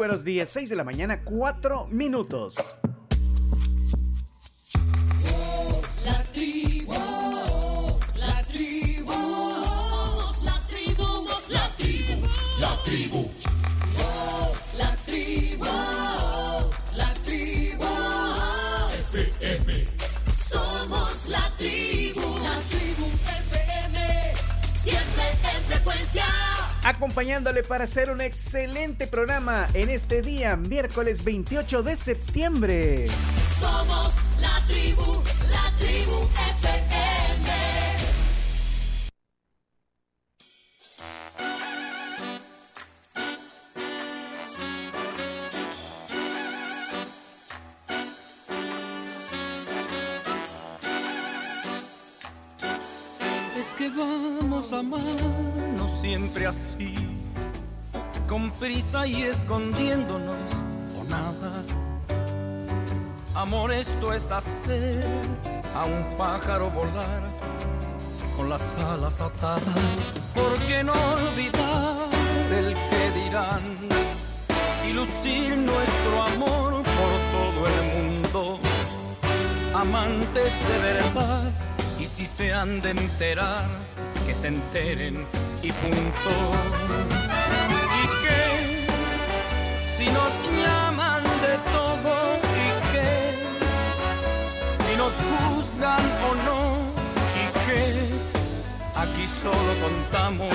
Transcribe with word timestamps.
buenos 0.00 0.24
días, 0.24 0.48
6 0.48 0.70
de 0.70 0.76
la 0.76 0.84
mañana, 0.84 1.22
4 1.24 1.88
minutos. 1.88 2.54
La 6.06 6.22
tribu, 6.22 6.94
la 8.16 8.40
tribu, 8.40 9.12
somos 9.12 10.42
la 10.42 10.58
tribu, 10.60 10.94
somos 10.94 11.50
la 11.50 11.68
tribu, 11.76 12.22
la 12.58 12.78
tribu. 12.78 13.39
Acompañándole 26.84 27.62
para 27.62 27.84
hacer 27.84 28.10
un 28.10 28.20
excelente 28.22 29.06
programa 29.06 29.66
en 29.74 29.90
este 29.90 30.22
día, 30.22 30.56
miércoles 30.56 31.24
28 31.24 31.82
de 31.82 31.94
septiembre. 31.94 33.06
Somos 33.60 34.14
la 34.40 34.66
tribu, 34.66 35.19
y 58.92 59.22
escondiéndonos 59.22 60.52
o 60.98 61.04
nada. 61.04 61.62
Amor, 63.34 63.72
esto 63.72 64.12
es 64.12 64.32
hacer 64.32 65.04
a 65.76 65.84
un 65.84 66.16
pájaro 66.18 66.70
volar 66.70 67.22
con 68.36 68.48
las 68.48 68.62
alas 68.78 69.20
atadas. 69.20 69.62
¿Por 70.34 70.58
qué 70.66 70.82
no 70.82 70.92
olvidar 70.92 72.08
el 72.58 72.74
que 72.74 73.20
dirán 73.20 73.62
y 74.88 74.92
lucir 74.92 75.56
nuestro 75.56 76.22
amor 76.24 76.82
por 76.82 77.18
todo 77.30 77.68
el 77.68 77.82
mundo? 77.94 78.58
Amantes 79.72 80.52
de 80.68 80.78
verdad 80.82 81.52
y 82.00 82.08
si 82.08 82.26
se 82.26 82.52
han 82.52 82.82
de 82.82 82.90
enterar, 82.90 83.68
que 84.26 84.34
se 84.34 84.48
enteren 84.48 85.24
y 85.62 85.70
punto. 85.70 86.30
Si 90.00 90.06
nos 90.06 90.32
llaman 90.64 91.22
de 91.44 91.54
todo 91.74 92.12
y 92.56 92.68
qué? 92.90 93.12
Si 94.82 94.96
nos 94.96 95.12
juzgan 95.12 96.04
o 96.26 96.34
no 96.46 96.60
y 97.36 97.44
qué? 97.66 97.82
Aquí 98.98 99.28
solo 99.42 99.72
contamos 99.82 100.54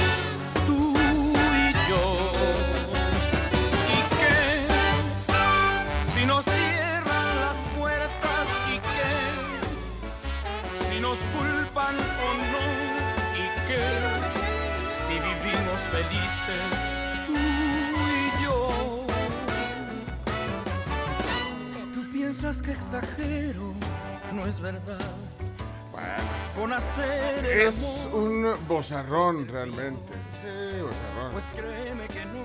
piensas 22.45 22.61
que 22.61 22.71
exagero, 22.73 23.73
no 24.33 24.45
es 24.45 24.59
verdad. 24.59 24.99
Con 26.55 26.71
hacer 26.73 27.39
el 27.39 27.45
Es 27.45 28.05
amor, 28.07 28.21
un 28.21 28.67
bozarrón 28.67 29.47
realmente. 29.47 30.13
Sí, 30.41 30.79
bozarrón. 30.81 31.31
pues 31.33 31.45
créeme 31.55 32.07
que 32.07 32.25
no, 32.25 32.43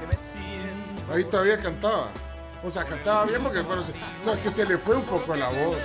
que 0.00 0.06
me 0.06 0.16
siento. 0.16 1.12
Ahí 1.12 1.24
todavía 1.24 1.60
cantaba. 1.60 2.08
O 2.64 2.70
sea, 2.70 2.84
cantaba 2.84 3.26
bien 3.26 3.42
porque, 3.42 3.60
bueno, 3.60 3.82
se- 3.82 3.92
no, 4.24 4.32
es 4.32 4.40
que 4.40 4.50
se 4.50 4.64
le 4.64 4.78
fue 4.78 4.96
un 4.96 5.04
poco 5.04 5.34
la 5.36 5.48
voz. 5.48 5.76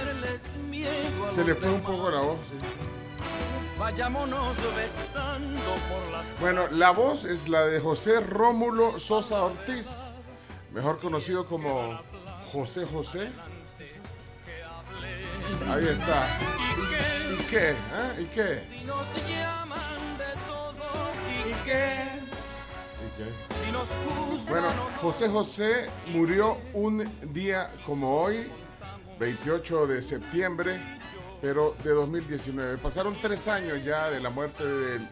Se 1.35 1.43
le 1.43 1.53
fue 1.55 1.69
un 1.69 1.81
poco 1.81 2.09
la 2.09 2.21
voz. 2.21 2.37
sí. 2.49 2.57
Vayámonos 3.77 4.55
besando 4.57 5.71
por 5.89 6.11
las 6.11 6.39
Bueno, 6.39 6.67
la 6.69 6.91
voz 6.91 7.25
es 7.25 7.49
la 7.49 7.65
de 7.65 7.79
José 7.81 8.21
Rómulo 8.21 8.99
Sosa 8.99 9.43
Ortiz, 9.43 10.11
mejor 10.71 10.99
conocido 10.99 11.45
como 11.47 11.99
José 12.51 12.85
José. 12.85 13.29
Ahí 15.69 15.87
está. 15.87 16.27
¿Y, 17.31 17.43
qué? 17.49 17.75
ah? 17.93 18.11
¿Y 18.19 18.25
qué? 18.25 18.63
Si 18.77 18.83
nos 18.83 19.05
llaman 19.29 20.17
de 20.17 20.33
todo 20.47 21.11
y 21.29 21.53
qué, 21.63 22.07
¿Y 23.05 23.17
qué? 23.17 24.49
Bueno. 24.49 24.67
José 25.01 25.29
José 25.29 25.89
murió 26.07 26.57
un 26.73 27.09
día 27.33 27.71
como 27.85 28.21
hoy, 28.21 28.47
28 29.19 29.87
de 29.87 30.01
septiembre, 30.01 30.77
pero 31.41 31.75
de 31.83 31.91
2019. 31.91 32.77
Pasaron 32.79 33.17
tres 33.21 33.47
años 33.47 33.83
ya 33.83 34.09
de 34.09 34.19
la 34.19 34.29
muerte 34.29 34.65
del, 34.65 35.07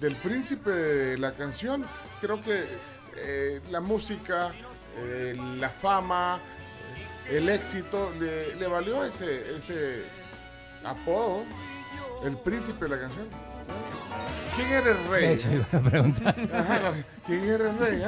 del 0.00 0.16
príncipe 0.16 0.70
de 0.70 1.18
la 1.18 1.32
canción. 1.32 1.84
Creo 2.20 2.40
que 2.40 2.64
eh, 3.16 3.60
la 3.70 3.80
música, 3.80 4.52
eh, 4.98 5.36
la 5.58 5.68
fama, 5.70 6.40
el 7.30 7.48
éxito 7.48 8.12
le, 8.20 8.54
le 8.56 8.66
valió 8.68 9.04
ese, 9.04 9.56
ese 9.56 10.04
apodo, 10.84 11.44
el 12.24 12.36
príncipe 12.38 12.84
de 12.86 12.96
la 12.96 13.00
canción. 13.02 13.26
¿Quién 14.54 14.68
era 14.72 14.90
el 14.92 15.08
rey? 15.08 15.24
Eso 15.34 15.52
iba 15.52 15.66
a 15.72 15.80
preguntar. 15.82 16.36
Ajá, 16.54 16.92
¿Quién 17.26 17.44
era 17.44 17.70
el 17.70 17.78
rey? 17.78 18.02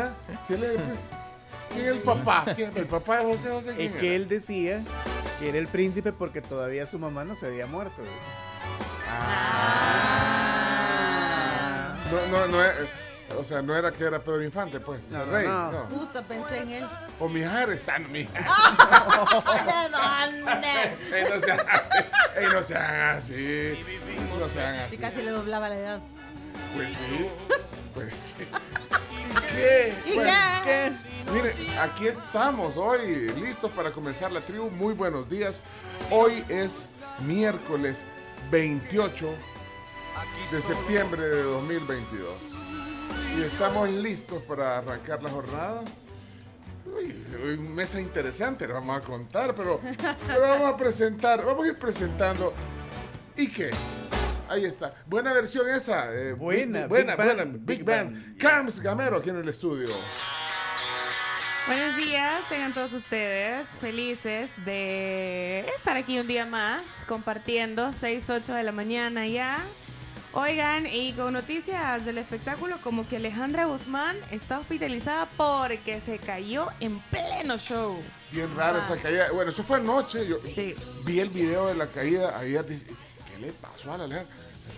Si 0.47 0.55
él 0.55 0.63
era 0.65 0.73
el 0.73 0.79
rey. 0.79 0.99
¿Quién 1.73 1.85
es 1.87 1.91
el 1.93 1.99
papá? 1.99 2.45
¿Quién- 2.55 2.73
¿El 2.77 2.87
papá 2.87 3.19
de 3.19 3.25
José 3.25 3.51
José? 3.51 3.73
Y 3.73 3.77
¿Quién 3.77 3.93
que 3.95 4.07
era? 4.07 4.17
él 4.17 4.29
decía 4.29 4.81
que 5.39 5.49
era 5.51 5.59
el 5.59 5.69
príncipe 5.69 6.13
porque 6.13 6.41
todavía 6.41 6.87
su 6.87 6.99
mamá 6.99 7.25
no 7.25 7.37
se 7.37 7.47
había 7.47 7.67
muerto. 7.67 8.03
No, 12.11 12.27
no, 12.31 12.47
no, 12.47 12.65
eh, 12.65 12.71
o 13.37 13.45
sea, 13.45 13.63
no 13.63 13.75
era 13.77 13.93
que 13.93 14.05
era 14.05 14.19
Pedro 14.19 14.43
Infante, 14.43 14.81
pues, 14.81 15.11
No, 15.11 15.23
el 15.23 15.31
rey. 15.31 15.47
no. 15.47 15.73
no. 15.73 15.79
Justo 15.97 16.23
pensé 16.23 16.59
en 16.59 16.71
él. 16.71 16.89
O 17.21 17.29
Mijares, 17.29 17.89
ah, 17.89 17.99
no, 17.99 18.09
Mijares. 18.09 18.45
¿De 19.67 20.47
dónde? 20.47 21.17
Ey, 21.17 21.25
no 21.29 21.41
sean 21.41 21.61
así, 21.69 21.99
ey, 22.37 22.47
no 22.53 22.63
sean 22.63 23.01
así, 23.17 23.85
no 24.39 24.49
sean 24.49 24.75
así. 24.77 24.97
Sí, 24.97 25.03
casi 25.03 25.23
le 25.23 25.31
doblaba 25.31 25.69
la 25.69 25.77
edad. 25.77 26.01
Pues 26.75 26.93
sí, 26.93 27.29
pues 27.95 28.15
sí. 28.25 28.47
¿Y 29.31 29.47
qué? 29.55 29.95
¿Y 30.07 30.15
Bueno, 30.15 30.33
qué? 30.65 30.93
Mire, 31.33 31.55
aquí 31.79 32.07
estamos 32.07 32.77
hoy, 32.79 33.31
listos 33.41 33.71
para 33.73 33.91
comenzar 33.91 34.33
la 34.33 34.41
tribu. 34.41 34.71
Muy 34.71 34.95
buenos 34.95 35.29
días. 35.29 35.61
Hoy 36.11 36.43
es 36.49 36.87
miércoles 37.21 38.05
28 38.51 39.29
de 40.51 40.63
septiembre 40.63 41.21
de 41.21 41.43
2022. 41.43 42.35
Y 43.37 43.43
estamos 43.43 43.89
listos 43.91 44.43
para 44.43 44.79
arrancar 44.79 45.23
la 45.23 45.31
jornada. 45.31 45.83
Uy, 46.87 47.15
hoy 47.45 47.59
mesa 47.59 48.01
interesante, 48.01 48.67
la 48.67 48.75
vamos 48.75 48.97
a 48.99 49.01
contar, 49.03 49.55
pero, 49.55 49.81
pero 50.27 50.41
vamos 50.41 50.75
a 50.75 50.77
presentar, 50.77 51.45
vamos 51.45 51.65
a 51.65 51.69
ir 51.69 51.77
presentando. 51.77 52.53
¿Y 53.37 53.49
qué? 53.49 53.71
Ahí 54.49 54.65
está. 54.65 54.93
Buena 55.07 55.33
versión 55.33 55.69
esa. 55.69 56.13
eh, 56.15 56.33
Buena, 56.33 56.81
Big- 56.81 56.89
buena, 56.89 57.17
Big 57.17 57.25
buena. 57.25 57.45
Big 57.45 57.61
Big 57.65 57.85
Band. 57.85 58.13
Band. 58.13 58.39
Carms 58.39 58.81
Gamero 58.81 59.17
aquí 59.19 59.31
en 59.31 59.37
el 59.37 59.49
estudio. 59.49 59.91
Buenos 61.67 61.97
días, 61.97 62.49
tengan 62.49 62.73
todos 62.73 62.95
ustedes 62.95 63.67
felices 63.77 64.49
de 64.65 65.69
estar 65.77 65.99
aquí 65.99 66.19
un 66.19 66.27
día 66.27 66.47
más 66.47 66.81
compartiendo 67.07 67.93
6, 67.93 68.31
8 68.31 68.55
de 68.55 68.63
la 68.63 68.73
mañana 68.73 69.27
ya. 69.27 69.59
Oigan, 70.43 70.87
y 70.87 71.15
con 71.15 71.33
noticias 71.33 72.05
del 72.05 72.17
espectáculo 72.19 72.77
como 72.81 73.09
que 73.09 73.17
Alejandra 73.17 73.65
Guzmán 73.65 74.17
está 74.31 74.61
hospitalizada 74.61 75.27
porque 75.37 76.01
se 76.01 76.19
cayó 76.19 76.69
en 76.79 77.01
pleno 77.01 77.59
show. 77.59 78.01
Bien 78.31 78.49
rara 78.57 78.79
esa 78.79 78.97
caída. 78.97 79.33
Bueno, 79.33 79.51
eso 79.51 79.65
fue 79.65 79.79
anoche. 79.79 80.29
Yo 80.29 80.37
Sí. 80.41 80.77
vi 81.05 81.19
el 81.19 81.31
video 81.31 81.67
de 81.67 81.75
la 81.75 81.89
caída 81.89 82.39
ayer. 82.39 82.65
dice, 82.65 82.87
¿Qué 82.87 83.39
le 83.47 83.53
pasó 83.53 83.93
a 83.93 83.99
la 83.99 84.05
Alejandra? 84.05 84.33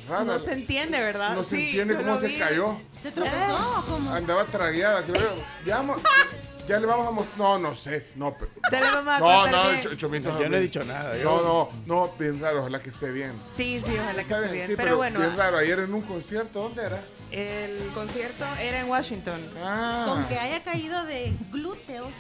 Rara. 0.09 0.25
No 0.25 0.39
se 0.39 0.53
entiende, 0.53 0.99
¿verdad? 0.99 1.35
No 1.35 1.45
se 1.45 1.57
Sí, 1.57 1.65
entiende 1.67 1.95
cómo 1.95 2.17
se 2.17 2.29
vi. 2.29 2.39
cayó. 2.39 2.81
¿Se 3.03 3.13
tropezó 3.13 3.79
o 3.81 3.85
cómo? 3.85 4.15
Andaba 4.15 4.47
tragueada, 4.47 5.03
creo. 5.05 5.35
Ya, 5.67 5.77
vamos- 5.77 6.01
ya 6.67 6.79
le 6.81 6.87
vamos 6.87 7.09
a 7.09 7.11
mostrar. 7.11 7.39
No, 7.39 7.59
no 7.59 7.75
sé. 7.75 8.07
No, 8.17 8.35
pero- 8.39 8.51
Ya 8.71 8.81
le 8.81 8.91
vamos 8.91 9.15
a 9.15 9.19
no, 9.19 9.47
no, 9.73 9.81
Cho- 9.81 9.95
Chomito, 9.97 10.39
Yo 10.41 10.49
no 10.49 10.57
he 10.57 10.61
dicho 10.61 10.83
nada. 10.85 11.17
yo- 11.17 11.25
No, 11.25 11.43
no, 11.43 11.71
no, 11.87 12.13
bien 12.19 12.41
raro, 12.41 12.61
ojalá 12.61 12.81
que 12.81 12.91
esté 12.91 13.11
bien. 13.11 13.33
Sí, 13.53 13.83
sí, 13.85 13.97
ojalá 13.99 14.15
que 14.15 14.21
esté 14.21 14.41
bien, 14.41 14.53
bien. 14.53 14.67
sí, 14.67 14.73
pero, 14.77 14.85
pero 14.87 14.97
bueno, 14.99 15.21
bien 15.21 15.37
raro. 15.37 15.59
Ayer 15.59 15.79
en 15.81 15.93
un 15.95 16.03
concierto, 16.03 16.61
¿dónde 16.61 16.85
era? 16.85 17.03
El 17.31 17.79
concierto 17.95 18.45
era 18.61 18.81
en 18.81 18.89
Washington. 18.91 19.41
Ah, 19.63 20.05
Con 20.09 20.25
que 20.27 20.39
haya 20.39 20.63
caído 20.65 21.05
de 21.05 21.33
glúteos. 21.53 22.13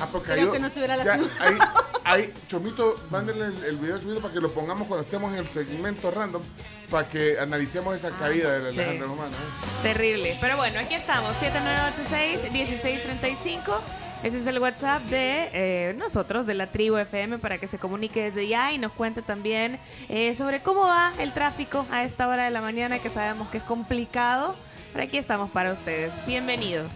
ah, 0.00 0.08
porque 0.12 0.32
creo 0.32 0.52
que 0.52 0.58
no 0.60 0.70
se 0.70 0.78
hubiera 0.78 0.96
ya, 1.02 1.16
lastimado. 1.16 1.89
Ahí, 2.04 2.32
Chomito, 2.48 3.00
mándenle 3.10 3.46
el, 3.46 3.64
el 3.64 3.76
video 3.76 3.96
a 3.96 4.00
Chomito 4.00 4.20
para 4.20 4.34
que 4.34 4.40
lo 4.40 4.52
pongamos 4.52 4.86
cuando 4.86 5.04
estemos 5.04 5.32
en 5.32 5.38
el 5.38 5.48
segmento 5.48 6.10
random, 6.10 6.42
para 6.90 7.08
que 7.08 7.38
analicemos 7.38 7.94
esa 7.94 8.10
caída 8.10 8.58
de 8.58 8.72
sí. 8.72 8.78
Alejandra 8.78 9.06
Guzmán. 9.08 9.28
¿eh? 9.28 9.82
Terrible. 9.82 10.36
Pero 10.40 10.56
bueno, 10.56 10.80
aquí 10.80 10.94
estamos. 10.94 11.34
7986-1635. 11.36 13.80
Ese 14.22 14.38
es 14.38 14.46
el 14.46 14.58
WhatsApp 14.58 15.02
de 15.04 15.48
eh, 15.52 15.94
nosotros, 15.96 16.44
de 16.44 16.52
la 16.52 16.66
tribu 16.66 16.98
FM, 16.98 17.38
para 17.38 17.56
que 17.56 17.66
se 17.66 17.78
comunique 17.78 18.24
desde 18.24 18.46
ya 18.46 18.70
y 18.70 18.76
nos 18.78 18.92
cuente 18.92 19.22
también 19.22 19.78
eh, 20.10 20.34
sobre 20.34 20.60
cómo 20.60 20.82
va 20.82 21.14
el 21.18 21.32
tráfico 21.32 21.86
a 21.90 22.04
esta 22.04 22.28
hora 22.28 22.44
de 22.44 22.50
la 22.50 22.60
mañana, 22.60 22.98
que 22.98 23.08
sabemos 23.08 23.48
que 23.48 23.56
es 23.58 23.64
complicado. 23.64 24.56
Pero 24.92 25.04
aquí 25.04 25.16
estamos 25.16 25.48
para 25.50 25.72
ustedes. 25.72 26.12
Bienvenidos. 26.26 26.90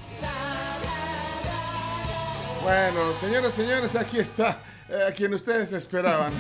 Bueno, 2.62 3.00
señoras 3.20 3.52
y 3.54 3.62
señores, 3.62 3.96
aquí 3.96 4.18
está 4.18 4.58
eh, 4.88 5.04
a 5.08 5.12
quien 5.12 5.34
ustedes 5.34 5.72
esperaban. 5.72 6.32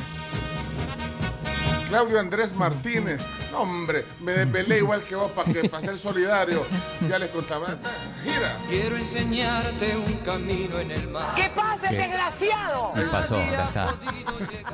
Claudio 1.88 2.18
Andrés 2.18 2.54
Martínez. 2.54 3.20
No, 3.52 3.60
hombre, 3.60 4.04
me 4.20 4.32
desvelé 4.32 4.78
igual 4.78 5.02
que 5.02 5.14
vos 5.14 5.30
para, 5.30 5.52
que, 5.52 5.68
para 5.68 5.80
ser 5.82 5.96
solidario. 5.96 6.64
Ya 7.08 7.18
les 7.20 7.30
contaba. 7.30 7.66
Ah, 7.68 7.76
Gira. 8.24 8.56
Quiero 8.68 8.96
enseñarte 8.96 9.96
un 9.96 10.14
camino 10.24 10.78
en 10.80 10.90
el 10.90 11.08
mar. 11.08 11.34
¿Qué 11.36 11.48
pasa, 11.54 11.88
desgraciado? 11.90 12.92
¿Qué 12.94 13.02
pasó? 13.02 13.36
Acá 13.36 13.62
está. 13.64 13.94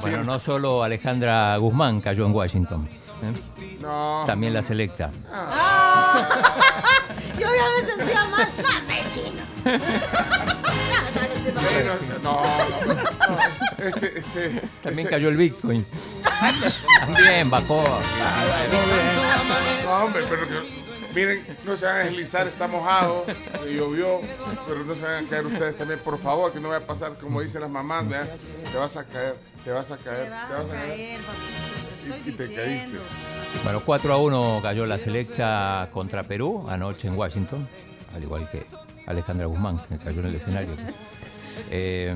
Bueno, 0.00 0.24
no 0.24 0.38
solo 0.38 0.82
Alejandra 0.82 1.54
Guzmán 1.58 2.00
cayó 2.00 2.24
en 2.24 2.32
Washington, 2.32 2.88
¿eh? 3.22 3.34
No. 3.82 4.22
también 4.26 4.54
la 4.54 4.62
selecta. 4.62 5.10
Yo 7.38 7.48
ya 7.48 7.66
me 7.76 7.82
sentía 7.86 8.24
mal. 8.26 8.48
Dame, 8.62 9.02
chino. 9.10 9.44
no, 11.44 12.18
no, 12.22 12.22
no, 12.22 12.42
no. 12.42 13.84
Este, 13.84 14.18
este, 14.18 14.48
También 14.82 15.00
ese- 15.06 15.08
cayó 15.08 15.28
el 15.28 15.36
Bitcoin. 15.36 15.86
También 17.00 17.50
bajó. 17.50 17.82
No, 19.84 19.90
hombre, 20.04 20.22
pero 20.28 20.42
miren, 21.14 21.46
no 21.64 21.76
se 21.76 21.86
van 21.86 21.96
a 21.96 21.98
deslizar, 22.00 22.46
está 22.46 22.68
mojado, 22.68 23.24
llovió, 23.68 24.20
pero 24.66 24.84
no 24.84 24.94
se 24.94 25.02
van 25.02 25.24
a 25.24 25.28
caer 25.28 25.46
ustedes 25.46 25.76
también, 25.76 25.98
por 26.00 26.18
favor, 26.18 26.52
que 26.52 26.60
no 26.60 26.68
vaya 26.68 26.84
a 26.84 26.86
pasar 26.86 27.16
como 27.18 27.40
dicen 27.40 27.62
las 27.62 27.70
mamás, 27.70 28.06
te 28.08 28.78
vas 28.78 28.96
a 28.96 29.04
caer, 29.06 29.36
te 29.64 29.70
vas 29.72 29.90
a 29.90 29.96
caer, 29.96 30.24
Te 30.24 30.30
vas 30.30 30.48
te 30.48 30.54
vas 30.54 30.66
a 30.66 30.72
caer. 30.72 30.88
caer. 30.88 31.20
Y- 32.26 32.28
y 32.30 32.32
te 32.32 32.54
caíste. 32.54 32.98
Bueno, 33.64 33.82
4 33.84 34.12
a 34.12 34.16
1 34.16 34.60
cayó 34.62 34.86
la 34.86 34.98
selecta 34.98 35.88
contra 35.92 36.22
Perú 36.22 36.66
anoche 36.68 37.08
en 37.08 37.16
Washington, 37.18 37.68
al 38.14 38.22
igual 38.22 38.48
que 38.50 38.66
Alejandra 39.06 39.46
Guzmán, 39.46 39.78
que 39.88 39.98
cayó 39.98 40.20
en 40.20 40.26
el 40.26 40.34
escenario. 40.36 40.70
Eh, 41.72 42.12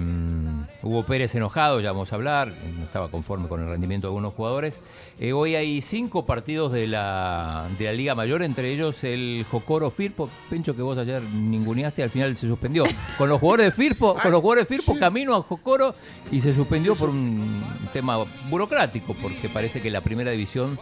Hugo 0.82 1.04
Pérez 1.06 1.34
enojado, 1.36 1.80
ya 1.80 1.92
vamos 1.92 2.12
a 2.12 2.16
hablar, 2.16 2.52
no 2.76 2.84
estaba 2.84 3.08
conforme 3.08 3.46
con 3.48 3.60
el 3.62 3.68
rendimiento 3.68 4.06
de 4.06 4.10
algunos 4.10 4.34
jugadores. 4.34 4.80
Eh, 5.20 5.32
hoy 5.32 5.54
hay 5.54 5.80
cinco 5.80 6.26
partidos 6.26 6.72
de 6.72 6.88
la, 6.88 7.66
de 7.78 7.84
la 7.84 7.92
Liga 7.92 8.14
Mayor, 8.16 8.42
entre 8.42 8.72
ellos 8.72 9.04
el 9.04 9.46
Jocoro 9.48 9.90
Firpo, 9.90 10.28
Pencho 10.50 10.74
que 10.74 10.82
vos 10.82 10.98
ayer 10.98 11.22
ninguneaste, 11.22 12.02
al 12.02 12.10
final 12.10 12.36
se 12.36 12.48
suspendió. 12.48 12.84
Con 13.16 13.28
los 13.28 13.40
jugadores 13.40 13.66
de 13.66 13.72
Firpo, 13.72 14.14
con 14.20 14.32
los 14.32 14.40
jugadores 14.40 14.68
de 14.68 14.76
Firpo 14.76 14.94
sí. 14.94 14.98
camino 15.00 15.34
a 15.36 15.42
Jocoro 15.42 15.94
y 16.32 16.40
se 16.40 16.52
suspendió 16.54 16.96
por 16.96 17.10
un 17.10 17.62
tema 17.92 18.18
burocrático, 18.50 19.14
porque 19.14 19.48
parece 19.48 19.80
que 19.80 19.90
la 19.90 20.00
primera 20.00 20.32
división 20.32 20.78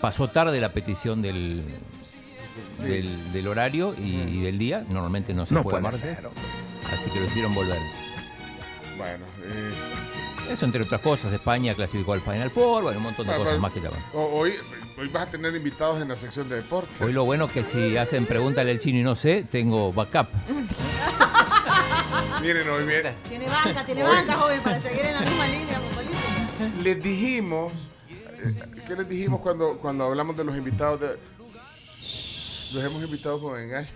pasó 0.00 0.28
tarde 0.28 0.60
la 0.60 0.72
petición 0.72 1.22
del, 1.22 1.62
del, 2.82 3.32
del 3.32 3.46
horario 3.48 3.94
y, 3.96 4.16
y 4.16 4.40
del 4.42 4.58
día. 4.58 4.84
Normalmente 4.88 5.32
no 5.32 5.46
se 5.46 5.54
No 5.54 5.62
puede 5.62 5.80
puede 5.80 5.82
martes. 5.82 6.00
ser. 6.18 6.28
Así 6.92 7.10
que 7.10 7.20
lo 7.20 7.26
hicieron 7.26 7.54
volver. 7.54 7.78
Bueno, 8.96 9.24
eh, 9.44 9.72
Eso 10.50 10.64
entre 10.66 10.82
otras 10.82 11.00
cosas, 11.00 11.32
España 11.32 11.74
clasificó 11.74 12.12
al 12.12 12.20
Final 12.20 12.50
Four, 12.50 12.82
bueno, 12.84 12.98
un 12.98 13.04
montón 13.04 13.26
de 13.26 13.32
Ah, 13.32 13.36
cosas 13.36 13.52
bueno. 13.52 13.62
más 13.62 13.72
que 13.72 13.80
llaman. 13.80 14.00
ho- 14.12 14.30
hoy, 14.32 14.52
hoy 14.98 15.08
vas 15.08 15.22
a 15.28 15.30
tener 15.30 15.54
invitados 15.54 16.02
en 16.02 16.08
la 16.08 16.16
sección 16.16 16.48
de 16.48 16.56
deportes. 16.56 17.00
Hoy 17.00 17.12
lo 17.12 17.24
bueno 17.24 17.46
es 17.46 17.52
que 17.52 17.64
si 17.64 17.96
hacen 17.96 18.26
pregúntale 18.26 18.70
al 18.72 18.80
chino 18.80 18.98
y 18.98 19.02
no 19.02 19.14
sé, 19.14 19.44
tengo 19.50 19.92
backup. 19.92 20.28
Miren, 22.42 22.68
hoy 22.70 22.84
bien, 22.86 23.14
Tiene 23.28 23.46
banca, 23.46 23.84
tiene 23.84 24.02
Oye. 24.02 24.12
banca, 24.12 24.34
joven, 24.36 24.60
para 24.62 24.80
seguir 24.80 25.04
en 25.04 25.12
la 25.14 25.20
misma 25.20 25.46
línea 25.46 25.80
futbolística. 25.80 26.82
les 26.82 27.02
dijimos, 27.02 27.72
eh, 28.08 28.54
¿qué 28.86 28.96
les 28.96 29.08
dijimos 29.08 29.40
cuando, 29.40 29.76
cuando 29.78 30.04
hablamos 30.06 30.36
de 30.36 30.44
los 30.44 30.56
invitados 30.56 31.00
de... 31.00 31.18
Los 32.72 32.84
hemos 32.84 33.02
invitado 33.02 33.40
con 33.40 33.58
engaño. 33.60 33.88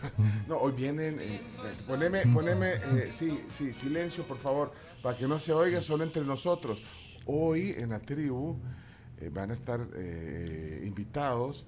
No, 0.48 0.56
hoy 0.58 0.72
vienen. 0.72 1.18
eh, 1.20 1.40
poneme, 1.86 2.22
poneme, 2.32 2.72
eh, 2.74 3.10
sí, 3.12 3.44
sí, 3.48 3.72
silencio, 3.72 4.26
por 4.26 4.38
favor, 4.38 4.72
para 5.02 5.16
que 5.16 5.26
no 5.28 5.38
se 5.38 5.52
oiga 5.52 5.80
solo 5.82 6.02
entre 6.04 6.22
nosotros. 6.24 6.82
Hoy 7.26 7.74
en 7.78 7.90
la 7.90 8.00
tribu 8.00 8.56
eh, 9.18 9.30
van 9.32 9.50
a 9.50 9.54
estar 9.54 9.86
eh, 9.96 10.82
invitados 10.84 11.66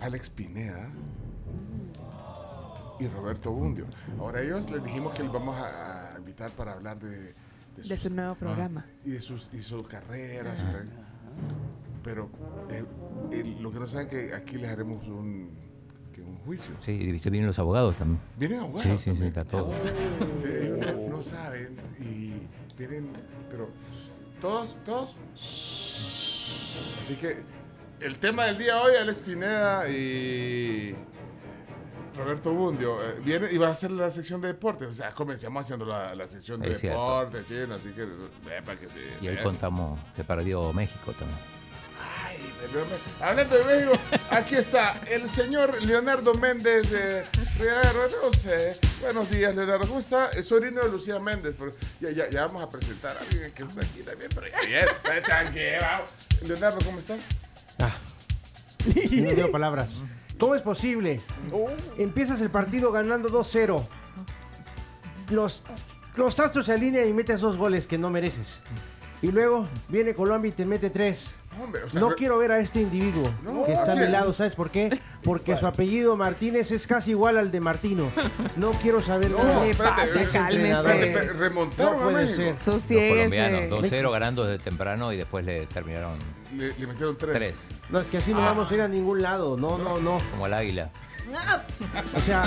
Alex 0.00 0.30
Pineda 0.30 0.88
y 3.00 3.06
Roberto 3.08 3.50
Bundio. 3.50 3.86
Ahora 4.18 4.42
ellos 4.42 4.70
les 4.70 4.82
dijimos 4.84 5.14
que 5.14 5.22
les 5.22 5.32
vamos 5.32 5.56
a, 5.56 6.14
a 6.14 6.18
invitar 6.18 6.50
para 6.52 6.72
hablar 6.74 6.98
de, 7.00 7.08
de 7.18 7.34
De 7.76 7.82
sus- 7.84 8.00
su 8.02 8.10
nuevo 8.10 8.34
programa. 8.34 8.84
y 9.04 9.10
de 9.10 9.20
sus 9.20 9.48
y 9.52 9.62
su 9.62 9.82
carrera, 9.84 10.56
su 10.56 10.64
tra- 10.66 10.84
pero 12.08 12.30
eh, 12.70 12.84
eh, 13.32 13.56
lo 13.60 13.70
que 13.70 13.78
no 13.78 13.86
saben 13.86 14.06
es 14.06 14.10
que 14.12 14.34
aquí 14.34 14.56
les 14.56 14.70
haremos 14.70 15.06
un, 15.06 15.50
que 16.10 16.22
un 16.22 16.38
juicio. 16.38 16.72
Sí, 16.80 16.92
y 16.92 17.12
vienen 17.28 17.46
los 17.48 17.58
abogados 17.58 17.96
también. 17.96 18.18
Vienen 18.38 18.60
abogados. 18.60 18.98
Sí, 19.02 19.10
sí, 19.12 19.14
sí, 19.14 19.26
está 19.26 19.44
todo. 19.44 19.70
Ellos 20.42 20.78
no, 20.78 21.16
no 21.16 21.22
saben 21.22 21.76
y 22.00 22.48
vienen, 22.78 23.12
pero 23.50 23.68
todos, 24.40 24.78
todos. 24.86 25.16
Así 26.98 27.16
que 27.16 27.36
el 28.00 28.18
tema 28.18 28.44
del 28.46 28.56
día 28.56 28.80
hoy, 28.80 28.92
Alex 28.98 29.20
Pineda 29.20 29.86
y 29.90 30.94
Roberto 32.16 32.54
Bundio, 32.54 33.02
eh, 33.06 33.20
viene 33.22 33.48
y 33.52 33.58
va 33.58 33.66
a 33.66 33.72
hacer 33.72 33.90
la 33.90 34.10
sección 34.10 34.40
de 34.40 34.48
deportes. 34.48 34.88
O 34.88 34.92
sea, 34.94 35.12
comencemos 35.12 35.62
haciendo 35.62 35.84
la, 35.84 36.14
la 36.14 36.26
sección 36.26 36.58
de 36.62 36.70
deportes, 36.70 37.44
así 37.70 37.90
que 37.90 38.04
eh, 38.04 38.62
para 38.64 38.78
que 38.78 38.86
se 38.86 38.98
Y 39.20 39.28
hoy 39.28 39.34
vean. 39.34 39.44
contamos 39.44 40.00
que 40.16 40.24
perdió 40.24 40.72
México 40.72 41.12
también. 41.12 41.57
Hablando 43.20 43.56
de 43.56 43.64
México, 43.64 43.98
aquí 44.30 44.56
está 44.56 45.00
el 45.08 45.28
señor 45.28 45.82
Leonardo 45.82 46.34
Méndez 46.34 46.92
no 47.58 48.32
sé. 48.32 48.76
Buenos 49.00 49.30
días, 49.30 49.54
Leonardo. 49.54 49.86
¿Cómo 49.86 50.00
está? 50.00 50.30
Es 50.30 50.46
sobrino 50.46 50.82
de 50.82 50.90
Lucía 50.90 51.18
Méndez, 51.18 51.56
pero 51.58 51.72
ya, 52.00 52.10
ya, 52.10 52.30
ya 52.30 52.46
vamos 52.46 52.62
a 52.62 52.70
presentar 52.70 53.16
a 53.16 53.20
alguien 53.20 53.52
que 53.52 53.62
está 53.62 53.80
aquí 53.80 54.02
también, 54.02 54.30
pero 54.34 54.46
ya, 54.46 55.22
tranquilo. 55.22 56.46
Leonardo, 56.46 56.78
¿cómo 56.84 56.98
estás? 56.98 57.20
No 58.94 59.30
digo 59.30 59.50
palabras. 59.50 59.90
¿Cómo 60.38 60.54
es 60.54 60.62
posible? 60.62 61.20
Empiezas 61.96 62.40
el 62.40 62.50
partido 62.50 62.92
ganando 62.92 63.28
2-0. 63.28 63.84
Los, 65.30 65.62
los 66.16 66.40
Astros 66.40 66.66
se 66.66 66.72
alinean 66.72 67.08
y 67.08 67.12
metes 67.12 67.40
dos 67.40 67.56
goles 67.56 67.86
que 67.86 67.98
no 67.98 68.08
mereces. 68.08 68.60
Y 69.20 69.32
luego 69.32 69.66
viene 69.88 70.14
Colombia 70.14 70.50
y 70.50 70.52
te 70.52 70.64
mete 70.64 70.90
tres. 70.90 71.34
Hombre, 71.62 71.82
o 71.84 71.88
sea, 71.88 72.00
No 72.00 72.10
re- 72.10 72.16
quiero 72.16 72.38
ver 72.38 72.52
a 72.52 72.60
este 72.60 72.80
individuo 72.80 73.30
No, 73.42 73.64
que 73.64 73.72
está 73.72 73.92
a 73.92 73.94
¿a 73.94 73.96
mi 73.96 74.06
lado, 74.08 74.32
¿sabes 74.32 74.54
por 74.54 74.70
qué? 74.70 74.98
Porque 75.24 75.56
su 75.56 75.66
apellido 75.66 76.16
Martínez 76.16 76.70
es 76.70 76.86
casi 76.86 77.10
igual 77.10 77.36
al 77.36 77.50
de 77.50 77.60
Martino. 77.60 78.10
No 78.56 78.70
quiero 78.72 79.00
saber 79.02 79.30
No, 79.32 79.42
nada 79.42 79.66
espérate, 79.66 80.12
espérate, 80.12 81.32
remontaron 81.34 82.00
No 82.00 82.08
a 82.08 82.12
México. 82.12 82.36
ser. 82.36 82.74
Los 82.74 82.82
colombianos, 83.16 83.90
2-0 83.90 84.10
ganando 84.12 84.44
desde 84.44 84.62
temprano 84.62 85.12
y 85.12 85.16
después 85.16 85.44
le 85.44 85.66
terminaron 85.66 86.16
Le, 86.56 86.68
le 86.78 86.86
metieron 86.86 87.16
tres. 87.16 87.32
3, 87.34 87.68
No, 87.90 88.00
es 88.00 88.08
que 88.08 88.18
así 88.18 88.32
no 88.32 88.38
vamos 88.38 88.70
a 88.70 88.74
ir 88.74 88.80
a 88.82 88.88
ningún 88.88 89.20
lado. 89.22 89.56
No, 89.56 89.76
no, 89.78 89.98
no. 90.00 90.18
como 90.30 90.46
el 90.46 90.54
águila. 90.54 90.90
O 92.16 92.20
sea, 92.20 92.42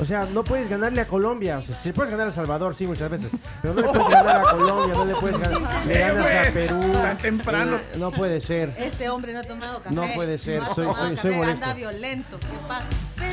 o 0.00 0.04
sea, 0.04 0.26
no 0.26 0.44
puedes 0.44 0.68
ganarle 0.68 1.00
a 1.00 1.06
Colombia. 1.06 1.58
O 1.58 1.62
sea, 1.62 1.78
si 1.80 1.88
le 1.88 1.94
puedes 1.94 2.10
ganar 2.10 2.28
a 2.28 2.32
Salvador, 2.32 2.74
sí, 2.74 2.86
muchas 2.86 3.10
veces. 3.10 3.30
Pero 3.62 3.74
no 3.74 3.80
le 3.82 3.88
puedes 3.88 4.08
ganar 4.08 4.36
a 4.40 4.50
Colombia, 4.50 4.94
no 4.94 5.04
le 5.04 5.14
puedes 5.14 5.38
ganar. 5.38 5.86
Le 5.86 5.98
ganas 5.98 6.26
a 6.48 6.52
Perú. 6.52 6.92
Tan 6.92 7.18
temprano. 7.18 7.76
Eh, 7.76 7.82
No 7.96 8.10
puede 8.10 8.40
ser. 8.40 8.72
Este 8.78 9.08
hombre 9.08 9.32
no 9.32 9.40
ha 9.40 9.44
tomado 9.44 9.78
café. 9.82 9.94
No 9.94 10.06
puede 10.14 10.38
ser, 10.38 10.62
No 10.62 10.74
soy- 10.74 10.94
soy- 10.94 11.16
soy 11.16 11.34
molesto. 11.34 11.64
Anda 11.64 11.74
violento. 11.74 12.38
¿Qué 12.40 12.58
pasa? 12.68 12.86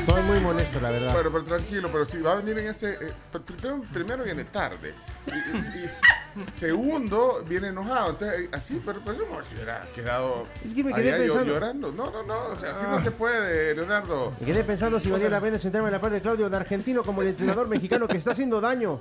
Soy 0.06 0.22
muy 0.22 0.40
molesto, 0.40 0.80
la 0.80 0.90
verdad. 0.90 1.12
Bueno, 1.12 1.30
pero 1.32 1.44
tranquilo, 1.44 1.88
pero 1.92 2.04
si 2.04 2.18
va 2.18 2.32
a 2.32 2.36
venir 2.36 2.58
en 2.58 2.68
ese. 2.68 2.92
eh, 2.94 3.12
pr- 3.32 3.42
primero, 3.42 3.82
primero 3.92 4.24
viene 4.24 4.44
tarde. 4.44 4.94
Y- 5.26 5.56
y- 5.56 5.84
y 6.42 6.44
segundo, 6.52 7.44
viene 7.48 7.68
enojado. 7.68 8.10
Entonces, 8.10 8.40
eh, 8.42 8.48
así, 8.52 8.82
pero, 8.84 9.00
pero 9.00 9.12
eso 9.12 9.24
no 9.32 9.42
se 9.44 9.54
hubiera 9.54 9.86
quedado 9.94 10.46
Es 10.66 10.74
que 10.74 10.82
me 10.84 10.92
quedé 10.92 11.12
allá 11.12 11.24
yo- 11.24 11.32
pensando- 11.34 11.52
llorando. 11.54 11.92
No, 11.92 12.10
no, 12.10 12.22
no. 12.24 12.38
O 12.48 12.56
sea, 12.56 12.72
así 12.72 12.84
Ah. 12.86 12.90
no 12.90 13.00
se 13.00 13.10
puede, 13.12 13.74
Leonardo. 13.74 14.32
Me 14.40 14.46
quedé 14.46 14.64
pensando 14.64 14.98
si 15.00 15.08
O 15.08 15.12
valía 15.12 15.28
sea- 15.28 15.38
la 15.38 15.40
pena 15.44 15.58
sentarme 15.58 15.88
en 15.88 15.92
la 15.92 16.00
parte 16.00 16.16
de 16.16 16.22
Claudio 16.22 16.50
de 16.50 16.56
Argentino 16.56 17.02
como 17.04 17.22
el 17.22 17.28
entrenador 17.28 17.68
mexicano 17.68 18.08
que 18.08 18.16
está 18.16 18.32
haciendo 18.32 18.60
daño. 18.60 19.00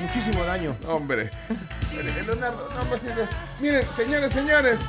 Muchísimo 0.00 0.42
daño. 0.44 0.76
Hombre. 0.88 1.30
Eh, 1.92 2.22
Leonardo, 2.26 2.68
no, 2.70 2.84
no. 2.84 3.28
Miren, 3.60 3.86
señores, 3.96 4.32
señores. 4.32 4.80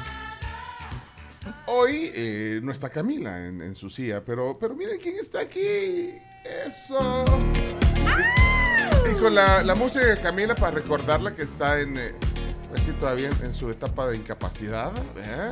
hoy 1.67 2.11
eh, 2.15 2.59
no 2.63 2.71
está 2.71 2.89
Camila 2.89 3.45
en, 3.45 3.61
en 3.61 3.75
su 3.75 3.89
silla, 3.89 4.23
pero, 4.25 4.57
pero 4.59 4.73
miren 4.75 4.97
quién 4.99 5.15
está 5.19 5.41
aquí. 5.41 6.19
Eso. 6.65 7.25
Y, 7.95 8.54
y 9.11 9.15
con 9.15 9.35
la, 9.35 9.63
la 9.63 9.75
música 9.75 10.05
de 10.05 10.19
Camila 10.19 10.55
para 10.55 10.71
recordarla 10.71 11.35
que 11.35 11.43
está 11.43 11.79
en, 11.79 11.97
eh, 11.97 12.15
pues 12.69 12.83
sí, 12.83 12.91
todavía 12.93 13.29
en, 13.29 13.45
en 13.45 13.53
su 13.53 13.69
etapa 13.69 14.07
de 14.07 14.17
incapacidad. 14.17 14.91
¿eh? 15.17 15.49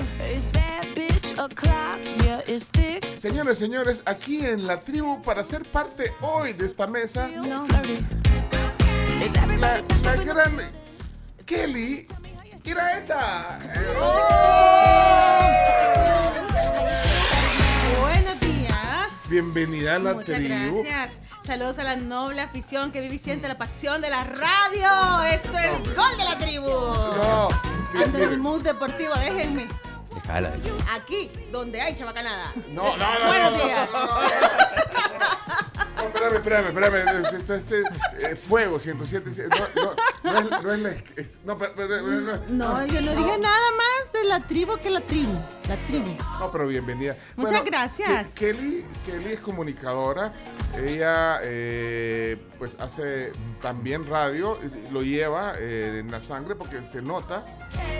Señores, 3.13 3.57
señores, 3.57 4.03
aquí 4.05 4.45
en 4.45 4.65
la 4.67 4.79
tribu, 4.79 5.21
para 5.23 5.43
ser 5.43 5.65
parte 5.71 6.13
hoy 6.21 6.53
de 6.53 6.65
esta 6.65 6.87
mesa, 6.87 7.27
No. 7.27 7.67
la, 9.59 9.81
la 10.03 10.15
gran 10.23 10.57
Kelly 11.45 12.07
Iraeta. 12.63 13.59
Buenos 13.61 14.82
Bienvenida 19.33 19.95
a 19.95 19.99
la 19.99 20.13
Muchas 20.13 20.35
tribu. 20.37 20.83
gracias. 20.83 21.19
Saludos 21.43 21.79
a 21.79 21.83
la 21.83 21.95
noble 21.95 22.39
afición 22.39 22.91
que 22.91 23.01
vive 23.01 23.15
y 23.15 23.17
siente 23.17 23.47
la 23.47 23.57
pasión 23.57 23.99
de 23.99 24.11
la 24.11 24.23
radio. 24.23 25.23
Esto 25.23 25.57
es 25.57 25.95
Gol 25.95 26.17
de 26.19 26.23
la 26.23 26.37
Tribu. 26.37 26.69
No, 26.69 27.47
Ando 27.99 28.17
en 28.19 28.29
el 28.29 28.37
mood 28.37 28.61
deportivo, 28.61 29.15
déjenme. 29.15 29.67
Dejala. 30.13 30.51
Aquí, 30.93 31.31
donde 31.51 31.81
hay 31.81 31.95
chabacanada. 31.95 32.53
No, 32.69 32.95
no, 32.95 33.19
no. 33.19 33.25
Buenos 33.25 33.51
no, 33.53 33.57
no, 33.57 33.65
días. 33.65 33.89
Espérame, 36.07 36.35
espérame, 36.35 36.67
espérame. 36.67 37.35
Esto 37.35 37.53
es 37.55 37.71
eh, 37.71 38.35
fuego, 38.35 38.79
107. 38.79 39.29
No, 39.49 40.33
no, 40.33 40.41
no 40.41 40.55
es, 40.57 40.61
no 40.63 40.73
es 40.73 40.79
la. 40.79 40.89
es- 41.21 41.39
no, 41.45 41.55
no, 42.49 42.85
yo 42.85 43.01
no 43.01 43.11
dije 43.15 43.37
nada 43.37 43.71
más 43.77 44.13
de 44.13 44.23
la 44.25 44.45
tribu 44.47 44.77
que 44.77 44.89
la 44.89 45.01
tribu. 45.01 45.33
La 45.67 45.77
tribu. 45.87 46.15
No, 46.39 46.51
pero 46.51 46.67
bienvenida. 46.67 47.15
Muchas 47.35 47.63
gracias. 47.65 48.27
Ke- 48.35 48.53
Kelly, 48.53 48.85
Kelly 49.05 49.33
es 49.33 49.39
comunicadora. 49.39 50.33
Ella, 50.77 51.39
eh, 51.43 52.37
pues, 52.57 52.75
hace 52.79 53.31
también 53.61 54.07
radio. 54.07 54.57
Lo 54.91 55.01
lleva 55.03 55.53
eh, 55.59 55.99
en 55.99 56.11
la 56.11 56.19
sangre 56.21 56.55
porque 56.55 56.81
se 56.83 57.01
nota. 57.01 57.45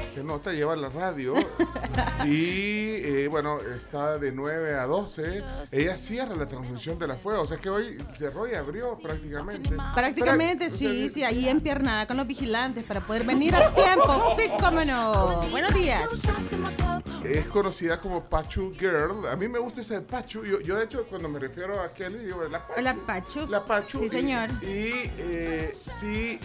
Se 0.08 0.24
nota, 0.24 0.52
lleva 0.54 0.76
la 0.76 0.90
radio. 0.90 1.34
y, 2.26 2.96
eh, 3.04 3.28
bueno, 3.30 3.60
está 3.62 4.18
de 4.20 4.32
9 4.32 4.76
a 4.76 4.86
12. 4.86 5.44
Ella 5.72 5.98
cierra 5.98 6.36
la 6.36 6.48
transmisión 6.48 7.00
de 7.00 7.08
la 7.08 7.16
fuego. 7.16 7.42
O 7.42 7.46
sea 7.46 7.58
que 7.58 7.70
hoy 7.70 7.93
cerró 8.16 8.48
y 8.48 8.54
abrió 8.54 8.98
prácticamente. 9.00 9.70
Prácticamente 9.94 10.68
Pra- 10.68 10.72
sí, 10.78 10.88
usted- 11.08 11.10
sí, 11.14 11.24
ahí 11.24 11.48
empiernada 11.50 12.08
con 12.08 12.18
los 12.18 12.28
vigilantes 12.28 12.84
para 12.84 13.02
poder 13.02 13.24
venir 13.24 13.56
a 13.56 13.74
tiempo. 13.74 14.22
Sí, 14.38 14.50
cómo 14.60 14.84
no. 14.84 15.42
Buenos 15.52 15.74
días. 15.74 16.02
Es 17.24 17.48
conocida 17.48 18.00
como 18.00 18.24
Pachu 18.26 18.74
Girl. 18.78 19.28
A 19.30 19.36
mí 19.36 19.48
me 19.48 19.60
gusta 19.60 19.82
ese 19.82 20.02
Pachu. 20.02 20.44
Yo, 20.44 20.60
yo, 20.62 20.76
de 20.78 20.86
hecho, 20.86 21.06
cuando 21.08 21.30
me 21.30 21.40
refiero 21.40 21.80
a 21.80 21.94
Kelly, 21.94 22.20
digo, 22.20 22.44
la 22.48 22.60
Pachu. 22.68 22.80
Hola, 22.80 22.96
Pachu. 23.06 23.48
La 23.48 23.66
Pachu. 23.66 24.00
Sí, 24.00 24.06
y- 24.06 24.10
señor. 24.10 24.50
Y, 24.62 24.92
eh, 25.18 25.74
sí, 25.86 26.40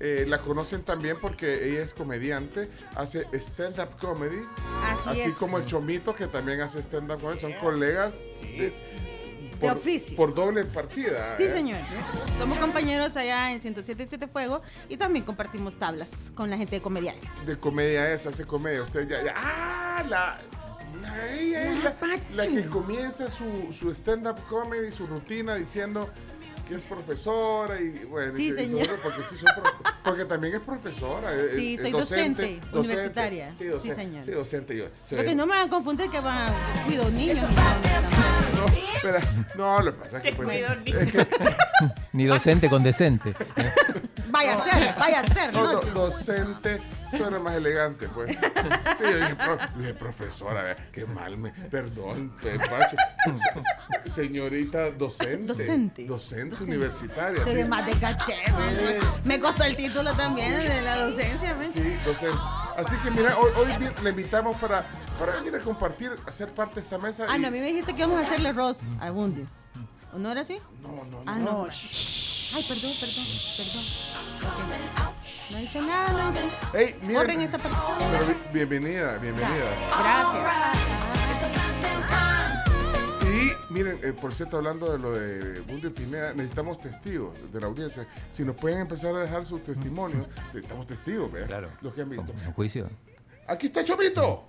eh, 0.00 0.24
la 0.26 0.38
conocen 0.38 0.82
también 0.82 1.16
porque 1.20 1.68
ella 1.70 1.82
es 1.82 1.92
comediante, 1.94 2.68
hace 2.94 3.26
stand-up 3.34 3.96
comedy. 4.00 4.40
Así, 4.84 5.08
Así 5.20 5.20
es. 5.30 5.36
como 5.36 5.58
el 5.58 5.66
Chomito, 5.66 6.14
que 6.14 6.26
también 6.26 6.60
hace 6.60 6.80
stand-up 6.82 7.20
comedy. 7.20 7.38
Son 7.40 7.52
colegas 7.54 8.18
de, 8.42 8.74
De 9.60 9.70
oficio. 9.70 10.16
Por 10.16 10.34
doble 10.34 10.64
partida. 10.64 11.36
Sí, 11.36 11.44
¿eh? 11.44 11.50
señor. 11.50 11.78
Somos 12.38 12.58
compañeros 12.58 13.16
allá 13.16 13.52
en 13.52 13.60
107.7 13.60 14.28
Fuego 14.28 14.60
y 14.88 14.96
también 14.96 15.24
compartimos 15.24 15.76
tablas 15.76 16.30
con 16.34 16.50
la 16.50 16.56
gente 16.56 16.76
de 16.76 16.82
comediales. 16.82 17.22
De 17.46 17.56
comedia 17.58 18.12
es, 18.12 18.26
hace 18.26 18.44
comedia. 18.44 18.82
Usted 18.82 19.08
ya. 19.08 19.22
ya- 19.24 19.34
¡Ah! 19.36 20.04
La. 20.08 20.38
la- 21.00 21.32
ella 21.32 21.74
la, 21.84 22.44
la 22.44 22.46
que 22.46 22.66
comienza 22.68 23.28
su, 23.30 23.72
su 23.72 23.90
stand-up 23.94 24.36
comedy, 24.48 24.90
su 24.92 25.06
rutina 25.06 25.54
diciendo 25.54 26.08
que 26.66 26.74
es 26.74 26.82
profesora 26.82 27.80
y 27.80 28.04
bueno, 28.04 28.32
Sí, 28.36 28.48
y 28.48 28.54
que- 28.54 28.62
y 28.62 28.66
señor. 28.66 28.84
seguro 28.86 29.02
porque 29.02 29.22
sí 29.22 29.36
son 29.36 29.48
pro- 29.54 29.92
porque 30.04 30.24
también 30.24 30.54
es 30.54 30.60
profesora. 30.60 31.32
es- 31.34 31.52
Sí, 31.52 31.74
es 31.74 31.80
soy 31.82 31.92
docente 31.92 32.60
universitaria. 32.72 33.54
Sí, 33.56 33.64
docente, 33.64 33.94
Sí, 33.94 34.00
señor. 34.02 34.24
Sí, 34.24 34.30
docente 34.32 34.76
yo. 34.76 34.84
soy- 35.04 35.18
Lo 35.18 35.24
que 35.24 35.34
no 35.34 35.46
me 35.46 35.56
van 35.56 35.68
a 35.68 35.70
confundir 35.70 36.10
que 36.10 36.20
van 36.20 36.52
cuido 36.86 37.08
niños 37.10 37.38
no, 37.42 37.48
no, 37.48 38.60
no, 38.60 38.66
espera, 38.94 39.20
no, 39.56 39.80
lo 39.82 39.92
que 39.94 39.98
pasa 40.02 40.16
es 40.18 40.22
que 40.24 40.32
pues, 40.32 40.48
es 40.52 41.12
que 41.12 41.26
Ni 42.12 42.24
docente 42.26 42.68
con 42.68 42.82
decente. 42.82 43.34
Vaya 44.28 44.54
a 44.54 44.64
ser, 44.64 44.94
vaya 44.98 45.20
a 45.20 45.26
ser, 45.26 45.52
no, 45.54 45.72
noche. 45.72 45.90
docente 45.90 46.82
suena 47.10 47.38
más 47.38 47.54
elegante, 47.54 48.08
pues. 48.08 48.30
Sí, 48.98 49.02
yo 49.04 49.16
dije, 49.16 49.34
pro- 49.36 49.58
dije, 49.76 49.94
profesora, 49.94 50.62
vea, 50.62 50.76
qué 50.92 51.04
mal 51.06 51.36
me. 51.38 51.50
Perdón, 51.50 52.34
te 52.42 52.58
Pacho. 52.58 52.96
Se- 54.04 54.10
Señorita 54.10 54.90
docente. 54.90 55.46
Docente. 55.46 56.04
Docente 56.06 56.62
universitaria. 56.64 57.42
Se 57.44 57.50
sí. 57.50 57.56
ve 57.56 57.64
más 57.64 57.86
de 57.86 57.92
caché. 57.94 58.34
Me 59.24 59.38
costó 59.40 59.64
el 59.64 59.76
título 59.76 60.12
también 60.14 60.52
de 60.58 60.82
la 60.82 60.96
docencia, 61.06 61.54
¿ves? 61.54 61.72
Sí, 61.72 61.96
docencia. 62.04 62.40
Así 62.76 62.96
que 62.96 63.10
mira, 63.10 63.36
hoy, 63.38 63.50
le 64.02 64.10
invitamos 64.10 64.56
para, 64.58 64.84
para 65.18 65.32
venir 65.36 65.54
a 65.54 65.60
compartir, 65.60 66.10
a 66.26 66.32
ser 66.32 66.52
parte 66.54 66.76
de 66.76 66.80
esta 66.82 66.98
mesa. 66.98 67.26
Ah, 67.28 67.36
y- 67.36 67.40
no, 67.40 67.48
a 67.48 67.50
mí 67.50 67.60
me 67.60 67.66
dijiste 67.66 67.94
que 67.94 68.00
íbamos 68.02 68.18
a 68.18 68.22
hacerle 68.26 68.52
roast 68.52 68.82
a 69.00 69.10
Bundy. 69.10 69.46
¿O 70.12 70.18
no 70.18 70.30
era 70.32 70.40
así? 70.40 70.58
no, 70.82 70.88
no, 70.88 71.04
no. 71.04 71.22
Ah, 71.26 71.36
no. 71.38 71.64
Ay, 71.68 72.64
perdón, 72.68 72.92
perdón, 73.00 73.24
perdón. 73.56 73.84
No 75.50 75.58
he 75.58 75.60
dicho 75.60 75.80
nada, 75.82 76.12
no 76.12 76.28
he 76.28 76.32
dicho- 76.32 76.56
Hey, 76.74 76.96
miren, 77.00 77.16
Borren 77.16 77.40
esa 77.40 77.58
parte. 77.58 77.76
pero 78.10 78.26
bi- 78.26 78.36
bienvenida, 78.52 79.18
bienvenida. 79.18 79.64
Gracias. 79.98 80.50
Y 83.24 83.72
miren, 83.72 83.98
eh, 84.02 84.12
por 84.12 84.32
cierto, 84.32 84.56
hablando 84.58 84.90
de 84.92 84.98
lo 84.98 85.12
de 85.12 85.60
Bundy 85.60 85.90
Pineda, 85.90 86.32
necesitamos 86.34 86.78
testigos 86.78 87.34
de 87.52 87.60
la 87.60 87.66
audiencia. 87.66 88.06
Si 88.30 88.44
nos 88.44 88.56
pueden 88.56 88.80
empezar 88.80 89.14
a 89.14 89.20
dejar 89.20 89.44
sus 89.44 89.62
testimonios, 89.64 90.26
necesitamos 90.52 90.86
testigos, 90.86 91.30
¿verdad? 91.32 91.48
Claro. 91.48 91.68
Los 91.82 91.92
que 91.94 92.02
han 92.02 92.10
visto. 92.10 92.32
En 92.44 92.52
juicio. 92.52 92.88
Aquí 93.48 93.66
está 93.66 93.84
Chomito. 93.84 94.48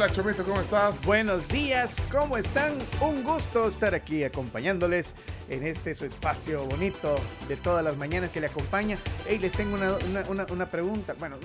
Hola 0.00 0.12
Chomito, 0.12 0.44
¿cómo 0.44 0.60
estás? 0.60 1.04
Buenos 1.04 1.48
días, 1.48 2.00
¿cómo 2.12 2.36
están? 2.36 2.74
Un 3.00 3.24
gusto 3.24 3.66
estar 3.66 3.96
aquí 3.96 4.22
acompañándoles 4.22 5.16
en 5.48 5.66
este 5.66 5.92
su 5.96 6.04
espacio 6.04 6.64
bonito 6.66 7.16
de 7.48 7.56
todas 7.56 7.82
las 7.82 7.96
mañanas 7.96 8.30
que 8.30 8.40
le 8.40 8.46
acompaña. 8.46 8.96
Hey, 9.26 9.38
les 9.40 9.52
tengo 9.54 9.74
una, 9.74 9.96
una- 10.08 10.24
una- 10.28 10.46
una 10.52 10.66
pregunta. 10.70 11.16
Bueno, 11.18 11.38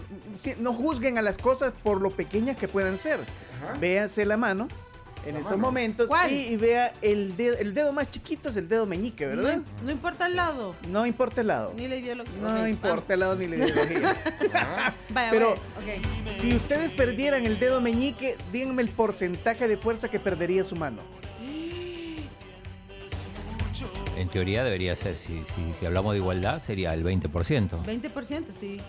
no 0.59 0.71
juzguen 0.71 1.17
a 1.17 1.23
las 1.23 1.39
cosas 1.39 1.73
por 1.81 1.99
lo 1.99 2.11
pequeñas 2.11 2.55
que 2.55 2.67
puedan 2.67 2.99
ser. 2.99 3.21
Ajá. 3.63 3.75
Véanse 3.79 4.23
la 4.23 4.37
mano 4.37 4.67
en 5.25 5.33
La 5.33 5.39
estos 5.39 5.51
mano. 5.53 5.57
momentos 5.67 6.07
¿Cuál? 6.09 6.31
y, 6.31 6.47
y 6.49 6.57
vea 6.57 6.93
el 7.01 7.35
dedo, 7.37 7.57
el 7.57 7.73
dedo 7.73 7.93
más 7.93 8.09
chiquito 8.11 8.49
es 8.49 8.57
el 8.57 8.67
dedo 8.67 8.85
meñique, 8.85 9.25
¿verdad? 9.25 9.57
No, 9.57 9.63
no 9.85 9.91
importa 9.91 10.25
el 10.25 10.35
lado, 10.35 10.75
No 10.89 11.05
importa 11.05 11.41
el 11.41 11.47
lado. 11.47 11.73
ni 11.77 11.87
la 11.87 11.95
ideología. 11.95 12.33
No 12.41 12.67
importa 12.67 13.13
el 13.13 13.19
lado 13.21 13.35
ni 13.35 13.47
la 13.47 13.55
ideología. 13.57 14.15
Ah, 14.55 14.93
Vaya, 15.09 15.31
Pero- 15.31 15.55
vaya, 15.77 15.97
ok. 15.97 16.29
si 16.41 16.55
ustedes 16.55 16.93
perdieran 16.93 17.45
el 17.45 17.57
dedo 17.59 17.81
meñique, 17.81 18.35
díganme 18.51 18.81
el 18.81 18.89
porcentaje 18.89 19.67
de 19.67 19.77
fuerza 19.77 20.09
que 20.09 20.19
perdería 20.19 20.63
su 20.63 20.75
mano. 20.75 21.01
En 24.15 24.29
teoría 24.29 24.63
debería 24.63 24.95
ser, 24.95 25.15
si, 25.15 25.43
si, 25.55 25.73
si 25.73 25.85
hablamos 25.85 26.13
de 26.13 26.19
igualdad, 26.19 26.59
sería 26.59 26.93
el 26.93 27.03
20%. 27.03 27.69
20%, 27.83 28.45
sí. 28.57 28.79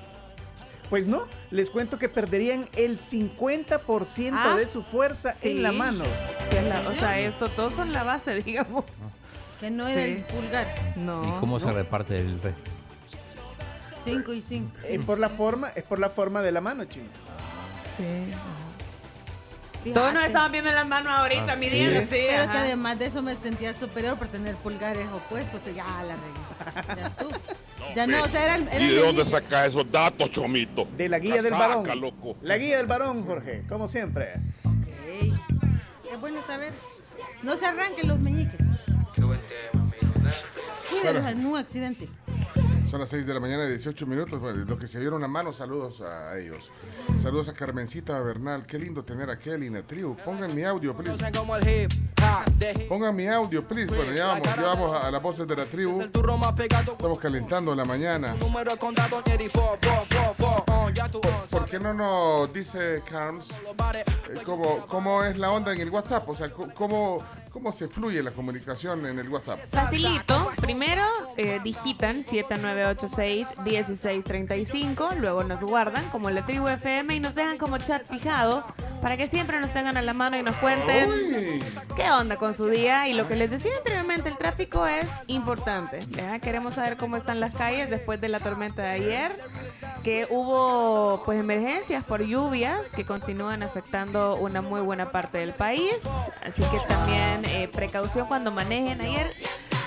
Pues 0.90 1.08
no, 1.08 1.26
les 1.50 1.70
cuento 1.70 1.98
que 1.98 2.08
perderían 2.08 2.68
el 2.76 2.98
50% 2.98 4.32
Ah. 4.36 4.56
de 4.56 4.66
su 4.66 4.82
fuerza 4.82 5.32
Sí. 5.32 5.50
en 5.50 5.62
la 5.62 5.72
mano. 5.72 6.04
Sí, 6.50 6.56
la- 6.68 6.88
o 6.88 6.94
sea, 6.94 7.18
esto 7.18 7.48
todos 7.48 7.74
son 7.74 7.92
la 7.92 8.02
base, 8.04 8.34
digamos. 8.44 8.84
Que 9.60 9.70
no 9.70 9.86
era 9.88 10.04
Sí. 10.04 10.10
el 10.12 10.24
pulgar. 10.24 10.92
No. 10.96 11.22
¿Y 11.24 11.40
cómo 11.40 11.58
se 11.58 11.72
reparte 11.72 12.16
el 12.16 12.40
resto? 12.40 12.70
5 14.04 14.34
y 14.34 14.42
5. 14.42 14.70
Es 14.86 15.02
por 15.04 15.18
la 15.18 15.30
forma, 15.30 15.68
es 15.70 15.82
por 15.84 15.98
la 15.98 16.10
forma 16.10 16.42
de 16.42 16.52
la 16.52 16.60
mano, 16.60 16.84
chino. 16.84 17.06
Todos 19.92 20.14
nos 20.14 20.24
estamos 20.24 20.50
viendo 20.50 20.70
en 20.70 20.76
las 20.76 20.86
manos 20.86 21.12
ahorita, 21.12 21.52
Ah, 21.52 21.56
midiendo, 21.56 22.00
sí. 22.00 22.06
sí, 22.10 22.24
Pero 22.28 22.44
ajá. 22.44 22.52
que 22.52 22.58
además 22.58 22.98
de 22.98 23.06
eso 23.06 23.22
me 23.22 23.36
sentía 23.36 23.74
superior 23.74 24.16
por 24.18 24.28
tener 24.28 24.54
pulgares 24.56 25.06
opuestos. 25.12 25.60
Ya 25.74 25.84
la 26.04 26.16
regué. 26.16 27.02
Ya. 27.02 27.10
Ya 27.94 28.06
no, 28.06 28.22
o 28.22 28.28
sea, 28.28 28.44
era 28.44 28.54
el. 28.56 28.68
era 28.68 28.80
¿Y 28.80 28.88
de 28.88 29.00
dónde 29.00 29.24
saca 29.24 29.66
esos 29.66 29.90
datos, 29.90 30.30
Chomito? 30.30 30.86
De 30.96 31.08
la 31.08 31.18
guía 31.18 31.42
del 31.42 31.52
varón. 31.52 32.00
loco. 32.00 32.36
La 32.42 32.58
guía 32.58 32.78
del 32.78 32.86
varón, 32.86 33.24
Jorge, 33.24 33.62
como 33.68 33.88
siempre. 33.88 34.34
Ok. 34.64 34.86
Es 36.12 36.20
bueno 36.20 36.44
saber. 36.46 36.72
No 37.42 37.56
se 37.56 37.66
arranquen 37.66 38.08
los 38.08 38.18
meñiques. 38.20 38.60
Cuídenlos 40.90 41.24
en 41.30 41.46
un 41.46 41.56
accidente. 41.56 42.08
Son 42.90 43.00
las 43.00 43.08
6 43.10 43.26
de 43.26 43.34
la 43.34 43.40
mañana, 43.40 43.66
18 43.66 44.06
minutos. 44.06 44.40
Bueno, 44.40 44.64
los 44.68 44.78
que 44.78 44.86
se 44.86 45.00
vieron 45.00 45.24
a 45.24 45.28
mano, 45.28 45.52
saludos 45.52 46.00
a 46.00 46.38
ellos. 46.38 46.70
Saludos 47.18 47.48
a 47.48 47.52
Carmencita 47.54 48.20
Bernal. 48.20 48.66
Qué 48.66 48.78
lindo 48.78 49.04
tener 49.04 49.30
a 49.30 49.38
Kelly 49.38 49.66
en 49.66 49.74
la 49.74 49.82
tribu. 49.82 50.16
Pongan 50.24 50.54
mi 50.54 50.62
audio, 50.62 50.94
please. 50.96 51.18
Pongan 52.88 53.14
mi 53.16 53.26
audio, 53.26 53.66
please. 53.66 53.92
Bueno, 53.94 54.12
ya 54.12 54.26
vamos, 54.26 54.44
ya 54.56 54.62
vamos 54.62 54.92
a, 54.92 55.06
a 55.08 55.10
las 55.10 55.22
voces 55.22 55.46
de 55.48 55.56
la 55.56 55.64
tribu. 55.64 56.00
Estamos 56.92 57.18
calentando 57.18 57.74
la 57.74 57.84
mañana. 57.84 58.34
¿Por 61.84 61.92
qué 61.92 61.98
no 61.98 62.38
nos 62.38 62.50
dice 62.50 63.02
Carms 63.04 63.50
eh, 63.50 64.04
cómo, 64.42 64.86
cómo 64.86 65.22
es 65.22 65.36
la 65.36 65.50
onda 65.50 65.74
en 65.74 65.82
el 65.82 65.90
WhatsApp? 65.90 66.26
O 66.26 66.34
sea, 66.34 66.48
cómo, 66.50 67.22
cómo 67.50 67.72
se 67.72 67.88
fluye 67.88 68.22
la 68.22 68.30
comunicación 68.30 69.04
en 69.06 69.18
el 69.18 69.28
WhatsApp. 69.28 69.58
Facilito. 69.68 70.50
Primero 70.60 71.02
eh, 71.36 71.60
digitan 71.62 72.24
7986-1635. 72.24 75.16
Luego 75.18 75.44
nos 75.44 75.62
guardan 75.62 76.08
como 76.08 76.30
la 76.30 76.40
tribu 76.46 76.68
FM 76.68 77.14
y 77.14 77.20
nos 77.20 77.34
dejan 77.34 77.58
como 77.58 77.76
chat 77.78 78.02
fijado 78.02 78.64
para 79.02 79.16
que 79.16 79.26
siempre 79.28 79.60
nos 79.60 79.72
tengan 79.72 79.96
a 79.98 80.02
la 80.02 80.14
mano 80.14 80.38
y 80.38 80.42
nos 80.42 80.56
cuenten 80.56 81.10
Uy, 81.10 81.62
qué 81.94 82.10
onda 82.10 82.36
con 82.36 82.54
su 82.54 82.68
día. 82.68 83.06
Y 83.08 83.12
lo 83.12 83.28
que 83.28 83.36
les 83.36 83.50
decía 83.50 83.72
anteriormente, 83.76 84.30
el 84.30 84.38
tráfico 84.38 84.86
es 84.86 85.06
importante. 85.26 85.98
Queremos 86.42 86.74
saber 86.74 86.96
cómo 86.96 87.16
están 87.16 87.38
las 87.38 87.54
calles 87.54 87.88
después 87.90 88.20
de 88.20 88.28
la 88.28 88.40
tormenta 88.40 88.82
de 88.82 88.90
ayer. 88.90 89.32
Que 90.02 90.26
hubo 90.28 91.22
pues 91.24 91.44
emergencias 91.74 92.04
por 92.04 92.22
lluvias 92.22 92.86
que 92.94 93.04
continúan 93.04 93.62
afectando 93.64 94.36
una 94.36 94.62
muy 94.62 94.80
buena 94.80 95.06
parte 95.06 95.38
del 95.38 95.52
país. 95.52 95.96
Así 96.46 96.62
que 96.62 96.78
también 96.88 97.44
eh, 97.46 97.68
precaución 97.72 98.26
cuando 98.28 98.50
manejen. 98.52 99.00
Ayer, 99.00 99.34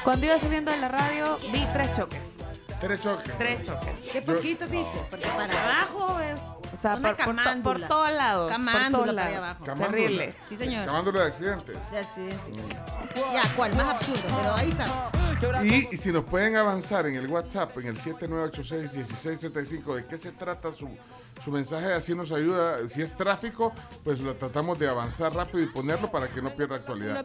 cuando 0.03 0.25
iba 0.25 0.37
subiendo 0.39 0.71
de 0.71 0.77
la 0.77 0.89
radio, 0.89 1.37
vi 1.53 1.65
tres 1.73 1.93
choques. 1.93 2.33
tres 2.81 2.99
choques. 3.01 3.31
Tres 3.37 3.63
choques. 3.63 3.93
Qué 4.11 4.21
poquito, 4.21 4.67
viste. 4.67 4.97
Porque 5.09 5.27
para 5.29 5.63
abajo 5.63 6.19
es 6.19 6.39
O 6.73 6.77
sea, 6.81 6.95
una 6.97 7.15
por, 7.15 7.17
por 7.17 7.25
to- 7.25 7.25
camándula. 7.25 7.61
por 7.63 7.87
todos 7.87 8.11
lados. 8.11 8.43
por 8.51 8.51
Camándula 8.51 8.89
todos 8.91 9.15
para 9.15 9.21
allá 9.27 9.39
lados. 9.39 9.45
abajo. 9.47 9.65
Camándula. 9.65 9.91
Terrible. 10.01 10.35
Sí, 10.49 10.57
señor. 10.57 10.85
Llamándolo 10.87 11.19
de 11.21 11.25
accidente. 11.27 11.71
De 11.91 11.99
accidente. 11.99 12.51
Ya, 13.33 13.43
¿cuál? 13.55 13.73
Más 13.77 13.89
absurdo, 13.89 14.21
pero 14.37 14.53
ahí 14.55 14.69
está. 14.71 14.85
Y, 15.63 15.87
y 15.93 15.97
si 15.97 16.11
nos 16.11 16.25
pueden 16.25 16.55
avanzar 16.57 17.07
en 17.07 17.15
el 17.15 17.27
WhatsApp, 17.27 17.77
en 17.77 17.87
el 17.87 17.97
7986-1635, 17.97 19.95
de 19.95 20.05
qué 20.05 20.17
se 20.17 20.31
trata 20.33 20.71
su, 20.71 20.87
su 21.39 21.51
mensaje, 21.51 21.93
así 21.93 22.15
nos 22.15 22.31
ayuda. 22.31 22.87
Si 22.87 23.01
es 23.01 23.15
tráfico, 23.15 23.73
pues 24.03 24.19
lo 24.19 24.35
tratamos 24.35 24.79
de 24.79 24.87
avanzar 24.87 25.33
rápido 25.33 25.63
y 25.63 25.67
ponerlo 25.67 26.11
para 26.11 26.27
que 26.27 26.41
no 26.41 26.49
pierda 26.55 26.75
actualidad. 26.75 27.15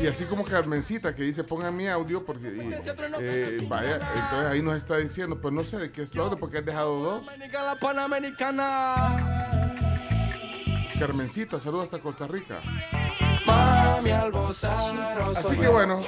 Y 0.00 0.06
así 0.06 0.24
como 0.24 0.44
Carmencita 0.44 1.14
que 1.14 1.22
dice 1.22 1.44
pongan 1.44 1.76
mi 1.76 1.86
audio 1.86 2.24
porque 2.24 2.48
y, 2.48 2.72
eh, 3.20 3.66
vaya, 3.68 3.94
entonces 3.96 4.46
ahí 4.50 4.62
nos 4.62 4.76
está 4.76 4.96
diciendo, 4.98 5.40
pues 5.40 5.52
no 5.52 5.64
sé 5.64 5.78
de 5.78 5.90
qué 5.90 6.02
es 6.02 6.10
tu 6.10 6.20
audio 6.22 6.38
porque 6.38 6.58
has 6.58 6.64
dejado 6.64 7.00
dos. 7.00 7.26
Carmencita, 10.98 11.60
saludos 11.60 11.84
hasta 11.84 11.98
Costa 11.98 12.26
Rica. 12.26 12.62
Así 15.36 15.56
que 15.56 15.68
bueno, 15.68 16.02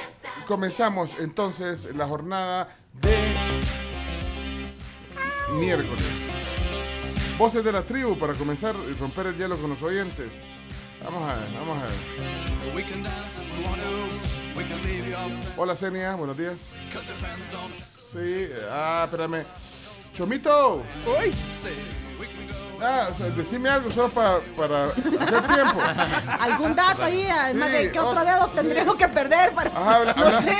comenzamos 0.47 1.15
entonces 1.19 1.95
la 1.95 2.07
jornada 2.07 2.75
de 2.93 3.15
miércoles. 5.53 6.38
Voces 7.39 7.63
de 7.63 7.71
la 7.71 7.83
tribu 7.83 8.19
para 8.19 8.33
comenzar 8.33 8.75
y 8.89 8.93
romper 8.99 9.27
el 9.27 9.37
hielo 9.37 9.55
con 9.55 9.69
los 9.69 9.81
oyentes. 9.81 10.41
Vamos 11.01 11.23
a 11.23 11.35
ver, 11.35 11.47
vamos 11.57 11.77
a 11.77 11.83
ver. 11.83 11.93
Hola 15.55 15.73
Zenia, 15.73 16.15
buenos 16.15 16.37
días. 16.37 16.59
Sí, 16.59 18.49
ah, 18.69 19.03
espérame. 19.05 19.45
Chomito. 20.13 20.83
Uy, 21.07 21.31
Ah, 22.81 23.09
o 23.11 23.13
sea, 23.13 23.27
decime 23.29 23.69
algo 23.69 23.91
solo 23.91 24.09
pa- 24.09 24.39
para 24.55 24.85
hacer 24.85 25.47
tiempo. 25.47 25.79
¿Algún 26.39 26.75
dato 26.75 27.03
ahí? 27.03 27.25
Además 27.27 27.69
Sí, 27.69 27.73
de 27.75 27.91
qué 27.91 27.99
otro 27.99 28.23
dedo 28.25 28.47
tendremos 28.47 28.95
que 28.95 29.07
perder 29.09 29.51
para. 29.53 29.69
Ajá, 29.69 29.95
habla- 29.95 30.13
no 30.17 30.25
habla- 30.25 30.41
sé. 30.41 30.57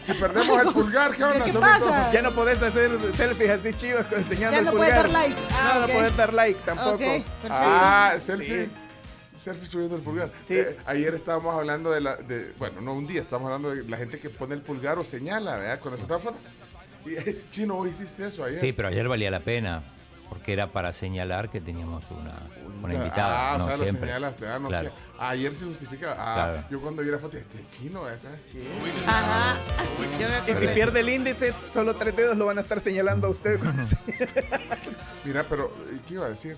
Si 0.00 0.14
perdemos 0.14 0.60
el 0.60 0.72
pulgar, 0.72 1.12
¿qué 1.14 1.24
onda, 1.24 1.44
¿Qué 1.44 1.52
pasa? 1.52 2.10
ya 2.12 2.22
no 2.22 2.32
podés 2.32 2.62
hacer 2.62 2.90
selfies 3.12 3.50
así 3.50 3.72
chivas 3.74 4.06
enseñando 4.12 4.52
Ya 4.52 4.58
el 4.58 4.64
no 4.64 4.70
pulgar. 4.72 4.88
puedes 4.90 5.02
dar 5.02 5.10
like. 5.12 5.40
Ah, 5.52 5.70
no, 5.74 5.80
no 5.80 5.86
puedes 5.92 6.16
dar 6.16 6.34
like 6.34 6.60
tampoco. 6.64 7.04
Ah, 7.48 8.14
selfie. 8.18 8.66
Sí. 8.66 8.70
Selfie 9.36 9.66
subiendo 9.66 9.96
el 9.96 10.02
pulgar. 10.02 10.30
Sí. 10.44 10.58
Eh, 10.58 10.76
ayer 10.86 11.14
estábamos 11.14 11.54
hablando 11.56 11.90
de 11.90 12.00
la. 12.00 12.16
De, 12.16 12.52
bueno, 12.58 12.80
no 12.80 12.92
un 12.94 13.06
día, 13.06 13.20
estábamos 13.20 13.46
hablando 13.48 13.70
de 13.74 13.88
la 13.88 13.96
gente 13.96 14.18
que 14.20 14.28
pone 14.30 14.54
el 14.54 14.60
pulgar 14.60 14.98
o 14.98 15.04
señala, 15.04 15.56
¿verdad? 15.56 15.80
Cuando 15.80 15.98
se 16.00 16.06
toma 16.06 16.20
foto. 16.20 16.36
Y, 17.06 17.16
Chino, 17.50 17.74
vos 17.76 17.88
hiciste 17.88 18.26
eso 18.26 18.44
ayer. 18.44 18.60
Sí, 18.60 18.72
pero 18.72 18.88
ayer 18.88 19.08
valía 19.08 19.30
la 19.30 19.40
pena, 19.40 19.82
porque 20.32 20.54
era 20.54 20.66
para 20.66 20.92
señalar 20.94 21.50
que 21.50 21.60
teníamos 21.60 22.04
una, 22.10 22.32
una 22.82 22.94
invitada. 22.94 23.52
Ah, 23.54 23.58
no 23.58 23.64
o 23.64 23.68
sea, 23.68 23.76
lo 23.76 23.84
señalaste. 23.84 24.48
Ah, 24.48 24.58
no 24.58 24.68
Claro. 24.68 24.88
sé. 24.88 24.94
Ayer 25.18 25.52
se 25.52 25.66
justifica. 25.66 26.12
Ah, 26.18 26.34
Claro. 26.52 26.64
yo 26.70 26.80
cuando 26.80 27.02
vi 27.02 27.10
la 27.10 27.18
foto, 27.18 27.36
este 27.36 27.58
chino, 27.70 28.08
esa. 28.08 28.28
Ajá. 29.06 29.56
Yo 30.18 30.26
me 30.28 30.52
Y 30.52 30.54
si 30.56 30.66
pierde 30.68 31.00
el 31.00 31.10
índice, 31.10 31.52
solo 31.66 31.94
tres 31.96 32.16
dedos 32.16 32.38
lo 32.38 32.46
van 32.46 32.56
a 32.56 32.62
estar 32.62 32.80
señalando 32.80 33.26
a 33.26 33.30
usted. 33.30 33.60
Mira, 35.26 35.44
pero, 35.50 35.70
¿y 35.94 35.98
¿qué 36.08 36.14
iba 36.14 36.24
a 36.24 36.30
decir? 36.30 36.56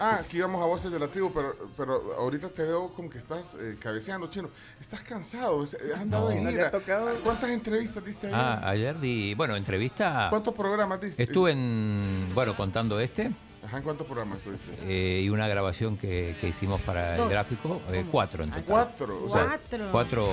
Ah, 0.00 0.18
aquí 0.20 0.38
íbamos 0.38 0.60
a 0.62 0.66
voces 0.66 0.90
de 0.90 0.98
la 0.98 1.08
tribu, 1.08 1.32
pero, 1.32 1.56
pero 1.76 2.14
ahorita 2.18 2.48
te 2.48 2.62
veo 2.64 2.88
como 2.92 3.08
que 3.10 3.18
estás 3.18 3.54
eh, 3.60 3.76
cabeceando, 3.80 4.28
chino. 4.28 4.48
Estás 4.80 5.00
cansado, 5.02 5.62
es- 5.64 5.74
has 5.74 6.00
andado 6.00 6.30
No, 6.30 6.36
en 6.36 6.56
no 6.58 6.70
tocado. 6.70 7.10
¿Cuántas 7.22 7.50
entrevistas 7.50 8.04
diste 8.04 8.26
ayer? 8.28 8.38
Ah, 8.38 8.60
ayer 8.68 8.98
di, 9.00 9.34
bueno, 9.34 9.56
entrevista. 9.56 10.28
¿Cuántos 10.30 10.54
programas 10.54 11.00
diste? 11.00 11.22
Estuve 11.22 11.52
en, 11.52 12.28
bueno, 12.34 12.56
contando 12.56 12.98
este 13.00 13.30
Ajá, 13.64 13.78
¿en 13.78 13.82
cuántos 13.82 14.06
programas 14.06 14.38
estuviste? 14.38 14.76
eh, 14.82 15.22
y 15.22 15.28
una 15.30 15.48
grabación 15.48 15.96
que, 15.96 16.36
que 16.38 16.48
hicimos 16.48 16.80
para 16.82 17.16
el 17.16 17.28
gráfico, 17.30 17.80
eh, 17.90 18.04
cuatro 18.10 18.44
en 18.44 18.50
total. 18.50 18.64
Cuatro. 18.66 19.24
O 19.24 19.30
sea, 19.30 19.46
Cuatro. 19.46 19.88
Cuatro, 19.90 20.26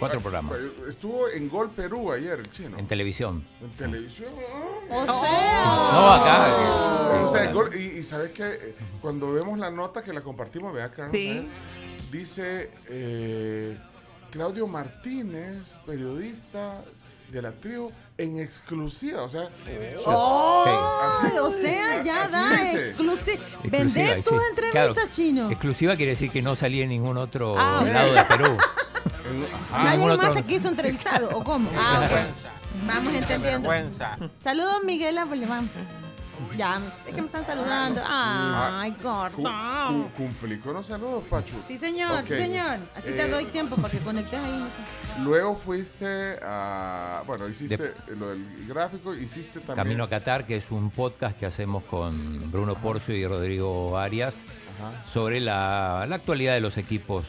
cuatro 0.00 0.20
programas 0.20 0.56
Estuvo 0.88 1.28
en 1.28 1.48
Gol 1.48 1.70
Perú 1.70 2.10
ayer 2.12 2.40
el 2.40 2.50
chino. 2.50 2.76
en 2.78 2.86
televisión. 2.88 3.44
En 3.62 3.70
televisión. 3.70 4.30
O 4.90 5.04
sea. 5.04 5.90
No, 5.92 6.10
acá. 6.10 7.22
O 7.24 7.28
sea, 7.28 7.52
gol- 7.52 7.70
y, 7.74 7.98
y 7.98 8.02
sabes 8.02 8.30
que 8.32 8.74
cuando 9.00 9.30
vemos 9.32 9.58
la 9.58 9.70
nota 9.70 10.02
que 10.02 10.12
la 10.12 10.22
compartimos, 10.22 10.72
vea, 10.74 10.90
Carlos, 10.90 11.12
Sí. 11.12 11.48
dice 12.10 12.70
eh, 12.88 13.78
Claudio 14.30 14.66
Martínez, 14.66 15.78
periodista 15.86 16.82
de 17.30 17.42
la 17.42 17.52
tribu, 17.52 17.92
en 18.18 18.38
exclusiva. 18.40 19.22
O 19.22 19.28
sea, 19.28 19.42
Así- 19.44 21.38
o 21.38 21.50
sea, 21.52 22.02
ya 22.02 22.22
así 22.24 22.32
da 22.32 22.72
exclusiva. 22.72 23.42
¿Vendés 23.64 24.24
tu 24.24 24.30
sí. 24.30 24.36
entrevista, 24.50 24.92
Claro, 24.94 25.08
chino? 25.10 25.50
Exclusiva 25.50 25.96
quiere 25.96 26.12
decir 26.12 26.30
que 26.30 26.42
no 26.42 26.56
salía 26.56 26.82
en 26.84 26.90
ningún 26.90 27.16
otro 27.18 27.54
Ah, 27.58 27.82
lado 27.84 28.12
de 28.14 28.24
Perú. 28.24 28.56
ah, 29.72 29.84
Nadie 29.84 30.04
más 30.06 30.14
otro- 30.16 30.34
se 30.34 30.42
quiso 30.44 30.68
entrevistar, 30.68 31.22
¿o 31.24 31.42
cómo? 31.44 31.70
Ah, 31.78 32.02
ok. 32.04 32.86
Vamos 32.86 33.14
entendiendo. 33.14 33.68
Saludos, 34.42 34.76
Miguel 34.84 35.18
Abueleván. 35.18 35.68
Ya, 36.56 36.80
es 37.06 37.14
que 37.14 37.20
me 37.20 37.26
están 37.26 37.44
saludando. 37.44 38.00
Ay, 38.06 38.92
cu- 38.92 39.02
gordo. 39.02 39.36
cu- 39.36 40.08
cumplí 40.16 40.58
con 40.58 40.72
los 40.72 40.86
saludos, 40.86 41.22
Pachu. 41.28 41.54
Sí, 41.68 41.78
señor, 41.78 42.24
sí, 42.24 42.34
señor. 42.34 42.78
Así 42.96 43.12
te 43.12 43.24
Eh, 43.26 43.28
doy 43.28 43.44
tiempo 43.46 43.76
para 43.76 43.90
que 43.90 43.98
conectes 43.98 44.38
ahí. 44.40 44.64
Luego 45.22 45.54
fuiste 45.54 46.38
a. 46.42 47.22
Bueno, 47.26 47.46
hiciste 47.46 47.92
lo 48.18 48.30
del 48.30 48.66
gráfico, 48.66 49.14
hiciste 49.14 49.60
también. 49.60 49.76
Camino 49.76 50.04
a 50.04 50.08
Qatar, 50.08 50.46
que 50.46 50.56
es 50.56 50.70
un 50.70 50.90
podcast 50.90 51.38
que 51.38 51.44
hacemos 51.44 51.84
con 51.84 52.50
Bruno 52.50 52.74
Porcio 52.74 53.14
y 53.14 53.26
Rodrigo 53.26 53.98
Arias 53.98 54.44
Ajá. 54.78 55.06
sobre 55.06 55.40
la, 55.40 56.06
la 56.08 56.16
actualidad 56.16 56.54
de 56.54 56.60
los 56.60 56.78
equipos 56.78 57.26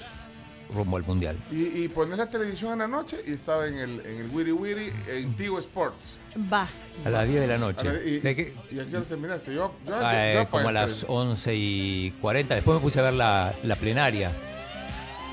rumbo 0.73 0.97
al 0.97 1.03
Mundial. 1.03 1.37
Y, 1.51 1.83
y 1.83 1.87
pones 1.89 2.17
la 2.17 2.29
televisión 2.29 2.73
en 2.73 2.79
la 2.79 2.87
noche 2.87 3.17
y 3.27 3.33
estaba 3.33 3.67
en 3.67 3.77
el, 3.77 3.99
en 4.05 4.17
el 4.21 4.29
Wiri 4.31 4.51
Wiri 4.51 4.91
en 5.09 5.33
Tigo 5.35 5.59
Sports. 5.59 6.17
Va. 6.51 6.67
A 7.05 7.09
las 7.09 7.27
10 7.27 7.41
de 7.41 7.47
la 7.47 7.57
noche. 7.57 7.89
ver, 7.89 8.07
y, 8.07 8.19
¿De 8.19 8.35
qué? 8.35 8.53
¿Y 8.71 8.79
a 8.79 8.85
qué 8.85 8.95
hora 8.97 9.05
terminaste? 9.05 9.53
Yo, 9.53 9.73
yo, 9.85 9.95
Ah, 9.95 10.13
yo 10.33 10.41
eh, 10.41 10.47
como 10.49 10.69
a 10.69 10.71
las 10.71 11.03
el 11.03 11.05
11 11.09 11.55
y 11.55 12.11
40. 12.21 12.55
Después 12.55 12.75
me 12.77 12.81
puse 12.81 12.99
a 12.99 13.03
ver 13.03 13.13
la, 13.13 13.53
la 13.63 13.75
plenaria. 13.75 14.31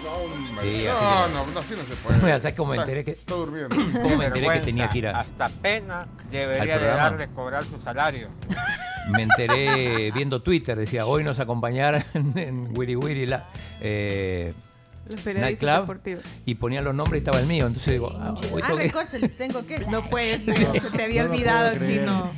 No, 0.05 0.11
hombre. 0.13 0.63
Sí, 0.63 0.85
no, 0.87 0.93
así 0.93 1.05
no, 1.35 1.47
no, 1.53 1.61
así 1.61 1.75
no 1.77 1.83
se 1.83 1.97
puede. 1.97 2.39
¿Sabes 2.41 2.55
cómo 2.57 2.71
me 2.73 2.77
enteré 2.79 3.05
que- 3.05 3.11
Está 3.13 3.35
durmiendo. 3.35 3.75
¿Cómo 4.03 4.17
me 4.17 4.27
enteré 4.27 4.49
que 4.55 4.61
tenía 4.61 4.89
que 4.89 4.99
ir 4.99 5.07
a.? 5.09 5.21
Hasta 5.21 5.49
pena 5.49 6.07
debería 6.31 6.79
de 6.79 6.87
dar 6.87 7.17
de 7.17 7.29
cobrar 7.29 7.65
su 7.65 7.81
salario. 7.83 8.29
Me 9.17 9.23
enteré 9.23 10.11
viendo 10.11 10.43
Twitter. 10.43 10.77
Decía, 10.77 11.07
hoy 11.07 11.25
nos 11.25 11.41
acompañaron 11.41 12.05
en 12.37 12.77
Wiri 12.77 12.95
Wiri 12.95 13.25
la, 13.25 13.47
eh, 13.81 14.53
Los 15.11 15.21
periodistas 15.23 15.63
Nightclub. 15.63 15.81
deportivos. 15.81 16.25
Y 16.47 16.55
ponía 16.57 16.83
los 16.83 16.95
nombres 16.95 17.21
y 17.21 17.23
estaba 17.23 17.41
el 17.41 17.47
mío. 17.47 17.67
Entonces 17.67 17.93
digo, 17.93 18.11
ah, 18.15 18.35
hoy 18.53 18.63
Ah, 18.65 18.75
que- 19.11 19.19
les 19.19 19.37
tengo 19.37 19.65
que. 19.67 19.79
No 19.91 20.03
puede 20.03 20.45
ser, 20.45 20.83
se 20.83 20.91
te 20.91 21.03
había 21.05 21.25
olvidado, 21.25 21.79
chino. 21.79 22.31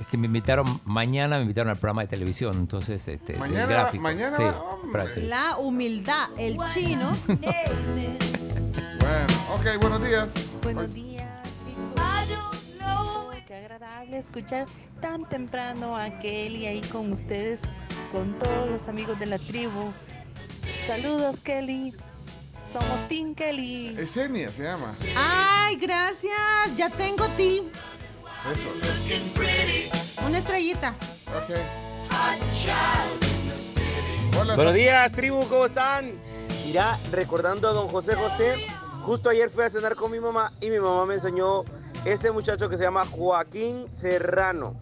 Es 0.00 0.06
que 0.08 0.16
me 0.18 0.26
invitaron, 0.26 0.80
mañana 0.84 1.36
me 1.36 1.42
invitaron 1.42 1.70
al 1.70 1.76
programa 1.76 2.02
de 2.02 2.08
televisión, 2.08 2.56
entonces, 2.56 3.06
este, 3.08 3.34
Mañana- 3.36 3.66
gráfico. 3.66 4.02
mañana 4.02 4.36
sí, 4.36 4.42
La 5.22 5.56
humildad, 5.56 6.28
el 6.38 6.58
chino. 6.72 7.12
Bueno, 7.26 7.48
ok, 9.54 9.80
buenos 9.80 10.02
días. 10.04 10.34
Buenos 10.62 10.82
Pues, 10.84 10.94
días, 10.94 11.28
chicos. 11.64 12.02
Qué 13.46 13.54
agradable 13.54 14.18
escuchar 14.18 14.66
tan 15.00 15.28
temprano 15.28 15.96
a 15.96 16.10
Kelly 16.18 16.66
ahí 16.66 16.80
con 16.80 17.12
ustedes, 17.12 17.60
con 18.10 18.36
todos 18.38 18.68
los 18.70 18.88
amigos 18.88 19.18
de 19.20 19.26
la 19.26 19.38
tribu. 19.38 19.92
Saludos, 20.86 21.40
Kelly. 21.40 21.94
Somos 22.70 23.06
Team 23.08 23.34
Kelly. 23.34 23.94
Esenia 23.98 24.50
se 24.50 24.64
llama. 24.64 24.92
Ay, 25.16 25.76
gracias. 25.76 26.76
Ya 26.76 26.90
tengo 26.90 27.28
ti. 27.30 27.62
Eso. 28.52 28.68
Una 30.26 30.38
estrellita. 30.38 30.94
Ok. 31.28 31.56
Hola, 34.38 34.56
Buenos 34.56 34.74
días, 34.74 35.12
tribu, 35.12 35.46
¿cómo 35.48 35.66
están? 35.66 36.12
Mira, 36.66 36.98
recordando 37.12 37.68
a 37.68 37.72
don 37.72 37.88
José 37.88 38.14
José, 38.14 38.66
justo 39.02 39.28
ayer 39.30 39.48
fui 39.50 39.64
a 39.64 39.70
cenar 39.70 39.94
con 39.94 40.10
mi 40.10 40.18
mamá 40.18 40.52
y 40.60 40.70
mi 40.70 40.80
mamá 40.80 41.06
me 41.06 41.14
enseñó 41.14 41.64
este 42.04 42.30
muchacho 42.32 42.68
que 42.68 42.76
se 42.76 42.82
llama 42.82 43.06
Joaquín 43.06 43.86
Serrano. 43.90 44.80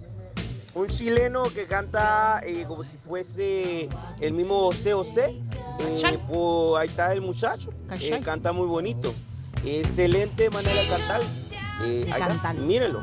Un 0.74 0.86
chileno 0.86 1.42
que 1.44 1.66
canta 1.66 2.40
eh, 2.44 2.64
como 2.66 2.82
si 2.82 2.96
fuese 2.96 3.88
el 4.20 4.32
mismo 4.32 4.70
COC. 4.70 5.18
Eh, 5.18 5.42
pues, 6.28 6.80
ahí 6.80 6.88
está 6.88 7.12
el 7.12 7.20
muchacho. 7.20 7.70
eh, 7.70 7.86
¿Cachai? 7.88 8.20
canta 8.22 8.52
muy 8.52 8.66
bonito. 8.66 9.12
Excelente 9.64 10.48
manera 10.50 10.80
de 10.80 10.88
cantar. 10.88 11.20
Eh, 11.84 12.08
ahí 12.10 12.22
está. 12.22 12.52
Miren. 12.54 12.96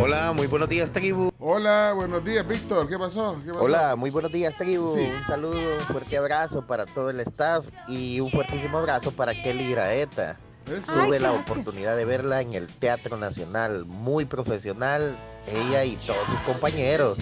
Hola, 0.00 0.32
muy 0.34 0.46
buenos 0.46 0.68
días, 0.68 0.90
tribu. 0.92 1.30
Hola, 1.38 1.92
buenos 1.94 2.22
días, 2.24 2.46
Víctor. 2.46 2.86
¿Qué 2.88 2.98
pasó? 2.98 3.36
¿Qué 3.44 3.50
pasó? 3.52 3.64
Hola, 3.64 3.96
muy 3.96 4.10
buenos 4.10 4.30
días, 4.32 4.54
tribu. 4.56 4.94
Sí. 4.94 5.10
Un 5.16 5.24
saludo, 5.24 5.58
un 5.78 5.80
fuerte 5.86 6.16
abrazo 6.18 6.66
para 6.66 6.84
todo 6.86 7.10
el 7.10 7.20
staff 7.20 7.64
y 7.88 8.20
un 8.20 8.30
fuertísimo 8.30 8.78
abrazo 8.78 9.10
para 9.10 9.32
Kelly 9.32 9.70
Graeta. 9.72 10.36
Eso. 10.66 10.92
Tuve 10.92 11.02
Ay, 11.04 11.10
la 11.20 11.32
gracias. 11.32 11.50
oportunidad 11.50 11.96
de 11.96 12.04
verla 12.04 12.40
en 12.40 12.52
el 12.52 12.66
Teatro 12.68 13.16
Nacional, 13.16 13.84
muy 13.84 14.24
profesional, 14.26 15.16
ella 15.46 15.84
y 15.84 15.96
todos 15.96 16.26
sus 16.28 16.40
compañeros. 16.40 17.18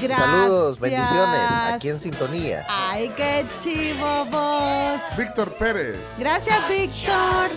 Gracias. 0.00 0.18
Saludos, 0.18 0.78
bendiciones, 0.78 1.50
aquí 1.74 1.88
en 1.88 1.98
sintonía. 1.98 2.66
Ay, 2.68 3.12
qué 3.16 3.44
chivo 3.60 4.24
vos. 4.26 5.00
Víctor 5.16 5.52
Pérez. 5.56 6.16
Gracias, 6.18 6.68
Víctor. 6.68 7.50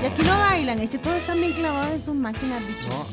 Y 0.00 0.06
aquí 0.06 0.22
no 0.22 0.38
bailan, 0.38 0.80
es 0.80 0.90
que 0.90 0.98
todos 0.98 1.16
están 1.16 1.40
bien 1.40 1.52
clavados 1.52 1.92
en 1.92 2.02
sus 2.02 2.14
máquinas, 2.14 2.62
bicho. 2.66 3.06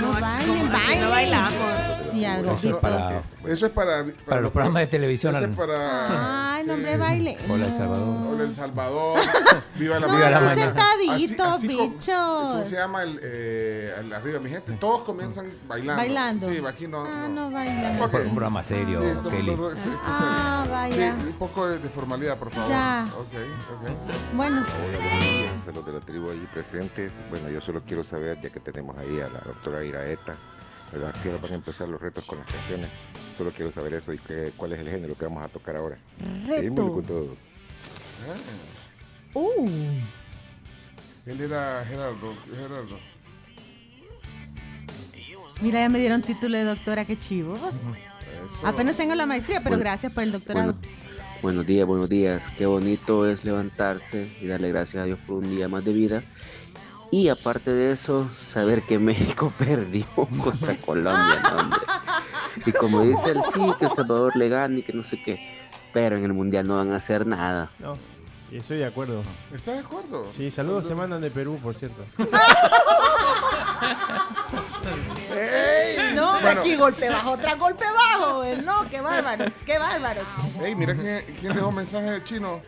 No, 0.00 0.12
bailen, 0.20 0.66
aquí 0.66 0.72
bailen. 0.72 1.00
no 1.00 1.10
bailamos. 1.10 1.99
Sí, 2.10 2.24
algo 2.24 2.52
Eso 2.52 2.68
es 2.68 2.76
para, 2.76 3.20
Eso 3.46 3.66
es 3.66 3.72
para. 3.72 4.04
para 4.26 4.40
los 4.40 4.52
programas 4.52 4.80
de 4.82 4.86
televisión. 4.88 5.34
Eso 5.34 5.44
es 5.46 5.56
para. 5.56 6.54
Ay, 6.54 6.64
no, 6.66 6.74
sí. 6.74 6.78
hombre, 6.80 6.96
baile. 6.96 7.38
Hola, 7.48 7.66
El 7.66 7.72
Salvador. 7.72 8.26
Hola, 8.32 8.42
El 8.44 8.52
Salvador. 8.52 9.18
Viva 9.76 9.98
la 9.98 10.06
No, 10.06 10.14
Viva 10.16 10.30
la 10.30 10.40
mañana. 10.40 10.64
sentaditos, 10.66 11.46
Así- 11.56 11.66
así 11.66 11.68
bichos. 11.68 12.14
¿Cómo 12.52 12.64
se 12.64 12.76
llama 12.76 13.02
el, 13.02 13.20
eh, 13.22 13.94
el 14.00 14.12
arriba, 14.12 14.38
mi 14.40 14.50
gente? 14.50 14.72
Todos 14.74 15.02
comienzan 15.02 15.46
bailando. 15.66 15.96
Bailando. 16.02 16.48
Sí, 16.48 16.60
aquí 16.66 16.86
no. 16.86 17.02
Ah, 17.04 17.26
no. 17.28 17.48
no 17.48 17.50
bailan. 17.50 18.00
Ok. 18.02 18.14
Un 18.26 18.30
programa 18.34 18.62
serio, 18.62 19.00
Sí, 19.22 19.28
Kelly. 19.30 19.44
solo- 19.44 19.76
sí, 19.76 19.88
está 19.94 20.06
Ah, 20.08 20.58
serio. 20.64 20.72
vaya. 20.72 21.16
Sí, 21.20 21.26
un 21.28 21.32
poco 21.34 21.66
de, 21.66 21.78
de 21.78 21.88
formalidad, 21.88 22.36
por 22.36 22.50
favor. 22.50 22.68
Ya. 22.70 23.06
Ok, 23.16 23.34
ok. 23.80 23.90
Bueno, 24.34 24.58
Hola, 24.66 24.98
buenos 24.98 25.24
días 25.24 25.68
a 25.68 25.72
los 25.72 25.86
de 25.86 25.92
la 25.92 26.00
tribu 26.00 26.30
ahí 26.30 26.46
presentes. 26.52 27.24
Bueno, 27.30 27.48
yo 27.48 27.60
solo 27.60 27.82
quiero 27.86 28.04
saber, 28.04 28.40
ya 28.40 28.50
que 28.50 28.60
tenemos 28.60 28.96
ahí 28.98 29.20
a 29.20 29.28
la 29.28 29.40
doctora 29.40 29.84
Iraeta, 29.84 30.34
¿verdad? 30.92 31.14
Que 31.22 31.30
van 31.30 31.52
a 31.52 31.54
empezar 31.54 31.88
los 31.88 32.00
retos 32.00 32.24
con 32.24 32.38
las 32.38 32.46
canciones. 32.46 33.02
Solo 33.36 33.52
quiero 33.52 33.70
saber 33.70 33.94
eso 33.94 34.12
y 34.12 34.18
qué, 34.18 34.52
cuál 34.56 34.72
es 34.72 34.80
el 34.80 34.88
género 34.88 35.16
que 35.16 35.24
vamos 35.24 35.42
a 35.42 35.48
tocar 35.48 35.76
ahora. 35.76 35.96
Reto. 36.46 36.92
con 36.92 37.04
todo. 37.04 37.36
Uh. 39.34 39.68
Él 41.26 41.40
era 41.40 41.84
Gerardo. 41.86 42.34
Gerardo. 42.54 42.98
Mira, 45.62 45.80
ya 45.80 45.88
me 45.88 45.98
dieron 45.98 46.22
título 46.22 46.56
de 46.56 46.64
doctora, 46.64 47.04
qué 47.04 47.18
chivo. 47.18 47.54
Eso. 47.54 48.66
Apenas 48.66 48.96
tengo 48.96 49.14
la 49.14 49.26
maestría, 49.26 49.58
pero 49.58 49.76
Bueno, 49.76 49.84
gracias 49.84 50.12
por 50.12 50.22
el 50.22 50.32
doctorado. 50.32 50.72
Bueno, 50.72 50.88
buenos 51.42 51.66
días, 51.66 51.86
buenos 51.86 52.08
días. 52.08 52.42
Qué 52.56 52.66
bonito 52.66 53.28
es 53.28 53.44
levantarse 53.44 54.34
y 54.40 54.46
darle 54.46 54.70
gracias 54.70 55.02
a 55.02 55.06
Dios 55.06 55.18
por 55.26 55.36
un 55.36 55.50
día 55.50 55.68
más 55.68 55.84
de 55.84 55.92
vida. 55.92 56.22
Y 57.12 57.28
aparte 57.28 57.72
de 57.72 57.92
eso, 57.92 58.28
saber 58.52 58.82
que 58.82 58.98
México 58.98 59.52
perdió 59.58 60.06
contra 60.42 60.76
Colombia, 60.76 61.40
no, 61.50 61.56
hombre. 61.62 61.80
Y 62.66 62.72
como 62.72 63.02
dice 63.02 63.30
el 63.30 63.42
sí, 63.54 63.72
que 63.78 63.86
El 63.86 63.90
Salvador 63.92 64.36
le 64.36 64.48
gane 64.48 64.78
y 64.80 64.82
que 64.82 64.92
no 64.92 65.02
sé 65.02 65.20
qué. 65.22 65.38
Pero 65.92 66.16
en 66.16 66.24
el 66.24 66.32
Mundial 66.32 66.66
no 66.68 66.76
van 66.76 66.92
a 66.92 66.96
hacer 66.96 67.26
nada. 67.26 67.70
No, 67.80 67.96
y 68.50 68.58
estoy 68.58 68.78
de 68.78 68.86
acuerdo. 68.86 69.22
¿Está 69.52 69.72
de 69.72 69.78
acuerdo? 69.80 70.30
Sí, 70.36 70.50
saludos 70.52 70.86
te 70.86 70.94
mandan 70.94 71.20
de 71.20 71.30
Perú, 71.30 71.58
por 71.62 71.74
cierto. 71.74 72.04
No, 76.14 76.32
hombre, 76.32 76.42
Bueno. 76.46 76.60
aquí 76.60 76.74
golpe 76.76 77.08
bajo, 77.08 77.32
otra 77.32 77.54
golpe 77.54 77.84
bajo. 77.84 78.38
güey. 78.38 78.56
No, 78.62 78.88
qué 78.90 79.00
bárbaros, 79.00 79.52
qué 79.64 79.78
bárbaros. 79.78 80.24
Ey, 80.60 80.74
mira 80.74 80.94
quién, 80.94 81.24
quién 81.38 81.52
dejó 81.54 81.70
mensaje 81.70 82.10
de 82.10 82.24
chino. 82.24 82.60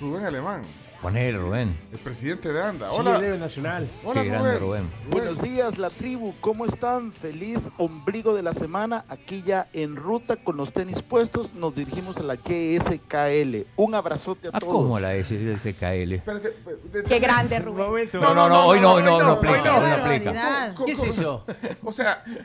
Rubén 0.00 0.24
Alemán, 0.24 0.62
Poner, 1.02 1.34
Rubén. 1.38 1.74
el 1.92 1.98
presidente 1.98 2.52
de 2.52 2.62
ANDA. 2.62 2.90
Sí, 2.90 2.94
Hola. 2.98 3.16
el 3.16 3.24
héroe 3.24 3.38
nacional. 3.38 3.88
Hola, 4.04 4.22
Qué 4.22 4.28
grande, 4.28 4.58
Rubén. 4.58 4.90
Buenos 5.10 5.40
días, 5.40 5.78
la 5.78 5.88
tribu. 5.88 6.34
¿Cómo 6.42 6.66
están? 6.66 7.10
Feliz 7.12 7.58
ombligo 7.78 8.34
de 8.34 8.42
la 8.42 8.52
semana. 8.52 9.06
Aquí 9.08 9.42
ya 9.42 9.66
en 9.72 9.96
ruta 9.96 10.36
con 10.36 10.58
los 10.58 10.74
tenis 10.74 11.00
puestos, 11.00 11.54
nos 11.54 11.74
dirigimos 11.74 12.18
a 12.18 12.22
la 12.22 12.34
YSKL. 12.34 13.66
Un 13.76 13.94
abrazote 13.94 14.48
a 14.48 14.50
Ah, 14.52 14.58
todos. 14.60 14.74
¿cómo 14.74 15.00
la 15.00 15.14
SKL? 15.14 16.12
Espérate, 16.16 16.54
de- 16.92 17.02
Qué 17.04 17.18
grande, 17.18 17.58
Rubén. 17.60 18.10
No, 18.12 18.34
no, 18.34 18.48
no, 18.50 18.66
hoy 18.66 18.80
no, 18.80 18.92
hoy 18.92 19.02
no, 19.02 19.14
hoy 19.14 19.18
no 19.18 19.18
no, 19.18 19.18
no. 19.20 19.24
no 19.24 19.32
aplica. 19.32 19.78
Barbaridad. 19.80 20.74
Co- 20.74 20.84
¿Qué 20.84 20.92
es 20.92 20.98
co- 20.98 21.06
eso? 21.06 21.46
O 21.82 21.92
sea, 21.92 22.22
eh, 22.26 22.44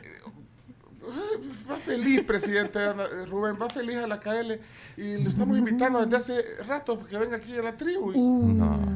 va 1.70 1.76
feliz, 1.76 2.20
presidente 2.24 2.78
eh, 2.80 3.26
Rubén, 3.26 3.56
va 3.60 3.68
feliz 3.70 3.96
a 3.96 4.06
la 4.06 4.18
KL 4.20 4.58
y 4.96 5.22
lo 5.22 5.28
estamos 5.28 5.56
invitando 5.58 6.04
desde 6.04 6.16
hace 6.16 6.44
rato 6.66 7.02
que 7.04 7.18
venga 7.18 7.36
aquí 7.36 7.54
a 7.56 7.62
la 7.62 7.76
tribu. 7.76 8.12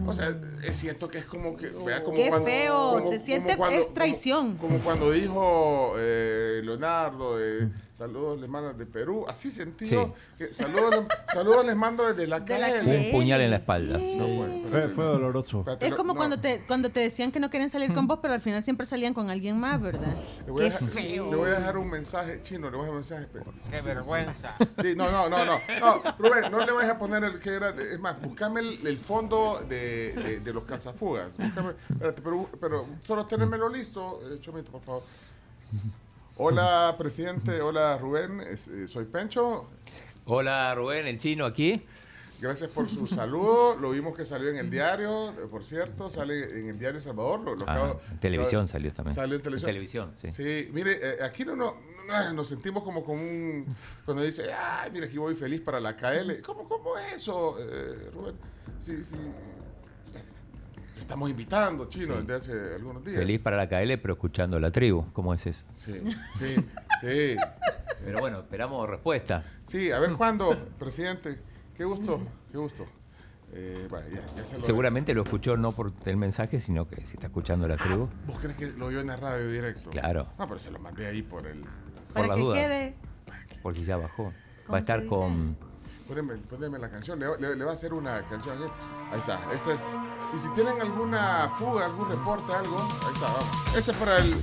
O 0.07 0.15
sea, 0.15 0.35
es 0.65 0.77
cierto 0.77 1.09
que 1.09 1.19
es 1.19 1.27
como 1.27 1.57
que. 1.57 1.69
Vea, 1.71 2.03
como 2.03 2.17
Qué 2.17 2.29
cuando- 2.29 2.47
feo, 2.47 2.97
como- 2.99 3.11
se 3.11 3.19
siente 3.19 3.57
cuando- 3.57 3.81
es 3.81 3.93
traición. 3.95 4.57
Como, 4.57 4.73
como 4.75 4.85
cuando 4.85 5.11
dijo 5.13 5.95
eh, 5.99 6.61
Leonardo 6.65 7.37
de 7.39 7.69
saludos 8.01 8.41
les 8.41 8.49
mandan 8.49 8.79
de 8.79 8.87
Perú, 8.87 9.27
así 9.29 9.51
sentido 9.51 10.15
que 10.39 10.55
saludos, 10.55 10.95
le- 10.97 11.33
saludos 11.35 11.67
les 11.67 11.77
mando 11.77 12.07
desde 12.07 12.27
la 12.27 12.41
De 12.41 12.59
la. 12.59 12.69
Un 12.83 13.11
puñal 13.13 13.43
en 13.43 13.51
la 13.51 13.57
espalda. 13.57 13.99
No, 13.99 14.27
bueno, 14.27 14.89
Fue, 14.95 15.05
doloroso. 15.05 15.59
espérate, 15.59 15.87
Es 15.89 15.95
como 15.95 16.15
no. 16.15 16.17
cuando 16.19 16.41
te 16.41 16.65
cuando 16.67 16.89
te 16.91 17.01
decían 17.01 17.31
que 17.31 17.41
no 17.41 17.51
querían 17.51 17.69
salir 17.69 17.93
con 17.93 18.07
vos, 18.07 18.21
pero 18.23 18.33
al 18.33 18.41
final 18.41 18.63
siempre 18.63 18.87
salían 18.87 19.13
con 19.13 19.29
alguien 19.29 19.61
más, 19.61 19.79
¿verdad? 19.83 20.15
Le 20.47 20.51
voy, 20.51 20.65
a 20.65 20.69
Qué 20.69 20.73
dejar, 20.73 20.89
feo. 20.89 21.31
le 21.31 21.37
voy 21.37 21.51
a 21.51 21.55
dejar 21.57 21.77
un 21.77 21.91
mensaje 21.91 22.41
chino, 22.43 22.71
le 22.71 22.77
voy 22.79 22.89
a 22.89 22.91
dejar 22.91 22.91
un 22.91 22.97
mensaje. 22.97 23.29
sí, 23.61 23.71
Qué 23.71 23.81
sí, 23.81 23.87
vergüenza. 23.87 24.57
no, 24.97 25.11
no, 25.11 25.29
no, 25.29 25.45
no, 25.45 25.61
no. 25.81 26.03
Rubén, 26.19 26.51
no 26.51 26.65
le 26.65 26.73
vayas 26.73 26.93
a 26.93 26.99
poner 26.99 27.23
el 27.25 27.39
que 27.39 27.51
era. 27.51 27.69
es 27.71 28.01
más, 28.01 28.19
buscame 28.23 28.61
el, 28.61 28.87
el 28.87 28.99
fondo 28.99 29.61
de, 29.69 30.15
de- 30.15 30.41
de 30.41 30.53
los 30.55 30.65
cazafugas. 30.65 31.37
Búscame, 31.37 31.75
espérate, 31.91 32.23
pero, 32.23 32.49
pero 32.59 32.87
solo 33.03 33.27
tenérmelo 33.27 33.69
listo, 33.69 34.23
eh, 34.25 34.39
Chomito, 34.41 34.71
por 34.73 34.81
favor. 34.81 35.03
Hola, 36.37 36.95
presidente. 36.99 37.61
Hola, 37.61 37.99
Rubén. 37.99 38.41
Eh, 38.41 38.87
soy 38.87 39.05
Pencho. 39.05 39.69
Hola, 40.27 40.75
Rubén, 40.75 41.07
el 41.07 41.19
chino 41.19 41.45
aquí. 41.45 41.85
Gracias 42.41 42.71
por 42.71 42.89
su 42.89 43.07
saludo. 43.07 43.77
Lo 43.77 43.91
vimos 43.91 44.17
que 44.17 44.25
salió 44.25 44.49
en 44.49 44.57
el 44.57 44.71
diario, 44.71 45.31
eh, 45.31 45.47
por 45.51 45.63
cierto, 45.63 46.09
sale 46.09 46.59
en 46.61 46.69
el 46.71 46.79
diario 46.79 46.99
Salvador. 47.01 47.41
Lo, 47.41 47.55
lo 47.57 47.65
Ah, 47.69 47.95
en 48.11 48.19
televisión 48.21 48.67
salió 48.67 48.91
también. 48.93 49.15
Salió 49.15 49.37
en 49.37 49.43
televisión. 49.43 49.67
televisión, 49.69 50.13
sí. 50.17 50.31
Sí, 50.31 50.71
mire, 50.73 50.93
eh, 51.03 51.17
aquí 51.23 51.45
no, 51.45 51.55
no, 51.55 51.75
no, 52.09 52.33
nos 52.33 52.49
sentimos 52.49 52.83
como 52.83 53.05
con 53.05 53.19
un... 53.19 53.67
Cuando 54.07 54.23
dice, 54.23 54.45
ay, 54.55 54.91
mira, 54.91 55.05
aquí 55.07 55.19
voy 55.19 55.35
feliz 55.35 55.61
para 55.61 55.81
la 55.81 55.95
KL. 55.97 56.41
¿Cómo, 56.43 56.67
cómo 56.67 56.97
es 56.97 57.17
eso, 57.17 57.59
eh, 57.61 58.11
Rubén? 58.15 58.37
Sí, 58.79 59.05
sí. 59.05 59.17
Estamos 61.01 61.31
invitando, 61.31 61.89
Chino, 61.89 62.15
Sí. 62.21 62.21
desde 62.27 62.35
hace 62.35 62.75
algunos 62.77 63.05
días. 63.05 63.17
Feliz 63.19 63.41
para 63.41 63.57
la 63.57 63.69
KL, 63.69 63.99
pero 63.99 64.15
escuchando 64.15 64.61
la 64.61 64.71
tribu. 64.71 65.07
¿Cómo 65.13 65.35
es 65.35 65.47
eso? 65.47 65.65
Sí, 65.71 66.01
sí, 66.39 66.55
sí. 67.01 67.37
Pero 68.05 68.21
bueno, 68.21 68.39
esperamos 68.41 68.89
respuesta. 68.89 69.45
Sí, 69.65 69.91
a 69.93 69.99
ver 69.99 70.13
cuándo, 70.15 70.57
presidente. 70.79 71.39
Qué 71.77 71.85
gusto, 71.85 72.19
qué 72.51 72.57
gusto. 72.57 72.87
Eh, 73.53 73.87
bueno, 73.91 74.09
ya, 74.09 74.25
ya 74.37 74.47
se 74.47 74.57
lo- 74.59 74.65
Seguramente 74.65 75.13
lo 75.13 75.23
escuchó 75.23 75.57
no 75.59 75.73
por 75.73 75.93
el 76.07 76.17
mensaje, 76.17 76.61
sino 76.61 76.89
que 76.89 77.05
si 77.05 77.17
está 77.17 77.27
escuchando 77.27 77.69
la 77.69 77.77
tribu. 77.77 78.09
¿Vos 78.27 78.39
crees 78.41 78.57
que 78.57 78.67
lo 78.73 78.87
oyó 78.87 79.01
en 79.01 79.09
la 79.09 79.17
radio 79.17 79.51
directo? 79.51 79.91
Claro. 79.91 80.29
No, 80.39 80.49
pero 80.49 80.59
se 80.61 80.71
lo 80.71 80.79
mandé 80.79 81.09
ahí 81.09 81.21
por 81.23 81.47
el... 81.47 81.61
Por 81.61 82.15
Para 82.15 82.27
la 82.29 82.35
que 82.37 82.41
duda. 82.41 82.55
quede. 82.55 82.95
Por 83.63 83.75
si 83.75 83.85
ya 83.85 83.97
bajó. 83.99 84.33
¿Cómo 84.65 84.73
Va 84.73 84.77
a 84.79 84.81
estar 84.81 85.05
con. 85.05 85.59
Poneme, 86.11 86.35
poneme 86.39 86.77
la 86.77 86.91
canción, 86.91 87.21
le, 87.21 87.27
le- 87.39 87.55
le 87.55 87.65
va 87.65 87.71
a 87.71 87.75
hacer 87.75 87.95
una 87.95 88.21
canción. 88.25 88.61
¿eh? 88.65 88.67
Ahí 89.13 89.19
está, 89.21 89.39
esta 89.55 89.73
es. 89.75 89.87
Y 90.35 90.39
si 90.41 90.49
tienen 90.51 90.81
alguna 90.81 91.49
fuga, 91.57 91.85
algún 91.85 92.09
reporte, 92.09 92.53
algo, 92.53 92.79
ahí 93.07 93.13
está, 93.15 93.27
vamos. 93.27 93.77
Este 93.77 93.93
es 93.93 93.97
para 93.97 94.17
el. 94.19 94.43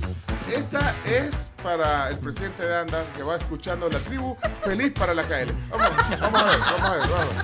Esta 0.50 0.94
es 1.04 1.50
para 1.62 2.08
el 2.08 2.16
presidente 2.20 2.64
de 2.64 2.74
ANDA 2.74 3.04
que 3.14 3.22
va 3.22 3.36
escuchando 3.36 3.86
la 3.90 3.98
tribu. 3.98 4.34
Feliz 4.64 4.92
para 4.98 5.12
la 5.12 5.22
KL. 5.24 5.52
Vamos, 5.68 5.90
vamos 6.22 6.42
a 6.42 6.46
ver, 6.46 6.58
vamos 6.58 6.82
a 6.88 6.94
ver, 6.96 7.08
vamos. 7.10 7.34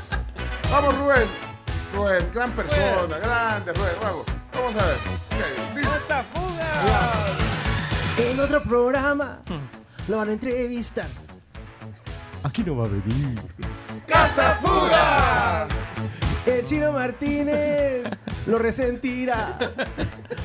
Vamos, 0.70 0.98
Rubén. 0.98 1.28
Rubén, 1.94 2.30
gran 2.32 2.50
persona, 2.52 3.18
grande, 3.18 3.74
Rubén, 3.74 3.92
vamos. 4.02 4.24
Vamos 4.54 4.74
a 4.76 4.86
ver. 4.86 4.96
Ok, 4.96 5.76
dice- 5.76 5.90
En 8.30 8.40
otro 8.40 8.62
programa 8.62 9.40
lo 10.08 10.16
van 10.16 10.30
a 10.30 10.32
entrevistar. 10.32 11.08
Aquí 12.44 12.62
no 12.62 12.76
va 12.76 12.84
a 12.84 12.88
venir. 12.88 13.40
¡Casa 14.06 14.58
Fuga! 14.62 15.66
El 16.46 16.64
chino 16.64 16.92
Martínez 16.92 18.04
lo 18.46 18.58
resentirá, 18.58 19.58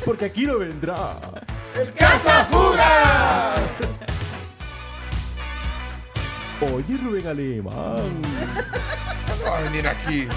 porque 0.06 0.26
aquí 0.26 0.46
no 0.46 0.58
vendrá. 0.60 1.20
¡El 1.76 1.94
Casa 1.94 2.46
Fuga! 2.46 3.56
Oye, 6.62 6.98
Rubén 6.98 7.28
Alemán, 7.28 8.22
No 8.22 9.50
va 9.50 9.58
a 9.60 9.62
venir 9.62 9.88
aquí. 9.88 10.22
¿eh? 10.24 10.30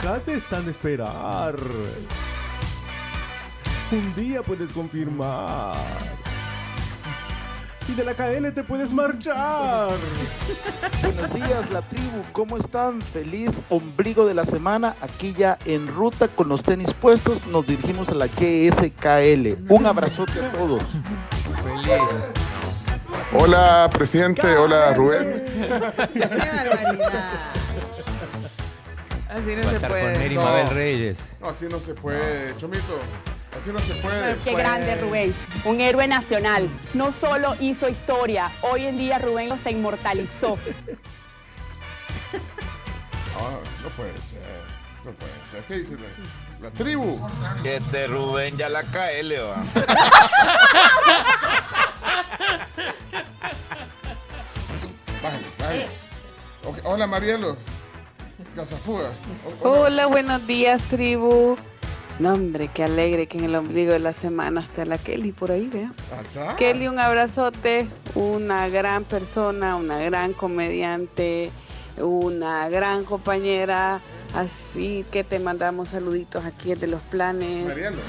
acá 0.00 0.18
te 0.24 0.34
están 0.34 0.64
de 0.64 0.72
esperar. 0.72 1.54
Un 3.90 4.14
día 4.16 4.42
puedes 4.42 4.70
confirmar. 4.72 5.76
Y 7.88 7.94
de 7.94 8.04
la 8.04 8.12
KL 8.14 8.52
te 8.52 8.62
puedes 8.62 8.92
marchar. 8.92 9.88
Buenos 11.02 11.34
días, 11.34 11.70
la 11.72 11.80
tribu. 11.82 12.22
¿Cómo 12.32 12.58
están? 12.58 13.00
Feliz 13.00 13.50
ombligo 13.70 14.26
de 14.26 14.34
la 14.34 14.44
semana. 14.44 14.94
Aquí 15.00 15.32
ya 15.32 15.58
en 15.64 15.86
ruta 15.86 16.28
con 16.28 16.48
los 16.48 16.62
tenis 16.62 16.92
puestos. 16.92 17.46
Nos 17.46 17.66
dirigimos 17.66 18.10
a 18.10 18.14
la 18.14 18.26
GSKL. 18.26 19.56
Un 19.72 19.86
abrazote 19.86 20.32
a 20.44 20.52
todos. 20.52 20.82
Hola, 23.32 23.88
presidente. 23.92 24.56
Hola, 24.56 24.92
Rubén. 24.94 25.44
¡Qué 25.46 26.20
barbaridad! 26.20 27.52
Así 29.30 29.54
no 29.56 29.62
Va 29.62 29.66
a 29.66 29.70
se 29.70 29.76
estar 29.76 29.90
con 29.90 30.00
puede. 30.00 30.18
Neri 30.18 30.34
No. 30.34 30.42
Mabel 30.42 30.68
Reyes. 30.70 31.36
No, 31.40 31.48
así 31.48 31.66
no 31.70 31.78
se 31.80 31.94
puede, 31.94 32.54
Chomito. 32.56 32.98
Así 33.58 33.70
no 33.72 33.78
se 33.80 33.94
puede. 33.94 34.36
Qué 34.38 34.54
grande 34.54 34.94
Rubén, 34.96 35.34
un 35.64 35.80
héroe 35.80 36.06
nacional. 36.06 36.68
No 36.94 37.12
solo 37.20 37.56
hizo 37.58 37.88
historia, 37.88 38.50
hoy 38.62 38.86
en 38.86 38.98
día 38.98 39.18
Rubén 39.18 39.50
se 39.62 39.70
inmortalizó. 39.70 40.56
Ah, 43.40 43.56
no 43.84 43.88
puede 43.90 44.20
ser. 44.20 44.40
No 45.04 45.12
puede 45.12 45.30
ser. 45.48 45.62
¿Qué 45.68 45.78
dice 45.78 45.94
la, 45.94 46.68
la 46.68 46.74
tribu? 46.74 47.24
Este 47.64 48.08
Rubén 48.08 48.56
ya 48.56 48.68
la 48.68 48.82
KL, 48.82 49.32
va. 49.38 49.62
Bájale, 55.22 55.46
bájale. 55.58 55.88
Ok, 56.64 56.78
Hola, 56.82 57.06
Marielos. 57.06 57.58
Casafugas. 58.56 59.12
Hola. 59.62 59.80
Hola, 59.80 60.06
buenos 60.06 60.44
días, 60.48 60.82
tribu. 60.90 61.56
No, 62.18 62.32
hombre, 62.32 62.68
qué 62.74 62.82
alegre 62.84 63.28
que 63.28 63.38
en 63.38 63.44
el 63.44 63.54
ombligo 63.54 63.92
de 63.92 64.00
la 64.00 64.12
semana 64.12 64.60
está 64.60 64.84
la 64.84 64.98
Kelly 64.98 65.30
por 65.30 65.52
ahí, 65.52 65.68
vea. 65.68 65.92
Kelly, 66.56 66.88
un 66.88 66.98
abrazote, 66.98 67.88
una 68.16 68.68
gran 68.68 69.04
persona, 69.04 69.76
una 69.76 69.98
gran 70.00 70.32
comediante, 70.32 71.52
una 71.96 72.68
gran 72.68 73.04
compañera. 73.04 74.00
Así 74.34 75.04
que 75.12 75.22
te 75.22 75.38
mandamos 75.38 75.90
saluditos 75.90 76.44
aquí 76.44 76.74
de 76.74 76.88
los 76.88 77.00
planes. 77.02 77.66
Marielos. 77.66 78.02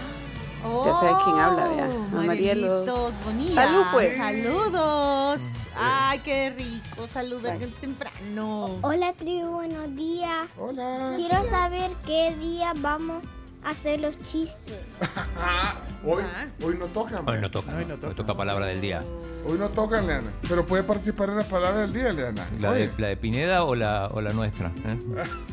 Ya 0.85 0.93
sabes 0.93 1.15
quién 1.23 1.39
habla, 1.39 1.67
vea. 1.69 1.85
A 1.85 2.23
Marielos. 2.23 3.19
Bonitas. 3.23 3.55
Salud, 3.55 3.85
pues. 3.93 4.17
Saludos. 4.17 5.41
Ay, 5.77 6.19
qué 6.19 6.49
rico. 6.49 7.07
Saludos 7.13 7.53
temprano. 7.79 8.79
Hola 8.81 9.13
tribu, 9.13 9.51
buenos 9.51 9.95
días. 9.95 10.47
Hola. 10.57 11.13
Quiero 11.15 11.45
saber 11.45 11.91
qué 12.05 12.35
día 12.35 12.73
vamos 12.77 13.23
a 13.23 13.38
hacer 13.63 13.99
los 13.99 14.17
chistes. 14.19 14.97
Ah, 15.41 15.75
hoy, 16.05 16.23
hoy 16.63 16.75
no 16.77 16.85
tocan. 16.87 17.27
Hoy 17.27 17.39
no 17.39 17.49
toca. 17.49 17.73
Hoy 17.75 18.13
toca 18.13 18.35
palabra 18.35 18.65
del 18.65 18.81
día. 18.81 19.03
Hoy 19.45 19.57
no 19.57 19.69
tocan, 19.69 20.05
Leana. 20.05 20.31
Pero 20.47 20.65
puede 20.65 20.83
participar 20.83 21.29
en 21.29 21.37
las 21.37 21.45
palabras 21.45 21.91
del 21.91 21.93
día, 21.93 22.11
Leana. 22.13 22.45
¿La 22.59 22.73
de, 22.73 22.91
la 22.97 23.07
de 23.07 23.17
Pineda 23.17 23.63
o 23.63 23.73
la, 23.73 24.07
o 24.13 24.19
la 24.21 24.33
nuestra? 24.33 24.71
¿eh? 24.85 24.99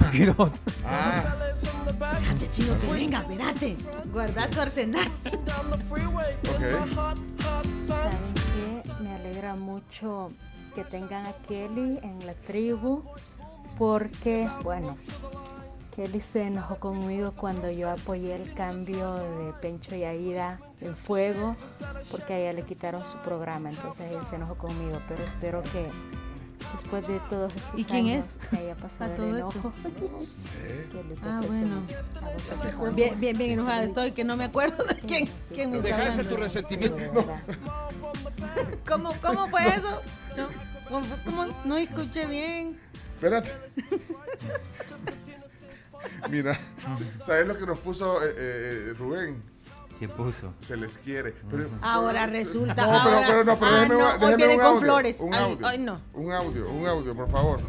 Ah, 0.84 1.34
Espérate, 1.54 2.50
chico, 2.50 2.74
que 2.80 2.92
venga, 2.92 3.20
espérate. 3.20 3.76
Guarda 4.12 4.48
tu 4.48 4.60
arsenal. 4.60 5.08
¿Saben 7.86 8.34
qué? 8.34 8.92
Me 9.02 9.14
alegra 9.14 9.54
mucho 9.54 10.32
que 10.74 10.84
tengan 10.84 11.26
a 11.26 11.32
Kelly 11.48 11.98
en 12.02 12.26
la 12.26 12.34
tribu 12.34 13.02
porque, 13.78 14.48
bueno, 14.62 14.96
Kelly 15.96 16.20
se 16.20 16.42
enojó 16.42 16.76
conmigo 16.76 17.32
cuando 17.32 17.70
yo 17.70 17.90
apoyé 17.90 18.34
el 18.36 18.52
cambio 18.52 19.14
de 19.14 19.52
Pencho 19.54 19.96
y 19.96 20.04
Aida 20.04 20.60
en 20.82 20.94
fuego 20.94 21.56
porque 22.10 22.34
a 22.34 22.38
ella 22.38 22.52
le 22.52 22.62
quitaron 22.64 23.02
su 23.06 23.16
programa, 23.18 23.70
entonces 23.70 24.10
ella 24.10 24.22
se 24.22 24.36
enojó 24.36 24.56
conmigo, 24.56 25.00
pero 25.08 25.24
espero 25.24 25.62
que 25.62 25.88
después 26.74 27.06
de 27.08 27.18
todos 27.30 27.54
estos 27.54 27.80
¿Y 27.80 27.84
quién 27.84 28.06
años 28.08 28.26
es? 28.26 28.48
que 28.48 28.56
haya 28.58 28.74
pasado 28.74 29.14
el 29.24 29.36
enojo. 29.36 29.72
No 30.12 30.26
sé. 30.26 30.86
Ah, 31.22 31.40
bueno. 31.46 31.80
Bien, 32.94 33.18
bien, 33.18 33.38
bien 33.38 33.50
enojada 33.52 33.84
estoy, 33.84 34.12
que 34.12 34.24
no 34.24 34.36
me 34.36 34.44
acuerdo 34.44 34.84
de 34.84 34.96
quién, 34.96 35.30
quién 35.54 35.70
me 35.70 35.78
está 35.78 35.88
Deja 35.88 36.08
ese 36.08 36.20
hablando. 36.20 36.36
tu 36.36 36.42
resentimiento. 36.42 36.98
No. 37.14 37.24
¿Cómo, 38.86 39.14
¿Cómo 39.22 39.48
fue 39.48 39.66
eso? 39.66 40.02
¿cómo, 40.90 41.06
pues, 41.06 41.20
cómo? 41.22 41.46
no 41.64 41.76
escuché 41.78 42.26
bien. 42.26 42.78
espérate. 43.14 43.50
Mira, 46.30 46.58
¿sabes 47.20 47.46
lo 47.46 47.56
que 47.56 47.66
nos 47.66 47.78
puso 47.78 48.22
eh, 48.24 48.32
eh, 48.36 48.94
Rubén? 48.98 49.42
¿Qué 49.98 50.08
puso? 50.08 50.52
Se 50.58 50.76
les 50.76 50.98
quiere. 50.98 51.32
Pero, 51.50 51.70
Ahora 51.80 52.26
resulta. 52.26 52.74
No, 52.74 52.82
pero, 53.04 53.16
ahora- 53.16 53.26
pero 53.26 53.44
no, 53.44 53.58
pero 53.58 53.70
Ah, 53.70 53.74
déjeme, 53.80 53.94
no, 53.94 53.98
un- 53.98 54.04
hoy 54.04 54.18
déjeme 54.20 54.36
viene 54.36 54.52
un 54.54 54.58
con 54.60 54.66
audio. 54.68 54.80
flores. 54.82 55.20
Un 55.20 55.34
audio. 55.34 55.66
ay, 55.66 55.78
no. 55.78 56.00
Un 56.12 56.32
audio, 56.32 56.68
un 56.70 56.86
audio, 56.86 57.14
por 57.16 57.30
favor. 57.30 57.60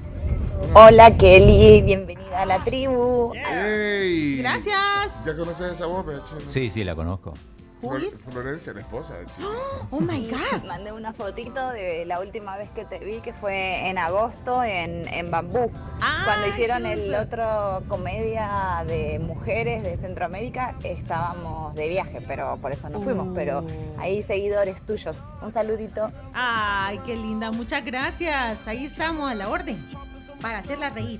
Hola 0.74 1.16
Kelly, 1.16 1.82
bienvenida 1.84 2.42
a 2.42 2.46
la 2.46 2.64
tribu. 2.64 3.32
¡Ey! 3.36 4.38
Gracias. 4.40 5.24
¿Ya 5.26 5.38
conoces 5.38 5.72
esa 5.72 5.86
voz, 5.86 6.06
Beche? 6.06 6.36
Sí, 6.50 6.70
sí, 6.70 6.84
la 6.84 6.96
conozco. 6.96 7.34
Flor- 7.80 8.02
Florencia, 8.32 8.74
la 8.74 8.80
esposa 8.82 9.18
de 9.20 9.26
Chino. 9.28 9.48
Oh 9.92 10.00
my 10.02 10.30
God. 10.30 10.64
Mandé 10.68 10.92
una 10.92 11.14
fotito 11.14 11.70
de 11.70 12.06
la 12.06 12.20
última 12.20 12.58
vez 12.58 12.70
que 12.72 12.84
te 12.86 13.00
vi, 13.00 13.20
que 13.22 13.34
fue 13.34 13.88
en 13.90 13.98
agosto 13.98 14.64
en, 14.64 15.08
en 15.08 15.30
Bambú. 15.32 15.72
Cuando 16.26 16.48
hicieron 16.48 16.86
el 16.86 17.14
otro 17.16 17.84
comedia 17.88 18.84
de 18.88 19.20
mujeres 19.20 19.84
de 19.84 19.96
Centroamérica, 19.98 20.76
estábamos 20.84 21.74
de 21.76 21.88
viaje, 21.88 22.22
pero 22.28 22.58
por 22.58 22.72
eso 22.72 22.90
no 22.90 23.02
fuimos. 23.02 23.30
Pero 23.34 23.66
ahí 23.98 24.22
seguidores 24.24 24.82
tuyos. 24.86 25.18
Un 25.42 25.52
saludito. 25.52 26.12
Ay, 26.34 27.00
qué 27.06 27.16
linda. 27.16 27.52
Muchas 27.52 27.84
gracias. 27.86 28.68
Ahí 28.68 28.86
estamos 28.86 29.32
a 29.32 29.36
la 29.36 29.50
orden. 29.50 29.78
Para 30.42 30.60
hacerla 30.60 30.90
reír. 30.90 31.20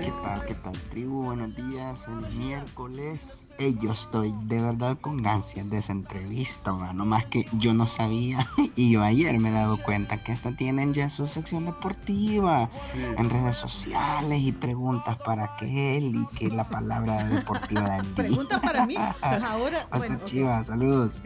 ¿Qué 0.00 0.12
tal, 0.22 0.44
qué 0.46 0.54
tal, 0.54 0.72
tribu? 0.90 1.24
Buenos 1.24 1.54
días, 1.54 2.08
el 2.08 2.34
miércoles. 2.34 3.46
Ey, 3.58 3.76
yo 3.80 3.92
estoy 3.92 4.34
de 4.44 4.60
verdad 4.60 4.98
con 5.00 5.24
ansias 5.26 5.68
de 5.70 5.78
esa 5.78 5.92
entrevista, 5.92 6.72
mano. 6.72 7.04
Más 7.04 7.26
que 7.26 7.46
yo 7.52 7.72
no 7.74 7.86
sabía 7.86 8.48
y 8.76 8.90
yo 8.92 9.02
ayer 9.02 9.38
me 9.38 9.50
he 9.50 9.52
dado 9.52 9.76
cuenta 9.80 10.16
que 10.22 10.32
hasta 10.32 10.52
tienen 10.56 10.92
ya 10.94 11.08
su 11.08 11.26
sección 11.28 11.66
deportiva 11.66 12.68
en 13.16 13.30
redes 13.30 13.56
sociales 13.56 14.40
y 14.42 14.50
preguntas 14.52 15.16
para 15.18 15.54
que 15.56 15.98
él 15.98 16.12
y 16.16 16.26
que 16.36 16.48
la 16.48 16.68
palabra 16.68 17.24
deportiva 17.28 17.90
del 17.96 18.06
día. 18.06 18.14
Pregunta 18.16 18.60
para 18.60 18.86
mí. 18.86 18.96
Ahora, 19.20 19.82
Hasta 19.90 19.98
bueno. 19.98 20.18
chivas, 20.24 20.66
saludos. 20.66 21.22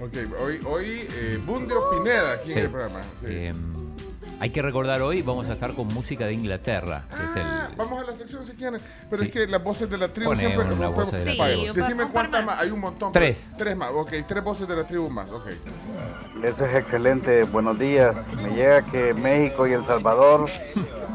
Ok, 0.00 0.12
hoy, 0.38 0.60
hoy 0.66 0.84
eh, 1.10 1.40
Bundio 1.46 1.80
Pineda 1.90 2.32
aquí 2.34 2.48
Sí. 2.52 2.58
en 2.58 2.58
el 2.58 2.70
programa. 2.70 3.00
Sí. 3.14 3.26
Eh, 3.28 3.54
hay 4.38 4.50
que 4.50 4.60
recordar 4.62 5.00
hoy, 5.02 5.22
vamos 5.22 5.48
a 5.48 5.54
estar 5.54 5.72
con 5.74 5.86
música 5.88 6.26
de 6.26 6.34
Inglaterra. 6.34 7.04
que 7.08 7.14
es 7.24 7.36
el- 7.36 7.42
Ah, 7.42 7.70
vamos 7.76 8.02
a 8.02 8.06
la 8.06 8.12
sección 8.12 8.44
si 8.44 8.52
quieren. 8.54 8.80
Pero 9.08 9.22
es 9.22 9.30
que 9.30 9.46
las 9.46 9.62
voces 9.62 9.88
de 9.88 9.96
la 9.98 10.08
tribu 10.08 10.30
Pone 10.30 10.40
siempre. 10.40 10.64
una 10.66 10.74
no 10.74 10.92
voz 10.92 11.10
de 11.10 11.24
la 11.24 11.32
tribu. 11.46 11.72
Sí, 11.72 11.80
Decime 11.80 12.04
cuántas 12.12 12.44
más. 12.44 12.58
Hay 12.60 12.70
un 12.70 12.80
montón. 12.80 13.12
Tres. 13.12 13.48
pero- 13.52 13.64
Tres 13.64 13.76
más. 13.76 13.90
Ok, 13.94 14.12
tres 14.28 14.44
voces 14.44 14.68
de 14.68 14.76
la 14.76 14.86
tribu 14.86 15.08
más. 15.10 15.30
Ok. 15.30 15.46
Eso 16.42 16.64
es 16.66 16.74
excelente, 16.74 17.44
buenos 17.44 17.78
días. 17.78 18.14
Me 18.42 18.50
llega 18.54 18.82
que 18.82 19.14
México 19.14 19.66
y 19.66 19.72
El 19.72 19.84
Salvador 19.84 20.48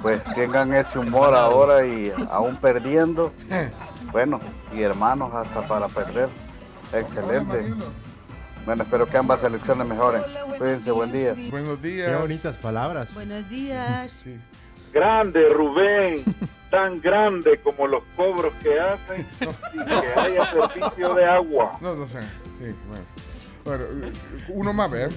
pues 0.01 0.23
tengan 0.35 0.73
ese 0.73 0.97
humor 0.99 1.33
ahora 1.35 1.85
y 1.85 2.11
aún 2.31 2.55
perdiendo. 2.57 3.31
Bueno, 4.11 4.39
y 4.73 4.81
hermanos 4.81 5.33
hasta 5.33 5.67
para 5.67 5.87
perder. 5.87 6.27
Excelente. 6.93 7.73
Bueno, 8.65 8.83
espero 8.83 9.07
que 9.07 9.17
ambas 9.17 9.41
selecciones 9.41 9.87
mejoren. 9.87 10.21
Cuídense, 10.57 10.91
buen 10.91 11.11
día. 11.11 11.33
Buenos 11.49 11.79
Qué 11.81 12.15
bonitas 12.15 12.57
palabras. 12.57 13.13
Buenos 13.13 13.47
días. 13.49 14.11
Sí. 14.11 14.39
Grande 14.93 15.49
Rubén, 15.49 16.23
tan 16.69 17.01
grande 17.01 17.59
como 17.63 17.87
los 17.87 18.03
cobros 18.15 18.53
que 18.61 18.79
hacen 18.79 19.25
y 19.73 19.77
que 19.85 20.19
haya 20.19 20.45
servicio 20.45 21.13
de 21.15 21.25
agua. 21.25 21.77
No, 21.81 21.95
no 21.95 22.05
sé. 22.05 22.21
Sí, 22.59 22.75
bueno. 22.87 23.05
Bueno, 23.63 23.83
eh, 23.83 24.13
uno 24.49 24.73
más, 24.73 24.91
¿ver? 24.91 25.11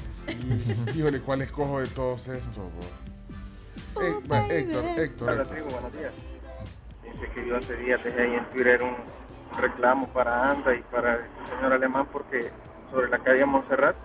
Híjole, 0.95 1.21
¿cuál 1.21 1.43
escojo 1.43 1.81
de 1.81 1.87
todos 1.89 2.29
estos? 2.29 2.57
bo? 2.57 4.03
Eh, 4.03 4.15
va, 4.31 4.47
Héctor, 4.47 4.85
Héctor. 4.99 5.31
Hola, 5.31 5.43
Héctor. 5.43 5.57
tribu, 5.57 5.71
buenos 5.71 5.93
días. 5.93 6.13
Dice 7.03 7.31
que 7.35 7.47
yo 7.49 7.57
hace 7.57 7.77
días 7.77 8.03
dejé 8.05 8.23
ahí 8.23 8.35
en 8.35 8.45
Twitter 8.47 8.83
un 8.83 8.97
reclamo 9.61 10.09
para 10.09 10.51
ANDA 10.51 10.75
y 10.75 10.83
para 10.83 11.15
el 11.15 11.21
señor 11.49 11.73
Alemán 11.73 12.07
porque 12.13 12.51
sobre 12.95 13.09
la 13.11 13.19
calle 13.19 13.45
Montserrat, 13.45 13.97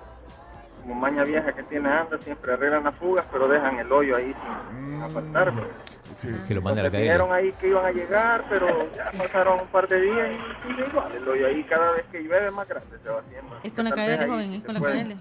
como 0.82 0.96
maña 0.96 1.24
vieja 1.24 1.54
que 1.54 1.62
tiene 1.64 1.90
anda, 1.90 2.18
siempre 2.18 2.54
arreglan 2.54 2.84
las 2.86 2.96
fugas, 2.96 3.24
pero 3.32 3.48
dejan 3.48 3.78
el 3.78 3.92
hoyo 3.92 4.16
ahí 4.16 4.34
sin, 4.72 4.90
sin 4.90 5.02
apartar. 5.04 5.54
pues. 5.54 5.68
Sí, 6.16 6.36
si 6.42 6.54
lo 6.56 6.62
manda 6.62 6.82
a 6.82 6.86
la 6.86 6.92
calle. 6.92 7.04
dijeron 7.04 7.32
ahí 7.32 7.52
que 7.54 7.68
iban 7.68 7.86
a 7.86 7.92
llegar, 7.92 8.46
pero 8.50 8.66
ya 8.96 9.12
pasaron 9.16 9.62
un 9.62 9.68
par 9.68 9.88
de 9.88 10.02
días 10.02 10.30
y 10.32 10.68
sigue 10.68 10.88
igual. 10.90 11.12
El 11.16 11.28
hoyo 11.28 11.48
ahí 11.48 11.64
cada 11.66 11.92
vez 11.92 12.06
que 12.12 12.20
llueve 12.24 12.50
más 12.50 12.68
grande 12.68 12.98
se 13.04 13.10
va 13.10 13.20
haciendo. 13.20 13.60
Es 13.64 13.74
con 13.74 13.86
la 13.86 13.92
ahí 13.96 14.28
joven, 14.28 14.54
es 14.54 14.64
con 14.64 14.74
la 14.74 14.80
KL. 14.82 15.16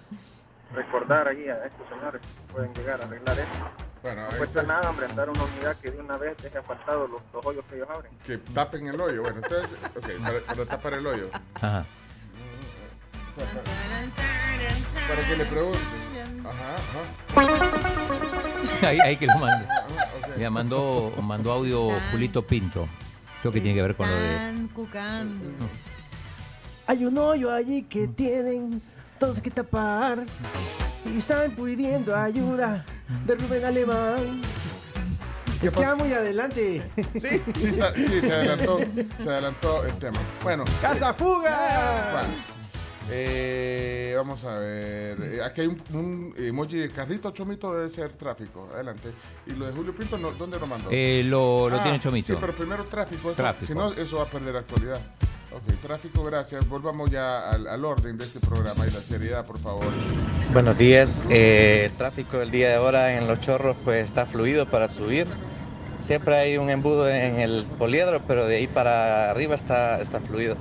Recordar 0.75 1.29
ahí 1.29 1.49
a 1.49 1.65
estos 1.67 1.89
señores 1.89 2.23
que 2.23 2.53
pueden 2.53 2.73
llegar 2.75 3.01
a 3.03 3.05
arreglar 3.05 3.39
eso. 3.39 3.71
Bueno, 4.03 4.23
no 4.31 4.39
cuesta 4.39 4.63
nada, 4.63 4.89
hombre, 4.89 5.07
andar 5.07 5.29
una 5.29 5.43
unidad 5.43 5.77
que 5.77 5.91
de 5.91 6.01
una 6.01 6.17
vez 6.17 6.37
deje 6.43 6.57
apartados 6.57 7.11
los, 7.11 7.21
los 7.33 7.45
hoyos 7.45 7.65
que 7.69 7.77
ellos 7.77 7.89
abren. 7.91 8.13
Que 8.25 8.39
tapen 8.39 8.87
el 8.87 9.01
hoyo. 9.01 9.23
Bueno, 9.23 9.39
entonces, 9.43 9.77
ok, 9.97 10.09
para, 10.23 10.41
para 10.41 10.65
tapar 10.67 10.95
el 10.95 11.07
hoyo. 11.07 11.29
Ajá. 11.55 11.85
Para 15.09 15.29
que 15.29 15.37
le 15.37 15.45
pregunten. 15.45 15.81
Ajá, 16.47 16.77
ajá. 16.77 17.99
Ahí, 18.87 18.99
ahí 19.01 19.17
que 19.17 19.27
lo 19.27 19.37
mande. 19.39 19.67
Ya 20.39 20.51
mandó, 20.51 21.13
mandó 21.21 21.53
audio 21.53 21.89
Julito 22.13 22.47
Pinto. 22.47 22.89
Creo 23.41 23.53
que 23.53 23.61
tiene 23.61 23.75
que 23.75 23.83
ver 23.83 23.97
con 23.97 24.09
lo 24.09 24.15
de. 24.15 24.69
Hay 26.87 27.05
un 27.05 27.19
hoyo 27.19 27.53
allí 27.53 27.83
que 27.83 28.07
tienen 28.09 28.81
todos 29.19 29.41
que 29.41 29.51
tapar 29.51 30.25
y 31.05 31.19
están 31.19 31.51
pidiendo 31.53 32.17
ayuda 32.17 32.85
de 33.27 33.35
Rubén 33.35 33.65
Alemán. 33.65 34.43
Es 35.63 35.73
que 35.73 35.95
muy 35.97 36.13
adelante. 36.13 36.89
Sí, 37.21 37.43
sí, 37.59 37.67
está- 37.67 37.95
sí, 37.95 38.21
se 38.21 38.33
adelantó, 38.33 38.79
se 39.19 39.29
adelantó 39.29 39.85
el 39.85 39.93
tema. 39.99 40.21
Bueno. 40.43 40.65
¡Casa 40.81 41.11
eh, 41.11 41.15
fuga! 41.15 42.27
Eh, 43.11 44.13
vamos 44.17 44.45
a 44.45 44.59
ver. 44.59 45.19
eh, 45.23 45.41
aquí 45.45 45.63
hay 45.63 45.67
un, 45.69 45.83
un 45.93 46.35
emoji 46.37 46.77
de 46.77 46.91
carrito 46.91 47.31
chomito, 47.31 47.73
debe 47.75 47.89
ser 47.89 48.13
tráfico. 48.13 48.69
Adelante. 48.75 49.11
Y 49.47 49.53
lo 49.53 49.67
de 49.67 49.73
Julio 49.73 49.95
Pinto, 49.95 50.19
no, 50.19 50.31
¿dónde 50.33 50.59
lo 50.59 50.67
mandó? 50.67 50.89
Eh, 50.93 51.23
lo, 51.25 51.69
lo 51.71 51.77
Ah, 51.77 51.83
tiene 51.83 52.01
Chomito. 52.01 52.27
Sí, 52.29 52.39
pero 52.41 52.53
primero 52.55 52.85
tráfico. 52.85 53.29
eso- 53.31 53.37
Tráfico. 53.37 53.67
Si 53.67 53.75
no, 53.75 53.93
eso 53.93 54.17
va 54.19 54.25
a 54.25 54.31
perder 54.31 54.57
actualidad. 54.57 55.01
Ok, 55.51 55.81
tráfico, 55.81 56.23
gracias. 56.25 56.69
Volvamos 56.69 57.11
ya 57.11 57.49
al, 57.49 57.67
al 57.67 57.85
orden 57.85 58.19
de 58.19 58.27
este 58.27 58.39
programa 58.41 58.87
y 58.87 58.91
la 58.91 59.01
seriedad, 59.01 59.47
por 59.47 59.59
favor. 59.59 59.87
Buenos 60.53 60.77
días. 60.77 61.25
Eh, 61.31 61.87
el 61.87 61.93
tráfico 61.93 62.37
del 62.39 62.51
día 62.51 62.69
de 62.69 62.75
ahora 62.75 63.17
en 63.17 63.27
Los 63.27 63.41
Chorros 63.41 63.77
pues 63.83 64.05
está 64.05 64.27
fluido 64.27 64.67
para 64.67 64.89
subir. 64.89 65.27
Siempre 65.99 66.37
hay 66.37 66.59
un 66.59 66.69
embudo 66.69 67.09
en 67.09 67.37
el 67.41 67.65
poliedro, 67.79 68.21
pero 68.29 68.45
de 68.47 68.57
ahí 68.57 68.67
para 68.67 69.31
arriba 69.31 69.55
está, 69.55 70.01
está 70.03 70.21
fluido. 70.21 70.55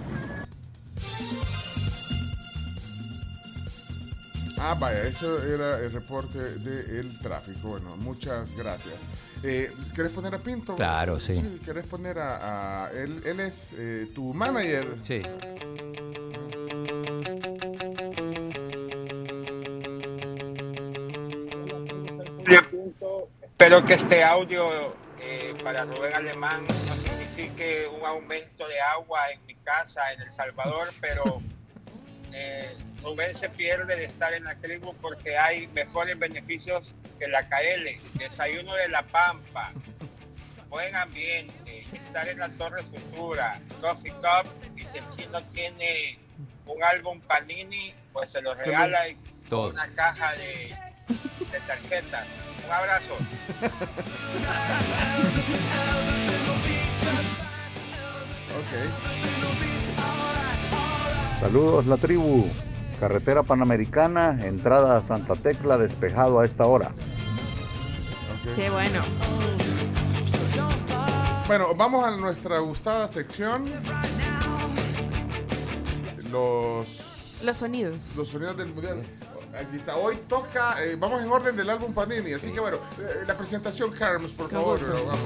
Ah, 4.60 4.76
vaya, 4.80 5.04
eso 5.04 5.41
era 5.43 5.80
el 5.80 5.91
reporte 5.91 6.39
del 6.39 7.17
tráfico. 7.20 7.70
Bueno, 7.70 7.96
muchas 7.98 8.52
gracias. 8.56 8.96
Eh, 9.43 9.72
¿Querés 9.96 10.12
poner 10.12 10.34
a 10.34 10.39
Pinto? 10.39 10.76
Claro, 10.76 11.20
sí. 11.20 11.60
¿Querés 11.63 11.86
poner 11.86 12.17
a, 12.17 12.86
a- 12.86 12.91
él? 12.91 13.22
Él 13.26 13.39
es 13.39 13.74
eh, 13.78 14.10
tu 14.15 14.34
manager. 14.34 14.96
Sí. 15.04 15.22
Espero 23.43 23.84
que 23.86 23.93
este 23.96 24.24
audio 24.24 24.93
eh, 25.22 25.56
para 25.63 25.84
Rubén 25.84 26.13
Alemán 26.13 26.65
no 26.88 26.96
signifique 26.96 27.88
un 27.88 28.06
aumento 28.06 28.67
de 28.67 28.80
agua 28.80 29.30
en 29.32 29.46
mi 29.46 29.56
casa 29.56 30.13
en 30.13 30.22
El 30.22 30.32
Salvador, 30.32 30.89
pero 31.02 31.41
eh, 32.34 32.76
Rubén 33.08 33.34
se 33.38 33.48
pierde 33.48 33.96
de 33.96 34.04
estar 34.04 34.34
en 34.34 34.43
la 34.43 34.56
tribu 34.56 34.93
porque 34.96 35.38
hay 35.38 35.67
mejores 35.67 36.20
beneficios 36.20 36.93
que 37.17 37.30
la 37.30 37.48
KL. 37.48 38.20
Desayuno 38.20 38.74
de 38.76 38.89
la 38.89 39.02
Pampa, 39.02 39.72
buen 40.67 40.93
ambiente, 40.93 41.86
estar 41.93 42.28
en 42.28 42.39
la 42.39 42.50
Torre 42.50 42.84
Futura, 42.84 43.62
Coffee 43.80 44.12
Cup 44.12 44.52
y 44.76 44.82
si 44.82 44.98
el 44.98 45.06
chino 45.15 45.41
tiene 45.54 46.20
un 46.65 46.84
álbum 46.84 47.22
Panini, 47.22 47.93
pues 48.12 48.32
se 48.32 48.41
lo 48.41 48.54
regala 48.56 49.08
y 49.08 49.17
Todo. 49.48 49.70
una 49.70 49.88
caja 49.93 50.36
de, 50.36 50.76
de 51.50 51.60
tarjetas. 51.65 52.28
Un 52.65 52.72
abrazo. 52.74 53.17
Saludos 61.39 61.86
la 61.86 61.96
tribu. 61.96 62.52
Carretera 63.00 63.44
Panamericana, 63.44 64.40
entrada 64.46 64.98
a 64.98 65.04
Santa 65.04 65.36
Tecla, 65.36 65.78
despejado 65.78 66.40
a 66.40 66.46
esta 66.46 66.66
hora. 66.66 66.92
Qué 68.56 68.70
bueno. 68.70 69.02
Bueno, 71.48 71.76
vamos 71.76 72.06
a 72.06 72.12
nuestra 72.12 72.60
gustada 72.60 73.08
sección. 73.08 73.66
Los, 76.32 77.38
Los 77.44 77.58
sonidos. 77.58 78.16
los 78.18 78.28
sonidos 78.28 78.58
del 78.58 78.74
mundial. 78.74 79.02
Aquí 79.58 79.78
está. 79.78 79.96
Hoy 79.96 80.18
toca. 80.28 80.84
eh, 80.84 80.96
vamos 81.00 81.24
en 81.24 81.32
orden 81.32 81.56
del 81.56 81.70
álbum 81.70 81.94
Panini. 81.94 82.34
Así 82.34 82.52
que 82.52 82.60
bueno, 82.60 82.78
eh, 83.00 83.24
la 83.26 83.38
presentación, 83.38 83.92
Carms, 83.92 84.32
por 84.32 84.50
favor. 84.50 84.80
vamos. 85.06 85.18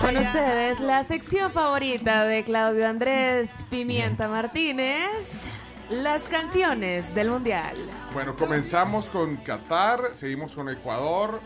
Con 0.00 0.16
ustedes, 0.16 0.80
la 0.80 1.04
sección 1.04 1.52
favorita 1.52 2.24
de 2.24 2.42
Claudio 2.42 2.88
Andrés 2.88 3.64
Pimienta 3.68 4.28
Martínez, 4.28 5.44
las 5.90 6.22
canciones 6.22 7.14
del 7.14 7.30
Mundial. 7.30 7.76
Bueno, 8.12 8.34
comenzamos 8.34 9.08
con 9.08 9.36
Qatar, 9.36 10.00
seguimos 10.14 10.54
con 10.54 10.68
Ecuador, 10.68 11.40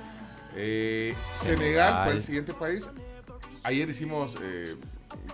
eh, 0.57 1.15
Senegal 1.37 2.05
fue 2.05 2.13
el 2.15 2.23
siguiente 2.23 2.55
país. 2.55 2.91
Ayer 3.63 3.89
hicimos 3.89 4.37
eh, 4.41 4.77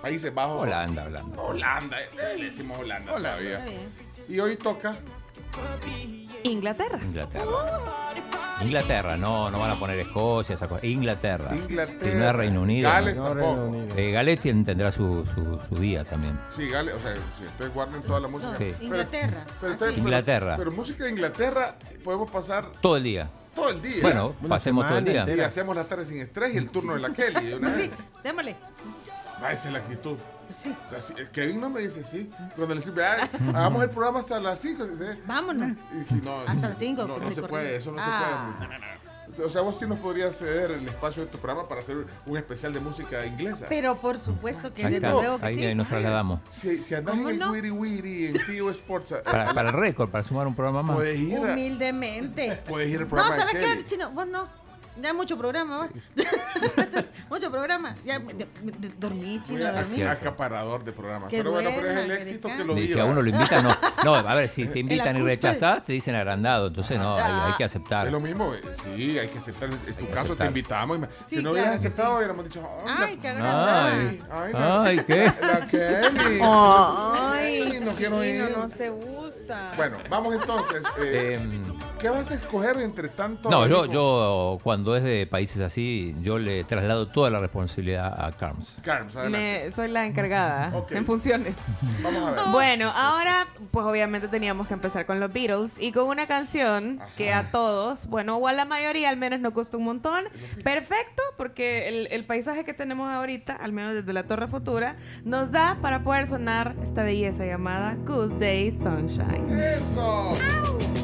Países 0.01 0.35
Bajos. 0.35 0.63
Holanda, 0.63 1.05
Holanda. 1.05 1.43
Holanda, 1.43 2.01
eh, 2.01 2.37
le 2.39 2.45
decimos 2.47 2.79
Holanda 2.79 3.17
todavía. 3.17 3.65
Y 4.29 4.41
hoy 4.41 4.57
toca 4.57 4.97
Inglaterra. 6.45 6.99
Inglaterra. 7.03 7.45
Inglaterra, 8.63 9.17
no, 9.17 9.51
no 9.51 9.59
van 9.59 9.71
a 9.71 9.75
poner 9.77 9.99
Escocia, 10.01 10.55
esa 10.55 10.69
cosa. 10.69 10.85
Inglaterra. 10.87 11.51
Inglaterra. 11.55 11.99
Si 12.13 12.19
no 12.19 12.27
es 12.29 12.33
Reino 12.35 12.61
Unido. 12.63 12.91
Gales 12.91 13.17
¿no? 13.17 13.25
tampoco. 13.25 13.75
Eh, 13.97 14.11
Gales 14.11 14.41
tien- 14.41 14.65
tendrá 14.65 14.93
su, 14.93 15.25
su, 15.35 15.59
su 15.69 15.75
día 15.81 16.05
también. 16.05 16.39
Sí, 16.51 16.69
Gales, 16.69 16.95
o 16.95 17.01
sea, 17.01 17.15
si 17.33 17.45
ustedes 17.45 17.73
guarden 17.73 18.03
toda 18.03 18.21
la 18.21 18.29
música. 18.29 18.53
Sí. 18.59 18.73
Pero- 18.79 18.85
Inglaterra. 18.85 19.47
pero- 19.61 19.73
Ah, 19.73 19.77
pero-. 19.79 19.93
Inglaterra. 19.93 20.57
Pero, 20.59 20.73
música 20.73 21.05
de 21.05 21.11
Inglaterra 21.11 21.75
podemos 22.05 22.31
pasar 22.31 22.67
Todo 22.83 22.97
el 22.97 23.03
día. 23.05 23.31
todo 23.55 23.71
el 23.71 23.81
día. 23.81 23.93
Bueno, 24.03 24.35
pasemos 24.49 24.87
todo 24.87 24.99
el 24.99 25.05
día. 25.05 25.27
Y 25.35 25.41
hacemos 25.41 25.75
la 25.75 25.85
tarde 25.85 26.05
sin 26.05 26.21
estrés 26.21 26.55
y 26.55 26.59
el 26.59 26.71
turno 26.71 26.95
de 26.95 27.01
la 27.01 27.13
Kelly. 27.13 27.47
de 27.49 27.57
una 27.57 27.71
Sí, 27.75 27.89
vez. 27.89 27.99
démosle. 28.23 28.57
Ah, 29.43 29.53
esa 29.53 29.69
es 29.69 29.73
la 29.73 29.79
actitud. 29.81 30.17
Sí. 30.53 30.77
Así- 30.97 31.15
eh, 31.19 31.29
Kevin 31.33 31.61
no 31.61 31.71
me 31.71 31.81
dice 31.81 32.05
sí. 32.05 32.31
Cuando 32.57 32.75
le 32.75 32.81
dice, 32.81 32.93
"Ay, 33.03 33.29
hagamos 33.51 33.83
el 33.85 33.91
programa 33.91 34.19
hasta 34.21 34.39
las 34.41 34.59
5. 34.61 34.85
Vámonos. 35.27 35.77
no, 36.23 36.41
Hasta 36.47 36.69
las 36.69 36.79
cinco, 36.79 37.07
No, 37.07 37.19
no 37.19 37.31
se 37.31 37.43
puede, 37.43 37.77
eso 37.77 37.93
no 37.93 37.99
Ah. 38.01 38.55
se 38.59 38.67
puede. 38.67 39.01
O 39.47 39.49
sea, 39.49 39.63
vos 39.63 39.79
sí 39.79 39.87
nos 39.87 39.99
podrías 40.01 40.37
ceder 40.37 40.73
el 40.73 40.87
espacio 40.89 41.25
de 41.25 41.31
tu 41.31 41.39
programa 41.39 41.69
para 41.69 41.81
hacer 41.83 42.05
un 42.27 42.37
especial 42.37 42.73
de 42.75 42.81
música 42.81 43.25
inglesa. 43.25 43.67
Pero 43.69 43.95
por 43.97 44.19
supuesto 44.19 44.75
que 44.75 44.85
Ahí 44.85 44.95
desde 44.95 45.07
está, 45.07 45.19
luego 45.21 45.39
que 45.39 45.47
ahí, 45.47 45.55
sí. 45.57 45.65
ahí 45.67 45.75
nos 45.75 45.87
trasladamos. 45.87 46.41
Si, 46.51 46.79
si 46.79 46.95
andás 46.97 47.15
en 47.15 47.21
¿Cómo 47.21 47.31
el 47.31 47.39
no? 47.39 47.53
Wiri 47.53 47.71
Wiri, 47.71 48.27
en 48.27 48.47
Tío 48.47 48.69
Sports, 48.71 49.13
a- 49.13 49.23
Para, 49.23 49.55
para 49.55 49.69
el 49.71 49.75
récord, 49.77 50.11
para 50.11 50.25
sumar 50.25 50.49
un 50.49 50.55
programa 50.57 50.83
más. 50.83 50.97
puedes 50.97 51.19
ir, 51.21 51.39
a- 51.39 51.53
Humildemente. 51.53 52.61
puedes 52.69 52.91
ir 52.91 52.97
al 52.97 53.03
No, 53.05 53.09
programa 53.09 53.35
de 53.37 53.41
¿sabes 53.41 53.57
qué, 53.79 53.87
chino? 53.87 54.11
Vos 54.11 54.27
no. 54.27 54.49
Ya 55.01 55.15
mucho 55.15 55.39
programa, 55.39 55.89
mucho 57.31 57.51
programa. 57.51 57.95
Ya 58.05 58.19
de- 58.19 58.35
de- 58.79 58.89
dormí, 58.99 59.41
chino, 59.43 59.65
Muy 59.65 59.73
dormí. 59.75 59.97
ac- 59.99 60.11
acaparador 60.11 60.85
de 60.85 60.93
programas. 60.93 61.31
Pero 61.31 61.51
bueno, 61.53 61.71
pero 61.75 61.91
es 61.91 61.97
el 61.99 62.11
éxito 62.11 62.49
que 62.49 62.65
lo 62.65 62.75
Sí, 62.75 62.81
viva. 62.83 62.95
si 62.95 63.01
a 63.01 63.05
uno 63.05 63.23
lo 63.23 63.29
invitan, 63.31 63.65
no. 63.65 63.71
No, 64.05 64.15
a 64.15 64.35
ver, 64.35 64.49
si 64.49 64.67
te 64.67 64.79
invitan 64.81 65.17
y 65.17 65.23
rechazás, 65.23 65.85
te 65.85 65.93
dicen 65.93 66.15
agrandado. 66.15 66.67
Entonces, 66.69 66.99
no, 66.99 67.15
hay, 67.17 67.33
hay 67.47 67.53
que 67.57 67.65
aceptar. 67.65 68.07
Es 68.07 68.13
lo 68.13 68.21
mismo, 68.21 68.53
eh, 68.55 68.61
sí, 68.83 69.19
hay 69.19 69.29
que 69.29 69.39
aceptar. 69.39 69.71
Es 69.87 69.97
tu 69.97 70.09
caso, 70.11 70.35
te 70.37 70.45
invitamos. 70.47 70.97
y 70.97 71.01
me- 71.01 71.07
Sí, 71.07 71.13
si 71.29 71.37
no 71.37 71.51
claro 71.53 71.53
hubieras 71.53 71.75
aceptado, 71.77 72.17
hubiéramos 72.17 72.45
dicho, 72.45 72.63
"Ay, 72.87 72.95
Ay, 72.99 73.17
la- 73.17 73.23
qué 73.23 73.29
agradable. 73.29 73.93
Ay, 74.03 74.23
ay, 74.31 74.53
la- 74.53 74.83
ay, 74.83 74.97
¿qué? 75.07 75.33
La 75.41 75.67
Kelly. 75.67 76.41
Ay. 76.43 77.73
Ay, 77.73 77.81
no 77.85 77.93
quiero 77.93 78.23
Chino, 78.23 78.49
ir. 78.49 78.57
no 78.57 78.69
se 78.69 78.91
usa. 78.91 79.73
Bueno, 79.77 79.99
vamos 80.09 80.35
entonces. 80.35 80.83
eh, 81.01 81.39
Em, 81.41 81.63
¿Qué 81.99 82.09
vas 82.09 82.31
a 82.31 82.35
escoger 82.35 82.79
entre 82.79 83.09
tanto? 83.11 83.51
no, 83.51 83.67
yo, 83.67 83.85
yo 83.87 84.59
cuando 84.63 84.80
es 84.97 85.03
de 85.05 85.27
países 85.27 85.61
así, 85.63 86.15
yo 86.23 86.39
le 86.39 86.65
traslado 86.65 87.09
toda 87.09 87.31
la 87.31 87.39
responsabilidad 87.39 88.13
a 88.25 88.33
Carms. 88.33 88.81
Carms, 88.85 89.17
adelante. 89.17 89.63
Me, 89.65 89.71
soy 89.71 89.89
la 89.89 90.07
encargada 90.07 90.71
Ok. 90.77 90.93
en 90.93 91.05
funciones. 91.07 91.55
Vamos 92.03 92.25
a 92.25 92.31
ver. 92.33 92.41
Bueno, 92.53 92.91
ahora 92.95 93.47
pues 93.71 93.87
obviamente 93.87 94.29
teníamos 94.29 94.67
que 94.67 94.75
empezar 94.75 95.07
con 95.07 95.21
los 95.21 95.33
Beatles 95.33 95.73
y 95.79 95.93
con 95.93 96.07
una 96.07 96.27
canción 96.27 97.01
que 97.17 97.33
a 97.33 97.51
todos, 97.51 98.07
bueno, 98.07 98.37
o 98.37 98.49
a 98.49 98.53
la 98.53 98.65
mayoría 98.65 99.09
al 99.11 99.17
menos 99.17 99.41
nos 99.41 99.53
gustó 99.53 99.79
un 99.79 99.85
montón. 99.85 100.25
Perfecto, 100.65 101.23
porque 101.37 101.89
el, 101.89 102.09
el 102.11 102.25
paisaje 102.25 102.65
que 102.65 102.75
tenemos 102.75 103.11
ahorita, 103.11 103.55
al 103.55 103.73
menos 103.73 103.95
desde 103.95 104.13
la 104.13 104.25
Torre 104.25 104.49
Futura, 104.49 104.97
nos 105.25 105.53
da 105.53 105.79
para 105.83 106.03
poder 106.03 106.27
sonar 106.27 106.75
esta 106.83 107.03
belleza 107.03 107.45
llamada 107.45 107.97
Good 108.07 108.33
Day 108.39 108.71
Sunshine. 108.73 109.47
¡Eso! 109.51 110.33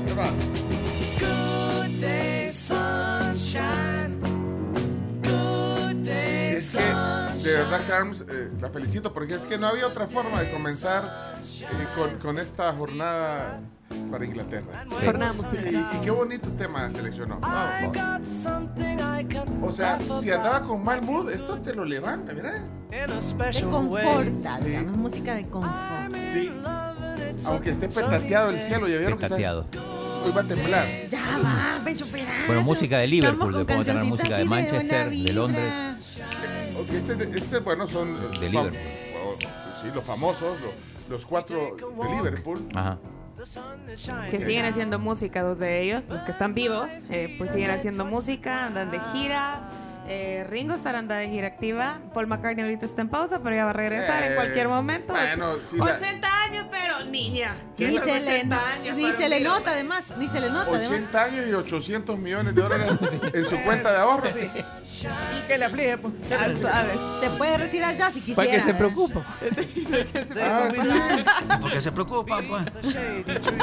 ¿Qué 0.07 0.13
va? 0.15 0.27
Good 1.19 2.01
day, 2.01 2.51
sunshine. 2.51 3.06
Good 5.23 6.05
day, 6.05 6.55
Es 6.55 6.77
que, 6.77 7.49
de 7.51 7.55
verdad, 7.57 7.81
Carms, 7.89 8.23
eh, 8.29 8.51
la 8.61 8.71
felicito 8.71 9.13
porque 9.13 9.35
es 9.35 9.43
que 9.43 9.59
no 9.59 9.67
había 9.69 9.87
otra 9.87 10.07
forma 10.07 10.41
de 10.41 10.51
comenzar 10.51 11.35
eh, 11.61 11.67
con, 11.95 12.11
con 12.19 12.39
esta 12.39 12.73
jornada 12.73 13.61
para 14.11 14.25
Inglaterra. 14.25 14.85
Jornada 15.05 15.33
Sí, 15.33 15.39
musical. 15.43 15.89
y 15.93 15.99
qué 16.05 16.11
bonito 16.11 16.49
tema 16.51 16.91
seleccionó. 16.91 17.41
O 19.63 19.71
sea, 19.73 19.99
si 20.15 20.31
andaba 20.31 20.63
con 20.63 20.83
mal 20.85 21.03
mood, 21.03 21.31
esto 21.31 21.59
te 21.61 21.75
lo 21.75 21.85
levanta, 21.85 22.33
mira. 22.35 22.55
Te 22.91 23.63
conforta, 23.63 24.57
Sí. 24.59 24.65
digamos, 24.65 24.97
música 24.97 25.35
de 25.35 25.49
confort. 25.49 26.13
Sí. 26.33 26.53
Aunque 27.45 27.71
esté 27.71 27.89
petateado 27.89 28.51
el 28.51 28.61
cielo, 28.61 28.89
ya 28.89 28.99
vieron 28.99 29.19
que 29.19 29.27
está, 29.27 29.37
Hoy 30.27 30.33
va 30.33 30.41
a 30.41 30.45
temblar. 30.45 30.87
Ya 31.09 31.39
va, 31.39 31.81
pecho 31.85 32.07
pedado. 32.07 32.47
Bueno, 32.47 32.63
música 32.63 32.99
de 32.99 33.07
Liverpool, 33.07 33.53
le 33.59 33.65
podemos 33.65 33.87
tener 33.87 34.05
música 34.05 34.39
de 34.39 34.45
Manchester, 34.45 35.05
de 35.05 35.11
vibra. 35.11 35.33
Londres. 35.35 36.23
Ok, 36.79 36.91
este, 36.91 37.39
este, 37.39 37.59
bueno, 37.61 37.87
son 37.87 38.09
eh, 38.09 38.39
De 38.41 38.51
fam- 38.51 38.65
Liverpool. 38.71 38.79
o- 39.25 39.81
sí, 39.81 39.87
los 39.95 40.05
famosos, 40.05 40.61
lo- 40.61 40.73
los 41.09 41.25
cuatro 41.27 41.77
de 41.77 42.17
Liverpool. 42.17 42.61
Ajá. 42.75 42.99
Que 44.31 44.45
siguen 44.45 44.65
haciendo 44.65 44.99
música, 44.99 45.43
dos 45.43 45.59
de 45.59 45.83
ellos, 45.83 46.07
los 46.09 46.23
que 46.23 46.33
están 46.33 46.55
vivos, 46.55 46.89
eh, 47.11 47.35
pues 47.39 47.53
siguen 47.53 47.71
haciendo 47.71 48.05
música, 48.05 48.67
andan 48.67 48.91
de 48.91 48.99
gira. 49.13 49.69
Eh, 50.09 50.47
Ringo 50.49 50.77
anda 50.85 51.17
de 51.17 51.29
gira 51.29 51.49
activa. 51.49 51.99
Paul 52.15 52.27
McCartney 52.29 52.63
ahorita 52.65 52.87
está 52.87 53.03
en 53.03 53.09
pausa, 53.09 53.41
pero 53.43 53.57
ya 53.57 53.65
va 53.65 53.71
a 53.71 53.75
regresar 53.75 54.23
en 54.23 54.33
Eh, 54.33 54.35
cualquier 54.37 54.69
momento. 54.69 55.13
bueno, 55.13 55.55
sí, 55.65 55.77
la- 55.79 55.85
80 55.85 56.43
años, 56.45 56.67
pero 56.71 57.05
niña. 57.11 57.55
Ni 57.77 57.87
¿Qué 57.87 57.99
se, 57.99 58.21
le, 58.21 58.23
80 58.23 58.69
años 58.73 58.97
ni 58.97 59.03
para 59.03 59.15
se 59.17 59.25
un 59.25 59.31
le 59.31 59.41
Beatle? 59.41 59.59
nota, 59.59 59.71
además. 59.73 60.15
Ni 60.17 60.29
se 60.29 60.41
le 60.41 60.49
nota, 60.51 60.69
además. 60.71 60.89
80 60.91 61.23
años 61.25 61.47
y 61.49 61.53
800 61.55 62.19
millones 62.19 62.55
de 62.55 62.63
dólares 62.63 62.89
en 63.35 63.45
su 63.45 63.57
cuenta 63.63 63.91
de 63.91 63.99
ahorro. 63.99 64.29
Y 64.31 65.47
que 65.49 65.59
le 65.59 65.65
aflige, 65.65 65.99
pues. 65.99 66.15
Se 67.21 67.31
puede 67.31 67.57
retirar 67.59 67.97
ya 67.97 68.11
si 68.13 68.21
quisiera. 68.21 68.37
¿Para 68.37 68.51
qué 68.51 68.61
se 68.61 68.73
¿verdad? 68.73 68.79
preocupa? 68.79 69.25
Ah, 70.41 70.69
sí. 70.73 71.59
¿Por 71.61 71.73
qué 71.73 71.81
se 71.81 71.93
preocupan, 71.93 72.47
pues? 72.47 72.65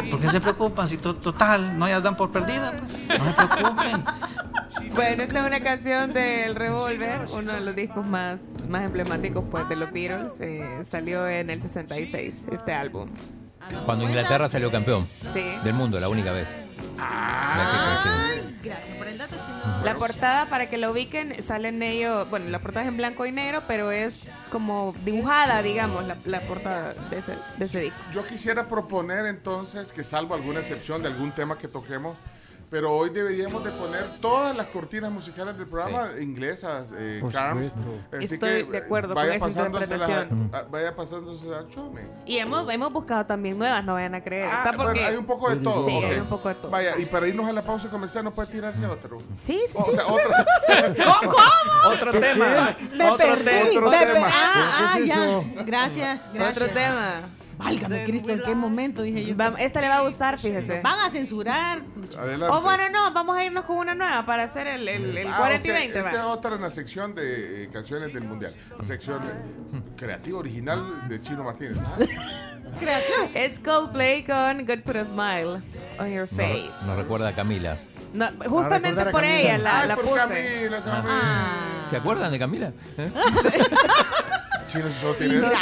¿Por 0.10 0.20
qué 0.20 0.30
se 0.30 0.42
preocupan? 0.42 0.88
Si 0.88 0.98
to- 0.98 1.16
total, 1.16 1.78
no 1.78 1.88
ya 1.88 2.02
dan 2.02 2.18
por 2.18 2.32
perdida, 2.32 2.74
pues. 2.78 3.20
No 3.20 3.26
se 3.26 3.48
preocupen. 3.48 4.04
Bueno, 4.96 5.24
esta 5.24 5.40
es 5.40 5.46
una 5.48 5.60
canción 5.62 6.14
del 6.14 6.56
Revolver, 6.56 7.22
uno 7.34 7.54
de 7.54 7.62
los 7.62 7.76
discos 7.76 8.06
más, 8.06 8.40
más 8.68 8.84
emblemáticos 8.84 9.44
pues, 9.50 9.68
de 9.68 9.76
los 9.76 9.92
Beatles. 9.92 10.34
Eh, 10.40 10.84
salió 10.86 11.28
en 11.28 11.50
el 11.50 11.60
66, 11.60 12.48
este 12.52 12.74
álbum. 12.74 13.10
Cuando 13.86 14.04
Inglaterra 14.06 14.50
salió 14.50 14.70
campeón 14.72 15.08
Sí. 15.08 15.44
del 15.64 15.74
mundo, 15.74 16.00
la 16.00 16.10
única 16.10 16.32
vez. 16.32 16.50
Ay, 17.00 18.58
gracias 18.62 18.96
por 18.98 19.08
el 19.08 19.18
dato, 19.18 19.36
chino. 19.36 19.84
La 19.84 19.96
portada, 19.96 20.46
para 20.48 20.70
que 20.70 20.78
lo 20.78 20.92
ubiquen, 20.92 21.42
sale 21.42 21.70
en 21.70 21.82
ello, 21.82 22.26
bueno, 22.28 22.50
la 22.50 22.60
portada 22.60 22.84
es 22.84 22.90
en 22.90 22.98
blanco 22.98 23.26
y 23.26 23.32
negro, 23.32 23.64
pero 23.68 23.92
es 23.92 24.28
como 24.52 24.94
dibujada, 25.06 25.62
digamos, 25.64 26.06
la, 26.06 26.18
la 26.26 26.42
portada 26.42 26.94
de 27.10 27.18
ese, 27.20 27.36
de 27.58 27.66
ese 27.66 27.80
disco. 27.80 27.98
Yo 28.12 28.26
quisiera 28.28 28.68
proponer 28.68 29.26
entonces 29.26 29.92
que 29.94 30.04
salvo 30.04 30.36
alguna 30.36 30.60
excepción 30.60 31.02
de 31.02 31.08
algún 31.08 31.32
tema 31.32 31.58
que 31.58 31.68
toquemos, 31.70 32.18
pero 32.74 32.92
hoy 32.92 33.12
deberíamos 33.12 33.64
de 33.64 33.70
poner 33.70 34.04
todas 34.20 34.58
las 34.58 34.66
cortinas 34.66 35.12
musicales 35.12 35.56
del 35.60 35.68
programa 35.68 36.10
inglesas, 36.20 36.92
eh, 36.98 37.22
Carms. 37.32 37.72
Así 38.12 38.34
Estoy 38.34 38.66
que 38.66 38.72
de 38.72 38.78
acuerdo 38.80 39.14
con 39.14 39.22
vaya 39.24 39.36
esa 39.36 39.46
pasándoselas 39.46 40.10
a- 40.10 40.12
interpretación. 40.24 40.50
a- 40.56 40.64
vaya 40.72 40.96
pasándose 40.96 41.54
a 41.54 41.68
Chomex. 41.70 42.08
Y 42.26 42.40
hemos, 42.40 42.68
hemos 42.74 42.92
buscado 42.92 43.28
también 43.28 43.60
nuevas, 43.60 43.86
no 43.86 43.94
vayan 43.94 44.16
a 44.16 44.24
creer. 44.24 44.46
Ah, 44.52 44.58
Está 44.58 44.72
porque... 44.72 44.94
bueno, 44.94 45.08
hay 45.08 45.16
un 45.18 45.26
poco 45.28 45.50
de 45.52 45.58
todo. 45.58 45.86
Sí, 45.86 45.96
ok. 45.96 46.04
hay 46.04 46.20
un 46.20 46.26
poco 46.26 46.50
de 46.50 46.56
todo. 46.56 46.72
Vaya, 46.72 46.98
y 46.98 47.06
para 47.06 47.28
irnos 47.28 47.48
a 47.48 47.54
la 47.54 47.62
pausa 47.62 47.92
comercial, 47.92 48.24
¿no 48.24 48.34
puede 48.34 48.52
tirarse 48.52 48.84
otro? 48.88 49.18
Sí, 49.36 49.62
sí, 49.68 49.74
O 49.76 49.86
sí. 49.86 49.92
sea, 49.92 50.08
otra. 50.08 50.44
¿Cómo? 51.30 51.94
Otro 51.94 52.12
tema. 52.12 52.76
Me 52.92 53.06
Otro 53.12 53.18
perdí. 53.18 53.44
tema. 53.46 53.70
Otro 53.70 53.90
me 53.92 53.98
tema. 54.00 54.14
per- 54.14 54.24
Ah, 54.26 54.54
ah, 54.80 54.94
¿Qué 54.96 55.02
es 55.04 55.08
ya. 55.10 55.64
Gracias, 55.64 56.32
gracias. 56.34 56.58
Otro 56.58 56.74
tema. 56.74 57.22
Válgame 57.58 58.04
Cristo, 58.04 58.32
¿en 58.32 58.42
qué 58.42 58.56
momento 58.56 59.02
dije 59.04 59.26
yo? 59.26 59.36
Esta 59.58 59.82
le 59.82 59.88
va 59.90 59.98
a 59.98 60.02
gustar, 60.02 60.40
fíjese. 60.40 60.82
Van 60.82 61.00
a 61.00 61.10
censurar. 61.10 61.82
Adelante. 62.18 62.56
O 62.56 62.62
bueno, 62.62 62.90
no, 62.92 63.14
vamos 63.14 63.38
a 63.38 63.44
irnos 63.46 63.64
con 63.66 63.78
una 63.78 63.94
nueva 63.96 64.26
para 64.26 64.44
hacer 64.44 64.68
el, 64.68 64.88
el, 64.88 65.18
el 65.18 65.28
Ah, 65.28 65.36
40 65.38 65.68
y 65.68 65.72
ok. 65.72 65.78
20. 65.78 65.98
Esta 66.00 66.10
es 66.12 66.18
va. 66.18 66.28
otra 66.28 66.56
en 66.56 66.62
la 66.62 66.70
sección 66.70 67.14
de 67.16 67.64
eh, 67.64 67.70
canciones 67.72 68.14
del 68.14 68.24
mundial. 68.24 68.54
Sección 68.82 69.22
eh, 69.24 69.82
creativa 69.96 70.40
original 70.40 71.08
de 71.08 71.22
Chino 71.22 71.44
Martínez. 71.44 71.78
Ah, 71.86 71.98
Creación. 72.80 73.30
Es 73.36 73.60
Coldplay 73.60 74.24
con 74.24 74.66
Good 74.66 74.82
Put 74.84 74.96
a 74.96 75.06
Smile 75.06 75.62
on 76.00 76.12
Your 76.12 76.28
Face. 76.28 76.70
Nos, 76.80 76.84
nos 76.84 76.98
recuerda 76.98 77.30
a 77.30 77.34
Camila. 77.36 77.78
No, 78.14 78.28
justamente 78.48 79.04
recordar 79.04 79.08
a 79.08 79.12
por 79.12 79.22
Camila. 79.22 79.40
ella 79.42 79.58
la, 79.58 79.82
Ay, 79.82 79.88
la 79.88 79.96
por 79.96 80.06
puse. 80.06 80.18
Camila, 80.20 80.84
Camila. 80.84 81.54
¿Se 81.90 81.98
acuerdan 81.98 82.32
de 82.32 82.40
Camila? 82.40 82.72
¿Eh? 82.98 83.12
Chino 84.68 84.90
solo 84.92 85.14
tiene, 85.16 85.36
No 85.36 85.50
no 85.52 85.56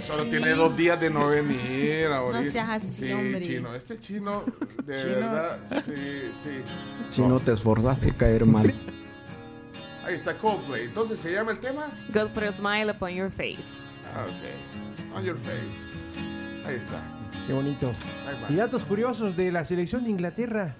solo 0.00 0.22
chino. 0.22 0.30
tiene 0.30 0.50
dos 0.50 0.76
días 0.76 1.00
de 1.00 1.10
no 1.10 1.28
venir 1.28 2.06
ahorita. 2.06 2.52
seas 2.52 2.68
así, 2.68 2.92
sí, 2.92 3.12
hombre. 3.12 3.40
Chino. 3.42 3.74
Este 3.74 3.98
chino, 3.98 4.44
de 4.84 5.04
verdad, 5.04 5.58
sí, 5.84 6.30
sí. 6.32 6.62
Si 7.10 7.20
no 7.22 7.40
te 7.40 7.52
esforzas 7.52 8.00
de 8.00 8.12
caer 8.14 8.46
mal. 8.46 8.72
Ahí 10.04 10.14
está 10.14 10.36
Coldplay. 10.36 10.84
Entonces, 10.84 11.18
¿se 11.20 11.32
llama 11.32 11.50
el 11.52 11.58
tema? 11.58 11.86
Good 12.12 12.28
Put 12.28 12.42
a 12.44 12.52
Smile 12.52 12.90
upon 12.92 13.10
Your 13.10 13.30
Face. 13.30 13.58
Ah, 14.14 14.24
ok. 14.26 15.16
On 15.16 15.24
your 15.24 15.36
face. 15.38 16.18
Ahí 16.66 16.76
está. 16.76 17.02
Qué 17.46 17.52
bonito. 17.52 17.92
Y 18.48 18.54
datos 18.54 18.84
curiosos 18.84 19.36
de 19.36 19.50
la 19.52 19.64
selección 19.64 20.04
de 20.04 20.10
Inglaterra. 20.10 20.74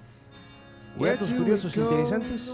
Y 0.99 1.05
datos 1.05 1.31
curiosos 1.31 1.77
interesantes. 1.77 2.51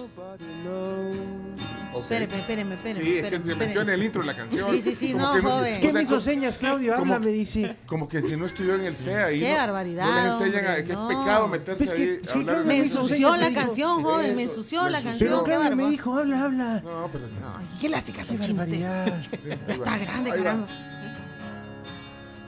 Espéreme, 1.96 2.38
espéreme, 2.38 2.74
espéreme. 2.74 3.00
Sí, 3.00 3.14
es 3.16 3.20
que 3.24 3.36
espéreme, 3.36 3.44
se 3.44 3.54
metió 3.56 3.56
en 3.56 3.66
espéreme. 3.88 3.94
el 3.94 4.02
intro 4.02 4.20
de 4.20 4.26
la 4.26 4.36
canción. 4.36 4.70
Sí, 4.70 4.82
sí, 4.82 4.94
sí, 4.94 5.12
Como 5.12 5.24
no, 5.24 5.32
que 5.32 5.40
joven. 5.40 5.72
Es 5.72 5.78
que 5.78 5.86
o 5.86 5.90
sea, 5.90 5.98
me 5.98 6.02
hizo 6.04 6.20
señas, 6.20 6.58
Claudio, 6.58 6.94
como 6.96 7.14
habla, 7.14 7.26
me 7.26 7.32
dice. 7.32 7.76
Como 7.86 8.06
que 8.08 8.20
si 8.20 8.36
no 8.36 8.44
estudió 8.44 8.74
en 8.74 8.84
el 8.84 8.96
CEA 8.96 9.26
ahí. 9.26 9.40
Qué 9.40 9.50
no, 9.52 9.56
barbaridad, 9.56 10.04
No 10.06 10.14
les 10.16 10.24
enseñan 10.34 10.64
a, 10.66 10.68
hombre, 10.68 10.84
que 10.84 10.92
no. 10.92 11.10
es 11.10 11.16
pecado 11.16 11.48
meterse 11.48 11.84
Pues 11.86 11.96
que- 11.96 12.02
ahí 12.02 12.08
es 12.22 12.28
a 12.28 12.32
que 12.32 12.38
hablar 12.38 12.56
de 12.56 12.62
Claudio 12.62 12.66
Me 12.66 12.78
ensució 12.78 13.36
la 13.36 13.48
dijo. 13.48 13.60
canción, 13.60 14.02
joven, 14.02 14.36
me 14.36 14.42
ensució 14.42 14.88
la 14.90 15.02
canción. 15.02 15.18
Pero 15.18 15.44
Qué 15.44 15.50
Claudio 15.50 15.76
me 15.76 15.90
dijo, 15.90 16.14
habla, 16.14 16.44
habla. 16.44 16.80
No, 16.84 17.08
pero 17.10 17.24
no. 17.28 17.56
Ay, 17.58 17.66
¿Qué 17.80 17.88
usted? 17.88 18.80
barbaridad. 18.80 19.22
Sí, 19.22 19.48
Ya 19.66 19.74
está 19.74 19.98
grande, 19.98 20.30
caramba. 20.30 20.66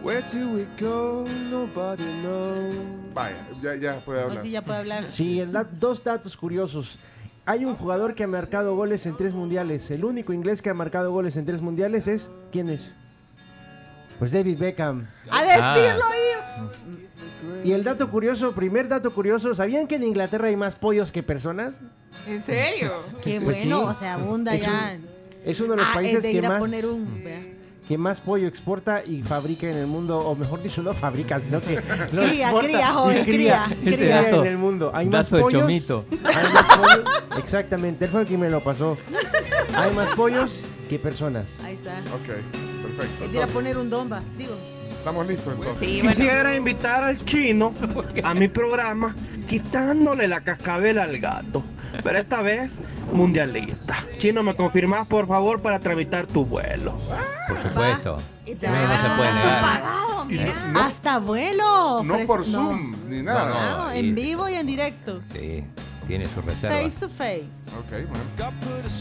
Where 0.03 0.22
do 0.32 0.51
we 0.51 0.66
go? 0.80 1.24
Nobody 1.51 2.05
knows. 2.22 2.74
Vaya, 3.14 3.36
ya, 3.61 3.74
ya 3.74 4.01
puede 4.05 4.20
Hoy 4.20 4.24
hablar. 4.30 4.42
sí 4.42 4.51
ya 4.51 4.62
puede 4.62 4.78
hablar. 4.78 5.12
Sí, 5.12 5.40
el 5.40 5.53
da- 5.53 5.64
dos 5.64 6.03
datos 6.05 6.36
curiosos. 6.36 6.99
Hay 7.44 7.64
un 7.64 7.74
jugador 7.74 8.14
que 8.14 8.24
ha 8.24 8.28
marcado 8.28 8.76
goles 8.76 9.07
en 9.07 9.16
tres 9.16 9.32
mundiales. 9.34 9.90
El 9.90 10.05
único 10.05 10.32
inglés 10.32 10.62
que 10.62 10.70
ha 10.70 10.74
marcado 10.74 11.11
goles 11.11 11.36
en 11.36 11.46
tres 11.46 11.61
mundiales 11.62 12.07
es. 12.07 12.30
¿Quién 12.53 12.68
es? 12.70 12.94
Pues 14.18 14.32
David 14.32 14.59
Beckham. 14.59 15.07
A 15.30 15.42
decirlo, 15.42 16.05
iba. 16.32 16.72
Y 17.64 17.72
el 17.72 17.82
dato 17.84 18.09
curioso, 18.11 18.53
primer 18.53 18.88
dato 18.88 19.12
curioso, 19.12 19.55
¿sabían 19.55 19.86
que 19.86 19.96
en 19.96 20.05
Inglaterra 20.05 20.49
hay 20.49 20.57
más 20.57 20.76
pollos 20.76 21.11
que 21.11 21.22
personas? 21.22 21.74
¿En 22.26 22.40
serio? 22.42 22.92
Qué 23.22 23.40
Pues 23.40 23.57
bueno, 23.59 23.80
sí. 23.80 23.86
o 23.88 23.94
sea, 23.94 24.14
abunda 24.14 24.55
Es 24.55 24.62
ya. 24.62 24.92
un- 24.96 25.07
Es 25.44 25.61
uno 25.61 25.70
de 25.72 25.76
los 25.78 25.86
Ah, 25.86 25.90
es 25.90 25.96
países 25.96 26.22
de 26.22 26.32
que 26.32 26.46
a 26.46 26.49
más, 26.49 26.61
poner 26.61 26.86
un. 26.86 27.22
Que 27.89 27.97
más 27.97 28.20
pollo 28.20 28.47
exporta 28.47 29.03
y 29.05 29.22
fabrica 29.22 29.66
en 29.70 29.78
el 29.78 29.86
mundo, 29.86 30.18
o 30.18 30.36
mejor 30.36 30.62
dicho, 30.62 30.82
no 30.82 30.93
fabrica, 30.93 31.41
sino 31.41 31.59
que 31.61 31.76
lo 32.12 32.22
Cría, 32.22 32.51
exporta 32.51 32.66
cría, 32.68 32.80
y 32.80 32.93
joven, 32.93 33.24
cría. 33.24 33.66
Ese 33.86 33.97
cría 33.97 34.22
dato- 34.22 34.41
en 34.43 34.47
el 34.51 34.59
mundo. 34.59 34.91
Hay 34.95 35.07
más 35.07 35.24
dato 35.30 35.36
de 35.36 35.43
pollos. 35.43 35.61
chomito. 35.62 36.05
Hay 36.24 36.53
más 36.53 36.64
pollos. 36.76 37.05
Exactamente, 37.39 38.05
él 38.05 38.11
fue 38.11 38.20
el 38.22 38.26
que 38.26 38.36
me 38.36 38.51
lo 38.51 38.62
pasó. 38.62 38.99
Hay 39.74 39.93
más 39.95 40.14
pollos 40.14 40.51
que 40.91 40.99
personas. 40.99 41.47
Ahí 41.64 41.74
está. 41.74 41.99
Ok, 42.14 42.26
perfecto. 42.82 43.03
Es 43.03 43.18
de 43.20 43.24
ir 43.24 43.24
a 43.24 43.24
Entonces, 43.26 43.51
poner 43.53 43.78
un 43.78 43.89
domba. 43.91 44.22
Digo. 44.36 44.55
estamos 44.99 45.26
listos 45.26 45.55
entonces. 45.55 45.78
Sí, 45.78 46.01
bueno. 46.03 46.11
Quisiera 46.16 46.55
invitar 46.55 47.05
al 47.05 47.24
chino 47.24 47.72
a 48.22 48.34
mi 48.34 48.49
programa 48.49 49.16
quitándole 49.49 50.28
la 50.28 50.43
cascabel 50.43 50.99
al 50.99 51.18
gato. 51.18 51.62
Pero 52.03 52.18
esta 52.18 52.43
vez 52.43 52.80
mundialista. 53.12 53.95
Chino, 54.18 54.43
¿me 54.43 54.55
confirmas 54.55 55.07
por 55.09 55.26
favor 55.26 55.61
para 55.62 55.78
tramitar 55.80 56.26
tu 56.26 56.45
vuelo? 56.45 56.99
Por 57.49 57.61
supuesto. 57.61 58.18
Y 58.47 58.55
No, 58.55 58.89
no 58.89 59.01
se 59.01 59.09
puede 59.16 59.32
negar. 59.34 59.61
Pagado, 59.61 60.24
no- 60.72 60.80
Hasta 60.80 61.18
vuelo. 61.18 62.03
No 62.03 62.18
por 62.26 62.41
no. 62.41 62.45
Zoom 62.45 62.97
ni 63.09 63.22
nada. 63.22 63.70
No, 63.70 63.84
No, 63.89 63.95
y- 63.95 63.99
en 63.99 64.14
vivo 64.14 64.49
y 64.49 64.55
en 64.55 64.66
directo. 64.66 65.20
Sí, 65.24 65.64
tiene 66.09 66.26
su 66.26 66.40
reserva. 66.40 66.76
Face 66.78 66.98
to 66.98 67.09
face. 67.09 67.44
Ok, 67.78 68.09
bueno. 68.09 68.24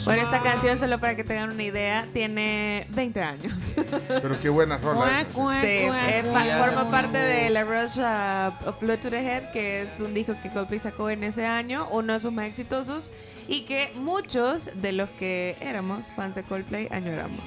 Bueno, 0.05 0.23
esta 0.23 0.43
canción, 0.43 0.77
solo 0.77 0.99
para 0.99 1.15
que 1.15 1.23
tengan 1.23 1.51
una 1.51 1.63
idea, 1.63 2.05
tiene 2.13 2.85
20 2.89 3.21
años. 3.21 3.53
Pero 4.07 4.39
qué 4.39 4.49
buena 4.49 4.77
rola 4.77 5.21
esa. 5.21 5.31
Sí, 5.31 5.87
pa- 6.33 6.59
forma 6.59 6.91
parte 6.91 7.17
de 7.17 7.49
la 7.49 7.63
Rush 7.63 7.97
uh, 7.97 8.69
of 8.69 8.79
Blood 8.81 8.99
to 8.99 9.09
the 9.09 9.19
Head, 9.25 9.51
que 9.51 9.83
es 9.83 9.99
un 10.01 10.13
disco 10.13 10.35
que 10.43 10.49
Coldplay 10.49 10.79
sacó 10.79 11.09
en 11.09 11.23
ese 11.23 11.45
año, 11.45 11.87
uno 11.91 12.13
de 12.13 12.19
sus 12.19 12.31
más 12.33 12.45
exitosos, 12.47 13.09
y 13.47 13.61
que 13.61 13.93
muchos 13.95 14.69
de 14.75 14.91
los 14.91 15.09
que 15.11 15.55
éramos 15.61 16.07
fans 16.15 16.35
de 16.35 16.43
Coldplay 16.43 16.89
añoramos. 16.91 17.39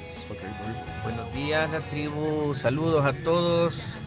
Buenos 1.04 1.34
días, 1.34 1.70
la 1.70 1.80
tribu. 1.80 2.54
Saludos 2.54 3.04
a 3.04 3.12
todos. 3.12 3.98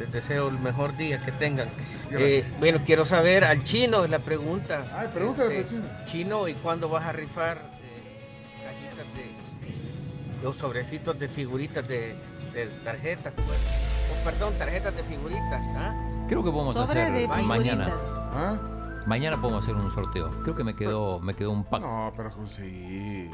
Les 0.00 0.10
deseo 0.10 0.48
el 0.48 0.58
mejor 0.58 0.96
día 0.96 1.18
que 1.18 1.30
tengan. 1.30 1.68
Eh, 2.10 2.42
bueno, 2.58 2.80
quiero 2.86 3.04
saber 3.04 3.44
al 3.44 3.62
chino 3.64 4.06
la 4.06 4.18
pregunta. 4.18 4.82
Ay, 4.94 5.08
pregúntale 5.12 5.60
Este, 5.60 5.76
al 5.76 5.82
chino. 5.82 6.04
Chino, 6.06 6.48
¿y 6.48 6.54
cuándo 6.54 6.88
vas 6.88 7.04
a 7.04 7.12
rifar 7.12 7.58
eh, 7.58 8.64
cajitas 8.64 9.14
de 9.14 10.42
los 10.42 10.56
sobrecitos 10.56 11.18
de 11.18 11.28
figuritas 11.28 11.86
de, 11.86 12.14
de 12.54 12.66
tarjetas? 12.82 13.34
pues? 13.36 13.46
Oh, 13.48 14.24
perdón, 14.24 14.54
tarjetas 14.58 14.96
de 14.96 15.02
figuritas. 15.02 15.62
¿ah? 15.76 16.24
Creo 16.28 16.42
que 16.42 16.50
podemos 16.50 16.74
Sobre 16.74 17.02
hacer 17.02 17.12
de 17.12 17.28
mañana. 17.44 17.94
¿Ah? 18.32 18.58
Mañana 19.06 19.38
podemos 19.38 19.62
hacer 19.62 19.74
un 19.74 19.90
sorteo. 19.90 20.30
Creo 20.42 20.56
que 20.56 20.64
me 20.64 20.74
quedó, 20.74 21.20
me 21.20 21.34
quedó 21.34 21.50
un 21.50 21.64
pack. 21.64 21.82
No, 21.82 22.10
pero 22.16 22.30
conseguí. 22.30 23.30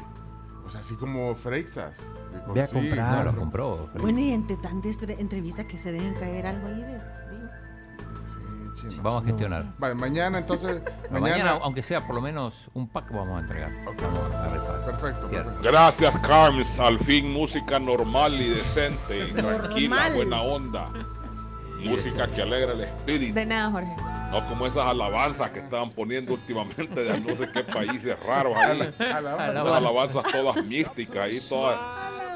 O 0.67 0.69
sea, 0.69 0.81
así 0.81 0.95
como 0.95 1.33
Freixas. 1.33 2.11
Ve 2.53 2.61
a 2.61 2.67
comprar. 2.67 3.25
No, 3.25 3.31
lo 3.31 3.37
compró. 3.39 3.89
Bueno, 3.99 4.19
y 4.19 4.31
entre 4.33 4.57
tantas 4.57 4.93
entre- 4.95 5.19
entrevistas 5.19 5.65
que 5.65 5.77
se 5.77 5.93
deben 5.93 6.13
caer 6.13 6.45
algo 6.45 6.67
ahí 6.67 6.81
de. 6.81 6.99
Sí. 8.89 8.99
Vamos 9.01 9.23
a 9.23 9.25
gestionar. 9.27 9.73
Vale, 9.79 9.95
mañana 9.95 10.37
entonces. 10.39 10.81
Mañana. 11.09 11.19
mañana, 11.37 11.51
aunque 11.63 11.81
sea 11.81 12.05
por 12.05 12.15
lo 12.15 12.21
menos 12.21 12.69
un 12.73 12.87
pack, 12.89 13.09
vamos 13.11 13.37
a 13.37 13.39
entregar. 13.41 13.71
Vamos 13.85 14.03
a 14.35 14.53
rifar. 14.53 14.99
Perfecto. 14.99 15.59
Gracias, 15.63 16.19
Carms. 16.19 16.79
Al 16.79 16.99
fin 16.99 17.31
música 17.31 17.79
normal 17.79 18.33
y 18.39 18.49
decente, 18.49 19.25
tranquila, 19.35 19.95
Normal. 19.95 20.15
buena 20.15 20.41
onda. 20.41 20.89
Música 21.83 22.27
que 22.29 22.41
alegra 22.41 22.73
el 22.73 22.81
espíritu. 22.81 23.33
De 23.35 23.45
nada, 23.45 23.71
Jorge. 23.71 23.95
No 24.31 24.45
como 24.47 24.67
esas 24.67 24.85
alabanzas 24.85 25.51
que 25.51 25.59
estaban 25.59 25.89
poniendo 25.89 26.33
últimamente 26.33 27.03
de 27.03 27.19
no 27.19 27.37
sé 27.37 27.49
qué 27.51 27.63
países 27.63 28.21
raros 28.25 28.57
ahí. 28.57 28.93
Alabanza. 28.99 29.59
Esas 29.59 29.71
alabanzas 29.71 30.23
todas 30.31 30.65
místicas 30.65 31.17
ahí, 31.17 31.39
todas 31.47 31.79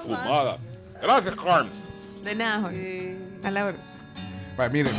fumadas. 0.04 0.60
Gracias, 1.02 1.36
Carms. 1.36 1.88
De 2.24 2.36
nada, 2.36 2.62
Jorge. 2.62 3.18
A 3.44 3.52
la 3.52 3.66
hora. 3.66 3.78
Vale, 4.56 4.70
miren, 4.70 4.94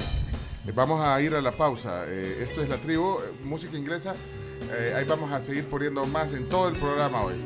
vamos 0.74 1.00
a 1.00 1.20
ir 1.20 1.34
a 1.34 1.40
la 1.40 1.52
pausa. 1.52 2.04
Eh, 2.08 2.38
esto 2.40 2.62
es 2.62 2.68
la 2.68 2.76
tribu, 2.78 3.20
música 3.42 3.76
inglesa. 3.76 4.14
Eh, 4.72 4.94
ahí 4.96 5.04
vamos 5.04 5.32
a 5.32 5.40
seguir 5.40 5.64
poniendo 5.68 6.04
más 6.06 6.32
en 6.34 6.48
todo 6.48 6.68
el 6.68 6.76
programa 6.76 7.22
hoy. 7.22 7.42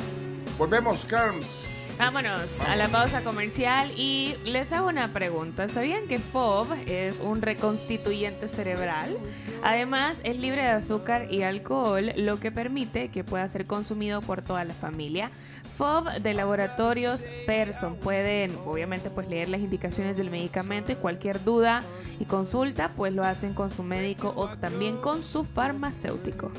Volvemos, 0.59 1.05
Carms. 1.05 1.67
Vámonos 1.99 2.61
a 2.61 2.77
la 2.77 2.89
pausa 2.89 3.25
comercial 3.25 3.91
y 3.97 4.35
les 4.45 4.71
hago 4.73 4.89
una 4.89 5.15
pregunta. 5.15 5.67
¿Sabían 5.67 6.07
que 6.07 6.19
FOB 6.19 6.67
es 6.87 7.21
un 7.21 7.41
reconstituyente 7.41 8.49
cerebral? 8.49 9.17
Además, 9.63 10.19
es 10.23 10.37
libre 10.39 10.61
de 10.61 10.69
azúcar 10.69 11.33
y 11.33 11.43
alcohol, 11.43 12.13
lo 12.17 12.39
que 12.39 12.53
permite 12.53 13.09
que 13.09 13.25
pueda 13.25 13.49
ser 13.49 13.67
consumido 13.67 14.21
por 14.21 14.43
toda 14.43 14.65
la 14.65 14.75
familia. 14.75 15.31
FOB 15.75 16.21
de 16.21 16.35
laboratorios 16.35 17.29
Ferson. 17.47 17.97
Pueden, 17.97 18.55
obviamente, 18.67 19.09
pues 19.09 19.29
leer 19.29 19.49
las 19.49 19.61
indicaciones 19.61 20.19
del 20.19 20.31
medicamento 20.31 20.93
y 20.93 20.97
cualquier 20.97 21.43
duda 21.45 21.83
y 22.21 22.27
consulta, 22.27 22.93
pues 22.95 23.15
lo 23.15 23.25
hacen 23.25 23.55
con 23.55 23.71
su 23.71 23.83
médico 23.83 24.35
o 24.37 24.49
también 24.49 24.99
con 24.99 25.23
su 25.23 25.45
farmacéutico. 25.45 26.51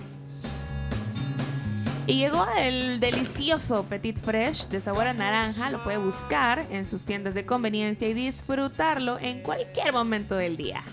Y 2.07 2.19
llegó 2.19 2.47
el 2.57 3.01
delicioso 3.01 3.83
Petit 3.83 4.17
Fresh 4.17 4.69
de 4.69 4.79
sabor 4.79 5.07
a 5.07 5.13
naranja. 5.13 5.69
Lo 5.69 5.83
puede 5.83 5.97
buscar 5.97 6.65
en 6.71 6.87
sus 6.87 7.03
tiendas 7.03 7.33
de 7.35 7.45
conveniencia 7.45 8.07
y 8.07 8.13
disfrutarlo 8.13 9.19
en 9.19 9.43
cualquier 9.43 9.91
momento 9.91 10.35
del 10.35 10.55
día. 10.55 10.83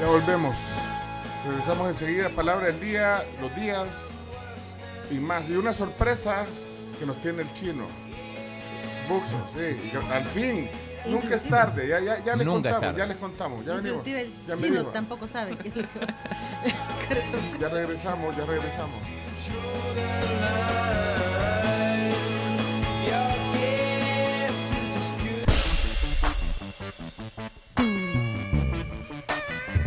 Ya 0.00 0.06
volvemos. 0.06 0.56
Regresamos 1.46 1.88
enseguida. 1.88 2.30
Palabra 2.30 2.68
del 2.68 2.80
día, 2.80 3.22
los 3.42 3.54
días 3.54 3.86
y 5.10 5.14
más. 5.14 5.50
Y 5.50 5.56
una 5.56 5.74
sorpresa 5.74 6.46
que 6.98 7.04
nos 7.04 7.20
tiene 7.20 7.42
el 7.42 7.52
chino. 7.52 7.86
Buxo, 9.10 9.36
sí. 9.52 9.92
Al 10.10 10.24
fin. 10.24 10.70
Nunca 11.06 11.34
es 11.34 11.44
tarde. 11.44 11.86
Ya, 11.86 12.00
ya, 12.00 12.24
ya 12.24 12.34
les 12.34 12.46
Nunca 12.46 12.70
contamos. 12.70 12.98
Ya 12.98 13.06
les 13.06 13.16
contamos. 13.18 13.66
Ya 13.66 13.74
venimos. 13.74 13.98
Inclusive 13.98 14.20
el 14.22 14.46
Ya 14.46 14.56
me 14.56 14.62
chino 14.62 14.86
tampoco 14.86 15.28
sabe 15.28 15.58
qué 15.58 15.68
es 15.68 15.76
lo 15.76 15.86
que 15.86 15.98
va 15.98 16.06
a 16.06 16.14
hacer. 16.14 16.30
Ya 17.60 17.68
regresamos, 17.68 18.34
ya 18.38 18.46
regresamos. 18.46 18.96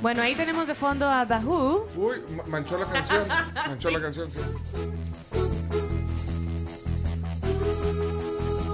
Bueno, 0.00 0.22
ahí 0.22 0.34
tenemos 0.34 0.66
de 0.66 0.74
fondo 0.74 1.08
a 1.08 1.22
Who. 1.24 1.88
Uy, 1.96 2.16
ma- 2.36 2.42
manchó 2.48 2.76
la 2.76 2.86
canción. 2.86 3.22
Manchó 3.54 3.90
la 3.90 4.00
canción, 4.00 4.28
sí. 4.30 4.40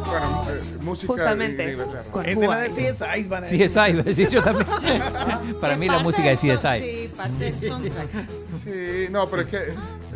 Bueno, 0.08 0.46
eh, 0.50 0.62
música 0.80 1.12
de- 1.12 1.18
Justamente. 1.18 1.66
de 1.66 1.72
Inglaterra. 1.72 2.04
Con 2.10 2.26
Esa 2.26 2.40
es 2.44 2.48
la 2.50 2.56
de. 2.58 2.68
CSI, 2.70 3.28
van 3.28 3.44
a 3.44 3.46
CSI, 3.46 3.56
iba 3.58 4.00
a 4.00 4.02
decir 4.02 4.28
yo 4.30 4.42
también. 4.42 4.66
Para 5.60 5.76
mí 5.76 5.86
la 5.88 5.98
música 6.00 6.28
de 6.28 6.36
CSI. 6.36 6.80
Sí, 6.80 7.10
parte 7.16 7.44
del 7.52 7.60
soundtrack. 7.60 8.08
Sí, 8.52 9.06
no, 9.10 9.28
pero 9.30 9.42
es 9.42 9.48
que 9.48 9.58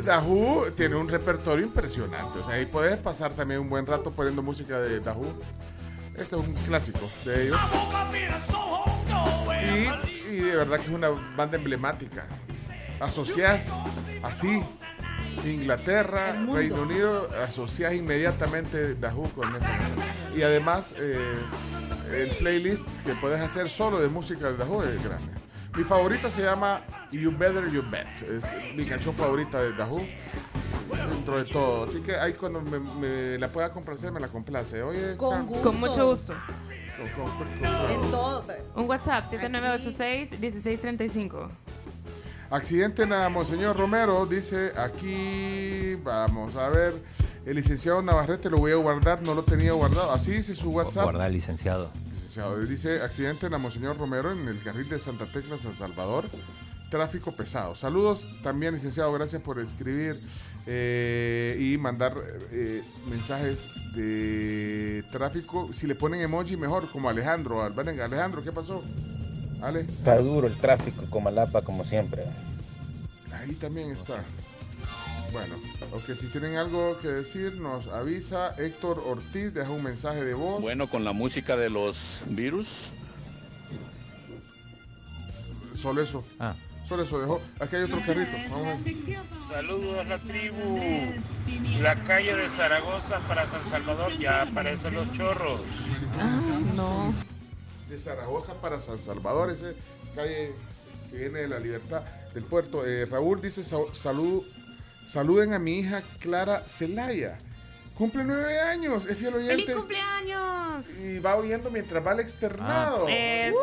The 0.02 0.18
Who 0.18 0.66
tiene 0.76 0.96
un 0.96 1.08
repertorio 1.08 1.64
impresionante. 1.64 2.38
O 2.38 2.44
sea, 2.44 2.54
ahí 2.54 2.66
puedes 2.66 2.96
pasar 2.96 3.32
también 3.34 3.60
un 3.60 3.68
buen 3.68 3.86
rato 3.86 4.10
poniendo 4.12 4.42
música 4.42 4.80
de 4.80 4.98
Who. 5.00 5.26
Este 6.14 6.36
es 6.36 6.42
un 6.46 6.52
clásico 6.66 7.00
de 7.24 7.44
ellos. 7.46 7.60
Y, 10.30 10.30
y 10.32 10.36
de 10.40 10.56
verdad 10.56 10.76
que 10.78 10.82
es 10.86 10.88
una 10.92 11.08
banda 11.36 11.56
emblemática. 11.56 12.26
Asocias 13.00 13.80
así 14.22 14.62
Inglaterra. 15.46 16.32
Reino 16.52 16.82
Unido, 16.82 17.28
asocias 17.44 17.94
inmediatamente 17.94 18.94
Who 18.94 19.30
con 19.34 19.48
esta 19.52 19.68
canción. 19.68 19.96
Y 20.36 20.42
además, 20.42 20.94
eh, 20.98 21.38
el 22.14 22.30
playlist 22.36 22.86
que 23.04 23.14
puedes 23.14 23.40
hacer 23.40 23.68
solo 23.68 24.00
de 24.00 24.08
música 24.08 24.52
de 24.52 24.64
Who 24.64 24.82
es 24.84 25.02
grande. 25.04 25.32
Mi 25.76 25.84
favorita 25.84 26.28
se 26.28 26.42
llama 26.42 26.82
You 27.10 27.32
Better 27.36 27.70
You 27.70 27.82
Bet. 27.90 28.06
Es 28.28 28.52
mi 28.76 28.84
canción 28.84 29.14
favorita 29.14 29.62
de 29.62 29.70
Who. 29.82 30.02
Dentro 31.10 31.42
de 31.42 31.50
todo. 31.50 31.84
Así 31.84 32.00
que 32.02 32.14
ahí 32.16 32.34
cuando 32.34 32.60
me, 32.60 32.78
me 32.78 33.38
la 33.38 33.48
pueda 33.48 33.72
complacer, 33.72 34.12
me 34.12 34.20
la 34.20 34.28
complace. 34.28 34.82
Oye, 34.82 35.16
Con 35.16 35.46
gusto. 35.46 35.62
Con 35.62 35.80
mucho 35.80 36.06
gusto. 36.10 36.34
con- 37.14 37.26
con- 37.26 37.38
con- 37.38 37.48
En 37.90 38.10
todo. 38.10 38.44
Un 38.74 38.86
WhatsApp 38.88 39.24
7986-1635. 39.32 41.48
Accidente 42.52 43.04
en 43.04 43.14
a 43.14 43.30
Monseñor 43.30 43.74
Romero, 43.74 44.26
dice 44.26 44.72
aquí, 44.76 45.94
vamos 46.04 46.54
a 46.54 46.68
ver, 46.68 46.92
el 47.46 47.56
licenciado 47.56 48.02
Navarrete 48.02 48.50
lo 48.50 48.58
voy 48.58 48.72
a 48.72 48.74
guardar, 48.74 49.22
no 49.22 49.32
lo 49.32 49.42
tenía 49.42 49.72
guardado, 49.72 50.12
así 50.12 50.32
dice 50.32 50.54
su 50.54 50.68
WhatsApp. 50.68 51.04
Guardar 51.04 51.30
licenciado. 51.30 51.90
Licenciado, 52.12 52.60
dice 52.60 53.00
accidente 53.00 53.46
en 53.46 53.54
a 53.54 53.58
Monseñor 53.58 53.96
Romero 53.96 54.32
en 54.32 54.46
el 54.46 54.60
carril 54.60 54.86
de 54.86 54.98
Santa 54.98 55.24
Tecla, 55.24 55.56
San 55.56 55.74
Salvador, 55.74 56.26
tráfico 56.90 57.32
pesado. 57.32 57.74
Saludos 57.74 58.28
también, 58.42 58.74
licenciado, 58.74 59.10
gracias 59.14 59.40
por 59.40 59.58
escribir 59.58 60.20
eh, 60.66 61.56
y 61.58 61.78
mandar 61.78 62.14
eh, 62.50 62.82
mensajes 63.08 63.70
de 63.96 65.02
tráfico. 65.10 65.70
Si 65.72 65.86
le 65.86 65.94
ponen 65.94 66.20
emoji, 66.20 66.58
mejor, 66.58 66.86
como 66.90 67.08
Alejandro. 67.08 67.62
Alejandro, 67.62 68.44
¿qué 68.44 68.52
pasó? 68.52 68.84
Ale, 69.62 69.80
Está 69.80 70.18
duro 70.18 70.46
el 70.48 70.56
tráfico 70.56 71.04
con 71.08 71.22
Malapa 71.24 71.62
como 71.62 71.84
siempre. 71.84 72.24
ahí 73.32 73.54
también 73.54 73.92
está. 73.92 74.22
Bueno, 75.32 75.54
ok, 75.92 76.14
si 76.18 76.26
tienen 76.26 76.56
algo 76.56 76.98
que 77.00 77.08
decir, 77.08 77.54
nos 77.60 77.86
avisa. 77.88 78.54
Héctor 78.58 79.02
Ortiz 79.06 79.54
deja 79.54 79.70
un 79.70 79.82
mensaje 79.82 80.22
de 80.24 80.34
voz. 80.34 80.60
Bueno, 80.60 80.88
con 80.88 81.04
la 81.04 81.12
música 81.12 81.56
de 81.56 81.70
los 81.70 82.22
virus. 82.26 82.90
Solo 85.80 86.02
eso. 86.02 86.22
Ah. 86.38 86.54
Por 86.88 87.00
eso 87.00 87.18
dejó. 87.20 87.40
Aquí 87.60 87.76
hay 87.76 87.82
otro 87.84 87.98
carrito. 88.04 88.32
Vamos 88.50 88.80
a 88.80 88.84
ver. 88.84 88.94
Saludos 89.48 89.98
a 90.00 90.04
la 90.04 90.18
tribu. 90.18 90.78
La 91.80 91.94
calle 92.04 92.34
de 92.36 92.50
Zaragoza 92.50 93.18
para 93.20 93.46
San 93.46 93.66
Salvador 93.70 94.12
ya 94.18 94.42
aparecen 94.42 94.94
los 94.94 95.10
chorros. 95.12 95.62
Ah, 96.20 96.60
no. 96.74 97.14
De 97.92 97.98
Zaragoza 97.98 98.54
para 98.54 98.80
San 98.80 98.96
Salvador, 98.96 99.50
ese 99.50 99.76
calle 100.14 100.54
que 101.10 101.16
viene 101.18 101.40
de 101.40 101.48
la 101.48 101.58
libertad 101.58 102.00
del 102.32 102.42
puerto. 102.42 102.86
Eh, 102.86 103.04
Raúl 103.04 103.42
dice: 103.42 103.62
"Sa- 103.62 103.76
salud, 103.92 104.42
saluden 105.06 105.52
a 105.52 105.58
mi 105.58 105.80
hija 105.80 106.02
Clara 106.18 106.64
Celaya. 106.66 107.36
Cumple 107.98 108.24
nueve 108.24 108.58
años, 108.60 109.04
es 109.04 109.18
fiel 109.18 109.34
¡Feliz 109.34 109.50
oyente. 109.50 109.74
cumpleaños! 109.74 110.88
Y 111.00 111.18
va 111.18 111.36
oyendo 111.36 111.70
mientras 111.70 112.04
va 112.04 112.12
al 112.12 112.20
externado. 112.20 113.06
¡Eso! 113.10 113.58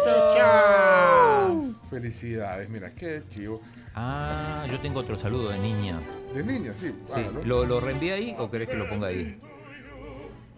Felicidades, 1.89 2.69
mira, 2.69 2.93
qué 2.93 3.23
chivo. 3.31 3.63
Ah, 3.95 4.67
yo 4.69 4.79
tengo 4.79 4.99
otro 4.99 5.17
saludo 5.17 5.49
de 5.49 5.57
niña. 5.57 5.99
De 6.35 6.43
niña, 6.43 6.73
sí. 6.75 6.93
Sí. 7.07 7.13
hágalo. 7.15 7.43
¿Lo, 7.45 7.65
¿Lo 7.65 7.79
reenvié 7.79 8.13
ahí 8.13 8.35
o 8.37 8.51
querés 8.51 8.69
que 8.69 8.75
lo 8.75 8.87
ponga 8.87 9.07
ahí? 9.07 9.41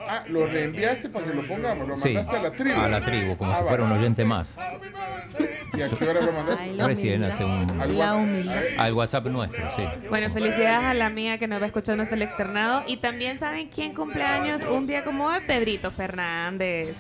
Ah, 0.08 0.24
lo 0.28 0.46
reenviaste 0.48 1.10
para 1.10 1.26
que 1.28 1.34
lo 1.34 1.48
pongamos, 1.48 1.88
lo 1.88 1.96
Sí, 1.98 2.14
mandaste 2.14 2.38
a 2.38 2.42
la 2.42 2.52
tribu. 2.52 2.80
a 2.82 2.88
la 2.88 3.02
tribu, 3.02 3.38
como 3.38 3.52
Ah, 3.52 3.56
si 3.58 3.64
fuera 3.64 3.84
un 3.84 3.92
oyente 3.92 4.26
más. 4.26 4.58
¿Y 5.74 5.82
a 5.82 5.90
qué 5.90 6.06
hora 6.08 6.22
lo 6.22 6.32
mandaste? 6.34 6.84
Recién 6.86 7.24
hace 7.24 7.46
un... 7.46 7.70
Al 7.82 7.98
La 7.98 8.14
WhatsApp. 8.14 8.20
humildad. 8.24 8.62
Al 8.78 8.94
WhatsApp 8.94 9.26
nuestro, 9.28 9.64
sí. 9.76 9.84
Bueno, 10.10 10.30
felicidades 10.30 10.84
a 10.86 10.94
la 10.94 11.10
mía 11.10 11.38
que 11.38 11.48
nos 11.48 11.62
va 11.62 11.66
escuchando 11.68 12.04
hasta 12.04 12.16
el 12.16 12.22
externado. 12.24 12.84
Y 12.88 12.98
también 12.98 13.38
saben 13.38 13.70
quién 13.70 13.94
cumpleaños 13.94 14.68
un 14.68 14.86
día 14.88 15.04
como 15.04 15.28
hoy, 15.28 15.40
Pedrito 15.48 15.92
Fernández. 15.92 16.96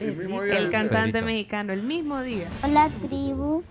El 0.00 0.16
mismo 0.16 0.42
día 0.42 0.58
El 0.58 0.62
del- 0.64 0.72
cantante 0.72 1.12
Pedrito. 1.12 1.26
mexicano, 1.26 1.72
el 1.72 1.82
mismo 1.82 2.20
día. 2.22 2.48
Hola 2.62 2.90
tribu, 3.08 3.62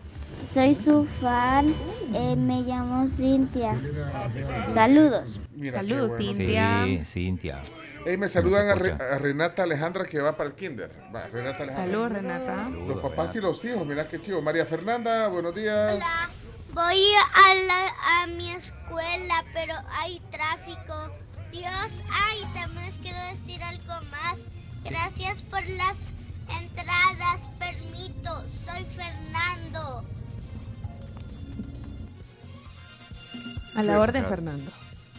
soy 0.53 0.75
su 0.75 1.05
fan, 1.05 1.73
eh, 2.13 2.35
me 2.35 2.61
llamo 2.61 3.07
Cintia. 3.07 3.75
Saludos. 4.73 5.39
Mira, 5.53 5.79
Saludos, 5.79 6.09
bueno. 6.09 6.33
Cintia. 6.33 6.83
Sí, 6.85 6.99
Cintia. 7.05 7.61
Ey, 8.05 8.17
me 8.17 8.27
saludan 8.27 8.67
a, 8.69 8.75
Re- 8.75 9.19
Renata 9.19 9.63
Alejandra 9.63 10.05
que 10.05 10.19
va 10.19 10.35
para 10.35 10.49
el 10.49 10.55
kinder. 10.55 10.91
Va, 11.15 11.27
Renata 11.27 11.63
Alejandra. 11.63 11.85
Saludos, 11.85 12.11
Renata. 12.13 12.69
Los 12.69 12.99
papás 12.99 13.35
y 13.35 13.41
los 13.41 13.63
hijos, 13.63 13.85
mira 13.85 14.07
qué 14.07 14.19
chivo. 14.21 14.41
María 14.41 14.65
Fernanda, 14.65 15.27
buenos 15.27 15.53
días. 15.53 15.99
Voy 16.73 17.03
a, 17.35 17.53
la, 17.67 18.23
a 18.23 18.27
mi 18.27 18.49
escuela, 18.51 19.43
pero 19.53 19.73
hay 19.99 20.21
tráfico. 20.31 21.13
Dios, 21.51 22.01
ay, 22.09 22.39
también 22.55 22.85
les 22.85 22.97
quiero 22.97 23.17
decir 23.29 23.61
algo 23.61 23.93
más. 24.09 24.47
Gracias 24.85 25.41
por 25.43 25.59
las 25.71 26.11
entradas, 26.61 27.49
permito. 27.59 28.47
Soy 28.47 28.83
Fernando. 28.85 30.03
A 33.76 33.84
la 33.84 33.99
orden. 33.99 34.26
Fernando. 34.26 34.72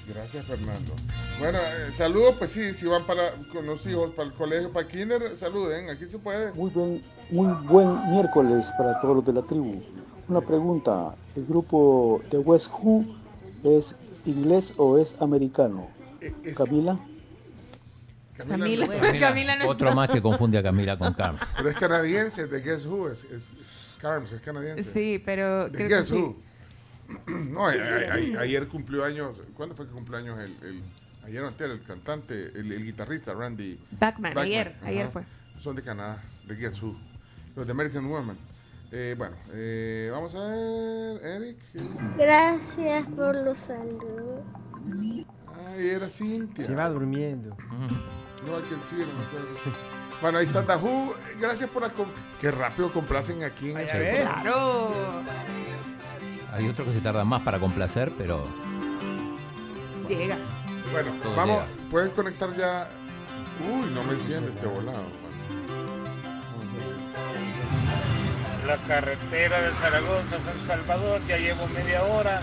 Gracias, 0.09 0.45
Fernando. 0.45 0.93
Bueno, 1.39 1.59
eh, 1.59 1.93
saludos, 1.97 2.35
pues 2.39 2.51
sí, 2.51 2.75
si 2.75 2.87
van 2.87 3.05
para 3.05 3.31
con 3.53 3.65
los 3.67 3.87
hijos 3.87 4.11
para 4.11 4.29
el 4.29 4.35
colegio, 4.35 4.73
para 4.73 4.87
kinder, 4.89 5.37
saluden, 5.39 5.89
aquí 5.91 6.07
se 6.07 6.19
puede. 6.19 6.53
Muy 6.53 6.71
buen, 6.71 7.03
muy 7.31 7.47
buen 7.69 8.11
miércoles 8.11 8.67
para 8.77 9.01
todos 9.01 9.17
los 9.17 9.25
de 9.27 9.33
la 9.33 9.43
tribu. 9.43 9.81
Una 10.29 10.41
pregunta, 10.41 11.15
¿el 11.37 11.47
grupo 11.47 12.21
de 12.31 12.39
West 12.39 12.69
Who 12.83 13.05
es 13.65 13.95
inglés 14.27 14.75
o 14.77 14.99
es 14.99 15.15
americano? 15.21 15.89
Eh, 16.21 16.33
es- 16.45 16.59
Camila. 16.59 16.99
Camila. 18.37 18.87
no 18.87 18.93
es- 18.93 19.21
Camila 19.21 19.57
no 19.57 19.69
Otro 19.69 19.95
más 19.95 20.11
que 20.11 20.21
confunde 20.21 20.59
a 20.59 20.63
Camila 20.63 20.99
con 20.99 21.15
Carms. 21.15 21.41
Pero 21.57 21.69
es 21.69 21.77
canadiense, 21.77 22.47
de 22.49 22.61
Guess 22.61 22.87
Who, 22.87 23.09
es, 23.09 23.25
es 23.25 23.51
Carms, 23.99 24.33
es 24.33 24.41
canadiense. 24.41 24.83
Sí, 24.83 25.23
pero 25.25 25.69
De 25.69 25.71
creo 25.77 25.89
que 25.89 25.95
Guess 25.97 26.07
sí. 26.09 26.15
Who. 26.15 26.37
No, 27.51 27.67
a- 27.67 27.73
a- 27.73 28.39
a- 28.39 28.41
ayer 28.43 28.67
cumplió 28.69 29.05
años, 29.05 29.43
¿cuándo 29.57 29.75
fue 29.75 29.87
que 29.87 29.93
cumplió 29.93 30.19
años 30.19 30.39
el, 30.41 30.57
el- 30.69 30.83
ayer 31.25 31.43
o 31.43 31.49
antier, 31.49 31.71
el 31.71 31.81
cantante, 31.83 32.35
el, 32.55 32.73
el 32.73 32.85
guitarrista 32.85 33.33
Randy 33.35 33.79
Bachman, 33.99 34.37
ayer, 34.39 34.75
ayer 34.83 35.03
ajá. 35.03 35.11
fue. 35.11 35.23
Son 35.59 35.77
de 35.77 35.83
Canadá, 35.83 36.23
de 36.47 36.57
Guess 36.57 36.83
Who. 36.83 36.97
Los 37.55 37.67
de 37.67 37.73
American 37.73 38.09
Woman. 38.09 38.37
Eh, 38.91 39.15
bueno, 39.17 39.37
eh, 39.53 40.11
vamos 40.13 40.35
a 40.35 40.41
ver, 40.49 41.25
Eric. 41.43 41.59
Gracias 42.19 43.07
por 43.07 43.35
los 43.37 43.59
saludos. 43.59 44.41
Ay, 45.69 45.89
era 45.89 46.09
Cintia. 46.09 46.67
Se 46.67 46.75
va 46.75 46.89
durmiendo. 46.91 47.57
No, 48.47 48.57
hay 48.57 48.63
que 48.65 48.75
chino, 48.91 49.07
no. 49.07 50.21
Bueno, 50.21 50.39
ahí 50.39 50.45
está 50.45 50.63
Dahu. 50.63 51.13
Gracias 51.41 51.71
por 51.71 51.83
la... 51.83 51.91
Qué 52.41 52.51
rápido 52.51 52.93
complacen 52.93 53.43
aquí 53.45 53.71
en 53.71 53.79
este 53.79 53.99
programa. 53.99 54.43
¡Claro! 54.43 55.23
Hay 56.53 56.69
otro 56.69 56.85
que 56.85 56.93
se 56.93 57.01
tarda 57.01 57.25
más 57.25 57.43
para 57.43 57.59
complacer, 57.59 58.13
pero 58.19 58.47
Llega. 60.09 60.37
Bueno, 60.93 61.13
Todo 61.23 61.35
vamos, 61.35 61.61
llega. 61.63 61.89
pueden 61.91 62.11
conectar 62.11 62.55
ya. 62.57 62.89
Uy, 63.61 63.91
no 63.95 64.03
me 64.03 64.13
enciende 64.13 64.51
este 64.51 64.67
volado. 64.67 65.05
Bueno, 65.05 65.37
vamos 66.51 66.67
a 66.75 66.77
ver. 68.61 68.67
La 68.67 68.77
carretera 68.87 69.61
de 69.63 69.73
Zaragoza 69.75 70.37
a 70.37 70.41
San 70.41 70.61
Salvador 70.67 71.21
ya 71.27 71.37
llevo 71.39 71.67
media 71.69 72.03
hora 72.05 72.43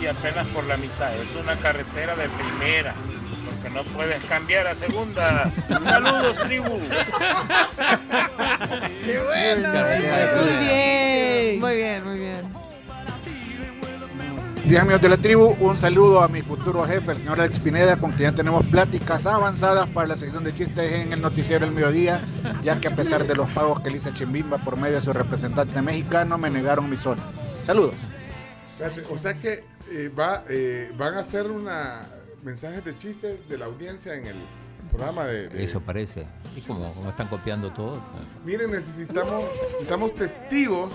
y 0.00 0.06
apenas 0.06 0.46
por 0.48 0.64
la 0.64 0.76
mitad. 0.76 1.14
Es 1.16 1.34
una 1.36 1.56
carretera 1.58 2.16
de 2.16 2.28
primera, 2.30 2.94
porque 3.44 3.70
no 3.70 3.84
puedes 3.92 4.22
cambiar 4.24 4.66
a 4.68 4.74
segunda. 4.74 5.50
Saludos, 5.68 6.36
tribu. 6.38 6.80
¡Qué 9.04 9.18
bueno! 9.18 9.68
Muy 10.40 10.56
bien. 10.58 11.60
Muy 11.60 12.18
bien, 12.18 12.52
Días 14.70 14.82
amigos 14.82 15.02
de 15.02 15.08
la 15.08 15.16
tribu, 15.16 15.56
un 15.58 15.76
saludo 15.76 16.22
a 16.22 16.28
mi 16.28 16.42
futuro 16.42 16.86
jefe, 16.86 17.10
el 17.10 17.18
señor 17.18 17.40
Alex 17.40 17.58
Pineda, 17.58 17.98
con 17.98 18.12
quien 18.12 18.30
ya 18.30 18.36
tenemos 18.36 18.64
pláticas 18.66 19.26
avanzadas 19.26 19.88
para 19.88 20.06
la 20.06 20.16
sección 20.16 20.44
de 20.44 20.54
chistes 20.54 20.92
en 20.92 21.12
el 21.12 21.20
noticiero 21.20 21.64
El 21.66 21.72
Mediodía, 21.72 22.24
ya 22.62 22.80
que 22.80 22.86
a 22.86 22.94
pesar 22.94 23.26
de 23.26 23.34
los 23.34 23.50
pagos 23.50 23.80
que 23.80 23.90
le 23.90 23.96
hice 23.96 24.10
a 24.10 24.14
Chimbimba 24.14 24.58
por 24.58 24.76
medio 24.76 24.94
de 24.94 25.00
su 25.00 25.12
representante 25.12 25.82
mexicano, 25.82 26.38
me 26.38 26.50
negaron 26.50 26.88
mi 26.88 26.96
zona. 26.96 27.20
Saludos. 27.66 27.96
Espérate, 28.70 29.02
o 29.12 29.18
sea 29.18 29.34
que 29.36 29.64
eh, 29.90 30.08
va, 30.08 30.44
eh, 30.48 30.92
van 30.96 31.14
a 31.14 31.18
hacer 31.18 31.50
una 31.50 32.06
mensajes 32.44 32.84
de 32.84 32.96
chistes 32.96 33.48
de 33.48 33.58
la 33.58 33.64
audiencia 33.64 34.14
en 34.14 34.28
el 34.28 34.36
programa 34.92 35.24
de... 35.24 35.48
de- 35.48 35.64
eso 35.64 35.80
parece. 35.80 36.26
Y 36.54 36.60
como, 36.60 36.88
como 36.92 37.10
están 37.10 37.26
copiando 37.26 37.72
todo. 37.72 38.00
Miren, 38.46 38.70
necesitamos, 38.70 39.42
necesitamos 39.72 40.14
testigos. 40.14 40.92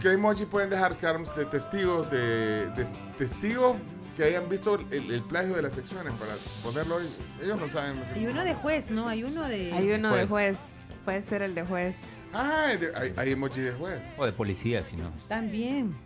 ¿Qué 0.00 0.12
emoji 0.12 0.44
pueden 0.46 0.70
dejar, 0.70 0.96
Carms, 0.98 1.34
de 1.36 1.44
testigos, 1.46 2.10
de, 2.10 2.66
de 2.70 2.84
testigos 3.18 3.76
que 4.16 4.24
hayan 4.24 4.48
visto 4.48 4.78
el, 4.90 5.10
el 5.12 5.22
plagio 5.24 5.54
de 5.54 5.62
las 5.62 5.74
secciones 5.74 6.12
para 6.14 6.32
ponerlo 6.62 6.96
hoy? 6.96 7.06
Ellos 7.42 7.60
no 7.60 7.68
saben. 7.68 8.02
Hay 8.14 8.26
uno 8.26 8.42
de 8.44 8.54
juez, 8.54 8.90
¿no? 8.90 9.08
Hay 9.08 9.24
uno 9.24 9.42
de. 9.48 9.72
Hay 9.72 9.90
uno 9.90 10.08
de 10.14 10.26
Juez. 10.26 10.30
juez. 10.30 10.58
Puede 11.04 11.22
ser 11.22 11.42
el 11.42 11.54
de 11.54 11.62
juez. 11.64 11.94
Ah, 12.32 12.72
de- 12.78 12.92
hay, 12.96 13.14
hay 13.16 13.32
emoji 13.32 13.60
de 13.60 13.72
juez. 13.72 14.00
O 14.18 14.26
de 14.26 14.32
policía, 14.32 14.82
si 14.82 14.96
no. 14.96 15.12
También. 15.28 15.96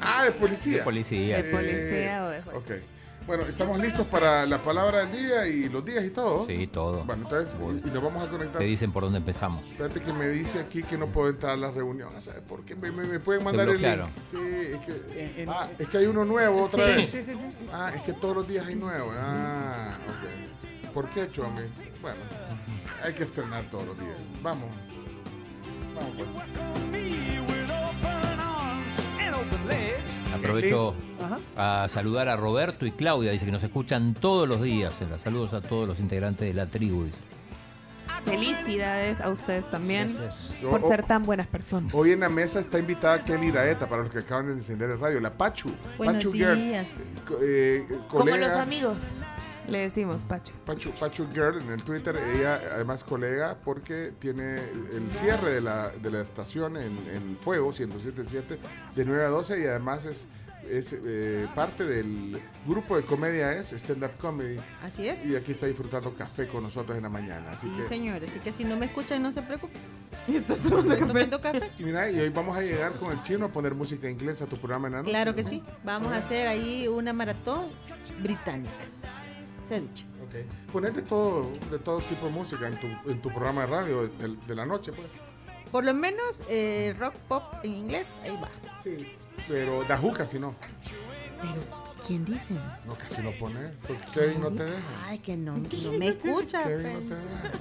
Ah, 0.00 0.24
de 0.24 0.32
policía. 0.32 0.78
De 0.78 0.82
policía. 0.84 1.36
De 1.36 1.44
policía 1.44 2.24
o 2.24 2.28
de 2.30 2.42
juez. 2.42 2.56
Ok. 2.56 2.70
Bueno, 3.26 3.44
estamos 3.44 3.78
listos 3.78 4.06
para 4.08 4.44
la 4.46 4.58
palabra 4.58 5.06
del 5.06 5.12
día 5.12 5.46
y 5.46 5.68
los 5.68 5.84
días 5.84 6.04
y 6.04 6.10
todo. 6.10 6.44
Sí, 6.46 6.66
todo. 6.66 7.04
Bueno, 7.04 7.22
entonces, 7.22 7.56
y, 7.84 7.88
y 7.88 7.90
nos 7.92 8.02
vamos 8.02 8.24
a 8.26 8.28
conectar. 8.28 8.58
Te 8.58 8.64
dicen 8.64 8.92
por 8.92 9.04
dónde 9.04 9.18
empezamos. 9.18 9.64
Espérate 9.66 10.00
que 10.00 10.12
me 10.12 10.28
dice 10.28 10.58
aquí 10.60 10.82
que 10.82 10.98
no 10.98 11.06
puedo 11.06 11.28
entrar 11.30 11.52
a 11.52 11.56
la 11.56 11.70
reunión. 11.70 12.20
¿Sabes 12.20 12.42
por 12.42 12.64
qué? 12.64 12.74
Me, 12.74 12.90
me- 12.90 13.04
me 13.06 13.20
pueden 13.20 13.44
mandar 13.44 13.68
el 13.68 13.80
link. 13.80 14.00
Sí, 14.28 14.36
es 14.38 14.78
que, 14.80 15.46
ah, 15.48 15.68
es 15.78 15.88
que 15.88 15.98
hay 15.98 16.06
uno 16.06 16.24
nuevo 16.24 16.64
otra 16.64 16.84
Sí, 16.84 16.90
vez. 16.90 17.10
sí, 17.12 17.22
sí, 17.22 17.32
sí. 17.34 17.68
Ah, 17.72 17.92
es 17.94 18.02
que 18.02 18.12
todos 18.12 18.34
los 18.36 18.48
días 18.48 18.66
hay 18.66 18.74
nuevo. 18.74 19.12
Ah, 19.16 19.96
ok. 20.08 20.92
¿Por 20.92 21.08
qué, 21.08 21.30
Chomi? 21.30 21.62
Bueno, 22.02 22.18
hay 23.02 23.14
que 23.14 23.22
estrenar 23.22 23.70
todos 23.70 23.86
los 23.86 23.98
días. 23.98 24.16
Vamos. 24.42 24.68
Vamos. 25.94 26.12
pues. 26.90 27.51
Aprovecho 30.34 30.94
a 31.56 31.86
saludar 31.88 32.28
a 32.28 32.36
Roberto 32.36 32.86
y 32.86 32.92
Claudia, 32.92 33.32
dice 33.32 33.44
que 33.44 33.52
nos 33.52 33.62
escuchan 33.62 34.14
todos 34.14 34.48
los 34.48 34.62
días. 34.62 35.00
Saludos 35.16 35.54
a 35.54 35.60
todos 35.60 35.86
los 35.88 36.00
integrantes 36.00 36.48
de 36.48 36.54
la 36.54 36.66
tribu. 36.66 37.04
dice. 37.04 37.18
Felicidades 38.24 39.20
a 39.20 39.30
ustedes 39.30 39.68
también 39.70 40.14
Gracias. 40.14 40.54
por 40.70 40.82
ser 40.86 41.04
tan 41.04 41.24
buenas 41.24 41.48
personas. 41.48 41.92
Hoy 41.92 42.12
en 42.12 42.20
la 42.20 42.28
mesa 42.28 42.60
está 42.60 42.78
invitada 42.78 43.20
Kelly 43.24 43.50
Raeta, 43.50 43.88
para 43.88 44.02
los 44.02 44.10
que 44.12 44.20
acaban 44.20 44.46
de 44.46 44.52
encender 44.52 44.90
el 44.90 45.00
radio. 45.00 45.18
La 45.20 45.32
Pachu. 45.32 45.72
Buenos 45.98 46.16
Pachu 46.16 46.32
Girl, 46.32 46.54
días. 46.56 47.10
co- 47.26 47.38
eh, 47.42 47.84
Como 48.08 48.36
los 48.36 48.52
amigos, 48.52 48.98
le 49.68 49.78
decimos, 49.78 50.24
Pacho. 50.24 50.52
Pachu, 50.66 50.90
Pachu 50.92 51.28
Girl 51.32 51.60
en 51.60 51.70
el 51.70 51.82
Twitter, 51.82 52.16
ella 52.16 52.60
además 52.72 53.04
colega 53.04 53.58
porque 53.64 54.12
tiene 54.18 54.56
el 54.94 55.10
cierre 55.10 55.52
de 55.54 55.60
la, 55.60 55.90
de 55.90 56.10
la 56.10 56.20
estación 56.20 56.76
en, 56.76 56.98
en 57.08 57.36
Fuego 57.36 57.70
107.7 57.70 58.58
de 58.94 59.04
9 59.04 59.24
a 59.24 59.28
12 59.28 59.60
y 59.60 59.66
además 59.66 60.04
es 60.04 60.26
es 60.68 60.92
eh, 61.04 61.48
parte 61.54 61.84
del 61.84 62.40
grupo 62.66 62.96
de 62.96 63.04
comedia 63.04 63.52
es 63.52 63.72
Stand 63.72 64.04
Up 64.04 64.12
Comedy. 64.18 64.58
Así 64.82 65.08
es. 65.08 65.26
Y 65.26 65.36
aquí 65.36 65.52
está 65.52 65.66
disfrutando 65.66 66.14
café 66.14 66.46
con 66.46 66.62
nosotros 66.62 66.96
en 66.96 67.02
la 67.02 67.08
mañana. 67.08 67.50
Así 67.50 67.68
Sí, 67.68 67.76
que, 67.76 67.82
señores. 67.82 68.30
Así 68.30 68.38
que 68.40 68.52
si 68.52 68.64
no 68.64 68.76
me 68.76 68.86
escuchan, 68.86 69.22
no 69.22 69.32
se 69.32 69.42
preocupen. 69.42 69.80
¿Estás 70.28 70.58
Estoy 70.64 70.98
tomando 71.00 71.40
café? 71.40 71.72
y 71.78 71.82
mira, 71.82 72.08
y 72.10 72.20
hoy 72.20 72.28
vamos 72.28 72.56
a 72.56 72.62
llegar 72.62 72.92
con 72.92 73.10
el 73.10 73.22
chino 73.24 73.46
a 73.46 73.48
poner 73.48 73.74
música 73.74 74.08
inglesa 74.08 74.44
a 74.44 74.46
tu 74.46 74.56
programa 74.56 74.86
en 74.86 74.92
la 74.92 74.98
noche. 75.00 75.10
Claro 75.10 75.34
que 75.34 75.42
sí. 75.44 75.62
Vamos 75.84 76.12
a 76.12 76.18
hacer 76.18 76.46
ahí 76.46 76.86
una 76.86 77.12
maratón 77.12 77.66
británica. 78.20 78.72
Se 79.72 79.76
ha 79.76 79.80
dicho. 79.80 80.04
Ok. 80.22 80.70
Poner 80.70 80.92
de 80.92 81.00
todo, 81.00 81.50
de 81.70 81.78
todo 81.78 82.00
tipo 82.00 82.26
de 82.26 82.32
música 82.32 82.68
en 82.68 82.78
tu, 82.78 83.10
en 83.10 83.22
tu 83.22 83.30
programa 83.30 83.62
de 83.62 83.66
radio 83.68 84.02
de, 84.02 84.36
de 84.46 84.54
la 84.54 84.66
noche, 84.66 84.92
pues. 84.92 85.08
Por 85.70 85.82
lo 85.84 85.94
menos 85.94 86.42
eh, 86.50 86.94
rock 86.98 87.14
pop 87.26 87.42
en 87.62 87.74
inglés, 87.74 88.10
ahí 88.22 88.36
va. 88.36 88.50
Sí, 88.78 89.16
pero 89.48 89.82
Dajú 89.84 90.12
casi 90.12 90.38
no. 90.38 90.54
Pero, 91.40 91.54
¿quién 92.06 92.22
dice? 92.26 92.52
No, 92.84 92.98
casi 92.98 93.22
no 93.22 93.30
pones. 93.38 93.72
Porque 93.86 94.04
Kevin 94.12 94.42
no 94.42 94.50
te 94.50 94.64
deja. 94.64 95.06
Ay, 95.06 95.18
que 95.20 95.38
no, 95.38 95.56
no 95.84 95.92
me 95.92 96.08
escucha. 96.08 96.64
Kevin 96.64 96.92
no 96.92 97.08
te 97.08 97.14
deja. 97.14 97.52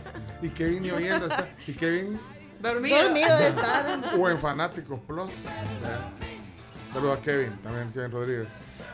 Y 0.42 0.50
Kevin 0.50 0.84
ni 0.84 0.92
oyendo 0.92 1.28
está. 1.28 1.48
Si 1.62 1.74
Kevin. 1.74 2.20
Dormido. 2.62 3.04
Dormido 3.04 3.38
de 3.38 3.48
estar. 3.48 4.16
O 4.20 4.30
en 4.30 4.38
Fanáticos 4.38 5.00
Plus. 5.08 5.32
Saludos 6.92 7.20
a 7.20 7.22
Kevin, 7.22 7.56
también 7.64 7.90
Kevin 7.94 8.12
Rodríguez. 8.12 8.50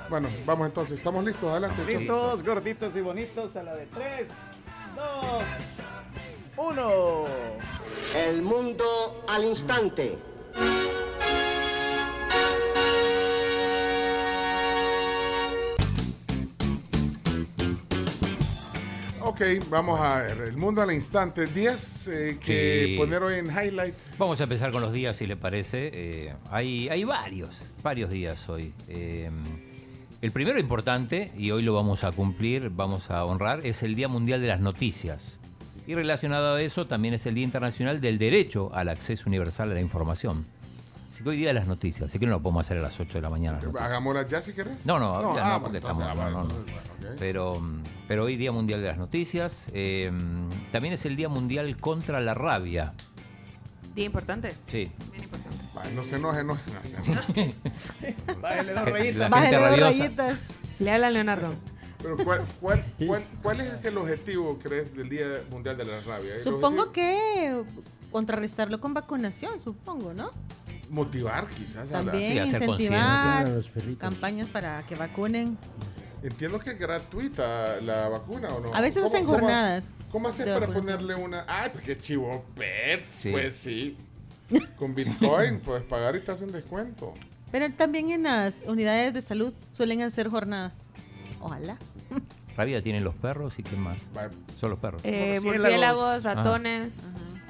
Bueno, 0.10 0.30
vamos 0.46 0.68
entonces. 0.68 0.98
¿Estamos 0.98 1.24
listos? 1.26 1.50
Adelante. 1.52 1.84
Listos, 1.86 2.44
gorditos 2.44 2.96
y 2.96 3.02
bonitos 3.02 3.56
a 3.56 3.64
la 3.64 3.76
de 3.76 3.86
3, 3.88 4.30
2, 4.96 5.44
1. 6.58 7.26
El 8.16 8.42
mundo 8.42 9.26
al 9.28 9.44
instante. 9.44 10.18
Ok, 19.22 19.42
vamos 19.70 20.00
a 20.00 20.22
ver. 20.22 20.38
El 20.42 20.58
mundo 20.58 20.82
al 20.82 20.92
instante. 20.94 21.46
Días 21.48 22.08
eh, 22.08 22.38
que 22.44 22.88
Sí. 22.92 22.98
poner 22.98 23.22
hoy 23.24 23.36
en 23.40 23.48
highlight. 23.48 23.94
Vamos 24.18 24.40
a 24.40 24.44
empezar 24.44 24.72
con 24.72 24.82
los 24.82 24.94
días, 24.94 25.18
si 25.18 25.28
le 25.28 25.36
parece. 25.36 25.90
Eh, 25.94 26.34
hay, 26.50 26.88
hay 26.90 27.04
varios, 27.04 27.50
varios 27.84 28.10
días 28.10 28.48
hoy. 28.48 28.74
Eh, 28.88 29.30
el 30.28 30.34
primero 30.34 30.60
importante, 30.60 31.32
y 31.38 31.52
hoy 31.52 31.62
lo 31.62 31.74
vamos 31.74 32.04
a 32.04 32.12
cumplir, 32.12 32.70
vamos 32.70 33.12
a 33.12 33.24
honrar, 33.24 33.66
es 33.66 33.82
el 33.82 33.96
Día 33.96 34.10
Mundial 34.10 34.42
de 34.42 34.48
las 34.48 34.60
Noticias. 34.60 35.40
Y 35.88 35.96
relacionado 35.96 36.56
a 36.56 36.62
eso, 36.62 36.86
también 36.86 37.14
es 37.14 37.26
el 37.28 37.34
Día 37.34 37.46
Internacional 37.46 38.02
del 38.02 38.18
Derecho 38.18 38.70
al 38.74 38.90
Acceso 38.90 39.24
Universal 39.28 39.72
a 39.72 39.76
la 39.76 39.80
Información. 39.80 40.46
Así 41.14 41.24
que 41.24 41.30
hoy 41.30 41.38
Día 41.38 41.48
de 41.48 41.54
las 41.54 41.68
Noticias, 41.68 42.10
así 42.10 42.20
que 42.20 42.26
no 42.26 42.34
lo 42.34 42.42
podemos 42.42 42.66
hacer 42.66 42.78
a 42.78 42.82
las 42.82 43.00
8 43.00 43.20
de 43.20 43.22
la 43.22 43.30
mañana. 43.30 43.58
Hagámoslas 43.80 44.30
ya 44.30 44.42
si 44.42 44.52
querés. 44.52 44.86
No, 44.86 45.00
no, 45.00 45.34
ya 45.34 45.40
no, 45.40 45.46
ah, 45.46 45.60
porque 45.62 45.78
entonces, 45.78 46.06
estamos. 46.06 46.26
ah, 46.26 46.30
no, 46.30 46.40
bueno, 46.40 46.56
no. 47.00 47.16
Pero, 47.18 47.62
pero 48.10 48.26
hoy 48.26 48.36
Día 48.36 48.52
Mundial 48.52 48.82
de 48.82 48.88
las 48.88 48.98
Noticias. 48.98 49.72
eh, 49.74 50.12
también 50.74 50.94
es 50.94 51.06
el 51.06 51.16
Día 51.16 51.30
Mundial 51.30 51.78
contra 51.78 52.20
la 52.20 52.34
Rabia. 52.34 52.94
Día 53.96 54.06
importante. 54.06 54.50
Sí. 54.70 54.92
No 55.96 56.04
se 56.04 56.16
enoje, 56.18 56.44
no, 56.44 56.54
no 56.56 56.60
se 56.84 57.12
enoje. 57.12 57.54
Bájale 58.42 58.74
dos 58.74 58.86
rayitas. 58.90 59.30
Bájale 59.30 59.58
dos 59.58 59.80
rayitas. 59.80 60.38
Le 60.80 60.92
habla 60.92 61.10
Leonardo. 61.10 61.54
Pero 62.02 62.16
¿cuál, 62.18 62.46
cuál, 62.62 62.84
cuál, 63.08 63.24
cuál 63.42 63.62
es 63.62 63.84
el 63.86 63.98
objetivo, 63.98 64.60
crees, 64.60 64.96
del 64.96 65.10
Día 65.10 65.44
Mundial 65.50 65.78
de 65.78 65.86
la 65.86 66.00
Rabia? 66.02 66.36
¿El 66.36 66.42
Supongo 66.42 66.92
que 66.92 67.64
contrarrestarlo 68.12 68.80
con 68.80 68.94
vacunación, 68.94 69.60
supongo, 69.60 70.14
¿no? 70.14 70.30
Motivar 70.90 71.48
quizás 71.48 71.92
a 71.92 72.02
la... 72.04 72.12
También 72.12 72.34
Sí, 72.34 72.40
hacer 72.40 72.70
incentivar 72.70 72.76
conciencia. 72.78 73.38
A 73.40 73.44
los 73.46 73.68
perritos. 73.68 73.98
campañas 74.00 74.48
para 74.48 74.84
que 74.84 74.96
vacunen. 74.96 75.58
Entiendo 76.24 76.60
que 76.60 76.72
es 76.72 76.80
gratuita 76.80 77.82
la 77.82 78.08
vacuna 78.10 78.50
o 78.50 78.60
no. 78.60 78.74
A 78.74 78.82
veces 78.82 79.04
¿Cómo- 79.04 79.08
hacen 79.16 79.26
cómo- 79.26 79.40
jornadas 79.40 79.94
¿Cómo 80.12 80.28
haces 80.30 80.46
de 80.46 80.54
para 80.54 80.68
vacunación. 80.68 80.98
ponerle 81.00 81.24
una... 81.24 81.46
Ay, 81.48 81.70
pues 81.74 81.84
qué 81.84 81.98
chivo 81.98 82.46
pets, 82.56 83.06
Sí. 83.10 83.32
pues 83.32 83.56
sí. 83.56 83.98
Con 84.78 84.96
Bitcoin 84.96 85.60
puedes 85.60 85.84
pagar 85.84 86.16
y 86.16 86.22
te 86.22 86.32
hacen 86.32 86.52
descuento. 86.52 87.14
Pero 87.52 87.72
también 87.72 88.10
en 88.12 88.24
las 88.24 88.62
unidades 88.66 89.14
de 89.14 89.22
salud 89.22 89.54
suelen 89.74 90.02
hacer 90.02 90.30
jornadas. 90.30 90.74
Ojalá. 91.40 91.78
Rabia 92.56 92.82
tienen 92.82 93.04
los 93.04 93.16
perros 93.16 93.60
y 93.60 93.64
qué 93.64 93.76
más. 93.76 93.98
Son 94.60 94.70
los 94.72 94.80
perros. 94.80 95.02
Eh, 95.04 95.40
Murciélagos. 95.44 96.24
ratones. 96.24 96.96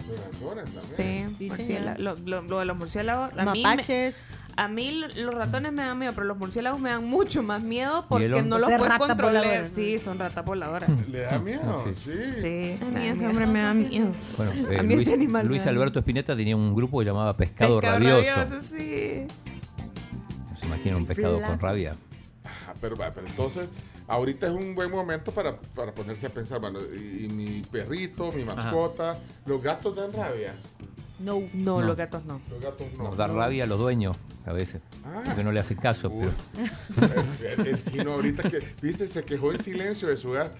Los 0.07 0.19
ratones 0.19 0.73
también. 0.73 1.29
Sí, 1.29 1.35
Sí, 1.37 1.49
murciéla- 1.49 1.95
señor. 1.95 1.99
lo, 1.99 2.15
lo- 2.25 2.41
lo 2.43 2.59
de 2.59 2.65
los 2.65 2.77
murciélagos. 2.77 3.31
A 3.37 3.45
mí, 3.51 3.63
me- 3.63 3.69
Mapaches. 3.75 4.23
A 4.57 4.67
mí 4.67 4.91
los 5.15 5.33
ratones 5.33 5.71
me 5.71 5.83
dan 5.83 5.97
miedo, 5.99 6.11
pero 6.13 6.25
los 6.25 6.37
murciélagos 6.37 6.79
me 6.79 6.89
dan 6.89 7.05
mucho 7.05 7.43
más 7.43 7.61
miedo 7.63 8.03
porque 8.09 8.27
no 8.41 8.57
los 8.59 8.69
rata 8.69 8.97
controlar. 8.97 9.45
voladora. 9.45 9.69
Sí, 9.69 9.97
son 9.99 10.17
ratas 10.19 10.43
voladoras. 10.43 10.89
¿Le 11.07 11.19
da 11.21 11.39
miedo? 11.39 11.83
Sí. 11.83 11.93
Sí. 11.95 12.31
Sí, 12.41 12.79
a 12.81 12.85
mí 12.85 13.07
ese 13.07 13.27
hombre 13.27 13.45
me 13.47 13.61
da 13.61 13.73
miedo. 13.73 14.11
Bueno, 14.35 14.51
eh, 14.71 14.79
A 14.79 14.83
mí 14.83 14.95
Luis, 14.95 15.07
ese 15.07 15.15
animal 15.15 15.43
me 15.43 15.49
Luis 15.49 15.65
Alberto 15.67 15.99
Espineta 15.99 16.35
tenía 16.35 16.55
un 16.55 16.75
grupo 16.75 16.99
que 16.99 17.05
llamaba 17.05 17.33
Pescado, 17.37 17.79
Pescado 17.79 17.99
Rabioso. 17.99 18.35
rabioso, 18.35 18.61
sí. 18.67 19.27
¿Se 20.59 20.65
imagina 20.65 20.97
un 20.97 21.05
pescado 21.05 21.37
Flaco. 21.37 21.51
con 21.53 21.59
rabia? 21.59 21.95
Pero, 22.81 22.95
pero 22.97 23.25
entonces, 23.27 23.69
ahorita 24.07 24.47
es 24.47 24.53
un 24.53 24.75
buen 24.75 24.91
momento 24.91 25.31
para, 25.31 25.57
para 25.75 25.93
ponerse 25.93 26.27
a 26.27 26.29
pensar, 26.29 26.59
bueno, 26.59 26.79
y, 26.95 27.25
y 27.25 27.29
mi 27.29 27.61
perrito, 27.71 28.31
mi 28.33 28.43
mascota, 28.43 29.17
los 29.45 29.61
gatos 29.63 29.95
dan 29.95 30.11
rabia. 30.13 30.53
No. 31.19 31.41
No, 31.53 31.79
No. 31.81 31.87
los 31.87 31.97
gatos 31.97 32.25
no. 32.25 32.39
Los 32.49 32.61
gatos 32.61 32.87
no. 32.97 33.03
Nos 33.05 33.17
da 33.17 33.27
rabia 33.27 33.63
a 33.63 33.67
los 33.67 33.79
dueños 33.79 34.15
a 34.45 34.53
veces. 34.53 34.81
Ah. 35.05 35.21
Porque 35.25 35.43
no 35.43 35.51
le 35.51 35.59
hacen 35.59 35.77
caso. 35.77 36.09
Uy. 36.09 36.27
pero- 36.99 37.23
el, 37.61 37.67
el 37.67 37.83
chino 37.83 38.13
ahorita 38.13 38.49
que, 38.49 38.59
viste, 38.81 39.07
se 39.07 39.23
quejó 39.23 39.51
en 39.51 39.59
silencio 39.59 40.07
de 40.07 40.17
su 40.17 40.31
gato. 40.31 40.55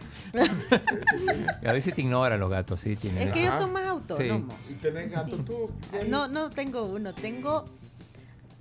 a 1.65 1.73
veces 1.73 1.93
te 1.93 2.01
ignoran 2.01 2.39
los 2.39 2.49
gatos, 2.49 2.79
sí. 2.79 2.95
Tienen 2.95 3.27
Es 3.27 3.33
que 3.33 3.41
ellos 3.43 3.55
son 3.55 3.71
más 3.71 3.87
autónomos. 3.87 4.71
¿Y 4.71 4.75
tenés 4.75 5.11
gato 5.11 5.37
tú? 5.37 5.69
Kelly? 5.91 6.09
No, 6.09 6.27
no 6.27 6.49
tengo 6.49 6.83
uno, 6.83 7.13
tengo. 7.13 7.65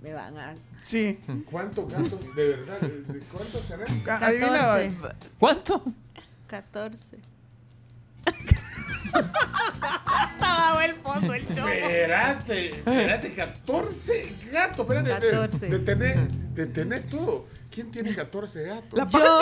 Me 0.03 0.13
van 0.13 0.37
a. 0.39 0.55
Sí. 0.83 1.19
¿Cuántos 1.51 1.93
gatos? 1.93 2.37
De 2.37 2.49
verdad, 2.49 2.81
¿de- 2.81 3.15
de 3.15 3.21
¿cuántos 3.33 3.63
tenés? 3.67 3.89
Ah, 4.07 4.27
Adivina. 4.27 4.59
14. 4.59 4.97
¿Cuánto? 5.39 5.83
14. 6.47 7.19
Estaba 9.07 10.85
el 10.85 10.95
fondo 10.95 11.35
el 11.35 11.47
choco. 11.49 11.69
Espérate, 11.69 12.67
espérate, 12.71 13.35
14 13.35 14.27
gatos. 14.53 14.79
Espérate, 14.81 15.27
de- 15.27 15.31
14. 15.33 15.67
De, 15.69 15.79
tener, 15.81 16.29
de 16.31 16.67
tener 16.67 17.03
todo. 17.09 17.47
¿Quién 17.71 17.91
tiene 17.91 18.15
14 18.15 18.63
gatos? 18.65 19.01
Yo. 19.13 19.39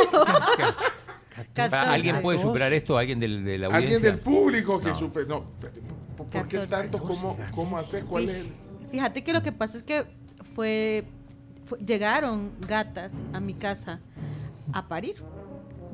Ah, 1.56 1.92
¿Alguien 1.92 2.14
14. 2.16 2.22
puede 2.22 2.38
superar 2.38 2.72
esto? 2.72 2.96
¿Alguien 2.96 3.18
del- 3.20 3.44
de 3.44 3.58
la 3.58 3.66
audiencia? 3.66 3.96
Alguien 3.96 4.02
del 4.02 4.18
público 4.20 4.80
que 4.80 4.88
No. 4.90 5.00
No, 5.00 5.44
¿por, 6.16 6.26
por 6.28 6.48
qué 6.48 6.58
14. 6.58 6.66
tantos? 6.68 7.00
¿Cómo, 7.00 7.36
cómo 7.52 7.78
haces? 7.78 8.04
¿Cuál 8.04 8.28
es 8.30 8.36
el.? 8.36 8.52
Fíjate 8.92 9.24
que 9.24 9.32
lo 9.32 9.42
que 9.42 9.50
pasa 9.52 9.76
es 9.76 9.82
que 9.82 10.04
fue, 10.54 11.04
fue- 11.64 11.78
llegaron 11.80 12.52
gatas 12.68 13.14
a 13.32 13.40
mi 13.40 13.54
casa 13.54 14.00
a 14.72 14.86
parir 14.88 15.16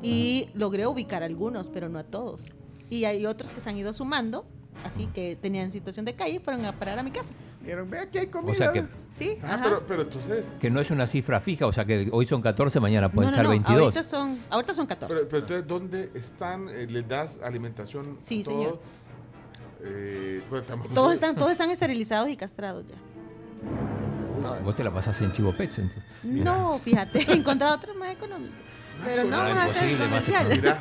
y 0.03 0.49
logré 0.53 0.85
ubicar 0.85 1.23
algunos, 1.23 1.69
pero 1.69 1.89
no 1.89 1.97
a 1.99 2.03
todos. 2.03 2.43
Y 2.91 3.05
hay 3.05 3.25
otros 3.25 3.51
que 3.51 3.59
se 3.61 3.69
han 3.69 3.77
ido 3.77 3.91
sumando, 3.93 4.45
así 4.83 5.07
que 5.07 5.35
tenían 5.41 5.71
situación 5.71 6.05
de 6.05 6.13
calle 6.13 6.33
y 6.35 6.39
fueron 6.39 6.65
a 6.65 6.73
parar 6.77 6.99
a 6.99 7.03
mi 7.03 7.09
casa. 7.11 7.33
Vieron, 7.63 7.89
ve 7.89 7.99
aquí 7.99 8.17
hay 8.17 8.27
comida. 8.27 8.51
O 8.51 8.55
sea 8.55 8.71
que, 8.71 8.85
Sí, 9.09 9.37
Ah, 9.43 9.59
pero, 9.63 9.83
pero 9.87 10.01
entonces. 10.03 10.51
que 10.59 10.69
no 10.69 10.79
es 10.81 10.91
una 10.91 11.07
cifra 11.07 11.39
fija, 11.39 11.65
o 11.67 11.71
sea 11.71 11.85
que 11.85 12.09
hoy 12.11 12.25
son 12.25 12.41
14, 12.41 12.79
mañana 12.79 13.09
pueden 13.11 13.31
no, 13.31 13.35
ser 13.37 13.45
no, 13.45 13.49
22. 13.51 13.81
Ahorita 13.81 14.03
son, 14.03 14.37
ahorita 14.49 14.73
son 14.73 14.87
14. 14.87 15.15
Pero, 15.15 15.27
pero 15.29 15.39
entonces, 15.41 15.67
¿dónde 15.67 16.19
están? 16.19 16.67
Eh, 16.69 16.87
¿Les 16.89 17.07
das 17.07 17.39
alimentación? 17.41 18.17
a 18.17 18.19
Sí, 18.19 18.43
todos? 18.43 18.57
señor. 18.57 18.79
Eh, 19.83 20.41
estamos- 20.53 20.93
todos, 20.93 21.13
están, 21.13 21.35
todos 21.35 21.51
están 21.51 21.69
esterilizados 21.71 22.29
y 22.29 22.35
castrados 22.37 22.85
ya. 22.87 22.95
Vos 24.63 24.75
te 24.75 24.83
la 24.83 24.91
pasas 24.91 25.19
en 25.21 25.31
Chivo 25.31 25.55
Pets, 25.55 25.79
entonces. 25.79 26.03
No, 26.23 26.79
fíjate, 26.79 27.19
he 27.31 27.33
encontrado 27.35 27.75
otros 27.75 27.95
más 27.95 28.11
económicos. 28.11 28.57
Pero 29.03 29.23
no 29.23 29.37
vamos 29.37 29.57
a 29.57 29.63
hacer 29.65 29.97
comercial. 29.97 30.47
Mira, 30.49 30.77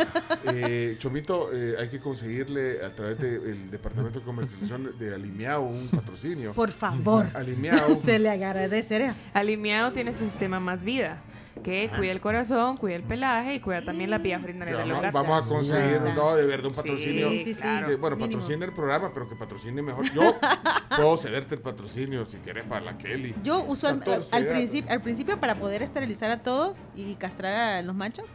eh, 0.53 0.97
Chomito, 0.99 1.53
eh, 1.53 1.77
hay 1.79 1.89
que 1.89 2.01
conseguirle 2.01 2.85
a 2.85 2.95
través 2.95 3.19
del 3.19 3.71
Departamento 3.71 4.21
de 4.21 4.25
Comercialización 4.25 4.99
de 4.99 5.15
Alimiao 5.15 5.63
un 5.63 5.89
patrocinio. 5.89 6.53
Por 6.53 6.71
favor. 6.71 7.27
Alimiao. 7.35 7.95
Se 8.05 8.19
le 8.19 8.31
agradecerá. 8.31 9.15
Alimiado 9.33 9.93
tiene 9.93 10.13
su 10.13 10.25
sistema 10.25 10.61
más 10.61 10.85
vida, 10.85 11.23
que 11.63 11.91
cuida 11.97 12.13
el 12.13 12.21
corazón, 12.21 12.77
cuida 12.77 12.97
el 12.97 13.03
pelaje 13.03 13.55
y 13.55 13.61
cuida 13.61 13.83
también 13.83 14.11
la 14.11 14.19
vía 14.19 14.39
Que 14.39 14.45
urinaria 14.45 14.77
de 14.79 14.87
los 14.87 15.13
vamos, 15.13 15.45
a 15.45 15.49
conseguir, 15.49 16.01
no, 16.15 16.35
de 16.35 16.47
verdad, 16.47 16.67
un 16.67 16.75
patrocinio. 16.75 17.31
sí, 17.31 17.55
sí, 17.55 17.61
que, 17.61 17.97
bueno, 17.97 18.17
mínimo. 18.17 18.39
patrocine 18.39 18.65
el 18.65 18.73
programa, 18.73 19.13
pero 19.13 19.29
que 19.29 19.37
patrocine 19.37 19.83
mejor. 19.83 20.11
Yo 20.13 20.35
puedo 20.97 21.17
cederte 21.17 21.55
el 21.55 21.61
patrocinio 21.61 22.25
si 22.27 22.39
quieres 22.39 22.65
para 22.65 22.81
la 22.81 22.99
Kelly. 22.99 23.35
Yo 23.43 23.63
usual, 23.65 23.95
al, 23.95 23.99
14 24.01 24.37
al 24.37 24.43
gatos. 24.43 24.59
principio, 24.59 24.93
al 24.93 25.01
principio 25.01 25.41
para 25.41 25.55
poder 25.57 25.83
esterilizar 25.83 26.31
a 26.31 26.43
todos 26.43 26.79
y 26.97 27.15
castrar 27.15 27.55
a 27.55 27.83
los 27.83 27.95
machos, 27.95 28.31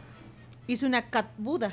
hice 0.66 0.86
una 0.86 1.10
cat 1.10 1.30
Buda. 1.38 1.72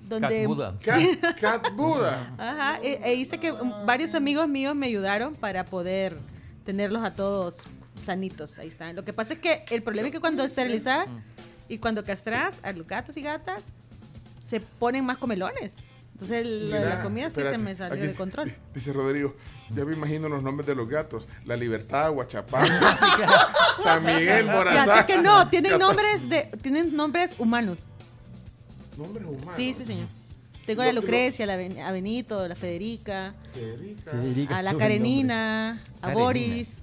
Donde, 0.00 0.38
Cat 0.38 0.46
Buda. 0.46 0.78
Cat, 0.82 1.40
Cat 1.40 1.72
Buda. 1.74 2.34
Ajá, 2.38 2.78
e, 2.82 2.98
e 3.04 3.14
hice 3.14 3.38
que 3.38 3.52
varios 3.84 4.14
amigos 4.14 4.48
míos 4.48 4.74
me 4.74 4.86
ayudaron 4.86 5.34
para 5.34 5.64
poder 5.64 6.18
tenerlos 6.64 7.04
a 7.04 7.14
todos 7.14 7.62
sanitos, 8.00 8.58
ahí 8.58 8.68
están. 8.68 8.96
Lo 8.96 9.04
que 9.04 9.12
pasa 9.12 9.34
es 9.34 9.40
que 9.40 9.64
el 9.70 9.82
problema 9.82 10.08
es 10.08 10.12
que 10.12 10.20
cuando 10.20 10.44
esterilizas 10.44 11.06
y 11.68 11.78
cuando 11.78 12.02
castras 12.04 12.54
a 12.62 12.72
los 12.72 12.86
gatos 12.86 13.16
y 13.16 13.22
gatas, 13.22 13.62
se 14.46 14.60
ponen 14.60 15.04
más 15.04 15.18
comelones. 15.18 15.72
Entonces 16.12 16.44
lo 16.46 16.74
de 16.74 16.80
la 16.80 16.86
Mira, 16.86 17.02
comida 17.02 17.30
sí 17.30 17.40
se 17.42 17.58
me 17.58 17.76
salió 17.76 17.94
aquí 17.94 18.06
de 18.08 18.14
control. 18.14 18.52
Dice 18.74 18.92
Rodrigo, 18.92 19.36
ya 19.72 19.84
me 19.84 19.94
imagino 19.94 20.28
los 20.28 20.42
nombres 20.42 20.66
de 20.66 20.74
los 20.74 20.88
gatos. 20.88 21.28
La 21.44 21.54
Libertad, 21.54 22.10
Guachapán, 22.12 22.66
San 23.82 24.04
Miguel, 24.04 24.46
Morazán. 24.46 24.84
Fíjate 24.84 25.12
que 25.12 25.22
no, 25.22 25.48
tienen 25.48 25.78
nombres 25.78 26.28
de, 26.28 26.50
tienen 26.60 26.96
nombres 26.96 27.36
humanos. 27.38 27.88
Nombres 28.96 29.26
humanos. 29.26 29.54
Sí, 29.54 29.74
sí, 29.74 29.84
señor. 29.84 30.08
Tengo 30.66 30.82
a 30.82 30.86
la 30.86 30.92
Lucrecia, 30.92 31.46
la 31.46 31.56
Ben- 31.56 31.78
a 31.78 31.92
Benito, 31.92 32.40
a 32.40 32.48
la 32.48 32.54
Federica, 32.54 33.34
Federica. 33.54 34.58
a 34.58 34.62
la 34.62 34.74
Karenina, 34.74 35.70
a 35.70 36.00
Karenina. 36.00 36.14
Boris. 36.20 36.82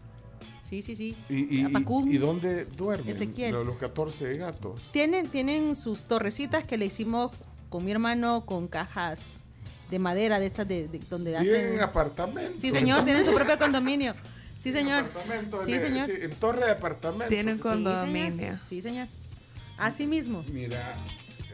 Sí, 0.68 0.82
sí, 0.82 0.96
sí. 0.96 1.16
¿Y, 1.30 2.18
dónde 2.18 2.66
duermen 2.66 3.10
Ezequiel. 3.16 3.52
los, 3.54 3.66
los 3.68 3.78
14 3.78 4.38
gatos? 4.38 4.82
Tienen, 4.92 5.28
tienen 5.30 5.76
sus 5.76 6.06
torrecitas 6.06 6.66
que 6.66 6.78
le 6.78 6.86
hicimos 6.88 7.32
con 7.70 7.86
mi 7.86 7.92
hermano 7.92 8.46
con 8.48 8.68
cajas 8.68 9.44
de 9.92 10.00
madera 10.00 10.40
de 10.40 10.48
estas 10.48 10.68
de, 10.68 10.88
de- 10.88 11.00
donde 11.10 11.38
hacen. 11.38 11.76
en 11.76 11.82
apartamentos. 11.82 12.60
Sí, 12.60 12.72
señor, 12.72 13.04
tienen 13.04 13.24
su 13.24 13.34
propio 13.34 13.60
condominio. 13.60 14.16
Sí, 14.64 14.72
señor. 14.72 15.04
Apartamentos, 15.04 15.66
Sí, 15.68 15.74
en, 15.74 15.82
señor. 15.82 16.06
sí, 16.08 16.14
en 16.20 16.32
torre 16.32 16.66
de 16.66 16.72
apartamentos. 16.72 17.30
Tienen 17.30 17.60
condominio. 17.60 18.58
Sí, 18.68 18.82
señor. 18.82 19.08
Así 19.78 20.08
mismo. 20.08 20.44
Mira, 20.52 20.98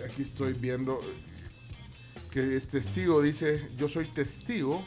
aquí 0.06 0.22
estoy 0.22 0.54
viendo 0.54 1.02
que 2.32 2.56
es 2.56 2.68
testigo, 2.70 3.22
dice, 3.22 3.68
yo 3.76 3.90
soy 3.90 4.06
testigo. 4.06 4.82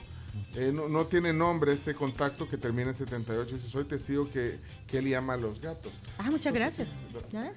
Eh, 0.55 0.71
no, 0.73 0.89
no 0.89 1.05
tiene 1.07 1.33
nombre 1.33 1.73
este 1.73 1.95
contacto 1.95 2.49
que 2.49 2.57
termina 2.57 2.91
en 2.91 2.95
78. 2.95 3.55
Dice, 3.57 3.69
soy 3.69 3.85
testigo 3.85 4.29
que, 4.31 4.59
que 4.87 4.99
él 4.99 5.09
llama 5.09 5.35
a 5.35 5.37
los 5.37 5.61
gatos. 5.61 5.93
Ah, 6.19 6.31
muchas 6.31 6.53
gracias. 6.55 6.93
¿Ya? 7.31 7.53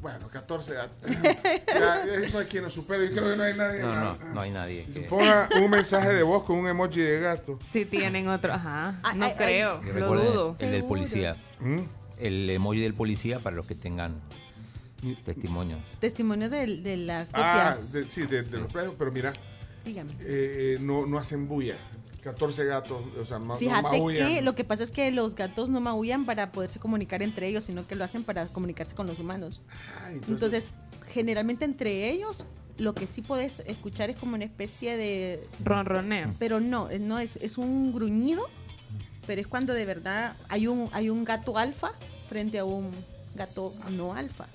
Bueno, 0.00 0.28
14 0.28 0.74
gatos. 0.74 1.10
ya, 1.68 2.04
eso 2.04 2.38
hay 2.38 2.46
quien 2.46 2.64
lo 2.64 2.70
supera. 2.70 3.04
Yo 3.04 3.12
creo 3.12 3.30
que 3.30 3.36
no 3.36 3.42
hay 3.44 3.56
nadie. 3.56 3.80
No, 3.82 3.94
no, 3.94 4.18
no 4.34 4.40
hay 4.40 4.50
nadie. 4.50 4.82
que- 4.84 5.00
Ponga 5.02 5.48
un 5.62 5.70
mensaje 5.70 6.12
de 6.12 6.22
voz 6.24 6.42
con 6.44 6.58
un 6.58 6.66
emoji 6.66 7.00
de 7.00 7.20
gato. 7.20 7.58
Si 7.72 7.84
tienen 7.84 8.26
otro, 8.28 8.52
ajá. 8.52 8.98
Ay, 9.02 9.18
No 9.18 9.26
ay, 9.26 9.34
creo, 9.36 9.80
que 9.80 9.92
lo 9.92 10.08
dudo. 10.20 10.56
El 10.58 10.70
del 10.72 10.84
policía. 10.84 11.36
¿Mm? 11.60 11.78
El 12.18 12.50
emoji 12.50 12.80
del 12.80 12.94
policía 12.94 13.38
para 13.38 13.54
los 13.56 13.66
que 13.66 13.74
tengan 13.76 14.20
testimonios. 15.24 15.80
Testimonio 16.00 16.48
de, 16.48 16.78
de 16.78 16.96
la 16.98 17.26
copia. 17.26 17.70
Ah, 17.72 17.76
de- 17.92 18.06
sí, 18.06 18.22
de, 18.26 18.42
de 18.42 18.58
los 18.58 18.72
precios, 18.72 18.94
pero 18.98 19.10
mira, 19.10 19.32
Dígame. 19.84 20.12
eh, 20.20 20.78
no, 20.80 21.06
no 21.06 21.18
hacen 21.18 21.48
bulla. 21.48 21.74
14 22.22 22.64
gatos, 22.64 23.02
o 23.20 23.26
sea, 23.26 23.38
ma- 23.38 23.54
no 23.54 23.58
Fíjate 23.58 24.00
que 24.16 24.42
lo 24.42 24.54
que 24.54 24.64
pasa 24.64 24.84
es 24.84 24.90
que 24.90 25.10
los 25.10 25.34
gatos 25.34 25.68
no 25.68 25.80
maullan 25.80 26.24
para 26.24 26.52
poderse 26.52 26.78
comunicar 26.78 27.22
entre 27.22 27.48
ellos, 27.48 27.64
sino 27.64 27.86
que 27.86 27.94
lo 27.96 28.04
hacen 28.04 28.22
para 28.24 28.46
comunicarse 28.46 28.94
con 28.94 29.06
los 29.06 29.18
humanos. 29.18 29.60
Ah, 29.98 30.12
entonces, 30.12 30.70
generalmente 31.08 31.64
entre 31.64 32.10
ellos, 32.10 32.44
lo 32.78 32.94
que 32.94 33.06
sí 33.06 33.22
puedes 33.22 33.60
escuchar 33.60 34.08
es 34.10 34.16
como 34.18 34.34
una 34.36 34.44
especie 34.44 34.96
de... 34.96 35.42
Ronroneo. 35.64 36.32
Pero 36.38 36.60
no, 36.60 36.88
no 37.00 37.18
es, 37.18 37.36
es 37.36 37.58
un 37.58 37.92
gruñido, 37.92 38.48
pero 39.26 39.40
es 39.40 39.46
cuando 39.46 39.74
de 39.74 39.84
verdad 39.84 40.36
hay 40.48 40.68
un, 40.68 40.88
hay 40.92 41.10
un 41.10 41.24
gato 41.24 41.58
alfa 41.58 41.92
frente 42.28 42.58
a 42.58 42.64
un 42.64 42.90
gato 43.34 43.74
no 43.90 44.14
alfa. 44.14 44.46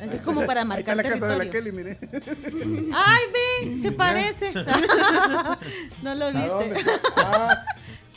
Así 0.00 0.16
es 0.16 0.22
como 0.22 0.46
para 0.46 0.62
Ahí 0.62 0.80
está 0.80 0.94
marcar 0.94 0.96
la 0.96 1.02
casa 1.02 1.26
de 1.26 1.36
la 1.38 1.50
territorio. 1.50 1.72
Kelly, 1.72 1.72
mire. 1.72 2.90
¡Ay, 2.94 3.22
ven! 3.64 3.82
Se 3.82 3.92
parece. 3.92 4.52
no 6.02 6.14
lo 6.14 6.24
¿A 6.26 6.32
dónde? 6.32 6.74
viste. 6.74 6.90
Ah, 7.16 7.64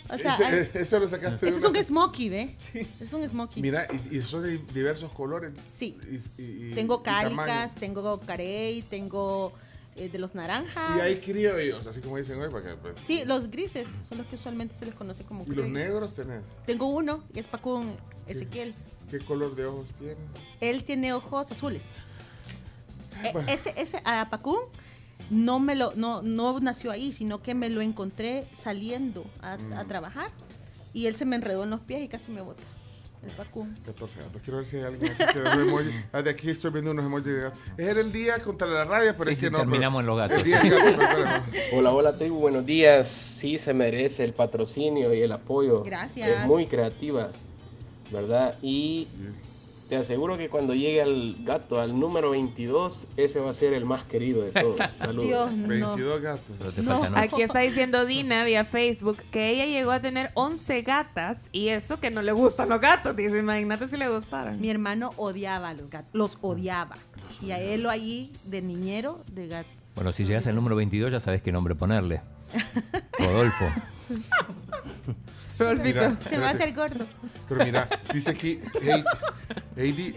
O 0.10 0.18
sea, 0.18 0.36
ese- 0.36 0.46
hay- 0.46 0.70
eso 0.82 1.00
lo 1.00 1.08
sacaste 1.08 1.46
de 1.46 1.52
Este 1.52 1.60
es 1.60 1.66
una- 1.70 1.80
un 1.80 1.84
smokey, 1.86 2.30
¿ve? 2.30 2.56
Es 3.02 3.14
un 3.14 3.28
smokey. 3.28 3.62
Mira, 3.62 3.88
y, 4.12 4.18
y 4.18 4.22
son 4.22 4.44
de 4.44 4.60
diversos 4.74 5.12
colores. 5.14 5.52
Sí. 5.68 5.98
Y- 6.10 6.42
y- 6.42 6.72
y- 6.72 6.74
tengo 6.74 7.02
cáricas, 7.04 7.76
tengo 7.76 8.20
carey, 8.22 8.82
tengo 8.84 9.52
eh, 9.96 10.10
de 10.10 10.18
los 10.20 10.34
naranjas. 10.36 10.98
Y 10.98 11.02
hay 11.02 11.18
criollos, 11.20 11.86
así 11.88 12.02
como 12.02 12.18
dicen 12.18 12.40
hoy, 12.40 12.50
porque 12.50 12.70
pues. 12.82 12.98
Sí, 12.98 13.24
los 13.26 13.50
grises 13.52 13.88
son 14.08 14.20
los 14.20 14.28
que 14.28 14.36
usualmente 14.36 14.74
se 14.76 14.86
les 14.86 14.96
conoce 14.96 15.24
como 15.24 15.44
¿Y 15.44 15.48
los 15.48 15.54
criollos. 15.54 15.72
negros 15.74 16.16
tenés? 16.16 16.42
Tengo 16.66 16.88
uno, 16.88 17.24
y 17.34 17.40
es 17.40 17.48
Pacún 17.48 17.96
Ezequiel. 18.28 18.74
¿Qué 19.20 19.24
color 19.24 19.56
de 19.56 19.66
ojos 19.66 19.86
tiene? 20.00 20.16
Él 20.60 20.84
tiene 20.84 21.14
ojos 21.14 21.52
azules. 21.52 21.92
E- 23.24 23.32
Bueno. 23.32 23.48
ese, 23.48 23.72
ese 23.78 24.02
a 24.06 24.28
Pacún 24.32 24.58
no 25.30 25.60
me 25.60 25.76
lo, 25.76 25.94
no, 25.96 26.22
no 26.24 26.60
nació 26.60 26.90
ahí, 26.92 27.14
sino 27.14 27.42
que 27.44 27.54
me 27.54 27.70
lo 27.70 27.82
encontré 27.82 28.48
saliendo 28.54 29.24
a, 29.42 29.54
a 29.54 29.58
Mm. 29.84 29.88
trabajar 29.88 30.32
y 30.94 31.06
él 31.06 31.16
se 31.16 31.26
me 31.26 31.36
enredó 31.36 31.64
en 31.64 31.70
los 31.70 31.80
pies 31.82 32.02
y 32.04 32.08
casi 32.08 32.32
me 32.32 32.42
bota. 32.42 32.64
El 33.24 33.30
Pacún. 33.32 33.78
14 33.86 34.20
gatos. 34.20 34.42
Quiero 34.42 34.58
ver 34.58 34.66
si 34.66 34.78
hay 34.78 34.84
alguien 34.84 35.14
aquí 35.14 35.34
que 35.34 35.40
da 35.42 35.56
un 35.56 35.62
emoji. 35.70 35.90
Ah, 36.12 36.22
de 36.24 36.30
aquí 36.32 36.50
estoy 36.50 36.72
viendo 36.72 36.92
unos 36.92 37.06
emojis 37.06 37.26
de 37.28 37.40
gato. 37.42 37.58
Era 37.78 38.02
el 38.02 38.12
día 38.12 38.38
contra 38.40 38.68
la 38.68 38.84
rabia, 38.84 39.16
pero 39.16 39.30
Sí, 39.30 39.34
es 39.36 39.40
que 39.40 39.46
sí, 39.46 39.52
no. 39.52 39.60
terminamos 39.60 40.02
en 40.02 40.08
los 40.08 40.18
gatos. 40.18 40.44
Día 40.44 40.60
gato. 40.60 41.44
Hola, 41.74 41.92
hola 41.94 42.18
tribu, 42.18 42.40
buenos 42.40 42.66
días. 42.66 43.08
Sí 43.08 43.58
se 43.60 43.74
merece 43.74 44.26
el 44.26 44.34
patrocinio 44.34 45.14
y 45.14 45.22
el 45.22 45.32
apoyo. 45.32 45.84
Gracias. 45.84 46.28
Es 46.28 46.46
muy 46.48 46.68
creativa, 46.68 47.30
¿verdad? 48.12 48.56
Y 48.62 49.08
te 49.90 49.98
aseguro 49.98 50.38
que 50.38 50.50
cuando 50.50 50.74
llegue 50.74 51.02
al 51.02 51.36
gato, 51.44 51.80
al 51.80 52.00
número 52.00 52.32
22, 52.32 53.06
ese 53.18 53.40
va 53.40 53.52
a 53.52 53.54
ser 53.54 53.74
el 53.74 53.86
más 53.86 54.06
querido 54.06 54.42
de 54.42 54.52
todos. 54.52 54.78
Saludos. 54.98 55.28
Dios, 55.28 55.54
no. 55.54 55.68
22 55.68 56.22
gatos. 56.22 56.58
Aquí 57.16 57.42
está 57.42 57.60
diciendo 57.60 58.06
Dina 58.06 58.44
vía 58.44 58.66
Facebook 58.66 59.18
que 59.30 59.50
ella 59.50 59.66
llegó 59.66 59.92
a 59.92 60.00
tener 60.00 60.32
11 60.34 60.82
gatas 60.82 61.38
y 61.52 61.68
eso 61.68 62.00
que 62.00 62.10
no 62.12 62.22
le 62.22 62.32
gustan 62.32 62.70
los 62.70 62.82
gatos. 62.82 63.16
Dice, 63.16 63.38
imagínate 63.38 63.88
si 63.88 63.98
le 63.98 64.10
gustaran. 64.10 64.60
Mi 64.60 64.70
hermano 64.70 65.12
odiaba 65.18 65.70
a 65.70 65.74
los 65.74 65.90
gatos, 65.90 66.10
los 66.14 66.38
odiaba. 66.42 66.96
Y 67.42 67.52
a 67.52 67.60
él 67.60 67.84
lo 67.84 67.90
allí 67.90 68.32
de 68.46 68.62
niñero 68.62 69.22
de 69.32 69.48
gatos. 69.48 69.74
Bueno, 69.96 70.12
si 70.12 70.26
llegas 70.26 70.48
al 70.48 70.56
número 70.56 70.76
22 70.76 71.12
ya 71.12 71.20
sabes 71.20 71.42
qué 71.42 71.52
nombre 71.52 71.76
ponerle. 71.76 72.22
Rodolfo. 73.20 73.66
Mira, 75.84 76.18
Se 76.22 76.32
me 76.38 76.44
va 76.44 76.50
a 76.50 76.52
hacer 76.52 76.74
gordo. 76.74 77.06
Pero 77.50 77.64
mira, 77.66 77.88
dice 78.14 78.32
aquí, 78.32 78.60
Heidi, 79.76 80.16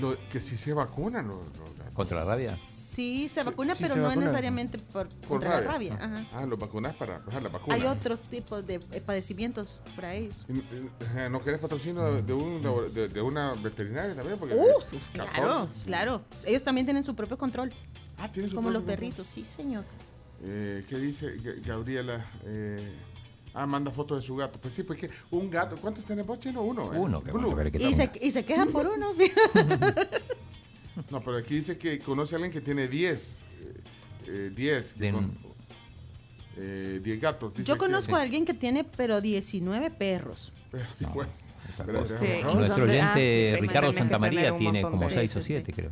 lo- 0.00 0.16
que 0.30 0.40
sí 0.40 0.56
se 0.56 0.72
vacunan 0.72 1.28
los, 1.28 1.46
los 1.58 1.76
gatos. 1.78 1.94
¿Contra 1.94 2.18
la 2.18 2.24
rabia? 2.24 2.54
Sí, 2.56 3.26
se 3.30 3.42
vacuna, 3.42 3.74
sí 3.74 3.82
pero 3.82 3.94
se 3.94 4.00
no 4.00 4.06
vacunan. 4.06 4.24
necesariamente 4.26 4.78
por, 4.78 5.08
Por 5.08 5.28
contra 5.28 5.60
la 5.62 5.72
rabia. 5.72 5.94
Ajá. 5.94 6.24
Ah, 6.34 6.44
los 6.46 6.58
vacunas 6.58 6.94
para 6.94 7.20
la 7.40 7.48
vacuna. 7.48 7.74
Hay 7.74 7.84
otros 7.86 8.20
tipos 8.22 8.66
de 8.66 8.74
eh, 8.92 9.00
padecimientos 9.00 9.82
para 9.96 10.14
ellos. 10.14 10.44
Y- 10.48 10.58
y- 10.58 10.90
ajá, 11.06 11.28
¿No 11.30 11.42
querés 11.42 11.58
patrocinio 11.58 12.02
de, 12.12 12.22
de 12.22 12.32
un 12.34 12.60
labor- 12.62 12.90
de- 12.90 13.08
de 13.08 13.22
una 13.22 13.54
veterinaria 13.54 14.14
también? 14.14 14.38
Porque 14.38 14.54
Uh, 14.54 14.80
sí, 14.84 14.98
14. 15.14 15.32
claro, 15.40 15.68
claro. 15.86 16.22
Ellos 16.44 16.62
también 16.62 16.86
tienen 16.86 17.02
su 17.02 17.14
propio 17.14 17.38
control. 17.38 17.70
Ah, 18.18 18.30
tienen 18.30 18.50
su 18.50 18.56
Como 18.56 18.68
los 18.70 18.82
propio 18.82 18.94
control. 18.96 19.10
perritos, 19.14 19.26
sí, 19.26 19.44
señor. 19.44 19.84
Eh, 20.44 20.84
¿Qué 20.88 20.98
dice 20.98 21.34
Ga- 21.38 21.64
Gabriela? 21.64 22.26
Eh, 22.44 22.92
ah, 23.54 23.66
manda 23.66 23.90
fotos 23.90 24.20
de 24.20 24.26
su 24.26 24.36
gato. 24.36 24.58
Pues 24.60 24.74
sí, 24.74 24.82
pues 24.82 24.98
que 24.98 25.10
un 25.30 25.50
gato. 25.50 25.76
¿Cuántos 25.76 26.04
tenés 26.04 26.26
vos, 26.26 26.38
Chino? 26.40 26.62
Uno. 26.62 26.92
eh. 26.94 26.98
Uno, 26.98 27.22
que 27.22 27.32
querés 27.56 27.72
que 27.72 27.82
Y 27.90 27.94
se, 27.94 28.10
y 28.20 28.30
se 28.30 28.44
quejan 28.44 28.68
por 28.70 28.86
uno. 28.86 29.12
No, 31.10 31.20
pero 31.22 31.38
aquí 31.38 31.54
dice 31.56 31.78
que 31.78 31.98
conoce 31.98 32.34
a 32.34 32.36
alguien 32.36 32.52
que 32.52 32.60
tiene 32.60 32.86
10. 32.88 33.42
eh, 33.60 33.74
eh, 34.26 34.52
10. 34.54 34.92
que 34.92 35.00
De- 35.00 35.12
con- 35.12 35.38
eh, 36.58 37.00
10 37.02 37.20
gatos. 37.20 37.52
dice 37.54 37.64
Yo 37.64 37.74
que- 37.74 37.78
conozco 37.80 38.14
a 38.16 38.20
alguien 38.20 38.44
que 38.44 38.54
tiene, 38.54 38.84
pero 38.84 39.20
19 39.20 39.90
perros. 39.90 40.52
Y 41.00 41.04
bueno, 41.06 41.30
Sí. 41.64 41.84
Nuestro 41.86 42.16
¿Dónde? 42.52 42.66
Ah, 42.70 42.74
sí, 42.74 42.80
oyente 42.82 43.58
Ricardo 43.60 43.90
que 43.92 43.96
Santamaría 43.98 44.56
tiene 44.56 44.82
como 44.82 45.08
de- 45.08 45.14
6 45.14 45.30
Sí, 45.30 45.38
o 45.38 45.40
sí, 45.42 45.46
7, 45.48 45.72
creo. 45.72 45.90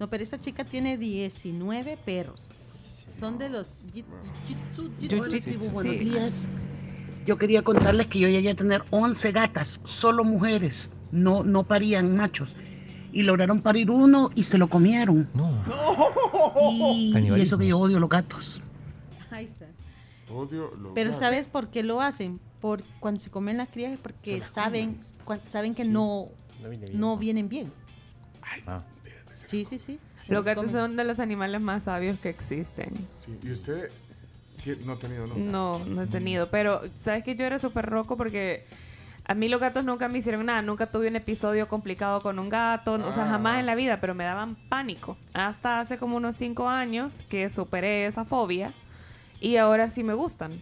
No, 0.00 0.08
pero 0.10 0.22
esta 0.24 0.38
chica 0.40 0.64
tiene 0.64 0.96
19 0.98 1.96
perros. 1.98 2.48
Son 3.20 3.38
de 3.38 3.48
los 3.50 3.68
jit- 3.94 4.04
jitsu- 4.48 4.90
jitsu- 5.00 5.20
Hola, 5.20 5.28
tribu, 5.40 5.68
buenos 5.68 5.96
Sí. 5.96 6.04
días. 6.04 6.46
Yo 7.24 7.38
quería 7.38 7.62
contarles 7.62 8.06
que 8.08 8.18
yo 8.18 8.28
llegué 8.28 8.50
a 8.50 8.54
tener 8.54 8.82
11 8.90 9.32
gatas, 9.32 9.80
solo 9.84 10.24
mujeres, 10.24 10.90
no, 11.10 11.42
no 11.42 11.64
parían 11.64 12.16
machos. 12.16 12.54
Y 13.12 13.22
lograron 13.22 13.62
parir 13.62 13.90
uno 13.90 14.30
y 14.34 14.42
se 14.44 14.58
lo 14.58 14.68
comieron. 14.68 15.28
Y, 16.60 17.08
y 17.10 17.12
Canibalismo. 17.12 17.36
eso 17.44 17.58
que 17.58 17.68
yo 17.68 17.78
odio 17.78 18.00
los 18.00 18.08
gatos. 18.10 18.60
Ahí 19.30 19.44
está. 19.46 19.66
Odio 20.32 20.70
los 20.80 20.92
Pero 20.94 21.10
gatos. 21.10 21.20
¿sabes 21.20 21.48
por 21.48 21.68
qué 21.68 21.82
lo 21.82 22.00
hacen? 22.00 22.40
Por 22.60 22.82
cuando 23.00 23.20
se 23.20 23.30
comen 23.30 23.56
las 23.58 23.68
crías 23.68 23.92
es 23.92 24.00
porque 24.00 24.40
saben, 24.40 24.98
saben 25.46 25.74
que 25.74 25.84
no, 25.84 26.28
No 26.62 26.68
viene 26.68 26.86
bien. 26.86 27.00
no 27.00 27.16
vienen 27.16 27.48
bien. 27.48 27.72
Ah. 28.66 28.82
Sí, 29.32 29.64
sí, 29.64 29.78
sí. 29.78 29.98
Los 30.28 30.44
gatos 30.44 30.64
comen. 30.64 30.72
son 30.72 30.96
de 30.96 31.04
los 31.04 31.20
animales 31.20 31.60
más 31.60 31.84
sabios 31.84 32.18
que 32.18 32.30
existen. 32.30 32.92
Sí, 33.16 33.38
¿Y 33.42 33.52
usted 33.52 33.90
qué- 34.64 34.76
no 34.84 34.94
ha 34.94 34.96
tenido 34.96 35.26
nunca? 35.26 35.40
No, 35.40 35.78
no 35.84 36.02
he 36.02 36.06
tenido. 36.06 36.48
Pero, 36.50 36.80
¿sabes 36.96 37.22
que 37.22 37.36
Yo 37.36 37.44
era 37.44 37.58
súper 37.58 37.86
roco 37.86 38.16
porque 38.16 38.64
a 39.26 39.34
mí 39.34 39.48
los 39.48 39.60
gatos 39.60 39.84
nunca 39.84 40.08
me 40.08 40.18
hicieron 40.18 40.46
nada. 40.46 40.62
Nunca 40.62 40.86
tuve 40.86 41.08
un 41.08 41.16
episodio 41.16 41.68
complicado 41.68 42.20
con 42.20 42.38
un 42.38 42.48
gato. 42.48 42.94
O 42.94 43.12
sea, 43.12 43.24
Ah. 43.24 43.28
jamás 43.30 43.60
en 43.60 43.66
la 43.66 43.74
vida, 43.74 44.00
pero 44.00 44.14
me 44.14 44.24
daban 44.24 44.56
pánico. 44.68 45.16
Hasta 45.34 45.80
hace 45.80 45.98
como 45.98 46.16
unos 46.16 46.36
cinco 46.36 46.68
años 46.68 47.22
que 47.28 47.48
superé 47.50 48.06
esa 48.06 48.24
fobia. 48.24 48.72
Y 49.40 49.56
ahora 49.56 49.90
sí 49.90 50.02
me 50.02 50.14
gustan. 50.14 50.52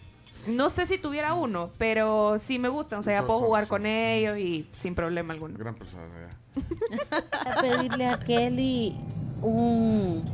No 0.49 0.71
sé 0.71 0.87
si 0.87 0.99
tuviera 0.99 1.35
uno, 1.35 1.71
pero 1.79 2.37
sí 2.41 2.59
me 2.59 2.69
gustan. 2.69 2.99
O 2.99 3.03
sea, 3.03 3.21
ya 3.21 3.27
puedo 3.27 3.39
jugar 3.39 3.69
con 3.69 3.87
ellos 3.87 4.37
y 4.39 4.67
sin 4.77 4.95
problema 4.97 5.35
alguno. 5.35 5.57
Gran 5.57 5.75
personalidad. 5.77 6.31
a 7.47 7.61
pedirle 7.63 8.07
a 8.09 8.19
Kelly 8.19 8.97
un, 9.41 10.25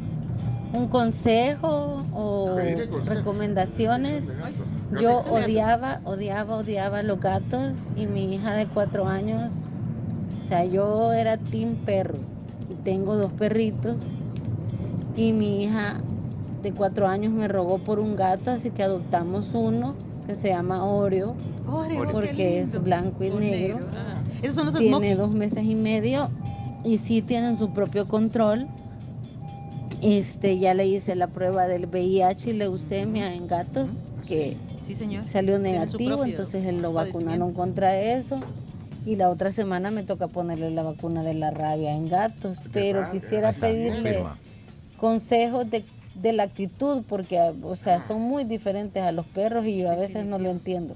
un 0.72 0.88
consejo 0.88 2.04
o 2.12 2.56
consejo. 2.56 3.14
recomendaciones. 3.14 4.24
Yo 5.00 5.18
odiaba, 5.18 6.00
odiaba, 6.04 6.56
odiaba 6.56 7.02
los 7.02 7.20
gatos 7.20 7.72
y 7.96 8.06
mi 8.06 8.34
hija 8.34 8.54
de 8.54 8.66
cuatro 8.66 9.06
años, 9.06 9.50
o 10.40 10.44
sea, 10.44 10.64
yo 10.64 11.12
era 11.12 11.36
team 11.36 11.76
perro 11.84 12.18
y 12.70 12.74
tengo 12.74 13.16
dos 13.16 13.32
perritos 13.32 13.96
y 15.16 15.32
mi 15.32 15.64
hija 15.64 15.96
de 16.62 16.72
cuatro 16.72 17.06
años 17.06 17.32
me 17.32 17.48
rogó 17.48 17.78
por 17.78 17.98
un 17.98 18.16
gato, 18.16 18.50
así 18.50 18.70
que 18.70 18.82
adoptamos 18.82 19.48
uno 19.52 19.94
que 20.26 20.34
se 20.34 20.48
llama 20.48 20.84
Oreo, 20.84 21.34
Oreo, 21.70 22.10
porque 22.10 22.60
es 22.60 22.82
blanco 22.82 23.24
y 23.24 23.30
O 23.30 23.40
negro. 23.40 23.80
Ah, 23.92 24.20
Esos 24.42 24.54
son 24.56 24.66
los 24.66 24.76
Tiene 24.76 25.16
dos 25.16 25.30
meses 25.30 25.64
y 25.64 25.74
medio 25.74 26.28
y 26.84 26.98
sí 26.98 27.22
tienen 27.22 27.58
su 27.58 27.70
propio 27.70 28.06
control. 28.08 28.68
Este, 30.00 30.58
ya 30.58 30.74
le 30.74 30.86
hice 30.86 31.14
la 31.16 31.26
prueba 31.28 31.66
del 31.66 31.86
VIH 31.86 32.50
y 32.50 32.52
leucemia 32.52 33.34
en 33.34 33.46
gatos, 33.48 33.88
que 34.26 34.56
Sí, 34.86 34.94
señor. 34.94 35.24
salió 35.24 35.58
negativo, 35.58 36.24
entonces 36.24 36.64
él 36.64 36.80
lo 36.80 36.92
vacunaron 36.92 37.52
contra 37.52 38.00
eso. 38.00 38.40
Y 39.06 39.16
la 39.16 39.30
otra 39.30 39.50
semana 39.50 39.90
me 39.90 40.02
toca 40.02 40.28
ponerle 40.28 40.70
la 40.70 40.82
vacuna 40.82 41.22
de 41.22 41.34
la 41.34 41.50
rabia 41.50 41.92
en 41.92 42.08
gatos, 42.08 42.58
pero 42.72 43.00
rabia, 43.00 43.20
quisiera 43.20 43.52
pedirle 43.52 44.24
consejos 44.98 45.70
de, 45.70 45.84
de 46.14 46.32
la 46.32 46.42
actitud, 46.44 47.02
porque, 47.08 47.38
o 47.62 47.76
sea, 47.76 48.06
son 48.06 48.20
muy 48.20 48.44
diferentes 48.44 49.02
a 49.02 49.12
los 49.12 49.24
perros 49.26 49.66
y 49.66 49.78
yo 49.78 49.90
a 49.90 49.96
veces 49.96 50.26
no 50.26 50.38
lo 50.38 50.50
entiendo. 50.50 50.94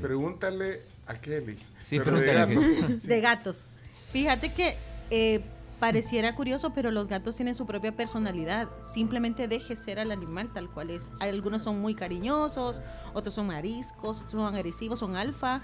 Pregúntale 0.00 0.80
a 1.06 1.14
Kelly. 1.14 1.56
Sí, 1.86 1.98
pero 2.02 2.18
de 2.18 2.32
gato. 2.32 2.60
Kelly. 2.60 3.00
Sí. 3.00 3.08
De 3.08 3.20
gatos. 3.20 3.66
Fíjate 4.12 4.52
que 4.52 4.76
eh, 5.10 5.40
pareciera 5.82 6.36
curioso, 6.36 6.70
pero 6.72 6.92
los 6.92 7.08
gatos 7.08 7.34
tienen 7.34 7.56
su 7.56 7.66
propia 7.66 7.90
personalidad. 7.90 8.68
Simplemente 8.78 9.48
deje 9.48 9.74
ser 9.74 9.98
al 9.98 10.12
animal 10.12 10.52
tal 10.52 10.70
cual 10.70 10.90
es. 10.90 11.10
Algunos 11.18 11.62
son 11.62 11.80
muy 11.80 11.96
cariñosos, 11.96 12.80
otros 13.14 13.34
son 13.34 13.48
mariscos, 13.48 14.18
otros 14.18 14.30
son 14.30 14.54
agresivos, 14.54 15.00
son 15.00 15.16
alfa. 15.16 15.60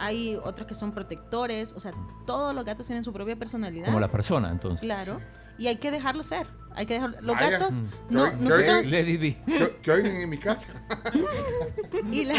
Hay 0.00 0.36
otros 0.42 0.66
que 0.66 0.74
son 0.74 0.90
protectores. 0.90 1.72
O 1.74 1.78
sea, 1.78 1.92
todos 2.26 2.52
los 2.52 2.64
gatos 2.64 2.88
tienen 2.88 3.04
su 3.04 3.12
propia 3.12 3.36
personalidad. 3.36 3.86
Como 3.86 4.00
la 4.00 4.10
persona, 4.10 4.50
entonces. 4.50 4.80
Claro. 4.80 5.20
Y 5.60 5.68
hay 5.68 5.76
que 5.76 5.92
dejarlo 5.92 6.24
ser. 6.24 6.46
Hay 6.74 6.86
que 6.86 6.94
dejarlo. 6.94 7.16
Los 7.20 7.36
Vaya. 7.36 7.50
gatos. 7.50 7.74
Mm. 7.74 7.84
No, 8.10 8.24
Que 8.24 8.30
oigan- 8.30 8.76
nosotros. 8.82 9.76
Que, 9.82 9.90
oigan 9.90 10.16
en 10.16 10.28
mi 10.30 10.38
casa. 10.38 10.68
y, 12.12 12.24
la, 12.24 12.34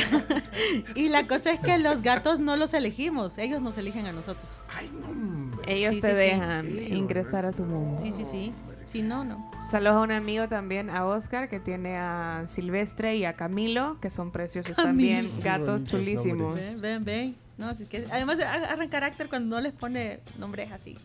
y 0.95 1.09
la 1.09 1.27
cosa 1.27 1.51
es 1.51 1.59
que 1.59 1.77
los 1.77 2.01
gatos 2.01 2.39
no 2.39 2.55
los 2.57 2.73
elegimos. 2.73 3.37
Ellos 3.37 3.61
nos 3.61 3.77
eligen 3.77 4.05
a 4.07 4.11
nosotros. 4.13 4.61
Ay, 4.75 4.89
no. 4.93 5.61
Ellos 5.67 5.95
Sí, 5.95 6.01
te 6.01 6.09
sí, 6.09 6.15
dejan 6.15 6.65
ingresar 6.89 7.45
a 7.45 7.53
su 7.53 7.63
mundo. 7.63 8.01
Sí, 8.01 8.11
sí, 8.11 8.25
sí. 8.25 8.53
Si 8.85 9.01
no, 9.03 9.23
no. 9.23 9.49
Saludos 9.69 9.93
a 9.95 9.99
un 10.01 10.11
amigo 10.11 10.47
también, 10.49 10.89
a 10.89 11.05
Oscar, 11.05 11.47
que 11.47 11.59
tiene 11.61 11.97
a 11.97 12.43
Silvestre 12.47 13.15
y 13.15 13.23
a 13.25 13.33
Camilo, 13.33 13.97
que 14.01 14.09
son 14.09 14.31
preciosos 14.31 14.75
Camilo. 14.75 15.15
también, 15.19 15.41
gatos 15.43 15.83
chulísimos. 15.85 16.55
Ven, 16.55 16.81
ven, 16.81 17.03
ven. 17.05 17.35
No, 17.57 17.67
así 17.67 17.85
que 17.85 18.05
además 18.11 18.39
agarran 18.39 18.89
carácter 18.89 19.29
cuando 19.29 19.55
no 19.55 19.61
les 19.61 19.71
pone 19.71 20.19
nombres 20.39 20.71
así. 20.73 20.97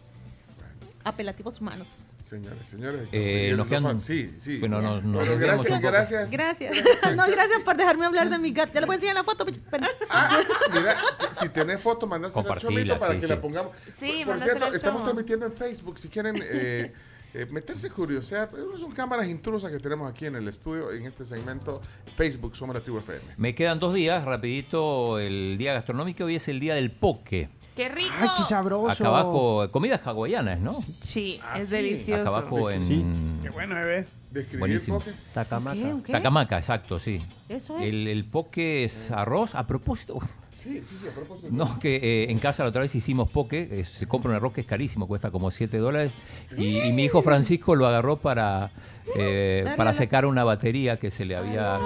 Apelativos 1.07 1.61
humanos. 1.61 2.05
Señores, 2.25 2.67
señores. 2.67 3.09
Eh, 3.13 3.51
no, 3.53 3.59
nos 3.59 3.69
quedan- 3.69 3.99
Sí, 4.01 4.35
sí. 4.41 4.59
Bueno, 4.59 4.83
nos- 4.83 5.05
nos 5.05 5.25
Bueno, 5.25 5.39
gracias, 5.41 5.81
gracias. 5.81 6.31
Gracias. 6.33 6.75
no, 7.17 7.25
gracias 7.29 7.63
por 7.65 7.77
dejarme 7.77 8.07
hablar 8.07 8.29
de 8.29 8.39
mi 8.41 8.51
gato. 8.51 8.73
Ya 8.75 8.81
le 8.81 8.87
voy 8.87 8.95
a 8.95 8.97
enseñar 8.97 9.15
la 9.15 9.23
foto. 9.23 9.47
pero- 9.71 9.87
Ah, 10.11 10.41
mira, 10.75 10.97
si 11.31 11.49
tenés 11.49 11.81
foto, 11.81 12.09
mandásela 12.09 12.53
al 12.53 12.59
chomito 12.59 12.99
para 12.99 13.13
sí, 13.15 13.21
que 13.21 13.27
sí. 13.27 13.33
la 13.33 13.41
pongamos. 13.41 13.73
Sí, 14.01 14.23
por, 14.25 14.35
por 14.35 14.43
cierto, 14.43 14.75
estamos 14.75 15.05
transmitiendo 15.05 15.47
en 15.47 15.53
Facebook. 15.53 15.97
Si 15.97 16.09
quieren 16.09 16.35
eh, 16.43 16.93
eh, 17.35 17.47
meterse 17.53 17.89
curiosidad, 17.91 18.51
son 18.77 18.91
cámaras 18.91 19.29
intrusas 19.29 19.71
que 19.71 19.79
tenemos 19.79 20.11
aquí 20.11 20.27
en 20.27 20.35
el 20.35 20.49
estudio, 20.49 20.91
en 20.91 21.07
este 21.07 21.25
segmento. 21.25 21.81
Facebook, 22.17 22.57
somos 22.57 22.75
la 22.75 22.83
tribu 22.83 22.99
FM. 22.99 23.21
Me 23.37 23.55
quedan 23.55 23.79
dos 23.79 23.95
días, 23.95 24.25
rapidito, 24.25 25.21
el 25.21 25.57
día 25.57 25.73
gastronómico. 25.73 26.25
Hoy 26.25 26.35
es 26.35 26.49
el 26.49 26.59
día 26.59 26.75
del 26.75 26.91
poke. 26.91 27.49
¡Qué 27.77 27.89
rico! 27.91 28.15
¡Ay, 28.19 28.29
qué 28.39 28.45
sabroso! 28.45 28.91
Acá 28.91 29.07
abajo, 29.07 29.71
comidas 29.71 30.01
hawaianas, 30.07 30.59
¿no? 30.59 30.73
Sí, 30.73 31.39
Ah, 31.45 31.59
es 31.59 31.69
sí. 31.69 31.77
delicioso. 31.77 32.23
Acá 32.23 32.31
abajo 32.39 32.71
en 32.71 32.87
Sí. 32.87 33.05
Qué 33.43 33.51
bueno, 33.51 33.75
bebé. 33.75 34.07
Describir 34.31 34.61
Buenísimo. 34.61 34.99
poke. 34.99 35.13
Tacamaca. 35.35 35.77
¿Qué? 35.77 35.85
¿Un 35.85 36.03
qué? 36.03 36.13
Tacamaca, 36.13 36.57
exacto, 36.59 36.99
sí. 36.99 37.21
Eso 37.49 37.77
es. 37.79 37.91
El, 37.93 38.09
el 38.09 38.25
poke 38.25 38.85
es 38.85 39.11
arroz. 39.11 39.55
A 39.55 39.67
propósito, 39.67 40.19
Sí, 40.57 40.81
sí, 40.81 40.97
sí, 41.01 41.07
a 41.07 41.11
propósito. 41.15 41.49
no, 41.53 41.79
que 41.79 41.97
eh, 41.97 42.31
en 42.31 42.39
casa 42.39 42.63
la 42.63 42.71
otra 42.71 42.81
vez 42.81 42.95
hicimos 42.95 43.29
poke. 43.31 43.69
eh, 43.71 43.85
se 43.85 44.07
compra 44.07 44.31
un 44.31 44.37
arroz 44.37 44.55
que 44.55 44.63
es 44.63 44.67
carísimo, 44.67 45.07
cuesta 45.07 45.31
como 45.31 45.51
7 45.51 45.77
dólares. 45.77 46.13
Y, 46.57 46.79
y 46.81 46.93
mi 46.95 47.05
hijo 47.05 47.21
Francisco 47.23 47.75
lo 47.75 47.87
agarró 47.87 48.17
para, 48.17 48.73
eh, 49.17 49.67
para 49.77 49.93
secar 49.93 50.25
una 50.25 50.45
batería 50.45 50.99
que 50.99 51.11
se 51.11 51.27
le 51.27 51.37
había. 51.37 51.79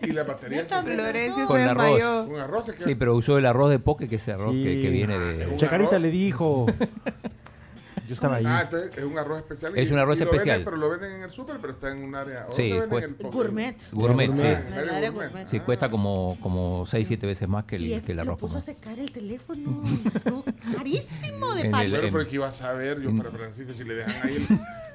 Y, 0.00 0.06
y- 0.06 0.10
y 0.10 0.12
la 0.12 0.24
batería 0.24 0.64
se 0.66 0.74
hace 0.74 0.94
Florencia 0.94 1.46
Con 1.46 1.56
se 1.58 1.62
arroz. 1.62 2.26
con 2.26 2.36
arroz. 2.40 2.66
Se 2.66 2.72
Sí, 2.72 2.94
pero 2.96 3.14
usó 3.14 3.38
el 3.38 3.46
arroz 3.46 3.70
de 3.70 3.78
poke, 3.78 4.08
que 4.08 4.16
es 4.16 4.28
arroz 4.28 4.54
Sí. 4.54 4.62
que, 4.64 4.80
que 4.80 4.88
viene 4.90 5.18
de. 5.18 5.46
Un 5.46 5.56
Chacarita 5.58 5.90
arroz. 5.90 6.02
le 6.02 6.10
dijo. 6.10 6.66
Yo 8.06 8.14
estaba 8.14 8.36
ahí. 8.36 8.44
Ah, 8.46 8.60
entonces 8.62 8.92
es 8.96 9.04
un 9.04 9.18
arroz 9.18 9.38
especial. 9.38 9.76
Es 9.76 9.90
un 9.90 9.98
arroz 9.98 10.16
y 10.20 10.24
lo 10.24 10.30
especial. 10.30 10.58
venden, 10.58 10.64
pero 10.64 10.76
lo 10.76 10.90
venden 10.90 11.12
en 11.16 11.22
el 11.22 11.30
súper, 11.30 11.56
pero 11.60 11.70
está 11.72 11.90
en 11.92 12.02
un 12.04 12.14
área. 12.14 12.46
¿o 12.48 12.52
Sí, 12.52 12.70
¿Dónde 12.70 12.86
venden 12.96 13.14
pues- 13.16 13.24
el? 13.26 13.30
Gourmet. 13.32 13.76
Gourmet, 13.92 14.26
Gourmet. 14.30 14.56
sí. 14.64 14.72
Ah. 14.76 15.44
Sí, 15.46 15.58
Ah. 15.60 15.64
cuesta 15.64 15.90
como, 15.90 16.38
como 16.40 16.86
6, 16.86 17.06
7 17.08 17.26
veces 17.26 17.48
más 17.48 17.64
que 17.64 17.76
Y 17.76 17.84
el, 17.84 17.84
es 17.84 17.90
que 17.90 17.96
el 17.98 18.04
que 18.06 18.14
lo 18.14 18.22
arroz 18.22 18.38
puso 18.40 18.58
a 18.58 18.62
secar 18.62 18.98
el 18.98 19.10
teléfono. 19.12 19.82
No, 20.24 20.44
Carísimo 20.76 21.54
de 21.54 21.60
En 21.60 21.66
el- 21.66 21.72
palo. 21.72 21.90
Pero 21.96 22.06
en- 22.06 22.12
porque 22.12 22.34
iba 22.34 22.46
a 22.46 22.52
saber 22.52 23.00
yo 23.00 23.14
para 23.16 23.30
Francisco 23.30 23.72
si 23.72 23.84
le 23.84 23.94
dejan 23.94 24.14
ahí 24.26 24.46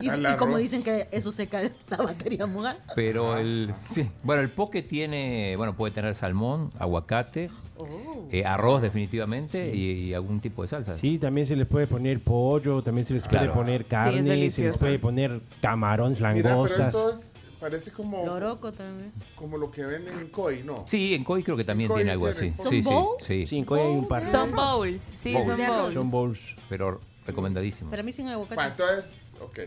el, 0.00 0.06
Y, 0.06 0.08
al 0.08 0.20
y 0.20 0.36
como 0.36 0.52
arroz. 0.52 0.58
dicen 0.62 0.82
que 0.82 1.08
eso 1.10 1.32
seca 1.32 1.62
la 1.88 1.96
batería 1.98 2.46
moja. 2.46 2.76
Pero 2.94 3.36
el. 3.38 3.72
Sí. 3.90 4.08
Bueno, 4.22 4.42
el 4.42 4.50
poke 4.50 4.82
tiene. 4.82 5.54
Bueno, 5.56 5.76
puede 5.76 5.92
tener 5.94 6.14
salmón, 6.14 6.72
aguacate, 6.78 7.50
Oh. 7.78 8.28
eh, 8.32 8.44
arroz, 8.44 8.80
definitivamente, 8.82 9.74
y, 9.74 9.90
y 10.08 10.14
algún 10.14 10.40
tipo 10.40 10.62
de 10.62 10.68
salsa. 10.68 10.96
Sí, 10.96 11.18
también 11.18 11.46
se 11.46 11.56
les 11.56 11.66
puede 11.66 11.86
poner 11.86 12.20
pollo, 12.20 12.82
también 12.82 13.06
se 13.06 13.14
les 13.14 13.26
puede 13.28 13.48
poner 13.50 13.84
carne, 13.86 14.50
se 14.50 14.64
les 14.64 14.78
puede 14.78 14.98
poner 14.98 15.40
camarón, 15.60 16.12
Mira, 16.14 16.32
pero 16.34 16.48
langostas. 16.48 16.86
esto 16.88 17.10
es, 17.12 17.32
parece 17.60 17.90
como, 17.90 18.24
Loroco 18.24 18.72
también. 18.72 19.12
como 19.34 19.58
lo 19.58 19.70
que 19.70 19.84
venden 19.84 20.18
en 20.18 20.28
Koi, 20.28 20.62
¿no? 20.62 20.84
Sí, 20.86 21.14
en 21.14 21.22
Koi 21.24 21.42
creo 21.42 21.56
que 21.56 21.64
también 21.64 21.88
Koi 21.88 21.98
tiene 21.98 22.12
algo 22.12 22.30
tiene. 22.32 22.50
así. 22.52 22.62
¿Son 22.62 22.70
Sí, 22.72 22.82
sí, 22.82 22.88
bowls? 22.88 23.24
sí. 23.24 23.46
Sí, 23.46 23.58
en 23.58 23.64
Coya 23.64 23.82
hay 23.84 23.92
un 23.92 24.08
par. 24.08 24.24
Son 24.26 24.52
bowls. 24.52 25.12
Sí, 25.14 25.32
Bowls. 25.32 25.46
son 25.46 25.56
bowls. 25.66 25.94
Son 25.94 26.10
bowls. 26.10 26.38
Pero 26.68 27.00
recomendadísimo. 27.26 27.90
Para 27.90 28.02
mí 28.02 28.12
sin 28.12 28.28
aguacate. 28.28 28.54
Bueno, 28.56 28.70
entonces, 28.70 29.36
ok. 29.40 29.60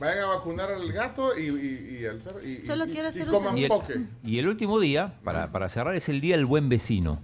Vayan 0.00 0.20
a 0.20 0.26
vacunar 0.28 0.70
al 0.70 0.90
gato 0.92 1.36
y, 1.38 1.42
y, 1.48 1.98
y 2.00 2.06
al 2.06 2.16
perro. 2.18 2.42
Y, 2.42 2.56
Solo 2.64 2.86
y- 2.86 2.90
quiero 2.90 3.04
y 3.04 3.08
hacer 3.10 3.28
un 3.28 3.34
coman 3.34 3.58
Y 3.58 3.64
el, 3.64 3.68
poke. 3.68 4.00
y 4.24 4.38
el 4.38 4.48
último 4.48 4.80
día, 4.80 5.12
para, 5.24 5.52
para 5.52 5.68
cerrar, 5.68 5.94
es 5.94 6.08
el 6.08 6.22
día 6.22 6.36
del 6.36 6.46
buen 6.46 6.70
vecino. 6.70 7.20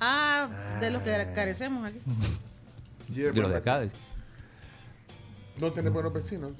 Ah, 0.00 0.48
de 0.80 0.90
los 0.90 1.02
que 1.02 1.28
carecemos 1.34 1.86
aquí. 1.86 2.00
Yeah, 3.08 3.16
De 3.16 3.24
los 3.26 3.34
de 3.34 3.40
bueno, 3.42 3.56
acá. 3.56 3.82
No 5.60 5.72
tenés 5.72 5.92
buenos 5.92 6.12
vecinos. 6.12 6.52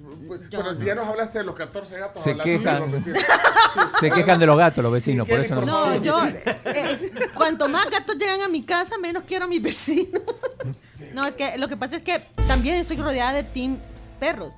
Yo 0.51 0.61
Bueno, 0.63 0.79
si 0.79 0.85
ya 0.85 0.95
nos 0.95 1.07
hablaste 1.07 1.39
de 1.39 1.45
los 1.45 1.55
14 1.55 1.99
gatos, 1.99 2.23
Se 2.23 2.33
hablando 2.33 2.53
de 2.53 2.59
quejan. 2.59 2.81
los 2.81 2.93
vecinos. 2.93 3.23
Se 4.01 4.11
quejan 4.11 4.39
de 4.39 4.47
los 4.47 4.59
gatos 4.59 4.83
los 4.83 4.93
vecinos, 4.93 5.27
Sí, 5.27 5.33
por 5.33 5.41
eso 5.41 5.55
no. 5.55 5.63
No, 5.63 6.03
yo, 6.03 6.21
eh, 6.27 7.11
cuanto 7.35 7.69
más 7.69 7.89
gatos 7.91 8.17
llegan 8.19 8.43
a 8.43 8.49
mi 8.49 8.63
casa, 8.63 8.99
menos 8.99 9.23
quiero 9.27 9.47
a 9.47 9.49
mis 9.49 9.63
vecinos. 9.63 10.23
No, 11.15 11.27
es 11.27 11.35
que 11.35 11.59
lo 11.59 11.67
que 11.67 11.77
pasa 11.77 11.97
es 11.97 12.03
que 12.03 12.25
también 12.47 12.77
estoy 12.77 12.97
rodeada 12.97 13.33
de 13.33 13.43
team 13.43 13.79
perros. 14.21 14.53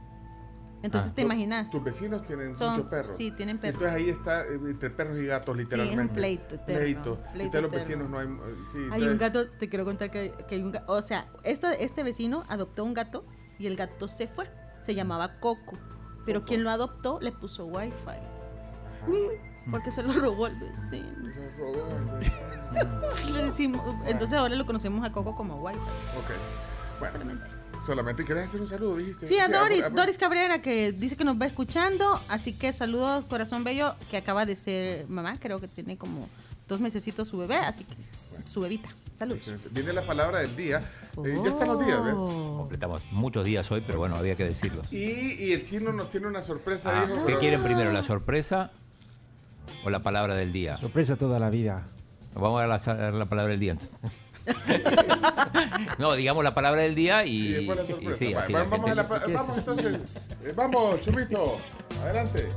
Entonces 0.83 1.13
Ah, 1.13 1.15
te 1.15 1.23
imaginas. 1.23 1.71
Tus 1.71 1.83
vecinos 1.85 2.23
tienen 2.25 2.57
Son- 2.57 2.71
muchos 2.73 2.87
perros. 2.87 3.17
sí, 3.17 3.31
tienen 3.31 3.59
perros. 3.59 3.83
Entonces 3.83 3.97
ahí 3.97 4.09
está 4.11 4.43
eh, 4.45 4.55
entre 4.69 4.91
perros 4.91 5.19
y 5.19 5.27
gatos, 5.27 5.57
literalmente. 5.57 6.15
pleito 6.15 6.55
eterno, 6.57 6.81
Pleito. 6.81 7.19
pleito 7.33 7.59
Entonces 7.59 7.63
los 7.63 7.71
vecinos 7.71 8.11
no 8.11 8.19
hay. 8.19 8.27
eh, 8.27 8.55
Sí, 8.71 8.79
Hay 8.79 8.85
entonces- 8.85 9.09
un 9.13 9.19
gato, 9.19 9.49
te 9.51 9.69
quiero 9.69 9.85
contar 9.85 10.11
que, 10.11 10.33
que 10.49 10.55
hay 10.57 10.63
un 10.63 10.73
gato. 10.73 10.93
O 10.93 11.01
sea, 11.03 11.29
este, 11.45 11.85
este 11.85 12.03
vecino 12.03 12.43
adoptó 12.49 12.85
un 12.85 12.95
gato 12.95 13.25
y 13.59 13.67
el 13.69 13.77
gato 13.77 14.09
se 14.09 14.27
fue. 14.27 14.51
Se 14.81 14.95
llamaba 14.95 15.39
Coco. 15.39 15.79
Pero 16.27 16.45
quien 16.45 16.65
lo 16.65 16.71
adoptó 16.71 17.19
le 17.21 17.31
puso 17.33 17.67
wifi. 17.67 17.93
Mm, 19.07 19.71
Porque 19.71 19.91
se 19.93 20.03
lo 20.03 20.13
robó 20.13 20.47
el 20.49 20.57
vecino. 20.59 21.07
Se 21.17 21.41
lo 21.41 21.51
robó 21.59 21.97
el 21.97 22.19
vecino. 22.21 23.33
Le 23.37 23.45
decimos- 23.45 23.97
entonces 24.07 24.37
ahora 24.39 24.55
lo 24.57 24.67
conocemos 24.67 25.05
a 25.05 25.13
Coco 25.13 25.37
como 25.37 25.57
wifi. 25.57 25.79
Ok. 25.79 26.99
Bueno, 26.99 27.13
Solamente. 27.13 27.51
Solamente 27.85 28.25
querés 28.25 28.45
hacer 28.45 28.61
un 28.61 28.69
saludo, 28.69 28.97
dijiste. 28.97 29.27
Sí, 29.29 29.39
a 29.39 29.49
Doris, 29.49 29.93
Doris 29.95 30.17
Cabrera, 30.19 30.63
que 30.63 30.93
dice 30.93 31.17
que 31.17 31.25
nos 31.25 31.41
va 31.41 31.47
escuchando. 31.47 32.19
Así 32.29 32.53
que 32.53 32.73
saludos, 32.73 33.25
corazón 33.27 33.65
bello, 33.65 33.95
que 34.11 34.17
acaba 34.17 34.47
de 34.47 34.57
ser 34.57 35.07
mamá. 35.09 35.37
Creo 35.41 35.59
que 35.61 35.69
tiene 35.69 35.97
como 35.97 36.29
dos 36.69 36.81
mesecitos 36.81 37.29
su 37.29 37.39
bebé. 37.39 37.57
Así 37.57 37.85
que 37.85 37.95
su 38.49 38.61
bebita. 38.61 38.89
Saludos. 39.19 39.39
Excelente. 39.39 39.69
Viene 39.71 39.93
la 39.93 40.03
palabra 40.03 40.41
del 40.41 40.57
día. 40.57 40.81
Eh, 41.25 41.39
ya 41.45 41.51
están 41.51 41.69
los 41.69 41.85
días, 41.85 42.03
¿ves? 42.05 42.15
Oh. 42.17 42.57
Completamos 42.59 43.03
muchos 43.13 43.45
días 43.45 43.71
hoy, 43.71 43.83
pero 43.87 43.99
bueno, 43.99 44.17
había 44.17 44.35
que 44.35 44.45
decirlo. 44.45 44.83
Y, 44.91 44.97
y 45.45 45.53
el 45.53 45.65
chino 45.65 45.93
nos 45.93 46.09
tiene 46.09 46.27
una 46.27 46.43
sorpresa, 46.43 47.03
Ah, 47.03 47.07
dijo. 47.07 47.21
¿Qué 47.21 47.27
pero- 47.27 47.39
quieren 47.41 47.63
primero? 47.63 47.93
¿La 47.93 48.03
sorpresa 48.03 48.71
o 49.85 49.91
la 49.91 50.01
palabra 50.01 50.35
del 50.35 50.53
día? 50.53 50.77
Sorpresa 50.79 51.17
toda 51.17 51.39
la 51.39 51.51
vida. 51.51 51.87
Vamos 52.35 52.61
a 52.63 52.67
dar 52.67 52.87
la, 52.87 53.11
la 53.19 53.27
palabra 53.27 53.51
del 53.53 53.61
día. 53.61 53.77
no, 55.99 56.15
digamos 56.15 56.43
la 56.45 56.55
palabra 56.55 56.83
del 56.83 56.95
día 56.95 57.25
y, 57.25 57.31
Y 57.49 57.53
después 57.53 57.79
la 57.79 58.11
y 58.11 58.15
sí, 58.15 58.33
Va- 58.33 58.41
así 58.41 58.53
va- 58.53 58.59
la 58.61 58.65
vamos, 58.71 58.91
a 58.91 58.95
la- 58.95 59.03
vamos 59.05 59.59
entonces. 59.59 59.99
Eh, 60.45 60.53
vamos, 60.57 61.01
Chumito. 61.03 61.59
Adelante. 62.03 62.49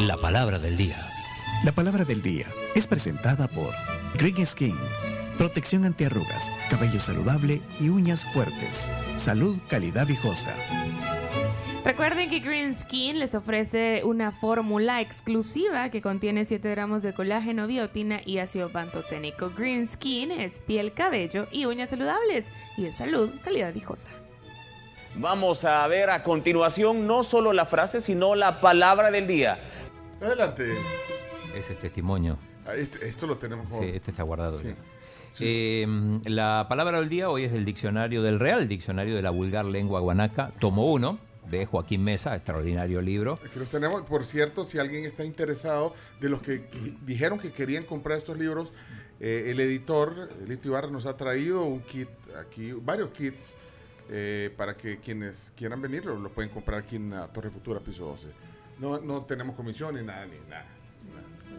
La 0.00 0.16
palabra 0.16 0.58
del 0.58 0.76
día. 0.76 0.96
La 1.64 1.72
palabra 1.72 2.04
del 2.04 2.22
día 2.22 2.46
es 2.74 2.86
presentada 2.86 3.48
por 3.48 3.74
Green 4.16 4.46
Skin. 4.46 4.76
Protección 5.38 5.84
ante 5.84 6.04
arrugas, 6.04 6.52
cabello 6.68 6.98
saludable 6.98 7.62
y 7.78 7.90
uñas 7.90 8.24
fuertes. 8.32 8.92
Salud, 9.14 9.56
calidad 9.68 10.04
viejosa. 10.04 10.52
Recuerden 11.84 12.28
que 12.28 12.40
Green 12.40 12.76
Skin 12.76 13.20
les 13.20 13.36
ofrece 13.36 14.02
una 14.04 14.32
fórmula 14.32 15.00
exclusiva 15.00 15.90
que 15.90 16.02
contiene 16.02 16.44
7 16.44 16.68
gramos 16.70 17.04
de 17.04 17.14
colágeno, 17.14 17.68
biotina 17.68 18.20
y 18.26 18.38
ácido 18.38 18.72
pantoténico. 18.72 19.50
Green 19.56 19.86
Skin 19.86 20.32
es 20.32 20.58
piel, 20.58 20.92
cabello 20.92 21.46
y 21.52 21.66
uñas 21.66 21.90
saludables 21.90 22.46
y 22.76 22.82
de 22.82 22.92
salud, 22.92 23.30
calidad 23.44 23.72
viejosa. 23.72 24.10
Vamos 25.14 25.64
a 25.64 25.86
ver 25.86 26.10
a 26.10 26.24
continuación 26.24 27.06
no 27.06 27.22
solo 27.22 27.52
la 27.52 27.64
frase, 27.64 28.00
sino 28.00 28.34
la 28.34 28.60
palabra 28.60 29.12
del 29.12 29.28
día. 29.28 29.60
Adelante. 30.20 30.72
Ese 31.54 31.74
es 31.74 31.78
testimonio. 31.78 32.38
Ah, 32.68 32.74
este- 32.74 33.08
esto 33.08 33.26
lo 33.26 33.38
tenemos. 33.38 33.66
Sí, 33.70 33.84
este 33.94 34.10
está 34.10 34.22
guardado. 34.22 34.58
Sí. 34.58 34.68
ya. 34.68 34.76
Eh, 35.40 35.86
la 36.26 36.66
palabra 36.68 37.00
del 37.00 37.08
día 37.08 37.30
hoy 37.30 37.44
es 37.44 37.52
del 37.52 37.64
diccionario 37.64 38.22
del 38.22 38.38
Real 38.38 38.68
Diccionario 38.68 39.14
de 39.16 39.22
la 39.22 39.30
Vulgar 39.30 39.64
Lengua 39.64 40.00
Guanaca, 40.00 40.52
tomo 40.60 40.92
1, 40.92 41.18
de 41.50 41.64
Joaquín 41.64 42.04
Mesa, 42.04 42.34
extraordinario 42.36 43.00
libro. 43.00 43.38
Aquí 43.44 43.58
los 43.58 43.70
tenemos. 43.70 44.02
Por 44.02 44.24
cierto, 44.24 44.66
si 44.66 44.78
alguien 44.78 45.04
está 45.04 45.24
interesado 45.24 45.94
de 46.20 46.28
los 46.28 46.42
que 46.42 46.68
dijeron 47.06 47.38
que 47.38 47.52
querían 47.52 47.84
comprar 47.84 48.18
estos 48.18 48.36
libros, 48.38 48.70
eh, 49.20 49.44
el 49.48 49.60
editor, 49.60 50.28
Lito 50.46 50.68
Ibarra, 50.68 50.88
nos 50.90 51.06
ha 51.06 51.16
traído 51.16 51.64
un 51.64 51.80
kit 51.80 52.08
aquí, 52.38 52.72
varios 52.72 53.08
kits, 53.10 53.54
eh, 54.10 54.50
para 54.56 54.76
que 54.76 54.98
quienes 54.98 55.52
quieran 55.56 55.80
venir 55.80 56.04
lo, 56.04 56.16
lo 56.18 56.30
pueden 56.30 56.50
comprar 56.50 56.80
aquí 56.80 56.96
en 56.96 57.10
la 57.10 57.28
Torre 57.28 57.50
Futura, 57.50 57.80
piso 57.80 58.04
12. 58.06 58.28
No, 58.78 58.98
no 59.00 59.22
tenemos 59.22 59.56
comisión 59.56 59.94
ni 59.94 60.02
nada, 60.02 60.26
ni 60.26 60.36
nada. 60.50 60.66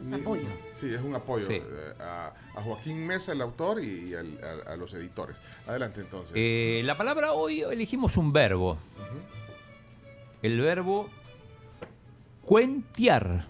Es 0.01 0.11
apoyo. 0.11 0.47
Sí, 0.73 0.93
es 0.93 1.01
un 1.01 1.13
apoyo 1.15 1.47
Sí. 1.47 1.55
eh, 1.55 1.93
a, 1.99 2.33
a 2.55 2.61
Joaquín 2.61 3.05
Mesa, 3.05 3.31
el 3.33 3.41
autor, 3.41 3.83
y 3.83 4.13
al- 4.13 4.39
a, 4.67 4.71
a 4.73 4.75
los 4.75 4.93
editores. 4.93 5.35
Adelante 5.67 6.01
entonces. 6.01 6.33
Eh, 6.35 6.81
la 6.85 6.97
palabra 6.97 7.33
hoy 7.33 7.61
elegimos 7.61 8.17
un 8.17 8.31
verbo. 8.33 8.77
El 10.41 10.59
verbo 10.61 11.09
cuentear. 12.43 13.45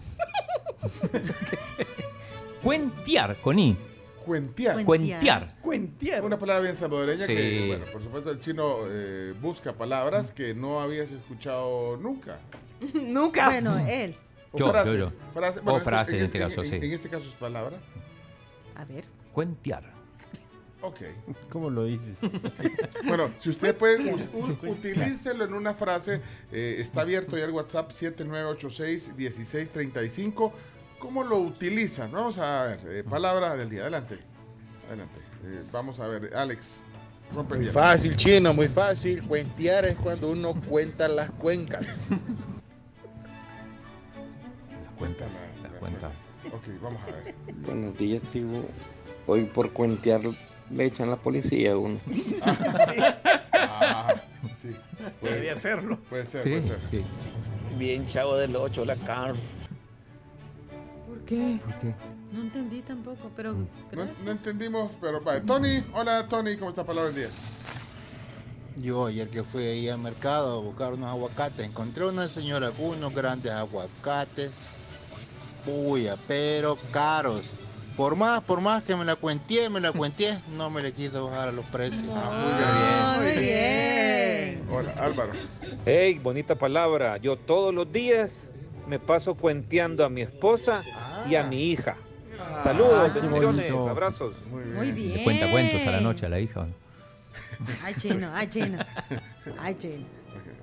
cuentear, 2.62 3.36
con 3.40 3.58
I. 3.58 3.76
Cuentear. 4.24 4.84
Cuentear. 4.84 5.54
Cuentear. 5.60 6.24
Una 6.24 6.38
palabra 6.38 6.62
bien 6.62 6.76
salvadoreña 6.76 7.26
Sí. 7.26 7.34
que, 7.34 7.64
bueno, 7.68 7.86
por 7.90 8.02
supuesto 8.02 8.30
el 8.30 8.40
chino 8.40 8.78
eh, 8.88 9.34
busca 9.40 9.72
palabras 9.72 10.30
que 10.32 10.54
no 10.54 10.80
habías 10.80 11.10
escuchado 11.10 11.96
nunca. 11.96 12.38
Nunca. 12.94 13.46
Bueno, 13.46 13.78
él. 13.78 14.14
O 14.52 14.58
Yo, 14.58 14.66
yo, 14.66 14.72
frases. 14.72 14.94
yo. 14.98 15.10
frases. 15.32 15.58
O 15.60 15.64
Bueno, 15.64 15.80
frases 15.80 16.14
en 16.14 16.24
este 16.24 16.38
caso, 16.38 16.62
en- 16.62 16.70
sí. 16.70 16.76
En 16.76 16.92
este 16.92 17.08
caso 17.08 17.24
es 17.28 17.34
palabra. 17.34 17.76
A 18.76 18.84
ver. 18.84 19.04
Cuentear. 19.32 19.92
Ok. 20.82 21.00
¿Cómo 21.50 21.68
lo 21.70 21.84
dices? 21.84 22.16
Bueno, 23.06 23.32
si 23.38 23.50
usted 23.50 23.76
puede, 23.76 24.14
utilícelo 24.68 25.44
en 25.44 25.54
una 25.54 25.74
frase. 25.74 26.20
eh, 26.52 26.76
está 26.78 27.00
abierto 27.02 27.36
ya 27.38 27.44
el 27.44 27.50
WhatsApp 27.50 27.90
7986-1635. 27.92 30.52
¿Cómo 30.98 31.22
lo 31.24 31.38
utilizan? 31.38 32.10
Vamos 32.12 32.38
a 32.38 32.64
ver. 32.64 32.80
eh, 32.86 33.04
palabra 33.04 33.56
del 33.56 33.70
día. 33.70 33.82
Adelante. 33.82 34.18
Adelante. 34.88 35.20
Eh, 35.44 35.62
vamos 35.72 35.98
a 36.00 36.08
ver. 36.08 36.34
Alex. 36.36 36.82
rompe 37.32 37.54
Muy 37.56 37.66
fácil, 37.66 38.16
chino, 38.16 38.52
muy 38.52 38.68
fácil. 38.68 39.22
Cuentear 39.22 39.86
es 39.86 39.96
cuando 39.96 40.30
uno 40.30 40.52
cuenta 40.68 41.08
las 41.08 41.30
cuencas. 41.30 41.86
Las 45.00 45.08
cuentas. 45.08 45.28
Las 45.62 45.72
cuentas. 45.74 46.12
Ok, 46.52 46.82
vamos 46.82 47.02
a 47.02 47.06
ver. 47.06 47.34
Buenos 47.66 47.96
días, 47.96 48.22
tribu. 48.30 48.62
Hoy 49.26 49.44
por 49.44 49.70
cuentear 49.72 50.20
le 50.70 50.84
echan 50.84 51.08
la 51.10 51.16
policía 51.16 51.72
a 51.72 51.78
uno. 51.78 51.98
Ah, 53.82 54.14
sí. 54.60 54.70
Puede 55.20 55.50
hacerlo. 55.50 55.98
Puede 56.08 56.24
ser, 56.26 56.42
Sí, 56.42 56.48
puede 56.50 56.62
ser. 56.64 56.78
sí. 56.90 57.02
Bien, 57.78 58.06
chavo 58.06 58.36
del 58.36 58.54
8, 58.56 58.84
la 58.84 58.96
car. 58.96 59.34
¿Por 61.06 61.20
qué? 61.24 61.58
¿Por 61.64 61.78
qué? 61.78 61.94
No 62.32 62.40
entendí 62.42 62.82
tampoco, 62.82 63.30
pero. 63.36 63.52
No, 63.54 63.66
gracias. 63.90 64.22
no 64.22 64.30
entendimos, 64.32 64.92
pero 65.00 65.20
vale. 65.20 65.42
Tony, 65.42 65.82
hola 65.94 66.26
Tony, 66.28 66.56
¿cómo 66.56 66.70
está 66.70 66.84
palabra 66.84 67.10
del 67.10 67.16
día? 67.22 67.28
Yo 68.82 69.06
ayer 69.06 69.28
que 69.28 69.42
fui 69.42 69.62
ahí 69.64 69.88
al 69.88 69.98
mercado 70.00 70.58
a 70.58 70.62
buscar 70.62 70.92
unos 70.94 71.08
aguacates, 71.10 71.66
encontré 71.66 72.06
una 72.06 72.28
señora 72.28 72.70
con 72.70 72.86
unos 72.98 73.14
grandes 73.14 73.52
aguacates, 73.52 74.79
puya, 75.64 76.16
pero 76.26 76.76
caros. 76.92 77.58
Por 77.96 78.16
más, 78.16 78.40
por 78.42 78.60
más 78.60 78.82
que 78.84 78.96
me 78.96 79.04
la 79.04 79.16
cuenteé, 79.16 79.68
me 79.68 79.80
la 79.80 79.92
cuenteé, 79.92 80.36
no 80.56 80.70
me 80.70 80.80
le 80.80 80.92
quiso 80.92 81.26
bajar 81.28 81.48
a 81.48 81.52
los 81.52 81.66
precios. 81.66 82.10
Ah, 82.14 83.18
muy 83.20 83.36
bien. 83.36 84.66
Hola, 84.70 84.92
Álvaro. 84.98 85.32
Hey, 85.84 86.18
bonita 86.22 86.54
palabra. 86.54 87.16
Yo 87.18 87.36
todos 87.36 87.74
los 87.74 87.92
días 87.92 88.50
me 88.86 88.98
paso 88.98 89.34
cuenteando 89.34 90.04
a 90.04 90.08
mi 90.08 90.22
esposa 90.22 90.82
y 91.28 91.34
a 91.34 91.42
mi 91.42 91.70
hija. 91.70 91.96
Saludos, 92.62 93.12
qué 93.12 93.20
bendiciones, 93.20 93.72
bonito. 93.72 93.90
abrazos. 93.90 94.34
Muy 94.46 94.92
bien. 94.92 95.18
Le 95.18 95.24
cuenta 95.24 95.50
cuentos 95.50 95.86
a 95.86 95.90
la 95.90 96.00
noche 96.00 96.26
a 96.26 96.28
la 96.28 96.40
hija. 96.40 96.66
Ay, 97.84 97.94
chino, 97.94 98.30
ay, 98.34 98.48
chino. 98.48 98.78
Ay, 99.60 99.74
chino. 99.74 100.06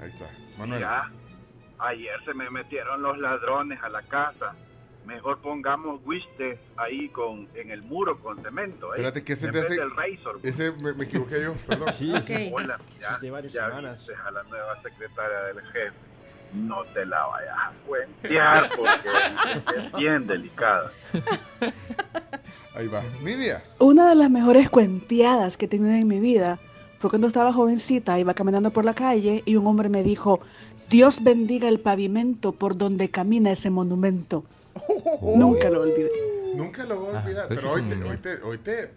Ahí 0.02 0.10
está. 0.10 0.26
Manuel. 0.58 0.82
Ya, 0.82 1.12
ayer 1.80 2.16
se 2.26 2.34
me 2.34 2.50
metieron 2.50 3.02
los 3.02 3.18
ladrones 3.20 3.80
a 3.84 3.90
la 3.90 4.02
casa. 4.02 4.56
Mejor 5.08 5.40
pongamos 5.40 6.02
Wiste 6.06 6.60
ahí 6.76 7.08
con, 7.10 7.48
en 7.56 7.72
el 7.72 7.82
muro 7.82 8.20
con 8.20 8.42
cemento. 8.44 8.88
¿eh? 8.88 8.98
Espérate, 8.98 9.24
que 9.24 9.34
ese 9.34 9.50
vez 9.52 9.64
ese- 9.66 9.76
del 9.80 9.92
Razor. 9.96 10.40
Ese 10.44 10.72
me, 10.84 10.94
me 10.94 11.06
equivoqué 11.06 11.42
yo, 11.42 11.54
perdón. 11.68 11.90
Sí, 11.94 12.14
Ok. 12.14 12.24
sí. 12.26 12.52
Hola, 12.54 12.78
ya, 13.00 13.18
de 13.20 13.32
varias 13.32 13.54
ya 13.54 13.68
semanas. 13.70 13.98
viste 14.00 14.14
a 14.22 14.32
la 14.32 14.44
nueva 14.44 14.82
secretaria 14.84 15.38
del 15.54 15.62
jefe. 15.68 15.94
No 16.54 16.84
te 16.94 17.06
la 17.06 17.26
vayas 17.26 17.56
a 17.58 17.72
cuentear 17.88 18.70
porque 18.76 19.10
es 19.80 19.94
bien 19.94 20.28
delicada. 20.28 20.92
Ahí 22.76 22.88
va. 22.88 23.02
Nidia. 23.24 23.64
Una 23.80 24.10
de 24.10 24.16
las 24.16 24.30
mejores 24.30 24.70
cuenteadas 24.70 25.58
que 25.58 25.66
he 25.66 25.68
tenido 25.68 25.92
en 25.94 26.08
mi 26.08 26.20
vida 26.20 26.60
fue 27.00 27.10
cuando 27.10 27.28
estaba 27.28 27.52
jovencita, 27.54 28.20
iba 28.20 28.34
caminando 28.34 28.72
por 28.72 28.86
la 28.86 28.94
calle 28.94 29.44
y 29.46 29.56
un 29.56 29.68
hombre 29.68 29.90
me 29.90 30.04
dijo, 30.04 30.42
Dios 30.90 31.24
bendiga 31.24 31.68
el 31.70 31.80
pavimento 31.80 32.52
por 32.54 32.78
donde 32.78 33.10
camina 33.10 33.52
ese 33.52 33.70
monumento. 33.70 34.44
Nunca 35.22 35.70
lo 35.70 35.82
olvidé. 35.82 36.12
Nunca 36.56 36.86
lo 36.86 37.00
voy 37.00 37.16
a 37.16 37.20
Ah, 37.20 37.24
olvidar, 37.24 37.48
pero 37.50 37.62
pero 37.62 37.74
hoy 37.74 37.82
te, 37.84 37.96
hoy 38.04 38.18
te, 38.18 38.34
hoy 38.44 38.58
te, 38.58 38.92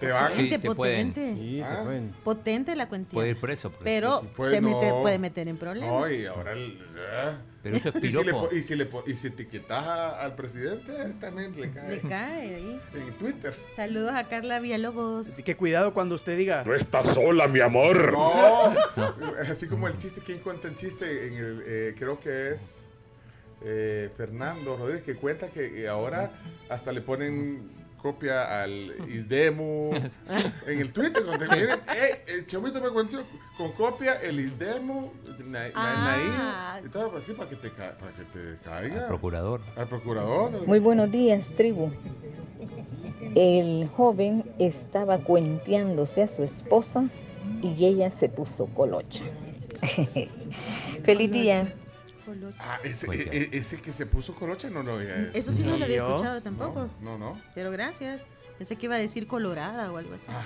te 0.00 0.10
van. 0.12 0.30
Potente, 0.32 0.58
te 0.58 0.74
pueden. 0.74 1.08
potente. 1.12 1.34
Sí, 1.40 1.60
Ah. 1.62 1.76
te 1.78 1.84
pueden. 1.84 2.12
Potente 2.24 2.76
la 2.76 2.88
cuentía. 2.88 3.14
Puede 3.14 3.30
ir 3.30 3.40
preso. 3.40 3.70
porque- 3.70 3.84
Pero 3.84 4.22
Puede- 4.36 4.54
se 4.56 4.60
mete- 4.60 4.88
no. 4.88 5.02
puede 5.02 5.18
meter 5.18 5.48
en 5.48 5.56
problemas. 5.56 6.00
No, 6.00 6.10
y 6.10 6.26
ahora 6.26 6.52
el. 6.52 6.78
ah. 7.16 7.32
Pero 7.62 7.76
eso 7.78 7.88
es 7.88 7.94
Y 8.04 8.10
si, 8.10 8.24
le, 8.24 8.32
y, 8.52 8.60
si 8.62 8.76
le, 8.76 8.88
y 9.06 9.14
si 9.14 9.26
etiquetas 9.28 9.82
a- 9.82 10.20
al 10.22 10.34
presidente, 10.34 10.92
también 11.18 11.58
le 11.58 11.70
cae. 11.70 11.88
Le 11.96 12.00
cae 12.02 12.54
ahí. 12.56 12.80
En 12.92 13.14
Twitter. 13.16 13.54
Saludos 13.74 14.12
a 14.12 14.24
Carla 14.28 14.58
Villalobos. 14.60 15.28
Así 15.28 15.42
que 15.42 15.56
cuidado 15.56 15.94
cuando 15.94 16.14
usted 16.16 16.36
diga. 16.36 16.62
No 16.64 16.74
estás 16.74 17.06
sola, 17.14 17.48
mi 17.48 17.60
amor. 17.60 18.12
No. 18.12 18.74
Así 19.48 19.66
como 19.68 19.88
el 19.88 19.96
chiste, 19.96 20.20
¿quién 20.20 20.40
cuenta 20.40 20.68
el 20.68 20.74
chiste? 20.74 21.28
En 21.28 21.34
el, 21.34 21.62
eh, 21.64 21.94
creo 21.96 22.18
que 22.20 22.50
es 22.50 22.83
eh, 23.64 24.10
Fernando 24.16 24.76
Rodríguez, 24.76 25.02
que 25.02 25.14
cuenta 25.16 25.48
que 25.50 25.82
eh, 25.82 25.88
ahora 25.88 26.30
hasta 26.68 26.92
le 26.92 27.00
ponen 27.00 27.72
copia 27.96 28.62
al 28.62 28.94
Isdemu 29.08 29.92
en 30.66 30.78
el 30.80 30.92
Twitter. 30.92 31.24
Cuando 31.24 31.46
te 31.46 31.56
miren, 31.56 31.78
eh, 31.96 32.22
el 32.28 32.46
chavito 32.46 32.80
me 32.82 32.90
contó 32.90 33.24
con 33.56 33.72
copia 33.72 34.20
el 34.20 34.38
Isdemu, 34.40 35.10
Na- 35.46 35.68
Na- 35.68 35.70
Ah. 35.76 36.80
Y 36.84 36.88
todo 36.90 37.16
así 37.16 37.32
para 37.32 37.48
que 37.48 37.56
te, 37.56 37.70
para 37.70 38.12
que 38.16 38.24
te 38.24 38.58
caiga. 38.62 39.02
Al 39.02 39.08
procurador. 39.08 39.60
Al 39.76 39.88
procurador. 39.88 40.66
Muy 40.66 40.78
buenos 40.80 41.10
días, 41.10 41.50
tribu. 41.56 41.90
El 43.34 43.88
joven 43.96 44.44
estaba 44.58 45.18
cuenteándose 45.18 46.22
a 46.22 46.28
su 46.28 46.42
esposa 46.42 47.08
y 47.62 47.84
ella 47.86 48.10
se 48.10 48.28
puso 48.28 48.66
colocha. 48.66 49.24
Feliz 51.04 51.30
día. 51.30 51.74
Ah, 52.60 52.78
ese, 52.84 53.06
Cuenta. 53.06 53.30
e- 53.32 53.50
e- 53.52 53.56
ese 53.58 53.80
que 53.80 53.92
se 53.92 54.06
puso 54.06 54.34
colocha 54.34 54.68
no 54.70 54.82
lo 54.82 54.94
había 54.94 55.30
Eso 55.32 55.52
sí 55.52 55.62
no 55.62 55.76
lo 55.76 55.84
había 55.84 56.06
escuchado 56.06 56.40
tampoco. 56.42 56.88
No, 57.00 57.18
no. 57.18 57.40
Pero 57.54 57.70
gracias. 57.70 58.22
Pensé 58.58 58.76
que 58.76 58.86
iba 58.86 58.94
a 58.94 58.98
decir 58.98 59.26
colorada 59.26 59.90
o 59.92 59.96
algo 59.96 60.14
así. 60.14 60.26
Ah, 60.28 60.44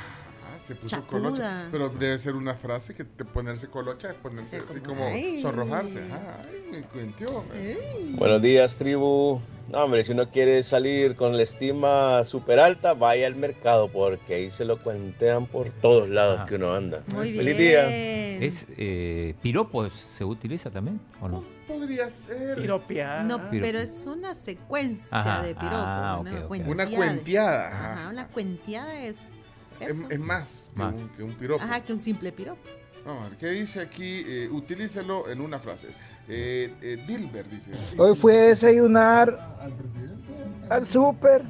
se 0.66 0.74
puso 0.74 0.96
Chapuda. 0.96 1.08
colocha. 1.22 1.68
Pero 1.70 1.88
debe 1.90 2.18
ser 2.18 2.34
una 2.34 2.54
frase 2.54 2.94
que 2.94 3.04
te 3.04 3.24
ponerse 3.24 3.68
colocha 3.68 4.08
es 4.10 4.14
ponerse 4.14 4.56
así 4.56 4.80
como 4.80 5.04
ay. 5.06 5.40
sonrojarse. 5.40 6.02
Ah, 6.10 6.38
ay, 6.42 6.68
me 6.72 6.82
cuentió. 6.82 7.44
Buenos 8.16 8.40
días, 8.42 8.76
tribu. 8.78 9.40
No, 9.68 9.84
hombre, 9.84 10.02
si 10.02 10.12
uno 10.12 10.30
quiere 10.30 10.62
salir 10.62 11.14
con 11.14 11.36
la 11.36 11.42
estima 11.42 12.24
súper 12.24 12.58
alta, 12.58 12.94
vaya 12.94 13.26
al 13.26 13.36
mercado 13.36 13.88
porque 13.92 14.34
ahí 14.34 14.50
se 14.50 14.64
lo 14.64 14.82
cuentean 14.82 15.46
por 15.46 15.68
todos 15.68 16.08
lados 16.08 16.48
que 16.48 16.54
uno 16.54 16.72
anda. 16.72 17.02
Muy 17.12 17.32
Feliz 17.32 17.56
bien. 17.56 17.88
día. 17.88 18.46
¿Es 18.46 18.66
eh, 18.78 19.34
piropo 19.42 19.90
se 19.90 20.24
utiliza 20.24 20.70
también 20.70 20.98
o 21.20 21.28
no? 21.28 21.44
Podría 21.66 22.08
ser. 22.08 22.56
Piropear. 22.56 23.26
No, 23.26 23.36
Piropo. 23.36 23.58
pero 23.60 23.78
es 23.78 24.06
una 24.06 24.34
secuencia 24.34 25.08
Ajá. 25.10 25.42
de 25.42 25.54
piropo. 25.54 25.76
Ah, 25.76 26.22
cuenteada. 26.48 26.72
Una 26.72 26.86
cuenteada. 26.86 27.68
Ajá, 27.68 27.92
Ajá. 27.92 28.08
una 28.10 28.26
cuenteada 28.28 29.02
es. 29.02 29.18
Es, 29.80 29.90
eso. 29.90 30.06
es 30.10 30.18
más, 30.18 30.70
que, 30.72 30.78
Más. 30.78 30.94
Un, 30.94 31.08
que 31.10 31.22
un 31.24 31.34
piropo. 31.34 31.62
Ajá, 31.62 31.84
que 31.84 31.92
un 31.92 31.98
simple 31.98 32.32
piropo. 32.32 32.60
Vamos 33.04 33.22
a 33.26 33.28
ver, 33.28 33.38
¿qué 33.38 33.46
dice 33.48 33.80
aquí? 33.80 34.24
Eh, 34.26 34.48
utilícelo 34.50 35.28
en 35.30 35.42
una 35.42 35.58
frase. 35.58 35.88
Eh, 36.28 36.72
eh, 36.82 37.04
Dilber 37.06 37.48
dice. 37.48 37.72
Hoy 37.96 38.14
fui 38.14 38.32
a 38.34 38.42
desayunar 38.42 39.30
al 39.60 39.72
presidente. 39.72 40.32
al 40.70 40.86
súper 40.86 41.42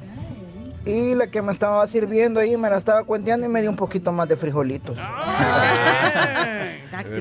y 0.85 1.13
la 1.15 1.27
que 1.27 1.41
me 1.41 1.51
estaba 1.51 1.85
sirviendo 1.87 2.39
ahí 2.39 2.55
me 2.55 2.69
la 2.69 2.77
estaba 2.77 3.03
cuenteando 3.03 3.45
y 3.45 3.49
me 3.49 3.59
dio 3.61 3.69
un 3.69 3.75
poquito 3.75 4.11
más 4.13 4.29
de 4.29 4.37
frijolitos. 4.37 4.97
Eh, 4.97 5.01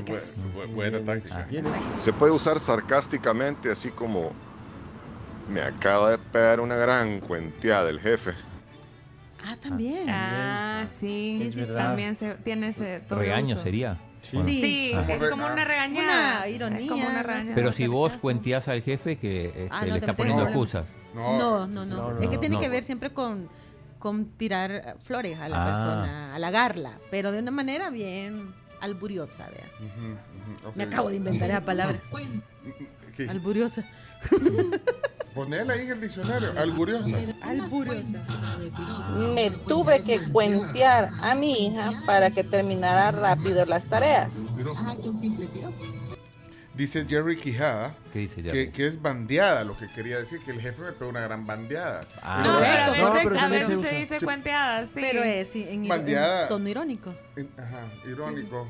bu- 0.05 0.55
bu- 0.55 0.74
buena 0.74 1.01
táctica. 1.01 1.47
Se 1.97 2.12
puede 2.12 2.32
usar 2.32 2.60
sarcásticamente, 2.60 3.70
así 3.70 3.90
como 3.90 4.30
me 5.52 5.60
acaba 5.60 6.10
de 6.12 6.18
pegar 6.18 6.60
una 6.60 6.76
gran 6.76 7.18
cuenteada 7.20 7.90
el 7.90 7.98
jefe. 8.01 8.30
Ah, 9.47 9.56
también. 9.60 10.09
Ah, 10.10 10.85
sí, 10.89 11.39
Sí, 11.43 11.52
sí, 11.52 11.66
sí. 11.66 11.72
también 11.72 12.14
se, 12.16 12.35
tiene 12.35 12.68
ese 12.68 13.01
todo 13.09 13.18
Regaño 13.20 13.55
uso. 13.55 13.62
sería. 13.64 13.98
Sí. 14.22 14.92
Ah. 14.94 15.06
es 15.08 15.30
como 15.30 15.46
una 15.46 15.64
regañada. 15.64 16.38
Una 16.40 16.48
ironía. 16.48 16.80
Es 16.80 16.88
como 16.88 17.06
una 17.08 17.22
regañada. 17.22 17.54
Pero 17.54 17.72
si 17.72 17.86
vos 17.86 18.14
cuenteás 18.14 18.68
al 18.68 18.82
jefe 18.82 19.16
que 19.16 19.46
este, 19.46 19.68
Ah, 19.70 19.80
no, 19.80 19.86
le 19.86 19.92
te 19.92 19.98
está 20.00 20.14
poniendo 20.16 20.42
excusas. 20.44 20.90
No, 21.14 21.66
no, 21.66 21.84
no. 21.86 22.18
es 22.20 22.28
que 22.28 22.38
tiene 22.38 22.56
no. 22.56 22.60
que 22.60 22.68
ver 22.68 22.82
siempre 22.82 23.10
con, 23.12 23.48
con 23.98 24.26
tirar 24.36 24.70
eh, 24.70 24.94
flores 25.00 25.38
a 25.38 25.48
la 25.48 25.62
Ah. 25.62 25.66
persona, 25.66 26.34
halagarla, 26.34 26.98
pero 27.10 27.32
de 27.32 27.38
una 27.40 27.50
manera 27.50 27.90
bien 27.90 28.54
alburiosa, 28.80 29.48
vea. 29.48 30.72
Me 30.74 30.84
acabo 30.84 31.08
de 31.10 31.16
inventar 31.16 31.50
esa 31.50 31.60
palabra. 31.62 31.96
¿Qué? 33.16 33.28
Alburiosa. 33.28 33.84
Ponela 35.39 35.74
ahí 35.74 35.82
en 35.82 35.90
el 35.93 36.01
diccionario. 36.01 36.52
Alburiosa. 36.59 37.16
Alburiosa. 37.43 38.27
Me 39.36 39.52
tuve 39.52 40.02
que 40.02 40.19
cuentear 40.32 41.10
a 41.23 41.36
mi 41.36 41.52
hija 41.66 41.93
para 42.06 42.28
que 42.31 42.43
terminara 42.43 43.12
rápido 43.12 43.65
las 43.66 43.89
tareas. 43.89 44.32
Dice 46.74 47.05
Jerry 47.09 47.36
Quijada 47.36 47.94
¿Qué 48.12 48.19
dice 48.20 48.43
que, 48.43 48.51
Jerry? 48.51 48.73
que 48.73 48.86
es 48.89 49.01
bandeada, 49.01 49.62
lo 49.62 49.77
que 49.77 49.89
quería 49.89 50.19
decir, 50.19 50.40
que 50.44 50.51
el 50.51 50.60
jefe 50.60 50.82
me 50.82 50.93
pegó 50.93 51.10
una 51.10 51.20
gran 51.20 51.47
bandeada. 51.47 52.05
Ah. 52.20 52.43
No, 52.44 52.55
Correcto, 52.55 52.93
pero 52.94 53.06
a 53.06 53.10
veces, 53.12 53.23
correcto. 53.23 53.44
a 53.44 53.48
veces 53.48 53.69
se 53.69 53.89
se 53.89 53.94
dice 54.15 54.24
cuenteada, 54.24 54.85
sí. 54.86 54.90
Pero 54.94 55.23
es 55.23 55.48
sí, 55.51 55.62
en, 55.69 55.82
en 55.85 55.89
Bandeada. 55.89 56.48
tono 56.48 56.69
irónico. 56.69 57.15
En- 57.36 57.48
Ajá, 57.56 57.85
irónico. 58.09 58.66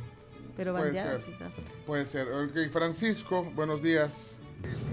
Pero 0.55 0.73
Puede 0.73 0.85
bandeada, 0.86 1.12
ser. 1.12 1.23
sí, 1.23 1.31
está. 1.32 1.51
Puede 1.86 2.07
ser. 2.07 2.28
Ok, 2.28 2.70
Francisco, 2.73 3.45
buenos 3.55 3.82
días. 3.82 4.38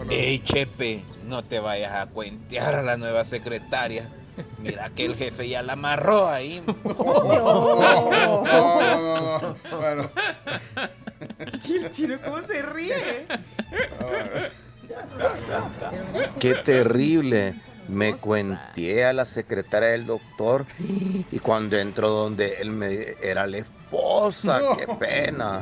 Ey, 0.10 0.40
Chepe, 0.40 1.04
no 1.26 1.44
te 1.44 1.60
vayas 1.60 1.94
a 1.94 2.08
cuentear 2.08 2.76
a 2.76 2.82
la 2.84 2.98
nueva 2.98 3.24
secretaria. 3.26 4.10
Mira 4.60 4.90
que 4.90 5.06
el 5.06 5.16
jefe 5.16 5.48
ya 5.48 5.64
la 5.64 5.74
amarró 5.74 6.28
ahí. 6.28 6.62
No, 6.84 6.94
no, 6.94 8.44
no, 8.44 9.42
no. 9.42 9.56
Bueno, 9.78 10.10
El 11.40 11.92
chino, 11.92 12.18
¿cómo 12.24 12.42
se 12.42 12.62
ríe? 12.62 13.26
Qué 16.40 16.56
terrible. 16.56 17.56
Me 17.88 18.16
cuenteé 18.16 19.06
a 19.06 19.14
la 19.14 19.26
secretaria 19.26 19.90
del 19.90 20.06
doctor 20.06 20.66
y 21.32 21.40
cuando 21.40 21.78
entró 21.78 22.10
donde 22.10 22.56
él 22.60 22.72
me 22.72 23.16
era 23.22 23.45
la 23.48 23.57
esposa, 23.60 24.60
qué 24.78 24.88
pena. 24.99 25.62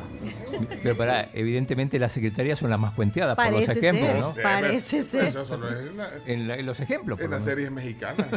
Pero 0.81 0.95
para, 0.95 1.29
evidentemente 1.33 1.99
las 1.99 2.11
secretarias 2.13 2.59
son 2.59 2.69
las 2.69 2.79
más 2.79 2.93
cuenteadas 2.93 3.35
por 3.35 3.51
los 3.51 3.67
ejemplos, 3.69 4.07
ser, 4.07 4.19
¿no? 4.19 4.31
sé, 4.31 4.41
Parece 4.41 4.97
pero- 4.97 5.05
ser. 5.09 5.23
Eso 5.25 5.45
solo 5.45 5.69
es 5.69 5.87
en, 5.89 5.97
la- 5.97 6.09
En, 6.25 6.47
la- 6.47 6.55
en 6.57 6.65
los 6.65 6.79
ejemplos. 6.79 7.19
en 7.19 7.31
las 7.31 7.43
series 7.43 7.69
mexicanas. 7.71 8.27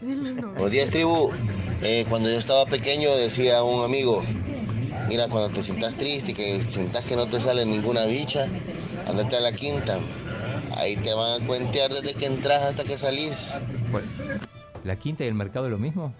Buenos 0.00 0.70
días, 0.70 0.90
tribu. 0.90 1.30
Eh, 1.82 2.04
cuando 2.08 2.28
yo 2.30 2.38
estaba 2.38 2.66
pequeño 2.66 3.10
decía 3.16 3.62
un 3.62 3.84
amigo, 3.84 4.22
mira, 5.08 5.28
cuando 5.28 5.48
te 5.50 5.62
sientas 5.62 5.94
triste 5.94 6.32
y 6.32 6.34
que 6.34 6.62
sientas 6.62 7.04
que 7.06 7.16
no 7.16 7.26
te 7.26 7.40
sale 7.40 7.64
ninguna 7.64 8.04
bicha, 8.04 8.46
andate 9.08 9.36
a 9.36 9.40
la 9.40 9.52
quinta. 9.52 9.98
Ahí 10.76 10.96
te 10.96 11.12
van 11.14 11.42
a 11.42 11.46
cuentear 11.46 11.90
desde 11.92 12.14
que 12.14 12.26
entras 12.26 12.62
hasta 12.62 12.84
que 12.84 12.96
salís. 12.98 13.54
¿La 14.84 14.96
quinta 14.96 15.24
y 15.24 15.28
el 15.28 15.34
mercado 15.34 15.66
es 15.66 15.72
lo 15.72 15.78
mismo? 15.78 16.14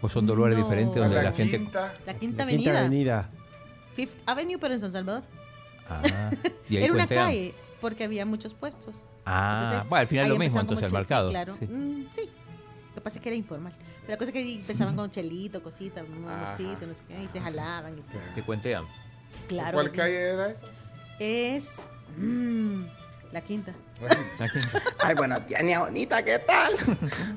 ¿O 0.00 0.08
son 0.08 0.26
dos 0.26 0.36
lugares 0.36 0.58
No. 0.58 0.64
diferentes 0.64 0.96
donde 0.96 1.16
La 1.16 1.22
la, 1.22 1.32
gente... 1.32 1.58
quinta. 1.58 1.92
La 2.06 2.14
Quinta 2.14 2.44
La 2.44 2.50
Quinta 2.50 2.70
Avenida. 2.72 2.80
Avenida. 2.80 3.30
Fifth 3.94 4.16
Avenue, 4.26 4.58
pero 4.58 4.74
en 4.74 4.80
San 4.80 4.92
Salvador. 4.92 5.22
Ah, 5.88 6.00
y 6.68 6.76
ahí 6.76 6.84
Era 6.84 6.92
una 6.92 7.06
cuentean. 7.06 7.26
calle, 7.26 7.54
porque 7.80 8.04
había 8.04 8.24
muchos 8.26 8.54
puestos. 8.54 9.02
Ah, 9.24 9.60
Entonces, 9.64 9.88
bueno, 9.88 10.00
al 10.00 10.06
final 10.08 10.28
lo 10.28 10.38
mismo, 10.38 10.60
entonces, 10.60 10.86
el 10.86 10.92
mercado. 10.92 11.28
Sí, 11.28 11.32
claro. 11.32 11.56
Sí. 11.58 11.66
Mm, 11.66 12.06
sí. 12.14 12.22
Lo 12.88 12.94
que 12.96 13.00
pasa 13.00 13.18
es 13.18 13.22
que 13.22 13.28
era 13.28 13.36
informal. 13.36 13.72
Pero 14.00 14.10
la 14.12 14.16
cosa 14.16 14.28
es 14.30 14.32
que 14.32 14.38
ahí 14.40 14.54
empezaban 14.56 14.96
con 14.96 15.10
chelito, 15.10 15.62
cositas, 15.62 16.04
un 16.08 16.28
amorcito, 16.28 16.86
no 16.86 16.94
sé 16.94 17.02
qué, 17.08 17.22
y 17.22 17.26
te 17.28 17.40
jalaban. 17.40 17.98
Y 17.98 18.02
todo. 18.02 18.20
Te 18.34 18.42
cuentean. 18.42 18.84
Claro. 19.48 19.74
¿Cuál 19.76 19.92
calle 19.92 20.18
era 20.32 20.50
esa? 20.50 20.66
Es 21.18 21.86
mm, 22.16 22.82
la 23.30 23.40
quinta. 23.42 23.72
Ay, 24.98 25.14
buenos 25.14 25.46
días, 25.46 25.62
niña 25.62 25.80
bonita, 25.80 26.22
¿qué 26.24 26.38
tal? 26.40 26.72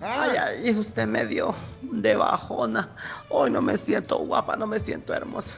Ah. 0.02 0.28
Ay, 0.32 0.64
ay, 0.66 0.72
usted 0.72 1.08
me 1.08 1.26
dio 1.26 1.56
de 1.82 2.16
bajona. 2.16 2.90
Hoy 3.30 3.52
no 3.52 3.62
me 3.62 3.78
siento 3.78 4.18
guapa, 4.20 4.56
no 4.56 4.66
me 4.68 4.80
siento 4.80 5.14
hermosa. 5.14 5.56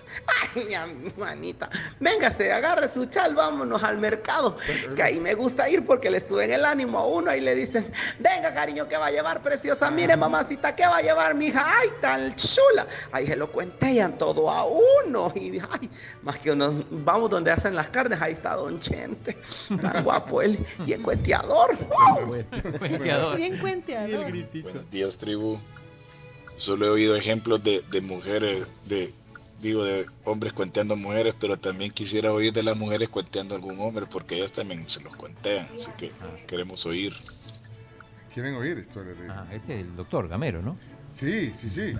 Ay, 0.55 0.65
mi 0.65 0.73
hermanita, 0.73 1.69
véngase, 1.99 2.51
agarre 2.51 2.89
su 2.89 3.05
chal, 3.05 3.35
vámonos 3.35 3.83
al 3.83 3.97
mercado. 3.97 4.57
Que 4.95 5.03
ahí 5.03 5.19
me 5.19 5.33
gusta 5.33 5.69
ir 5.69 5.85
porque 5.85 6.09
le 6.09 6.17
estuve 6.17 6.45
en 6.45 6.53
el 6.53 6.65
ánimo 6.65 6.99
a 6.99 7.05
uno 7.05 7.33
y 7.33 7.41
le 7.41 7.55
dicen, 7.55 7.91
venga, 8.19 8.53
cariño, 8.53 8.87
¿qué 8.87 8.97
va 8.97 9.07
a 9.07 9.11
llevar, 9.11 9.41
preciosa? 9.41 9.89
Mire, 9.91 10.17
mamacita, 10.17 10.75
¿qué 10.75 10.85
va 10.87 10.97
a 10.97 11.01
llevar, 11.01 11.35
mi 11.35 11.47
hija? 11.47 11.65
Ay, 11.65 11.89
tan 12.01 12.35
chula. 12.35 12.85
Ahí 13.11 13.27
se 13.27 13.35
lo 13.35 13.49
cuentean 13.51 14.17
todo 14.17 14.49
a 14.49 14.65
uno. 14.65 15.31
Y, 15.35 15.59
ay, 15.59 15.89
más 16.23 16.39
que 16.39 16.51
uno, 16.51 16.83
vamos 16.89 17.29
donde 17.29 17.51
hacen 17.51 17.75
las 17.75 17.89
carnes, 17.89 18.21
ahí 18.21 18.33
está 18.33 18.55
Don 18.55 18.79
Chente. 18.79 19.37
Tan 19.81 20.03
guapo 20.03 20.41
él 20.41 20.65
y 20.85 20.96
cuenteador. 21.01 21.77
Bien 23.37 23.57
cuenteador. 23.57 24.31
Buenos 24.63 24.91
días, 24.91 25.17
tribu. 25.17 25.59
Solo 26.55 26.87
he 26.87 26.89
oído 26.89 27.15
ejemplos 27.15 27.63
de, 27.63 27.83
de 27.91 28.01
mujeres, 28.01 28.67
de 28.85 29.13
digo, 29.61 29.83
de 29.83 30.05
hombres 30.23 30.53
cuenteando 30.53 30.95
mujeres, 30.95 31.35
pero 31.39 31.57
también 31.57 31.91
quisiera 31.91 32.31
oír 32.31 32.53
de 32.53 32.63
las 32.63 32.77
mujeres 32.77 33.09
cuenteando 33.09 33.55
a 33.55 33.57
algún 33.57 33.79
hombre, 33.79 34.05
porque 34.05 34.35
ellas 34.35 34.51
también 34.51 34.87
se 34.87 35.01
los 35.01 35.15
cuentean, 35.15 35.67
así 35.75 35.91
que 35.97 36.11
queremos 36.45 36.85
oír. 36.85 37.13
¿Quieren 38.33 38.55
oír 38.55 38.77
historias 38.77 39.17
de.? 39.19 39.29
Ah, 39.29 39.47
este 39.51 39.75
es 39.75 39.81
el 39.81 39.95
doctor 39.95 40.27
Gamero, 40.27 40.61
¿no? 40.61 40.77
Sí, 41.17 41.51
sí, 41.55 41.69
sí. 41.69 41.93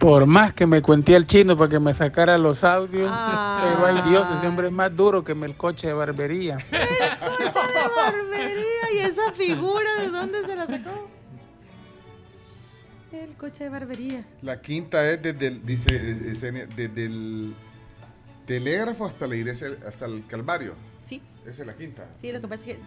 Por 0.00 0.26
más 0.26 0.52
que 0.54 0.66
me 0.66 0.82
cuenté 0.82 1.14
al 1.14 1.24
chino 1.26 1.56
para 1.56 1.70
que 1.70 1.78
me 1.78 1.94
sacara 1.94 2.36
los 2.36 2.64
audios, 2.64 3.08
Ah. 3.12 3.60
pero 3.62 3.86
ay 3.86 4.10
Dios, 4.10 4.26
ese 4.36 4.46
hombre 4.48 4.66
es 4.66 4.72
más 4.72 4.94
duro 4.94 5.22
que 5.24 5.32
el 5.32 5.56
coche 5.56 5.86
de 5.86 5.92
barbería. 5.92 6.56
¡Coche 6.70 7.60
de 7.60 7.88
barbería! 7.96 8.92
¿Y 8.92 8.98
esa 8.98 9.32
figura 9.32 9.88
de 10.00 10.08
dónde 10.08 10.44
se 10.44 10.56
la 10.56 10.66
sacó? 10.66 11.08
El 13.12 13.36
coche 13.36 13.64
de 13.64 13.70
barbería. 13.70 14.24
La 14.42 14.60
quinta 14.60 15.08
es 15.08 15.22
desde 15.22 15.46
el, 15.46 15.64
dice 15.64 15.92
desde 15.96 17.04
el 17.06 17.54
telégrafo 18.46 19.06
hasta 19.06 19.28
la 19.28 19.36
iglesia, 19.36 19.68
hasta 19.86 20.06
el 20.06 20.26
Calvario. 20.26 20.74
Sí, 21.04 21.22
Esa 21.46 21.62
es 21.62 21.66
la 21.66 21.74
quinta. 21.76 22.08
sí, 22.20 22.32
lo 22.32 22.40
que 22.40 22.48
pasa 22.48 22.66
es 22.68 22.76
que 22.76 22.80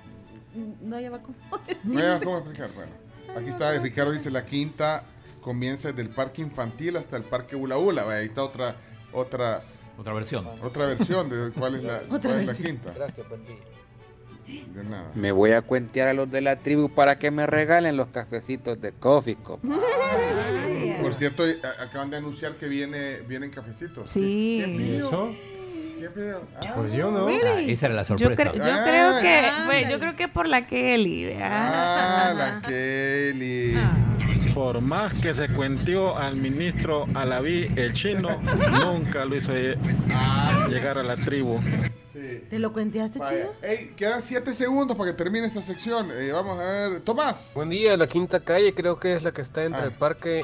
no 0.81 0.99
lleva 0.99 1.19
cómo 1.21 1.35
No 1.85 1.99
hay 1.99 2.19
cómo 2.21 2.39
explicar. 2.39 2.71
Bueno, 2.73 2.91
aquí 3.39 3.49
está, 3.49 3.79
Ricardo 3.79 4.11
dice 4.11 4.29
la 4.29 4.45
quinta 4.45 5.03
comienza 5.47 5.87
desde 5.87 6.01
el 6.01 6.09
parque 6.09 6.41
infantil 6.41 6.97
hasta 6.97 7.15
el 7.15 7.23
parque 7.23 7.55
Ula 7.55 7.77
Ula. 7.77 8.03
Ahí 8.11 8.25
está 8.25 8.43
otra, 8.43 8.75
otra, 9.13 9.61
Otra 9.97 10.11
versión. 10.13 10.45
otra 10.61 10.87
versión 10.87 11.29
de 11.29 11.51
cuál 11.57 11.75
es 11.75 11.83
la, 11.85 12.01
Otra 12.11 12.31
cuál 12.31 12.41
es 12.41 12.47
la 12.49 12.53
quinta. 12.67 12.91
Gracias, 12.93 13.29
buen 13.29 13.45
día. 13.45 13.55
De 14.73 14.83
nada. 14.83 15.09
Me 15.15 15.31
voy 15.31 15.51
a 15.53 15.61
cuentear 15.61 16.09
a 16.09 16.13
los 16.13 16.29
de 16.29 16.41
la 16.41 16.57
tribu 16.57 16.89
para 16.89 17.17
que 17.17 17.31
me 17.31 17.47
regalen 17.47 17.95
los 17.95 18.07
cafecitos 18.09 18.81
de 18.81 18.91
Coffee 18.91 19.37
Cup. 19.37 19.61
Por 21.01 21.13
cierto, 21.13 21.47
eh, 21.47 21.57
acaban 21.79 22.09
de 22.09 22.17
anunciar 22.17 22.57
que 22.57 22.67
viene, 22.67 23.21
vienen 23.21 23.49
cafecitos. 23.49 24.09
Sí. 24.09 24.61
¿Quién 24.65 24.77
pidió? 24.77 25.07
¿Eso? 25.07 25.31
¿Quién 25.97 26.11
pidió? 26.13 26.41
Ah, 26.57 26.73
Pues 26.75 26.91
yo 26.91 27.09
no. 27.09 27.27
Ah, 27.29 27.61
esa 27.61 27.85
era 27.85 27.95
la 27.95 28.03
Yo, 28.03 28.17
sorpresa. 28.17 28.43
cre- 28.51 28.57
yo 28.57 28.63
Ah, 28.65 28.83
creo 28.85 29.21
que 29.21 29.47
ah, 29.47 29.63
fue, 29.65 29.87
yo 29.89 29.97
creo 29.99 30.15
que 30.17 30.27
por 30.27 30.45
la 30.49 30.67
Kelly, 30.67 31.23
¿verdad? 31.25 31.71
Ah, 31.73 32.33
la 32.37 32.61
Kelly. 32.67 33.77
Por 34.57 34.81
más 34.81 35.13
que 35.21 35.35
se 35.35 35.47
cuenteó 35.49 36.17
al 36.17 36.35
ministro 36.35 37.05
Alaví, 37.13 37.71
el 37.75 37.93
chino, 37.93 38.41
nunca 38.83 39.23
lo 39.23 39.35
hizo 39.35 39.51
lle- 39.51 39.77
llegar 40.67 40.97
a 40.97 41.03
la 41.03 41.15
tribu. 41.15 41.59
¿Te 42.49 42.57
lo 42.57 42.73
cuenteaste, 42.73 43.19
chino? 43.19 43.51
Ey, 43.61 43.93
quedan 43.95 44.19
7 44.19 44.55
segundos 44.55 44.97
para 44.97 45.11
que 45.11 45.15
termine 45.15 45.45
esta 45.45 45.61
sección. 45.61 46.09
Eh, 46.11 46.31
vamos 46.31 46.57
a 46.59 46.63
ver. 46.89 47.01
Tomás. 47.01 47.51
Buen 47.53 47.69
día, 47.69 47.95
la 47.97 48.07
quinta 48.07 48.39
calle 48.39 48.73
creo 48.73 48.97
que 48.97 49.13
es 49.13 49.21
la 49.21 49.31
que 49.31 49.41
está 49.41 49.63
entre 49.63 49.83
Ah. 49.83 49.85
el 49.85 49.91
parque 49.91 50.41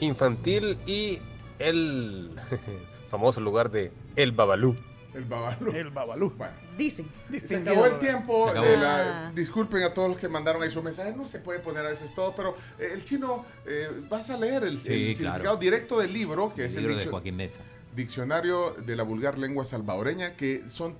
infantil 0.00 0.78
y 0.86 1.18
el 1.58 2.30
famoso 3.10 3.42
lugar 3.42 3.70
de 3.70 3.92
El 4.16 4.32
Babalú. 4.32 4.74
El 5.14 5.24
Babalú. 5.24 5.70
El 5.70 5.90
Babalú. 5.90 6.32
Dicen. 6.76 7.08
Se 7.44 7.56
acabó 7.56 7.86
el 7.86 7.98
tiempo. 7.98 8.44
Se 8.46 8.50
acabó. 8.58 8.66
de 8.66 8.76
la- 8.76 9.28
Ah. 9.28 9.32
disculpen 9.34 9.82
a 9.84 9.94
todos 9.94 10.08
los 10.08 10.18
que 10.18 10.28
mandaron 10.28 10.62
ahí 10.62 10.70
sus 10.70 10.82
mensajes. 10.82 11.16
No 11.16 11.26
se 11.26 11.38
puede 11.38 11.60
poner 11.60 11.84
a 11.86 11.88
veces 11.90 12.12
todo, 12.14 12.34
pero 12.34 12.56
eh, 12.78 12.90
el 12.92 13.04
chino, 13.04 13.44
eh, 13.66 13.88
vas 14.08 14.30
a 14.30 14.36
leer 14.36 14.64
el, 14.64 14.78
Sí, 14.78 14.88
el 14.88 14.94
claro. 15.00 15.14
significado 15.16 15.56
directo 15.56 15.98
del 16.00 16.12
libro, 16.12 16.52
que 16.52 16.64
es 16.64 16.74
el 16.76 16.82
libro 16.82 16.96
de 16.96 17.02
diccio- 17.04 17.10
Joaquín 17.12 17.36
Meza. 17.36 17.60
Diccionario 17.94 18.72
de 18.72 18.96
la 18.96 19.04
vulgar 19.04 19.38
lengua 19.38 19.64
salvadoreña, 19.64 20.34
que 20.36 20.68
son 20.68 20.94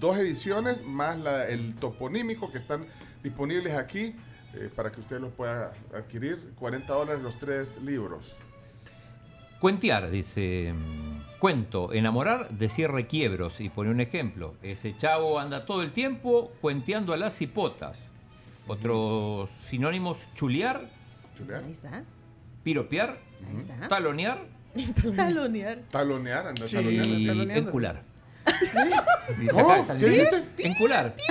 dos 0.00 0.16
ediciones 0.16 0.82
más 0.86 1.18
la- 1.18 1.46
el 1.48 1.74
toponímico 1.76 2.50
que 2.50 2.56
están 2.58 2.86
disponibles 3.22 3.74
aquí 3.74 4.16
eh, 4.54 4.68
para 4.74 4.90
que 4.90 4.98
usted 5.00 5.20
los 5.20 5.32
pueda 5.32 5.72
adquirir. 5.94 6.36
40 6.58 6.92
dólares 6.94 7.22
los 7.22 7.38
tres 7.38 7.78
libros. 7.82 8.34
Cuentear, 9.60 10.10
dice. 10.10 10.72
mm, 10.74 11.10
Cuento, 11.38 11.92
enamorar 11.94 12.50
de 12.50 12.68
cierre 12.68 13.06
quiebros. 13.06 13.60
Y 13.62 13.70
pone 13.70 13.90
un 13.90 14.00
ejemplo. 14.00 14.54
Ese 14.62 14.94
chavo 14.96 15.38
anda 15.38 15.64
todo 15.64 15.80
el 15.82 15.92
tiempo 15.92 16.52
cuenteando 16.60 17.14
a 17.14 17.16
las 17.16 17.40
hipotas. 17.40 18.10
Otros 18.66 19.48
sinónimos, 19.50 20.28
chulear, 20.34 20.82
Ahí 21.64 21.72
está. 21.72 22.04
piropear, 22.62 23.16
Ahí 23.48 23.56
está. 23.56 23.88
talonear 23.88 24.38
Talonear. 25.16 25.78
Talonear, 25.90 26.46
anda 26.48 26.66
y 26.66 27.26
taloneando. 27.26 27.54
encular. 27.54 28.02
Dice 29.38 29.50
¿Cómo? 29.52 29.70
acá, 29.72 29.80
está 29.80 29.96
¿Qué 29.98 30.04
el- 30.04 30.10
dijiste? 30.12 30.44
Encular. 30.68 31.16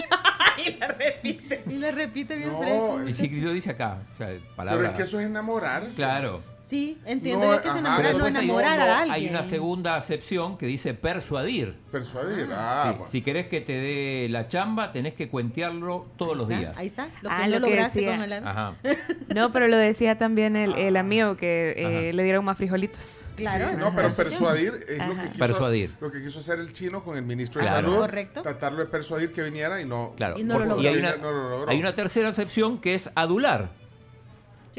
Y 0.66 0.74
la 0.78 0.88
repite. 0.88 1.64
Y 1.68 1.74
la 1.78 1.92
repite 1.92 2.36
bien 2.36 2.50
No, 2.52 2.58
fresco. 2.60 3.08
Y 3.08 3.14
sí, 3.14 3.30
lo 3.40 3.54
dice 3.54 3.70
acá. 3.70 4.00
O 4.14 4.18
sea, 4.18 4.28
Pero 4.58 4.84
es 4.84 4.90
que 4.90 5.04
eso 5.04 5.18
es 5.18 5.28
enamorar. 5.28 5.84
Claro. 5.96 6.42
Sí, 6.70 7.00
entiendo 7.06 7.48
No, 7.48 7.56
yo 7.56 7.62
que 7.64 7.70
ajá. 7.70 7.80
enamorar, 7.80 8.06
Pero 8.06 8.18
no 8.20 8.28
enamorar 8.28 8.80
a 8.80 8.98
alguien. 9.00 9.12
Hay 9.16 9.28
una 9.28 9.44
segunda 9.44 9.96
acepción 9.96 10.56
que 10.56 10.68
dice 10.68 10.94
persuadir. 10.94 11.76
Persuadir, 11.91 12.48
ah, 12.54 12.84
Sí, 12.84 12.90
bueno. 12.98 13.06
Si 13.12 13.22
querés 13.24 13.48
que 13.48 13.62
te 13.62 13.74
dé 13.74 14.28
la 14.30 14.48
chamba, 14.48 14.91
tenés 14.91 15.16
que 15.16 15.30
cuentearlo 15.30 16.06
todos 16.16 16.38
los 16.38 16.48
días. 16.48 16.78
Ahí 16.78 16.86
está. 16.86 17.10
Lo 17.24 17.30
que 17.30 17.36
Ah, 17.36 17.48
no 17.48 17.60
lo 17.60 17.66
que 17.66 17.72
lograste 17.72 18.02
decía. 18.02 18.16
con 18.18 18.24
el 18.24 18.34
Ajá. 18.34 18.76
No, 19.34 19.52
pero 19.52 19.68
lo 19.68 19.78
decía 19.78 20.20
también 20.20 20.56
el, 20.56 20.76
el 20.76 20.96
amigo 20.96 21.36
que 21.38 21.74
eh, 21.76 22.14
le 22.14 22.24
dieron 22.24 22.46
más 22.46 22.56
frijolitos. 22.58 23.26
Claro. 23.36 23.70
Sí, 23.72 23.76
no, 23.80 23.96
pero 23.96 24.12
persuadir 24.12 24.74
es 24.88 25.00
lo 25.08 25.14
que, 25.16 25.28
quiso, 25.30 25.40
Persuadir. 25.40 25.91
lo 26.00 26.12
que 26.12 26.22
quiso 26.24 26.38
hacer 26.40 26.60
el 26.60 26.72
chino 26.72 27.04
con 27.04 27.18
el 27.18 27.24
ministro 27.24 27.62
de 27.62 27.68
Claro. 27.68 27.88
Salud. 27.88 28.00
Correcto. 28.02 28.41
Tratarlo 28.44 28.80
de 28.82 28.86
persuadir 28.86 29.32
que 29.32 29.41
viniera 29.41 29.82
y 29.82 29.86
no. 29.86 30.14
Claro. 30.18 30.38
Y 30.38 30.44
no 30.44 30.60
lo 30.60 30.66
logró. 30.66 30.88
hay, 30.88 30.98
una, 30.98 31.16
No 31.16 31.32
lo 31.32 31.50
logró. 31.50 31.72
hay 31.72 31.80
una 31.80 31.96
tercera 31.96 32.30
acepción 32.30 32.80
que 32.80 32.94
es 32.94 33.10
adular, 33.16 33.72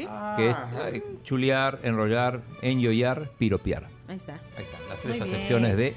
Sí. 0.01 0.07
Ah, 0.09 0.35
que 0.37 0.49
es 0.49 0.55
eh, 0.95 1.03
chulear, 1.23 1.79
enrollar, 1.83 2.41
enjoyar, 2.61 3.31
piropear. 3.37 3.87
Ahí 4.07 4.17
está. 4.17 4.33
Ahí 4.57 4.63
están 4.63 4.81
las 4.89 4.97
Muy 5.03 5.13
tres 5.13 5.23
bien. 5.23 5.35
acepciones 5.35 5.77
de 5.77 5.95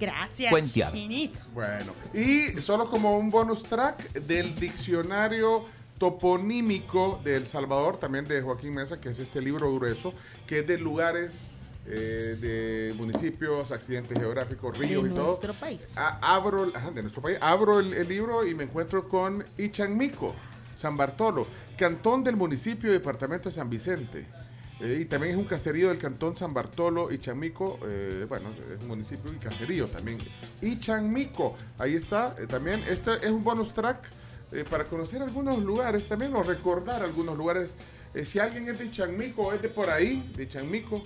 Gracias. 0.00 0.50
Cuentear. 0.50 0.92
Chinito. 0.92 1.38
Bueno, 1.54 1.92
y 2.12 2.46
solo 2.60 2.90
como 2.90 3.16
un 3.16 3.30
bonus 3.30 3.62
track 3.62 4.12
del 4.14 4.54
diccionario 4.56 5.64
toponímico 5.98 7.20
de 7.24 7.36
El 7.36 7.46
Salvador, 7.46 7.96
también 7.98 8.24
de 8.26 8.42
Joaquín 8.42 8.74
Mesa, 8.74 9.00
que 9.00 9.10
es 9.10 9.18
este 9.18 9.40
libro 9.40 9.72
grueso, 9.74 10.12
que 10.46 10.60
es 10.60 10.66
de 10.66 10.78
lugares, 10.78 11.52
eh, 11.86 12.36
de 12.40 12.94
municipios, 12.96 13.70
accidentes 13.70 14.18
geográficos, 14.18 14.78
De 14.78 14.86
ríos 14.86 15.06
y 15.06 15.10
todo. 15.10 15.26
nuestro 15.28 15.54
país. 15.54 15.92
A- 15.96 16.34
abro, 16.34 16.72
ajá, 16.74 16.90
de 16.90 17.02
nuestro 17.02 17.22
país, 17.22 17.38
abro 17.40 17.78
el, 17.80 17.94
el 17.94 18.08
libro 18.08 18.44
y 18.46 18.54
me 18.54 18.64
encuentro 18.64 19.08
con 19.08 19.44
Ichanmico, 19.58 20.34
San 20.74 20.96
Bartolo, 20.96 21.46
cantón 21.76 22.22
del 22.24 22.36
municipio 22.36 22.90
y 22.90 22.92
departamento 22.92 23.48
de 23.48 23.54
San 23.54 23.68
Vicente. 23.70 24.26
Eh, 24.80 24.98
y 25.02 25.04
también 25.04 25.32
es 25.34 25.38
un 25.38 25.44
caserío 25.44 25.88
del 25.88 25.98
cantón 25.98 26.36
San 26.36 26.52
Bartolo, 26.52 27.12
Ichanmico, 27.12 27.78
eh, 27.86 28.26
bueno, 28.28 28.48
es 28.74 28.80
un 28.82 28.88
municipio 28.88 29.32
y 29.32 29.36
caserío 29.36 29.86
también. 29.86 30.18
Ichanmico, 30.62 31.56
ahí 31.78 31.94
está 31.94 32.34
eh, 32.38 32.46
también. 32.46 32.82
Este 32.88 33.12
es 33.22 33.30
un 33.30 33.44
bonus 33.44 33.72
track 33.72 33.98
eh, 34.52 34.64
para 34.68 34.84
conocer 34.84 35.22
algunos 35.22 35.58
lugares 35.62 36.06
también 36.08 36.34
o 36.34 36.42
recordar 36.42 37.02
algunos 37.02 37.36
lugares. 37.38 37.70
Eh, 38.14 38.24
si 38.24 38.38
alguien 38.40 38.68
es 38.68 38.78
de 38.78 38.86
Ichanmico 38.86 39.42
o 39.42 39.52
es 39.52 39.62
de 39.62 39.68
por 39.68 39.88
ahí, 39.90 40.28
de 40.36 40.42
Ichanmico, 40.44 41.02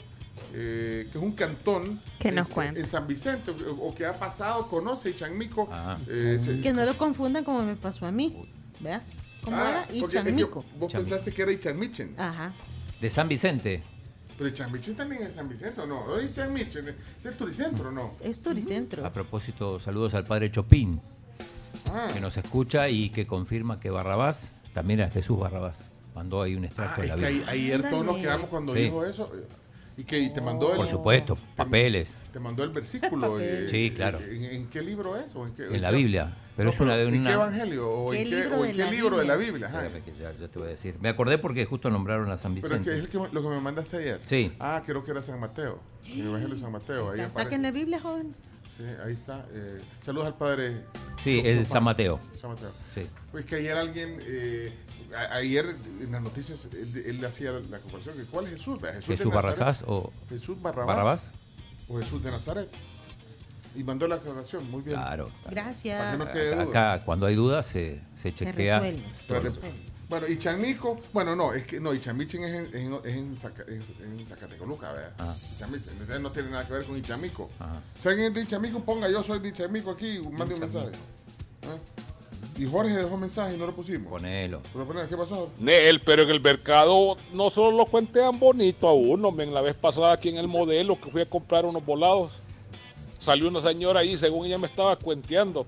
eh, 0.54 1.06
que 1.12 1.18
es 1.18 1.22
un 1.24 1.32
cantón 1.32 2.00
Que 2.18 2.28
en- 2.28 2.36
nos 2.36 2.48
cuente. 2.48 2.80
en 2.80 2.86
San 2.86 3.06
Vicente 3.06 3.50
o, 3.50 3.88
o 3.88 3.94
que 3.94 4.06
ha 4.06 4.14
pasado, 4.18 4.66
conoce 4.68 5.10
Ichanmico. 5.10 5.68
Ah. 5.70 5.98
eh, 6.08 6.60
Que 6.62 6.72
no 6.72 6.84
lo 6.86 6.96
confundan 6.96 7.44
como 7.44 7.62
me 7.62 7.76
pasó 7.76 8.06
a 8.06 8.12
mí. 8.12 8.48
¿Vea? 8.80 9.02
¿Cómo 9.42 9.56
Ah, 9.56 9.84
era? 9.86 9.96
Y 9.96 10.00
porque 10.00 10.18
es 10.18 10.24
que 10.24 10.30
Chanmico. 10.30 10.64
Vos 10.78 10.92
pensaste 10.92 11.32
que 11.32 11.42
era 11.42 11.52
Ichanmichen. 11.52 12.14
Ajá. 12.18 12.52
de 13.00 13.10
San 13.10 13.28
Vicente. 13.28 13.82
Pero 14.36 14.50
Ichanmichen 14.50 14.94
también 14.96 15.22
es 15.22 15.34
San 15.34 15.48
Vicente, 15.48 15.80
¿o 15.80 15.86
no? 15.86 16.00
¿O 16.00 16.18
es 16.18 16.30
Ichanmichen? 16.30 16.94
¿Es 17.16 17.26
el 17.26 17.36
turicentro 17.36 17.88
o 17.88 17.92
no? 17.92 18.12
Es 18.20 18.40
Turicentro. 18.42 19.04
A 19.06 19.10
propósito, 19.12 19.78
saludos 19.80 20.14
al 20.14 20.24
padre 20.24 20.50
Chopin, 20.50 21.00
Ah, 21.92 22.08
que 22.12 22.20
nos 22.20 22.36
escucha 22.36 22.88
y 22.88 23.10
que 23.10 23.26
confirma 23.26 23.78
que 23.80 23.90
Barrabás 23.90 24.50
también 24.74 25.00
era 25.00 25.10
Jesús 25.10 25.38
Barrabás. 25.38 25.90
Mandó 26.14 26.42
ahí 26.42 26.54
un 26.54 26.64
ah, 26.64 26.66
extracto 26.66 27.02
de 27.02 27.08
es 27.08 27.20
la 27.20 27.28
Biblia. 27.28 27.48
ayer 27.50 27.88
todos 27.90 28.04
nos 28.04 28.16
quedamos 28.18 28.48
cuando 28.48 28.74
Sí. 28.74 28.80
dijo 28.80 29.04
eso. 29.04 29.30
Y 29.96 30.04
que 30.04 30.18
y 30.18 30.32
te 30.32 30.40
mandó 30.40 30.70
el, 30.70 30.76
Por 30.76 30.88
supuesto, 30.88 31.36
papeles 31.56 32.14
te 32.32 32.38
mandó 32.38 32.62
el 32.62 32.70
versículo. 32.70 33.38
eh, 33.40 33.66
Sí, 33.68 33.90
claro. 33.94 34.20
¿En, 34.20 34.44
en 34.44 34.66
qué 34.68 34.82
libro 34.82 35.16
es? 35.16 35.34
¿O 35.34 35.44
en, 35.46 35.52
qué, 35.54 35.64
en 35.66 35.82
la 35.82 35.90
qué- 35.90 35.96
Biblia. 35.96 36.36
Pero 36.58 36.70
No, 36.70 36.74
es 36.74 36.80
una 36.80 36.96
de 36.96 37.04
¿En 37.04 37.12
qué 37.12 37.18
una. 37.20 37.32
evangelio? 37.34 37.88
¿O 37.88 38.10
¿Qué 38.10 38.22
en 38.22 38.28
qué, 38.30 38.34
libro 38.42 38.56
o 38.58 38.62
de 38.64 38.70
en 38.70 38.76
qué 38.76 38.82
la 38.84 38.90
libro 38.90 39.18
de 39.18 39.24
la 39.26 39.36
Biblia? 39.36 39.68
Ajá. 39.68 39.88
Que 40.04 40.12
ya, 40.18 40.32
ya 40.32 40.48
te 40.48 40.58
voy 40.58 40.66
a 40.66 40.70
decir. 40.72 40.96
Me 41.00 41.08
acordé 41.08 41.38
porque 41.38 41.64
justo 41.66 41.88
nombraron 41.88 42.28
a 42.32 42.36
San 42.36 42.52
Pero 42.56 42.66
es 42.66 42.72
que 42.72 42.78
Vicente. 42.90 42.98
es 42.98 43.04
el 43.04 43.10
que, 43.28 43.32
lo 43.34 43.42
que 43.42 43.48
me 43.48 43.60
mandaste 43.60 43.96
ayer. 43.98 44.20
Sí. 44.26 44.52
Ah, 44.58 44.82
creo 44.84 45.04
que 45.04 45.12
era 45.12 45.22
San 45.22 45.38
Mateo. 45.38 45.78
El 46.04 46.26
Evangelio 46.26 46.56
de 46.56 46.60
San 46.60 46.72
Mateo. 46.72 47.10
Ahí. 47.12 47.20
Saquen 47.32 47.62
la 47.62 47.70
Biblia, 47.70 48.00
joven. 48.00 48.34
Sí, 48.76 48.82
ahí 49.04 49.12
está. 49.12 49.46
eh, 49.52 49.78
saludos 50.00 50.26
al 50.26 50.36
padre. 50.36 50.84
Sí, 51.22 51.40
el. 51.44 51.64
San 51.64 51.84
Mateo. 51.84 52.18
San 52.40 52.50
Mateo. 52.50 52.70
Sí. 52.92 53.06
Pues 53.30 53.44
que 53.44 53.54
ayer 53.54 53.76
alguien, 53.76 54.16
eh, 54.26 54.72
a- 55.16 55.36
ayer 55.36 55.76
en 56.00 56.10
las 56.10 56.22
noticias, 56.22 56.68
él, 56.72 57.02
él 57.06 57.24
hacía 57.24 57.52
la 57.52 57.78
comparación 57.78 58.16
que 58.16 58.24
¿cuál 58.24 58.46
es 58.46 58.52
Jesús? 58.54 58.80
Jesús, 58.80 59.06
de 59.08 59.16
Jesús 59.16 59.32
Nazaret. 59.32 59.56
Barrabás 59.58 59.84
o 59.86 60.12
Jesús 60.28 60.60
Barrabás, 60.60 60.86
Barrabás. 60.96 61.30
o 61.88 61.98
Jesús 61.98 62.22
de 62.22 62.30
Nazaret. 62.32 62.68
Y 63.76 63.84
mandó 63.84 64.08
la 64.08 64.16
aclaración, 64.16 64.70
muy 64.70 64.82
bien. 64.82 64.96
Claro. 64.96 65.30
Gracias. 65.48 65.98
Para 65.98 66.12
que 66.12 66.18
no 66.18 66.32
quede 66.32 66.50
duda. 66.54 66.62
Acá, 66.94 67.04
cuando 67.04 67.26
hay 67.26 67.34
dudas, 67.34 67.66
se, 67.66 68.00
se 68.16 68.30
Se 68.30 68.34
chequea. 68.34 68.80
resuelve. 68.80 69.02
Espérate. 69.20 69.72
Bueno, 70.08 70.26
y 70.26 70.38
Chanmico, 70.38 70.98
bueno, 71.12 71.36
no, 71.36 71.52
es 71.52 71.66
que 71.66 71.78
no, 71.80 71.92
Ichamichen 71.92 72.42
es 72.42 72.54
en, 72.54 72.66
es 72.74 72.74
en, 72.82 72.94
es 72.94 73.14
en, 73.14 73.36
Zaca- 73.36 73.66
es 73.68 73.90
en 74.02 74.24
Zacatecoluca, 74.24 74.90
¿verdad? 74.90 75.12
Ah. 75.18 75.34
Ichamichen, 75.54 76.22
no 76.22 76.30
tiene 76.32 76.48
nada 76.50 76.66
que 76.66 76.72
ver 76.72 76.84
con 76.84 76.96
Ichamico. 76.96 77.50
Ajá. 77.58 77.80
Si 78.02 78.08
alguien 78.08 78.28
es 78.28 78.34
de 78.34 78.40
Ichamico, 78.40 78.80
ponga 78.80 79.10
yo 79.10 79.22
soy 79.22 79.38
de 79.40 79.50
Ichamico 79.50 79.90
aquí, 79.90 80.18
mande 80.32 80.54
un 80.54 80.60
mensaje. 80.60 80.92
¿Ah? 81.66 81.76
Y 82.56 82.64
Jorge 82.66 82.96
dejó 82.96 83.18
mensaje 83.18 83.54
y 83.54 83.58
no 83.58 83.66
lo 83.66 83.74
pusimos. 83.76 84.08
Ponelo. 84.10 84.62
Pero, 84.72 84.88
pero, 84.88 85.08
¿Qué 85.08 85.16
pasó? 85.16 85.50
Nel, 85.58 86.00
pero 86.00 86.22
en 86.22 86.30
el 86.30 86.40
mercado 86.40 87.16
no 87.34 87.50
solo 87.50 87.76
lo 87.76 87.84
cuentean 87.84 88.38
bonito 88.40 88.88
a 88.88 88.94
uno, 88.94 89.30
men. 89.30 89.52
La 89.52 89.60
vez 89.60 89.76
pasada 89.76 90.12
aquí 90.14 90.30
en 90.30 90.38
el 90.38 90.48
modelo 90.48 90.98
que 90.98 91.10
fui 91.10 91.20
a 91.20 91.26
comprar 91.26 91.66
unos 91.66 91.84
volados, 91.84 92.40
salió 93.18 93.48
una 93.48 93.60
señora 93.60 94.00
ahí, 94.00 94.16
según 94.16 94.46
ella 94.46 94.58
me 94.58 94.66
estaba 94.66 94.96
cuenteando. 94.96 95.66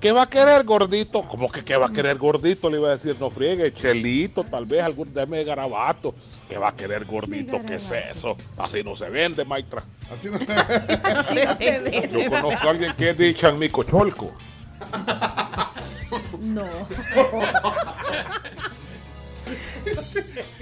¿Qué 0.00 0.12
va 0.12 0.22
a 0.22 0.28
querer 0.28 0.64
gordito? 0.64 1.22
¿Cómo 1.22 1.50
que 1.50 1.64
qué 1.64 1.76
va 1.76 1.86
a 1.86 1.92
querer 1.92 2.18
gordito? 2.18 2.68
Le 2.68 2.78
iba 2.78 2.88
a 2.88 2.92
decir, 2.92 3.16
no 3.18 3.30
friegue, 3.30 3.72
chelito, 3.72 4.44
tal 4.44 4.66
vez 4.66 4.82
algún 4.82 5.12
deme 5.12 5.38
de 5.38 5.44
garabato. 5.44 6.14
¿Qué 6.48 6.58
va 6.58 6.68
a 6.68 6.76
querer 6.76 7.06
gordito? 7.06 7.60
¿Qué 7.66 7.76
es 7.76 7.90
eso? 7.90 8.36
Así 8.58 8.82
no 8.82 8.94
se 8.94 9.08
vende, 9.08 9.44
maestra. 9.44 9.82
Así 10.12 10.28
no 10.28 10.38
Yo 12.18 12.30
conozco 12.30 12.68
a 12.68 12.70
alguien 12.70 12.94
que 12.94 13.10
es 13.10 13.18
de 13.18 13.34
Chanmico 13.34 13.82
Cholco. 13.84 14.32
No. 16.40 16.66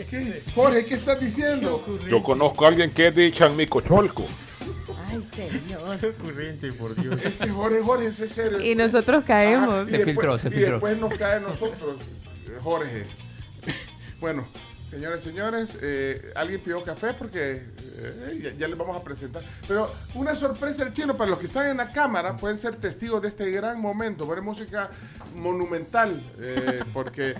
¿Qué? 0.08 0.42
Jorge, 0.54 0.84
¿qué 0.86 0.94
estás 0.94 1.20
diciendo? 1.20 1.84
Yo 2.08 2.22
conozco 2.22 2.64
a 2.64 2.68
alguien 2.68 2.92
que 2.92 3.08
es 3.08 3.14
de 3.14 3.32
Chanmico 3.32 3.80
Cholco. 3.80 4.24
Ay, 5.14 5.50
señor. 5.50 6.14
Corriente, 6.16 6.72
por 6.72 6.94
Dios. 6.94 7.20
Este 7.24 7.48
Jorge, 7.48 7.80
Jorge, 7.80 8.06
ese 8.06 8.24
es 8.26 8.32
serio. 8.32 8.60
Y 8.60 8.74
nosotros 8.74 9.24
caemos. 9.24 9.86
y 9.88 9.90
Se 9.90 9.98
después- 9.98 10.04
filtró, 10.16 10.38
se 10.38 10.48
y 10.48 10.50
filtró. 10.52 10.72
después 10.72 10.98
nos 10.98 11.14
cae 11.14 11.36
a 11.36 11.40
nosotros, 11.40 11.96
Jorge. 12.62 13.04
Bueno, 14.20 14.46
señores, 14.82 15.20
señores, 15.22 15.76
eh, 15.82 16.32
alguien 16.34 16.58
pidió 16.60 16.82
café 16.82 17.12
porque 17.12 17.56
eh, 17.98 18.40
ya, 18.42 18.52
ya 18.54 18.68
les 18.68 18.78
vamos 18.78 18.96
a 18.96 19.04
presentar. 19.04 19.42
Pero 19.68 19.92
una 20.14 20.34
sorpresa 20.34 20.82
el 20.84 20.94
chino 20.94 21.14
para 21.16 21.28
los 21.30 21.38
que 21.38 21.44
están 21.46 21.68
en 21.68 21.76
la 21.76 21.90
cámara 21.90 22.34
pueden 22.38 22.56
ser 22.56 22.76
testigos 22.76 23.20
de 23.20 23.28
este 23.28 23.50
gran 23.50 23.78
momento. 23.82 24.26
Ver 24.26 24.40
música 24.40 24.90
monumental, 25.34 26.22
eh, 26.40 26.80
porque 26.94 27.34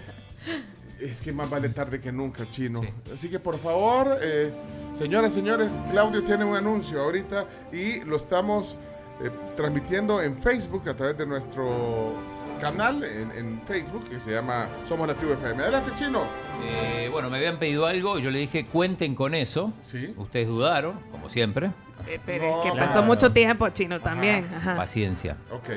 Es 1.01 1.21
que 1.21 1.33
más 1.33 1.51
vale 1.51 1.69
tarde 1.69 2.01
que 2.01 2.13
nunca, 2.13 2.49
chino. 2.51 2.81
Así 3.13 3.29
que 3.29 3.39
por 3.41 3.59
favor, 3.59 4.17
eh, 4.23 4.53
señoras, 4.95 5.33
señores, 5.33 5.81
Claudio 5.91 6.23
tiene 6.23 6.45
un 6.45 6.57
anuncio 6.57 7.01
ahorita 7.03 7.47
y 7.73 8.01
lo 8.05 8.17
estamos 8.17 8.77
eh, 9.23 9.31
transmitiendo 9.57 10.23
en 10.23 10.37
Facebook 10.37 10.89
a 10.89 10.95
través 10.95 11.19
de 11.19 11.27
nuestro 11.27 12.15
canal 12.61 13.03
en, 13.05 13.31
en 13.33 13.61
Facebook 13.67 14.09
que 14.09 14.21
se 14.21 14.33
llama 14.33 14.67
Somos 14.89 15.07
la 15.07 15.15
Tribu 15.15 15.33
FM. 15.35 15.63
Adelante, 15.63 15.91
chino. 15.95 16.23
Eh, 16.65 17.09
bueno, 17.11 17.29
me 17.29 17.37
habían 17.39 17.59
pedido 17.59 17.87
algo, 17.87 18.19
yo 18.19 18.31
le 18.31 18.39
dije 18.39 18.67
cuenten 18.67 19.15
con 19.15 19.35
eso. 19.35 19.73
Ustedes 20.17 20.47
dudaron, 20.47 20.99
como 21.11 21.29
siempre. 21.29 21.73
Eh, 22.07 22.21
pero 22.25 22.63
es 22.65 22.73
que 22.73 22.79
pasó 22.79 23.03
mucho 23.03 23.33
tiempo, 23.33 23.69
chino, 23.71 24.01
también. 24.01 24.49
Ajá. 24.55 24.77
Paciencia. 24.77 25.37
Ok. 25.51 25.71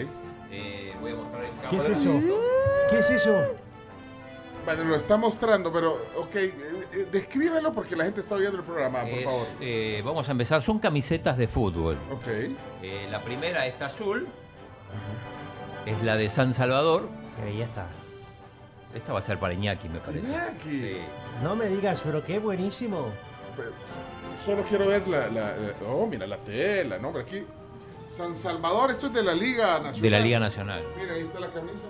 Eh, 0.52 0.94
voy 1.02 1.12
a 1.12 1.16
mostrar 1.16 1.44
en 1.44 1.70
¿Qué 1.70 1.78
es 1.78 1.90
eso? 1.90 2.22
¿Qué 2.90 3.00
es 3.00 3.10
eso? 3.10 3.42
Bueno, 4.68 4.84
lo 4.84 4.96
está 4.98 5.16
mostrando, 5.16 5.72
pero, 5.72 5.94
ok, 6.18 6.36
eh, 6.36 6.54
eh, 6.92 7.08
descríbelo 7.10 7.72
porque 7.72 7.96
la 7.96 8.04
gente 8.04 8.20
está 8.20 8.36
viendo 8.36 8.58
el 8.58 8.66
programa, 8.66 9.00
por 9.00 9.10
Es, 9.10 9.24
favor. 9.24 9.48
eh, 9.62 10.02
vamos 10.04 10.28
a 10.28 10.32
empezar. 10.34 10.62
Son 10.62 10.78
camisetas 10.80 11.38
de 11.38 11.48
fútbol. 11.48 11.96
Ok. 12.12 12.28
Eh, 12.84 13.08
la 13.10 13.22
primera, 13.22 13.66
esta 13.66 13.86
azul, 13.86 14.28
es 15.86 16.04
la 16.04 16.18
de 16.18 16.28
San 16.28 16.54
Salvador. 16.54 17.08
Qué 17.38 17.46
belleza. 17.46 17.86
Esta 18.94 19.14
va 19.14 19.20
a 19.20 19.22
ser 19.22 19.40
para 19.40 19.54
Iñaki, 19.54 19.88
me 19.88 20.00
parece. 20.00 20.28
Sí. 20.64 20.98
No 21.42 21.56
me 21.56 21.68
digas, 21.68 22.02
pero 22.04 22.22
qué 22.26 22.38
buenísimo. 22.40 23.08
Solo 24.36 24.64
quiero 24.64 24.86
ver 24.88 25.08
la, 25.08 25.28
la- 25.28 25.56
la- 25.56 25.74
Oh, 25.90 26.08
mira 26.08 26.28
la 26.28 26.38
tela, 26.44 26.98
¿no? 26.98 27.14
Pero 27.14 27.24
aquí. 27.26 27.46
San 28.10 28.36
Salvador, 28.36 28.92
esto 28.92 29.08
es 29.08 29.14
de 29.14 29.24
la 29.24 29.34
Liga 29.34 29.80
Nacional. 29.80 30.02
De 30.02 30.10
la 30.10 30.20
Liga 30.20 30.40
Nacional. 30.42 30.84
Mira, 31.00 31.14
ahí 31.14 31.22
está 31.22 31.40
la 31.40 31.48
camisa. 31.48 31.88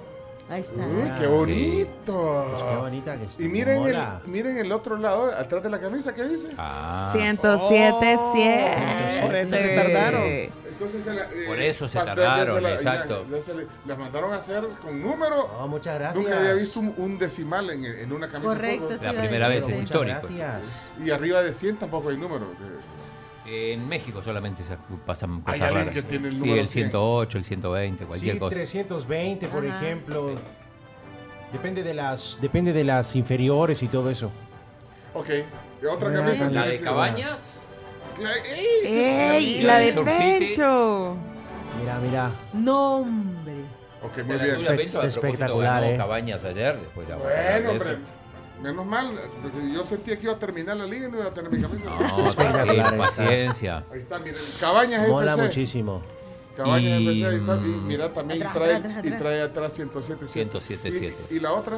Ahí 0.49 0.61
está. 0.61 0.82
Uy, 0.88 1.11
qué 1.19 1.26
Ah, 1.26 1.28
bonito. 1.28 2.45
Pues 2.52 2.64
qué 2.64 2.76
bonita 2.78 3.18
que 3.18 3.24
está. 3.26 3.44
Y 3.44 3.48
miren 3.49 3.84
el, 3.84 3.98
miren 4.28 4.57
el 4.57 4.72
otro 4.72 4.98
lado, 4.98 5.32
atrás 5.38 5.61
de 5.61 5.69
la 5.69 5.80
camisa, 5.80 6.15
¿qué 6.15 6.24
dice? 6.24 6.56
Ah. 6.57 7.10
107, 7.14 8.15
Oh. 8.18 8.34
100. 8.34 9.22
Por 9.26 9.36
eso 9.36 9.57
se 9.57 9.76
tardaron. 9.76 10.24
Entonces 10.24 11.03
se 11.03 11.14
la- 11.14 11.24
eh, 11.24 11.45
Por 11.48 11.57
eso 11.60 11.88
se 11.88 11.98
tardaron, 11.99 12.64
de- 12.64 12.74
exacto. 12.76 13.26
ya- 13.30 13.36
ya 13.38 13.41
se 13.41 13.56
le- 13.56 13.68
las 13.86 13.98
mandaron 13.98 14.32
a 14.32 14.36
hacer 14.38 14.64
con 14.82 15.02
número. 15.02 15.49
Oh, 15.60 15.68
muchas 15.68 15.95
gracias. 15.95 16.24
Nunca 16.24 16.38
había 16.40 16.53
visto 16.53 16.80
un, 16.80 16.94
un 16.98 17.18
decimal 17.18 17.69
en, 17.72 17.84
en 17.84 18.14
una 18.14 18.30
camisa. 18.30 18.52
de 18.52 18.56
Correcto, 18.56 18.98
sí 18.98 19.03
La 19.06 19.14
primera 19.14 19.48
vez, 19.48 19.57
es 19.64 19.69
Muchas 19.69 19.82
histórico. 19.84 20.19
gracias. 20.30 20.86
Y 21.03 21.10
arriba 21.10 21.41
de 21.41 21.52
100 21.52 21.78
tampoco 21.78 22.10
hay 22.10 22.18
número. 22.18 22.45
En 23.49 23.88
México 23.88 24.22
solamente 24.22 24.61
se 24.64 24.76
pasan 25.06 25.40
cosas 25.41 25.61
alguien 25.61 25.80
raras. 25.88 25.94
que 25.95 26.02
tiene 26.03 26.28
el 26.28 26.34
sí, 26.34 26.40
número 26.41 26.61
el 26.61 26.68
100. 26.68 26.86
108, 26.90 27.38
el 27.38 27.44
120, 27.45 28.06
cualquier 28.06 28.34
Sí, 28.36 28.40
cosa. 28.40 28.56
320, 28.56 29.48
por 29.48 29.65
Ajá. 29.65 29.78
ejemplo. 29.82 30.32
Depende 31.53 31.82
de 31.82 31.94
las 31.94 32.38
depende 32.41 32.74
de 32.74 32.84
las 32.84 33.15
inferiores 33.15 33.82
y 33.84 33.88
todo 33.88 34.10
eso. 34.10 34.32
Ok. 35.14 35.30
Y 35.82 35.86
otra 35.86 36.10
Ah, 36.10 36.14
camisa. 36.14 36.49
La 36.49 36.68
de 36.68 36.78
Cabañas. 36.80 37.53
¡Ey! 38.19 38.90
sí, 38.90 38.99
¡Ey! 38.99 39.61
La 39.61 39.74
La 39.74 39.80
de 39.80 39.91
de. 39.94 40.03
Pencho. 40.03 41.15
Mira, 41.80 41.99
mira. 41.99 42.32
Nombre. 42.52 43.53
Ok, 44.03 44.15
De 44.18 44.24
muy 44.26 44.36
la 44.38 44.44
bien. 44.74 44.82
Espectacular, 45.06 45.84
eh. 45.86 45.95
Cabañas 45.98 46.44
ayer, 46.44 46.80
después 46.80 47.07
ya 47.07 47.15
vamos 47.15 47.32
a 47.32 47.52
Bueno, 47.52 47.69
de 47.72 47.78
eso. 47.78 47.90
Menos 48.62 48.86
mal, 48.86 49.12
porque 49.42 49.72
yo 49.72 49.86
sentía 49.86 50.18
que 50.18 50.24
iba 50.24 50.34
a 50.34 50.40
terminar 50.40 50.76
la 50.78 50.86
liga 50.86 51.08
y 51.08 51.12
no 51.12 51.18
iba 51.20 51.28
a 51.28 51.34
tener 51.34 51.52
mi 51.52 51.62
camisa. 51.62 51.86
No, 51.90 52.30
está. 52.30 52.98
paciencia. 52.98 53.84
Ahí 53.92 54.00
está, 54.00 54.18
miren. 54.20 54.42
Cabañas 54.60 55.08
Mola 55.08 55.34
FC. 55.34 55.44
muchísimo. 55.44 56.02
Cabañas 56.56 57.00
Y, 57.02 57.08
FC, 57.22 57.26
ahí 57.30 57.36
está. 57.36 57.56
Y 57.56 57.60
mm, 57.60 57.88
mira, 57.88 58.14
también 58.14 58.42
Atrás, 58.42 58.54
trae, 58.56 58.76
atrás, 58.76 59.06
y 59.06 59.12
trae 59.12 59.42
atrás 59.42 59.74
107. 59.74 60.28
107. 60.28 61.14
¿Y, 61.32 61.36
y 61.36 61.40
la 61.40 61.54
otra? 61.54 61.78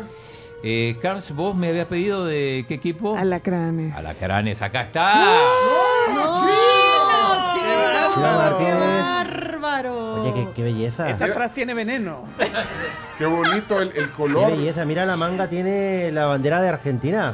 Eh, 0.63 0.97
Carlos, 1.01 1.29
vos 1.35 1.55
me 1.55 1.69
habías 1.69 1.87
pedido 1.87 2.25
de 2.25 2.65
qué 2.67 2.75
equipo? 2.75 3.15
Alacranes. 3.17 3.93
Alacranes, 3.95 4.61
acá 4.61 4.83
está. 4.83 5.15
¡No! 5.15 6.45
¡Chino! 6.45 7.49
¡Chino! 7.53 8.13
Chino 8.13 8.27
Martínez. 8.37 8.77
¡Qué 8.77 9.48
bárbaro! 9.83 10.21
Oye, 10.23 10.33
qué, 10.33 10.47
qué 10.55 10.63
belleza. 10.63 11.09
Esa 11.09 11.25
atrás 11.25 11.53
tiene 11.53 11.73
veneno. 11.73 12.23
Qué 13.17 13.25
bonito 13.25 13.81
el, 13.81 13.89
el 13.89 14.05
Qué 14.05 14.11
color. 14.11 14.51
belleza. 14.51 14.85
Mira, 14.85 15.05
la 15.05 15.17
manga 15.17 15.47
tiene 15.47 16.09
la 16.11 16.25
bandera 16.25 16.61
de 16.61 16.69
Argentina. 16.69 17.33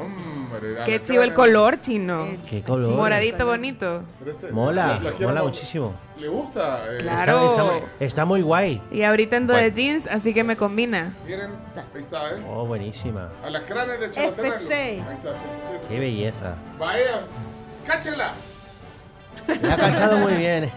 Hombre, 0.00 0.76
Qué 0.84 1.02
chivo 1.02 1.22
el 1.22 1.34
color, 1.34 1.80
chino. 1.80 2.26
Qué 2.48 2.62
color. 2.62 2.92
Moradito 2.92 3.44
bonito. 3.46 4.02
Pero 4.20 4.30
este- 4.30 4.52
Mola, 4.52 4.86
la- 4.86 5.00
la 5.00 5.10
quiero 5.12 5.28
mola 5.30 5.42
más. 5.42 5.52
muchísimo. 5.52 5.94
¿Le 6.20 6.28
gusta? 6.28 6.84
Eh, 6.94 6.98
Claro. 7.00 7.46
Está, 7.48 7.62
está- 7.76 7.86
está 8.04 8.24
muy 8.24 8.42
guay. 8.42 8.80
Y 8.92 9.02
ahorita 9.02 9.36
ando 9.36 9.54
de 9.54 9.60
Bueno. 9.62 9.74
jeans, 9.74 10.06
así 10.06 10.32
que 10.32 10.44
me 10.44 10.56
combina. 10.56 11.12
Miren, 11.26 11.50
ahí 11.74 12.00
está, 12.00 12.30
¿eh? 12.30 12.42
Oh, 12.48 12.64
buenísima. 12.66 13.28
Alacranes 13.44 13.98
de 14.00 14.10
Chalatenango. 14.10 14.54
FC. 14.54 14.74
Ahí 14.74 14.98
está, 15.14 15.32
107. 15.34 15.84
Qué 15.88 15.98
belleza. 16.00 16.54
Vaya, 16.78 17.20
cáchenla. 17.86 18.30
La 19.62 19.74
ha 19.74 19.76
cachado 19.76 20.18
muy 20.18 20.34
bien. 20.34 20.70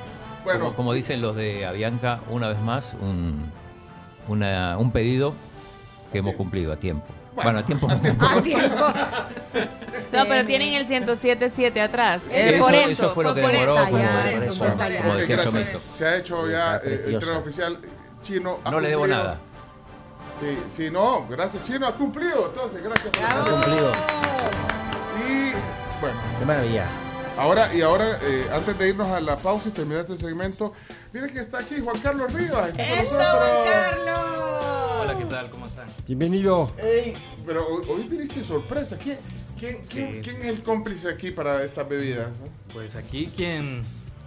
Bueno, 0.44 0.60
Como, 0.66 0.76
como 0.76 0.94
dicen 0.94 1.22
los 1.22 1.36
de 1.36 1.66
Avianca, 1.66 2.20
una 2.30 2.48
vez 2.48 2.60
más, 2.62 2.96
un, 3.02 3.52
una- 4.28 4.78
un 4.78 4.92
pedido 4.92 5.34
que 6.12 6.20
hemos 6.20 6.36
cumplido 6.36 6.72
a 6.74 6.76
tiempo. 6.78 7.06
Bueno, 7.36 7.60
a 7.60 7.64
tiempo. 7.64 7.88
¡A 7.90 8.42
tiempo! 8.42 8.76
No, 10.12 10.26
pero 10.26 10.44
tienen 10.48 10.74
el 10.74 10.88
1077 10.88 11.80
atrás. 11.82 12.24
Sí, 12.28 12.36
Es 12.36 12.54
eso- 12.56 12.64
por 12.64 12.74
eso. 12.74 12.90
eso 12.90 13.12
fue 13.12 13.24
lo 13.24 13.36
que 13.36 13.42
por 13.42 13.52
demoró, 13.52 13.76
eso. 13.78 13.86
como- 13.92 13.98
eso, 14.00 14.66
como 15.04 15.16
decía. 15.16 15.44
Chomito. 15.44 15.80
Se 15.94 16.06
ha 16.08 16.18
hecho 16.18 16.50
ya 16.50 16.78
eh, 16.78 16.82
el 16.84 17.00
preciosa. 17.00 17.26
tren 17.28 17.38
oficial. 17.38 17.78
Chino 18.24 18.58
No 18.72 18.80
le 18.80 18.90
debo 18.90 19.06
nada. 19.06 19.38
Sí, 20.40 20.58
sí, 20.68 20.90
no, 20.90 21.28
gracias 21.30 21.62
Chino, 21.64 21.86
ha 21.86 21.92
cumplido. 21.92 22.48
Entonces, 22.48 22.82
gracias 22.84 23.14
por 23.16 23.24
Ha 23.24 23.52
cumplido. 23.52 23.92
Y 25.28 25.52
bueno, 26.02 26.20
Qué 26.40 26.46
maravilla. 26.46 26.86
Ahora 27.40 27.74
y 27.74 27.82
ahora, 27.82 28.20
eh, 28.22 28.48
antes 28.52 28.78
de 28.78 28.90
irnos 28.90 29.08
a 29.08 29.20
la 29.22 29.38
pausa 29.38 29.70
y 29.70 29.72
terminar 29.72 30.02
este 30.02 30.18
segmento, 30.18 30.74
miren 31.14 31.30
que 31.30 31.40
está 31.40 31.60
aquí 31.60 31.76
Juan 31.84 32.00
Carlos 32.02 32.34
Rivas. 32.34 32.70
Está 32.70 32.88
con 32.88 32.98
¡Eso, 33.00 33.14
nosotros. 33.18 33.50
Carlos! 33.66 35.00
Hola, 35.02 35.18
¿qué 35.18 35.26
tal? 35.26 35.50
¿Cómo 35.50 35.66
están? 35.66 35.88
Bienvenido. 36.08 36.72
Ey, 36.78 37.14
pero 37.46 37.66
hoy, 37.66 37.86
hoy 37.90 38.04
viniste 38.08 38.44
sorpresa. 38.44 38.98
¿Quién, 38.98 39.18
quién, 39.58 39.78
Sí. 39.78 39.84
quién, 39.90 40.22
quién 40.22 40.36
es 40.38 40.46
el 40.48 40.62
cómplice 40.62 41.10
aquí 41.10 41.32
para 41.32 41.64
estas 41.64 41.88
bebidas? 41.88 42.42
eh? 42.42 42.50
Pues 42.74 42.96
aquí 42.96 43.32
quien 43.36 43.82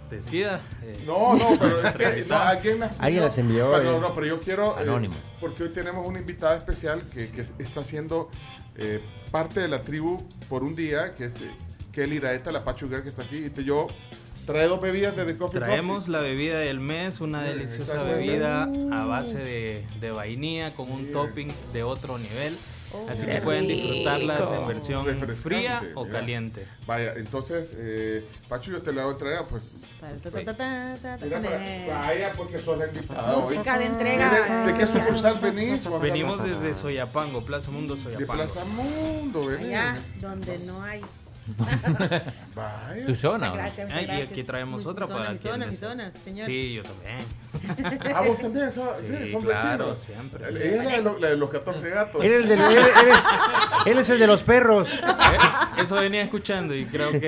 decida. 0.09 0.61
eh, 0.81 1.03
No, 1.05 1.35
no, 1.35 1.57
pero 1.59 1.87
es 1.87 1.95
que 1.95 2.25
no, 2.27 2.35
alguien 2.35 2.79
las. 2.79 2.99
Alguien 2.99 3.23
las 3.23 3.37
envió, 3.37 3.69
Bueno, 3.69 3.97
eh. 3.97 3.99
no, 4.01 4.13
pero 4.15 4.25
yo 4.27 4.39
quiero. 4.39 4.75
eh, 4.79 4.81
Anónimo. 4.83 5.13
porque 5.39 5.63
hoy 5.63 5.69
tenemos 5.69 6.05
una 6.07 6.19
invitada 6.19 6.55
especial 6.57 7.01
que, 7.13 7.29
que 7.29 7.41
está 7.41 7.81
haciendo 7.81 8.29
eh, 8.75 8.99
parte 9.31 9.59
de 9.59 9.67
la 9.67 9.83
tribu 9.83 10.17
por 10.49 10.63
un 10.63 10.75
día, 10.75 11.13
que 11.13 11.25
es 11.25 11.35
eh, 11.93 11.95
Kelly 11.95 12.15
Iraeta, 12.17 12.51
la 12.51 12.63
Pachugar 12.63 13.03
que 13.03 13.09
está 13.09 13.21
aquí. 13.23 13.37
Y 13.45 13.49
te- 13.49 13.63
yo 13.63 13.87
trae 14.45 14.67
dos 14.67 14.81
bebidas 14.81 15.15
de 15.15 15.25
The 15.25 15.37
Coffee 15.37 15.59
Traemos 15.59 15.97
Coffee. 16.05 16.11
la 16.11 16.19
bebida 16.21 16.59
del 16.59 16.79
mes, 16.79 17.21
una 17.21 17.45
Eh, 17.45 17.53
deliciosa 17.53 18.03
bebida 18.03 18.63
a 18.91 19.05
base 19.05 19.37
de, 19.37 19.85
de 20.01 20.11
vainilla 20.11 20.73
con 20.73 20.91
un 20.91 21.11
topping 21.11 21.49
de 21.71 21.83
otro 21.83 22.17
nivel. 22.17 22.53
Así 23.09 23.25
que 23.25 23.41
pueden 23.41 23.67
disfrutarlas 23.67 24.47
en 24.51 24.67
versión 24.67 25.05
fría 25.35 25.81
o 25.95 26.05
mira. 26.05 26.19
caliente. 26.19 26.67
Vaya, 26.85 27.13
entonces, 27.15 27.73
eh, 27.75 28.23
Pachu, 28.47 28.71
yo 28.71 28.81
te 28.83 28.93
la 28.93 29.05
voy 29.05 29.15
a 29.15 29.17
traer, 29.17 29.39
pues. 29.49 29.69
Vaya, 31.87 32.31
porque 32.37 32.59
sos 32.59 32.77
la 32.77 32.87
invitada 32.87 33.37
hoy. 33.37 33.55
Música 33.55 33.79
de 33.79 33.85
entrega. 33.85 34.65
¿De, 34.65 34.71
de 34.73 34.77
qué 34.77 34.85
sucursal 34.85 35.39
venís? 35.39 35.87
Venimos 36.01 36.43
desde 36.43 36.73
Soyapango, 36.73 37.41
Plaza 37.43 37.71
Mundo 37.71 37.95
De 37.95 38.03
Soyapango. 38.03 38.33
Plaza 38.43 38.63
Mundo, 38.65 39.45
venís. 39.47 39.67
Allá 39.69 39.97
donde 40.19 40.59
no 40.59 40.83
hay. 40.83 41.01
Vaya. 42.55 43.05
¿Tu 43.05 43.15
zona? 43.15 43.49
Muchas 43.49 43.63
gracias, 43.75 43.85
muchas 43.87 43.97
Ah, 43.97 44.01
y 44.01 44.05
gracias. 44.05 44.31
aquí 44.31 44.43
traemos 44.43 44.83
Mi 44.83 44.89
otra 44.89 45.07
zona, 45.07 45.19
para 45.19 45.31
mi 45.33 45.37
zona, 45.39 45.65
mi 45.67 45.75
zona, 45.75 46.11
señor. 46.13 46.45
Sí, 46.45 46.73
yo 46.73 46.83
también. 46.83 48.15
Ah, 48.15 48.21
vos 48.25 48.39
también, 48.39 48.71
so- 48.71 48.93
sí, 48.99 49.13
Sí, 49.23 49.31
son 49.31 49.41
claro, 49.41 49.89
vecinos. 49.91 49.99
siempre. 49.99 50.43
Ella 50.49 50.75
es 50.79 50.83
la 50.85 50.91
de, 50.91 51.01
los, 51.01 51.21
la 51.21 51.29
de 51.29 51.37
los 51.37 51.49
14 51.49 51.89
gatos. 51.89 52.23
Él 52.23 52.31
es, 52.31 52.37
el 52.43 52.47
del- 52.49 52.59
él- 52.61 52.77
él 52.77 52.83
es- 53.09 53.87
él 53.87 53.97
es 53.97 54.09
el 54.09 54.19
de 54.19 54.27
los 54.27 54.43
perros. 54.43 54.89
Eh, 54.93 55.81
Eso 55.81 55.95
venía 55.95 56.23
escuchando 56.23 56.73
y 56.73 56.85
creo 56.85 57.11
que, 57.11 57.19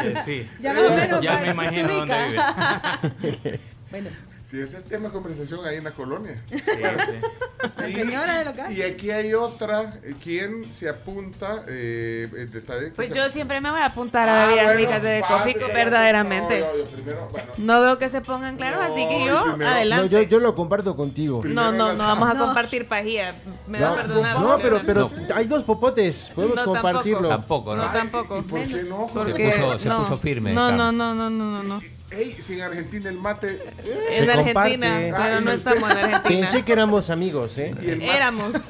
que 0.00 0.16
sí. 0.24 0.48
Ya 0.60 0.72
más 0.72 0.82
o 0.84 0.94
menos, 0.94 1.20
Ya 1.22 1.38
me 1.40 1.48
imagino 1.48 1.92
dónde 1.94 2.26
vive. 2.28 3.60
Bueno, 3.90 4.10
Sí, 4.54 4.60
ese 4.60 4.76
es 4.76 4.84
tema 4.84 5.08
de 5.08 5.12
conversación 5.12 5.66
ahí 5.66 5.78
en 5.78 5.84
la 5.84 5.90
colonia. 5.90 6.40
Sí, 6.48 6.58
sí. 6.58 6.72
la 7.76 7.86
señora 7.88 8.38
de 8.38 8.44
local. 8.44 8.72
Y 8.72 8.82
aquí 8.82 9.10
hay 9.10 9.34
otra. 9.34 9.94
¿Quién 10.22 10.70
se 10.70 10.88
apunta? 10.88 11.64
Eh, 11.66 12.28
de 12.52 12.58
esta- 12.58 12.74
Pues 12.94 13.10
yo 13.12 13.24
se- 13.24 13.30
siempre 13.32 13.60
me 13.60 13.68
voy 13.72 13.80
a 13.80 13.86
apuntar 13.86 14.28
a 14.28 14.44
Ah, 14.44 14.46
bebidas 14.46 14.64
bueno, 14.66 14.78
ricas 14.78 15.02
de 15.02 15.24
coffee, 15.26 15.74
verdaderamente. 15.74 16.60
No, 16.60 16.76
yo 16.78 16.84
primero, 16.84 17.28
bueno. 17.32 17.48
No 17.58 17.80
veo 17.80 17.98
que 17.98 18.08
se 18.08 18.20
pongan 18.20 18.56
claros, 18.56 18.78
así 18.80 19.08
que 19.08 19.18
No, 19.18 19.26
yo, 19.26 19.40
y 19.40 19.42
primero- 19.50 19.56
No, 19.58 19.68
adelante. 19.74 20.08
yo, 20.08 20.22
yo 20.22 20.38
lo 20.38 20.54
comparto 20.54 20.94
contigo. 20.94 21.40
No, 21.44 21.72
no, 21.72 21.92
no 21.94 21.98
vamos 22.04 22.30
a 22.30 22.34
No. 22.34 22.44
compartir 22.44 22.86
pajía. 22.86 23.34
Me 23.66 23.80
va 23.80 23.88
a 23.88 23.90
No, 23.90 23.96
perdonar. 23.96 24.38
No, 24.38 24.56
pero, 24.58 24.80
pero 24.86 25.10
No. 25.28 25.34
hay 25.34 25.46
dos 25.48 25.64
popotes. 25.64 26.30
Podemos 26.32 26.54
No, 26.56 26.64
compartirlo. 26.64 27.28
Tampoco, 27.28 27.74
¿no? 27.74 27.86
No, 27.86 27.90
tampoco. 27.92 28.38
¿Y 28.38 28.42
por 28.42 28.60
qué 28.68 28.82
no? 28.84 29.08
Porque 29.12 29.50
Se 29.50 29.58
puso- 29.60 29.78
se 29.80 29.88
no, 29.88 29.98
puso 29.98 30.16
firme, 30.16 30.52
No, 30.52 30.70
no, 30.70 30.92
no, 30.92 31.12
no, 31.12 31.28
no, 31.28 31.44
no, 31.50 31.62
no. 31.64 31.80
Ey, 32.10 32.32
si 32.32 32.54
en 32.54 32.62
Argentina 32.62 33.10
el 33.10 33.18
mate. 33.18 33.58
Se 33.82 34.18
En 34.18 34.30
Argentina, 34.30 34.54
comparte. 34.54 35.10
Ah, 35.12 35.24
pero 35.26 35.40
no 35.40 35.54
usted- 35.54 35.72
estamos 35.72 35.90
en 35.90 35.96
Argentina. 35.98 36.48
Pensé 36.50 36.64
que 36.64 36.72
éramos 36.72 37.10
amigos, 37.10 37.58
¿eh? 37.58 37.74
Éramos. 38.02 38.52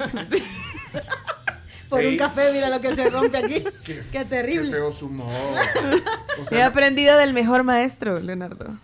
Por 1.89 2.03
un 2.03 2.17
café, 2.17 2.51
mira 2.51 2.69
lo 2.69 2.81
que 2.81 2.95
se 2.95 3.09
rompe 3.09 3.37
aquí. 3.37 3.63
Qué, 3.85 4.01
Qué 4.11 4.25
terrible. 4.25 4.71
feo 4.71 4.91
su 4.91 5.05
humor. 5.05 5.31
O 6.41 6.45
He 6.55 6.63
aprendido 6.63 7.15
del 7.17 7.33
mejor 7.33 7.63
maestro, 7.63 8.19
Leonardo. 8.19 8.77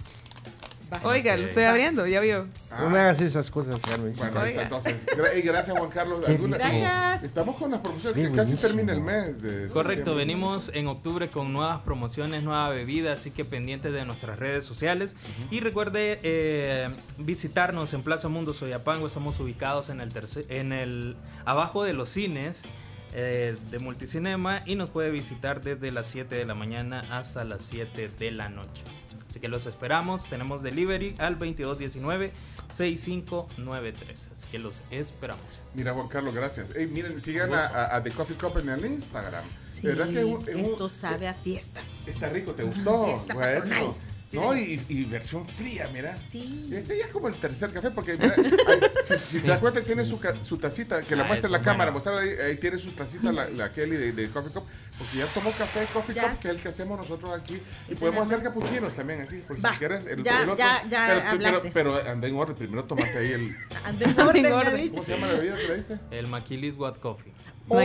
Oiga, 1.04 1.38
lo 1.38 1.46
estoy 1.48 1.64
abriendo, 1.64 2.06
ya 2.06 2.20
vio. 2.20 2.48
No 2.80 2.90
me 2.90 3.00
hagas 3.00 3.22
esas 3.22 3.50
cosas, 3.50 3.80
Carmen. 3.82 4.14
Bueno, 4.18 4.40
ahí 4.42 4.50
está 4.50 4.64
entonces. 4.64 5.06
Gra- 5.08 5.44
gracias, 5.44 5.78
Juan 5.78 5.90
Carlos. 5.90 6.24
Qué 6.26 6.32
¿Alguna- 6.32 6.58
Gracias. 6.58 7.24
Estamos 7.24 7.56
con 7.58 7.72
las 7.72 7.80
promociones 7.80 8.16
Sí, 8.16 8.22
que 8.32 8.36
casi 8.38 8.54
buenísimo. 8.56 8.62
termina 8.62 8.94
el 8.94 9.02
mes. 9.02 9.42
De 9.42 9.68
Correcto, 9.70 10.12
septiembre. 10.12 10.16
venimos 10.16 10.72
en 10.74 10.88
octubre 10.88 11.30
con 11.30 11.54
nuevas 11.54 11.82
promociones, 11.84 12.44
nueva 12.44 12.70
bebida, 12.70 13.14
así 13.14 13.32
que 13.32 13.46
pendientes 13.46 13.94
de 13.94 14.06
nuestras 14.06 14.38
redes 14.40 14.66
sociales. 14.66 15.16
Y 15.50 15.60
recuerde 15.62 16.20
eh, 16.24 16.90
visitarnos 17.18 17.94
en 17.94 18.04
Plaza 18.04 18.28
Mundo 18.28 18.54
Soyapango, 18.54 19.08
estamos 19.08 19.40
ubicados 19.40 19.90
en 19.90 20.02
el 20.02 20.12
tercer, 20.12 20.46
en 20.50 20.74
el 20.74 21.16
abajo 21.46 21.84
de 21.84 21.94
los 21.94 22.10
cines 22.10 22.60
eh, 23.14 23.56
de 23.72 23.80
Multicinema 23.80 24.62
y 24.66 24.76
nos 24.76 24.90
puede 24.90 25.10
visitar 25.12 25.62
desde 25.62 25.92
las 25.92 26.08
7 26.08 26.36
de 26.36 26.46
la 26.46 26.56
mañana 26.56 27.02
hasta 27.12 27.44
las 27.44 27.64
7 27.64 28.10
de 28.18 28.32
la 28.32 28.50
noche. 28.50 28.84
Así 29.32 29.40
que 29.40 29.48
los 29.48 29.66
esperamos, 29.66 30.28
tenemos 30.28 30.62
delivery 30.62 31.16
al 31.18 31.40
2219-6593. 31.40 32.32
Así 34.32 34.46
que 34.52 34.60
los 34.60 34.82
esperamos. 34.92 35.42
Mira, 35.74 35.94
Juan 35.94 36.08
Carlos, 36.10 36.34
gracias. 36.36 36.76
Ey, 36.76 36.88
miren, 36.88 37.20
sigan 37.22 37.54
a, 37.54 37.66
a- 37.66 37.96
a 37.96 38.04
The 38.04 38.12
Coffee 38.12 38.36
Cup 38.36 38.58
en 38.60 38.68
el 38.70 38.86
Instagram. 38.86 39.44
Sí, 39.70 39.88
¿Verdad 39.88 40.10
que 40.10 40.20
es 40.20 40.26
un- 40.26 40.42
es 40.42 40.56
un- 40.56 40.62
esto 40.66 40.90
sabe 40.90 41.28
a 41.30 41.34
fiesta. 41.34 41.80
está 42.06 42.30
rico? 42.30 42.54
¿Te 42.54 42.64
gustó? 42.64 43.24
Bueno. 43.34 43.96
No, 44.34 44.56
y, 44.56 44.82
y 44.88 45.04
versión 45.06 45.46
fría, 45.48 45.90
mira. 45.94 46.18
Sí. 46.32 46.70
Este 46.72 46.98
ya 46.98 47.06
es 47.06 47.12
como 47.12 47.28
el 47.28 47.36
tercer 47.36 47.72
café, 47.72 47.92
porque 47.92 48.18
mira, 48.18 48.34
si, 49.06 49.18
si 49.18 49.40
te 49.42 49.48
das 49.48 49.60
cuenta, 49.60 49.82
tiene 49.82 50.06
su, 50.06 50.20
ca- 50.20 50.42
su 50.44 50.58
tacita, 50.58 51.02
que 51.04 51.16
la 51.16 51.24
Ah, 51.24 51.28
muestra 51.28 51.48
en 51.48 51.52
la 51.54 51.62
cámara, 51.62 51.92
mostrar 51.92 52.18
ahí, 52.18 52.30
ahí 52.46 52.58
tiene 52.58 52.78
su 52.78 52.92
tacita, 52.92 53.32
la, 53.32 53.50
la 53.50 53.72
Kelly 53.72 53.98
de, 53.98 54.12
de 54.14 54.30
Coffee 54.30 54.52
Cup, 54.54 54.64
porque 54.98 55.18
ya 55.18 55.26
tomó 55.28 55.52
café 55.52 55.86
Coffee 55.94 56.16
Cup, 56.16 56.40
que 56.40 56.48
es 56.50 56.56
el 56.56 56.62
que 56.62 56.70
hacemos 56.70 56.98
nosotros 56.98 57.38
aquí, 57.38 57.60
y 57.90 57.96
podemos 57.96 58.24
hacer 58.26 58.42
capuchinos 58.42 58.94
también 58.96 59.22
aquí, 59.22 59.38
por 59.48 59.58
si 59.58 59.62
Va, 59.62 59.76
quieres. 59.78 60.06
El, 60.06 60.24
ya, 60.24 60.44
el 60.44 60.50
otro, 60.50 60.58
ya, 60.58 60.82
ya 60.90 61.08
pero, 61.08 61.20
pero, 61.22 61.30
hablaste. 61.48 61.72
pero 61.74 61.96
anda 62.10 62.28
en 62.28 62.36
orden, 62.36 62.56
primero 62.56 62.86
tomate 62.86 63.18
ahí 63.18 63.32
el. 63.34 63.56
Ande 63.84 64.06
en 64.06 64.20
orden. 64.54 64.90
¿Cómo 64.92 65.04
se 65.04 65.12
llama 65.14 65.28
la 65.28 65.34
bebida 65.34 65.58
que 65.58 65.68
le 65.68 65.76
dice? 65.78 66.00
El 66.12 66.28
Maquilis 66.28 66.76
What 66.78 66.98
Coffee. 66.98 67.34
Oh 67.74 67.80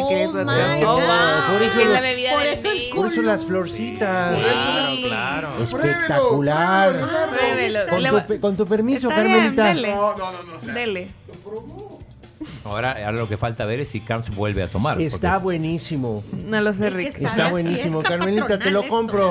my 0.45 0.83
God. 0.83 1.53
por 1.53 1.63
eso 1.63 1.81
Es 1.81 1.87
la 1.87 1.93
los- 1.95 2.03
bebida 2.03 2.31
Por 2.33 2.43
del 2.43 2.53
eso 2.53 2.71
el. 2.71 2.91
Por 2.95 3.07
eso 3.07 3.23
las 3.23 3.45
florcitas. 3.45 4.39
Claro, 4.43 4.97
claro. 5.07 5.49
Espectacular. 5.63 6.97
Pruébelo. 7.39 7.81
Con 7.89 8.27
tu, 8.27 8.41
con 8.41 8.57
tu 8.57 8.67
permiso, 8.67 9.09
Está 9.11 9.23
bien, 9.23 9.55
Carmelita. 9.55 9.65
dele. 9.65 9.95
No, 9.95 10.17
no, 10.17 10.33
no, 10.33 10.43
no. 10.43 10.55
o 10.55 10.59
sea, 10.59 10.75
Dele. 10.75 11.09
Ahora, 12.65 12.93
ahora 12.93 13.13
lo 13.13 13.29
que 13.29 13.37
falta 13.37 13.65
ver 13.65 13.81
es 13.81 13.89
si 13.89 14.01
Carms 14.01 14.31
vuelve 14.35 14.63
a 14.63 14.69
tomar. 14.69 14.95
porque 14.95 15.07
Está 15.07 15.39
buenísimo. 15.39 16.23
No 16.45 16.61
lo 16.61 16.75
sé, 16.75 16.85
que 16.85 16.91
Rick. 16.91 17.17
Está 17.21 17.51
buenísimo, 17.51 18.03
Carmelita, 18.03 18.59
te 18.59 18.71
lo 18.71 18.83
compro. 18.89 19.31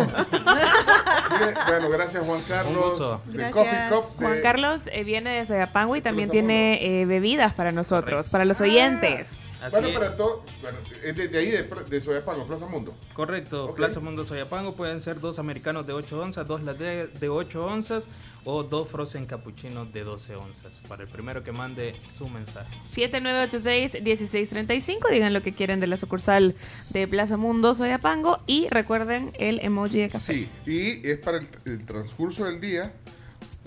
Bueno, 1.68 1.90
gracias 1.90 2.26
Juan 2.26 2.42
Carlos. 2.48 3.02
De. 3.26 3.52
Coffee 3.52 3.80
Cup. 3.90 4.18
de- 4.20 4.26
Juan 4.26 4.38
Carlos 4.42 4.90
eh, 4.92 5.04
viene 5.04 5.30
de 5.32 5.46
Soyapango 5.46 5.96
y 5.96 6.02
también 6.02 6.30
tiene 6.30 7.02
eh, 7.02 7.06
bebidas 7.06 7.54
para 7.54 7.72
nosotros, 7.72 8.30
para 8.30 8.46
los 8.46 8.60
oyentes. 8.62 9.28
Así 9.66 9.72
Bueno, 9.72 9.88
es. 9.90 9.94
para 9.94 10.16
todo. 10.16 10.44
Bueno, 10.62 10.78
es 11.04 11.16
de, 11.16 11.28
de 11.28 11.38
ahí, 11.38 11.52
de, 11.52 11.64
de 11.64 12.02
Soyapango, 12.02 12.46
Plaza 12.48 12.66
Mundo. 12.68 12.94
Correcto. 13.14 13.74
Plaza 13.76 14.00
Mundo 14.00 14.26
Soyapango 14.26 14.74
pueden 14.74 15.02
ser 15.02 15.20
dos 15.20 15.38
americanos 15.40 15.86
de 15.88 15.94
8 15.94 16.20
onzas, 16.20 16.48
dos 16.48 16.62
latte 16.64 17.08
de 17.08 17.30
8 17.30 17.66
onzas 17.66 18.08
o 18.48 18.62
dos 18.64 18.88
frozen 18.90 19.26
cappuccinos 19.26 19.92
de 19.92 20.04
12 20.04 20.36
onzas. 20.36 20.80
Para 20.88 21.02
el 21.04 21.10
primero 21.10 21.44
que 21.44 21.52
mande 21.52 21.96
su 22.16 22.30
mensaje. 22.30 22.76
7986-1635, 22.88 25.10
digan 25.12 25.34
lo 25.34 25.42
que 25.42 25.54
quieren 25.54 25.80
de 25.80 25.88
la 25.88 25.98
sucursal 25.98 26.56
de 26.90 27.08
Plaza 27.08 27.38
Mundo 27.38 27.74
Soyapango 27.76 28.40
y 28.46 28.68
recuerden 28.70 29.32
el 29.40 29.60
emoji 29.64 30.00
de 30.00 30.10
café. 30.10 30.34
Sí, 30.34 30.50
y 30.66 31.08
es 31.08 31.18
para 31.20 31.38
el, 31.40 31.48
el 31.66 31.86
transcurso 31.86 32.46
del 32.46 32.60
día. 32.62 32.94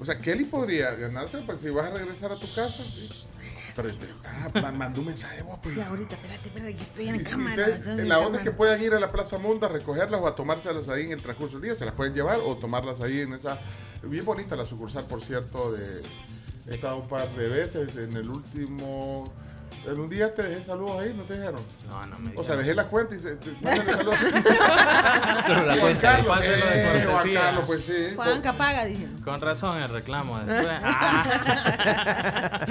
O 0.00 0.04
sea, 0.04 0.16
Kelly 0.20 0.44
podría 0.44 0.94
ganarse 0.94 1.38
pues, 1.38 1.60
si 1.60 1.70
vas 1.70 1.90
a 1.90 1.94
regresar 1.98 2.30
a 2.30 2.36
tu 2.36 2.46
casa. 2.54 2.84
sí. 2.84 3.10
Pero 3.78 3.90
este, 3.90 4.06
ah, 4.26 4.50
ma- 4.60 4.72
mandó 4.72 4.98
un 5.00 5.06
mensaje 5.06 5.40
vos. 5.42 5.56
Pues. 5.62 5.74
Sí, 5.76 5.80
ahorita, 5.80 6.16
espérate, 6.16 6.48
espérate, 6.48 6.74
que 6.74 6.82
estoy 6.82 7.08
en 7.08 7.14
Y 7.14 7.22
cámara. 7.22 7.50
ustedes- 7.50 7.78
estoy 7.78 7.92
en 7.94 8.00
en 8.00 8.08
la 8.08 8.18
onda 8.18 8.38
es 8.38 8.44
que 8.44 8.50
puedan 8.50 8.82
ir 8.82 8.92
a 8.92 8.98
la 8.98 9.08
Plaza 9.08 9.38
Mundo 9.38 9.66
a 9.66 9.68
recogerlas 9.68 10.20
o 10.20 10.26
a 10.26 10.34
tomárselas 10.34 10.88
ahí 10.88 11.04
en 11.04 11.12
el 11.12 11.22
transcurso 11.22 11.54
del 11.58 11.62
día. 11.62 11.74
Se 11.76 11.84
las 11.84 11.94
pueden 11.94 12.12
llevar 12.12 12.40
o 12.44 12.56
tomarlas 12.56 13.00
ahí 13.02 13.20
en 13.20 13.34
esa. 13.34 13.60
Bien 14.02 14.24
bonita 14.24 14.56
la 14.56 14.64
sucursal, 14.64 15.04
por 15.04 15.22
cierto. 15.22 15.70
De, 15.72 16.02
he 16.68 16.74
estado 16.74 16.96
un 16.96 17.06
par 17.08 17.28
de 17.36 17.46
veces. 17.48 17.94
En 17.94 18.16
el 18.16 18.28
último. 18.28 19.32
En 19.86 20.00
un 20.00 20.08
día 20.08 20.34
te 20.34 20.42
dejé 20.42 20.62
saludos 20.62 21.00
ahí, 21.00 21.14
¿no 21.16 21.22
te 21.24 21.34
dijeron? 21.34 21.60
No, 21.88 22.06
no 22.06 22.18
me 22.18 22.32
O 22.36 22.44
sea, 22.44 22.56
dejé 22.56 22.74
la 22.74 22.84
cuenta 22.84 23.14
y 23.14 23.18
se, 23.20 23.36
te, 23.36 23.50
mándale 23.62 23.92
saludos. 23.92 24.18
Solo 25.46 25.66
la 25.66 25.72
Juan 25.74 25.80
cuenta, 25.80 26.00
Carlos, 26.00 26.38
eh, 26.42 27.06
Juan. 27.08 27.32
Carlos, 27.32 27.64
pues 27.66 27.84
sí. 27.84 28.14
Juanca, 28.14 28.52
paga, 28.52 28.84
dije. 28.84 29.06
Con 29.24 29.40
razón 29.40 29.80
el 29.82 29.88
reclamo. 29.88 30.38
después. 30.44 30.78
Ah. 30.82 32.66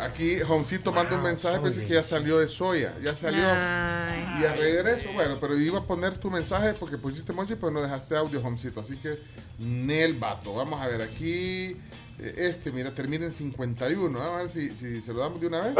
Aquí 0.00 0.38
Joncito 0.40 0.92
manda 0.92 1.16
un 1.16 1.22
mensaje, 1.22 1.60
pensé 1.60 1.84
que 1.86 1.94
ya 1.94 2.02
salió 2.02 2.38
de 2.38 2.48
Soya, 2.48 2.94
ya 3.02 3.14
salió. 3.14 3.46
Ay. 3.46 4.40
Y 4.40 4.44
a 4.44 4.54
regreso, 4.54 5.10
bueno, 5.12 5.38
pero 5.40 5.56
iba 5.58 5.78
a 5.78 5.82
poner 5.82 6.16
tu 6.18 6.30
mensaje 6.30 6.74
porque 6.74 6.98
pusiste 6.98 7.32
emoji, 7.32 7.54
pero 7.54 7.70
no 7.70 7.82
dejaste 7.82 8.16
audio, 8.16 8.40
Joncito. 8.40 8.80
Así 8.80 8.96
que, 8.96 9.18
Nel 9.58 10.14
Vato. 10.14 10.54
Vamos 10.54 10.80
a 10.80 10.88
ver 10.88 11.02
aquí. 11.02 11.76
Este, 12.18 12.72
mira, 12.72 12.90
termina 12.92 13.26
en 13.26 13.32
51. 13.32 14.18
Vamos 14.18 14.34
a 14.34 14.38
ver 14.38 14.48
si, 14.48 14.70
si 14.70 15.00
se 15.00 15.12
lo 15.12 15.20
damos 15.20 15.40
de 15.40 15.46
una 15.46 15.60
vez. 15.60 15.74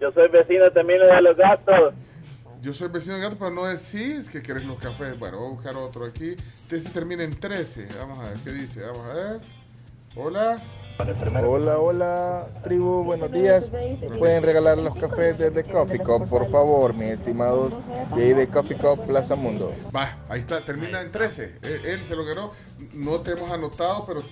Yo 0.00 0.10
soy 0.12 0.28
vecino 0.28 0.70
también 0.70 1.00
de 1.00 1.22
los 1.22 1.36
gatos. 1.36 1.94
Yo 2.62 2.74
soy 2.74 2.88
vecino 2.88 3.14
de 3.16 3.22
gato, 3.22 3.36
pero 3.38 3.50
no 3.50 3.64
decís 3.64 4.28
que 4.30 4.42
querés 4.42 4.64
los 4.64 4.78
cafés. 4.78 5.18
Bueno, 5.18 5.38
voy 5.38 5.48
a 5.48 5.50
buscar 5.50 5.76
otro 5.76 6.04
aquí. 6.04 6.36
Este 6.70 6.90
termina 6.90 7.24
en 7.24 7.38
13. 7.38 7.88
Vamos 7.98 8.18
a 8.18 8.24
ver 8.24 8.38
qué 8.44 8.52
dice. 8.52 8.82
Vamos 8.82 9.06
a 9.06 9.14
ver. 9.14 9.40
Hola. 10.16 10.60
Hola, 11.46 11.78
hola, 11.78 12.46
tribu, 12.62 13.04
buenos 13.04 13.32
días. 13.32 13.70
¿Me 13.72 14.18
pueden 14.18 14.42
regalar 14.42 14.76
los 14.76 14.94
cafés 14.94 15.38
desde 15.38 15.64
Coffee 15.64 15.98
Cup, 15.98 16.28
por 16.28 16.50
favor, 16.50 16.92
mis 16.92 17.10
estimados 17.12 17.72
de 18.14 18.34
de 18.34 18.46
Coffee 18.48 18.76
Cup 18.76 19.06
Plaza 19.06 19.34
Mundo? 19.34 19.72
Va, 19.94 20.18
ahí 20.28 20.40
está, 20.40 20.62
termina 20.62 21.00
en 21.00 21.10
13. 21.10 21.54
Él, 21.62 21.86
él 21.86 22.00
se 22.06 22.14
lo 22.14 22.24
ganó. 22.26 22.52
No 22.92 23.18
te 23.20 23.32
hemos 23.32 23.50
anotado, 23.50 24.04
pero 24.06 24.22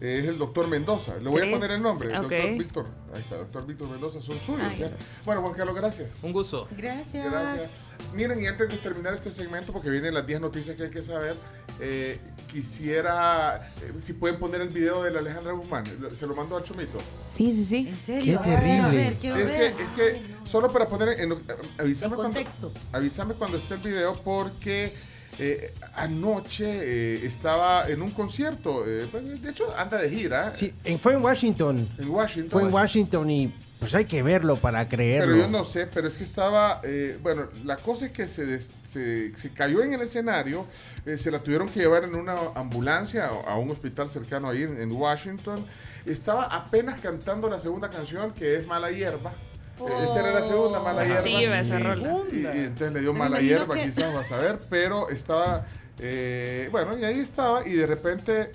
es 0.00 0.26
el 0.26 0.38
doctor 0.38 0.68
Mendoza. 0.68 1.16
Le 1.16 1.28
voy 1.28 1.42
a 1.42 1.50
poner 1.50 1.72
el 1.72 1.82
nombre. 1.82 2.08
Ok. 2.16 2.22
Doctor 2.30 2.58
Víctor. 2.58 2.86
Ahí 3.12 3.20
está, 3.20 3.36
doctor 3.36 3.66
Víctor 3.66 3.88
Mendoza, 3.88 4.22
son 4.22 4.38
suyos. 4.38 4.74
Ya. 4.76 4.90
Bueno, 5.24 5.42
Juan 5.42 5.54
Carlos, 5.54 5.74
gracias. 5.74 6.10
Un 6.22 6.32
gusto. 6.32 6.68
Gracias. 6.76 7.30
Gracias. 7.30 7.70
Miren, 8.14 8.40
y 8.40 8.46
antes 8.46 8.68
de 8.68 8.76
terminar 8.76 9.14
este 9.14 9.30
segmento, 9.30 9.72
porque 9.72 9.90
vienen 9.90 10.14
las 10.14 10.26
10 10.26 10.40
noticias 10.40 10.76
que 10.76 10.84
hay 10.84 10.90
que 10.90 11.02
saber, 11.02 11.34
eh, 11.80 12.18
quisiera, 12.50 13.56
eh, 13.82 13.92
si 13.98 14.12
pueden 14.12 14.38
poner 14.38 14.60
el 14.60 14.68
video 14.68 15.02
de 15.02 15.10
la 15.10 15.18
Alejandra 15.18 15.52
Guzmán. 15.52 15.84
Se 16.14 16.26
lo 16.26 16.34
mando 16.36 16.56
a 16.56 16.62
Chomito. 16.62 16.98
Sí, 17.30 17.52
sí, 17.52 17.64
sí. 17.64 17.88
¿En 17.88 17.98
serio? 17.98 18.40
Qué 18.42 18.50
terrible. 18.50 18.82
A 18.82 18.88
ver, 18.88 19.14
quiero 19.14 19.36
Es 19.36 19.50
que, 19.50 19.58
ver. 19.58 19.74
es 19.80 19.90
que, 19.92 20.22
solo 20.44 20.72
para 20.72 20.86
poner 20.86 21.20
en, 21.20 21.34
avísame, 21.78 22.14
En 22.14 22.16
cuando, 22.16 22.72
avísame 22.92 23.34
cuando 23.34 23.58
esté 23.58 23.74
el 23.74 23.80
video 23.80 24.14
porque 24.22 24.92
eh, 25.38 25.72
anoche 25.94 26.64
eh, 26.66 27.26
estaba 27.26 27.88
en 27.88 28.02
un 28.02 28.10
concierto, 28.10 28.84
eh, 28.86 29.06
pues, 29.10 29.42
de 29.42 29.50
hecho 29.50 29.64
anda 29.76 29.98
de 29.98 30.10
gira 30.10 30.54
Sí, 30.54 30.72
fue 31.00 31.14
en 31.14 31.22
Washington. 31.22 31.88
en 31.98 32.08
Washington. 32.10 32.50
Fue 32.50 32.62
en 32.62 32.72
Washington 32.74 33.30
y 33.30 33.52
pues 33.78 33.94
hay 33.94 34.06
que 34.06 34.24
verlo 34.24 34.56
para 34.56 34.88
creerlo. 34.88 35.32
Pero 35.34 35.46
yo 35.46 35.48
no 35.48 35.64
sé, 35.64 35.86
pero 35.86 36.08
es 36.08 36.16
que 36.16 36.24
estaba, 36.24 36.80
eh, 36.82 37.16
bueno, 37.22 37.46
la 37.64 37.76
cosa 37.76 38.06
es 38.06 38.12
que 38.12 38.26
se, 38.26 38.44
des- 38.44 38.70
se, 38.82 39.36
se 39.38 39.50
cayó 39.52 39.82
en 39.84 39.94
el 39.94 40.00
escenario, 40.02 40.66
eh, 41.06 41.16
se 41.16 41.30
la 41.30 41.38
tuvieron 41.38 41.68
que 41.68 41.78
llevar 41.80 42.02
en 42.02 42.16
una 42.16 42.34
ambulancia 42.56 43.26
a, 43.26 43.52
a 43.52 43.56
un 43.56 43.70
hospital 43.70 44.08
cercano 44.08 44.48
ahí 44.48 44.64
en, 44.64 44.80
en 44.82 44.90
Washington. 44.90 45.64
Estaba 46.04 46.44
apenas 46.46 46.98
cantando 47.00 47.48
la 47.48 47.60
segunda 47.60 47.88
canción, 47.88 48.32
que 48.32 48.56
es 48.56 48.66
Mala 48.66 48.90
Hierba. 48.90 49.32
Eh, 49.80 50.04
esa 50.04 50.20
era 50.20 50.32
la 50.32 50.42
segunda, 50.42 50.80
Mala 50.80 51.04
Hierba. 51.04 51.20
Sí, 51.20 51.46
va 51.46 51.58
esa 51.60 51.78
rola. 51.78 52.16
Y, 52.32 52.36
y 52.36 52.46
entonces 52.46 52.92
le 52.92 53.00
dio 53.00 53.12
Me 53.12 53.18
mala 53.20 53.40
hierba, 53.40 53.74
que- 53.74 53.84
quizás 53.84 54.12
vas 54.14 54.32
a 54.32 54.38
ver, 54.38 54.58
pero 54.70 55.08
estaba, 55.08 55.64
eh, 56.00 56.68
bueno, 56.72 56.96
y 56.98 57.04
ahí 57.04 57.20
estaba, 57.20 57.66
y 57.66 57.72
de 57.74 57.86
repente 57.86 58.50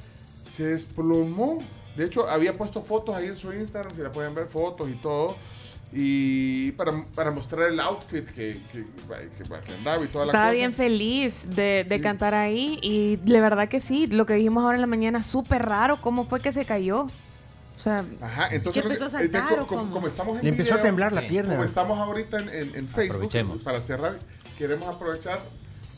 se 0.49 0.63
desplomó. 0.65 1.59
De 1.95 2.05
hecho, 2.05 2.27
había 2.29 2.53
puesto 2.53 2.81
fotos 2.81 3.15
ahí 3.15 3.27
en 3.27 3.35
su 3.37 3.53
Instagram, 3.53 3.93
si 3.95 4.01
la 4.01 4.11
pueden 4.11 4.33
ver, 4.35 4.47
fotos 4.47 4.89
y 4.89 4.93
todo. 4.95 5.35
Y 5.95 6.71
para, 6.71 7.05
para 7.13 7.29
mostrar 7.29 7.69
el 7.69 7.79
outfit 7.79 8.25
que, 8.25 8.59
que, 8.71 8.79
que- 8.79 9.43
que 9.63 9.73
andaba 9.77 10.03
y 10.03 10.07
toda 10.07 10.25
la 10.25 10.31
Estaba 10.31 10.45
cosa. 10.47 10.51
bien 10.57 10.73
feliz 10.73 11.45
de, 11.55 11.85
de 11.87 11.97
Sí. 11.97 12.01
cantar 12.01 12.33
ahí 12.33 12.79
y 12.81 13.17
de 13.17 13.39
verdad 13.39 13.69
que 13.69 13.79
sí, 13.79 14.07
lo 14.07 14.25
que 14.25 14.33
dijimos 14.33 14.63
ahora 14.63 14.75
en 14.75 14.81
la 14.81 14.87
mañana, 14.87 15.21
súper 15.23 15.63
raro 15.67 15.97
cómo 16.01 16.25
fue 16.25 16.39
que 16.41 16.51
se 16.51 16.65
cayó. 16.65 17.05
O 17.75 17.79
sea, 17.79 18.05
Ajá, 18.21 18.47
entonces 18.53 18.81
¿Qué 18.81 18.87
lo 18.87 18.95
que- 18.95 18.95
empezó 19.03 19.05
a 19.17 19.21
eh, 19.23 19.29
saltar 19.31 19.65
como, 19.65 20.07
estamos 20.07 20.37
en 20.37 20.43
Le 20.43 20.49
empezó 20.51 20.75
a 20.75 20.81
temblar 20.81 21.11
la 21.11 21.21
pierna. 21.21 21.53
Como 21.53 21.63
estamos 21.63 21.97
ahorita 21.99 22.39
en, 22.39 22.49
en- 22.49 22.75
en 22.75 22.87
Facebook, 22.87 23.61
para 23.63 23.81
cerrar, 23.81 24.13
queremos 24.57 24.93
aprovechar, 24.93 25.39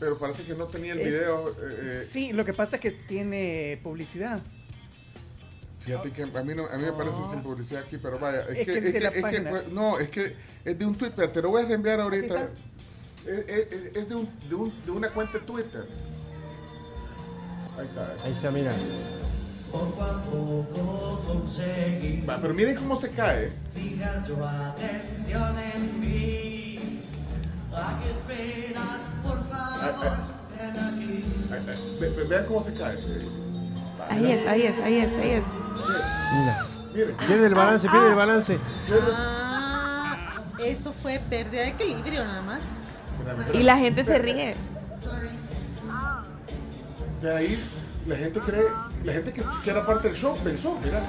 pero 0.00 0.18
parece 0.18 0.44
que 0.44 0.54
no 0.54 0.66
tenía 0.66 0.94
el 0.94 1.00
Es- 1.00 1.06
video. 1.20 1.50
eh, 1.50 1.54
eh, 1.60 2.02
Sí, 2.04 2.32
lo 2.32 2.44
que 2.44 2.54
pasa 2.54 2.76
es 2.76 2.82
que 2.82 2.90
tiene 2.90 3.78
publicidad. 3.82 4.40
Fíjate 5.80 6.10
que 6.10 6.22
a 6.24 6.42
mí, 6.42 6.54
no- 6.54 6.66
a 6.66 6.76
mí 6.78 6.82
me 6.84 6.92
parece 6.92 7.18
sin 7.30 7.42
publicidad 7.42 7.84
aquí, 7.86 7.98
pero 7.98 8.18
vaya, 8.18 8.40
es, 8.40 8.48
Es 8.50 8.56
que, 8.58 8.64
que 8.64 8.78
es 8.88 8.92
que- 8.94 9.36
es 9.36 9.68
no, 9.72 9.98
es 10.00 10.08
que 10.08 10.34
es 10.64 10.78
de 10.78 10.84
un 10.84 10.94
Twitter, 10.96 11.30
te 11.32 11.40
lo 11.42 11.50
voy 11.50 11.62
a 11.62 11.66
reenviar 11.66 12.00
ahorita. 12.00 12.48
Es, 13.24 13.38
es- 13.48 13.72
es- 13.72 13.96
es 13.96 14.08
de, 14.08 14.14
un, 14.16 14.28
de, 14.48 14.54
un- 14.56 14.84
de 14.84 14.90
una 14.92 15.10
cuenta 15.10 15.38
de 15.38 15.44
Twitter. 15.44 15.86
Ahí 17.78 17.86
está. 17.86 18.16
Ahí 18.24 18.32
está, 18.32 18.50
mira. 18.50 18.74
Va, 22.28 22.38
pero 22.40 22.54
miren 22.54 22.74
cómo 22.76 22.96
se 22.96 23.10
cae. 23.10 23.52
Fija 23.74 24.24
tu 24.24 24.42
atención 24.44 25.54
en 25.58 26.00
mí. 26.00 27.00
¿A 27.74 27.98
qué 28.00 28.10
esperas? 28.10 29.00
Por 29.22 29.48
favor, 29.48 30.18
ven 30.58 30.70
aquí. 30.84 31.24
Ahí- 31.52 31.68
ahí, 31.68 31.98
ve- 32.00 32.10
ve- 32.10 32.24
vean 32.24 32.46
cómo 32.46 32.60
se 32.62 32.74
cae. 32.74 32.96
Va, 34.00 34.06
Ahí 34.10 34.32
es, 34.32 34.46
ahí 34.46 34.62
es, 34.62 34.78
ahí 34.82 34.96
es, 34.98 35.12
ahí 35.12 35.30
es. 35.30 35.44
Mira. 36.32 37.16
Pierde 37.26 37.46
el 37.46 37.54
balance, 37.54 37.88
pierde 37.88 38.08
el 38.10 38.14
balance. 38.14 38.58
Ah, 39.14 40.16
eso 40.64 40.92
fue 40.92 41.20
pérdida 41.28 41.62
de 41.62 41.68
equilibrio 41.68 42.24
nada 42.24 42.42
más. 42.42 42.60
Y 43.52 43.62
la 43.62 43.76
gente 43.76 44.04
se 44.04 44.18
ríe. 44.18 44.54
De 47.20 47.34
ahí 47.36 47.62
la 48.06 48.16
gente 48.16 48.40
cree, 48.40 48.62
la 49.06 49.12
gente 49.12 49.32
que, 49.32 49.42
que 49.62 49.70
era 49.70 49.86
parte 49.86 50.08
del 50.08 50.16
show 50.16 50.36
pensó, 50.44 50.78
mira. 50.84 51.00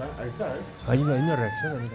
Va, 0.00 0.22
ahí 0.22 0.28
está, 0.28 0.54
¿eh? 0.56 0.60
Ahí 0.86 1.02
no, 1.02 1.12
ahí 1.12 1.22
no 1.22 1.34
reacciona, 1.36 1.74
mira. 1.76 1.94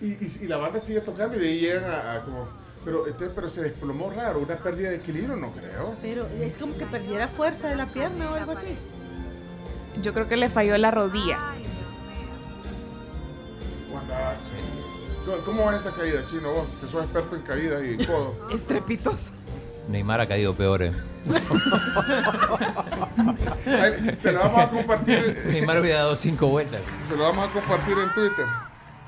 Y, 0.00 0.06
y- 0.24 0.38
y 0.44 0.46
la 0.46 0.56
banda 0.58 0.80
sigue 0.80 1.00
tocando 1.00 1.36
y 1.36 1.40
de 1.40 1.48
ahí 1.48 1.60
llegan 1.60 1.84
a, 1.84 2.12
a 2.14 2.24
como... 2.24 2.48
Pero, 2.84 3.06
este, 3.06 3.28
pero 3.30 3.48
se 3.50 3.62
desplomó 3.62 4.08
raro, 4.10 4.38
una 4.38 4.56
pérdida 4.56 4.90
de 4.90 4.96
equilibrio, 4.96 5.36
no 5.36 5.50
creo. 5.52 5.96
Pero 6.00 6.26
es 6.40 6.56
como 6.56 6.76
que 6.78 6.86
perdiera 6.86 7.26
fuerza 7.28 7.68
de 7.68 7.74
la 7.76 7.86
pierna 7.86 8.30
o 8.30 8.34
algo 8.34 8.52
así. 8.52 8.76
Yo 10.00 10.14
creo 10.14 10.28
que 10.28 10.36
le 10.36 10.48
falló 10.48 10.78
la 10.78 10.90
rodilla. 10.92 11.38
Wanda, 13.92 14.36
¿Cómo- 15.26 15.38
¿Cómo 15.44 15.64
va 15.66 15.76
esa 15.76 15.92
caída, 15.92 16.24
Chino, 16.24 16.52
vos? 16.52 16.68
Que 16.80 16.86
sos 16.86 17.02
experto 17.02 17.36
en 17.36 17.42
caídas 17.42 17.82
y 17.84 18.06
codo. 18.06 18.48
Estrepitoso. 18.54 19.30
Neymar 19.88 20.20
ha 20.20 20.28
caído 20.28 20.54
peor. 20.54 20.82
eh. 20.82 20.92
Se 24.16 24.32
lo 24.32 24.38
vamos 24.40 24.60
a 24.60 24.68
compartir. 24.68 25.42
Neymar 25.46 25.80
hubiera 25.80 25.98
dado 26.00 26.16
cinco 26.16 26.48
vueltas. 26.48 26.80
Se 27.02 27.16
lo 27.16 27.24
vamos 27.24 27.48
a 27.48 27.52
compartir 27.52 27.96
en 27.98 28.12
Twitter. 28.14 28.46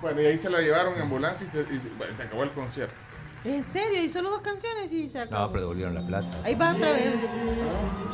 Bueno, 0.01 0.21
y 0.23 0.27
ahí 0.27 0.37
se 0.37 0.49
la 0.49 0.61
llevaron 0.61 0.95
en 0.95 1.03
ambulancia 1.03 1.47
y 1.47 1.51
se, 1.51 1.61
y 1.75 1.79
se- 1.79 1.91
bueno, 1.91 2.15
se 2.15 2.23
acabó 2.23 2.43
el 2.43 2.51
concierto. 2.51 2.95
En 3.45 3.63
serio, 3.63 4.03
y 4.03 4.09
solo 4.09 4.31
dos 4.31 4.41
canciones 4.41 4.93
y 4.93 5.09
se 5.09 5.21
acabó. 5.21 5.43
No, 5.47 5.49
pero 5.51 5.61
devolvieron 5.63 5.95
la 5.95 6.03
plata. 6.07 6.29
Ahí 6.45 6.55
va 6.55 6.73
otra 6.75 6.93
vez. 6.93 7.13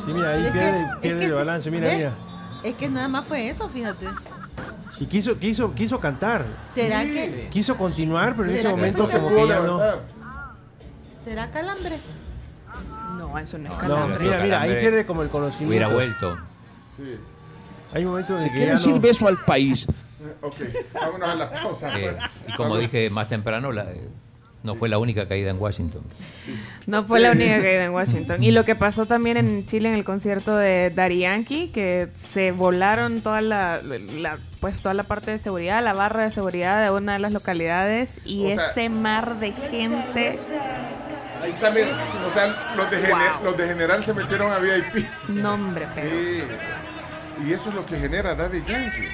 Sí, 0.05 0.13
mira, 0.13 0.31
ahí 0.33 0.41
Es 0.41 0.45
que- 0.47 0.51
pierde, 0.59 0.81
es 0.81 0.97
pierde 1.01 1.19
que 1.19 1.25
el 1.25 1.31
sí, 1.31 1.35
balance, 1.37 1.71
mira, 1.71 1.87
¿ve? 1.87 1.95
mira. 1.97 2.13
Es 2.63 2.75
que 2.75 2.89
nada 2.89 3.07
más 3.07 3.25
fue 3.25 3.47
eso, 3.49 3.69
fíjate. 3.69 4.05
Y 4.99 5.05
quiso, 5.05 5.37
quiso, 5.37 5.73
quiso 5.75 5.99
cantar. 5.99 6.45
¿Será 6.61 7.03
que 7.03 7.49
Quiso 7.51 7.77
continuar, 7.77 8.35
pero 8.35 8.49
en 8.49 8.55
ese 8.55 8.57
¿Será 8.63 8.69
que 8.71 8.75
momento 8.77 9.03
no 9.03 9.07
se 9.07 9.17
como 9.17 9.29
pudo 9.29 9.41
que 9.43 9.47
ya 9.47 9.59
no. 9.61 9.79
será 11.23 11.51
calambre? 11.51 11.99
No, 13.37 13.43
eso 13.43 13.57
no 13.57 13.65
es 13.65 13.71
No, 13.73 13.77
calambre. 13.79 14.23
mira, 14.23 14.39
mira, 14.43 14.61
ahí 14.61 14.75
pierde 14.79 15.05
como 15.05 15.21
el 15.23 15.29
conocimiento. 15.29 15.69
Hubiera 15.69 15.87
vuelto. 15.89 16.37
Sí. 16.97 17.15
Hay 17.93 18.03
un 18.05 18.11
momento 18.11 18.37
en 18.37 18.43
el 18.43 18.51
que 18.51 18.57
¿Qué 18.59 18.65
ya 18.65 18.71
le 18.73 18.77
sirve 18.77 18.99
no... 18.99 19.07
eso 19.07 19.27
al 19.27 19.37
país? 19.45 19.87
Ok, 20.41 20.55
vámonos 20.93 21.29
a 21.29 21.35
la 21.35 21.49
pausa. 21.51 21.99
Eh, 21.99 22.17
y 22.47 22.51
como 22.53 22.77
dije 22.77 23.09
más 23.09 23.29
temprano, 23.29 23.71
la- 23.71 23.91
eh, 23.91 24.07
no 24.63 24.75
fue 24.75 24.89
la 24.89 24.97
única 24.97 25.27
caída 25.27 25.51
en 25.51 25.61
Washington. 25.61 26.01
No 26.87 27.05
fue 27.05 27.19
la 27.21 27.31
única 27.31 27.61
caída 27.61 27.85
en 27.85 27.91
Washington. 27.91 28.43
Y 28.43 28.51
lo 28.51 28.65
que 28.65 28.75
pasó 28.75 29.05
también 29.05 29.37
en 29.37 29.65
Chile 29.65 29.87
en 29.89 29.95
el 29.95 30.03
concierto 30.03 30.57
de 30.57 30.89
Daddy 30.93 31.19
Yankee, 31.19 31.69
que 31.69 32.09
se 32.19 32.51
volaron 32.51 33.21
toda 33.21 33.39
la, 33.41 33.79
la- 33.83 34.37
pues 34.59 34.81
toda 34.81 34.93
la 34.95 35.03
parte 35.03 35.31
de 35.31 35.37
seguridad, 35.39 35.81
la 35.83 35.93
barra 35.93 36.23
de 36.23 36.31
seguridad 36.31 36.83
de 36.83 36.89
una 36.91 37.13
de 37.13 37.19
las 37.19 37.31
localidades 37.33 38.19
y 38.25 38.51
O 38.51 38.55
sea- 38.55 38.71
ese 38.71 38.89
mar 38.89 39.39
de 39.39 39.51
gente. 39.53 40.37
Ahí 41.41 41.51
está, 41.51 41.69
miren. 41.71 41.93
O 42.27 42.31
sea, 42.31 42.73
los 42.75 42.89
de, 42.91 42.97
gener- 43.01 43.41
los 43.43 43.57
de 43.57 43.67
general 43.67 44.03
se 44.03 44.13
metieron 44.13 44.51
a 44.51 44.59
VIP. 44.59 45.07
Nombre, 45.29 45.87
pero. 45.93 46.09
Sí. 46.09 46.43
Y 47.47 47.53
eso 47.53 47.69
es 47.69 47.75
lo 47.75 47.85
que 47.85 47.97
genera 47.99 48.33
Daddy 48.35 48.63
Yankee. 48.65 49.07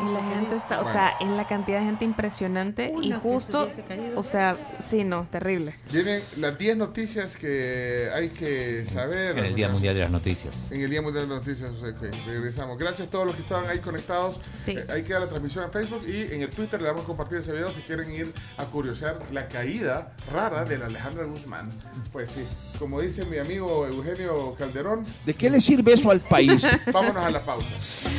Y 0.00 0.12
la 0.12 0.22
gente 0.22 0.56
está, 0.56 0.80
o 0.80 0.84
sea, 0.90 1.14
es 1.20 1.28
la 1.28 1.46
cantidad 1.46 1.80
de 1.80 1.86
gente 1.86 2.04
impresionante 2.04 2.92
y 3.02 3.12
justo, 3.12 3.68
o 4.16 4.22
sea, 4.22 4.56
sí, 4.80 5.04
no, 5.04 5.26
terrible. 5.30 5.74
Vienen 5.92 6.20
las 6.38 6.58
10 6.58 6.76
noticias 6.76 7.36
que 7.36 8.08
hay 8.14 8.30
que 8.30 8.86
saber. 8.86 9.38
En 9.38 9.44
el 9.44 9.54
Día 9.54 9.68
Mundial 9.68 9.94
de 9.94 10.00
las 10.00 10.10
Noticias. 10.10 10.70
En 10.70 10.80
el 10.80 10.90
Día 10.90 11.02
Mundial 11.02 11.28
de 11.28 11.34
las 11.34 11.46
Noticias, 11.46 11.70
ok, 11.70 12.26
regresamos. 12.26 12.78
Gracias 12.78 13.08
a 13.08 13.10
todos 13.10 13.26
los 13.26 13.34
que 13.34 13.42
estaban 13.42 13.68
ahí 13.68 13.78
conectados. 13.78 14.40
Sí. 14.64 14.72
Eh, 14.72 14.86
ahí 14.90 15.02
queda 15.02 15.20
la 15.20 15.28
transmisión 15.28 15.64
en 15.64 15.72
Facebook 15.72 16.02
y 16.06 16.32
en 16.32 16.42
el 16.42 16.50
Twitter 16.50 16.80
le 16.80 16.88
vamos 16.88 17.04
a 17.04 17.06
compartir 17.06 17.38
ese 17.38 17.52
video 17.52 17.70
si 17.72 17.80
quieren 17.82 18.12
ir 18.12 18.32
a 18.56 18.64
curiosear 18.64 19.18
la 19.30 19.48
caída 19.48 20.12
rara 20.32 20.64
de 20.64 20.78
la 20.78 20.86
Alejandra 20.86 21.24
Guzmán. 21.24 21.70
Pues 22.12 22.30
sí, 22.30 22.44
como 22.78 23.00
dice 23.00 23.24
mi 23.24 23.38
amigo 23.38 23.86
Eugenio 23.86 24.54
Calderón, 24.58 25.06
¿De 25.24 25.34
qué 25.34 25.50
le 25.50 25.60
sirve 25.60 25.92
eso 25.92 26.10
al 26.10 26.20
país? 26.20 26.66
vámonos 26.92 27.24
a 27.24 27.30
la 27.30 27.40
pausa. 27.40 27.66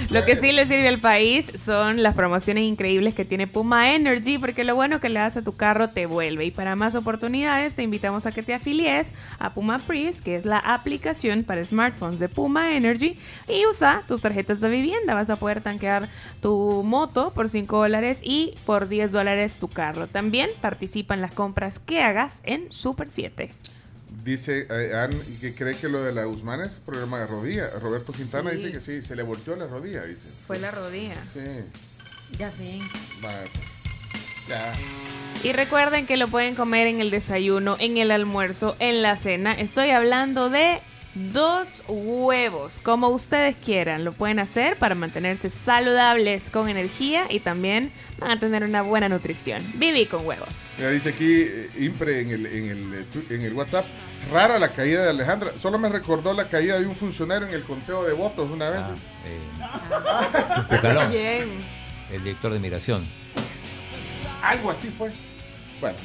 Lo 0.10 0.24
que 0.24 0.36
sí 0.36 0.52
le 0.52 0.66
sirve 0.66 0.88
al 0.88 1.00
país 1.00 1.46
son 1.64 2.04
las 2.04 2.16
promociones 2.16 2.64
increíbles 2.64 3.14
que 3.14 3.26
tiene 3.26 3.48
Puma 3.48 3.94
Energy, 3.94 4.38
porque 4.38 4.64
lo 4.64 4.76
bueno 4.76 5.00
que 5.00 5.10
le 5.10 5.20
das 5.20 5.38
a 5.38 5.42
tu 5.42 5.56
carro 5.56 5.90
te 5.90 6.06
vuelve. 6.06 6.46
Y 6.46 6.52
para 6.52 6.76
más 6.76 6.96
oportunidades, 6.96 7.76
te 7.76 7.84
invitamos 7.84 8.26
a 8.26 8.32
que 8.32 8.44
te 8.44 8.54
afilies 8.54 9.12
a 9.40 9.54
Puma 9.54 9.80
Pris, 9.80 10.22
que 10.22 10.36
es 10.36 10.46
la 10.46 10.58
aplicación 10.58 11.44
para 11.44 11.64
smartphones 11.64 12.20
de 12.20 12.30
Puma 12.30 12.76
Energy, 12.76 13.18
y 13.48 13.66
usa 13.66 14.04
tus 14.08 14.22
tarjetas 14.22 14.60
de 14.62 14.70
vivienda. 14.70 15.14
Vas 15.14 15.30
a 15.30 15.38
poder 15.38 15.62
tanquear 15.62 16.10
tu 16.42 16.84
moto 16.84 17.32
por 17.34 17.50
5 17.50 17.78
dólares 17.78 18.20
y 18.22 18.54
por 18.66 18.88
10 18.88 19.12
dólares 19.12 19.58
tu 19.58 19.68
carro. 19.68 20.08
También 20.08 20.50
participa 20.62 21.14
en 21.14 21.22
las 21.22 21.34
compras 21.34 21.80
que 21.80 22.02
hagas 22.02 22.42
en 22.44 22.72
Super 22.72 23.08
7. 23.12 23.52
Dice 24.24 24.68
eh, 24.70 24.94
Ann 24.96 25.12
que 25.42 25.54
cree 25.54 25.76
que 25.76 25.90
lo 25.90 26.02
de 26.02 26.14
la 26.14 26.24
Guzmán 26.26 26.62
es 26.62 26.78
problema 26.78 27.20
de 27.20 27.28
rodilla. 27.28 27.70
Roberto 27.82 28.14
Quintana 28.14 28.52
Sí. 28.52 28.56
dice 28.58 28.72
que 28.72 28.80
sí, 28.80 29.02
se 29.04 29.16
le 29.16 29.24
volteó 29.24 29.56
la 29.56 29.68
rodilla, 29.68 30.04
dice. 30.06 30.28
Fue 30.48 30.60
la 30.60 30.72
rodilla. 30.72 31.16
Sí, 31.34 31.40
Ya 32.38 32.50
ven. 32.58 32.80
va. 33.24 33.34
Ya. 34.48 34.74
Y 35.44 35.52
recuerden 35.52 36.06
que 36.06 36.16
lo 36.18 36.28
pueden 36.30 36.56
comer 36.56 36.88
en 36.88 37.00
el 37.02 37.12
desayuno, 37.12 37.76
en 37.80 37.98
el 37.98 38.12
almuerzo, 38.12 38.76
en 38.80 39.02
la 39.02 39.18
cena. 39.18 39.52
Estoy 39.54 39.90
hablando 39.90 40.50
de 40.50 40.80
dos 41.16 41.84
huevos, 41.88 42.80
como 42.82 43.10
ustedes 43.10 43.56
quieran. 43.58 44.04
Lo 44.06 44.14
pueden 44.14 44.40
hacer 44.40 44.78
para 44.78 44.96
mantenerse 44.96 45.50
saludables 45.50 46.50
con 46.50 46.70
energía 46.70 47.26
y 47.30 47.40
también 47.40 47.92
a 48.32 48.40
tener 48.40 48.64
una 48.64 48.82
buena 48.82 49.10
nutrición. 49.10 49.62
Viví 49.76 50.06
con 50.06 50.26
huevos. 50.26 50.76
Mira, 50.78 50.90
dice 50.92 51.10
aquí 51.10 51.42
eh, 51.42 51.70
Impre 51.80 52.22
en 52.22 52.32
el, 52.32 52.46
en, 52.46 52.70
el, 52.70 52.94
eh, 52.94 53.06
en 53.30 53.42
el 53.42 53.54
WhatsApp, 53.54 53.86
rara 54.32 54.60
la 54.60 54.72
caída 54.72 55.04
de 55.04 55.10
Alejandra. 55.10 55.52
Solo 55.58 55.80
me 55.80 55.90
recordó 55.90 56.34
la 56.34 56.48
caída 56.50 56.80
de 56.80 56.86
un 56.86 56.96
funcionario 56.96 57.48
en 57.48 57.54
el 57.54 57.64
conteo 57.64 58.04
de 58.04 58.14
votos 58.14 58.50
una 58.52 58.70
vez. 58.70 58.82
Ah, 59.62 60.66
Se 60.68 60.80
caló. 60.80 61.08
Bien. 61.10 61.48
El 62.12 62.24
director 62.24 62.52
de 62.54 62.60
migración. 62.60 63.08
Algo 64.42 64.70
así 64.72 64.90
fue. 64.90 65.12
Bueno, 65.80 65.98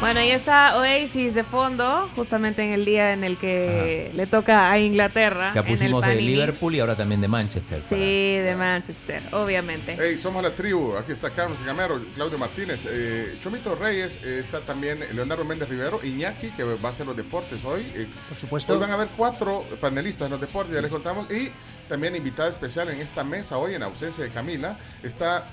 Bueno, 0.00 0.20
ahí 0.20 0.30
está 0.30 0.78
Oasis 0.78 1.34
de 1.34 1.42
fondo, 1.42 2.08
justamente 2.14 2.62
en 2.62 2.72
el 2.72 2.84
día 2.84 3.12
en 3.12 3.24
el 3.24 3.36
que 3.36 4.12
le 4.14 4.28
toca 4.28 4.70
a 4.70 4.78
Inglaterra. 4.78 5.50
Ya 5.52 5.60
en 5.60 5.66
el 5.66 5.72
pusimos 5.72 6.06
de. 6.06 6.20
Liverpool 6.20 6.76
y 6.76 6.80
ahora 6.80 6.94
también 6.94 7.20
de 7.20 7.26
Manchester. 7.26 7.82
Sí, 7.82 7.96
de 7.96 8.54
Manchester, 8.56 9.20
obviamente. 9.32 9.98
hey, 10.00 10.16
somos 10.16 10.40
la 10.40 10.54
tribu. 10.54 10.96
Aquí 10.96 11.10
está 11.10 11.30
Carlos 11.30 11.60
Gamero, 11.64 12.00
Claudio 12.14 12.38
Martínez, 12.38 12.86
eh, 12.88 13.36
Chomito 13.40 13.74
Reyes, 13.74 14.20
eh, 14.24 14.38
está 14.38 14.60
también 14.60 15.00
Leonardo 15.12 15.44
Méndez 15.44 15.68
Rivero, 15.68 15.98
Iñaki, 16.04 16.50
que 16.50 16.62
va 16.62 16.76
a 16.80 16.88
hacer 16.90 17.04
los 17.04 17.16
deportes 17.16 17.64
hoy. 17.64 17.90
eh, 17.96 18.06
Por 18.28 18.38
supuesto. 18.38 18.74
Hoy 18.74 18.78
van 18.78 18.92
a 18.92 18.94
haber 18.94 19.08
cuatro 19.16 19.64
panelistas 19.80 20.26
en 20.26 20.30
los 20.30 20.40
deportes, 20.40 20.76
ya 20.76 20.80
les 20.80 20.92
contamos. 20.92 21.28
Y 21.32 21.50
también 21.88 22.14
invitada 22.14 22.48
especial 22.48 22.88
en 22.88 23.00
esta 23.00 23.24
mesa 23.24 23.58
hoy, 23.58 23.74
en 23.74 23.82
ausencia 23.82 24.22
de 24.22 24.30
Camila, 24.30 24.78
está 25.02 25.44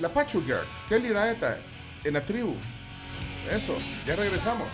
la 0.00 0.08
Pachu 0.10 0.44
Girl, 0.44 0.64
Kelly 0.88 1.08
Raeta, 1.08 1.58
en 2.04 2.14
la 2.14 2.24
tribu. 2.24 2.54
Eso, 3.50 3.76
ya 4.06 4.16
regresamos. 4.16 4.68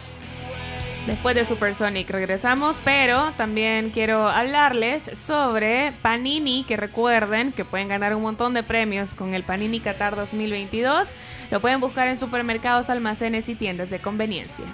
Después 1.07 1.36
de 1.36 1.44
Supersonic 1.44 2.11
regresamos, 2.11 2.77
pero 2.85 3.32
también 3.36 3.90
quiero 3.90 4.28
hablarles 4.28 5.05
sobre 5.16 5.93
Panini, 6.03 6.65
que 6.65 6.77
recuerden 6.77 7.53
que 7.53 7.65
pueden 7.65 7.86
ganar 7.86 8.12
un 8.16 8.23
montón 8.23 8.55
de 8.55 8.65
premios 8.65 9.15
con 9.15 9.32
el 9.32 9.44
Panini 9.44 9.78
Qatar 9.78 10.16
2022. 10.16 11.11
Lo 11.53 11.61
pueden 11.61 11.81
buscar 11.81 12.09
en 12.09 12.19
supermercados, 12.19 12.90
almacenes 12.90 13.48
y 13.48 13.55
tiendas 13.55 13.90
de 13.90 14.01
conveniencia. 14.01 14.65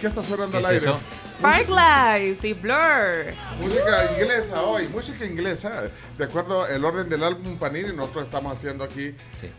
¿Qué 0.00 0.06
estás 0.06 0.30
orando 0.30 0.58
¿Qué 0.58 0.66
al 0.66 0.74
es 0.76 0.82
aire? 0.82 0.90
eso? 0.92 1.00
Parklife 1.40 2.48
y 2.48 2.52
Blur. 2.54 3.34
Música 3.60 4.10
inglesa 4.18 4.62
hoy, 4.62 4.88
música 4.88 5.24
inglesa. 5.26 5.90
De 6.16 6.24
acuerdo 6.24 6.62
al 6.64 6.82
orden 6.82 7.08
del 7.10 7.22
álbum 7.22 7.58
Panini, 7.58 7.92
nosotros 7.94 8.24
estamos 8.24 8.52
haciendo 8.56 8.84
aquí 8.84 9.14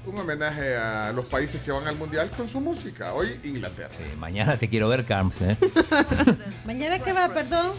un 0.05 0.17
homenaje 0.17 0.75
a 0.75 1.11
los 1.13 1.25
países 1.25 1.61
que 1.61 1.71
van 1.71 1.87
al 1.87 1.95
mundial 1.95 2.31
con 2.35 2.49
su 2.49 2.59
música. 2.59 3.13
Hoy 3.13 3.39
Inglaterra. 3.43 3.89
Sí, 3.95 4.15
mañana 4.17 4.57
te 4.57 4.67
quiero 4.69 4.87
ver, 4.89 5.05
Carms. 5.05 5.39
¿eh? 5.41 5.55
¿Mañana 6.65 6.97
qué 6.99 7.13
va, 7.13 7.27
perdón? 7.29 7.73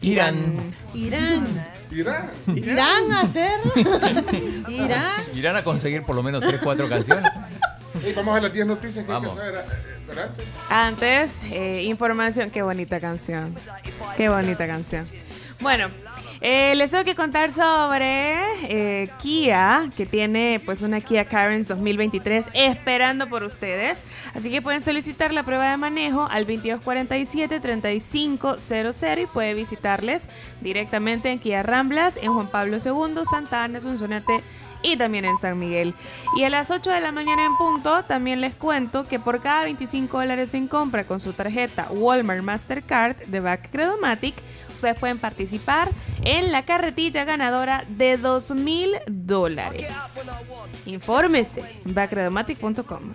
Irán. 0.00 0.56
Irán. 0.92 1.46
Irán. 1.92 2.30
Irán 2.56 3.12
a 3.12 3.20
hacer. 3.20 3.60
Irán. 4.68 5.12
Irán 5.32 5.56
a 5.56 5.62
conseguir 5.62 6.02
por 6.02 6.16
lo 6.16 6.24
menos 6.24 6.42
3, 6.42 6.60
4 6.62 6.88
canciones. 6.88 7.30
Y 8.02 8.12
vamos 8.12 8.36
a 8.36 8.40
las 8.40 8.52
10 8.52 8.66
noticias 8.66 9.04
que 9.04 9.12
Vamos. 9.12 9.36
hay 9.36 9.36
que 9.36 9.40
saber. 9.44 9.64
eh, 9.64 9.68
Pero 10.06 10.22
antes. 10.22 10.44
Antes, 10.68 11.30
eh, 11.52 11.82
información. 11.84 12.50
Qué 12.50 12.62
bonita 12.62 12.98
canción. 13.00 13.54
Qué 14.16 14.28
bonita 14.28 14.66
canción. 14.66 15.06
Bueno, 15.60 15.86
eh, 16.40 16.74
les 16.74 16.90
tengo 16.90 17.04
que 17.04 17.14
contar 17.14 17.52
sobre 17.52 18.34
eh, 18.64 19.08
Kia, 19.18 19.88
que 19.96 20.04
tiene 20.04 20.60
pues 20.64 20.82
una 20.82 21.00
Kia 21.00 21.26
Carens 21.26 21.68
2023 21.68 22.46
esperando 22.52 23.28
por 23.28 23.44
ustedes. 23.44 24.00
Así 24.34 24.50
que 24.50 24.60
pueden 24.60 24.82
solicitar 24.82 25.32
la 25.32 25.44
prueba 25.44 25.70
de 25.70 25.76
manejo 25.76 26.26
al 26.30 26.44
2247-3500 26.46 29.22
y 29.22 29.26
puede 29.26 29.54
visitarles 29.54 30.28
directamente 30.60 31.30
en 31.30 31.38
Kia 31.38 31.62
Ramblas, 31.62 32.16
en 32.20 32.32
Juan 32.34 32.48
Pablo 32.48 32.78
II, 32.84 33.20
Santa 33.30 33.62
Ana, 33.64 33.80
Sonsonate 33.80 34.42
y 34.84 34.96
también 34.96 35.24
en 35.24 35.38
San 35.38 35.58
Miguel. 35.58 35.94
Y 36.36 36.44
a 36.44 36.50
las 36.50 36.70
8 36.70 36.90
de 36.90 37.00
la 37.00 37.10
mañana 37.10 37.44
en 37.44 37.56
punto, 37.56 38.04
también 38.04 38.40
les 38.40 38.54
cuento 38.54 39.08
que 39.08 39.18
por 39.18 39.40
cada 39.40 39.64
25 39.64 40.18
dólares 40.18 40.54
en 40.54 40.68
compra 40.68 41.06
con 41.06 41.18
su 41.18 41.32
tarjeta 41.32 41.88
Walmart 41.90 42.42
Mastercard 42.42 43.16
de 43.26 43.40
Back 43.40 43.70
Credomatic, 43.72 44.34
ustedes 44.74 44.98
pueden 44.98 45.18
participar 45.18 45.88
en 46.22 46.52
la 46.52 46.64
carretilla 46.64 47.24
ganadora 47.24 47.84
de 47.88 48.16
2 48.18 48.50
mil 48.52 48.94
dólares. 49.06 49.86
Infórmese, 50.86 51.62
backcredomatic.com. 51.84 53.14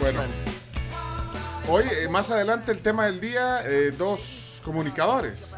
Bueno. 0.00 0.22
Hoy, 1.68 1.84
eh, 1.90 2.08
más 2.08 2.30
adelante, 2.30 2.70
el 2.70 2.78
tema 2.78 3.06
del 3.06 3.20
día, 3.20 3.60
eh, 3.64 3.92
dos 3.96 4.62
comunicadores 4.64 5.56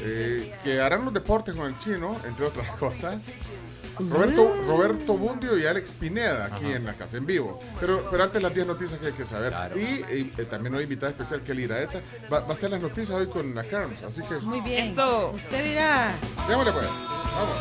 eh, 0.00 0.52
que 0.64 0.80
harán 0.80 1.04
los 1.04 1.14
deportes 1.14 1.54
con 1.54 1.66
el 1.66 1.78
chino, 1.78 2.20
entre 2.26 2.46
otras 2.46 2.68
cosas. 2.72 3.53
Roberto, 3.98 4.56
Roberto 4.66 5.16
Bundio 5.16 5.58
y 5.58 5.66
Alex 5.66 5.92
Pineda, 5.92 6.46
aquí 6.46 6.66
en 6.72 6.84
la 6.84 6.94
casa, 6.94 7.16
en 7.16 7.26
vivo. 7.26 7.60
Pero, 7.80 8.08
pero 8.10 8.24
antes 8.24 8.42
las 8.42 8.52
10 8.54 8.66
noticias 8.66 8.98
que 9.00 9.06
hay 9.08 9.12
que 9.12 9.24
saber. 9.24 9.54
Y, 9.76 9.80
y, 9.80 10.32
eh, 10.36 10.44
también 10.44 10.74
hoy 10.74 10.84
invitada 10.84 11.10
especial 11.10 11.42
Kelly 11.42 11.64
Iraeta. 11.64 12.02
Va, 12.32 12.40
va 12.40 12.48
a 12.48 12.52
hacer 12.52 12.70
las 12.70 12.80
noticias 12.80 13.10
hoy 13.10 13.28
con 13.28 13.54
la 13.54 13.64
Carms, 13.64 14.02
así 14.02 14.22
que... 14.22 14.38
Muy 14.38 14.60
bien. 14.60 14.92
Eso. 14.92 15.30
Usted 15.34 15.64
dirá. 15.64 16.12
Démosle 16.48 16.72
pues. 16.72 16.86
Vamos. 16.86 17.56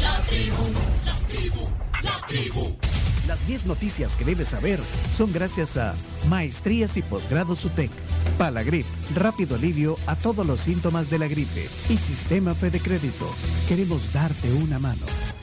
La 0.00 0.24
tribu, 0.26 0.64
la 1.04 1.28
tribu, 1.28 1.70
la 2.02 2.26
tribu. 2.26 2.93
Las 3.26 3.46
10 3.46 3.66
noticias 3.66 4.16
que 4.16 4.24
debes 4.24 4.48
saber 4.48 4.78
son 5.10 5.32
gracias 5.32 5.78
a 5.78 5.94
Maestrías 6.28 6.96
y 6.98 7.02
Posgrados 7.02 7.64
UTEC, 7.64 7.90
Palagrip, 8.36 8.86
rápido 9.14 9.56
alivio 9.56 9.96
a 10.06 10.14
todos 10.14 10.46
los 10.46 10.60
síntomas 10.60 11.08
de 11.08 11.18
la 11.18 11.28
gripe 11.28 11.68
y 11.88 11.96
Sistema 11.96 12.54
Fede 12.54 12.80
Crédito. 12.80 13.30
Queremos 13.66 14.12
darte 14.12 14.52
una 14.52 14.78
mano. 14.78 15.33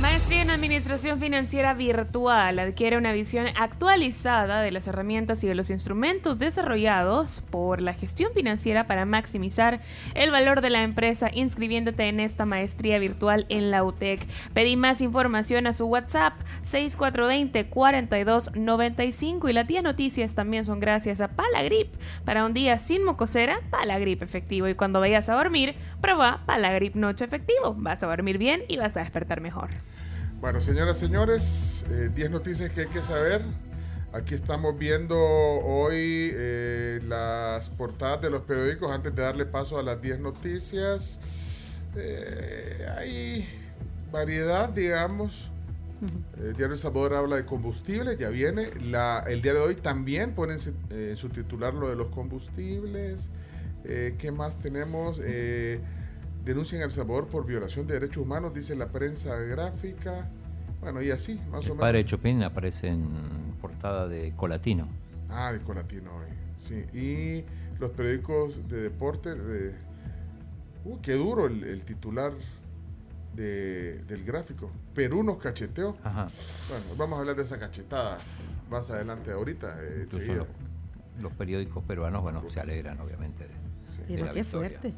Maestría 0.00 0.42
en 0.42 0.50
Administración 0.50 1.20
Financiera 1.20 1.72
Virtual 1.72 2.58
adquiere 2.58 2.98
una 2.98 3.12
visión 3.12 3.46
actualizada 3.56 4.60
de 4.60 4.70
las 4.70 4.86
herramientas 4.86 5.42
y 5.42 5.48
de 5.48 5.54
los 5.54 5.70
instrumentos 5.70 6.38
desarrollados 6.38 7.42
por 7.50 7.80
la 7.80 7.94
gestión 7.94 8.30
financiera 8.34 8.86
para 8.86 9.06
maximizar 9.06 9.80
el 10.14 10.30
valor 10.30 10.60
de 10.60 10.68
la 10.68 10.82
empresa 10.82 11.30
inscribiéndote 11.32 12.08
en 12.08 12.20
esta 12.20 12.44
maestría 12.44 12.98
virtual 12.98 13.46
en 13.48 13.70
la 13.70 13.84
UTEC. 13.84 14.20
Pedí 14.52 14.76
más 14.76 15.00
información 15.00 15.66
a 15.66 15.72
su 15.72 15.86
WhatsApp 15.86 16.34
6420-4295 16.70 19.48
y 19.48 19.52
las 19.54 19.66
10 19.66 19.82
noticias 19.82 20.34
también 20.34 20.66
son 20.66 20.78
gracias 20.78 21.22
a 21.22 21.28
Palagrip. 21.28 21.88
Para 22.26 22.44
un 22.44 22.52
día 22.52 22.76
sin 22.78 23.02
mocosera, 23.02 23.60
Palagrip 23.70 24.22
efectivo 24.22 24.68
y 24.68 24.74
cuando 24.74 25.00
vayas 25.00 25.30
a 25.30 25.36
dormir, 25.36 25.74
prueba 26.02 26.42
Palagrip 26.44 26.96
Noche 26.96 27.24
Efectivo. 27.24 27.74
Vas 27.78 28.02
a 28.02 28.08
dormir 28.08 28.36
bien 28.36 28.62
y 28.68 28.76
vas 28.76 28.94
a 28.98 29.00
despertar 29.00 29.40
mejor. 29.40 29.85
Bueno, 30.46 30.60
señoras, 30.60 30.96
señores, 30.96 31.84
eh, 31.90 32.08
10 32.14 32.30
noticias 32.30 32.70
que 32.70 32.82
hay 32.82 32.86
que 32.86 33.02
saber. 33.02 33.42
Aquí 34.12 34.36
estamos 34.36 34.78
viendo 34.78 35.18
hoy 35.18 36.30
eh, 36.32 37.00
las 37.04 37.68
portadas 37.70 38.22
de 38.22 38.30
los 38.30 38.42
periódicos 38.42 38.92
antes 38.92 39.12
de 39.12 39.22
darle 39.22 39.44
paso 39.44 39.76
a 39.76 39.82
las 39.82 40.00
10 40.00 40.20
noticias. 40.20 41.18
Eh, 41.96 42.86
hay 42.96 43.48
variedad, 44.12 44.68
digamos. 44.68 45.50
El 46.36 46.52
diario 46.52 46.74
El 46.74 46.78
Salvador 46.78 47.14
habla 47.14 47.34
de 47.34 47.44
combustibles, 47.44 48.16
ya 48.16 48.28
viene. 48.28 48.68
La, 48.84 49.24
el 49.26 49.42
día 49.42 49.52
de 49.52 49.58
hoy 49.58 49.74
también 49.74 50.32
ponen 50.32 50.60
eh, 50.90 51.14
su 51.16 51.28
titular 51.28 51.74
lo 51.74 51.88
de 51.88 51.96
los 51.96 52.06
combustibles. 52.06 53.30
Eh, 53.82 54.14
¿Qué 54.16 54.30
más 54.30 54.58
tenemos? 54.58 55.20
Eh, 55.24 55.80
denuncian 56.46 56.80
a 56.80 56.84
El 56.86 56.90
Salvador 56.90 57.26
por 57.26 57.44
violación 57.44 57.86
de 57.86 57.94
derechos 57.94 58.22
humanos, 58.22 58.54
dice 58.54 58.74
la 58.74 58.88
prensa 58.88 59.36
gráfica. 59.36 60.30
Bueno, 60.80 61.02
y 61.02 61.10
así, 61.10 61.34
más 61.50 61.60
o 61.60 61.70
menos. 61.70 61.78
padre 61.78 62.04
Chopin 62.04 62.42
aparece 62.42 62.88
en 62.88 63.06
portada 63.60 64.08
de 64.08 64.32
Colatino. 64.36 64.88
Ah, 65.28 65.52
de 65.52 65.58
Colatino 65.58 66.10
hoy. 66.16 66.26
Sí. 66.58 66.84
Y 66.96 67.44
los 67.80 67.90
periódicos 67.90 68.66
de 68.68 68.80
deporte. 68.82 69.34
De... 69.34 69.74
Uh, 70.84 70.98
qué 71.00 71.14
duro 71.14 71.46
el, 71.46 71.64
el 71.64 71.82
titular 71.82 72.32
de- 73.34 73.98
del 74.04 74.24
gráfico. 74.24 74.70
Perú 74.94 75.22
nos 75.22 75.38
cacheteó. 75.38 75.96
Ajá. 76.04 76.28
Bueno, 76.68 76.84
vamos 76.96 77.16
a 77.16 77.20
hablar 77.20 77.36
de 77.36 77.42
esa 77.42 77.58
cachetada 77.58 78.18
más 78.70 78.90
adelante 78.90 79.32
ahorita. 79.32 79.76
eh, 79.82 80.06
los, 80.12 80.46
los 81.20 81.32
periódicos 81.32 81.82
peruanos, 81.84 82.22
bueno, 82.22 82.48
se 82.48 82.60
alegran 82.60 83.00
obviamente 83.00 83.44
de, 83.44 83.48
de 83.50 83.54
Pero 84.08 84.26
la 84.26 84.32
qué 84.32 84.42
victoria. 84.42 84.70
fuerte. 84.80 84.94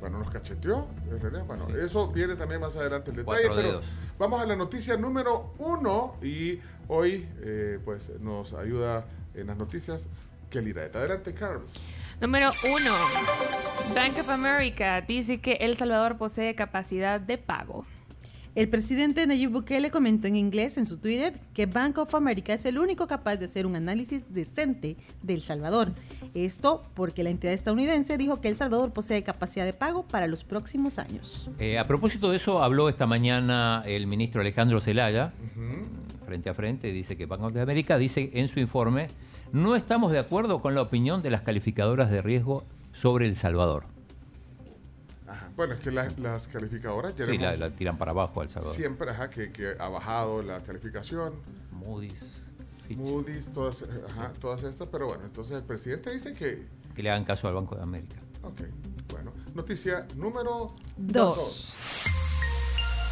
Bueno, 0.00 0.18
nos 0.18 0.30
cacheteó, 0.30 0.86
en 1.10 1.20
realidad. 1.20 1.44
Bueno, 1.46 1.68
eso 1.68 2.08
viene 2.08 2.36
también 2.36 2.60
más 2.60 2.76
adelante 2.76 3.10
el 3.10 3.16
detalle. 3.16 3.38
Cuatro 3.46 3.56
Pero 3.56 3.68
dedos. 3.68 3.92
vamos 4.18 4.42
a 4.42 4.46
la 4.46 4.56
noticia 4.56 4.96
número 4.96 5.54
uno. 5.58 6.16
Y 6.22 6.60
hoy, 6.88 7.28
eh, 7.42 7.78
pues, 7.84 8.10
nos 8.20 8.52
ayuda 8.52 9.06
en 9.34 9.46
las 9.46 9.56
noticias 9.56 10.08
Kelly 10.50 10.72
Raeta. 10.72 10.98
Adelante, 10.98 11.32
Carlos. 11.32 11.80
Número 12.20 12.50
1. 12.64 13.94
Bank 13.94 14.18
of 14.20 14.28
America 14.30 15.00
dice 15.00 15.40
que 15.40 15.54
El 15.54 15.76
Salvador 15.76 16.16
posee 16.16 16.54
capacidad 16.54 17.20
de 17.20 17.38
pago. 17.38 17.84
El 18.54 18.68
presidente 18.68 19.26
Nayib 19.26 19.50
Bukele 19.50 19.90
comentó 19.90 20.28
en 20.28 20.36
inglés 20.36 20.76
en 20.78 20.86
su 20.86 20.98
Twitter 20.98 21.34
que 21.54 21.66
Bank 21.66 21.98
of 21.98 22.14
America 22.14 22.52
es 22.54 22.64
el 22.66 22.78
único 22.78 23.08
capaz 23.08 23.36
de 23.36 23.46
hacer 23.46 23.66
un 23.66 23.74
análisis 23.74 24.32
decente 24.32 24.96
de 25.22 25.34
El 25.34 25.42
Salvador. 25.42 25.90
Esto 26.34 26.82
porque 26.94 27.24
la 27.24 27.30
entidad 27.30 27.52
estadounidense 27.52 28.16
dijo 28.16 28.40
que 28.40 28.46
El 28.46 28.54
Salvador 28.54 28.92
posee 28.92 29.24
capacidad 29.24 29.64
de 29.64 29.72
pago 29.72 30.04
para 30.06 30.28
los 30.28 30.44
próximos 30.44 31.00
años. 31.00 31.50
Eh, 31.58 31.78
a 31.80 31.84
propósito 31.84 32.30
de 32.30 32.36
eso, 32.36 32.62
habló 32.62 32.88
esta 32.88 33.06
mañana 33.06 33.82
el 33.86 34.06
ministro 34.06 34.40
Alejandro 34.40 34.80
Zelaya, 34.80 35.32
frente 36.24 36.48
a 36.48 36.54
frente, 36.54 36.92
dice 36.92 37.16
que 37.16 37.26
Banco 37.26 37.50
de 37.50 37.60
América 37.60 37.98
dice 37.98 38.30
en 38.34 38.46
su 38.46 38.60
informe, 38.60 39.08
no 39.50 39.74
estamos 39.74 40.12
de 40.12 40.20
acuerdo 40.20 40.60
con 40.60 40.76
la 40.76 40.82
opinión 40.82 41.22
de 41.22 41.30
las 41.30 41.42
calificadoras 41.42 42.08
de 42.08 42.22
riesgo 42.22 42.62
sobre 42.92 43.26
El 43.26 43.34
Salvador. 43.34 43.93
Bueno, 45.56 45.74
es 45.74 45.80
que 45.80 45.90
la- 45.92 46.10
las 46.18 46.48
calificadoras 46.48 47.14
ya 47.14 47.26
Sí, 47.26 47.38
la, 47.38 47.70
tiran 47.70 47.96
para 47.96 48.10
abajo 48.10 48.40
a 48.40 48.44
El 48.44 48.50
Salvador. 48.50 48.74
Siempre, 48.76 49.10
ajá, 49.10 49.30
que, 49.30 49.52
que 49.52 49.74
ha 49.78 49.88
bajado 49.88 50.42
la 50.42 50.60
calificación. 50.62 51.34
Moody's. 51.72 52.46
Moody's, 52.90 53.50
todas, 53.52 53.84
ajá, 54.08 54.32
todas 54.40 54.62
estas, 54.64 54.88
pero 54.88 55.06
bueno, 55.06 55.24
entonces 55.24 55.56
el 55.56 55.62
presidente 55.62 56.12
dice 56.12 56.34
que, 56.34 56.66
Que 56.94 57.02
le 57.02 57.10
hagan 57.10 57.24
caso 57.24 57.48
al 57.48 57.54
Banco 57.54 57.76
de 57.76 57.82
América. 57.82 58.16
ok, 58.42 58.60
bueno, 59.12 59.32
noticia 59.54 60.06
número 60.16 60.74
Dos. 60.96 61.74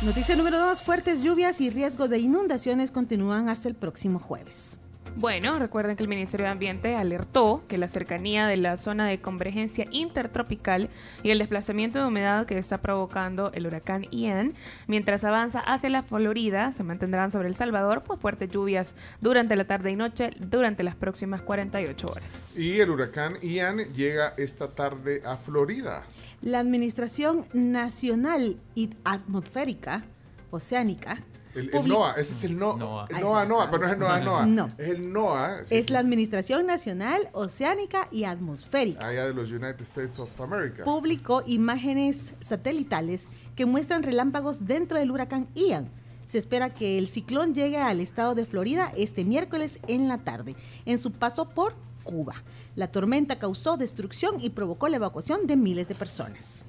Noticia 0.02 0.34
número 0.34 0.58
dos, 0.58 0.82
fuertes 0.82 1.22
lluvias 1.22 1.60
y 1.60 1.70
riesgo 1.70 2.08
de 2.08 2.18
inundaciones 2.18 2.90
continúan 2.90 3.48
hasta 3.48 3.68
el 3.68 3.76
próximo 3.76 4.18
jueves. 4.18 4.76
Bueno, 5.16 5.58
recuerden 5.58 5.96
que 5.96 6.02
el 6.02 6.08
Ministerio 6.08 6.46
de 6.46 6.52
Ambiente 6.52 6.96
alertó 6.96 7.62
que 7.68 7.78
la 7.78 7.88
cercanía 7.88 8.46
de 8.46 8.56
la 8.56 8.76
zona 8.76 9.06
de 9.06 9.20
convergencia 9.20 9.86
intertropical 9.90 10.88
y 11.22 11.30
el 11.30 11.38
desplazamiento 11.38 11.98
de 11.98 12.06
humedad 12.06 12.46
que 12.46 12.58
está 12.58 12.78
provocando 12.78 13.52
el 13.52 13.66
huracán 13.66 14.06
Ian, 14.10 14.54
mientras 14.86 15.24
avanza 15.24 15.60
hacia 15.60 15.90
la 15.90 16.02
Florida, 16.02 16.72
se 16.72 16.82
mantendrán 16.82 17.30
sobre 17.30 17.48
El 17.48 17.54
Salvador 17.54 18.02
por 18.02 18.18
fuertes 18.18 18.50
lluvias 18.50 18.94
durante 19.20 19.54
la 19.54 19.64
tarde 19.64 19.90
y 19.90 19.96
noche 19.96 20.30
durante 20.38 20.82
las 20.82 20.96
próximas 20.96 21.42
48 21.42 22.06
horas. 22.06 22.56
Y 22.58 22.80
el 22.80 22.90
huracán 22.90 23.34
Ian 23.42 23.78
llega 23.94 24.34
esta 24.38 24.68
tarde 24.68 25.22
a 25.24 25.36
Florida. 25.36 26.04
La 26.40 26.58
Administración 26.58 27.46
Nacional 27.52 28.56
y 28.74 28.90
Atmosférica 29.04 30.04
Oceánica 30.50 31.22
El, 31.54 31.66
el 31.68 31.72
publi- 31.72 31.88
NOA, 31.88 32.12
ese 32.14 32.32
es 32.32 32.44
el 32.44 32.58
no, 32.58 32.76
NOAA. 32.76 33.06
el 33.10 33.20
NOA, 33.20 33.44
NOA, 33.44 33.70
pero 33.70 33.82
no 33.82 33.86
es 33.88 33.92
el 33.92 33.98
NOA, 33.98 34.20
NOA. 34.20 34.46
No. 34.46 34.70
Es 34.78 34.88
el 34.88 35.12
NOA. 35.12 35.64
sí, 35.64 35.76
Es 35.76 35.90
la 35.90 35.98
Administración 35.98 36.66
Nacional 36.66 37.28
Oceánica 37.32 38.08
y 38.10 38.24
Atmosférica. 38.24 39.06
Allá 39.06 39.26
de 39.26 39.34
los 39.34 39.50
United 39.50 39.80
States 39.82 40.18
of 40.18 40.40
America. 40.40 40.84
publicó 40.84 41.42
imágenes 41.46 42.34
satelitales 42.40 43.28
que 43.54 43.66
muestran 43.66 44.02
relámpagos 44.02 44.66
dentro 44.66 44.98
del 44.98 45.10
huracán 45.10 45.48
Ian. 45.54 45.90
Se 46.26 46.38
espera 46.38 46.70
que 46.72 46.96
el 46.96 47.06
ciclón 47.08 47.54
llegue 47.54 47.76
al 47.78 48.00
estado 48.00 48.34
de 48.34 48.46
Florida 48.46 48.90
este 48.96 49.24
miércoles 49.24 49.80
en 49.88 50.08
la 50.08 50.18
tarde, 50.18 50.56
en 50.86 50.96
su 50.98 51.12
paso 51.12 51.48
por 51.50 51.74
Cuba. 52.04 52.34
La 52.74 52.90
tormenta 52.90 53.38
causó 53.38 53.76
destrucción 53.76 54.36
y 54.40 54.50
provocó 54.50 54.88
la 54.88 54.96
evacuación 54.96 55.46
de 55.46 55.56
miles 55.56 55.88
de 55.88 55.94
personas. 55.94 56.64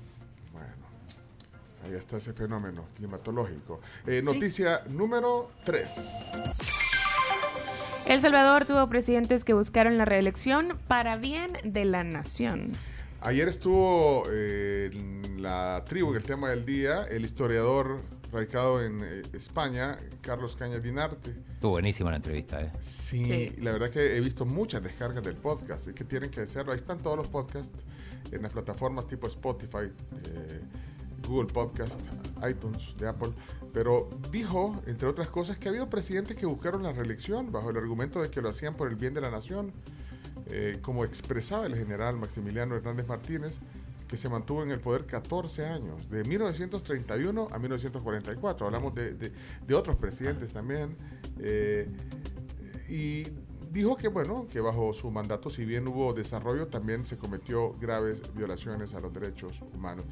Ahí 1.83 1.93
está 1.93 2.17
ese 2.17 2.33
fenómeno 2.33 2.85
climatológico. 2.95 3.81
Eh, 4.07 4.21
noticia 4.23 4.83
número 4.89 5.51
3. 5.65 6.31
El 8.05 8.21
Salvador 8.21 8.65
tuvo 8.65 8.87
presidentes 8.89 9.43
que 9.43 9.53
buscaron 9.53 9.97
la 9.97 10.05
reelección 10.05 10.77
para 10.87 11.15
bien 11.17 11.51
de 11.63 11.85
la 11.85 12.03
nación. 12.03 12.71
Ayer 13.21 13.47
estuvo 13.47 14.23
eh, 14.31 14.89
en 14.93 15.41
la 15.41 15.83
tribu 15.85 16.11
en 16.11 16.17
el 16.17 16.23
tema 16.23 16.49
del 16.49 16.65
día 16.65 17.05
el 17.09 17.23
historiador 17.23 18.01
radicado 18.33 18.83
en 18.83 18.99
eh, 19.01 19.21
España, 19.33 19.95
Carlos 20.21 20.55
Cañas 20.57 20.83
Dinarte. 20.83 21.29
Estuvo 21.53 21.71
buenísima 21.71 22.09
la 22.09 22.17
entrevista, 22.17 22.61
¿eh? 22.61 22.71
Sí, 22.79 23.23
Sí. 23.25 23.55
la 23.61 23.71
verdad 23.71 23.89
que 23.89 24.17
he 24.17 24.19
visto 24.19 24.43
muchas 24.45 24.83
descargas 24.83 25.23
del 25.23 25.35
podcast. 25.35 25.87
Es 25.87 25.93
que 25.93 26.03
tienen 26.03 26.29
que 26.29 26.41
hacerlo. 26.41 26.73
Ahí 26.73 26.77
están 26.77 26.99
todos 26.99 27.15
los 27.15 27.27
podcasts 27.27 27.77
en 28.31 28.41
las 28.41 28.51
plataformas 28.51 29.07
tipo 29.07 29.27
Spotify, 29.27 29.85
eh, 30.25 30.61
Google 31.27 31.51
Podcast, 31.53 31.99
iTunes 32.49 32.95
de 32.97 33.07
Apple. 33.07 33.31
Pero 33.73 34.09
dijo, 34.31 34.81
entre 34.85 35.07
otras 35.07 35.29
cosas, 35.29 35.57
que 35.57 35.67
ha 35.67 35.71
habido 35.71 35.89
presidentes 35.89 36.35
que 36.35 36.45
buscaron 36.45 36.83
la 36.83 36.93
reelección 36.93 37.51
bajo 37.51 37.69
el 37.69 37.77
argumento 37.77 38.21
de 38.21 38.29
que 38.29 38.41
lo 38.41 38.49
hacían 38.49 38.75
por 38.75 38.87
el 38.89 38.95
bien 38.95 39.13
de 39.13 39.21
la 39.21 39.31
nación. 39.31 39.71
Eh, 40.47 40.79
como 40.81 41.05
expresaba 41.05 41.65
el 41.67 41.75
general 41.75 42.17
Maximiliano 42.17 42.75
Hernández 42.75 43.07
Martínez, 43.07 43.59
que 44.07 44.17
se 44.17 44.29
mantuvo 44.29 44.61
en 44.61 44.71
el 44.71 44.79
poder 44.79 45.05
14 45.05 45.65
años, 45.65 46.09
de 46.09 46.23
1931 46.25 47.47
a 47.51 47.57
1944. 47.59 48.65
Hablamos 48.67 48.93
de, 48.93 49.13
de- 49.13 49.31
de 49.65 49.73
otros 49.73 49.95
presidentes 49.95 50.51
también. 50.51 50.95
eh, 51.39 51.87
y 52.89 53.23
dijo 53.73 53.97
que, 53.97 54.07
bueno, 54.07 54.45
que 54.53 54.59
bajo 54.61 54.93
su 54.93 55.09
mandato, 55.11 55.49
si 55.49 55.65
bien 55.65 55.87
hubo 55.87 56.13
desarrollo, 56.13 56.67
también 56.67 57.05
se 57.05 57.17
cometió 57.17 57.73
graves 57.81 58.21
violaciones 58.35 58.93
a 58.93 58.99
los 58.99 59.11
derechos 59.13 59.53
humanos. 59.75 60.05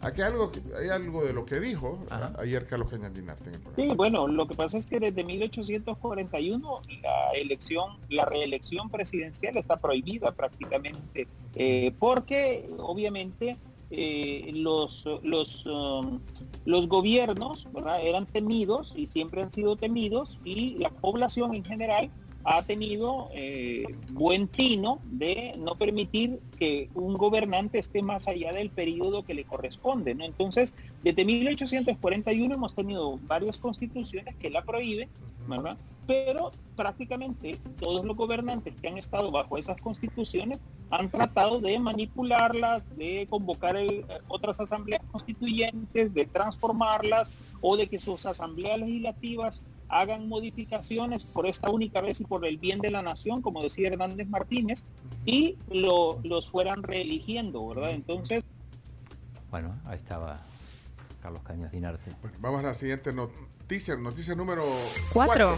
Aquí 0.00 0.22
hay 0.22 0.28
algo, 0.28 0.50
que- 0.52 0.62
hay 0.80 0.88
algo 0.88 1.24
de 1.24 1.32
lo 1.32 1.44
que 1.44 1.58
dijo 1.60 1.98
ayer 2.38 2.64
Carlos 2.66 2.88
Cañas 2.90 3.12
Dinarte 3.14 3.48
en 3.48 3.54
el 3.56 3.60
programa. 3.60 3.90
Sí, 3.90 3.96
bueno, 3.96 4.26
lo 4.28 4.46
que 4.48 4.54
pasa 4.54 4.78
es 4.78 4.86
que 4.86 4.98
desde 5.00 5.22
1841 5.24 6.80
la 7.02 7.30
elección, 7.40 7.96
la 8.08 8.24
reelección 8.24 8.88
presidencial 8.88 9.56
está 9.56 9.76
prohibida 9.76 10.32
prácticamente, 10.32 11.26
eh, 11.54 11.92
porque 11.98 12.66
obviamente 12.78 13.56
eh, 13.90 14.50
los, 14.54 15.04
los, 15.22 15.66
um, 15.66 16.18
los 16.64 16.88
gobiernos 16.88 17.66
¿verdad? 17.72 18.00
eran 18.02 18.26
temidos 18.26 18.94
y 18.96 19.06
siempre 19.06 19.42
han 19.42 19.50
sido 19.50 19.76
temidos 19.76 20.38
y 20.44 20.78
la 20.78 20.88
población 20.90 21.54
en 21.54 21.62
general 21.64 22.10
ha 22.44 22.62
tenido 22.62 23.28
eh, 23.34 23.84
buen 24.10 24.48
tino 24.48 24.98
de 25.04 25.54
no 25.58 25.76
permitir 25.76 26.40
que 26.58 26.90
un 26.94 27.14
gobernante 27.14 27.78
esté 27.78 28.02
más 28.02 28.26
allá 28.26 28.52
del 28.52 28.70
periodo 28.70 29.24
que 29.24 29.34
le 29.34 29.44
corresponde. 29.44 30.16
Entonces, 30.18 30.74
desde 31.02 31.24
1841 31.24 32.54
hemos 32.54 32.74
tenido 32.74 33.18
varias 33.26 33.58
constituciones 33.58 34.34
que 34.36 34.50
la 34.50 34.62
prohíben, 34.62 35.08
pero 36.06 36.50
prácticamente 36.74 37.58
todos 37.78 38.04
los 38.04 38.16
gobernantes 38.16 38.74
que 38.74 38.88
han 38.88 38.98
estado 38.98 39.30
bajo 39.30 39.56
esas 39.56 39.80
constituciones 39.80 40.58
han 40.90 41.10
tratado 41.10 41.60
de 41.60 41.78
manipularlas, 41.78 42.88
de 42.96 43.26
convocar 43.30 43.76
eh, 43.76 44.04
otras 44.28 44.60
asambleas 44.60 45.02
constituyentes, 45.10 46.12
de 46.12 46.26
transformarlas 46.26 47.32
o 47.60 47.76
de 47.76 47.86
que 47.86 47.98
sus 47.98 48.26
asambleas 48.26 48.78
legislativas 48.80 49.62
hagan 49.92 50.28
modificaciones 50.28 51.22
por 51.22 51.46
esta 51.46 51.70
única 51.70 52.00
vez 52.00 52.20
y 52.20 52.24
por 52.24 52.44
el 52.46 52.56
bien 52.58 52.80
de 52.80 52.90
la 52.90 53.02
nación, 53.02 53.42
como 53.42 53.62
decía 53.62 53.88
Hernández 53.88 54.26
Martínez, 54.28 54.82
y 55.26 55.56
lo- 55.70 56.18
los 56.24 56.48
fueran 56.50 56.82
reeligiendo, 56.82 57.66
¿verdad? 57.68 57.90
Entonces, 57.92 58.42
Bueno, 59.50 59.78
ahí 59.84 59.98
estaba 59.98 60.40
Carlos 61.20 61.42
Cañas 61.42 61.70
Dinarte. 61.70 62.10
Vamos 62.40 62.60
a 62.60 62.68
la 62.68 62.74
siguiente 62.74 63.12
noticia, 63.12 63.94
noticia 63.96 64.34
número 64.34 64.64
Cuatro. 65.12 65.56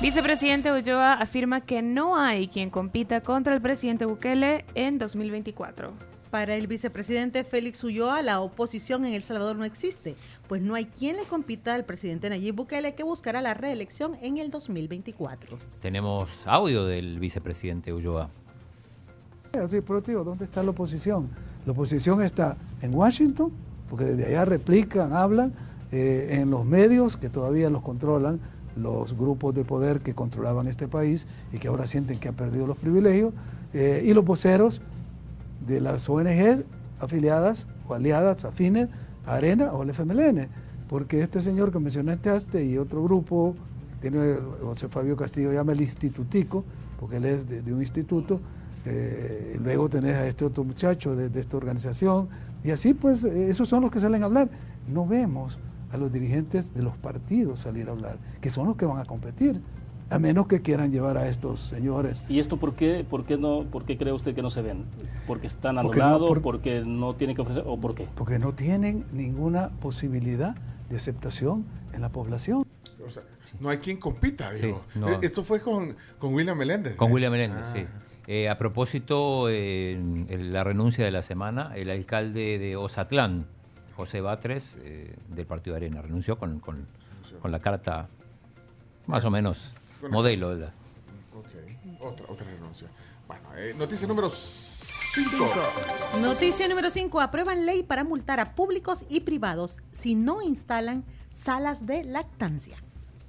Vicepresidente 0.00 0.72
Ulloa 0.72 1.12
afirma 1.12 1.60
que 1.60 1.82
no 1.82 2.16
hay 2.16 2.48
quien 2.48 2.70
compita 2.70 3.20
contra 3.20 3.54
el 3.54 3.60
presidente 3.60 4.06
Bukele 4.06 4.64
en 4.74 4.98
2024. 4.98 5.92
Para 6.32 6.54
el 6.54 6.66
vicepresidente 6.66 7.44
Félix 7.44 7.84
Ulloa, 7.84 8.22
la 8.22 8.40
oposición 8.40 9.04
en 9.04 9.12
El 9.12 9.20
Salvador 9.20 9.56
no 9.56 9.66
existe, 9.66 10.16
pues 10.48 10.62
no 10.62 10.74
hay 10.74 10.86
quien 10.86 11.16
le 11.16 11.24
compita 11.24 11.74
al 11.74 11.84
presidente 11.84 12.30
Nayib 12.30 12.54
Bukele 12.54 12.94
que 12.94 13.02
buscará 13.02 13.42
la 13.42 13.52
reelección 13.52 14.16
en 14.22 14.38
el 14.38 14.50
2024. 14.50 15.58
Tenemos 15.82 16.30
audio 16.46 16.86
del 16.86 17.20
vicepresidente 17.20 17.92
Ulloa. 17.92 18.30
Así, 19.62 19.82
pero 19.82 20.00
tío, 20.00 20.24
¿dónde 20.24 20.44
está 20.44 20.62
la 20.62 20.70
oposición? 20.70 21.28
La 21.66 21.72
oposición 21.72 22.22
está 22.22 22.56
en 22.80 22.94
Washington, 22.94 23.52
porque 23.90 24.06
desde 24.06 24.28
allá 24.28 24.46
replican, 24.46 25.12
hablan, 25.12 25.52
eh, 25.90 26.38
en 26.40 26.50
los 26.50 26.64
medios 26.64 27.18
que 27.18 27.28
todavía 27.28 27.68
los 27.68 27.82
controlan 27.82 28.40
los 28.74 29.18
grupos 29.18 29.54
de 29.54 29.66
poder 29.66 30.00
que 30.00 30.14
controlaban 30.14 30.66
este 30.66 30.88
país 30.88 31.26
y 31.52 31.58
que 31.58 31.68
ahora 31.68 31.86
sienten 31.86 32.18
que 32.18 32.28
han 32.28 32.34
perdido 32.36 32.66
los 32.66 32.78
privilegios, 32.78 33.34
eh, 33.74 34.02
y 34.04 34.12
los 34.12 34.24
voceros 34.24 34.80
de 35.66 35.80
las 35.80 36.08
ONGs 36.08 36.64
afiliadas 37.00 37.66
o 37.88 37.94
aliadas, 37.94 38.44
afines 38.44 38.88
a 39.26 39.34
Arena 39.34 39.72
o 39.72 39.82
al 39.82 39.90
FMLN, 39.90 40.48
porque 40.88 41.22
este 41.22 41.40
señor 41.40 41.72
que 41.72 41.78
mencionaste 41.78 42.64
y 42.64 42.78
otro 42.78 43.02
grupo, 43.02 43.54
tiene 44.00 44.36
José 44.62 44.88
Fabio 44.88 45.16
Castillo, 45.16 45.52
llama 45.52 45.72
el 45.72 45.80
Institutico, 45.80 46.64
porque 46.98 47.16
él 47.16 47.24
es 47.24 47.48
de, 47.48 47.72
un 47.72 47.80
instituto, 47.80 48.40
eh, 48.84 49.58
luego 49.62 49.88
tenés 49.88 50.14
a 50.16 50.26
este 50.26 50.44
otro 50.44 50.64
muchacho 50.64 51.16
de, 51.16 51.28
de 51.28 51.40
esta 51.40 51.56
organización, 51.56 52.28
y 52.64 52.70
así 52.70 52.94
pues 52.94 53.24
esos 53.24 53.68
son 53.68 53.82
los 53.82 53.90
que 53.90 54.00
salen 54.00 54.22
a 54.22 54.26
hablar. 54.26 54.48
No 54.88 55.06
vemos 55.06 55.58
a 55.92 55.96
los 55.96 56.12
dirigentes 56.12 56.74
de 56.74 56.82
los 56.82 56.96
partidos 56.96 57.60
salir 57.60 57.88
a 57.88 57.92
hablar, 57.92 58.18
que 58.40 58.50
son 58.50 58.66
los 58.66 58.76
que 58.76 58.86
van 58.86 58.98
a 58.98 59.04
competir, 59.04 59.60
a 60.12 60.18
menos 60.18 60.46
que 60.46 60.60
quieran 60.62 60.92
llevar 60.92 61.16
a 61.16 61.28
estos 61.28 61.60
señores. 61.60 62.24
¿Y 62.28 62.38
esto 62.38 62.56
por 62.58 62.74
qué, 62.74 63.04
por 63.08 63.24
qué 63.24 63.36
no, 63.36 63.64
por 63.64 63.84
qué 63.84 63.96
cree 63.96 64.12
usted 64.12 64.34
que 64.34 64.42
no 64.42 64.50
se 64.50 64.62
ven? 64.62 64.84
¿Porque 65.26 65.46
están 65.46 65.76
Porque 65.82 65.98
no, 65.98 66.04
anulados? 66.04 66.28
por- 66.28 66.42
¿Porque 66.42 66.82
no 66.84 67.14
tienen 67.14 67.34
que 67.36 67.42
ofrecer? 67.42 67.64
¿O 67.66 67.80
por 67.80 67.94
qué? 67.94 68.06
Porque 68.14 68.38
no 68.38 68.52
tienen 68.52 69.04
ninguna 69.12 69.68
posibilidad 69.80 70.54
de 70.90 70.96
aceptación 70.96 71.64
en 71.94 72.02
la 72.02 72.10
población. 72.10 72.64
O 73.04 73.10
sea, 73.10 73.22
no 73.60 73.68
hay 73.70 73.78
quien 73.78 73.96
compita, 73.96 74.52
Sí, 74.54 74.66
digo. 74.66 74.82
no. 74.94 75.08
Eh, 75.08 75.18
Esto 75.22 75.42
fue 75.44 75.60
con, 75.60 75.96
con 76.18 76.34
William 76.34 76.56
Meléndez. 76.58 76.96
Con 76.96 77.10
¿eh? 77.10 77.14
William 77.14 77.32
Meléndez, 77.32 77.62
Ah. 77.66 77.72
sí. 77.74 77.84
Eh, 78.28 78.48
a 78.48 78.56
propósito, 78.56 79.48
eh, 79.48 79.92
en 79.94 80.52
la 80.52 80.62
renuncia 80.62 81.04
de 81.04 81.10
la 81.10 81.22
semana, 81.22 81.72
el 81.74 81.90
alcalde 81.90 82.58
de 82.58 82.76
Ozatlán, 82.76 83.46
José 83.96 84.20
Batres, 84.20 84.78
eh, 84.82 85.16
del 85.34 85.44
Partido 85.46 85.74
de 85.74 85.78
Arena, 85.86 86.02
renunció 86.02 86.38
con, 86.38 86.60
con- 86.60 86.86
con 87.40 87.50
la 87.50 87.58
carta 87.58 88.08
más 89.06 89.24
o 89.24 89.30
menos 89.30 89.72
modelo. 90.10 90.54
de 90.54 90.60
la- 90.66 90.72
Ok, 91.34 92.00
otra, 92.00 92.26
otra 92.28 92.46
renuncia. 92.46 92.88
Bueno, 93.26 93.42
eh, 93.56 93.74
noticia 93.78 94.06
número 94.06 94.30
5. 94.30 95.50
Noticia 96.20 96.68
número 96.68 96.90
5. 96.90 97.20
Aprueban 97.20 97.64
ley 97.66 97.82
para 97.82 98.04
multar 98.04 98.40
a 98.40 98.54
públicos 98.54 99.04
y 99.08 99.20
privados 99.20 99.80
si 99.92 100.14
no 100.14 100.42
instalan 100.42 101.04
salas 101.32 101.86
de 101.86 102.04
lactancia. 102.04 102.76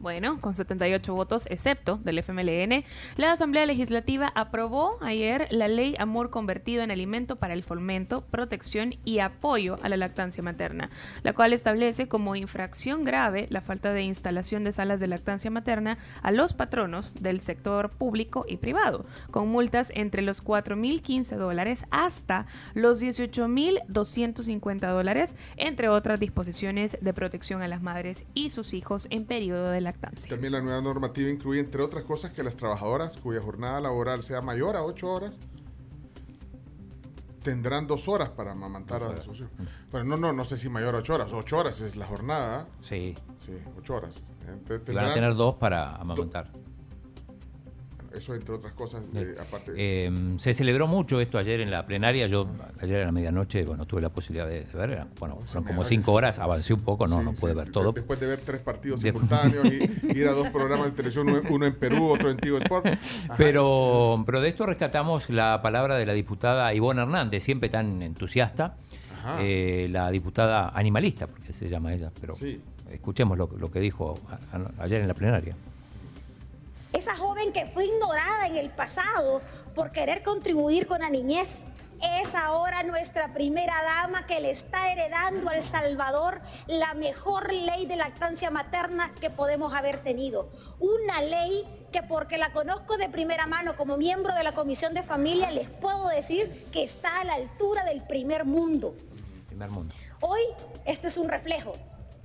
Bueno, 0.03 0.39
con 0.41 0.53
78 0.53 1.15
votos, 1.15 1.47
excepto 1.49 1.97
del 2.03 2.19
FMLN, 2.21 2.84
la 3.15 3.31
Asamblea 3.31 3.65
Legislativa 3.65 4.34
aprobó 4.35 4.97
ayer 5.01 5.47
la 5.49 5.69
ley 5.69 5.95
Amor 5.97 6.30
Convertido 6.30 6.84
en 6.84 6.91
Alimento 6.91 7.38
para 7.38 7.53
el 7.53 7.63
Fomento, 7.63 8.19
Protección 8.25 8.95
y 9.05 9.19
Apoyo 9.19 9.80
a 9.81 9.88
la 9.88 9.95
Lactancia 9.95 10.43
Materna, 10.43 10.89
la 11.23 11.31
cual 11.31 11.53
establece 11.53 12.09
como 12.09 12.35
infracción 12.35 13.05
grave 13.05 13.47
la 13.49 13.61
falta 13.61 13.93
de 13.93 14.01
instalación 14.01 14.65
de 14.65 14.73
salas 14.73 14.99
de 14.99 15.07
lactancia 15.07 15.49
materna 15.49 15.97
a 16.21 16.31
los 16.31 16.51
patronos 16.51 17.23
del 17.23 17.39
sector 17.39 17.89
público 17.89 18.43
y 18.45 18.57
privado, 18.57 19.05
con 19.31 19.47
multas 19.47 19.89
entre 19.95 20.21
los 20.21 20.43
4.015 20.43 21.38
dólares 21.38 21.85
hasta 21.91 22.45
los 22.73 23.01
18.250 23.01 24.91
dólares, 24.91 25.38
entre 25.55 25.88
otras 25.88 26.19
disposiciones 26.19 26.97
de 26.99 27.13
protección 27.13 27.61
a 27.61 27.69
las 27.69 27.81
madres 27.81 28.25
y 28.34 28.49
sus 28.49 28.73
hijos 28.73 29.07
en 29.09 29.23
periodo 29.23 29.69
de 29.69 29.80
lactancia. 29.80 29.93
También 30.28 30.53
la 30.53 30.61
nueva 30.61 30.82
normativa 30.82 31.30
incluye, 31.30 31.60
entre 31.60 31.82
otras 31.82 32.03
cosas, 32.03 32.32
que 32.32 32.44
las 32.44 32.57
trabajadoras 32.57 33.18
cuya 33.18 33.41
jornada 33.41 33.80
laboral 33.82 34.24
sea 34.24 34.41
mayor 34.41 34.76
a 34.76 34.84
8 34.84 35.07
horas 35.11 35.40
tendrán 37.44 37.86
dos 37.86 38.07
horas 38.07 38.30
para 38.30 38.53
amamantar 38.53 39.03
a 39.03 39.22
sus 39.22 39.41
hijos. 39.41 39.52
Bueno, 39.91 40.10
no, 40.11 40.18
no, 40.18 40.34
no 40.34 40.44
sé 40.45 40.57
si 40.57 40.70
mayor 40.70 40.95
a 40.95 40.99
ocho 40.99 41.14
horas. 41.14 41.32
Ocho 41.34 41.57
horas 41.60 41.82
es 41.82 41.95
la 41.95 42.06
jornada. 42.06 42.68
Sí. 42.80 43.15
Sí, 43.38 43.52
ocho 43.78 43.95
horas. 43.95 44.22
Entonces, 44.48 44.82
Y 44.90 44.95
van 44.95 45.11
a 45.11 45.14
tener 45.14 45.36
dos 45.36 45.56
para 45.56 45.95
amamantar. 45.95 46.49
Eso 48.15 48.35
entre 48.35 48.53
otras 48.53 48.73
cosas, 48.73 49.03
eh, 49.15 49.35
aparte. 49.40 49.72
Eh, 49.76 50.11
se 50.38 50.53
celebró 50.53 50.85
mucho 50.88 51.19
esto 51.19 51.38
ayer 51.38 51.61
en 51.61 51.72
la 51.72 51.85
plenaria. 51.85 52.27
Yo 52.27 52.48
ayer 52.80 53.02
a 53.02 53.06
la 53.06 53.11
medianoche, 53.11 53.64
bueno, 53.65 53.85
tuve 53.85 54.02
la 54.02 54.10
posibilidad 54.10 54.48
de, 54.48 54.65
de 54.65 54.77
ver. 54.77 55.06
Bueno, 55.19 55.38
fueron 55.45 55.64
como 55.64 55.84
cinco 55.84 56.14
horas, 56.14 56.38
avancé 56.40 56.73
un 56.73 56.81
poco, 56.81 57.07
no, 57.07 57.23
no 57.23 57.34
pude 57.34 57.53
ver 57.56 57.72
todo. 57.72 57.91
Después 57.91 58.19
de 58.19 58.27
ver 58.27 58.40
tres 58.40 58.61
partidos 58.61 59.02
De- 59.02 59.11
simultáneos 59.11 59.65
y 59.65 60.18
ir 60.19 60.27
a 60.27 60.31
dos 60.34 60.49
programas 60.49 60.88
de 60.88 60.91
televisión, 60.91 61.27
uno- 61.49 61.65
en 61.65 61.76
Perú, 61.76 62.10
otro 62.10 62.30
en 62.30 62.38
Tigo 62.38 62.57
Sports. 62.57 62.91
Ajá. 63.26 63.35
Pero, 63.38 64.22
pero 64.26 64.41
de 64.41 64.49
esto 64.49 64.65
rescatamos 64.65 65.30
la 65.30 65.61
palabra 65.61 65.95
de 65.95 66.06
la 66.06 66.14
diputada 66.14 66.73
Ivonne 66.73 67.02
Hernández, 67.02 67.44
siempre 67.44 67.69
tan 67.69 68.02
entusiasta, 68.03 68.76
eh, 69.40 69.88
la 69.90 70.11
diputada 70.11 70.69
animalista, 70.76 71.27
porque 71.27 71.52
se 71.53 71.68
llama 71.69 71.94
ella, 71.94 72.11
pero 72.19 72.35
Sí. 72.35 72.61
escuchemos 72.91 73.38
lo, 73.38 73.49
lo 73.57 73.72
que 73.72 73.80
dijo 73.80 74.19
a- 74.30 74.57
a- 74.57 74.84
ayer 74.84 75.02
en 75.02 75.07
la 75.07 75.14
plenaria. 75.14 75.56
Esa 76.94 77.18
joven 77.18 77.52
que 77.52 77.65
fue 77.65 77.88
ignorada 77.88 78.45
en 78.45 78.56
el 78.56 78.70
pasado 78.70 79.41
por 79.74 79.90
querer 79.90 80.22
contribuir 80.22 80.86
con 80.86 81.02
la 81.02 81.10
niñez 81.10 81.49
es 82.22 82.36
ahora 82.36 82.84
nuestra 82.84 83.34
primera 83.34 83.74
dama 83.82 84.28
que 84.28 84.40
le 84.40 84.52
está 84.52 84.91
heredando 84.91 85.49
al 85.49 85.64
Salvador 85.64 86.41
la 86.68 86.94
mejor 86.94 87.52
ley 87.52 87.88
de 87.88 87.95
lactancia 87.95 88.52
materna 88.52 89.11
que 89.20 89.32
podemos 89.32 89.74
haber 89.74 90.03
tenido. 90.03 90.49
Una 90.80 91.22
ley 91.22 91.65
que 91.91 92.03
porque 92.03 92.38
la 92.38 92.52
conozco 92.52 92.98
de 92.98 93.10
primera 93.10 93.48
mano 93.48 93.76
como 93.76 93.98
miembro 93.98 94.36
de 94.36 94.44
la 94.44 94.52
Comisión 94.52 94.94
de 94.94 95.02
Familia 95.02 95.49
les 95.49 95.70
puedo 95.70 96.07
decir 96.10 96.70
que 96.72 96.84
está 96.84 97.22
a 97.22 97.24
la 97.24 97.34
altura 97.36 97.86
del 97.86 98.02
primer 98.02 98.45
mundo. 98.45 98.94
Primer 99.48 99.70
mundo. 99.70 99.95
Hoy 100.20 100.41
este 100.86 101.07
es 101.07 101.18
un 101.18 101.28
reflejo. 101.28 101.74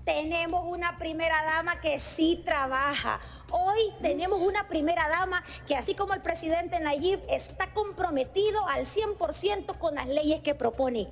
Tenemos 0.09 0.65
una 0.65 0.97
primera 0.97 1.45
dama 1.45 1.83
que 1.83 2.01
sí 2.01 2.41
trabaja. 2.43 3.21
Hoy 3.51 3.93
tenemos 4.01 4.41
una 4.41 4.67
primera 4.67 5.07
dama 5.07 5.45
que 5.67 5.77
así 5.77 5.95
como 5.95 6.15
el 6.15 6.23
presidente 6.23 6.81
Nayib 6.81 7.21
está 7.29 7.75
comprometido 7.75 8.67
al 8.69 8.87
100% 8.87 9.77
con 9.77 9.97
las 9.97 10.09
leyes 10.09 10.41
que 10.41 10.55
propone. 10.55 11.09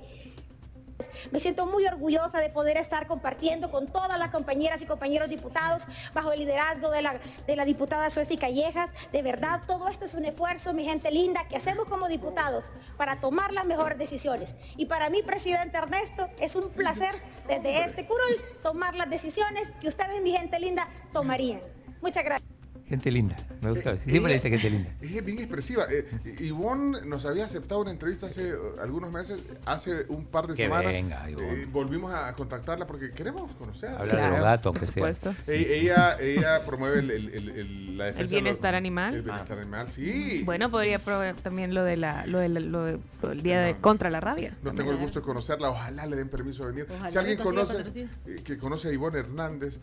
Me 1.31 1.39
siento 1.39 1.65
muy 1.65 1.85
orgullosa 1.85 2.39
de 2.39 2.49
poder 2.49 2.77
estar 2.77 3.07
compartiendo 3.07 3.69
con 3.69 3.87
todas 3.87 4.17
las 4.17 4.31
compañeras 4.31 4.81
y 4.81 4.85
compañeros 4.85 5.29
diputados 5.29 5.83
bajo 6.13 6.31
el 6.31 6.39
liderazgo 6.39 6.89
de 6.89 7.01
la, 7.01 7.19
de 7.45 7.55
la 7.55 7.65
diputada 7.65 8.09
Sueci 8.09 8.37
Callejas. 8.37 8.89
De 9.11 9.21
verdad, 9.21 9.61
todo 9.67 9.87
esto 9.89 10.05
es 10.05 10.13
un 10.13 10.25
esfuerzo, 10.25 10.73
mi 10.73 10.85
gente 10.85 11.11
linda, 11.11 11.47
que 11.47 11.57
hacemos 11.57 11.87
como 11.87 12.07
diputados 12.07 12.71
para 12.97 13.19
tomar 13.19 13.53
las 13.53 13.65
mejores 13.65 13.97
decisiones. 13.97 14.55
Y 14.75 14.85
para 14.85 15.09
mí, 15.09 15.21
presidente 15.21 15.77
Ernesto, 15.77 16.29
es 16.39 16.55
un 16.55 16.69
placer 16.69 17.13
desde 17.47 17.83
este 17.83 18.05
curul 18.05 18.41
tomar 18.61 18.95
las 18.95 19.09
decisiones 19.09 19.71
que 19.79 19.87
ustedes, 19.87 20.21
mi 20.21 20.31
gente 20.31 20.59
linda, 20.59 20.87
tomarían. 21.11 21.61
Muchas 22.01 22.23
gracias. 22.23 22.56
Gente 22.87 23.11
linda, 23.11 23.35
me 23.61 23.71
gusta. 23.71 23.97
Siempre 23.97 24.29
le 24.29 24.35
dice 24.35 24.49
gente 24.49 24.69
linda. 24.69 24.89
Ella 25.01 25.19
es 25.19 25.25
bien 25.25 25.39
expresiva. 25.39 25.85
Eh, 25.91 26.07
Ivonne 26.39 27.01
nos 27.05 27.25
había 27.25 27.43
aceptado 27.43 27.81
una 27.81 27.91
entrevista 27.91 28.27
hace 28.27 28.49
eh, 28.51 28.55
algunos 28.81 29.11
meses, 29.11 29.39
hace 29.65 30.05
un 30.07 30.25
par 30.25 30.47
de 30.47 30.55
Que 30.55 30.63
semanas. 30.63 30.93
venga, 30.93 31.29
Ivonne. 31.29 31.63
Eh, 31.63 31.65
volvimos 31.69 32.13
a 32.13 32.31
contactarla 32.33 32.87
porque 32.87 33.09
queremos 33.11 33.51
conocerla. 33.55 33.97
Hablar 33.99 34.15
de 34.31 34.37
los 34.37 34.41
gatos, 34.41 34.71
por 34.71 34.79
que 34.79 34.85
sea. 34.85 34.93
supuesto. 34.93 35.33
E- 35.51 35.79
Ella, 35.81 36.17
ella 36.21 36.65
promueve 36.65 36.99
el, 36.99 37.11
el- 37.11 37.29
el- 37.33 37.49
el- 37.49 37.97
la 37.97 38.05
defensa 38.05 38.21
El 38.23 38.27
bienestar 38.29 38.73
animal. 38.75 39.13
El 39.15 39.21
bienestar 39.23 39.59
animal, 39.59 39.89
sí. 39.89 40.43
Bueno, 40.45 40.71
podría 40.71 40.99
proveer 40.99 41.35
también 41.35 41.73
lo 41.73 41.83
de 41.83 41.97
la, 41.97 42.25
lo 42.25 42.39
de 42.39 42.47
la- 42.47 42.59
lo 42.61 42.83
de- 42.85 42.99
lo 43.21 43.29
del 43.29 43.41
día 43.43 43.59
de 43.61 43.75
contra 43.75 44.09
la 44.09 44.21
rabia. 44.21 44.53
No 44.63 44.71
tengo 44.71 44.91
el 44.91 44.97
gusto 44.97 45.19
de 45.19 45.25
conocerla, 45.25 45.69
ojalá 45.71 46.05
le 46.05 46.15
den 46.15 46.29
permiso 46.29 46.63
de 46.65 46.71
venir. 46.71 46.87
Ojalá 46.89 47.09
si 47.09 47.17
alguien 47.17 47.37
conoce, 47.39 47.83
eh, 48.27 48.41
que 48.45 48.57
conoce 48.57 48.87
a 48.87 48.91
Ivonne 48.93 49.19
Hernández, 49.19 49.79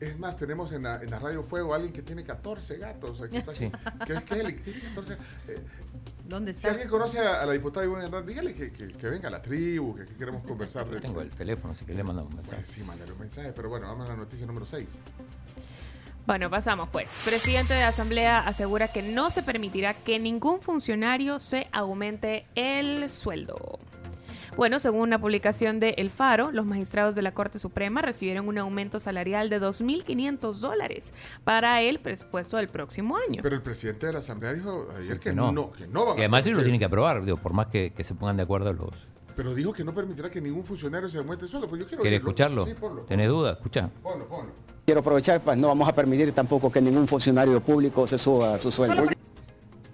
es 0.00 0.18
más, 0.18 0.36
tenemos 0.36 0.72
en 0.72 0.82
la, 0.84 1.02
en 1.02 1.10
la 1.10 1.18
Radio 1.18 1.42
Fuego 1.42 1.72
a 1.72 1.76
alguien 1.76 1.92
que 1.92 2.02
tiene 2.02 2.22
14 2.24 2.76
gatos. 2.78 3.22
Aquí 3.22 3.36
está, 3.36 3.54
Sí. 3.54 3.70
que 4.06 4.12
es 4.12 4.24
Kelly, 4.24 4.54
que 4.56 4.62
tiene 4.72 4.80
14. 4.94 5.12
eh, 5.48 5.62
¿Dónde 6.28 6.52
si 6.54 6.66
alguien 6.66 6.88
conoce 6.88 7.20
a, 7.20 7.40
a 7.42 7.46
la 7.46 7.52
diputada 7.52 7.86
Ivonne 7.86 8.04
Hernández, 8.06 8.26
dígale 8.26 8.52
que, 8.54 8.72
que- 8.72 8.88
que 8.92 9.06
venga 9.08 9.28
a 9.28 9.30
la 9.30 9.40
tribu, 9.42 9.94
que 9.94 10.06
queremos 10.06 10.44
conversar. 10.44 10.84
de- 10.90 11.00
Tengo 11.00 11.20
el 11.20 11.30
teléfono, 11.30 11.72
así 11.72 11.84
que 11.84 11.94
le 11.94 12.02
mando 12.02 12.24
un 12.24 12.34
mensaje. 12.34 12.62
Sí, 12.62 12.82
mándale 12.82 13.12
un 13.12 13.18
mensaje, 13.20 13.52
pero 13.52 13.68
bueno, 13.68 13.86
vamos 13.86 14.06
a 14.08 14.12
la 14.12 14.16
noticia 14.18 14.44
número 14.46 14.66
6. 14.66 14.98
Bueno, 16.26 16.50
pasamos 16.50 16.88
pues. 16.88 17.08
Presidente 17.24 17.74
de 17.74 17.84
Asamblea 17.84 18.40
asegura 18.40 18.88
que 18.88 19.02
no 19.02 19.30
se 19.30 19.44
permitirá 19.44 19.94
que 19.94 20.18
ningún 20.18 20.60
funcionario 20.60 21.38
se 21.38 21.68
aumente 21.72 22.46
el 22.56 23.08
sueldo. 23.10 23.78
Bueno, 24.56 24.80
según 24.80 25.02
una 25.02 25.20
publicación 25.20 25.80
de 25.80 25.90
El 25.98 26.08
Faro, 26.10 26.50
los 26.50 26.64
magistrados 26.64 27.14
de 27.14 27.20
la 27.20 27.34
Corte 27.34 27.58
Suprema 27.58 28.00
recibieron 28.00 28.48
un 28.48 28.56
aumento 28.56 28.98
salarial 28.98 29.50
de 29.50 29.60
2.500 29.60 30.54
dólares 30.60 31.12
para 31.44 31.82
el 31.82 31.98
presupuesto 31.98 32.56
del 32.56 32.68
próximo 32.68 33.18
año. 33.28 33.42
Pero 33.42 33.54
el 33.54 33.60
presidente 33.60 34.06
de 34.06 34.14
la 34.14 34.20
Asamblea 34.20 34.54
dijo 34.54 34.88
ayer 34.96 35.18
que, 35.18 35.30
Que 35.30 35.36
no. 35.36 35.52
no. 35.52 35.72
que 35.72 35.86
no 35.86 36.06
van 36.06 36.16
Y 36.16 36.20
a 36.20 36.24
además 36.24 36.46
ellos 36.46 36.56
lo 36.56 36.62
tienen 36.62 36.78
que 36.78 36.86
aprobar, 36.86 37.22
digo, 37.22 37.36
por 37.36 37.52
más 37.52 37.66
que, 37.66 37.92
que 37.92 38.02
se 38.02 38.14
pongan 38.14 38.38
de 38.38 38.44
acuerdo 38.44 38.72
los... 38.72 39.08
Pero 39.36 39.54
dijo 39.54 39.74
que 39.74 39.84
no 39.84 39.92
permitirá 39.94 40.30
que 40.30 40.40
ningún 40.40 40.64
funcionario 40.64 41.10
se 41.10 41.18
aumente 41.18 41.44
el 41.44 41.50
sueldo. 41.50 41.68
Pues 41.68 41.82
yo 41.82 41.86
quiero 41.86 42.00
¿Quieres 42.00 42.20
escucharlo? 42.20 42.64
Sí, 42.64 42.72
ponlo. 42.72 43.02
¿Tenés 43.02 43.28
duda? 43.28 43.52
Escucha. 43.52 43.90
Ponlo, 44.02 44.26
ponlo. 44.26 44.52
Quiero 44.86 45.00
aprovechar, 45.00 45.42
pues 45.42 45.58
no 45.58 45.68
vamos 45.68 45.86
a 45.86 45.94
permitir 45.94 46.32
tampoco 46.32 46.72
que 46.72 46.80
ningún 46.80 47.06
funcionario 47.06 47.60
público 47.60 48.06
se 48.06 48.16
suba 48.16 48.58
su 48.58 48.70
sueldo. 48.70 49.02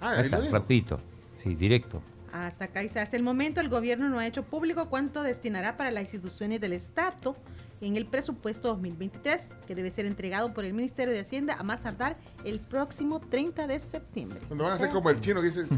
Ah, 0.01 0.13
Ahí 0.19 0.27
está, 0.27 0.39
rapidito. 0.51 1.01
Sí, 1.43 1.57
directo. 1.57 2.01
Hasta 2.33 2.65
acá, 2.67 2.81
dice, 2.81 2.99
hasta 2.99 3.17
el 3.17 3.23
momento 3.23 3.61
el 3.61 3.69
gobierno 3.69 4.09
no 4.09 4.19
ha 4.19 4.27
hecho 4.27 4.43
público 4.43 4.89
cuánto 4.89 5.23
destinará 5.23 5.77
para 5.77 5.91
las 5.91 6.03
instituciones 6.05 6.61
del 6.61 6.73
Estado 6.73 7.37
en 7.83 7.97
el 7.97 8.07
presupuesto 8.07 8.69
2023, 8.69 9.43
que 9.67 9.75
debe 9.75 9.91
ser 9.91 10.07
entregado 10.07 10.55
por 10.55 10.65
el 10.65 10.73
Ministerio 10.73 11.13
de 11.13 11.21
Hacienda 11.21 11.57
a 11.59 11.63
más 11.63 11.83
tardar 11.83 12.17
el 12.45 12.59
próximo 12.61 13.21
30 13.21 13.67
de 13.67 13.79
septiembre. 13.81 14.41
Cuando 14.49 14.65
van 14.65 14.73
a 14.73 14.77
O 14.77 14.79
ser 14.79 14.87
sea, 14.87 14.95
como 14.95 15.11
el 15.11 15.21
chino 15.21 15.41
que 15.41 15.47
dice, 15.49 15.67
si, 15.67 15.75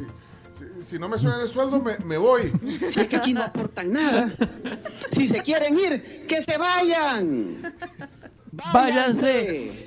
si- 0.52 0.82
si 0.82 0.98
no 0.98 1.09
me 1.09 1.18
suben 1.18 1.40
el 1.40 1.48
sueldo, 1.48 1.81
me, 1.81 1.97
me 2.05 2.16
voy. 2.18 2.52
Si 2.89 3.01
es 3.01 3.09
que 3.09 3.16
aquí 3.16 3.32
no 3.32 3.43
aportan 3.43 3.93
nada. 3.93 4.32
Si 5.10 5.26
se 5.28 5.43
quieren 5.43 5.76
ir, 5.78 6.24
que 6.28 6.40
se 6.43 6.56
vayan. 6.59 7.74
¡Váyanse! 8.72 9.85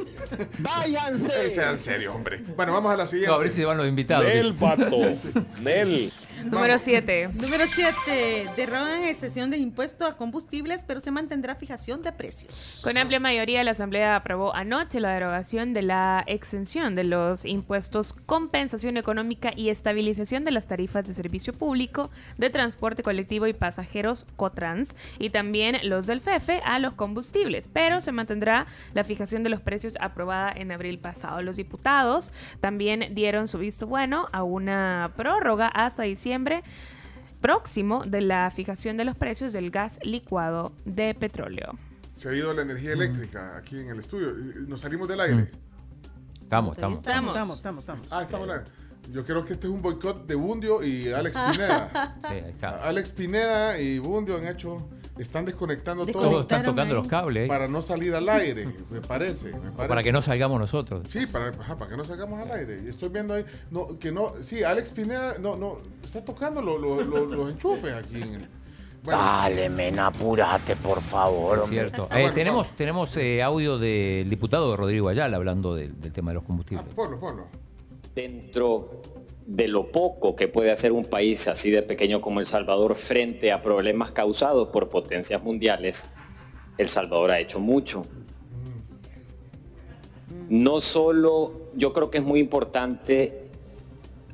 ¡Váyanse! 0.59 1.49
Sean 1.49 1.79
serios, 1.79 2.13
hombre. 2.13 2.43
Bueno, 2.55 2.73
vamos 2.73 2.91
a 2.93 2.97
la 2.97 3.07
siguiente. 3.07 3.29
No, 3.29 3.35
a 3.35 3.39
ver 3.39 3.51
si 3.51 3.63
van 3.63 3.77
los 3.77 3.87
invitados. 3.87 4.25
Nel, 4.25 4.51
vato. 4.53 4.97
Nel. 5.63 6.11
Número 6.51 6.79
7. 6.79 7.29
Número 7.41 7.65
7. 7.65 8.49
Derrogan 8.55 9.03
excepción 9.03 9.49
del 9.49 9.61
impuesto 9.61 10.05
a 10.05 10.15
combustibles, 10.15 10.83
pero 10.87 11.01
se 11.01 11.11
mantendrá 11.11 11.55
fijación 11.55 12.01
de 12.01 12.13
precios. 12.13 12.81
Con 12.83 12.97
amplia 12.97 13.19
mayoría, 13.19 13.63
la 13.63 13.71
Asamblea 13.71 14.15
aprobó 14.15 14.55
anoche 14.55 15.01
la 15.01 15.11
derogación 15.13 15.73
de 15.73 15.81
la 15.81 16.23
exención 16.25 16.95
de 16.95 17.03
los 17.03 17.43
impuestos, 17.43 18.13
compensación 18.13 18.95
económica 18.95 19.51
y 19.55 19.69
estabilización 19.69 20.45
de 20.45 20.51
las 20.51 20.67
tarifas 20.67 21.05
de 21.05 21.13
servicio 21.13 21.51
público 21.53 22.09
de 22.37 22.49
transporte 22.49 23.03
colectivo 23.03 23.47
y 23.47 23.53
pasajeros 23.53 24.25
COTRANS 24.37 24.89
y 25.19 25.31
también 25.31 25.77
los 25.83 26.07
del 26.07 26.21
FEFE 26.21 26.61
a 26.63 26.79
los 26.79 26.93
combustibles, 26.93 27.69
pero 27.73 27.99
se 27.99 28.13
mantendrá 28.13 28.67
la 28.93 29.03
fijación 29.03 29.43
de 29.43 29.49
los 29.49 29.59
precios 29.59 29.97
aprobada 29.99 30.53
en 30.55 30.71
abril 30.71 30.99
pasado. 30.99 31.41
Los 31.41 31.57
diputados 31.57 32.31
también 32.61 33.07
dieron 33.11 33.49
su 33.49 33.57
visto 33.57 33.85
bueno 33.85 34.27
a 34.31 34.43
una 34.43 35.11
prórroga 35.17 35.67
hasta 35.67 36.03
diciembre 36.03 36.36
próximo 37.41 38.03
de 38.05 38.21
la 38.21 38.49
fijación 38.51 38.97
de 38.97 39.05
los 39.05 39.15
precios 39.15 39.53
del 39.53 39.71
gas 39.71 39.99
licuado 40.03 40.73
de 40.85 41.13
petróleo. 41.13 41.73
Se 42.13 42.29
ha 42.29 42.33
ido 42.33 42.53
la 42.53 42.63
energía 42.63 42.93
eléctrica 42.93 43.57
aquí 43.57 43.77
en 43.79 43.89
el 43.89 43.99
estudio. 43.99 44.33
Nos 44.67 44.81
salimos 44.81 45.07
del 45.07 45.21
aire. 45.21 45.51
Estamos, 46.41 46.75
estamos. 46.77 46.99
Estamos. 46.99 47.31
Estamos, 47.35 47.57
estamos, 47.57 47.81
estamos. 47.81 48.05
Ah, 48.11 48.21
estamos. 48.23 48.47
la- 48.47 48.63
Yo 49.11 49.23
creo 49.23 49.45
que 49.45 49.53
este 49.53 49.67
es 49.67 49.73
un 49.73 49.81
boicot 49.81 50.25
de 50.25 50.35
Bundio 50.35 50.83
y 50.83 51.09
Alex 51.09 51.37
Pineda. 51.51 52.17
Sí, 52.21 52.33
ahí 52.33 52.49
está. 52.49 52.69
Alex 52.87 53.09
Pineda 53.11 53.79
y 53.79 53.99
Bundio 53.99 54.37
han 54.37 54.47
hecho, 54.47 54.89
están 55.19 55.45
desconectando 55.45 56.05
todo 56.05 56.21
Todos 56.29 56.41
están 56.43 56.63
tocando 56.63 56.95
los 56.95 57.07
cables. 57.07 57.47
para 57.47 57.67
no 57.67 57.81
salir 57.81 58.13
al 58.15 58.27
aire, 58.29 58.67
me 58.89 59.01
parece. 59.01 59.51
me 59.51 59.57
O 59.57 59.61
parece. 59.61 59.87
para 59.87 60.03
que 60.03 60.11
no 60.11 60.21
salgamos 60.21 60.59
nosotros. 60.59 61.07
Sí, 61.07 61.25
para, 61.25 61.49
ajá, 61.49 61.77
para 61.77 61.91
que 61.91 61.97
no 61.97 62.05
salgamos 62.05 62.39
al 62.41 62.51
aire. 62.51 62.81
Y 62.85 62.89
estoy 62.89 63.09
viendo 63.09 63.33
ahí, 63.33 63.45
no, 63.71 63.97
que 63.99 64.11
no, 64.11 64.33
sí, 64.41 64.63
Alex 64.63 64.91
Pineda, 64.91 65.37
no, 65.39 65.55
no, 65.55 65.77
está 66.03 66.23
tocando 66.23 66.61
lo- 66.61 66.77
lo- 66.77 67.03
lo- 67.03 67.25
los 67.25 67.51
enchufes 67.51 67.93
aquí. 67.93 68.15
En 68.21 68.23
el, 68.33 68.47
bueno, 69.03 69.21
Dale, 69.21 69.69
men, 69.69 69.99
apúrate, 69.99 70.75
por 70.75 71.01
favor. 71.01 71.59
Es 71.59 71.69
cierto. 71.69 72.07
Ah, 72.11 72.17
Eh, 72.17 72.21
bueno, 72.23 72.33
tenemos 72.35 72.71
tenemos 72.75 73.15
eh, 73.17 73.41
audio 73.41 73.77
del 73.77 74.29
diputado 74.29 74.75
Rodrigo 74.75 75.07
Ayala 75.07 75.37
hablando 75.37 75.75
del, 75.75 75.99
del 76.01 76.11
tema 76.11 76.31
de 76.31 76.35
los 76.35 76.43
combustibles. 76.43 76.85
ponlo, 76.93 77.17
ponlo. 77.19 77.45
dentro 78.13 79.01
de 79.47 79.69
lo 79.69 79.93
poco 79.93 80.35
que 80.35 80.49
puede 80.49 80.71
hacer 80.71 80.91
un 80.91 81.05
país 81.05 81.47
así 81.47 81.71
de 81.71 81.81
pequeño 81.81 82.19
como 82.19 82.41
El 82.41 82.45
Salvador 82.45 82.97
frente 82.97 83.53
a 83.53 83.63
problemas 83.63 84.11
causados 84.11 84.67
por 84.67 84.89
potencias 84.89 85.41
mundiales, 85.41 86.05
El 86.77 86.89
Salvador 86.89 87.31
ha 87.31 87.39
hecho 87.39 87.61
mucho. 87.61 88.05
No 90.49 90.81
solo, 90.81 91.71
yo 91.75 91.93
creo 91.93 92.11
que 92.11 92.17
es 92.17 92.23
muy 92.25 92.41
importante 92.41 93.49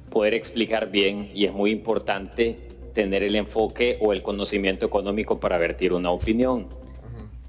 poder 0.10 0.34
explicar 0.34 0.90
bien 0.90 1.30
y 1.34 1.45
es 1.45 1.53
muy 1.53 1.69
importante 1.69 2.68
tener 2.94 3.22
el 3.22 3.35
enfoque 3.35 3.99
o 4.02 4.14
el 4.14 4.23
conocimiento 4.23 4.85
económico 4.85 5.40
para 5.40 5.60
vertir 5.60 5.94
una 5.94 6.10
opinión. 6.10 6.68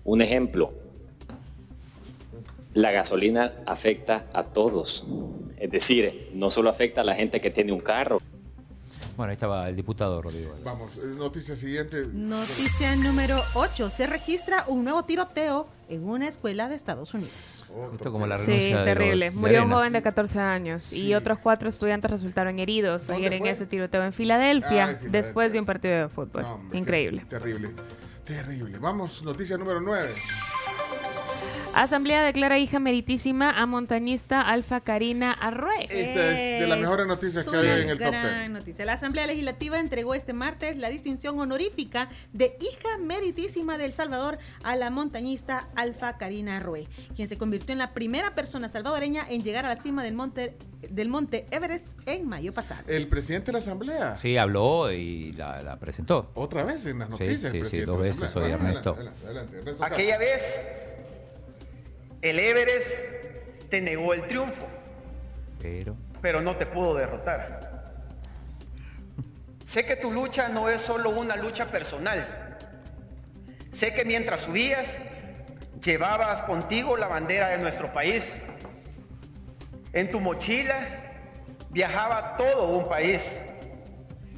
Un 0.04 0.20
ejemplo, 0.20 0.72
la 2.74 2.92
gasolina 2.92 3.52
afecta 3.66 4.26
a 4.32 4.44
todos. 4.44 5.04
Es 5.56 5.70
decir, 5.70 6.30
no 6.34 6.50
solo 6.50 6.68
afecta 6.70 7.00
a 7.00 7.04
la 7.04 7.14
gente 7.14 7.40
que 7.40 7.50
tiene 7.50 7.72
un 7.72 7.80
carro. 7.80 8.20
Bueno, 9.16 9.30
ahí 9.30 9.34
estaba 9.34 9.68
el 9.68 9.76
diputado 9.76 10.20
Rodrigo. 10.20 10.52
Vamos, 10.64 10.90
eh, 10.96 11.02
noticia 11.16 11.54
siguiente. 11.54 12.04
Noticia 12.12 12.96
número 12.96 13.40
8. 13.54 13.88
Se 13.88 14.08
registra 14.08 14.64
un 14.66 14.82
nuevo 14.82 15.04
tiroteo 15.04 15.68
en 15.88 16.08
una 16.08 16.26
escuela 16.26 16.68
de 16.68 16.74
Estados 16.74 17.14
Unidos. 17.14 17.64
Justo 17.92 18.10
como 18.10 18.26
la 18.26 18.36
Sí, 18.38 18.46
renuncia 18.46 18.78
de 18.80 18.84
terrible. 18.84 19.30
De 19.30 19.36
Murió 19.36 19.62
un 19.64 19.70
joven 19.70 19.92
de 19.92 20.02
14 20.02 20.40
años 20.40 20.92
y 20.92 21.14
otros 21.14 21.38
cuatro 21.38 21.68
estudiantes 21.68 22.10
resultaron 22.10 22.58
heridos 22.58 23.06
¿Dónde 23.06 23.26
ayer 23.28 23.34
en 23.40 23.46
ese 23.46 23.66
tiroteo 23.66 24.02
en 24.02 24.12
Filadelfia, 24.12 24.68
Ah, 24.86 24.90
en 24.90 24.96
Filadelfia. 24.98 25.10
después 25.22 25.52
de 25.52 25.60
un 25.60 25.66
partido 25.66 25.94
de 25.94 26.08
fútbol. 26.08 26.42
No, 26.42 26.54
hombre, 26.54 26.78
Increíble. 26.78 27.24
Terrible. 27.28 27.70
Terrible. 28.24 28.78
Vamos, 28.78 29.22
noticia 29.22 29.56
número 29.56 29.80
9. 29.80 30.08
Asamblea 31.76 32.22
declara 32.22 32.58
hija 32.58 32.78
meritísima 32.78 33.50
a 33.50 33.66
montañista 33.66 34.40
Alfa 34.40 34.80
Karina 34.80 35.32
Arrué. 35.32 35.84
Esta 35.90 36.30
es 36.30 36.60
de 36.60 36.66
las 36.68 36.78
mejores 36.78 37.06
noticias 37.08 37.48
que 37.48 37.56
hay 37.56 37.82
en 37.82 37.88
el 37.90 37.98
top 37.98 38.08
gran 38.10 38.38
10. 38.38 38.50
noticia. 38.50 38.84
La 38.84 38.92
Asamblea 38.92 39.26
Legislativa 39.26 39.80
entregó 39.80 40.14
este 40.14 40.32
martes 40.32 40.76
la 40.76 40.88
distinción 40.88 41.38
honorífica 41.40 42.08
de 42.32 42.56
hija 42.60 42.98
meritísima 42.98 43.76
de 43.76 43.86
El 43.86 43.92
Salvador 43.92 44.38
a 44.62 44.76
la 44.76 44.90
montañista 44.90 45.68
Alfa 45.74 46.16
Karina 46.16 46.60
Rue, 46.60 46.86
quien 47.16 47.28
se 47.28 47.36
convirtió 47.36 47.72
en 47.72 47.78
la 47.78 47.92
primera 47.92 48.34
persona 48.34 48.68
salvadoreña 48.68 49.26
en 49.28 49.42
llegar 49.42 49.66
a 49.66 49.74
la 49.74 49.82
cima 49.82 50.04
del 50.04 50.14
monte, 50.14 50.56
del 50.90 51.08
monte 51.08 51.46
Everest 51.50 51.86
en 52.06 52.28
mayo 52.28 52.54
pasado. 52.54 52.82
El 52.86 53.08
presidente 53.08 53.46
de 53.46 53.52
la 53.54 53.58
Asamblea. 53.58 54.16
Sí, 54.18 54.36
habló 54.36 54.92
y 54.92 55.32
la, 55.32 55.60
la 55.60 55.76
presentó. 55.80 56.30
Otra 56.34 56.62
vez 56.64 56.86
en 56.86 57.00
las 57.00 57.08
Sí, 57.08 57.12
noticias. 57.24 57.40
sí, 57.40 57.46
el 57.46 57.52
sí, 57.52 57.58
presidente 57.60 57.86
dos 57.90 57.96
de 58.00 58.08
la 58.08 58.14
veces 58.20 58.34
Bueno, 58.34 58.54
Ernesto. 58.54 58.90
adelante, 58.94 59.26
adelante, 59.26 59.58
Ernesto 59.58 59.84
Aquella 59.84 60.18
vez 60.18 60.60
el 62.24 62.38
Everest 62.38 62.96
te 63.68 63.80
negó 63.82 64.14
el 64.14 64.26
triunfo, 64.26 64.66
Pero. 65.60 65.94
pero 66.22 66.40
no 66.40 66.56
te 66.56 66.64
pudo 66.64 66.94
derrotar. 66.94 67.84
Sé 69.62 69.84
que 69.84 69.96
tu 69.96 70.10
lucha 70.10 70.48
no 70.48 70.68
es 70.70 70.80
solo 70.80 71.10
una 71.10 71.36
lucha 71.36 71.66
personal. 71.66 72.56
Sé 73.72 73.92
que 73.92 74.04
mientras 74.04 74.42
subías, 74.42 74.98
llevabas 75.82 76.42
contigo 76.42 76.96
la 76.96 77.08
bandera 77.08 77.48
de 77.48 77.58
nuestro 77.58 77.92
país. 77.92 78.34
En 79.92 80.10
tu 80.10 80.20
mochila 80.20 80.76
viajaba 81.70 82.36
todo 82.36 82.68
un 82.68 82.88
país. 82.88 83.38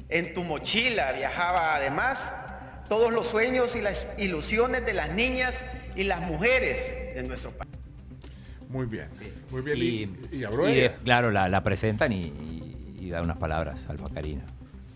En 0.09 0.33
tu 0.33 0.43
mochila 0.43 1.13
viajaba 1.13 1.75
además 1.75 2.33
todos 2.89 3.13
los 3.13 3.27
sueños 3.27 3.75
y 3.75 3.81
las 3.81 4.09
ilusiones 4.17 4.85
de 4.85 4.93
las 4.93 5.09
niñas 5.11 5.63
y 5.95 6.03
las 6.03 6.21
mujeres 6.21 7.15
de 7.15 7.23
nuestro 7.23 7.51
país. 7.51 7.76
Muy 8.69 8.85
bien. 8.85 9.05
Muy 9.51 9.61
bien. 9.61 9.77
Y, 9.77 10.35
Y, 10.35 10.39
y 10.39 10.43
habló 10.43 10.69
y, 10.69 10.73
ella. 10.73 10.95
claro, 11.03 11.31
la, 11.31 11.47
la 11.49 11.63
presentan 11.63 12.11
y, 12.11 12.23
y- 12.25 12.63
y 12.99 13.09
da 13.09 13.21
unas 13.21 13.37
palabras, 13.37 13.87
Alfa 13.89 14.09
Karina. 14.09 14.43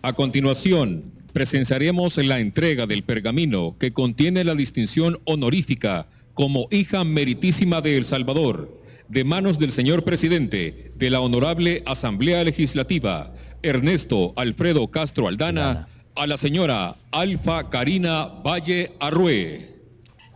A 0.02 0.12
continuación, 0.12 1.04
presenciaremos 1.32 2.18
la 2.18 2.40
entrega 2.40 2.86
del 2.86 3.02
pergamino 3.04 3.76
que 3.78 3.92
contiene 3.92 4.44
la 4.44 4.54
distinción 4.54 5.18
honorífica 5.24 6.06
como 6.34 6.66
hija 6.70 7.04
meritísima 7.04 7.80
de 7.80 7.96
El 7.96 8.04
Salvador, 8.04 8.68
de 9.08 9.24
manos 9.24 9.58
del 9.58 9.72
señor 9.72 10.04
presidente 10.04 10.90
de 10.96 11.10
la 11.10 11.20
Honorable 11.20 11.82
Asamblea 11.86 12.42
Legislativa, 12.44 13.32
Ernesto 13.62 14.32
Alfredo 14.36 14.88
Castro 14.90 15.28
Aldana, 15.28 15.86
a 16.14 16.26
la 16.26 16.36
señora 16.36 16.96
Alfa 17.12 17.70
Karina 17.70 18.24
Valle 18.26 18.92
Arrué. 19.00 19.70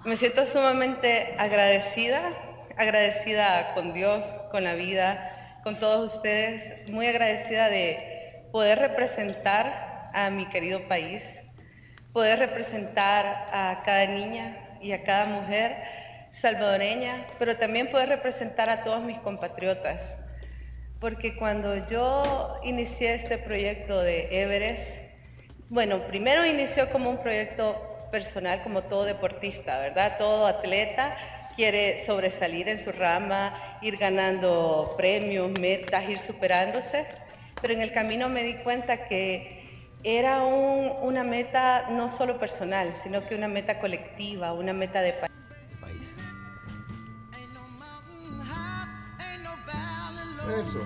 Me 0.06 0.16
siento 0.16 0.46
sumamente 0.46 1.34
agradecida, 1.38 2.32
agradecida 2.76 3.72
con 3.74 3.92
Dios, 3.92 4.24
con 4.50 4.64
la 4.64 4.74
vida, 4.74 5.60
con 5.62 5.78
todos 5.78 6.14
ustedes, 6.14 6.90
muy 6.90 7.06
agradecida 7.06 7.68
de 7.68 8.44
poder 8.52 8.78
representar 8.78 10.10
a 10.12 10.30
mi 10.30 10.46
querido 10.46 10.80
país, 10.88 11.22
poder 12.12 12.38
representar 12.38 13.46
a 13.52 13.82
cada 13.84 14.06
niña 14.06 14.78
y 14.80 14.92
a 14.92 15.02
cada 15.02 15.26
mujer 15.26 15.76
salvadoreña, 16.32 17.26
pero 17.38 17.56
también 17.56 17.90
poder 17.90 18.10
representar 18.10 18.68
a 18.68 18.84
todos 18.84 19.02
mis 19.02 19.18
compatriotas. 19.18 20.14
Porque 21.00 21.36
cuando 21.36 21.86
yo 21.86 22.60
inicié 22.62 23.14
este 23.14 23.38
proyecto 23.38 24.00
de 24.02 24.42
Everest, 24.42 24.96
bueno, 25.68 26.06
primero 26.06 26.46
inició 26.46 26.90
como 26.90 27.10
un 27.10 27.18
proyecto 27.18 28.08
personal, 28.10 28.62
como 28.62 28.82
todo 28.82 29.04
deportista, 29.04 29.78
¿verdad? 29.78 30.16
Todo 30.18 30.46
atleta 30.46 31.16
quiere 31.56 32.04
sobresalir 32.06 32.68
en 32.68 32.78
su 32.82 32.92
rama, 32.92 33.78
ir 33.82 33.96
ganando 33.96 34.94
premios, 34.96 35.50
metas, 35.58 36.08
ir 36.08 36.18
superándose. 36.20 37.06
Pero 37.60 37.72
en 37.74 37.80
el 37.80 37.92
camino 37.92 38.28
me 38.28 38.42
di 38.42 38.54
cuenta 38.56 39.08
que 39.08 39.64
era 40.04 40.44
un- 40.44 40.92
una 41.02 41.24
meta 41.24 41.86
no 41.90 42.14
solo 42.14 42.38
personal, 42.38 42.94
sino 43.02 43.26
que 43.26 43.34
una 43.34 43.48
meta 43.48 43.80
colectiva, 43.80 44.52
una 44.52 44.72
meta 44.72 45.00
de 45.00 45.14
país. 45.14 46.16
Eso. 50.60 50.80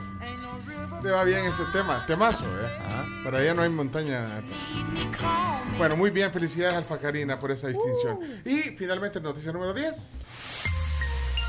Le 1.02 1.10
va 1.10 1.24
bien 1.24 1.44
ese 1.46 1.62
tema. 1.72 2.04
Temazo, 2.06 2.44
¿eh? 2.44 2.68
Para 3.24 3.38
allá 3.38 3.54
no 3.54 3.62
hay 3.62 3.68
montaña. 3.68 4.42
Bueno, 5.78 5.96
muy 5.96 6.10
bien. 6.10 6.30
Felicidades, 6.32 6.74
Alfa 6.76 6.98
Karina, 6.98 7.38
por 7.38 7.50
esa 7.50 7.68
distinción. 7.68 8.18
Y 8.44 8.58
finalmente, 8.76 9.20
noticia 9.20 9.52
número 9.52 9.72
10. 9.74 10.24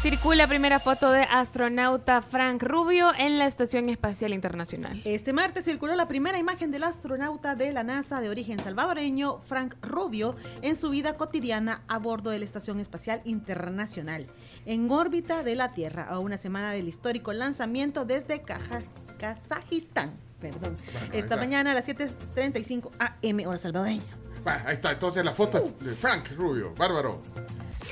Circula 0.02 0.48
primera 0.48 0.80
foto 0.80 1.12
de 1.12 1.22
astronauta 1.24 2.24
Frank 2.24 2.64
Rubio 2.64 3.12
en 3.16 3.38
la 3.38 3.46
Estación 3.46 3.88
Espacial 3.88 4.34
Internacional. 4.34 5.00
Este 5.06 5.32
martes 5.32 5.66
circuló 5.66 5.96
la 5.96 6.08
primera 6.08 6.40
imagen 6.40 6.72
del 6.72 6.84
astronauta 6.86 7.54
de 7.54 7.72
la 7.72 7.84
NASA 7.84 8.20
de 8.20 8.30
origen 8.30 8.58
salvadoreño, 8.58 9.42
Frank 9.48 9.76
Rubio, 9.84 10.36
en 10.64 10.76
su 10.76 10.90
vida 10.90 11.18
cotidiana 11.18 11.84
a 11.88 12.00
bordo 12.00 12.32
de 12.32 12.40
la 12.40 12.46
Estación 12.46 12.80
Espacial 12.80 13.22
Internacional, 13.26 14.26
en 14.66 14.90
órbita 14.90 15.44
de 15.44 15.54
la 15.56 15.72
Tierra, 15.74 16.08
a 16.10 16.18
una 16.18 16.40
semana 16.40 16.72
del 16.72 16.88
histórico 16.88 17.32
lanzamiento 17.32 18.04
desde 18.04 18.42
Caja- 18.42 18.82
Kazajistán. 19.20 20.14
Perdón. 20.40 20.76
Bueno, 20.94 21.14
Esta 21.14 21.38
mañana 21.38 21.72
a 21.72 21.74
las 21.76 21.88
7.35 21.88 22.90
AM, 22.98 23.46
hora 23.48 23.60
salvadoreña. 23.60 24.02
Va, 24.48 24.64
ahí 24.66 24.74
está. 24.74 24.92
Entonces, 24.94 25.24
la 25.24 25.34
foto 25.34 25.60
de 25.80 25.92
Frank 25.94 26.32
Rubio. 26.36 26.74
Bárbaro. 26.76 27.22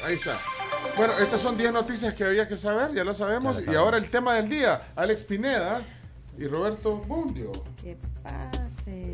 Ahí 0.06 0.16
está. 0.16 0.38
Bueno, 0.98 1.14
estas 1.20 1.42
son 1.42 1.58
10 1.58 1.74
noticias 1.74 2.14
que 2.14 2.24
había 2.24 2.48
que 2.48 2.58
saber. 2.58 2.94
Ya 2.94 3.04
lo 3.04 3.14
sabemos. 3.14 3.58
Ya 3.60 3.66
lo 3.66 3.74
y 3.74 3.76
ahora 3.76 3.98
el 3.98 4.10
tema 4.10 4.34
del 4.36 4.50
día. 4.50 4.82
Alex 4.96 5.24
Pineda 5.24 5.82
y 6.38 6.48
Roberto 6.48 6.98
Bundio. 6.98 7.52
Que 7.82 7.98
pasen. 8.24 9.14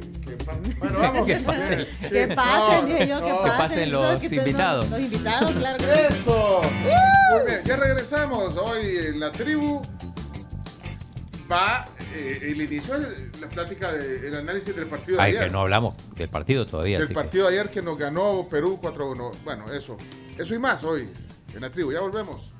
Bueno, 0.79 0.99
vamos. 0.99 1.25
Que 1.25 1.35
pasen. 1.37 1.85
Sí. 2.01 2.09
Que 2.09 2.27
pasen, 2.29 2.81
No, 2.81 2.85
dije 2.87 3.07
yo, 3.07 3.23
que 3.25 3.31
pasen. 3.31 3.57
pasen 3.57 3.91
los 3.91 4.19
que 4.21 4.35
invitados. 4.35 4.89
Los 4.89 4.99
invitados, 4.99 5.51
claro. 5.51 5.77
que 5.77 5.83
sí. 5.85 5.91
¡Eso! 6.09 6.61
Muy 7.31 7.45
bien, 7.47 7.61
ya 7.65 7.75
regresamos. 7.75 8.55
Hoy 8.57 8.97
en 9.07 9.19
la 9.19 9.31
tribu 9.31 9.81
va 11.51 11.87
eh, 12.15 12.39
el 12.51 12.61
inicio 12.61 12.97
de 12.99 13.07
la 13.41 13.47
plática 13.49 13.91
del 13.91 14.35
análisis 14.35 14.75
del 14.75 14.87
partido 14.87 15.17
de 15.17 15.23
Ay, 15.23 15.31
ayer. 15.35 15.47
que 15.47 15.51
no 15.53 15.61
hablamos 15.61 15.95
del 16.15 16.29
partido 16.29 16.65
todavía. 16.65 16.97
del 16.97 17.05
así 17.05 17.13
que- 17.13 17.19
partido 17.19 17.47
de 17.49 17.59
ayer 17.59 17.69
que 17.71 17.81
nos 17.81 17.97
ganó 17.97 18.47
Perú 18.49 18.79
4-1. 18.81 19.31
Bueno, 19.43 19.71
eso. 19.71 19.97
Eso 20.37 20.55
y 20.55 20.59
más 20.59 20.83
hoy 20.83 21.09
en 21.53 21.61
la 21.61 21.69
tribu. 21.69 21.91
Ya 21.91 21.99
volvemos. 22.01 22.51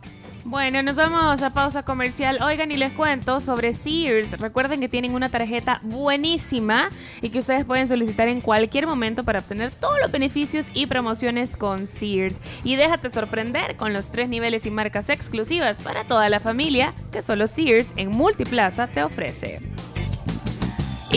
Bueno, 0.48 0.84
nos 0.84 0.96
vamos 0.96 1.42
a 1.42 1.50
pausa 1.50 1.82
comercial. 1.82 2.38
Oigan, 2.44 2.70
y 2.70 2.78
les 2.78 2.94
cuento 2.94 3.40
sobre 3.40 3.74
Sears. 3.74 4.40
Recuerden 4.40 4.80
que 4.80 4.88
tienen 4.88 5.16
una 5.16 5.28
tarjeta 5.28 5.80
buenísima 5.82 6.90
y 7.24 7.32
que 7.32 7.40
ustedes 7.40 7.66
pueden 7.66 7.88
solicitar 7.88 8.28
en 8.28 8.42
cualquier 8.42 8.86
momento 8.86 9.24
para 9.24 9.40
obtener 9.40 9.74
todos 9.74 9.98
los 10.00 10.12
beneficios 10.12 10.68
y 10.76 10.86
promociones 10.86 11.58
con 11.58 11.88
Sears. 11.88 12.38
Y 12.64 12.76
déjate 12.76 13.10
sorprender 13.10 13.76
con 13.76 13.92
los 13.92 14.12
tres 14.12 14.30
niveles 14.30 14.68
y 14.68 14.70
marcas 14.70 15.10
exclusivas 15.10 15.82
para 15.82 16.04
toda 16.04 16.30
la 16.30 16.40
familia 16.40 16.94
que 17.12 17.24
solo 17.24 17.48
Sears 17.48 17.94
en 17.98 18.12
Multiplaza 18.12 18.86
te 18.86 19.02
ofrece. 19.02 19.62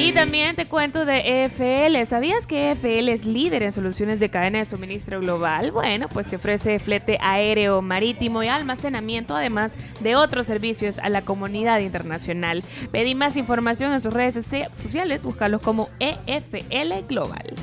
Y 0.01 0.12
también 0.12 0.55
te 0.55 0.66
cuento 0.66 1.05
de 1.05 1.45
EFL. 1.45 2.07
¿Sabías 2.09 2.47
que 2.47 2.70
EFL 2.70 3.09
es 3.09 3.25
líder 3.27 3.65
en 3.65 3.73
soluciones 3.73 4.20
de 4.20 4.29
cadena 4.29 4.61
de 4.61 4.65
suministro 4.66 5.19
global? 5.19 5.73
Bueno, 5.73 6.09
pues 6.09 6.29
te 6.29 6.37
ofrece 6.37 6.79
flete 6.79 7.19
aéreo, 7.20 7.83
marítimo 7.83 8.45
y 8.45 8.49
almacenamiento, 8.49 9.35
además 9.35 9.73
de 10.01 10.15
otros 10.15 10.47
servicios 10.47 11.01
a 11.01 11.09
la 11.09 11.23
comunidad 11.23 11.81
internacional. 11.81 12.62
Pedí 12.93 13.16
más 13.16 13.37
información 13.37 13.93
en 13.93 14.01
sus 14.01 14.12
redes 14.15 14.35
socia- 14.37 14.70
sociales, 14.73 15.25
búscalos 15.25 15.62
como 15.65 15.89
EFL 15.99 17.05
Global. 17.09 17.55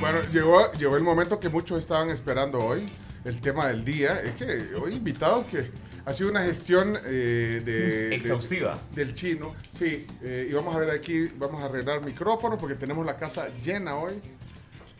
Bueno, 0.00 0.18
llegó, 0.32 0.70
llegó 0.72 0.96
el 0.96 1.02
momento 1.02 1.38
que 1.38 1.48
muchos 1.48 1.78
estaban 1.78 2.10
esperando 2.10 2.58
hoy. 2.58 2.90
El 3.24 3.40
tema 3.42 3.66
del 3.66 3.84
día. 3.84 4.18
Es 4.22 4.32
que 4.34 4.74
hoy 4.76 4.94
invitados 4.94 5.46
que 5.46 5.70
Ha 6.06 6.12
sido 6.14 6.30
una 6.30 6.42
gestión 6.42 6.96
eh, 7.04 7.60
de, 7.62 7.72
de- 8.08 8.14
Exhaustiva. 8.14 8.78
del 8.94 9.12
chino. 9.12 9.54
Sí, 9.70 10.06
eh, 10.22 10.48
y 10.50 10.52
vamos 10.54 10.74
a 10.74 10.78
ver 10.78 10.90
aquí, 10.90 11.26
vamos 11.36 11.62
a 11.62 11.66
arreglar 11.66 12.00
micrófonos 12.02 12.58
porque 12.58 12.74
tenemos 12.74 13.04
la 13.04 13.16
casa 13.16 13.50
llena 13.62 13.96
hoy. 13.96 14.14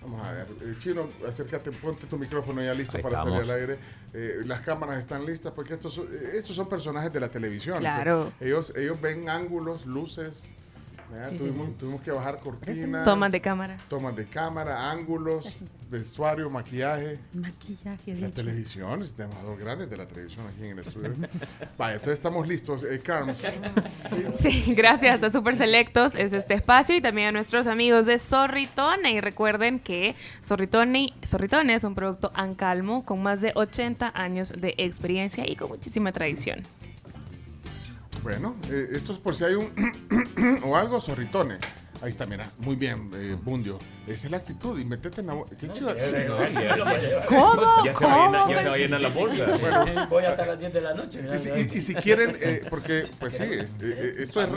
Vamos 0.03 0.25
a 0.27 0.33
ver, 0.33 0.47
eh, 0.63 0.75
chino, 0.79 1.09
acércate, 1.27 1.71
ponte 1.73 2.07
tu 2.07 2.19
micrófono 2.19 2.63
ya 2.63 2.75
listo 2.75 2.99
Ahí 2.99 3.03
para 3.03 3.17
estamos. 3.19 3.39
salir 3.47 3.53
al 3.53 3.61
aire. 3.61 3.79
Eh, 4.13 4.41
las 4.45 4.61
cámaras 4.61 4.99
están 4.99 5.25
listas 5.25 5.53
porque 5.55 5.73
estos, 5.75 5.95
son- 5.95 6.07
eh, 6.13 6.33
estos 6.35 6.55
son 6.55 6.69
personajes 6.69 7.11
de 7.13 7.21
la 7.21 7.31
televisión. 7.31 7.79
Claro. 7.79 8.31
Ellos, 8.39 8.75
ellos 8.77 9.01
ven 9.01 9.31
ángulos, 9.31 9.87
luces. 9.87 10.53
Tuvimos, 11.37 11.69
sí. 11.69 11.75
tuvimos 11.79 12.01
que 12.01 12.11
bajar 12.11 12.39
cortinas. 12.39 13.05
Tomas 13.05 13.33
de 13.33 13.41
cámara. 13.41 13.77
Tomas 13.89 14.17
de 14.17 14.27
cámara, 14.27 14.91
ángulos, 14.91 15.57
vestuario, 15.91 16.49
maquillaje. 16.51 17.19
Maquillaje, 17.35 18.15
La 18.15 18.27
dicho. 18.29 18.31
televisión, 18.43 19.03
es 19.03 19.17
demasiado 19.17 19.57
grande 19.57 19.87
de 19.87 19.97
la 19.97 20.07
televisión 20.07 20.47
aquí 20.47 20.67
en 20.67 20.73
el 20.73 20.79
estudio. 20.81 21.13
Vaya, 21.77 21.95
entonces 21.95 22.15
estamos 22.15 22.47
listos. 22.47 22.85
Eh, 22.85 23.01
Carms, 23.01 23.43
Sí, 24.35 24.75
gracias 24.77 25.23
a 25.23 25.31
Super 25.31 25.57
Selectos 25.57 26.15
es 26.15 26.33
este 26.33 26.55
espacio 26.55 26.97
y 26.97 27.01
también 27.01 27.29
a 27.29 27.33
nuestros 27.33 27.67
amigos 27.67 28.07
de 28.07 28.19
Zorritone. 28.19 29.13
Y 29.13 29.21
recuerden 29.21 29.81
que 29.81 30.15
Zorritone, 30.45 31.13
Zorritone 31.27 31.75
es 31.75 31.85
un 31.85 31.95
producto 31.95 32.31
Ancalmo 32.35 33.05
con 33.05 33.23
más 33.23 33.41
de 33.41 33.53
80 33.55 34.13
años 34.15 34.53
de 34.61 34.75
experiencia 34.79 35.49
y 35.51 35.57
con 35.57 35.69
muchísima 35.69 36.13
tradición. 36.13 36.63
Bueno, 38.23 38.55
eh, 38.69 38.89
esto 38.93 39.13
es 39.13 39.19
por 39.19 39.35
si 39.35 39.45
hay 39.45 39.55
un 39.55 40.61
o 40.65 40.77
algo, 40.77 41.01
zorritone. 41.01 41.59
Ahí 42.03 42.09
está, 42.09 42.25
mira, 42.25 42.51
muy 42.59 42.77
bien, 42.77 43.11
eh, 43.15 43.37
Bundio. 43.43 43.79
Esa 44.07 44.27
es 44.27 44.31
la 44.31 44.39
actitud 44.39 44.79
y 44.81 44.87
metete 44.87 45.21
en 45.21 45.27
la 45.27 45.35
bo- 45.35 45.45
¿Qué 45.59 45.69
chido? 45.69 45.89
¿Cómo? 45.91 45.99
Ya 45.99 46.09
se 46.09 46.29
va 46.29 46.95
a 46.95 46.99
llenar, 46.99 47.25
¿Cómo? 47.29 47.85
ya 47.85 47.95
se 47.95 48.69
va 48.69 48.75
a 48.75 48.79
llenar 48.79 49.01
la 49.03 49.09
bolsa. 49.11 49.47
Bueno, 49.61 50.07
Voy 50.09 50.25
hasta 50.25 50.47
las 50.47 50.59
10 50.59 50.73
de 50.73 50.81
la 50.81 50.95
noche. 50.95 51.21
Y 51.35 51.39
si, 51.39 51.49
y- 51.51 51.71
y 51.77 51.81
si 51.83 51.95
quieren, 51.95 52.37
eh, 52.41 52.63
porque 52.71 53.05
pues 53.19 53.35
sí, 53.35 53.43
es- 53.45 53.75
eh, 53.75 53.79
eh, 53.83 54.15
esto, 54.19 54.41
es, 54.41 54.49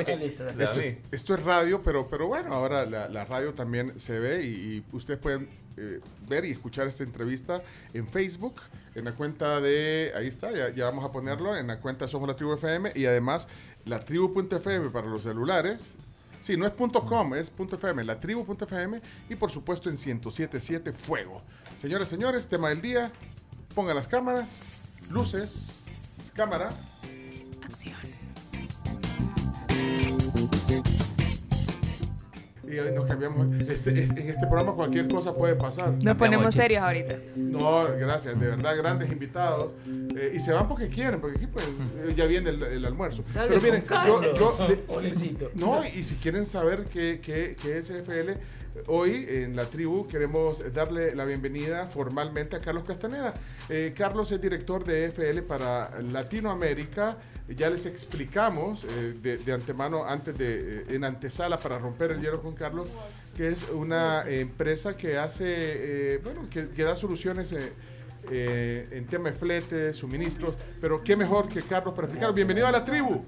esto, 0.60 0.80
esto 1.12 1.34
es 1.36 1.44
radio, 1.44 1.82
pero, 1.84 2.08
pero 2.08 2.28
bueno, 2.28 2.54
ahora 2.54 2.86
la, 2.86 3.10
la 3.10 3.26
radio 3.26 3.54
también 3.54 4.00
se 4.00 4.20
ve 4.20 4.44
y, 4.46 4.48
y 4.78 4.84
ustedes 4.96 5.20
pueden 5.20 5.50
eh, 5.76 6.00
ver 6.30 6.46
y 6.46 6.52
escuchar 6.52 6.88
esta 6.88 7.04
entrevista 7.04 7.62
en 7.94 8.08
Facebook, 8.08 8.56
en 8.96 9.04
la 9.06 9.12
cuenta 9.12 9.60
de, 9.60 10.14
ahí 10.16 10.28
está, 10.28 10.52
ya, 10.52 10.70
ya 10.70 10.86
vamos 10.86 11.04
a 11.04 11.12
ponerlo, 11.12 11.58
en 11.58 11.68
la 11.68 11.80
cuenta 11.80 12.08
Somos 12.08 12.28
la 12.30 12.36
Tribu 12.38 12.54
FM 12.54 12.94
y 12.96 13.06
además 13.06 13.48
la 13.86 14.00
tribu.fm 14.06 14.90
para 14.92 15.08
los 15.08 15.24
celulares. 15.24 15.96
Sí, 16.44 16.58
no 16.58 16.68
es 16.68 16.74
.com, 16.74 17.34
es 17.36 17.50
.fm, 17.58 18.04
la 18.04 18.20
tribu.fm 18.20 19.02
y 19.30 19.36
por 19.38 19.50
supuesto 19.50 19.90
en 19.90 19.96
107.7 19.96 20.92
Fuego. 20.92 21.42
Señores, 21.80 22.10
señores, 22.10 22.50
tema 22.50 22.68
del 22.68 22.82
día, 22.82 23.10
pongan 23.74 23.96
las 23.96 24.10
cámaras, 24.10 25.04
luces, 25.10 25.86
cámara. 26.34 26.70
Acción. 27.64 28.13
Y 32.74 32.92
nos 32.94 33.06
cambiamos. 33.06 33.48
Este, 33.62 33.98
es- 34.02 34.12
en 34.12 34.30
este 34.30 34.48
programa 34.48 34.74
cualquier 34.74 35.08
cosa 35.08 35.36
puede 35.36 35.56
pasar. 35.56 35.94
Nos 36.02 36.18
ponemos 36.18 36.56
serios 36.56 36.82
ahorita. 36.82 37.16
No, 37.36 37.88
gracias, 37.98 38.40
de 38.40 38.48
verdad, 38.48 38.76
grandes 38.78 39.12
invitados. 39.12 39.74
Eh, 40.16 40.32
y 40.36 40.40
se 40.40 40.54
van 40.54 40.68
porque 40.68 40.90
quieren, 40.90 41.20
porque 41.20 41.38
aquí 41.38 41.48
pues, 41.48 41.66
eh, 41.66 42.14
ya 42.16 42.26
viene 42.26 42.50
el, 42.52 42.62
el 42.64 42.86
almuerzo. 42.86 43.24
Dale 43.34 43.50
Pero 43.50 43.62
miren, 43.62 43.84
yo, 44.06 44.34
yo- 44.36 44.78
Pobrecito. 44.88 45.52
no, 45.56 45.84
y 45.84 46.04
si 46.04 46.16
quieren 46.16 46.46
saber 46.46 46.86
qué, 46.92 47.20
qué, 47.22 47.56
qué 47.62 47.78
es 47.78 47.90
FL, 47.90 48.38
hoy 48.88 49.26
en 49.28 49.56
la 49.56 49.66
tribu 49.66 50.08
queremos 50.08 50.74
darle 50.74 51.16
la 51.16 51.26
bienvenida 51.26 51.86
formalmente 51.86 52.56
a 52.56 52.60
Carlos 52.60 52.84
Castaneda. 52.84 53.34
Eh, 53.70 53.94
Carlos 53.96 54.32
es 54.32 54.42
director 54.42 54.84
de 54.84 55.06
FL 55.06 55.42
para 55.44 55.90
Latinoamérica. 56.02 57.18
Ya 57.48 57.70
les 57.70 57.86
explicamos 57.86 58.86
eh, 58.86 59.40
de, 59.46 59.54
antemano, 59.54 60.06
antes 60.06 60.38
de, 60.38 60.80
eh, 60.80 60.84
en 60.90 61.04
antesala, 61.04 61.58
para 61.58 61.78
romper 61.78 62.12
el 62.12 62.22
hielo 62.22 62.42
con 62.42 62.54
Carlos, 62.54 62.88
que 63.36 63.48
es 63.48 63.68
una 63.70 64.24
empresa 64.28 64.96
que 64.96 65.18
hace, 65.18 66.20
bueno, 66.24 66.48
que, 66.50 66.84
da 66.84 66.96
soluciones 66.96 67.54
en 68.32 69.06
tema 69.08 69.30
de 69.30 69.36
flete, 69.36 69.94
suministros, 69.94 70.56
pero 70.80 71.04
qué 71.04 71.16
mejor 71.16 71.50
que 71.50 71.62
Carlos 71.62 71.94
para 71.94 72.08
explicar. 72.08 72.34
Bienvenido 72.34 72.68
a 72.68 72.72
la 72.72 72.84
tribu. 72.84 73.22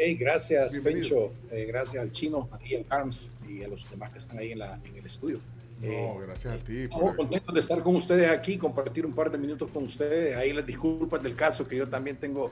Hey, 0.00 0.14
gracias, 0.14 0.72
Bienvenido. 0.74 1.30
Pencho. 1.32 1.32
Eh, 1.50 1.64
gracias 1.66 2.02
al 2.02 2.12
chino, 2.12 2.48
a 2.52 2.58
ti, 2.58 2.74
al 2.76 2.84
Carms 2.84 3.32
y 3.48 3.64
a 3.64 3.68
los 3.68 3.88
demás 3.90 4.12
que 4.12 4.18
están 4.18 4.38
ahí 4.38 4.52
en, 4.52 4.58
la, 4.60 4.78
en 4.84 4.96
el 4.96 5.04
estudio. 5.06 5.40
Eh, 5.82 6.08
No, 6.12 6.20
gracias 6.20 6.54
a 6.54 6.58
ti. 6.58 6.82
Estamos 6.82 7.14
contentos 7.16 7.52
de 7.54 7.60
estar 7.60 7.82
con 7.82 7.96
ustedes 7.96 8.30
aquí, 8.30 8.56
compartir 8.58 9.04
un 9.06 9.12
par 9.14 9.30
de 9.30 9.38
minutos 9.38 9.68
con 9.72 9.82
ustedes. 9.84 10.36
Ahí 10.36 10.52
las 10.52 10.66
disculpas 10.66 11.22
del 11.22 11.34
caso, 11.34 11.66
que 11.66 11.76
yo 11.76 11.86
también 11.88 12.16
tengo 12.16 12.50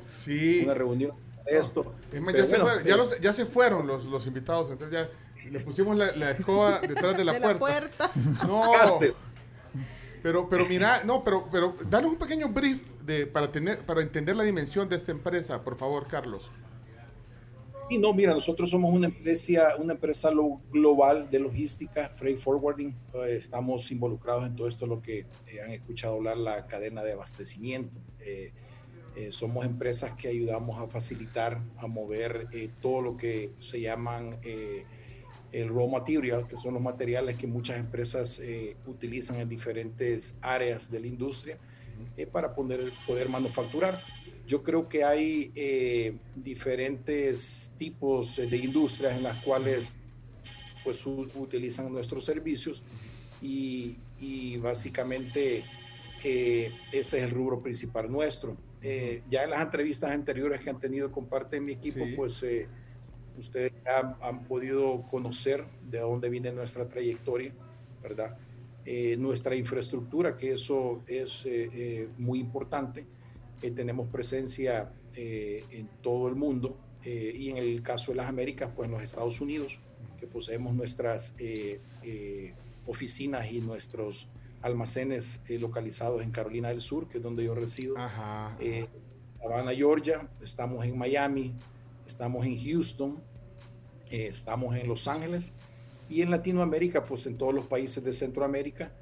una 0.64 0.74
reunión 0.74 1.12
de 1.44 1.58
esto. 1.58 1.94
Es 2.12 2.20
más, 2.20 2.34
ya, 2.34 2.44
se 2.46 2.56
fueron, 2.58 2.84
ya, 2.84 2.94
eh, 2.94 2.96
los- 2.96 3.20
ya 3.20 3.32
se 3.32 3.46
fueron 3.46 3.86
los, 3.86 4.06
los 4.06 4.26
invitados, 4.26 4.70
entonces 4.70 5.06
ya 5.44 5.50
le 5.50 5.60
pusimos 5.60 5.96
la, 5.96 6.10
la 6.16 6.32
escoba 6.32 6.80
detrás 6.88 7.16
de 7.16 7.24
la 7.24 7.34
De 7.34 7.40
la 7.40 7.56
puerta. 7.58 8.10
puerta. 8.12 8.46
No. 8.46 8.72
Pero, 10.22 10.48
pero 10.48 10.66
mira, 10.66 11.04
no, 11.04 11.22
pero, 11.22 11.46
pero 11.52 11.76
danos 11.88 12.10
un 12.10 12.18
pequeño 12.18 12.48
brief 12.48 12.82
de, 13.04 13.28
para, 13.28 13.52
tener, 13.52 13.78
para 13.82 14.00
entender 14.02 14.34
la 14.34 14.42
dimensión 14.42 14.88
de 14.88 14.96
esta 14.96 15.12
empresa, 15.12 15.62
por 15.62 15.76
favor, 15.78 16.08
Carlos. 16.08 16.50
Y 17.88 17.98
no, 17.98 18.12
mira, 18.12 18.34
nosotros 18.34 18.68
somos 18.70 18.92
una 18.92 19.06
empresa, 19.06 19.76
una 19.78 19.92
empresa 19.92 20.30
lo- 20.32 20.60
global 20.72 21.30
de 21.30 21.38
logística, 21.38 22.08
freight 22.08 22.38
forwarding. 22.38 22.92
Eh, 23.14 23.36
estamos 23.38 23.90
involucrados 23.92 24.44
en 24.44 24.56
todo 24.56 24.66
esto, 24.66 24.88
lo 24.88 25.00
que 25.00 25.20
eh, 25.46 25.60
han 25.64 25.70
escuchado 25.70 26.14
hablar, 26.16 26.36
la 26.36 26.66
cadena 26.66 27.04
de 27.04 27.12
abastecimiento. 27.12 27.96
Eh, 28.20 28.52
somos 29.30 29.64
empresas 29.64 30.12
que 30.12 30.28
ayudamos 30.28 30.78
a 30.78 30.88
facilitar, 30.88 31.58
a 31.78 31.86
mover 31.86 32.48
todo 32.82 33.00
lo 33.00 33.16
que 33.16 33.50
se 33.62 33.80
llaman 33.80 34.38
el 35.52 35.68
raw 35.70 35.88
material, 35.88 36.46
que 36.46 36.58
son 36.58 36.74
los 36.74 36.82
materiales 36.82 37.38
que 37.38 37.46
muchas 37.46 37.78
empresas 37.78 38.42
utilizan 38.86 39.40
en 39.40 39.48
diferentes 39.48 40.34
áreas 40.42 40.90
de 40.90 41.00
la 41.00 41.06
industria 41.06 41.56
para 42.30 42.52
poder, 42.52 42.78
poder 43.06 43.30
manufacturar. 43.30 43.94
Yo 44.46 44.62
creo 44.62 44.88
que 44.88 45.02
hay 45.04 45.50
eh, 45.54 46.16
diferentes 46.36 47.72
tipos 47.76 48.36
de 48.36 48.56
industrias 48.56 49.16
en 49.16 49.22
las 49.24 49.42
cuales 49.42 49.92
pues 50.84 51.04
utilizan 51.06 51.92
nuestros 51.92 52.24
servicios 52.24 52.82
y, 53.42 53.96
y 54.20 54.56
básicamente 54.58 55.62
eh, 56.24 56.70
ese 56.92 56.98
es 57.18 57.24
el 57.24 57.30
rubro 57.30 57.60
principal 57.60 58.10
nuestro. 58.10 58.56
Eh, 58.82 59.22
ya 59.28 59.42
en 59.42 59.50
las 59.50 59.60
entrevistas 59.62 60.12
anteriores 60.12 60.60
que 60.60 60.70
han 60.70 60.78
tenido 60.78 61.10
con 61.10 61.26
parte 61.26 61.56
de 61.56 61.62
mi 61.62 61.72
equipo, 61.72 62.04
Sí. 62.04 62.12
pues 62.14 62.40
eh, 62.44 62.68
ustedes 63.38 63.72
han, 63.84 64.16
han 64.22 64.44
podido 64.44 65.02
conocer 65.10 65.64
de 65.90 65.98
dónde 65.98 66.28
viene 66.28 66.52
nuestra 66.52 66.88
trayectoria, 66.88 67.52
¿verdad? 68.00 68.36
Eh, 68.84 69.16
nuestra 69.18 69.56
infraestructura, 69.56 70.36
que 70.36 70.52
eso 70.52 71.02
es 71.08 71.42
eh, 71.46 72.08
muy 72.18 72.38
importante. 72.38 73.04
Eh, 73.62 73.70
tenemos 73.70 74.08
presencia 74.08 74.92
eh, 75.14 75.64
en 75.70 75.88
todo 76.02 76.28
el 76.28 76.34
mundo 76.34 76.78
eh, 77.04 77.32
y 77.34 77.50
en 77.50 77.56
el 77.56 77.82
caso 77.82 78.12
de 78.12 78.16
las 78.16 78.28
Américas, 78.28 78.70
pues 78.74 78.86
en 78.86 78.92
los 78.92 79.02
Estados 79.02 79.40
Unidos, 79.40 79.78
que 80.18 80.26
poseemos 80.26 80.74
nuestras 80.74 81.34
eh, 81.38 81.80
eh, 82.02 82.54
oficinas 82.86 83.50
y 83.50 83.60
nuestros 83.60 84.28
almacenes 84.62 85.40
localizados 85.48 86.22
en 86.22 86.30
Carolina 86.30 86.68
del 86.68 86.80
Sur, 86.80 87.08
que 87.08 87.18
es 87.18 87.22
donde 87.22 87.44
yo 87.44 87.54
resido. 87.54 87.94
Eh, 88.58 88.86
Savannah, 89.38 89.74
Georgia, 89.74 90.28
estamos 90.42 90.84
en 90.84 90.98
Miami, 90.98 91.54
estamos 92.06 92.44
en 92.46 92.58
Houston, 92.58 93.20
estamos 94.10 94.74
en 94.76 94.88
Los 94.88 95.06
Ángeles 95.06 95.52
y 96.08 96.22
en 96.22 96.30
Latinoamérica, 96.30 97.04
pues 97.04 97.26
en 97.26 97.36
todos 97.36 97.54
los 97.54 97.66
países 97.66 98.02
de 98.02 98.12
Centroamérica, 98.12 98.92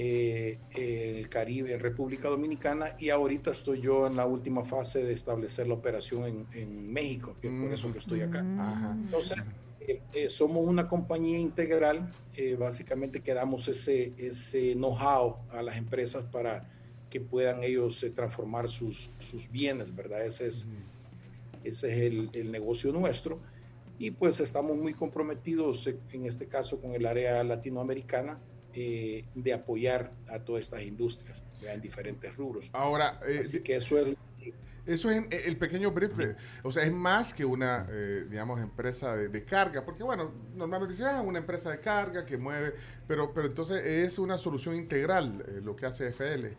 eh, 0.00 0.60
el 0.76 1.28
Caribe, 1.28 1.74
en 1.74 1.80
República 1.80 2.28
Dominicana 2.28 2.94
y 3.00 3.10
ahorita 3.10 3.50
estoy 3.50 3.80
yo 3.80 4.06
en 4.06 4.14
la 4.14 4.26
última 4.26 4.62
fase 4.62 5.02
de 5.02 5.12
establecer 5.12 5.66
la 5.66 5.74
operación 5.74 6.24
en, 6.24 6.46
en 6.52 6.92
México, 6.92 7.34
que 7.40 7.48
es 7.48 7.60
por 7.60 7.72
eso 7.72 7.92
que 7.92 7.98
estoy 7.98 8.20
acá. 8.20 8.38
Entonces, 8.38 9.38
eh, 9.80 10.00
eh, 10.14 10.28
somos 10.28 10.64
una 10.64 10.86
compañía 10.86 11.38
integral, 11.38 12.08
eh, 12.36 12.54
básicamente 12.54 13.22
que 13.22 13.34
damos 13.34 13.66
ese, 13.66 14.12
ese 14.18 14.74
know-how 14.74 15.34
a 15.50 15.62
las 15.62 15.76
empresas 15.76 16.24
para 16.26 16.60
que 17.10 17.20
puedan 17.20 17.64
ellos 17.64 18.00
eh, 18.04 18.10
transformar 18.10 18.68
sus, 18.68 19.10
sus 19.18 19.50
bienes, 19.50 19.92
¿verdad? 19.96 20.24
Ese 20.24 20.46
es, 20.46 20.68
ese 21.64 21.92
es 21.92 22.12
el, 22.12 22.30
el 22.34 22.52
negocio 22.52 22.92
nuestro. 22.92 23.40
Y 23.98 24.12
pues 24.12 24.38
estamos 24.38 24.76
muy 24.76 24.94
comprometidos, 24.94 25.88
eh, 25.88 25.98
en 26.12 26.26
este 26.26 26.46
caso, 26.46 26.80
con 26.80 26.94
el 26.94 27.04
área 27.04 27.42
latinoamericana, 27.42 28.36
eh, 28.80 29.24
de 29.34 29.52
apoyar 29.52 30.10
a 30.28 30.38
todas 30.38 30.62
estas 30.62 30.82
industrias 30.82 31.42
¿verdad? 31.60 31.74
en 31.74 31.80
diferentes 31.80 32.36
rubros. 32.36 32.66
Ahora, 32.72 33.20
eh, 33.26 33.40
Así 33.40 33.60
que 33.60 33.76
eso 33.76 33.98
es 33.98 34.16
Eso 34.86 35.10
es 35.10 35.22
el 35.46 35.56
pequeño 35.58 35.90
brief. 35.90 36.16
de- 36.16 36.34
o 36.62 36.72
sea, 36.72 36.84
es 36.84 36.92
más 36.92 37.34
que 37.34 37.44
una, 37.44 37.86
eh, 37.90 38.24
digamos, 38.30 38.58
empresa 38.62 39.14
de, 39.16 39.28
de 39.28 39.44
carga. 39.44 39.84
Porque, 39.84 40.02
bueno, 40.02 40.32
normalmente 40.54 40.94
se 40.94 41.04
ah, 41.04 41.20
una 41.20 41.40
empresa 41.40 41.70
de 41.70 41.78
carga 41.80 42.24
que 42.24 42.38
mueve. 42.38 42.72
Pero, 43.06 43.34
pero 43.34 43.48
entonces 43.48 43.84
es 43.84 44.18
una 44.18 44.38
solución 44.38 44.76
integral 44.76 45.44
eh, 45.46 45.60
lo 45.62 45.76
que 45.76 45.84
hace 45.84 46.06
FL. 46.08 46.56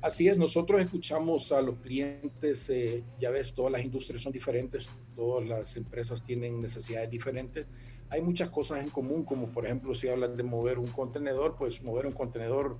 Así 0.00 0.26
es, 0.26 0.36
nosotros 0.36 0.80
escuchamos 0.82 1.52
a 1.52 1.62
los 1.62 1.76
clientes, 1.76 2.68
eh, 2.70 3.04
ya 3.20 3.30
ves, 3.30 3.54
todas 3.54 3.70
las 3.70 3.84
industrias 3.84 4.20
son 4.20 4.32
diferentes, 4.32 4.88
todas 5.14 5.48
las 5.48 5.76
empresas 5.76 6.20
tienen 6.24 6.58
necesidades 6.58 7.08
diferentes. 7.08 7.68
Hay 8.12 8.20
muchas 8.20 8.50
cosas 8.50 8.80
en 8.80 8.90
común, 8.90 9.24
como 9.24 9.48
por 9.48 9.64
ejemplo 9.64 9.94
si 9.94 10.06
hablan 10.08 10.36
de 10.36 10.42
mover 10.42 10.78
un 10.78 10.86
contenedor, 10.86 11.56
pues 11.56 11.82
mover 11.82 12.04
un 12.04 12.12
contenedor 12.12 12.76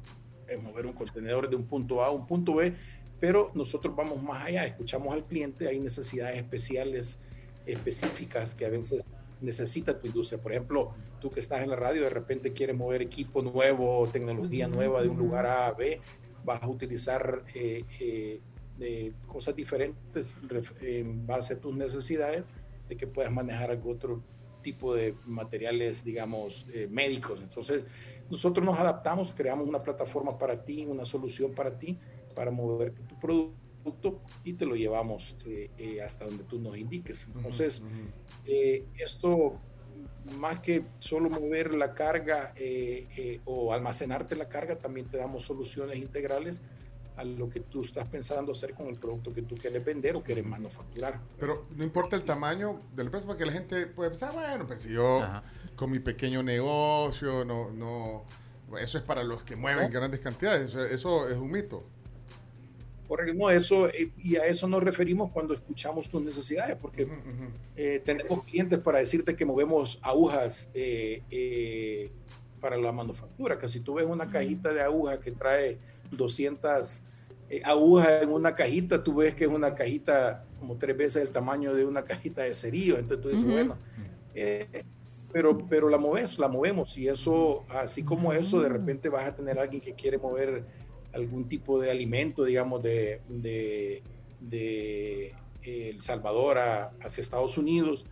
es 0.46 0.62
mover 0.62 0.84
un 0.84 0.92
contenedor 0.92 1.48
de 1.48 1.56
un 1.56 1.64
punto 1.64 2.02
A 2.02 2.08
a 2.08 2.10
un 2.10 2.26
punto 2.26 2.56
B, 2.56 2.74
pero 3.18 3.50
nosotros 3.54 3.96
vamos 3.96 4.22
más 4.22 4.46
allá, 4.46 4.66
escuchamos 4.66 5.10
al 5.14 5.24
cliente, 5.24 5.68
hay 5.68 5.80
necesidades 5.80 6.36
especiales, 6.36 7.18
específicas 7.64 8.54
que 8.54 8.66
a 8.66 8.68
veces 8.68 9.04
necesita 9.40 9.98
tu 9.98 10.06
industria. 10.06 10.38
Por 10.38 10.52
ejemplo, 10.52 10.92
tú 11.18 11.30
que 11.30 11.40
estás 11.40 11.62
en 11.62 11.70
la 11.70 11.76
radio, 11.76 12.02
de 12.02 12.10
repente 12.10 12.52
quieres 12.52 12.76
mover 12.76 13.00
equipo 13.00 13.40
nuevo, 13.40 14.06
tecnología 14.12 14.68
nueva 14.68 15.00
de 15.00 15.08
un 15.08 15.16
lugar 15.16 15.46
A 15.46 15.68
a 15.68 15.72
B, 15.72 15.98
vas 16.44 16.62
a 16.62 16.68
utilizar 16.68 17.42
eh, 17.54 17.84
eh, 18.00 18.40
eh, 18.80 19.12
cosas 19.26 19.56
diferentes 19.56 20.38
en 20.82 21.26
base 21.26 21.54
a 21.54 21.58
tus 21.58 21.74
necesidades 21.74 22.44
de 22.88 22.96
que 22.96 23.06
puedas 23.06 23.32
manejar 23.32 23.70
algún 23.70 23.94
otro 23.94 24.22
tipo 24.62 24.94
de 24.94 25.14
materiales, 25.26 26.04
digamos, 26.04 26.66
médicos. 26.88 27.40
Entonces, 27.42 27.84
nosotros 28.30 28.64
nos 28.64 28.78
adaptamos, 28.78 29.32
creamos 29.36 29.66
una 29.66 29.82
plataforma 29.82 30.38
para 30.38 30.64
ti, 30.64 30.86
una 30.86 31.04
solución 31.04 31.52
para 31.52 31.78
ti, 31.78 31.98
para 32.34 32.50
mover 32.50 32.94
tu 33.06 33.18
producto 33.18 34.22
y 34.44 34.54
te 34.54 34.64
lo 34.64 34.74
llevamos 34.76 35.36
hasta 36.04 36.24
donde 36.24 36.44
tú 36.44 36.60
nos 36.60 36.76
indiques. 36.76 37.28
Entonces, 37.34 37.82
esto 38.98 39.58
más 40.38 40.60
que 40.60 40.84
solo 40.98 41.28
mover 41.28 41.74
la 41.74 41.90
carga 41.90 42.52
eh, 42.56 43.04
eh, 43.16 43.40
o 43.44 43.72
almacenarte 43.72 44.36
la 44.36 44.48
carga, 44.48 44.78
también 44.78 45.06
te 45.06 45.16
damos 45.16 45.44
soluciones 45.44 45.96
integrales 45.96 46.60
a 47.16 47.24
lo 47.24 47.48
que 47.48 47.60
tú 47.60 47.82
estás 47.82 48.08
pensando 48.08 48.52
hacer 48.52 48.74
con 48.74 48.88
el 48.88 48.96
producto 48.98 49.32
que 49.32 49.42
tú 49.42 49.56
quieres 49.56 49.84
vender 49.84 50.16
o 50.16 50.22
quieres 50.22 50.46
manufacturar. 50.46 51.20
Pero 51.38 51.66
no 51.76 51.84
importa 51.84 52.16
el 52.16 52.22
tamaño 52.22 52.78
de 52.92 52.98
la 52.98 53.08
empresa, 53.08 53.26
porque 53.26 53.44
la 53.44 53.52
gente 53.52 53.86
puede 53.86 54.10
pensar, 54.10 54.32
bueno, 54.32 54.66
pues 54.66 54.80
si 54.80 54.90
yo 54.90 55.22
con 55.76 55.90
mi 55.90 55.98
pequeño 55.98 56.42
negocio, 56.42 57.44
no, 57.44 57.70
no, 57.70 58.24
eso 58.78 58.98
es 58.98 59.04
para 59.04 59.22
los 59.22 59.42
que 59.42 59.56
mueven 59.56 59.90
grandes 59.90 60.20
cantidades, 60.20 60.74
eso 60.74 61.28
es 61.28 61.36
un 61.36 61.50
mito. 61.50 61.80
Correcto, 63.06 63.50
eso, 63.50 63.88
eh, 63.88 64.10
y 64.22 64.36
a 64.36 64.46
eso 64.46 64.66
nos 64.66 64.82
referimos 64.82 65.30
cuando 65.32 65.52
escuchamos 65.52 66.08
tus 66.08 66.22
necesidades, 66.22 66.76
porque 66.80 67.06
eh, 67.76 68.00
tenemos 68.02 68.44
clientes 68.44 68.78
para 68.82 69.00
decirte 69.00 69.36
que 69.36 69.44
movemos 69.44 69.98
agujas 70.00 70.70
eh, 70.72 72.10
para 72.58 72.78
la 72.78 72.90
manufactura, 72.90 73.58
que 73.58 73.68
si 73.68 73.80
tú 73.80 73.94
ves 73.94 74.06
una 74.06 74.28
cajita 74.28 74.72
de 74.72 74.80
agujas 74.80 75.18
que 75.18 75.32
trae 75.32 75.78
200 76.12 77.02
agujas 77.64 78.22
en 78.22 78.30
una 78.30 78.54
cajita, 78.54 79.02
tú 79.02 79.16
ves 79.16 79.34
que 79.34 79.44
es 79.44 79.50
una 79.50 79.74
cajita 79.74 80.40
como 80.58 80.78
tres 80.78 80.96
veces 80.96 81.22
el 81.22 81.28
tamaño 81.28 81.74
de 81.74 81.84
una 81.84 82.02
cajita 82.02 82.42
de 82.42 82.54
cerillo, 82.54 82.98
entonces 82.98 83.20
tú 83.20 83.28
dices, 83.28 83.46
bueno, 83.46 83.76
pero, 85.32 85.66
pero 85.66 85.88
la 85.88 85.98
moves, 85.98 86.38
la 86.38 86.48
movemos, 86.48 86.96
y 86.96 87.08
eso, 87.08 87.64
así 87.68 88.02
como 88.02 88.32
eso, 88.32 88.60
de 88.60 88.70
repente 88.70 89.08
vas 89.08 89.26
a 89.26 89.36
tener 89.36 89.58
alguien 89.58 89.82
que 89.82 89.92
quiere 89.92 90.18
mover 90.18 90.64
algún 91.12 91.48
tipo 91.48 91.80
de 91.80 91.90
alimento, 91.90 92.44
digamos, 92.44 92.82
de, 92.82 93.20
de, 93.28 94.02
de 94.40 95.34
El 95.62 96.00
Salvador 96.00 96.58
hacia 96.58 97.20
Estados 97.20 97.58
Unidos, 97.58 98.04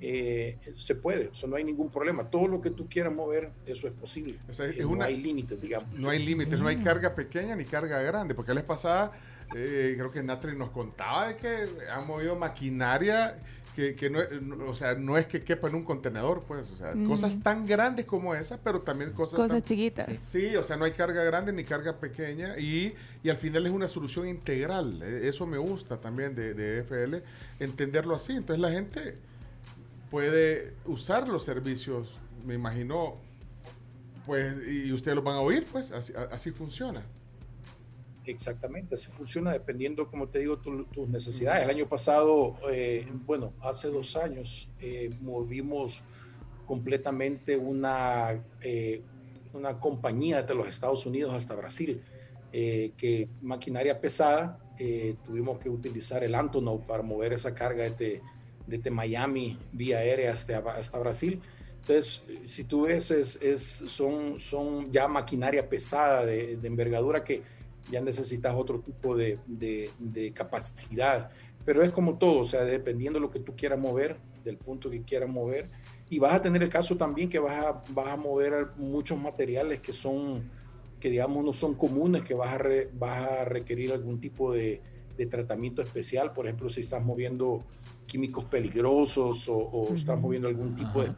eh, 0.00 0.58
se 0.76 0.94
puede, 0.94 1.30
eso 1.34 1.46
no 1.46 1.56
hay 1.56 1.64
ningún 1.64 1.90
problema. 1.90 2.26
Todo 2.26 2.46
lo 2.46 2.60
que 2.60 2.70
tú 2.70 2.88
quieras 2.88 3.14
mover, 3.14 3.50
eso 3.66 3.88
es 3.88 3.94
posible. 3.94 4.36
Eh, 4.58 4.84
no 4.84 5.02
hay 5.02 5.16
límites, 5.16 5.60
digamos. 5.60 5.94
No 5.94 6.08
hay 6.08 6.24
límites, 6.24 6.60
no 6.60 6.68
hay 6.68 6.76
carga 6.76 7.14
pequeña 7.14 7.56
ni 7.56 7.64
carga 7.64 8.00
grande, 8.02 8.34
porque 8.34 8.52
la 8.52 8.60
vez 8.60 8.68
pasada, 8.68 9.12
eh, 9.54 9.94
creo 9.96 10.10
que 10.10 10.22
Natri 10.22 10.56
nos 10.56 10.70
contaba 10.70 11.28
de 11.28 11.36
que 11.36 11.68
han 11.90 12.06
movido 12.06 12.36
maquinaria 12.36 13.36
que, 13.96 14.10
no, 14.10 14.18
o 14.68 14.74
sea, 14.74 14.96
no 14.96 15.16
es 15.16 15.26
que 15.26 15.40
quepa 15.40 15.68
en 15.68 15.76
un 15.76 15.84
contenedor, 15.84 16.40
pues, 16.46 16.68
o 16.70 16.76
sea, 16.76 16.94
cosas 17.06 17.40
tan 17.40 17.64
grandes 17.64 18.06
como 18.06 18.34
esa, 18.34 18.58
pero 18.58 18.82
también 18.82 19.12
cosas... 19.12 19.38
Cosas 19.38 19.62
chiquitas. 19.62 20.18
Sí, 20.24 20.56
o 20.56 20.64
sea, 20.64 20.76
no 20.76 20.84
hay 20.84 20.90
carga 20.90 21.22
grande 21.22 21.52
ni 21.52 21.62
carga 21.62 21.96
pequeña 21.96 22.58
y, 22.58 22.92
y 23.22 23.30
al 23.30 23.36
final 23.36 23.66
es 23.66 23.72
una 23.72 23.86
solución 23.86 24.26
integral. 24.26 25.00
E, 25.02 25.28
eso 25.28 25.46
me 25.46 25.58
gusta 25.58 26.00
también 26.00 26.34
de, 26.34 26.54
de 26.54 26.80
FL, 26.80 27.22
entenderlo 27.60 28.16
así. 28.16 28.32
Entonces 28.32 28.60
la 28.60 28.72
gente 28.72 29.14
puede 30.10 30.74
usar 30.84 31.28
los 31.28 31.44
servicios, 31.44 32.18
me 32.46 32.54
imagino, 32.54 33.14
pues, 34.26 34.54
y 34.68 34.92
ustedes 34.92 35.16
lo 35.16 35.22
van 35.22 35.36
a 35.36 35.40
oír, 35.40 35.66
pues, 35.70 35.92
así, 35.92 36.12
así 36.30 36.50
funciona. 36.50 37.02
Exactamente, 38.30 38.94
así 38.94 39.10
funciona 39.10 39.52
dependiendo, 39.52 40.06
como 40.10 40.28
te 40.28 40.40
digo, 40.40 40.58
tus 40.58 41.08
necesidades. 41.08 41.64
El 41.64 41.70
año 41.70 41.88
pasado, 41.88 42.56
eh, 42.70 43.06
bueno, 43.24 43.54
hace 43.60 43.88
dos 43.88 44.16
años, 44.16 44.68
eh, 44.80 45.10
movimos 45.20 46.02
completamente 46.66 47.56
una, 47.56 48.44
eh, 48.60 49.02
una 49.54 49.80
compañía 49.80 50.42
de 50.42 50.54
los 50.54 50.68
Estados 50.68 51.06
Unidos 51.06 51.32
hasta 51.32 51.54
Brasil, 51.54 52.02
que 52.50 53.28
maquinaria 53.42 54.00
pesada, 54.00 54.58
tuvimos 55.22 55.58
que 55.58 55.68
utilizar 55.68 56.24
el 56.24 56.34
Antonov 56.34 56.86
para 56.86 57.02
mover 57.02 57.32
esa 57.34 57.54
carga 57.54 57.84
desde, 57.84 58.22
desde 58.68 58.90
Miami 58.90 59.58
vía 59.72 59.98
aérea 59.98 60.32
hasta, 60.32 60.58
hasta 60.58 60.98
Brasil. 60.98 61.40
Entonces, 61.80 62.22
si 62.44 62.64
tú 62.64 62.82
ves, 62.82 63.10
es, 63.10 63.62
son, 63.86 64.38
son 64.38 64.92
ya 64.92 65.08
maquinaria 65.08 65.68
pesada 65.68 66.24
de, 66.24 66.56
de 66.56 66.68
envergadura 66.68 67.24
que 67.24 67.42
ya 67.90 68.00
necesitas 68.00 68.54
otro 68.54 68.80
tipo 68.80 69.16
de, 69.16 69.38
de, 69.46 70.32
capacidad. 70.32 71.30
Pero 71.64 71.82
es 71.82 71.90
como 71.90 72.18
todo, 72.18 72.40
o 72.40 72.44
sea, 72.44 72.64
dependiendo 72.64 73.18
de 73.18 73.22
lo 73.22 73.30
que 73.30 73.40
tú 73.40 73.54
quieras 73.56 73.78
mover, 73.78 74.16
del 74.44 74.56
punto 74.56 74.90
que 74.90 75.02
quieras 75.02 75.28
mover. 75.28 75.68
Y 76.10 76.18
vas 76.18 76.34
a 76.34 76.40
tener 76.40 76.62
el 76.62 76.70
caso 76.70 76.96
también 76.96 77.28
que 77.28 77.38
vas 77.38 77.64
a, 77.64 77.82
vas 77.90 78.08
a 78.08 78.16
mover 78.16 78.68
muchos 78.76 79.18
materiales 79.18 79.80
que 79.80 79.92
son, 79.92 80.42
que 81.00 81.10
digamos 81.10 81.44
no 81.44 81.52
son 81.52 81.74
comunes, 81.74 82.22
que 82.22 82.34
vas 82.34 82.54
a, 82.54 82.60
vas 82.94 83.30
a 83.30 83.44
requerir 83.44 83.92
algún 83.92 84.20
tipo 84.20 84.52
de, 84.52 84.80
de, 85.16 85.26
tratamiento 85.26 85.82
especial. 85.82 86.32
Por 86.32 86.46
ejemplo, 86.46 86.70
si 86.70 86.80
estás 86.80 87.04
moviendo 87.04 87.64
químicos 88.08 88.44
peligrosos 88.46 89.44
o, 89.48 89.88
estás 89.94 90.18
moviendo 90.18 90.48
algún 90.48 90.74
tipo 90.74 91.02
de, 91.02 91.12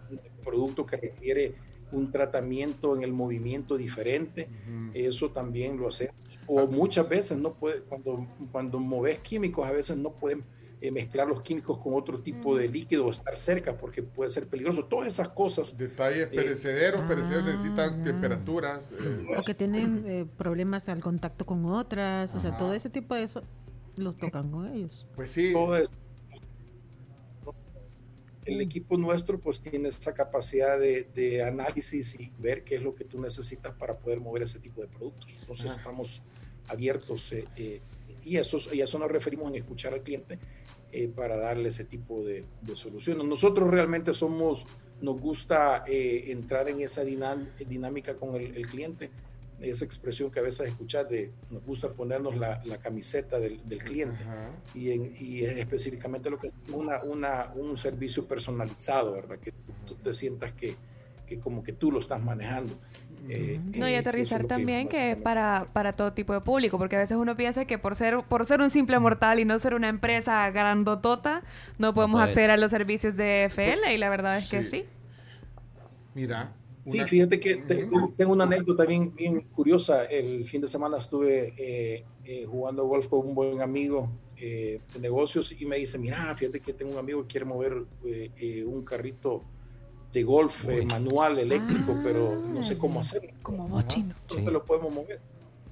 producto 0.45 0.85
que 0.85 0.99
requiere 0.99 1.55
un 1.93 2.11
tratamiento 2.11 2.95
en 2.95 3.03
el 3.03 3.13
movimiento 3.13 3.77
diferente, 3.77 4.49
eso 4.93 5.31
también 5.31 5.79
lo 5.79 5.89
hacemos 5.89 6.15
o 6.53 6.67
muchas 6.67 7.09
veces 7.09 7.39
no 7.39 7.53
puede, 7.53 7.81
cuando, 7.83 8.27
cuando 8.51 8.81
moves 8.81 9.21
químicos, 9.21 9.69
a 9.69 9.71
veces 9.71 9.97
no 9.97 10.11
pueden 10.11 10.43
eh, 10.81 10.91
mezclar 10.91 11.29
los 11.29 11.43
químicos 11.43 11.79
con 11.79 11.95
otro 11.95 12.19
tipo 12.19 12.57
de 12.57 12.69
líquido 12.69 13.07
o 13.07 13.11
estar 13.11 13.37
cerca 13.37 13.79
porque 13.79 14.03
puede 14.03 14.31
ser 14.31 14.49
peligroso. 14.49 14.85
Todas 14.85 15.07
esas 15.07 15.29
cosas. 15.29 15.79
Detalles 15.79 16.25
eh, 16.33 16.35
perecederos, 16.35 17.07
perecederos 17.07 17.45
necesitan 17.45 18.01
ah. 18.01 18.03
temperaturas. 18.03 18.93
Eh. 18.93 19.27
O 19.39 19.45
que 19.45 19.55
tienen 19.55 20.29
problemas 20.37 20.89
al 20.89 21.01
contacto 21.01 21.47
con 21.47 21.67
otras, 21.67 22.35
o 22.35 22.41
sea, 22.41 22.57
todo 22.59 22.75
ese 22.75 22.91
tipo 22.91 23.15
de 23.15 23.25
eso 23.25 23.43
los 23.97 24.17
tocan 24.17 24.51
con 24.51 24.67
ellos. 24.75 25.07
Pues 25.15 25.31
sí. 25.31 25.53
El 28.53 28.61
equipo 28.61 28.97
nuestro 28.97 29.39
pues 29.39 29.61
tiene 29.61 29.89
esa 29.89 30.13
capacidad 30.15 30.79
de, 30.79 31.07
de, 31.15 31.43
análisis 31.43 32.19
y 32.19 32.31
ver 32.39 32.65
qué 32.65 32.77
es 32.77 32.83
lo 32.83 32.93
que 32.93 33.05
tú 33.05 33.21
necesitas 33.21 33.73
para 33.75 33.95
poder 33.95 34.21
mover 34.21 34.43
ese 34.43 34.59
tipo 34.59 34.81
de 34.81 34.89
productos. 34.89 35.29
Entonces 35.41 35.73
estamos 35.73 36.23
abiertos 36.71 37.33
eh, 37.33 37.47
eh, 37.57 37.81
y, 38.25 38.37
eso, 38.37 38.59
y 38.73 38.81
a 38.81 38.85
eso 38.85 38.99
nos 38.99 39.11
referimos 39.11 39.51
en 39.51 39.57
escuchar 39.57 39.93
al 39.93 40.03
cliente 40.03 40.39
eh, 40.93 41.09
para 41.15 41.37
darle 41.37 41.69
ese 41.69 41.85
tipo 41.85 42.23
de, 42.23 42.45
soluciones. 42.75 43.25
Nosotros 43.25 43.71
realmente 43.71 44.15
somos, 44.15 44.67
nos 45.01 45.21
gusta 45.21 45.85
entrar 45.87 46.69
en 46.69 46.81
esa 46.81 47.03
dinámica 47.05 48.15
con 48.15 48.37
el, 48.37 48.67
cliente, 48.67 49.11
esa 49.61 49.85
expresión 49.85 50.31
que 50.31 50.41
a 50.41 50.43
veces 50.43 50.69
escuchas 50.69 51.09
de 51.09 51.31
nos 51.51 51.65
gusta 51.65 51.91
ponernos 51.91 52.37
la, 52.37 52.61
camiseta 52.83 53.39
del, 53.39 53.61
cliente 53.79 54.25
y, 54.75 54.91
y, 54.91 55.45
específicamente 55.45 56.31
lo 56.31 56.39
que 56.39 56.49
es 56.49 56.53
una, 56.73 57.03
una, 57.03 57.51
un 57.55 57.77
servicio 57.77 58.27
personalizado, 58.27 59.13
¿verdad? 59.13 59.39
Que 59.39 59.53
tú 59.87 59.95
te 59.97 60.15
sientas 60.15 60.53
que, 60.53 60.77
que 61.27 61.39
como 61.39 61.63
que 61.63 61.73
tú 61.73 61.93
lo 61.93 62.01
estás 62.01 62.23
manejando. 62.23 62.77
Eh, 63.29 63.61
no, 63.77 63.89
y 63.89 63.95
aterrizar 63.95 64.47
también 64.47 64.89
que 64.89 65.15
para, 65.15 65.67
para 65.73 65.93
todo 65.93 66.13
tipo 66.13 66.33
de 66.33 66.41
público, 66.41 66.79
porque 66.79 66.97
a 66.97 66.99
veces 66.99 67.17
uno 67.17 67.37
piensa 67.37 67.65
que 67.67 67.79
por 67.79 67.95
ser, 67.95 68.23
por 68.23 68.47
ser 68.47 68.61
un 68.61 68.71
simple 68.71 68.99
mortal 68.99 69.39
y 69.39 69.45
no 69.45 69.59
ser 69.59 69.75
una 69.75 69.89
empresa 69.89 70.51
grandotota, 70.51 71.43
no 71.79 71.93
podemos 71.93 72.21
acceder 72.21 72.51
a 72.51 72.57
los 72.57 72.71
servicios 72.71 73.17
de 73.17 73.45
FL 73.51 73.93
y 73.93 73.99
la 73.99 74.09
verdad 74.09 74.39
es 74.39 74.49
que 74.51 74.65
sí. 74.65 74.85
Mira. 76.15 76.53
Sí, 76.85 76.99
fíjate 77.01 77.39
que 77.39 77.57
tengo 77.57 78.33
una 78.33 78.45
anécdota 78.45 78.85
bien, 78.87 79.15
bien 79.15 79.43
curiosa. 79.43 80.05
El 80.05 80.45
fin 80.45 80.61
de 80.61 80.69
semana 80.69 80.99
estuve 80.99 81.55
eh, 81.57 82.05
eh, 82.25 82.47
jugando 82.47 82.87
golf 82.87 83.07
con 83.07 83.27
un 83.27 83.35
buen 83.35 83.61
amigo 83.61 84.11
de 84.37 84.81
negocios 84.99 85.53
y 85.53 85.67
me 85.67 85.77
dice, 85.77 85.99
mira, 85.99 86.35
fíjate 86.35 86.61
que 86.61 86.73
tengo 86.73 86.93
un 86.93 86.99
amigo 86.99 87.21
que 87.23 87.29
quiere 87.29 87.45
mover 87.45 87.85
un 88.67 88.83
carrito 88.83 89.45
de 90.13 90.23
golf 90.23 90.69
eh, 90.69 90.85
manual, 90.85 91.39
eléctrico, 91.39 91.97
pero 92.03 92.41
no 92.41 92.63
sé 92.63 92.77
cómo 92.77 92.99
ah, 92.99 93.03
hacerlo. 93.03 93.31
Como 93.43 93.69
bochino. 93.69 94.15
lo 94.51 94.65
podemos 94.65 94.93
mover. 94.93 95.21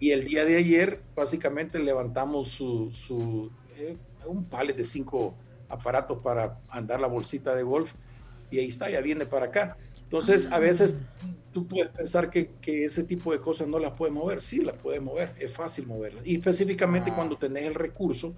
Y 0.01 0.12
el 0.12 0.24
día 0.24 0.44
de 0.44 0.56
ayer, 0.56 1.02
básicamente, 1.16 1.78
levantamos 1.80 2.48
su, 2.48 2.93
su, 2.93 3.51
eh, 3.76 3.97
un 4.26 4.44
palet 4.44 4.76
de 4.76 4.85
cinco 4.85 5.35
aparatos 5.68 6.22
para 6.22 6.56
andar 6.68 7.01
la 7.01 7.09
bolsita 7.09 7.55
de 7.55 7.64
golf. 7.64 7.93
Y 8.51 8.60
ahí 8.60 8.68
está, 8.68 8.89
ya 8.89 9.01
viene 9.01 9.26
para 9.26 9.47
acá. 9.47 9.76
Entonces, 10.09 10.48
a 10.51 10.59
veces 10.59 10.97
tú 11.52 11.66
puedes 11.66 11.89
pensar 11.89 12.30
que, 12.30 12.51
ese 12.64 13.05
tipo 13.05 13.30
de 13.30 13.40
cosas 13.40 13.68
no 13.68 13.78
las 13.78 13.94
puedes 13.97 14.14
mover. 14.14 14.40
Sí, 14.40 14.62
las 14.62 14.74
puedes 14.76 15.02
mover, 15.02 15.35
es 15.39 15.52
fácil 15.52 15.86
moverlas. 15.86 16.26
Y 16.26 16.36
específicamente 16.36 17.12
cuando 17.12 17.36
tenés 17.36 17.64
el 17.64 17.74
recurso, 17.74 18.35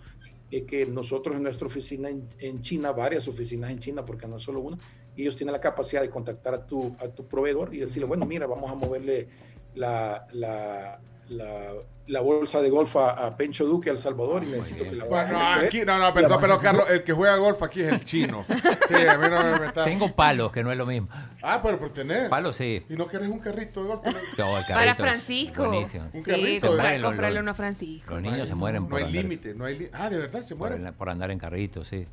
eh, 0.50 0.64
que 0.64 0.84
nosotros 0.84 1.36
en 1.36 1.44
nuestra 1.44 1.68
oficina 1.68 2.10
en, 2.10 2.28
en 2.40 2.60
China, 2.60 2.90
varias 2.90 3.28
oficinas 3.28 3.70
en 3.70 3.78
China, 3.78 4.04
porque 4.04 4.26
no 4.26 4.38
es 4.38 4.42
solo 4.42 4.58
una, 4.58 4.78
ellos 5.16 5.36
tienen 5.36 5.52
la 5.52 5.60
capacidad 5.60 6.02
de 6.02 6.10
contactar 6.10 6.54
a 6.54 6.66
tu, 6.66 6.96
a 6.98 7.06
tu 7.06 7.24
proveedor 7.28 7.72
y 7.72 7.78
decirle, 7.78 8.06
bueno, 8.06 8.26
mira, 8.26 8.48
vamos 8.48 8.68
a 8.68 8.74
moverle 8.74 9.28
la, 9.74 10.26
la, 10.32 10.98
la, 11.28 11.72
la 12.06 12.20
bolsa 12.20 12.60
de 12.60 12.70
golf 12.70 12.96
a, 12.96 13.10
a 13.10 13.36
Pencho 13.36 13.64
Duque, 13.64 13.90
a 13.90 13.92
El 13.92 13.98
Salvador, 13.98 14.42
y 14.42 14.48
necesito 14.48 14.84
que 14.84 14.96
la 14.96 15.04
Bueno, 15.04 15.40
aquí, 15.52 15.82
no, 15.84 15.98
no, 15.98 16.12
perdón, 16.12 16.38
pero 16.40 16.58
Carlos, 16.58 16.90
el 16.90 17.04
que 17.04 17.12
juega 17.12 17.36
golf 17.36 17.62
aquí 17.62 17.82
es 17.82 17.92
el 17.92 18.04
chino. 18.04 18.44
Sí, 18.88 18.94
a 18.96 19.16
mí 19.18 19.28
no 19.30 19.40
me 19.40 19.60
metas. 19.60 19.84
Tengo 19.84 20.12
palos, 20.16 20.50
que 20.50 20.64
no 20.64 20.72
es 20.72 20.76
lo 20.76 20.84
mismo. 20.84 21.06
Ah, 21.42 21.60
pero, 21.62 21.78
pero 21.78 21.92
tenés. 21.92 22.28
Palos 22.28 22.56
sí. 22.56 22.80
¿Y 22.88 22.94
no 22.94 23.06
querés 23.06 23.28
un 23.28 23.38
carrito 23.38 23.82
de 23.82 23.86
golf? 23.88 24.02
No, 24.04 24.10
el 24.12 24.24
Para 24.36 24.66
carrito 24.66 24.96
Francisco. 24.96 25.68
Buenísimo. 25.68 26.04
Un 26.12 26.24
Sí, 26.24 26.30
carrito. 26.30 26.66
Los- 26.74 27.04
comprarle 27.04 27.34
los- 27.36 27.42
uno 27.42 27.50
a 27.52 27.54
Francisco. 27.54 28.14
Los 28.14 28.22
niños 28.22 28.48
se 28.48 28.54
mueren 28.56 28.82
No 28.82 28.88
por 28.88 28.98
hay 28.98 29.04
andar, 29.06 29.22
límite, 29.22 29.54
no 29.54 29.64
hay 29.66 29.74
límite. 29.78 29.96
Ah, 29.96 30.10
de 30.10 30.18
verdad 30.18 30.42
se 30.42 30.56
por, 30.56 30.70
mueren. 30.70 30.92
por 30.94 31.08
andar 31.08 31.30
en 31.30 31.38
carrito, 31.38 31.84
sí. 31.84 32.04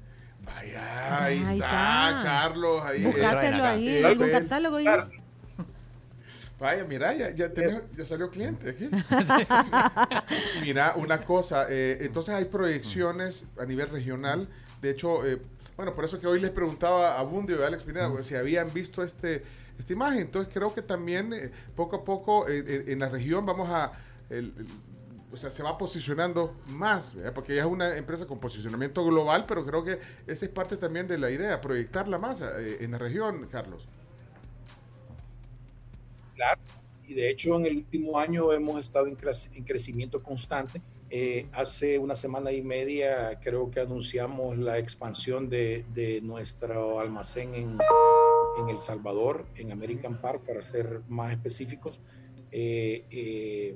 Vaya, 0.45 1.25
ahí, 1.25 1.43
Ahí 1.47 1.55
está, 1.57 2.09
está. 2.09 2.23
Carlos. 2.23 2.83
Ahí, 2.85 3.03
Búscatelo 3.05 3.55
acá. 3.57 3.69
ahí, 3.71 4.03
algún 4.03 4.29
catálogo 4.29 4.75
ahí. 4.77 4.85
Vaya, 6.59 6.85
mira, 6.85 7.13
ya, 7.13 7.29
ya, 7.29 7.53
tenés- 7.53 7.83
ya 7.95 8.05
salió 8.05 8.29
cliente 8.29 8.69
aquí. 8.71 8.89
mira, 10.61 10.93
una 10.95 11.23
cosa, 11.23 11.67
eh, 11.69 11.97
entonces 12.01 12.33
hay 12.33 12.45
proyecciones 12.45 13.45
a 13.59 13.65
nivel 13.65 13.89
regional. 13.89 14.47
De 14.81 14.89
hecho, 14.91 15.25
eh, 15.25 15.39
bueno, 15.75 15.93
por 15.93 16.05
eso 16.05 16.19
que 16.19 16.27
hoy 16.27 16.39
les 16.39 16.49
preguntaba 16.51 17.19
a 17.19 17.23
Bundio 17.23 17.59
y 17.59 17.63
a 17.63 17.67
Alex 17.67 17.83
Pineda 17.83 18.09
pues, 18.11 18.25
si 18.27 18.35
habían 18.35 18.73
visto 18.73 19.03
este 19.03 19.43
esta 19.77 19.93
imagen. 19.93 20.21
Entonces 20.21 20.51
creo 20.51 20.73
que 20.73 20.81
también 20.81 21.31
eh, 21.33 21.51
poco 21.75 21.97
a 21.97 22.03
poco 22.03 22.47
eh, 22.47 22.63
eh, 22.65 22.83
en 22.87 22.99
la 22.99 23.09
región 23.09 23.45
vamos 23.45 23.69
a... 23.69 23.91
el- 24.29 24.53
el- 24.57 24.67
o 25.29 25.35
sea, 25.35 25.51
se 25.51 25.61
va 25.61 25.77
posicionando 25.77 26.55
más, 26.67 27.13
¿verdad? 27.13 27.33
porque 27.33 27.53
ya 27.53 27.63
es 27.63 27.67
una 27.67 27.97
empresa 27.97 28.25
con 28.25 28.39
posicionamiento 28.39 29.03
global, 29.05 29.43
pero 29.45 29.65
creo 29.65 29.83
que 29.83 29.99
esa 30.25 30.45
es 30.45 30.49
parte 30.49 30.77
también 30.77 31.05
de 31.09 31.17
la 31.17 31.29
idea, 31.29 31.59
proyectarla 31.59 32.17
más 32.17 32.39
eh, 32.41 32.77
en 32.79 32.91
la 32.91 32.97
región, 32.97 33.45
Carlos. 33.51 33.87
Claro. 36.37 36.61
Y 37.05 37.13
de 37.13 37.29
hecho 37.29 37.55
en 37.57 37.65
el 37.65 37.77
último 37.77 38.19
año 38.19 38.53
hemos 38.53 38.79
estado 38.79 39.07
en, 39.07 39.17
crec- 39.17 39.49
en 39.55 39.63
crecimiento 39.63 40.21
constante. 40.21 40.81
Eh, 41.09 41.47
hace 41.53 41.97
una 41.97 42.15
semana 42.15 42.51
y 42.51 42.61
media 42.61 43.39
creo 43.41 43.71
que 43.71 43.79
anunciamos 43.79 44.57
la 44.57 44.77
expansión 44.77 45.49
de, 45.49 45.85
de 45.93 46.21
nuestro 46.21 46.99
almacén 46.99 47.55
en, 47.55 47.77
en 48.59 48.69
El 48.69 48.79
Salvador, 48.79 49.45
en 49.55 49.71
American 49.71 50.19
Park, 50.21 50.43
para 50.45 50.61
ser 50.61 51.01
más 51.07 51.31
específicos. 51.31 51.97
Eh, 52.51 53.05
eh, 53.09 53.75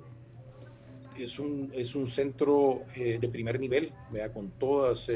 es, 1.17 1.39
un, 1.39 1.71
es 1.73 1.95
un 1.95 2.07
centro 2.07 2.83
de 2.95 3.29
primer 3.29 3.59
nivel, 3.59 3.93
¿verdad? 4.11 4.33
con 4.33 4.51
todos 4.51 5.09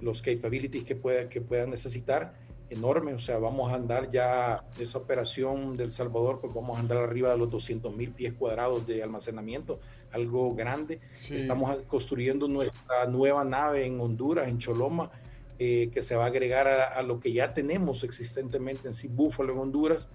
los 0.00 0.22
capabilities 0.22 0.84
que, 0.84 0.94
pueda, 0.94 1.28
que 1.28 1.40
puedan 1.40 1.70
necesitar 1.70 2.34
enorme, 2.70 3.14
o 3.14 3.18
sea, 3.18 3.38
vamos 3.38 3.70
a 3.70 3.74
andar 3.74 4.10
ya 4.10 4.64
esa 4.78 4.98
operación 4.98 5.76
del 5.76 5.90
Salvador, 5.90 6.40
pues 6.40 6.52
vamos 6.52 6.76
a 6.76 6.80
andar 6.80 6.98
arriba 6.98 7.30
de 7.30 7.38
los 7.38 7.50
200 7.50 7.94
mil 7.94 8.10
pies 8.10 8.32
cuadrados 8.32 8.86
de 8.86 9.02
almacenamiento, 9.02 9.80
algo 10.12 10.54
grande. 10.54 11.00
Sí. 11.18 11.36
Estamos 11.36 11.78
construyendo 11.86 12.48
nuestra 12.48 13.06
nueva 13.06 13.44
nave 13.44 13.86
en 13.86 14.00
Honduras, 14.00 14.48
en 14.48 14.58
Choloma, 14.58 15.10
eh, 15.58 15.90
que 15.92 16.02
se 16.02 16.16
va 16.16 16.24
a 16.24 16.26
agregar 16.28 16.66
a, 16.66 16.84
a, 16.84 17.02
lo 17.02 17.20
que 17.20 17.32
ya 17.32 17.54
tenemos 17.54 18.02
existentemente 18.02 18.88
en 18.88 18.94
sí, 18.94 19.08
Búfalo 19.08 19.52
en 19.52 19.58
Honduras. 19.60 20.08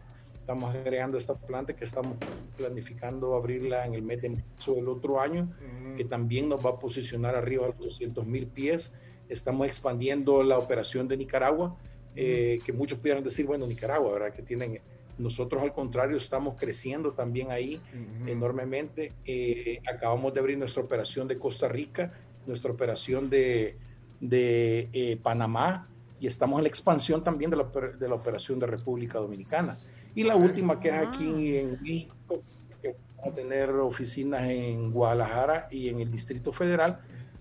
Estamos 0.49 0.73
agregando 0.73 1.15
esta 1.17 1.35
planta 1.35 1.75
que 1.75 1.85
estamos 1.85 2.17
planificando 2.57 3.35
abrirla 3.35 3.85
en 3.85 3.93
el 3.93 4.01
mes 4.01 4.21
de 4.23 4.29
marzo 4.31 4.73
del 4.73 4.89
otro 4.89 5.21
año, 5.21 5.43
mm. 5.45 5.95
que 5.95 6.05
también 6.05 6.49
nos 6.49 6.65
va 6.65 6.71
a 6.71 6.79
posicionar 6.79 7.35
arriba 7.35 7.67
de 7.67 7.73
los 7.77 7.77
200 7.77 8.25
mil 8.25 8.47
pies. 8.47 8.91
Estamos 9.29 9.67
expandiendo 9.67 10.41
la 10.41 10.57
operación 10.57 11.07
de 11.07 11.17
Nicaragua, 11.17 11.77
eh, 12.15 12.59
que 12.65 12.73
muchos 12.73 12.99
pudieran 12.99 13.23
decir, 13.23 13.45
bueno, 13.45 13.65
Nicaragua, 13.67 14.13
¿verdad? 14.13 14.33
Que 14.33 14.41
tienen, 14.41 14.79
nosotros 15.17 15.61
al 15.61 15.71
contrario 15.71 16.17
estamos 16.17 16.55
creciendo 16.55 17.11
también 17.11 17.51
ahí 17.51 17.81
uh 17.93 17.97
-huh. 17.97 18.29
enormemente. 18.29 19.11
Eh, 19.25 19.79
acabamos 19.91 20.33
de 20.33 20.39
abrir 20.39 20.57
nuestra 20.57 20.83
operación 20.83 21.27
de 21.27 21.37
Costa 21.37 21.67
Rica, 21.67 22.11
nuestra 22.47 22.71
operación 22.71 23.29
de, 23.29 23.75
de 24.19 24.89
eh, 24.93 25.17
Panamá 25.21 25.83
y 26.19 26.27
estamos 26.27 26.57
en 26.59 26.63
la 26.63 26.69
expansión 26.69 27.23
también 27.23 27.51
de 27.51 27.57
la, 27.57 27.63
de 27.63 28.07
la 28.07 28.15
operación 28.15 28.59
de 28.59 28.67
República 28.67 29.19
Dominicana. 29.19 29.79
Y 30.15 30.23
la 30.23 30.35
última 30.35 30.79
que 30.79 30.89
es 30.89 30.95
aquí 30.95 31.57
en 31.57 31.79
México, 31.81 32.43
que 32.81 32.95
vamos 33.17 33.31
a 33.31 33.33
tener 33.33 33.69
oficinas 33.71 34.49
en 34.49 34.91
Guadalajara 34.91 35.67
y 35.69 35.89
en 35.89 35.99
el 35.99 36.11
Distrito 36.11 36.51
Federal 36.51 36.97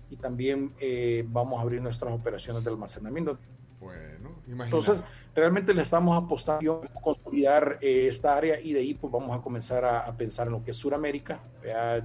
y 0.09 0.15
también 0.15 0.71
eh, 0.79 1.23
vamos 1.27 1.59
a 1.59 1.61
abrir 1.61 1.81
nuestras 1.81 2.11
operaciones 2.13 2.63
de 2.63 2.69
almacenamiento. 2.69 3.39
Imagínate. 4.49 4.75
Entonces, 4.75 5.03
realmente 5.35 5.73
le 5.73 5.83
estamos 5.83 6.21
apostando 6.21 6.81
a 6.83 7.01
consolidar 7.01 7.77
eh, 7.81 8.07
esta 8.07 8.35
área 8.35 8.59
y 8.59 8.73
de 8.73 8.79
ahí 8.79 8.93
pues 8.95 9.11
vamos 9.11 9.37
a 9.37 9.41
comenzar 9.41 9.85
a, 9.85 10.01
a 10.01 10.17
pensar 10.17 10.47
en 10.47 10.53
lo 10.53 10.63
que 10.63 10.71
es 10.71 10.77
Sudamérica, 10.77 11.39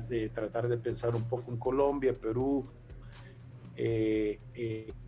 de 0.08 0.28
tratar 0.28 0.68
de 0.68 0.76
pensar 0.78 1.14
un 1.14 1.24
poco 1.24 1.50
en 1.50 1.56
Colombia, 1.56 2.12
Perú, 2.12 2.64
eh, 3.76 4.38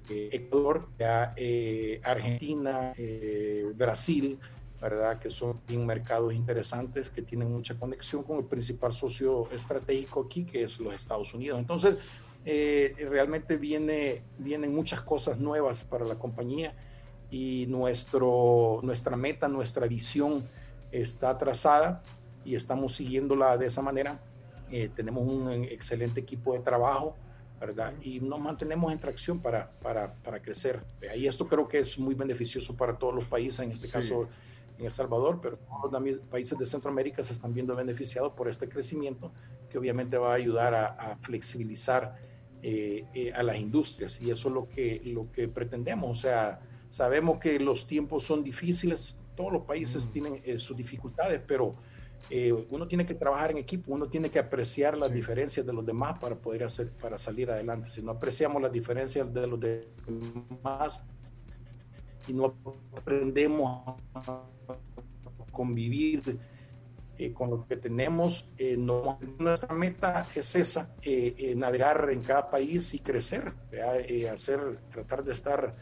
Ecuador, 0.08 0.88
ya, 0.98 1.32
eh, 1.36 2.00
Argentina, 2.02 2.94
Brasil, 3.74 4.38
¿verdad? 4.80 5.18
Que 5.18 5.30
son 5.30 5.60
mercados 5.84 6.34
interesantes 6.34 7.10
que 7.10 7.22
tienen 7.22 7.50
mucha 7.50 7.74
conexión 7.74 8.22
con 8.22 8.38
el 8.38 8.44
principal 8.44 8.92
socio 8.92 9.50
estratégico 9.50 10.22
aquí, 10.26 10.44
que 10.44 10.64
es 10.64 10.80
los 10.80 10.94
Estados 10.94 11.34
Unidos. 11.34 11.58
Entonces, 11.58 11.98
eh, 12.48 12.94
realmente 13.10 13.56
viene, 13.56 14.22
vienen 14.38 14.72
muchas 14.72 15.00
cosas 15.00 15.38
nuevas 15.38 15.82
para 15.82 16.04
la 16.04 16.14
compañía 16.14 16.76
y 17.36 17.66
nuestro, 17.66 18.80
nuestra 18.82 19.14
meta, 19.14 19.46
nuestra 19.46 19.86
visión 19.86 20.42
está 20.90 21.36
trazada 21.36 22.02
y 22.46 22.54
estamos 22.54 22.94
siguiéndola 22.94 23.58
de 23.58 23.66
esa 23.66 23.82
manera. 23.82 24.18
Eh, 24.70 24.88
tenemos 24.94 25.22
un 25.24 25.52
excelente 25.64 26.18
equipo 26.20 26.54
de 26.54 26.60
trabajo, 26.60 27.14
¿verdad? 27.60 27.92
Y 28.00 28.20
nos 28.20 28.40
mantenemos 28.40 28.90
en 28.90 28.98
tracción 28.98 29.40
para, 29.40 29.70
para, 29.82 30.14
para 30.14 30.40
crecer. 30.40 30.82
Y 31.14 31.26
esto 31.26 31.46
creo 31.46 31.68
que 31.68 31.80
es 31.80 31.98
muy 31.98 32.14
beneficioso 32.14 32.74
para 32.74 32.96
todos 32.96 33.14
los 33.14 33.24
países, 33.26 33.60
en 33.60 33.70
este 33.70 33.86
sí. 33.86 33.92
caso 33.92 34.28
en 34.78 34.86
El 34.86 34.92
Salvador, 34.92 35.38
pero 35.42 35.58
todos 35.58 36.02
los 36.02 36.18
países 36.30 36.58
de 36.58 36.64
Centroamérica 36.64 37.22
se 37.22 37.34
están 37.34 37.52
viendo 37.52 37.76
beneficiados 37.76 38.32
por 38.32 38.48
este 38.48 38.66
crecimiento 38.66 39.30
que 39.68 39.76
obviamente 39.76 40.16
va 40.16 40.32
a 40.32 40.36
ayudar 40.36 40.74
a, 40.74 40.86
a 40.86 41.16
flexibilizar 41.18 42.16
eh, 42.62 43.04
eh, 43.14 43.32
a 43.34 43.42
las 43.42 43.58
industrias 43.58 44.20
y 44.22 44.30
eso 44.30 44.48
es 44.48 44.54
lo 44.54 44.68
que, 44.68 45.02
lo 45.04 45.30
que 45.30 45.46
pretendemos. 45.46 46.10
O 46.10 46.14
sea, 46.14 46.60
sabemos 46.88 47.38
que 47.38 47.58
los 47.58 47.86
tiempos 47.86 48.24
son 48.24 48.42
difíciles, 48.42 49.16
todos 49.34 49.52
los 49.52 49.62
países 49.62 50.08
mm. 50.08 50.12
tienen 50.12 50.42
eh, 50.44 50.58
sus 50.58 50.76
dificultades, 50.76 51.40
pero 51.46 51.72
uno 52.70 52.88
tiene 52.88 53.06
que 53.06 53.14
trabajar 53.14 53.52
en 53.52 53.58
equipo, 53.58 53.92
uno 53.94 54.08
tiene 54.08 54.28
que 54.30 54.40
apreciar 54.40 54.98
las 54.98 55.10
sí. 55.10 55.14
diferencias 55.14 55.64
de 55.64 55.72
los 55.72 55.86
demás 55.86 56.18
para 56.18 56.34
poder 56.34 56.64
hacer, 56.64 56.90
para 56.90 57.16
salir 57.18 57.52
adelante. 57.52 57.88
Si 57.88 58.02
no 58.02 58.10
apreciamos 58.10 58.60
las 58.60 58.72
diferencias 58.72 59.32
de 59.32 59.46
los 59.46 59.60
demás 59.60 61.04
y 62.26 62.32
no 62.32 62.56
aprendemos 62.96 63.96
a 64.12 64.44
convivir 65.52 66.38
eh, 67.18 67.32
con 67.32 67.48
lo 67.48 67.66
que 67.66 67.76
tenemos. 67.76 68.44
Eh, 68.58 68.76
no, 68.76 69.18
nuestra 69.38 69.74
meta 69.74 70.26
es 70.34 70.54
esa, 70.54 70.94
eh, 71.02 71.54
navegar 71.56 72.10
en 72.10 72.20
cada 72.20 72.46
país 72.46 72.92
y 72.92 72.98
crecer, 72.98 73.54
hacer, 74.30 74.76
tratar 74.90 75.24
de 75.24 75.32
estar 75.32 75.72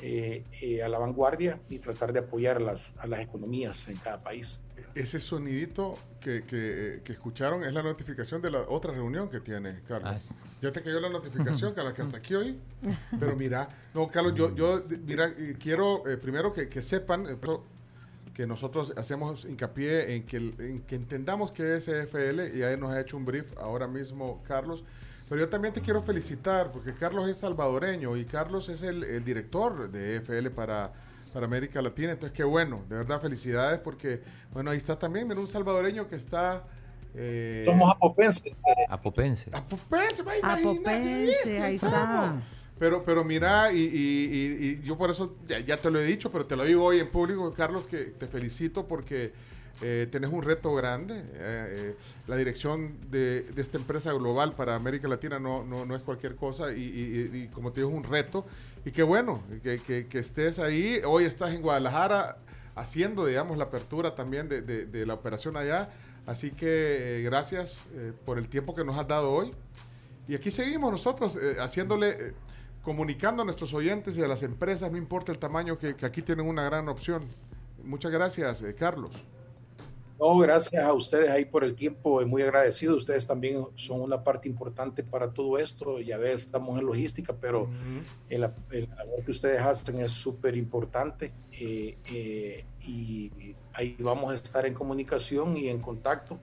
a 0.00 0.88
la 0.88 0.98
vanguardia 0.98 1.58
y 1.68 1.78
tratar 1.78 2.12
de 2.12 2.20
apoyar 2.20 2.58
a 2.58 2.60
las, 2.60 2.92
a 2.98 3.06
las 3.06 3.20
economías 3.20 3.88
en 3.88 3.96
cada 3.96 4.18
país. 4.18 4.60
Ese 4.94 5.20
sonidito 5.20 5.94
que, 6.20 6.42
que, 6.42 7.00
que, 7.04 7.12
escucharon 7.12 7.64
es 7.64 7.72
la 7.72 7.82
notificación 7.82 8.40
de 8.42 8.50
la 8.50 8.60
otra 8.62 8.92
reunión 8.92 9.28
que 9.28 9.40
tiene, 9.40 9.80
Carlos. 9.86 10.28
Ah, 10.30 10.48
ya 10.62 10.70
te 10.72 10.82
cayó 10.82 11.00
la 11.00 11.08
notificación, 11.08 11.72
Carlos, 11.74 11.94
que 11.94 12.02
hasta 12.02 12.16
aquí 12.16 12.34
hoy. 12.34 12.60
Pero 13.20 13.36
mira, 13.36 13.68
no, 13.94 14.06
Carlos, 14.06 14.34
yo, 14.34 14.54
yo 14.54 14.80
mira, 15.04 15.30
quiero 15.60 16.02
primero 16.20 16.52
que, 16.52 16.68
que 16.68 16.82
sepan 16.82 17.26
que 18.38 18.46
nosotros 18.46 18.92
hacemos 18.96 19.44
hincapié 19.46 20.14
en 20.14 20.24
que, 20.24 20.36
en 20.36 20.78
que 20.82 20.94
entendamos 20.94 21.50
qué 21.50 21.74
es 21.74 21.88
EFL 21.88 22.56
y 22.56 22.62
ahí 22.62 22.78
nos 22.78 22.92
ha 22.92 23.00
hecho 23.00 23.16
un 23.16 23.24
brief 23.24 23.58
ahora 23.58 23.88
mismo 23.88 24.40
Carlos. 24.46 24.84
Pero 25.28 25.40
yo 25.42 25.48
también 25.48 25.74
te 25.74 25.80
quiero 25.82 26.02
felicitar 26.02 26.70
porque 26.72 26.94
Carlos 26.94 27.28
es 27.28 27.38
salvadoreño 27.38 28.16
y 28.16 28.24
Carlos 28.24 28.68
es 28.68 28.82
el, 28.82 29.04
el 29.04 29.24
director 29.24 29.90
de 29.90 30.16
EFL 30.16 30.48
para, 30.50 30.90
para 31.32 31.44
América 31.46 31.82
Latina. 31.82 32.12
Entonces, 32.12 32.34
qué 32.34 32.44
bueno, 32.44 32.82
de 32.88 32.96
verdad, 32.96 33.20
felicidades 33.20 33.80
porque, 33.80 34.22
bueno, 34.52 34.70
ahí 34.70 34.78
está 34.78 34.98
también 34.98 35.28
mira, 35.28 35.40
un 35.40 35.48
salvadoreño 35.48 36.08
que 36.08 36.16
está 36.16 36.62
Eh, 37.14 37.64
Somos 37.66 37.90
apopenses. 37.94 38.52
Apopense. 38.88 39.50
Apopense, 39.52 40.22
imagínate, 40.38 41.62
ahí 41.62 41.74
está. 41.76 42.42
Pero, 42.78 43.02
pero 43.02 43.24
mira, 43.24 43.72
y, 43.72 43.78
y- 43.80 43.80
y- 43.82 44.68
y 44.68 44.82
yo 44.82 44.96
por 44.96 45.10
eso 45.10 45.34
ya, 45.48 45.58
ya 45.58 45.76
te 45.78 45.90
lo 45.90 45.98
he 45.98 46.04
dicho, 46.04 46.30
pero 46.30 46.46
te 46.46 46.54
lo 46.54 46.62
digo 46.64 46.84
hoy 46.84 47.00
en 47.00 47.10
público, 47.10 47.52
Carlos, 47.52 47.86
que 47.88 47.96
te 47.98 48.28
felicito 48.28 48.86
porque 48.86 49.32
eh, 49.82 50.08
tenés 50.10 50.30
un 50.30 50.42
reto 50.42 50.74
grande. 50.74 51.14
Eh, 51.16 51.22
eh, 51.40 51.96
la 52.26 52.36
dirección 52.36 52.96
de, 53.10 53.42
de 53.42 53.62
esta 53.62 53.78
empresa 53.78 54.12
global 54.12 54.52
para 54.52 54.74
América 54.74 55.06
Latina 55.08 55.38
no, 55.38 55.64
no, 55.64 55.84
no 55.86 55.94
es 55.94 56.02
cualquier 56.02 56.34
cosa 56.36 56.72
y, 56.72 56.80
y- 56.82 57.30
y- 57.44 57.48
como 57.48 57.72
te 57.72 57.80
digo, 57.80 57.90
es 57.90 57.96
un 57.96 58.04
reto. 58.04 58.44
Y 58.84 58.90
qué 58.90 59.02
bueno 59.02 59.42
que, 59.62 59.78
que- 59.78 60.06
que 60.06 60.18
estés 60.18 60.58
ahí. 60.58 61.00
Hoy 61.04 61.24
estás 61.24 61.54
en 61.54 61.62
Guadalajara 61.62 62.38
haciendo, 62.74 63.24
digamos, 63.26 63.56
la 63.58 63.64
apertura 63.64 64.14
también 64.14 64.48
de, 64.48 64.62
de- 64.62 64.86
de 64.86 65.06
la 65.06 65.14
operación 65.14 65.56
allá. 65.56 65.88
Así 66.26 66.50
que 66.50 67.20
eh, 67.20 67.22
gracias 67.22 67.86
eh, 67.94 68.12
por 68.24 68.38
el 68.38 68.48
tiempo 68.48 68.74
que 68.74 68.84
nos 68.84 68.98
has 68.98 69.06
dado 69.08 69.30
hoy. 69.32 69.50
Y 70.26 70.34
aquí 70.34 70.50
seguimos 70.50 70.92
nosotros 70.92 71.36
eh, 71.40 71.56
haciéndole, 71.58 72.34
comunicando 72.82 73.42
a 73.42 73.44
nuestros 73.44 73.72
oyentes 73.72 74.16
y 74.18 74.22
a 74.22 74.28
las 74.28 74.42
empresas, 74.42 74.90
no 74.92 74.98
importa 74.98 75.32
el 75.32 75.38
tamaño, 75.38 75.78
que, 75.78 75.94
que 75.96 76.04
aquí 76.04 76.20
tienen 76.22 76.46
una 76.46 76.64
gran 76.64 76.88
opción. 76.88 77.26
Muchas 77.82 78.12
gracias, 78.12 78.62
Carlos. 78.78 79.12
No, 80.18 80.36
gracias 80.38 80.82
a 80.84 80.92
ustedes 80.92 81.30
ahí 81.30 81.44
por 81.44 81.62
el 81.62 81.74
tiempo, 81.74 82.20
eh, 82.20 82.26
muy 82.26 82.42
agradecido. 82.42 82.96
Ustedes 82.96 83.26
también 83.26 83.64
son 83.76 84.00
una 84.00 84.24
parte 84.24 84.48
importante 84.48 85.04
para 85.04 85.32
todo 85.32 85.58
esto. 85.58 86.00
Ya 86.00 86.16
ves, 86.18 86.40
estamos 86.46 86.76
en 86.78 86.86
logística, 86.86 87.32
pero 87.40 87.70
el, 88.28 88.50
el 88.72 88.88
labor 88.96 89.24
que 89.24 89.30
ustedes 89.30 89.60
hacen 89.60 90.00
es 90.00 90.10
súper 90.10 90.56
importante 90.56 91.32
eh, 91.52 91.96
eh, 92.12 92.64
y 92.86 93.54
ahí 93.74 93.96
vamos 94.00 94.32
a 94.32 94.34
estar 94.34 94.66
en 94.66 94.74
comunicación 94.74 95.56
y 95.56 95.68
en 95.68 95.80
contacto. 95.80 96.40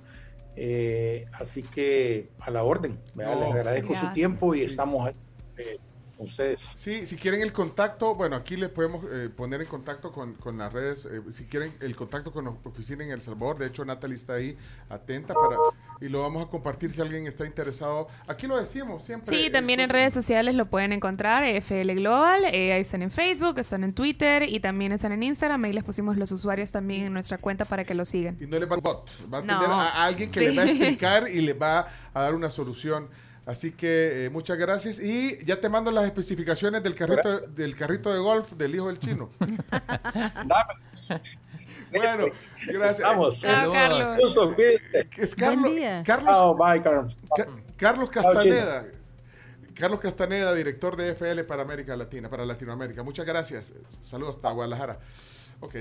Eh, 0.56 1.26
así 1.34 1.64
que 1.64 2.30
a 2.39 2.49
la 2.52 2.64
orden. 2.64 2.97
No. 3.15 3.23
les 3.35 3.52
agradezco 3.53 3.88
su 3.89 3.93
Gracias. 3.93 4.14
tiempo 4.14 4.56
y 4.56 4.60
Sí. 4.60 4.65
estamos 4.65 5.07
ahí, 5.07 5.14
eh, 5.57 5.77
ustedes. 6.17 6.61
Sí, 6.75 7.05
si 7.05 7.15
quieren 7.17 7.41
el 7.41 7.51
contacto, 7.53 8.15
bueno, 8.15 8.35
aquí 8.35 8.55
les 8.55 8.69
podemos 8.69 9.03
eh, 9.11 9.29
poner 9.35 9.61
en 9.61 9.67
contacto 9.67 10.11
con, 10.11 10.33
con 10.33 10.57
las 10.57 10.71
redes, 10.71 11.05
eh, 11.05 11.21
si 11.31 11.45
quieren 11.45 11.73
el 11.81 11.95
contacto 11.95 12.31
con 12.31 12.45
la 12.45 12.51
oficina 12.63 13.03
en 13.03 13.11
El 13.11 13.21
Salvador, 13.21 13.57
de 13.57 13.67
hecho 13.67 13.83
Natalie 13.85 14.15
está 14.15 14.33
ahí 14.35 14.57
atenta 14.89 15.33
para, 15.33 15.57
y 16.01 16.07
lo 16.07 16.21
vamos 16.21 16.45
a 16.45 16.49
compartir 16.49 16.91
si 16.91 17.01
alguien 17.01 17.27
está 17.27 17.45
interesado. 17.45 18.07
Aquí 18.27 18.47
lo 18.47 18.57
decimos 18.57 19.03
siempre. 19.03 19.29
Sí, 19.29 19.45
eh, 19.45 19.49
también 19.49 19.79
en 19.79 19.89
redes 19.89 20.13
sociales 20.13 20.55
lo 20.55 20.65
pueden 20.65 20.93
encontrar, 20.93 21.43
FL 21.43 21.93
Global, 21.95 22.45
eh, 22.45 22.73
ahí 22.73 22.81
están 22.81 23.01
en 23.01 23.11
Facebook, 23.11 23.59
están 23.59 23.83
en 23.83 23.93
Twitter 23.93 24.43
y 24.47 24.59
también 24.59 24.91
están 24.91 25.11
en 25.11 25.23
Instagram, 25.23 25.63
ahí 25.65 25.73
les 25.73 25.83
pusimos 25.83 26.17
los 26.17 26.31
usuarios 26.31 26.71
también 26.71 27.07
en 27.07 27.13
nuestra 27.13 27.37
cuenta 27.37 27.65
para 27.65 27.83
que 27.83 27.93
lo 27.93 28.05
sigan. 28.05 28.37
Y 28.39 28.45
no 28.47 28.57
le 28.59 28.65
va 28.65 28.75
a 28.75 28.79
bot, 28.79 29.07
va 29.33 29.39
a 29.39 29.41
No. 29.41 29.53
atender 29.53 29.69
a, 29.71 29.89
a 29.89 30.05
alguien 30.05 30.31
que 30.31 30.39
Sí. 30.39 30.45
le 30.47 30.55
va 30.55 30.61
a 30.63 30.65
explicar 30.65 31.29
y 31.29 31.41
le 31.41 31.53
va 31.53 31.87
a 32.13 32.21
dar 32.21 32.35
una 32.35 32.49
solución. 32.49 33.07
Así 33.45 33.72
que 33.72 34.26
eh, 34.26 34.30
muchas 34.31 34.57
gracias 34.57 34.99
y 34.99 35.38
ya 35.45 35.57
te 35.61 35.69
mando 35.69 35.91
las 35.91 36.05
especificaciones 36.05 36.81
del 36.84 36.95
carrito 36.95 37.39
del 37.41 37.76
carrito 37.76 38.11
de 38.11 38.19
golf 38.19 38.53
del 38.53 38.73
hijo 38.73 38.88
del 38.88 38.99
chino. 38.99 39.30
bueno, 41.91 42.26
gracias. 42.67 43.07
Vamos. 43.07 43.41
Chao, 43.41 43.72
Carlos. 43.72 44.07
Es 45.17 45.35
Carlos, 45.35 45.72
Carlos, 46.05 46.35
Chao, 46.35 46.55
bye, 46.55 46.81
Carlos. 46.81 47.17
Ca- 47.35 47.47
Carlos 47.77 48.09
Chao, 48.11 48.23
Castaneda. 48.23 48.85
Carlos 49.76 49.99
Castaneda, 49.99 50.53
director 50.53 50.95
de 50.95 51.09
FL 51.09 51.43
para 51.43 51.61
América 51.63 51.95
Latina, 51.97 52.30
para 52.30 52.45
Latinoamérica. 52.45 53.03
Muchas 53.03 53.26
gracias. 53.26 53.73
Saludos 54.03 54.38
hasta 54.38 54.49
Guadalajara. 54.51 54.97
Ok. 55.59 55.76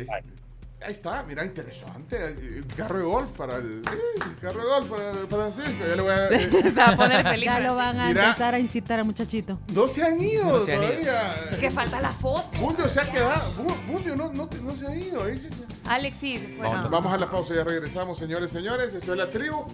Ahí 0.85 0.93
está, 0.93 1.23
mira, 1.27 1.45
interesante. 1.45 2.17
El 2.23 2.67
carro 2.77 2.99
de 2.99 3.05
golf 3.05 3.29
para 3.39 3.57
el, 3.57 3.81
el 3.81 4.37
carro 4.41 4.61
de 4.61 4.67
golf 4.67 4.91
para, 4.91 5.13
para 5.13 5.27
Francisco. 5.51 5.85
Ya 5.89 5.97
le 5.97 6.03
voy 6.03 6.11
a, 6.11 6.27
eh, 6.29 7.37
Ya 7.45 7.61
lo 7.61 7.75
van 7.75 7.99
a 8.01 8.09
Mira. 8.09 8.27
empezar 8.27 8.55
a 8.55 8.59
incitar 8.59 8.99
al 8.99 9.07
muchachito. 9.07 9.59
No 9.73 9.89
se 9.89 10.03
han 10.03 10.21
ido 10.21 10.45
No 10.45 10.65
se 10.65 10.75
han 10.75 10.83
ido. 10.83 10.91
todavía. 11.01 11.59
Que 11.59 11.71
falta 11.71 12.01
la 12.03 12.13
foto. 12.13 12.45
Bundio 12.61 12.87
se 12.89 13.01
ha 13.01 13.11
quedado. 13.11 13.53
No, 13.63 14.31
no, 14.33 14.49
no 14.63 14.77
se 14.77 14.87
ha 14.87 14.95
ido. 14.95 15.25
Ahí 15.25 15.41
se- 15.41 15.49
Alexis, 15.87 16.57
bueno. 16.57 16.89
Vamos 16.91 17.13
a 17.13 17.19
la 17.19 17.31
pausa, 17.31 17.55
ya 17.55 17.65
regresamos, 17.65 18.19
señores, 18.19 18.51
señores. 18.51 18.95
Esto 18.95 19.13
es 19.13 19.19
la 19.19 19.31
tribu. 19.31 19.65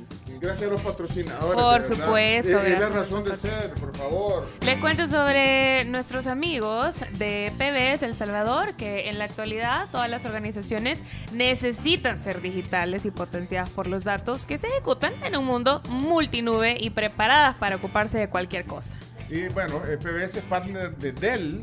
Gracias 0.40 0.70
a 0.70 0.72
los 0.72 0.80
patrocinadores. 0.80 1.54
Por 1.54 1.82
supuesto, 1.98 2.58
Es- 2.60 2.80
la 2.80 2.88
razón 2.88 3.24
de 3.24 3.36
ser, 3.36 3.74
por 3.74 3.94
favor. 3.94 4.48
Les 4.64 4.78
cuento 4.80 5.06
sobre 5.06 5.84
nuestros 5.84 6.26
amigos 6.26 6.96
de 7.18 7.52
PBS 7.58 8.06
El 8.06 8.14
Salvador, 8.14 8.72
que 8.74 9.10
en 9.10 9.18
la 9.18 9.24
actualidad 9.24 9.86
todas 9.92 10.08
las 10.08 10.24
organizaciones 10.24 11.00
necesitan 11.32 12.18
ser 12.18 12.40
digitales 12.40 13.04
y 13.04 13.10
potenciadas 13.10 13.68
por 13.68 13.86
los 13.86 14.04
datos 14.04 14.46
que 14.46 14.56
se 14.56 14.66
ejecutan 14.68 15.12
en 15.24 15.36
un 15.36 15.44
mundo 15.44 15.82
multinube 15.90 16.76
y 16.80 16.88
preparadas 16.90 17.56
para 17.56 17.76
ocuparse 17.76 18.16
de 18.18 18.28
cualquier 18.30 18.64
cosa. 18.64 18.96
Y 19.28 19.48
bueno, 19.48 19.82
eh, 19.86 19.98
PBS 19.98 20.38
es 20.38 20.44
partner 20.44 20.96
de 20.96 21.12
Dell 21.12 21.62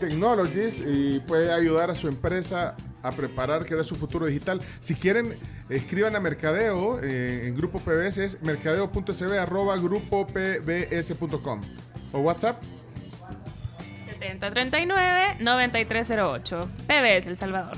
Technologies 0.00 0.76
y 0.84 1.20
puede 1.20 1.52
ayudar 1.52 1.90
a 1.90 1.94
su 1.94 2.08
empresa 2.08 2.74
a 3.04 3.12
preparar 3.12 3.64
que 3.64 3.74
era 3.74 3.84
su 3.84 3.94
futuro 3.94 4.26
digital. 4.26 4.60
Si 4.80 4.96
quieren, 4.96 5.32
escriban 5.68 6.16
a 6.16 6.20
Mercadeo 6.20 6.98
eh, 7.00 7.46
en 7.46 7.56
Grupo 7.56 7.78
PBS, 7.78 8.18
es 8.18 8.42
mercadeo.sb 8.42 9.38
arroba 9.38 9.76
grupo 9.76 10.26
pbs.com 10.26 11.60
o 12.12 12.18
WhatsApp 12.18 12.60
7039-9308. 14.20 16.66
PBS 16.86 17.26
El 17.26 17.36
Salvador. 17.36 17.76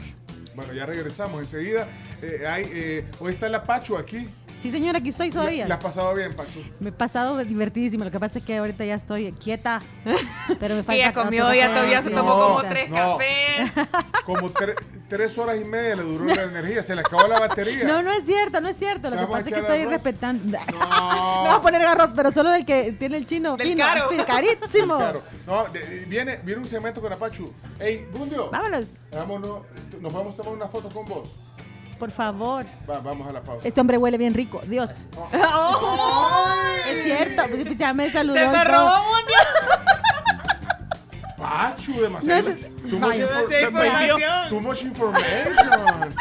Bueno, 0.54 0.72
ya 0.72 0.86
regresamos 0.86 1.40
enseguida. 1.40 1.88
Eh, 2.22 2.44
hay, 2.46 2.70
eh, 2.72 3.04
hoy 3.18 3.32
está 3.32 3.48
la 3.48 3.64
Pachu 3.64 3.96
aquí. 3.96 4.28
Sí, 4.66 4.72
señor, 4.72 4.96
aquí 4.96 5.10
estoy 5.10 5.30
todavía. 5.30 5.66
¿La 5.68 5.76
has 5.76 5.82
pasado 5.84 6.14
bien, 6.14 6.34
Pachu? 6.34 6.60
Me 6.80 6.88
he 6.88 6.92
pasado 6.92 7.36
divertidísimo. 7.44 8.04
Lo 8.04 8.10
que 8.10 8.18
pasa 8.18 8.40
es 8.40 8.44
que 8.44 8.56
ahorita 8.56 8.84
ya 8.84 8.94
estoy 8.94 9.30
quieta. 9.32 9.80
Pero 10.60 10.74
me 10.74 10.82
falta 10.84 10.98
ya 10.98 11.12
comió, 11.12 11.52
ya 11.54 11.68
todavía 11.68 12.02
se 12.02 12.10
tomó 12.10 12.32
como 12.34 12.62
tres 12.68 12.90
cafés. 12.90 13.70
Como 14.26 14.50
tre- 14.50 14.74
tres 15.08 15.38
horas 15.38 15.56
y 15.60 15.64
media 15.64 15.94
le 15.94 16.02
duró 16.02 16.24
la 16.24 16.42
energía, 16.42 16.82
se 16.82 16.96
le 16.96 17.00
acabó 17.02 17.28
la 17.28 17.38
batería. 17.38 17.84
No, 17.84 18.02
no 18.02 18.10
es 18.10 18.24
cierto, 18.26 18.60
no 18.60 18.68
es 18.68 18.76
cierto. 18.76 19.08
Lo 19.08 19.14
¿Te 19.16 19.22
que 19.22 19.26
pasa 19.28 19.48
es 19.48 19.54
que 19.54 19.60
estoy 19.60 19.80
arroz? 19.82 19.92
respetando. 19.92 20.58
No. 20.72 21.40
voy 21.42 21.50
a 21.54 21.60
poner 21.62 21.82
arroz, 21.86 22.10
pero 22.16 22.32
solo 22.32 22.52
el 22.52 22.64
que 22.64 22.90
tiene 22.90 23.18
el 23.18 23.26
chino 23.26 23.56
Del 23.56 23.68
fino, 23.68 23.84
caro. 23.84 24.08
fin, 24.08 24.24
carísimo. 24.26 24.96
Claro. 24.96 25.22
No, 25.46 25.64
de- 25.66 26.04
viene, 26.08 26.38
viene 26.42 26.60
un 26.60 26.66
cemento 26.68 27.00
con 27.00 27.12
Apachu. 27.12 27.52
Ey, 27.78 28.04
Bundio. 28.12 28.50
Vámonos. 28.50 28.86
Vámonos. 29.12 29.60
Nos 30.00 30.12
vamos 30.12 30.34
a 30.34 30.42
tomar 30.42 30.54
una 30.56 30.66
foto 30.68 30.88
con 30.90 31.06
vos. 31.06 31.55
Por 31.98 32.10
favor. 32.10 32.64
Va, 32.88 32.98
vamos 33.00 33.28
a 33.28 33.32
la 33.32 33.42
pausa. 33.42 33.66
Este 33.66 33.80
hombre 33.80 33.96
huele 33.98 34.18
bien 34.18 34.34
rico. 34.34 34.60
Dios. 34.66 34.90
Es 36.88 37.02
cierto. 37.04 37.42
Pues 37.50 37.76
ya 37.78 37.92
me 37.92 38.10
saludó. 38.12 38.36
Se 38.36 38.46
me 38.48 38.64
robó 38.64 38.90
Pachu, 41.36 42.00
demasiado. 42.00 42.48
No, 42.50 42.56
too, 42.56 42.96
much 42.98 43.00
vaya. 43.00 43.26
infor- 43.28 43.48
Demasiada 43.48 44.48
too 44.48 44.60
much 44.60 44.82
information. 44.82 46.14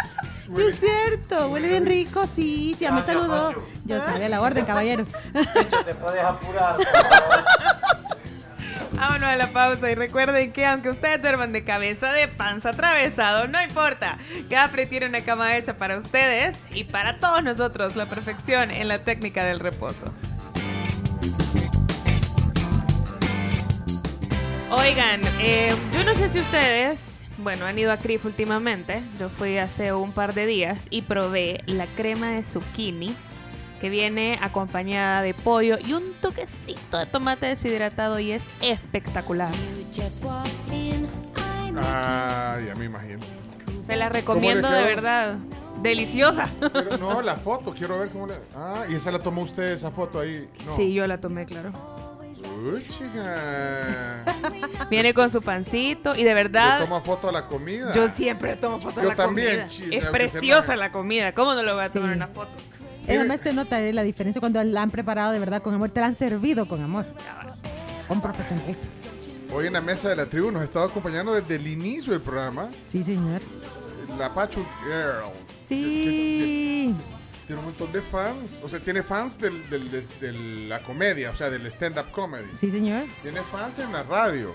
Sí, 0.55 0.61
es 0.61 0.79
cierto. 0.79 1.47
Huele 1.49 1.67
bien 1.69 1.85
rico. 1.85 2.25
Sí, 2.27 2.73
sí, 2.77 2.83
ya 2.85 2.91
me 2.91 3.03
saludó. 3.03 3.53
Yo 3.85 3.99
sabía 4.05 4.29
la 4.29 4.41
orden, 4.41 4.65
caballero. 4.65 5.05
Te 5.85 5.95
puedes 5.95 6.23
apurar. 6.23 6.75
Vámonos 8.95 9.27
a 9.27 9.35
la 9.35 9.47
pausa 9.47 9.91
y 9.91 9.95
recuerden 9.95 10.53
que 10.53 10.65
aunque 10.65 10.89
ustedes 10.89 11.21
duerman 11.21 11.51
de 11.51 11.65
cabeza, 11.65 12.13
de 12.13 12.29
panza 12.29 12.69
atravesado, 12.69 13.47
no 13.47 13.61
importa. 13.61 14.17
Capri 14.49 14.85
tiene 14.85 15.07
una 15.07 15.21
cama 15.21 15.57
hecha 15.57 15.77
para 15.77 15.97
ustedes 15.97 16.57
y 16.73 16.85
para 16.85 17.19
todos 17.19 17.43
nosotros, 17.43 17.97
la 17.97 18.05
perfección 18.05 18.71
en 18.71 18.87
la 18.87 19.03
técnica 19.03 19.43
del 19.43 19.59
reposo. 19.59 20.13
Oigan, 24.71 25.21
eh, 25.39 25.75
yo 25.93 26.03
no 26.05 26.15
sé 26.15 26.29
si 26.29 26.39
ustedes, 26.39 27.27
bueno, 27.37 27.65
han 27.65 27.77
ido 27.77 27.91
a 27.91 27.97
CRIF 27.97 28.25
últimamente. 28.25 29.01
Yo 29.19 29.29
fui 29.29 29.57
hace 29.57 29.91
un 29.93 30.13
par 30.13 30.33
de 30.33 30.45
días 30.45 30.87
y 30.89 31.01
probé 31.01 31.61
la 31.65 31.85
crema 31.85 32.31
de 32.31 32.45
zucchini 32.45 33.15
que 33.79 33.89
viene 33.89 34.39
acompañada 34.41 35.21
de 35.21 35.33
pollo 35.33 35.77
y 35.85 35.93
un 35.93 36.13
toquecito 36.21 36.97
de 36.97 37.05
tomate 37.05 37.45
deshidratado 37.47 38.19
y 38.19 38.31
es 38.31 38.47
espectacular. 38.61 39.51
Ah, 41.77 42.57
ya 42.65 42.75
me 42.75 42.85
imagino. 42.85 43.19
Se 43.85 43.95
la 43.95 44.09
recomiendo 44.09 44.69
de 44.69 44.83
verdad. 44.83 45.35
Deliciosa. 45.81 46.49
Pero 46.59 46.97
no, 46.97 47.21
la 47.21 47.35
foto, 47.35 47.73
quiero 47.77 47.99
ver 47.99 48.09
cómo 48.09 48.27
le. 48.27 48.33
Ah, 48.55 48.85
y 48.89 48.95
esa 48.95 49.11
la 49.11 49.19
tomó 49.19 49.41
usted, 49.43 49.71
esa 49.73 49.91
foto 49.91 50.19
ahí. 50.19 50.49
No. 50.65 50.71
Sí, 50.71 50.93
yo 50.93 51.05
la 51.05 51.19
tomé, 51.19 51.45
claro. 51.45 51.71
Uy, 52.73 52.81
chica. 52.87 54.23
Viene 54.89 55.13
con 55.13 55.29
su 55.29 55.41
pancito 55.41 56.15
y 56.15 56.19
de 56.23 56.29
Le 56.29 56.33
verdad 56.33 56.79
toma 56.79 57.01
foto 57.01 57.27
a 57.29 57.31
la 57.31 57.45
comida. 57.45 57.91
yo 57.93 58.07
siempre 58.09 58.55
tomo 58.55 58.79
fotos 58.79 58.95
de 58.97 59.01
Yo 59.03 59.09
la 59.09 59.15
también, 59.15 59.47
comida. 59.49 59.65
chis, 59.67 59.79
es 59.81 59.85
aunque 59.91 60.01
sea 60.01 60.11
preciosa 60.11 60.75
la 60.75 60.91
comida. 60.91 61.33
¿Cómo 61.33 61.53
no 61.53 61.61
lo 61.61 61.75
voy 61.75 61.83
a 61.83 61.89
tomar 61.89 62.11
Sí. 62.11 62.15
una 62.15 62.27
foto? 62.27 62.51
Además 63.07 63.41
se 63.41 63.53
nota 63.53 63.79
eh, 63.81 63.93
la 63.93 64.03
diferencia 64.03 64.39
cuando 64.39 64.63
la 64.63 64.81
han 64.81 64.89
preparado 64.91 65.31
de 65.31 65.39
verdad 65.39 65.61
con 65.61 65.73
amor. 65.73 65.89
Te 65.91 65.99
la 65.99 66.07
han 66.07 66.15
servido 66.15 66.67
con 66.67 66.81
amor. 66.81 67.05
Un 68.09 68.21
profesionalista. 68.21 68.87
Hoy 69.53 69.67
en 69.67 69.73
la 69.73 69.81
mesa 69.81 70.09
de 70.09 70.15
la 70.15 70.25
tribu 70.25 70.51
nos 70.51 70.61
ha 70.61 70.65
estado 70.65 70.85
acompañando 70.85 71.33
desde 71.33 71.55
el 71.55 71.67
inicio 71.67 72.13
del 72.13 72.21
programa 72.21 72.69
Sí, 72.89 73.03
señor. 73.03 73.41
la 74.17 74.33
Pachu 74.33 74.65
Girl. 74.83 75.31
Sí. 75.69 76.93
Tiene 77.47 77.59
un 77.59 77.65
montón 77.65 77.91
de 77.91 78.01
fans. 78.01 78.59
O 78.63 78.69
sea, 78.69 78.79
tiene 78.79 79.03
fans 79.03 79.37
del, 79.39 79.69
del- 79.69 79.91
de, 79.91 80.01
de 80.19 80.33
la 80.67 80.81
comedia, 80.81 81.29
o 81.29 81.35
sea, 81.35 81.49
del 81.49 81.65
stand-up 81.67 82.09
comedy. 82.11 82.47
Sí, 82.59 82.71
señor. 82.71 83.03
Tiene 83.21 83.41
fans 83.51 83.77
en 83.79 83.91
la 83.91 84.01
radio. 84.03 84.53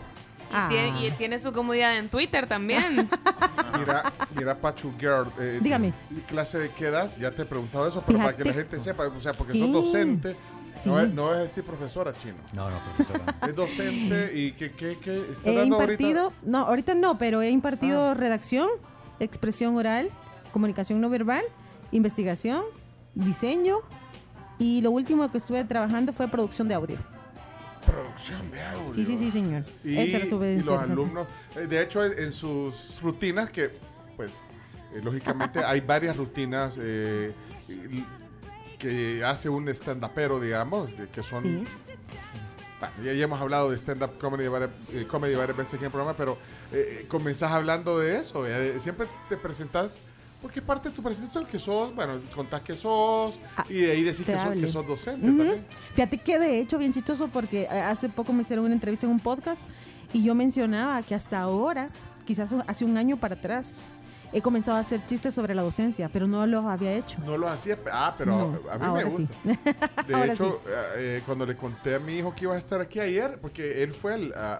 Ah. 0.53 0.67
Tiene- 0.69 1.07
y 1.07 1.11
tiene 1.13 1.39
su 1.39 1.53
comunidad 1.53 1.97
en 1.97 2.09
Twitter 2.09 2.47
también. 2.47 3.09
Mira, 3.79 4.13
mira 4.37 4.55
Pachu 4.61 4.93
Girl. 4.99 5.29
eh, 5.39 5.61
Dígame. 5.63 5.93
¿qué 6.09 6.21
clase 6.23 6.59
de 6.59 6.71
qué 6.71 6.91
das? 6.91 7.17
Ya 7.19 7.31
te 7.31 7.43
he 7.43 7.45
preguntado 7.47 7.87
eso, 7.87 8.03
pero 8.07 8.19
para 8.19 8.35
que 8.37 8.45
la 8.45 8.53
Fíjate 8.53 8.69
gente 8.77 8.81
sepa, 8.81 9.07
o 9.07 9.21
sea, 9.21 9.33
porque 9.33 9.53
que- 9.55 9.59
sos 9.61 9.73
docente. 9.73 10.37
Sí. 10.83 10.89
No, 10.89 10.99
es, 11.01 11.13
no 11.13 11.33
es 11.35 11.41
decir 11.41 11.65
profesora 11.65 12.13
chino. 12.15 12.37
No, 12.55 12.69
no, 12.71 12.77
profesora. 12.97 13.37
Es 13.49 13.55
docente 13.55 14.33
y 14.35 14.53
que, 14.53 14.73
que, 14.73 14.99
que 14.99 15.31
está 15.33 15.51
He 15.51 15.55
dando 15.57 15.81
impartido, 15.83 16.23
ahorita. 16.25 16.41
no, 16.45 16.59
ahorita 16.59 16.95
no, 16.95 17.19
pero 17.19 17.43
he 17.43 17.51
impartido 17.51 18.11
Ah. 18.11 18.15
redacción, 18.15 18.69
expresión 19.19 19.77
oral, 19.77 20.11
comunicación 20.53 21.01
no 21.01 21.11
verbal, 21.11 21.43
investigación, 21.93 22.63
diseño 23.15 23.79
y 24.59 24.81
lo 24.81 24.91
último 24.91 25.31
que 25.31 25.39
estuve 25.39 25.65
trabajando 25.65 26.13
fue 26.13 26.29
producción 26.29 26.69
de 26.69 26.75
audio. 26.75 26.97
Producción 27.87 28.51
de 28.51 28.63
audio. 28.63 28.95
Sí, 28.95 29.05
sí, 29.05 29.17
sí, 29.17 29.31
señor. 29.31 29.63
Y, 29.85 30.63
los 30.63 30.83
alumnos, 30.83 31.27
eh, 31.57 31.67
de 31.67 31.83
hecho, 31.83 32.05
en, 32.05 32.31
sus 32.33 33.01
rutinas, 33.03 33.51
que 33.51 33.71
pues, 34.17 34.43
eh, 34.95 35.01
lógicamente 35.03 35.61
hay 35.65 35.81
varias 35.81 36.17
rutinas 36.17 36.79
eh, 36.81 37.33
que 38.79 39.25
hace 39.25 39.49
un 39.49 39.69
stand-upero, 39.69 40.41
digamos, 40.41 40.91
que 41.13 41.23
son... 41.23 41.43
Sí. 41.43 41.65
Bueno, 42.81 42.95
ya, 43.05 43.13
ya 43.13 43.25
hemos 43.25 43.41
hablado 43.41 43.71
de 43.71 43.77
stand-up 43.77 44.19
comedy, 44.19 44.49
varias- 44.49 44.71
eh, 44.93 45.07
comedy 45.07 45.35
varias 45.35 45.57
veces 45.57 45.75
aquí 45.75 45.83
en 45.83 45.87
el 45.87 45.91
programa, 45.93 46.17
pero 46.17 46.39
eh, 46.73 47.05
comenzás 47.09 47.53
hablando 47.53 47.99
de 47.99 48.17
eso. 48.17 48.45
siempre 48.79 49.07
te 49.29 49.37
presentás, 49.37 50.01
porque 50.41 50.63
parte 50.63 50.89
de 50.89 50.95
tu 50.95 51.03
presentación 51.03 51.45
que 51.45 51.59
sos, 51.59 51.95
bueno, 51.95 52.21
contás 52.35 52.63
que 52.63 52.75
sos, 52.75 53.39
y 53.69 53.75
de 53.75 53.93
ahí 53.93 54.03
decís 54.03 54.25
que 54.25 54.33
sos, 54.33 54.43
hable. 54.43 54.61
que 54.61 54.69
sos 54.69 54.87
docente 54.87 55.27
también. 55.27 55.65
Fíjate 55.95 56.19
que 56.19 56.39
de 56.39 56.61
hecho, 56.61 56.79
bien 56.79 56.93
chistoso, 56.93 57.29
porque 57.29 57.63
eh, 57.63 57.69
hace 57.69 58.09
poco 58.09 58.33
me 58.33 58.43
hicieron 58.43 58.65
una 58.65 58.75
entrevista 58.75 59.07
en 59.07 59.13
un 59.13 59.21
podcast 59.21 59.63
y 60.13 60.23
yo 60.23 60.35
mencionaba 60.35 61.03
que 61.03 61.15
hasta 61.15 61.41
ahora, 61.41 61.91
quizás 62.27 62.55
hace 62.67 62.85
un 62.85 62.97
año 62.97 63.19
para 63.19 63.35
atrás, 63.35 63.93
he 64.33 64.41
comenzado 64.43 64.77
a 64.77 64.81
hacer 64.81 65.05
chistes 65.07 65.35
sobre 65.35 65.55
la 65.55 65.63
docencia, 65.63 66.09
pero 66.13 66.27
no 66.27 66.47
los 66.47 66.65
había 66.65 66.93
hecho. 66.93 67.19
No 67.25 67.37
lo 67.37 67.49
hacía, 67.49 67.79
ah, 67.93 68.15
pero 68.17 68.33
No, 68.37 68.71
a 68.71 68.79
mí 68.79 69.05
me 69.05 69.11
sí. 69.11 69.17
gusta. 69.17 69.35
De 70.07 70.15
Ahora 70.15 70.33
hecho, 70.35 70.61
eh, 70.97 71.23
cuando 71.27 71.45
le 71.47 71.55
conté 71.57 71.95
a 71.95 71.99
mi 71.99 72.19
hijo 72.19 72.35
que 72.35 72.45
iba 72.45 72.55
a 72.55 72.59
estar 72.59 72.81
aquí 72.81 73.01
ayer, 73.01 73.39
porque 73.41 73.83
él 73.83 73.91
fue 73.93 74.15
al, 74.15 74.33
a, 74.35 74.55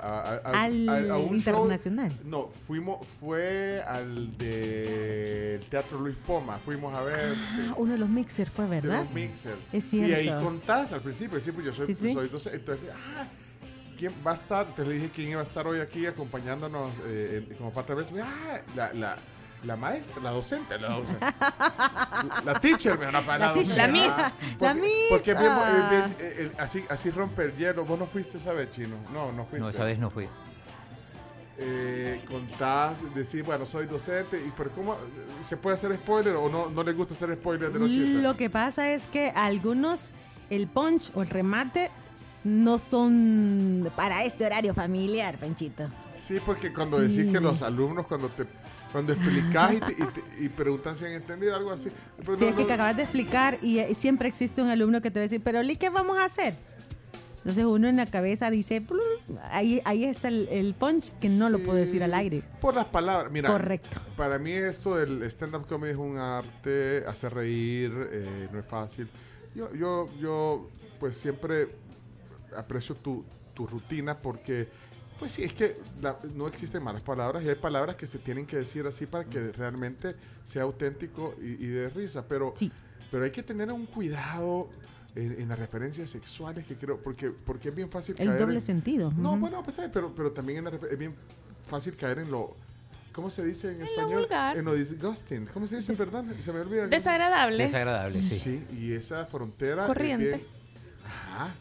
a- 0.45 0.63
Al 0.65 0.89
a- 0.89 1.01
show. 1.03 1.35
internacional. 1.35 2.13
No, 2.25 2.49
fuimos, 2.67 3.07
fue 3.07 3.83
al 3.87 4.37
del 4.37 5.61
Teatro 5.69 5.99
Luis 6.01 6.17
Poma. 6.27 6.59
Fuimos 6.59 6.95
a 6.95 7.03
ver 7.03 7.35
Ah, 7.69 7.75
uno 7.77 7.93
de 7.93 7.99
los 7.99 8.09
mixers 8.09 8.51
fue, 8.51 8.65
de 8.67 8.81
¿verdad? 8.81 9.05
los 9.05 9.13
mixers. 9.13 9.69
Es 9.73 9.93
Y 9.95 10.03
ahí 10.13 10.25
cierto. 10.25 10.45
contás 10.45 10.93
al 10.93 11.01
principio, 11.01 11.41
sí, 11.41 11.53
pues 11.53 11.67
yo 11.67 11.73
soy, 11.73 11.87
Sí, 11.87 11.95
sí. 11.95 12.13
soy 12.13 12.29
docente. 12.29 12.59
Entonces, 12.59 12.91
ah, 13.17 13.27
¿quién 13.97 14.13
va 14.27 14.33
a 14.33 14.35
estar? 14.35 14.67
Entonces 14.69 14.89
le 14.89 14.95
dije 14.95 15.11
quién 15.15 15.29
iba 15.31 15.41
a 15.41 15.45
estar 15.45 15.67
hoy 15.67 15.81
aquí 15.81 16.07
acompañándonos 16.07 16.93
eh, 17.07 17.45
en- 17.49 17.57
como 17.57 17.73
parte 17.73 17.95
de 17.95 18.03
la 18.03 18.25
Ah, 18.25 18.61
la, 18.95 19.19
la, 19.65 19.77
maestra, 19.77 20.23
la 20.23 20.31
docente, 20.31 20.79
la 20.79 20.89
docente. 20.91 21.27
La 22.45 22.53
teacher, 22.61 22.99
me 22.99 23.07
van 23.07 23.17
a 23.17 23.39
La 23.39 23.53
teacher. 23.55 23.77
La 23.77 23.89
miss. 23.89 24.13
Porque, 24.59 24.65
La 24.65 24.75
miss. 24.75 24.93
porque 25.11 25.35
bien, 25.35 25.51
Ah. 25.53 25.89
bien, 25.91 26.05
eh, 26.19 26.35
eh, 26.39 26.53
así, 26.59 26.85
así 26.89 27.11
rompe 27.11 27.45
el 27.45 27.57
hielo. 27.57 27.85
Vos 27.85 27.99
no 27.99 28.07
fuiste 28.07 28.39
esa 28.39 28.53
vez, 28.53 28.71
chino. 28.71 28.97
No, 29.13 29.33
no 29.33 29.45
fuiste. 29.45 29.61
No, 29.61 29.69
esa 29.69 29.85
vez 29.85 29.99
no 29.99 30.11
fui. 30.11 30.27
Eh, 31.63 32.23
contás, 32.27 33.03
decir, 33.15 33.43
bueno, 33.45 33.67
soy 33.67 33.87
docente. 33.87 34.39
Y, 34.39 34.51
pero 34.57 34.71
¿cómo 34.71 34.97
se 35.43 35.57
puede 35.59 35.77
hacer 35.77 35.95
spoiler 35.97 36.37
o 36.37 36.49
no, 36.49 36.69
no 36.71 36.83
les 36.83 36.97
gusta 36.97 37.13
hacer 37.13 37.35
spoiler 37.35 37.71
de 37.71 37.79
los 37.79 37.89
chistes? 37.91 38.23
Lo 38.23 38.37
que 38.37 38.49
pasa 38.49 38.91
es 38.93 39.07
que 39.07 39.31
algunos, 39.31 40.09
el 40.49 40.69
punch 40.69 41.11
o 41.15 41.23
el 41.23 41.29
remate, 41.29 41.91
no 42.45 42.79
son 42.79 43.91
para 43.95 44.25
este 44.25 44.47
horario 44.47 44.73
familiar, 44.73 45.37
Panchito. 45.37 45.91
Sí, 46.09 46.39
porque 46.45 46.73
cuando 46.73 46.97
Sí. 46.97 47.19
decís 47.19 47.33
que 47.35 47.39
los 47.41 47.61
alumnos, 47.61 48.07
cuando 48.07 48.31
te 48.31 48.47
cuando 48.93 49.13
explicás 49.13 49.73
y, 49.75 49.81
te- 49.81 49.93
y, 49.93 50.07
te- 50.07 50.45
y 50.45 50.49
preguntan 50.49 50.97
si 50.97 51.05
han 51.05 51.13
entendido 51.13 51.55
algo 51.55 51.71
así. 51.71 51.91
pues 52.25 52.39
Si 52.39 52.45
no, 52.45 52.51
es 52.51 52.57
que 52.57 52.65
no- 52.65 52.73
acabas 52.75 52.97
de 52.97 53.03
explicar 53.05 53.57
y, 53.63 53.79
eh, 53.79 53.95
siempre 53.95 54.29
existe 54.29 54.61
un 54.63 54.69
alumno 54.69 55.01
que 55.01 55.11
te 55.11 55.21
va 55.21 55.23
a 55.23 55.27
decir, 55.29 55.41
pero 55.43 55.63
Lee, 55.63 55.77
¿qué 55.77 55.91
vamos 55.91 56.19
a 56.19 56.25
hacer? 56.25 56.55
Entonces 57.39 57.65
uno 57.65 57.89
en 57.89 57.97
la 57.97 58.05
cabeza 58.05 58.51
dice, 58.51 58.83
"Plum", 58.83 59.01
ahí, 59.51 59.81
ahí 59.87 60.05
está 60.05 60.29
el, 60.29 60.47
el 60.51 60.75
punch 60.75 61.11
que 61.21 61.31
no 61.31 61.49
lo 61.49 61.59
puedo 61.59 61.79
decir 61.79 62.03
al 62.05 62.13
aire. 62.13 62.43
Por 62.61 62.75
las 62.75 62.85
palabras, 62.85 63.33
mira. 63.33 63.49
Correcto. 63.49 63.99
Para 64.17 64.39
mí 64.39 64.51
esto 64.53 64.97
del 64.97 65.23
stand-up 65.23 65.67
comedy 65.67 65.93
es 65.93 65.97
un 65.97 66.19
arte, 66.19 67.03
hacer 67.07 67.33
reír, 67.33 67.93
eh, 68.13 68.49
no 68.53 68.59
es 68.59 68.67
fácil. 68.67 69.09
Yo, 69.55 69.73
yo, 69.75 70.11
yo 70.21 70.69
pues 70.99 71.17
siempre 71.17 71.69
aprecio 72.55 72.95
tu, 72.97 73.25
tu 73.55 73.67
rutina 73.67 74.19
porque, 74.19 74.69
pues 75.21 75.31
sí, 75.33 75.45
es 75.45 75.53
que 75.53 75.77
la- 76.03 76.19
no 76.35 76.49
existen 76.49 76.83
malas 76.83 77.03
palabras 77.03 77.45
y 77.45 77.49
hay 77.49 77.55
palabras 77.55 77.95
que 77.95 78.09
se 78.09 78.19
tienen 78.19 78.45
que 78.47 78.57
decir 78.57 78.85
así 78.87 79.07
para 79.07 79.25
que 79.25 79.53
realmente 79.53 80.17
sea 80.43 80.63
auténtico 80.63 81.35
y, 81.41 81.65
y 81.65 81.69
de 81.69 81.89
risa, 81.91 82.27
pero, 82.27 82.53
pero 83.13 83.25
hay 83.25 83.31
que 83.31 83.43
tener 83.45 83.71
un 83.71 83.87
cuidado 83.87 84.69
en, 85.15 85.41
en 85.41 85.49
las 85.49 85.59
referencias 85.59 86.11
sexuales 86.11 86.67
que 86.67 86.75
creo, 86.77 87.01
porque, 87.01 87.31
porque 87.31 87.69
es 87.69 87.75
bien 87.75 87.91
fácil 87.91 88.17
El 88.19 88.27
caer 88.29 88.41
doble 88.41 88.55
en- 88.57 88.61
sentido. 88.63 89.13
no, 89.17 89.37
bueno, 89.37 89.59
pues 89.63 89.69
está 89.75 89.83
bien, 89.83 89.93
pero, 89.93 90.13
pero 90.15 90.33
también 90.33 90.59
en 90.59 90.65
la 90.65 90.71
es 90.91 90.99
bien 90.99 91.15
fácil 91.63 91.95
caer 91.97 92.19
en 92.21 92.31
lo. 92.31 92.57
¿Cómo 93.13 93.29
se 93.29 93.45
dice 93.45 93.73
en 93.75 93.83
español? 93.83 94.21
vulgar. 94.21 94.57
En 94.57 94.65
lo 94.65 94.73
disgusting. 94.75 95.45
¿Cómo 95.53 95.67
se 95.67 95.77
dice, 95.79 95.95
perdón? 95.95 96.33
Se 96.43 96.53
me 96.53 96.61
olvida. 96.61 96.87
Desagradable. 96.87 97.65
Desagradable, 97.65 98.13
sí. 98.13 98.37
Sí, 98.37 98.67
y 98.79 98.93
esa 98.93 99.27
frontera. 99.27 99.83
es 99.83 99.89
Corriente. 99.89 100.27
bien- 100.37 100.47
Ajá. 101.05 101.55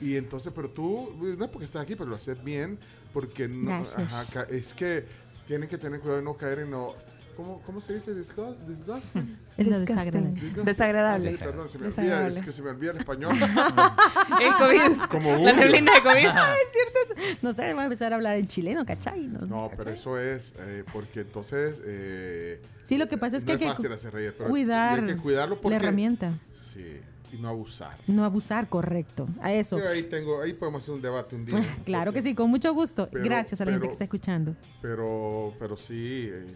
Y 0.00 0.16
entonces, 0.16 0.52
pero 0.54 0.70
tú, 0.70 1.12
no 1.20 1.44
es 1.44 1.50
porque 1.50 1.64
estás 1.64 1.82
aquí, 1.82 1.96
pero 1.96 2.10
lo 2.10 2.16
haces 2.16 2.42
bien, 2.42 2.78
porque 3.12 3.48
no. 3.48 3.72
Ajá, 3.74 4.26
es 4.50 4.72
que 4.74 5.04
tienen 5.46 5.68
que 5.68 5.78
tener 5.78 6.00
cuidado 6.00 6.18
de 6.18 6.24
no 6.24 6.34
caer 6.36 6.60
en 6.60 6.70
lo. 6.70 6.94
¿Cómo, 7.36 7.60
cómo 7.66 7.82
se 7.82 7.92
dice? 7.94 8.14
Disgust, 8.14 8.58
disgusting. 8.60 9.38
Es 9.58 9.66
lo 9.66 9.78
desagradable. 9.80 10.42
Desagradable. 10.64 11.34
Ok, 11.34 11.38
perdón, 11.38 11.68
se 11.70 11.78
me 11.78 11.86
olvida, 11.88 12.28
es 12.28 12.42
que 12.42 12.52
se 12.52 12.62
me 12.62 12.70
olvida 12.70 12.92
el 12.92 12.98
español. 12.98 13.34
El 14.40 14.54
COVID. 14.54 15.02
Como 15.10 15.36
La 15.38 15.52
neblina 15.54 15.94
de 15.94 16.02
COVID. 16.02 16.26
Ah, 16.26 16.54
es 16.62 16.72
cierto 16.72 17.22
eso. 17.24 17.38
No 17.42 17.52
sé, 17.54 17.72
voy 17.72 17.80
a 17.82 17.84
empezar 17.84 18.12
a 18.12 18.16
hablar 18.16 18.36
en 18.36 18.48
chileno, 18.48 18.84
¿cachai? 18.84 19.26
No, 19.26 19.46
No, 19.46 19.70
pero 19.76 19.90
eso 19.90 20.18
es 20.18 20.54
eh, 20.58 20.84
porque 20.92 21.20
entonces. 21.20 21.80
eh, 21.86 22.60
Sí, 22.84 22.98
lo 22.98 23.08
que 23.08 23.16
pasa 23.18 23.36
es 23.38 23.44
no 23.44 23.46
que 23.46 23.52
hay 23.52 23.58
que 23.58 23.66
fácil 23.66 23.92
hacer 23.92 24.12
reír, 24.12 24.34
pero 24.36 24.48
cuidar 24.50 25.00
hay 25.00 25.06
que 25.06 25.16
cuidarlo 25.16 25.60
porque, 25.60 25.78
la 25.78 25.82
herramienta. 25.82 26.32
Sí, 26.50 27.00
y 27.36 27.40
no 27.42 27.48
abusar. 27.48 27.96
No 28.06 28.24
abusar, 28.24 28.68
correcto. 28.68 29.26
A 29.40 29.52
eso. 29.52 29.78
Yo 29.78 29.88
ahí 29.88 30.02
tengo, 30.04 30.40
ahí 30.42 30.52
podemos 30.52 30.82
hacer 30.82 30.94
un 30.94 31.02
debate 31.02 31.34
un 31.36 31.44
día. 31.46 31.64
Claro 31.84 32.12
que 32.12 32.22
sí, 32.22 32.34
con 32.34 32.50
mucho 32.50 32.72
gusto. 32.72 33.08
Pero- 33.10 33.24
Gracias 33.24 33.60
a 33.60 33.64
la 33.64 33.72
gente 33.72 33.86
que 33.86 33.92
está 33.92 34.04
escuchando. 34.04 34.54
Pero, 34.82 35.52
pero 35.58 35.76
sí, 35.76 36.28
eh, 36.30 36.46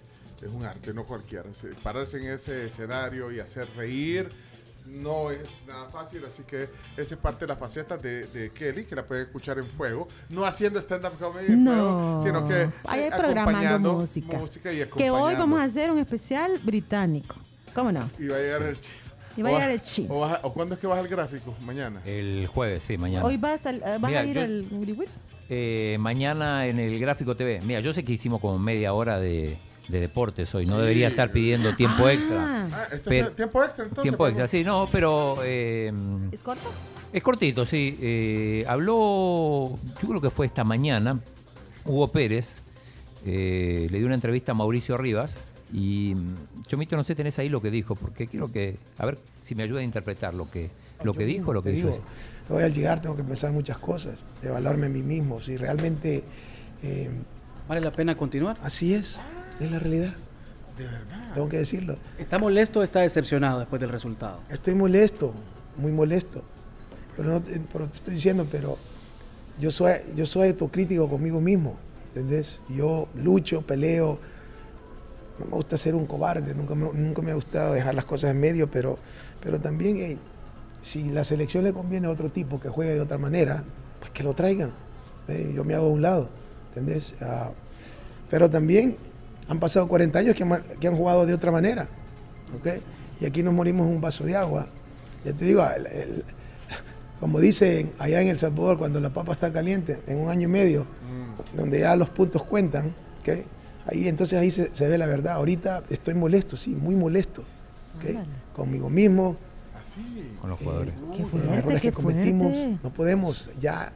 es 0.43 0.53
un 0.53 0.65
arte, 0.65 0.95
no 0.95 1.05
cualquiera. 1.05 1.53
Se- 1.53 1.69
Pararse 1.83 2.19
en 2.19 2.29
ese 2.29 2.65
escenario 2.67 3.31
y 3.33 3.41
hacer 3.41 3.67
reír 3.77 4.29
no 4.87 5.31
es 5.31 5.61
nada 5.69 5.89
fácil, 5.89 6.25
así 6.25 6.43
que 6.43 6.69
esa 6.97 7.15
es 7.15 7.21
parte 7.21 7.41
de 7.45 7.49
la 7.49 7.55
faceta 7.57 7.97
de, 7.97 8.27
de 8.27 8.51
Kelly, 8.51 8.85
que 8.87 8.97
la 8.97 9.05
pueden 9.07 9.25
escuchar 9.27 9.59
en 9.59 9.65
fuego. 9.67 10.09
No 10.31 10.45
haciendo 10.45 10.81
stand-up 10.81 11.13
comedy 11.19 11.55
No. 11.55 12.19
fuego, 12.19 12.21
sino 12.23 12.49
que 12.49 12.69
Ahí 12.89 13.01
eh, 13.03 13.11
programando 13.17 13.93
música. 13.99 14.39
música 14.39 14.73
y 14.73 14.85
Que 14.97 15.11
hoy 15.11 15.35
vamos 15.35 15.61
a 15.61 15.65
hacer 15.65 15.91
un 15.93 15.99
especial 15.99 16.59
británico. 16.65 17.37
¿Cómo 17.75 17.93
no? 17.93 18.11
Y 18.19 18.27
va 18.27 18.37
a 18.37 18.41
llegar 18.41 18.63
el 18.63 18.81
chino. 18.81 18.99
Y 19.37 19.43
va 19.43 19.49
a 19.51 19.53
llegar 19.53 19.71
el 19.71 19.81
chino. 19.81 20.15
O, 20.15 20.21
vas 20.21 20.33
a- 20.35 20.47
o 20.47 20.53
cuándo 20.53 20.75
es 20.75 20.81
que 20.81 20.87
vas 20.87 20.99
al 20.99 21.09
gráfico? 21.09 21.55
Mañana. 21.61 22.01
El 22.05 22.47
jueves, 22.49 22.83
sí, 22.85 22.99
mañana. 22.99 23.25
Hoy 23.25 23.37
vas, 23.37 23.65
al- 23.67 23.81
vas 23.81 24.01
Mira, 24.03 24.21
a 24.21 24.25
ir 24.25 24.37
yo- 24.37 24.43
al 24.43 24.67
Uriwit. 24.73 25.09
Eh, 25.49 25.97
mañana 26.01 26.67
en 26.67 26.79
el 26.79 26.99
Gráfico 27.01 27.35
TV. 27.37 27.61
Mira, 27.65 27.81
yo 27.81 27.93
sé 27.93 28.05
que 28.05 28.13
hicimos 28.13 28.41
como 28.41 28.59
media 28.59 28.93
hora 28.93 29.19
de, 29.19 29.57
de 29.89 30.01
deportes 30.01 30.55
hoy. 30.55 30.67
No 30.67 30.77
Sí. 30.77 30.81
debería 30.83 31.09
estar 31.09 31.31
pidiendo 31.33 31.75
tiempo 31.75 32.09
extra. 32.09 32.69
Ah, 32.73 32.87
este 32.93 33.11
Pero- 33.11 33.27
es 33.29 33.37
tiempo 33.37 33.65
extra 33.65 33.85
entonces. 33.85 34.03
tiempo 34.03 34.27
extra, 34.29 34.47
sí, 34.47 34.63
no, 34.63 34.89
pero 34.93 35.39
eh, 35.45 35.93
¿Es 36.31 36.43
corto? 36.45 36.71
es 37.13 37.23
cortito, 37.23 37.65
sí. 37.67 37.99
Eh, 38.01 38.65
habló, 38.69 39.75
yo 40.01 40.09
creo 40.09 40.21
que 40.21 40.31
fue 40.31 40.47
esta 40.47 40.63
mañana, 40.63 41.19
Hugo 41.85 42.07
Pérez, 42.09 42.59
eh, 43.27 43.89
le 43.91 43.99
dio 43.99 44.07
una 44.07 44.15
entrevista 44.15 44.53
a 44.53 44.55
Mauricio 44.55 44.97
Rivas 44.97 45.45
y 45.73 46.15
mm, 46.15 46.63
Chomito, 46.67 46.97
no 46.97 47.05
sé, 47.05 47.15
tenés 47.15 47.39
ahí 47.39 47.49
lo 47.49 47.61
que 47.61 47.71
dijo, 47.71 47.95
porque 47.95 48.27
quiero 48.27 48.51
que, 48.51 48.77
a 48.99 49.07
ver 49.07 49.19
si 49.43 49.55
me 49.55 49.63
ayuda 49.63 49.81
a 49.81 49.83
interpretar 49.83 50.35
lo 50.35 50.51
que, 50.51 50.71
lo 51.05 51.15
que 51.15 51.25
dijo, 51.25 51.53
lo 51.53 51.63
que 51.63 51.71
dijo. 51.71 51.89
digo, 51.89 52.03
voy 52.49 52.63
al 52.63 52.75
llegar 52.75 53.01
tengo 53.01 53.17
que 53.17 53.25
pensar 53.25 53.53
muchas 53.53 53.79
cosas, 53.79 54.19
de 54.43 54.49
evaluarme 54.49 54.87
a 54.87 54.91
mí 54.91 55.03
mismo, 55.03 55.41
si 55.41 55.57
realmente... 55.57 56.25
eh, 56.83 57.11
¿Vale 57.69 57.81
la 57.81 57.93
pena 57.93 58.17
continuar? 58.17 58.59
Así 58.63 58.95
es, 58.95 59.21
es 59.61 59.71
la 59.71 59.79
realidad. 59.79 60.15
De 60.77 60.85
verdad. 60.85 61.35
Tengo 61.35 61.49
que 61.49 61.59
decirlo. 61.59 61.97
¿Está 62.19 62.39
molesto 62.39 62.81
o 62.81 62.83
está 62.83 63.01
decepcionado 63.01 63.61
después 63.61 63.81
del 63.81 63.91
resultado? 63.91 64.41
Estoy 64.49 64.75
molesto, 64.75 65.33
muy 65.77 65.93
molesto. 65.93 66.43
Pero, 67.17 67.35
no 67.35 67.43
pero 67.73 67.87
te 67.87 67.97
estoy 67.97 68.15
diciendo, 68.15 68.47
pero 68.51 68.77
yo 69.59 69.71
soy, 69.71 69.93
yo 70.17 70.27
soy 70.27 70.49
autocrítico 70.49 71.09
conmigo 71.09 71.41
mismo, 71.41 71.77
¿entendés? 72.09 72.61
Yo 72.69 73.09
lucho, 73.15 73.63
peleo, 73.63 74.19
no 75.41 75.47
me 75.47 75.53
gusta 75.57 75.77
ser 75.79 75.95
un 75.95 76.07
cobarde, 76.07 76.55
nunca 76.55 76.75
me, 76.75 76.89
nunca 76.93 77.23
me 77.23 77.33
ha 77.33 77.35
gustado 77.35 77.73
dejar 77.75 77.95
las 77.95 78.05
cosas 78.05 78.31
en 78.31 78.41
medio, 78.41 78.71
pero, 78.71 78.99
pero 79.43 79.59
también 79.61 79.97
hey, 79.99 80.19
si 80.83 81.11
la 81.11 81.25
selección 81.25 81.65
le 81.65 81.73
conviene 81.73 82.07
a 82.07 82.11
otro 82.11 82.29
tipo 82.31 82.61
que 82.61 82.69
juegue 82.69 82.95
de 82.95 83.01
otra 83.01 83.19
manera, 83.19 83.63
pues 83.99 84.11
que 84.13 84.23
lo 84.23 84.35
traigan. 84.35 84.71
¿eh? 85.29 85.53
Yo 85.55 85.65
me 85.65 85.75
hago 85.75 85.87
a 85.87 85.91
un 85.91 86.03
lado, 86.03 86.29
¿entendés? 86.69 87.15
Ah, 87.21 87.51
pero 88.31 88.49
también 88.49 88.97
han 89.49 89.59
pasado 89.59 89.89
40 89.89 90.19
años 90.19 90.37
que 90.37 90.43
han, 90.45 90.63
que 90.81 90.87
han 90.89 90.97
jugado 90.97 91.27
de 91.27 91.35
otra 91.35 91.51
manera, 91.51 91.89
¿ok? 92.59 92.69
Y 93.21 93.27
aquí 93.27 93.43
nos 93.43 93.53
morimos 93.53 93.87
en 93.87 93.95
un 93.95 94.01
vaso 94.01 94.25
de 94.25 94.37
agua. 94.37 94.67
Ya 95.25 95.33
te 95.33 95.45
digo, 95.45 95.63
el- 95.77 95.87
el- 95.87 96.25
como 97.19 97.39
dicen 97.41 97.93
allá 97.99 98.23
en 98.23 98.29
El 98.29 98.39
Salvador, 98.39 98.79
cuando 98.79 98.99
la 99.01 99.11
papa 99.11 99.33
está 99.33 99.53
caliente, 99.53 100.01
en 100.07 100.19
un 100.19 100.31
año 100.31 100.45
y 100.49 100.51
medio, 100.51 100.87
donde 101.55 101.81
ya 101.81 101.95
los 101.97 102.09
puntos 102.09 102.43
cuentan, 102.45 102.95
¿ok? 103.21 103.45
Ahí 103.87 104.09
entonces 104.09 104.39
ahí 104.39 104.51
se, 104.51 104.75
se 104.75 104.89
ve 104.89 104.99
la 104.99 105.07
verdad. 105.07 105.35
Ahorita 105.35 105.83
estoy 105.91 106.15
molesto, 106.15 106.57
sí, 106.57 106.71
muy 106.71 106.95
molesto, 106.97 107.43
¿ok? 107.99 108.17
Conmigo 108.55 108.91
mismo, 108.91 109.37
Con 110.41 110.51
los 110.51 110.59
jugadores. 110.59 110.95
los 110.99 111.53
errores 111.57 111.81
que 111.81 111.93
cometimos. 111.93 112.53
fuerte. 112.53 112.79
No 112.83 112.91
podemos 112.93 113.51
ya 113.61 113.93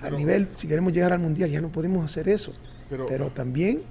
a 0.00 0.10
nivel, 0.10 0.48
si 0.56 0.66
queremos 0.66 0.92
llegar 0.92 1.12
al 1.12 1.20
mundial, 1.20 1.48
ya 1.50 1.60
no 1.60 1.68
podemos 1.68 2.04
hacer 2.04 2.28
eso. 2.28 2.52
Pero- 2.90 3.06
Pero, 3.06 3.30
también, 3.30 3.82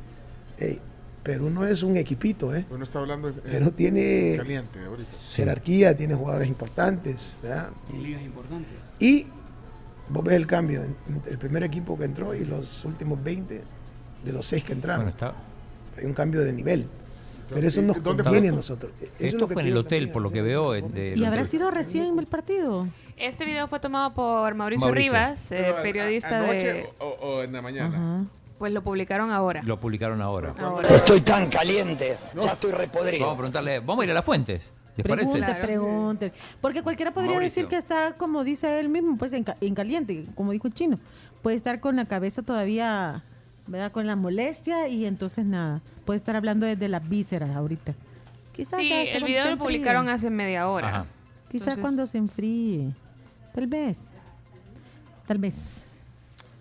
hey, 0.60 0.80
Perú 1.24 1.50
no 1.50 1.66
es 1.66 1.82
un 1.84 1.96
equipito, 1.98 2.54
¿eh? 2.56 2.66
Uno 2.70 2.84
está 2.84 3.00
hablando 3.00 3.32
Perú 3.32 3.72
tiene 3.72 4.36
caliente 4.38 4.80
ahorita. 4.86 5.10
jerarquía, 5.34 5.96
tiene 5.96 6.14
jugadores 6.16 6.48
importantes, 6.48 7.34
¿verdad? 7.42 7.70
Y, 7.94 7.98
Ligas 8.04 8.22
importantes. 8.24 8.70
y 9.00 9.28
vos 10.10 10.24
ves 10.24 10.34
el 10.36 10.46
cambio 10.48 10.84
en- 10.84 10.96
entre 11.08 11.32
el 11.32 11.38
primer 11.38 11.64
equipo 11.64 11.98
que 11.98 12.06
entró 12.06 12.36
y 12.36 12.44
los 12.44 12.84
últimos 12.86 13.24
20 13.24 13.62
de 14.24 14.34
los 14.34 14.46
6 14.46 14.64
que 14.64 14.74
entraron. 14.74 15.06
Bueno, 15.06 15.12
está. 15.16 15.34
Hay 15.98 16.06
un 16.06 16.14
cambio 16.14 16.42
de 16.42 16.54
nivel. 16.54 16.86
Pero 17.50 17.68
eso 17.68 17.82
nos 17.82 18.02
¿Dónde 18.02 18.24
conviene 18.24 18.48
a 18.48 18.52
nosotros. 18.54 18.94
Eso 19.02 19.12
es 19.20 19.26
Esto 19.26 19.40
lo 19.40 19.48
que 19.50 19.54
fue 19.56 19.64
en 19.64 19.68
el 19.70 19.78
hotel, 19.78 20.10
por 20.10 20.22
lo 20.22 20.32
que 20.32 20.42
veo. 20.42 20.74
¿Y 20.76 20.80
habrá 21.26 21.42
hotel. 21.42 21.48
sido 21.50 21.70
recién 21.70 22.18
el 22.18 22.26
partido? 22.26 22.88
Este 23.18 23.44
video 23.44 23.68
fue 23.68 23.80
tomado 23.82 24.14
por 24.14 24.56
Mauricio, 24.56 24.88
Mauricio. 24.88 25.12
Rivas, 25.12 25.52
eh, 25.52 25.74
periodista 25.82 26.40
anoche 26.44 26.74
de... 26.74 26.90
O, 27.00 27.08
o 27.22 27.44
en 27.44 27.52
la 27.52 27.62
mañana. 27.62 28.26
Pues 28.58 28.72
lo 28.72 28.82
publicaron 28.84 29.32
ahora. 29.32 29.62
Lo 29.64 29.78
publicaron 29.80 30.22
ahora. 30.22 30.54
Estoy 30.90 31.22
tan 31.22 31.50
caliente, 31.50 32.18
ya 32.42 32.54
estoy 32.54 32.72
repodrido. 32.72 33.22
Vamos 33.26 33.34
a 33.34 33.38
preguntarle, 33.40 33.80
vamos 33.80 34.02
a 34.02 34.06
ir 34.06 34.12
a 34.12 34.14
las 34.14 34.24
fuentes. 34.26 34.72
¿Les 34.96 35.06
parece? 35.08 35.32
Pregunte, 35.34 35.62
pregunte. 35.66 36.32
Porque 36.62 36.84
cualquiera 36.84 37.12
podría 37.12 37.32
Mauricio. 37.34 37.64
decir 37.64 37.70
que 37.70 37.78
está, 37.78 38.14
como 38.14 38.44
dice 38.46 38.80
él 38.80 38.88
mismo, 38.88 39.18
pues 39.18 39.34
en, 39.34 39.44
ca- 39.44 39.58
en 39.60 39.74
caliente, 39.76 40.24
como 40.36 40.52
dijo 40.54 40.68
el 40.68 40.74
chino. 40.74 41.00
Puede 41.42 41.58
estar 41.58 41.80
con 41.80 41.96
la 41.96 42.06
cabeza 42.06 42.44
todavía, 42.44 43.24
¿verdad? 43.68 43.92
Con 43.92 44.08
la 44.08 44.16
molestia 44.16 44.88
y 44.88 45.06
entonces 45.06 45.46
nada. 45.46 45.82
Puede 46.06 46.18
estar 46.18 46.36
hablando 46.36 46.66
desde 46.66 46.88
las 46.90 47.08
vísceras 47.08 47.50
ahorita. 47.52 47.94
Quizás 48.56 48.80
Sí, 48.80 48.92
el 48.92 49.24
video 49.24 49.50
lo 49.52 49.58
publicaron 49.58 50.10
hace 50.10 50.30
media 50.30 50.68
hora. 50.68 50.88
Ajá. 50.88 51.06
Quizás 51.50 51.68
Entonces- 51.70 51.82
cuando 51.82 52.08
se 52.08 52.18
enfríe. 52.18 52.92
Tal 53.54 53.68
vez. 53.68 54.12
Tal 55.28 55.38
vez. 55.38 55.86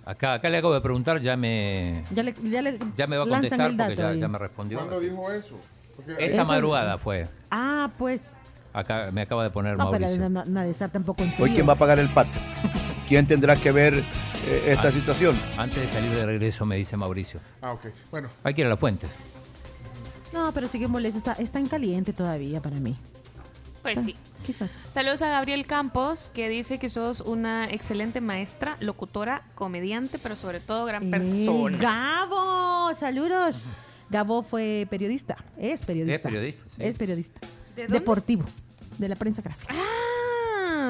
Acá, 0.04 0.34
acá 0.34 0.48
le 0.48 0.58
acabo 0.58 0.74
de 0.74 0.80
preguntar, 0.80 1.20
ya 1.20 1.36
me, 1.36 2.02
Ya 2.12 2.22
le, 2.22 2.34
ya 2.50 2.62
le 2.62 2.78
ya 2.96 3.06
me 3.06 3.16
va 3.16 3.24
a 3.24 3.28
contestar 3.28 3.76
porque 3.76 4.18
ya, 4.18 4.28
me 4.28 4.38
respondió. 4.38 4.78
¿Cuándo 4.78 4.98
dijo 4.98 5.30
eso? 5.30 5.58
Porque- 5.94 6.12
Esta 6.12 6.42
Eso- 6.42 6.44
madrugada 6.46 6.98
fue. 6.98 7.28
Ah, 7.50 7.90
pues. 7.98 8.34
Acá 8.72 9.10
me 9.12 9.22
acaba 9.22 9.42
de 9.44 9.50
poner 9.50 9.76
No, 9.76 9.90
pero 9.90 10.02
Mauricio. 10.06 10.28
no, 10.28 10.44
no, 10.44 10.44
nadie 10.50 10.70
está 10.70 10.88
tampoco 10.88 11.22
en 11.24 11.32
Hoy. 11.38 11.50
¿quién 11.52 11.68
va 11.68 11.72
a 11.72 11.76
pagar 11.76 11.98
el 11.98 12.08
pato? 12.08 12.30
¿Quién 13.08 13.26
tendrá 13.26 13.56
que 13.56 13.72
ver 13.72 14.04
eh, 14.46 14.64
esta 14.72 14.88
Ah, 14.88 14.92
situación? 14.92 15.40
Antes 15.56 15.82
de 15.82 15.88
salir 15.88 16.10
de 16.10 16.26
regreso, 16.26 16.64
me 16.66 16.76
dice 16.76 16.96
Mauricio. 16.96 17.40
Ah, 17.62 17.72
ok. 17.72 17.86
Bueno. 18.10 18.28
Hay 18.44 18.54
que 18.54 18.60
ir 18.62 18.66
a 18.66 18.70
las 18.70 18.80
fuentes. 18.80 19.20
No, 20.32 20.52
pero 20.52 20.68
sigue 20.68 20.86
molesto. 20.86 21.18
Está, 21.18 21.32
está 21.34 21.58
en 21.58 21.66
caliente 21.66 22.12
todavía 22.12 22.60
para 22.60 22.76
mí. 22.76 22.96
Pues 23.82 23.98
sí. 24.04 24.14
Quizás. 24.44 24.70
Saludos 24.92 25.20
a 25.22 25.28
Gabriel 25.28 25.66
Campos, 25.66 26.30
que 26.34 26.48
dice 26.48 26.78
que 26.78 26.88
sos 26.90 27.20
una 27.20 27.70
excelente 27.70 28.20
maestra, 28.20 28.76
locutora, 28.80 29.42
comediante, 29.54 30.18
pero 30.18 30.34
sobre 30.36 30.60
todo 30.60 30.84
gran 30.86 31.04
Eh, 31.08 31.10
persona. 31.10 31.76
Gabo, 31.78 32.94
saludos. 32.94 33.56
Gabo 34.08 34.42
fue 34.42 34.86
periodista, 34.90 35.36
es 35.58 35.84
periodista. 35.84 36.16
Es 36.16 36.22
periodista, 36.22 36.64
sí. 36.70 36.82
Es 36.82 36.98
periodista. 36.98 37.40
¿De 37.76 37.82
dónde? 37.82 37.98
Deportivo, 38.00 38.44
de 38.98 39.08
la 39.08 39.14
prensa 39.16 39.40
gráfica. 39.42 39.72
Ah, 39.76 39.99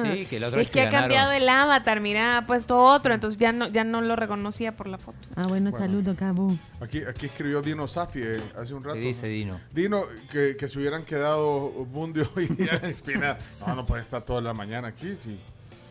Sí, 0.05 0.25
que 0.25 0.39
la 0.39 0.47
otra 0.47 0.61
es 0.61 0.67
que 0.67 0.73
que 0.73 0.81
ha 0.81 0.89
cambiado 0.89 1.31
el 1.31 1.47
avatar, 1.49 1.99
mira, 2.01 2.37
ha 2.37 2.47
puesto 2.47 2.77
otro, 2.77 3.13
entonces 3.13 3.39
ya 3.39 3.51
no, 3.51 3.67
ya 3.67 3.83
no 3.83 4.01
lo 4.01 4.15
reconocía 4.15 4.71
por 4.75 4.87
la 4.87 4.97
foto. 4.97 5.17
Ah, 5.35 5.47
bueno, 5.47 5.71
Bueno. 5.71 5.77
saludos, 5.85 6.15
Gabo. 6.17 6.55
Aquí, 6.81 7.01
aquí 7.07 7.25
escribió 7.27 7.61
Dino 7.61 7.87
Safi 7.87 8.19
eh, 8.21 8.41
hace 8.57 8.73
un 8.73 8.83
rato. 8.83 8.95
¿Qué 8.95 9.01
dice 9.01 9.27
¿no? 9.27 9.31
Dino? 9.33 9.59
Dino, 9.71 10.03
que, 10.29 10.55
que 10.57 10.67
se 10.67 10.79
hubieran 10.79 11.03
quedado 11.03 11.69
Bundio 11.85 12.29
y 12.37 12.63
Espina. 12.87 13.37
No, 13.65 13.75
no 13.75 13.85
pueden 13.85 14.01
estar 14.01 14.21
toda 14.23 14.41
la 14.41 14.53
mañana 14.53 14.87
aquí. 14.89 15.15
Sí. 15.15 15.39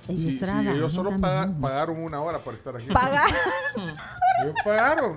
Sí, 0.06 0.38
sí, 0.40 0.44
ellos 0.68 0.90
solo 0.92 1.12
pagaron 1.20 2.02
una 2.02 2.20
hora 2.20 2.38
por 2.40 2.54
estar 2.54 2.74
aquí. 2.74 2.86
Pagaron. 2.86 3.32
Ellos 4.42 4.54
pagaron. 4.64 5.14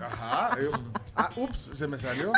Ajá. 0.00 0.50
ellos- 0.60 0.78
ah, 1.16 1.30
ups, 1.36 1.58
se 1.74 1.88
me 1.88 1.96
salió. 1.98 2.30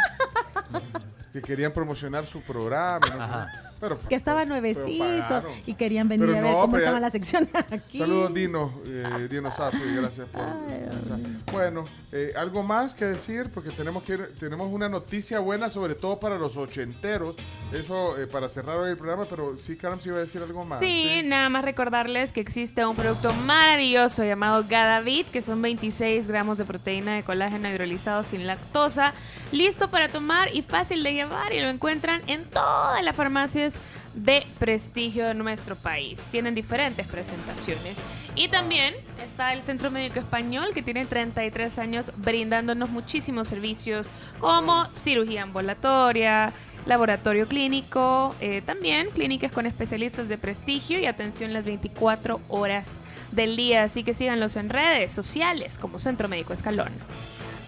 Que 1.32 1.42
querían 1.42 1.72
promocionar 1.72 2.24
su 2.24 2.40
programa. 2.40 3.00
no 3.06 3.26
sé. 3.26 3.58
Pero, 3.84 3.98
Que 4.08 4.14
estaba 4.14 4.44
nuevecito 4.46 5.42
y 5.66 5.74
querían 5.74 6.08
venir 6.08 6.26
Pero 6.26 6.38
a 6.38 6.40
ver 6.42 6.50
no, 6.52 6.60
cómo 6.62 6.72
ya- 6.76 6.78
estaba 6.84 7.00
la 7.00 7.10
sección 7.10 7.46
aquí. 7.70 7.98
Saludos 7.98 8.32
Dino, 8.32 8.72
eh, 8.86 9.28
Dino 9.30 9.50
Sapi, 9.50 9.76
gracias 9.94 10.26
por 10.28 10.42
pensar. 10.66 11.18
Bueno, 11.52 11.84
eh, 12.10 12.32
algo 12.36 12.62
más 12.62 12.94
que 12.94 13.04
decir 13.04 13.50
porque 13.52 13.70
tenemos 13.70 14.02
que 14.04 14.14
ir- 14.14 14.28
tenemos 14.40 14.72
una 14.72 14.88
noticia 14.88 15.38
buena 15.40 15.68
sobre 15.68 15.94
todo 15.94 16.18
para 16.18 16.38
los 16.38 16.56
ochenteros. 16.56 17.36
Eso 17.72 18.16
eh, 18.18 18.26
para 18.26 18.48
cerrar 18.48 18.78
hoy 18.78 18.90
el 18.90 18.96
programa, 18.96 19.26
pero 19.28 19.58
sí, 19.58 19.76
Karam 19.76 20.00
sí 20.00 20.08
iba 20.08 20.18
a 20.18 20.20
decir 20.20 20.40
algo 20.42 20.64
más. 20.64 20.78
Sí, 20.78 21.20
nada 21.24 21.48
más 21.50 21.64
recordarles 21.64 22.32
que 22.32 22.40
existe 22.40 22.86
un 22.86 22.96
producto 22.96 23.32
maravilloso 23.46 24.24
llamado 24.24 24.64
Gadavit, 24.68 25.30
que 25.30 25.42
son 25.42 25.60
26 25.60 26.26
gramos 26.28 26.56
de 26.58 26.64
proteína 26.64 27.16
de 27.16 27.22
colágeno 27.22 27.68
hidrolizado 27.68 28.24
sin 28.24 28.46
lactosa, 28.46 29.12
listo 29.52 29.90
para 29.90 30.08
tomar 30.08 30.54
y 30.54 30.62
fácil 30.62 31.02
de 31.02 31.12
llevar 31.12 31.52
y 31.52 31.60
lo 31.60 31.68
encuentran 31.68 32.22
en 32.26 32.44
todas 32.44 33.02
las 33.02 33.14
farmacias 33.16 33.73
de 34.14 34.46
prestigio 34.58 35.26
de 35.26 35.34
nuestro 35.34 35.76
país. 35.76 36.20
Tienen 36.30 36.54
diferentes 36.54 37.06
presentaciones. 37.06 37.98
Y 38.34 38.48
también 38.48 38.94
está 39.22 39.52
el 39.52 39.62
Centro 39.62 39.90
Médico 39.90 40.20
Español, 40.20 40.68
que 40.72 40.82
tiene 40.82 41.04
33 41.04 41.78
años 41.78 42.12
brindándonos 42.16 42.90
muchísimos 42.90 43.48
servicios 43.48 44.06
como 44.38 44.86
cirugía 44.94 45.42
ambulatoria, 45.42 46.52
laboratorio 46.86 47.48
clínico, 47.48 48.34
eh, 48.40 48.62
también 48.64 49.08
clínicas 49.10 49.50
con 49.50 49.66
especialistas 49.66 50.28
de 50.28 50.38
prestigio 50.38 50.98
y 50.98 51.06
atención 51.06 51.52
las 51.52 51.64
24 51.64 52.40
horas 52.48 53.00
del 53.32 53.56
día. 53.56 53.84
Así 53.84 54.04
que 54.04 54.14
síganlos 54.14 54.56
en 54.56 54.68
redes 54.68 55.12
sociales 55.12 55.78
como 55.78 55.98
Centro 55.98 56.28
Médico 56.28 56.52
Escalón. 56.52 56.92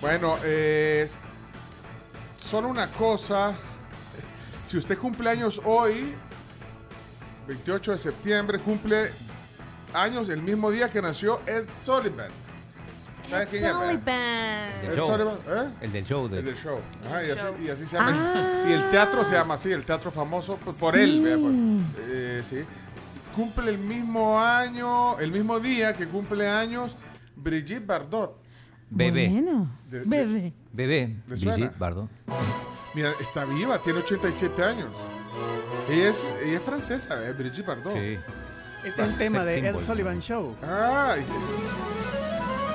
Bueno, 0.01 0.37
eh, 0.45 1.09
solo 2.37 2.69
una 2.69 2.89
cosa. 2.89 3.55
Si 4.67 4.77
usted 4.77 4.99
cumple 4.99 5.31
años 5.31 5.61
hoy, 5.65 6.13
28 7.47 7.93
de 7.93 7.99
septiembre, 7.99 8.59
cumple 8.59 9.11
años 9.95 10.29
el 10.29 10.43
mismo 10.43 10.71
día 10.71 10.91
que 10.91 11.01
nació 11.01 11.41
Ed 11.47 11.67
Sullivan. 11.77 12.29
¿Sabe 13.29 13.47
quién? 13.47 13.71
Sullivan. 13.71 14.69
El 14.83 14.91
Ed 14.91 14.95
show. 14.97 15.07
Sullivan, 15.11 15.35
¿eh? 15.49 15.71
El 15.81 15.93
del 15.93 16.05
show. 16.05 16.29
de- 16.29 16.39
El 16.41 16.45
del 16.47 16.57
show. 16.57 16.81
Ajá, 17.07 17.25
y, 17.25 17.31
así, 17.31 17.47
y 17.65 17.69
así 17.69 17.87
se 17.87 17.97
llama. 17.97 18.13
Ah. 18.65 18.69
Y 18.69 18.73
el 18.73 18.91
teatro 18.91 19.25
se 19.25 19.33
llama 19.35 19.55
así, 19.55 19.71
el 19.73 19.85
teatro 19.85 20.11
famoso 20.11 20.57
por, 20.57 20.75
por 20.75 20.97
él. 20.97 21.23
vea, 21.23 21.37
por- 21.37 21.53
eh, 22.11 22.43
sí. 22.45 22.59
Cumple 23.35 23.71
el 23.71 23.79
mismo 23.79 24.41
año, 24.41 25.19
el 25.19 25.31
mismo 25.31 25.61
día 25.61 25.95
que 25.95 26.07
cumple 26.07 26.49
años 26.49 26.97
Brigitte 27.37 27.85
Bardot. 27.87 28.41
Bebé. 28.91 29.29
Bueno, 29.29 29.69
De- 29.91 30.01
de- 30.01 30.05
bebé. 30.07 30.53
Bebé. 30.73 31.17
Brigitte 31.27 31.77
Bardot. 31.79 32.09
Mira, 32.97 33.13
está 33.21 33.45
viva, 33.45 33.79
tiene 33.79 33.99
87 34.01 34.65
años. 34.65 34.89
Ella 35.89 36.09
es, 36.09 36.25
ella 36.43 36.57
es 36.57 36.63
francesa, 36.63 37.23
¿eh? 37.29 37.33
Brigitte 37.33 37.67
Bardot. 37.67 37.93
Sí. 37.93 38.19
Este 38.83 39.03
es 39.03 39.09
el 39.11 39.19
tema 39.19 39.45
Sex 39.45 39.63
de 39.63 39.69
Ed. 39.69 39.79
Sullivan 39.79 40.21
Show. 40.21 40.57
Ay, 40.63 41.25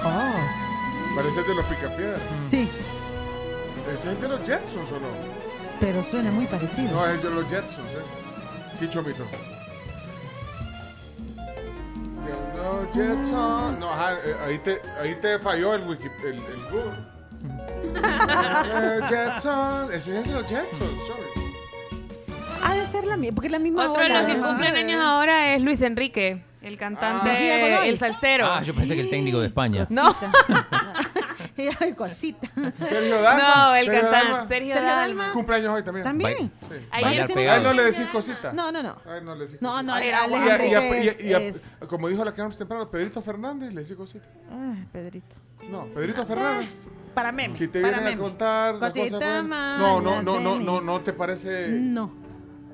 Oh, 0.03 1.15
parece 1.15 1.43
de 1.43 1.53
los 1.55 1.65
picapiedras. 1.65 2.21
sí, 2.49 2.69
¿Ese 3.87 3.95
es 3.95 4.05
el 4.15 4.21
de 4.21 4.27
los 4.29 4.39
Jetsons 4.47 4.91
o 4.91 4.99
no? 4.99 5.07
pero 5.79 6.03
suena 6.03 6.31
muy 6.31 6.45
parecido. 6.47 6.91
No, 6.91 7.05
es 7.07 7.21
de 7.23 7.29
los 7.31 7.45
Jetsons, 7.47 7.93
¿eh? 7.93 7.97
Sí, 8.79 8.87
Chomito. 8.89 9.25
Los 12.55 12.95
Jetsons. 12.95 13.79
No, 13.79 13.91
ajá, 13.91 14.13
eh, 14.23 14.35
ahí, 14.45 14.59
te, 14.59 14.81
ahí 15.01 15.15
te 15.15 15.39
falló 15.39 15.73
el 15.73 15.87
wiki, 15.87 16.07
el, 16.23 16.33
el 16.35 16.65
Google. 16.71 17.10
Eh, 17.83 18.99
Jetsons, 19.09 19.91
ese 19.93 20.11
es 20.11 20.17
el 20.17 20.23
de 20.23 20.33
los 20.33 20.45
Jetsons, 20.49 21.07
sorry. 21.07 21.21
Ha 22.63 22.75
de 22.75 22.87
ser 22.87 23.05
la 23.05 23.17
misma, 23.17 23.35
porque 23.35 23.47
es 23.47 23.51
la 23.51 23.59
misma 23.59 23.89
Otro 23.89 24.03
de 24.03 24.09
los 24.09 24.23
que 24.25 24.37
cumplen 24.37 24.75
años 24.75 25.01
ahora 25.03 25.55
es 25.55 25.61
Luis 25.61 25.81
Enrique, 25.81 26.43
el 26.61 26.77
cantante, 26.77 27.29
Ah. 27.31 27.85
el 27.85 27.97
salsero. 27.97 28.45
Ah, 28.51 28.61
yo 28.61 28.75
pensé 28.75 28.93
que 28.95 29.01
el 29.01 29.09
técnico 29.09 29.39
de 29.39 29.47
España. 29.47 29.85
No. 29.89 30.15
Ay, 31.79 31.93
cosita. 31.93 32.49
Sergio 32.79 33.21
Dalma. 33.21 33.43
No, 33.69 33.75
el 33.75 33.85
Sergio 33.85 34.01
cantante. 34.01 34.47
Sergio 34.47 34.47
Sergio 34.47 34.75
Dalma. 34.75 34.95
Dalma. 35.23 35.33
Cumpleaños 35.33 35.75
hoy 35.75 35.83
también. 35.83 36.03
¿También? 36.03 36.37
Sí. 36.37 36.75
Ayer 36.91 37.03
Bailar 37.03 37.27
tiene- 37.27 37.49
A 37.49 37.55
él 37.57 37.63
no 37.63 37.69
pegado. 37.69 37.73
le 37.73 37.91
decís 37.91 38.07
cosita. 38.11 38.53
No, 38.53 38.71
no, 38.71 38.81
no. 38.81 38.95
A 39.05 39.17
él 39.17 39.25
no 39.25 39.35
le 39.35 39.45
decís 39.45 39.61
No, 39.61 39.83
no, 39.83 39.93
Ay, 39.93 40.09
Alex 40.09 40.43
Y 40.45 40.49
a- 40.49 40.65
y 40.65 40.73
a- 40.75 41.03
y 41.03 41.07
a- 41.09 41.21
y 41.21 41.33
a- 41.33 41.37
es- 41.39 41.77
como 41.87 42.07
dijo 42.09 42.25
la 42.25 42.33
que 42.33 42.41
temprano, 42.57 42.89
Pedrito 42.89 43.21
Fernández 43.21 43.73
le 43.73 43.81
decís 43.81 43.95
cosita. 43.95 44.25
Ay, 44.49 44.85
Pedrito. 44.91 45.35
No, 45.69 45.85
Pedrito 45.85 46.25
Fernández. 46.25 46.69
Para 47.13 47.31
meme. 47.31 47.55
Si 47.57 47.67
te 47.67 47.79
vienen 47.81 48.07
a 48.07 48.17
contar 48.17 48.79
Cosita 48.79 49.41
No, 49.41 50.01
no, 50.01 50.21
no, 50.21 50.39
no, 50.39 50.59
no, 50.59 50.81
no 50.81 51.01
te 51.01 51.13
parece. 51.13 51.69
No. 51.69 52.11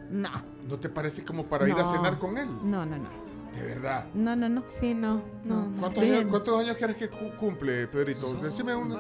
No. 0.09 0.29
¿No 0.67 0.77
te 0.77 0.89
parece 0.89 1.23
como 1.23 1.45
para 1.45 1.67
ir 1.67 1.75
a 1.75 1.85
cenar 1.85 2.19
con 2.19 2.37
él? 2.37 2.47
No, 2.63 2.85
no, 2.85 2.97
no. 2.97 3.27
De 3.55 3.63
verdad. 3.63 4.05
No, 4.13 4.35
no, 4.35 4.47
no. 4.49 4.63
Sí, 4.67 4.93
no, 4.93 5.21
no. 5.45 5.67
¿Cuántos 5.79 6.03
años, 6.03 6.25
cuántos 6.29 6.59
años 6.59 6.77
quieres 6.77 6.97
que 6.97 7.09
cu- 7.09 7.31
cumple, 7.37 7.87
Pedrito? 7.87 8.33
Decime 8.35 8.75
uno. 8.75 8.97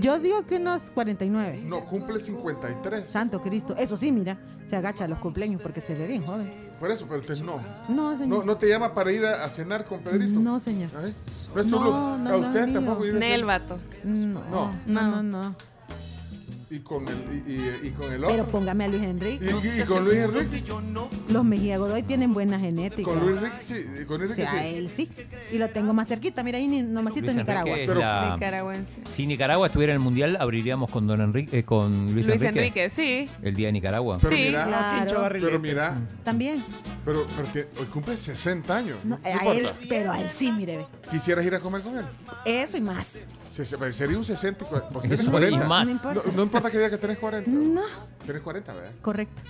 Yo 0.00 0.20
digo 0.20 0.46
que 0.46 0.56
unos 0.56 0.90
49. 0.92 1.62
No, 1.64 1.84
cumple 1.84 2.20
53. 2.20 3.08
Santo 3.08 3.42
Cristo. 3.42 3.74
Eso 3.76 3.96
sí, 3.96 4.12
mira, 4.12 4.38
se 4.66 4.76
agacha 4.76 5.04
a 5.04 5.08
los 5.08 5.18
cumpleaños 5.18 5.60
porque 5.60 5.80
se 5.80 5.94
ve 5.94 6.06
bien 6.06 6.24
joven. 6.24 6.52
Por 6.84 6.90
eso, 6.90 7.06
pero 7.08 7.18
entonces 7.22 7.42
no. 7.42 7.62
No, 7.88 8.10
No, 8.12 8.18
señor. 8.18 8.44
no 8.44 8.56
te 8.58 8.68
llama 8.68 8.92
para 8.92 9.10
ir 9.10 9.24
a, 9.24 9.42
a 9.42 9.48
cenar 9.48 9.86
con 9.86 10.00
Pedrito. 10.00 10.38
No, 10.38 10.60
señor. 10.60 10.90
Ay, 11.02 11.14
No 11.54 11.60
es 11.62 11.66
tu 11.66 11.70
No, 11.78 11.82
look. 11.82 11.94
no, 11.94 12.28
a 12.28 12.32
no 12.32 12.38
usted 12.40 12.72
tampoco 12.74 13.06
ir 13.06 13.16
a 13.16 13.18
Nel, 13.18 13.40
cenar. 13.40 13.60
vato. 13.60 13.78
No, 14.04 14.40
No. 14.50 14.70
no, 14.84 15.02
no, 15.10 15.22
no. 15.22 15.56
Y 16.70 16.78
con 16.80 17.06
el, 17.06 17.14
y, 17.46 17.52
y- 17.52 17.88
y 17.88 17.90
con 17.90 18.12
el 18.12 18.20
Pero 18.20 18.32
otro. 18.42 18.46
póngame 18.46 18.84
a 18.84 18.88
Luis 18.88 19.02
Enrique. 19.02 19.44
Y, 19.44 19.80
y 19.80 19.84
con 19.84 20.04
Luis 20.04 20.16
Enrique. 20.16 20.62
Los 21.28 21.44
Mejía 21.44 21.78
Godoy 21.78 22.02
tienen 22.02 22.32
buena 22.34 22.58
genética. 22.58 23.08
Con 23.10 23.20
Luis 23.20 23.36
Enrique 23.38 23.56
sí. 23.60 24.04
Con 24.06 24.18
Luis 24.18 24.30
Enrique 24.32 24.48
sí. 24.50 24.76
él 24.76 24.88
sí. 24.88 25.10
Y 25.52 25.58
lo 25.58 25.68
tengo 25.68 25.92
más 25.92 26.08
cerquita. 26.08 26.42
Mira 26.42 26.58
ahí, 26.58 26.66
ni- 26.68 26.82
nomásito 26.82 27.26
en 27.30 27.36
Luis 27.36 27.46
Nicaragua. 27.46 27.76
La- 27.94 28.32
Nicaragüense. 28.34 28.92
Si 29.14 29.26
Nicaragua 29.26 29.66
estuviera 29.66 29.92
en 29.92 29.96
el 29.96 30.00
mundial, 30.02 30.36
abriríamos 30.40 30.90
con 30.90 31.06
Don 31.06 31.20
Enrique, 31.20 31.58
eh, 31.58 31.62
con 31.64 32.12
Luis, 32.12 32.26
Luis 32.26 32.40
Enrique. 32.42 32.48
Enrique, 32.48 32.90
sí. 32.90 33.28
El 33.42 33.54
día 33.54 33.68
de 33.68 33.72
Nicaragua. 33.72 34.18
Pero 34.20 34.36
Sí, 34.36 34.44
mira, 34.48 34.64
claro. 34.66 35.28
pero 35.32 35.58
mira, 35.60 35.98
También. 36.22 36.64
Pero, 37.04 37.26
pero 37.36 37.48
tie- 37.48 37.66
hoy 37.78 37.86
cumple 37.86 38.16
60 38.16 38.76
años. 38.76 38.98
No, 39.04 39.18
No, 39.18 39.22
a 39.24 39.52
él, 39.54 39.68
pero 39.88 40.12
a 40.12 40.20
él 40.20 40.30
sí, 40.34 40.50
mire. 40.52 40.78
ve. 40.78 40.86
¿Quisieras 41.10 41.44
ir 41.44 41.54
a 41.54 41.60
comer 41.60 41.82
con 41.82 41.96
él? 41.98 42.04
Eso 42.44 42.76
y 42.76 42.80
más. 42.80 43.16
Sí, 43.50 43.64
sí, 43.64 43.76
pero 43.78 43.92
sería 43.92 44.16
un 44.18 44.24
60 44.24 44.64
y 44.64 44.68
cua- 44.68 44.88
vos 44.90 45.02
tenés 45.02 45.20
Eso 45.20 45.28
y 45.28 45.32
40. 45.32 45.66
más. 45.66 45.86
No 45.86 45.92
No, 45.94 45.96
importa. 46.10 46.30
no 46.36 46.42
importa 46.42 46.70
que 46.70 46.76
diga 46.78 46.90
que 46.90 46.98
tenés 46.98 47.18
40. 47.18 47.50
No, 47.50 47.82
Tienes 48.24 48.42
40, 48.42 48.72
¿verdad? 48.72 48.90
correcto. 49.02 49.42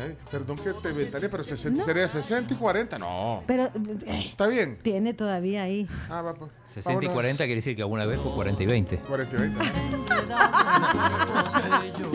Ay, 0.00 0.16
perdón 0.30 0.56
que 0.58 0.72
te 0.72 0.90
inventaría, 0.90 1.28
pero 1.28 1.42
60, 1.44 1.84
sería 1.84 2.08
60 2.08 2.54
y 2.54 2.56
40. 2.56 2.98
No. 2.98 3.42
Pero 3.46 3.64
eh, 4.06 4.24
¿Está 4.26 4.46
bien? 4.46 4.78
tiene 4.82 5.12
todavía 5.14 5.62
ahí. 5.64 5.86
Ah, 6.10 6.22
va, 6.22 6.34
pues. 6.34 6.50
60 6.68 6.90
y 6.90 6.94
Vámonos. 6.96 7.14
40 7.14 7.44
quiere 7.44 7.54
decir 7.56 7.76
que 7.76 7.82
alguna 7.82 8.06
vez 8.06 8.20
fue 8.20 8.32
40 8.32 8.62
y 8.62 8.66
20. 8.66 8.96
40 8.98 9.36
y 9.36 9.40
20. 9.40 9.60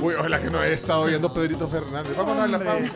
Uy, 0.01 0.13
ojalá 0.19 0.39
que 0.39 0.49
no 0.49 0.59
haya 0.59 0.73
estado 0.73 1.01
oyendo 1.01 1.31
Pedrito 1.33 1.67
Fernández. 1.67 2.15
Vamos 2.17 2.37
a 2.37 2.41
dar 2.41 2.49
la 2.49 2.59
pausa. 2.59 2.93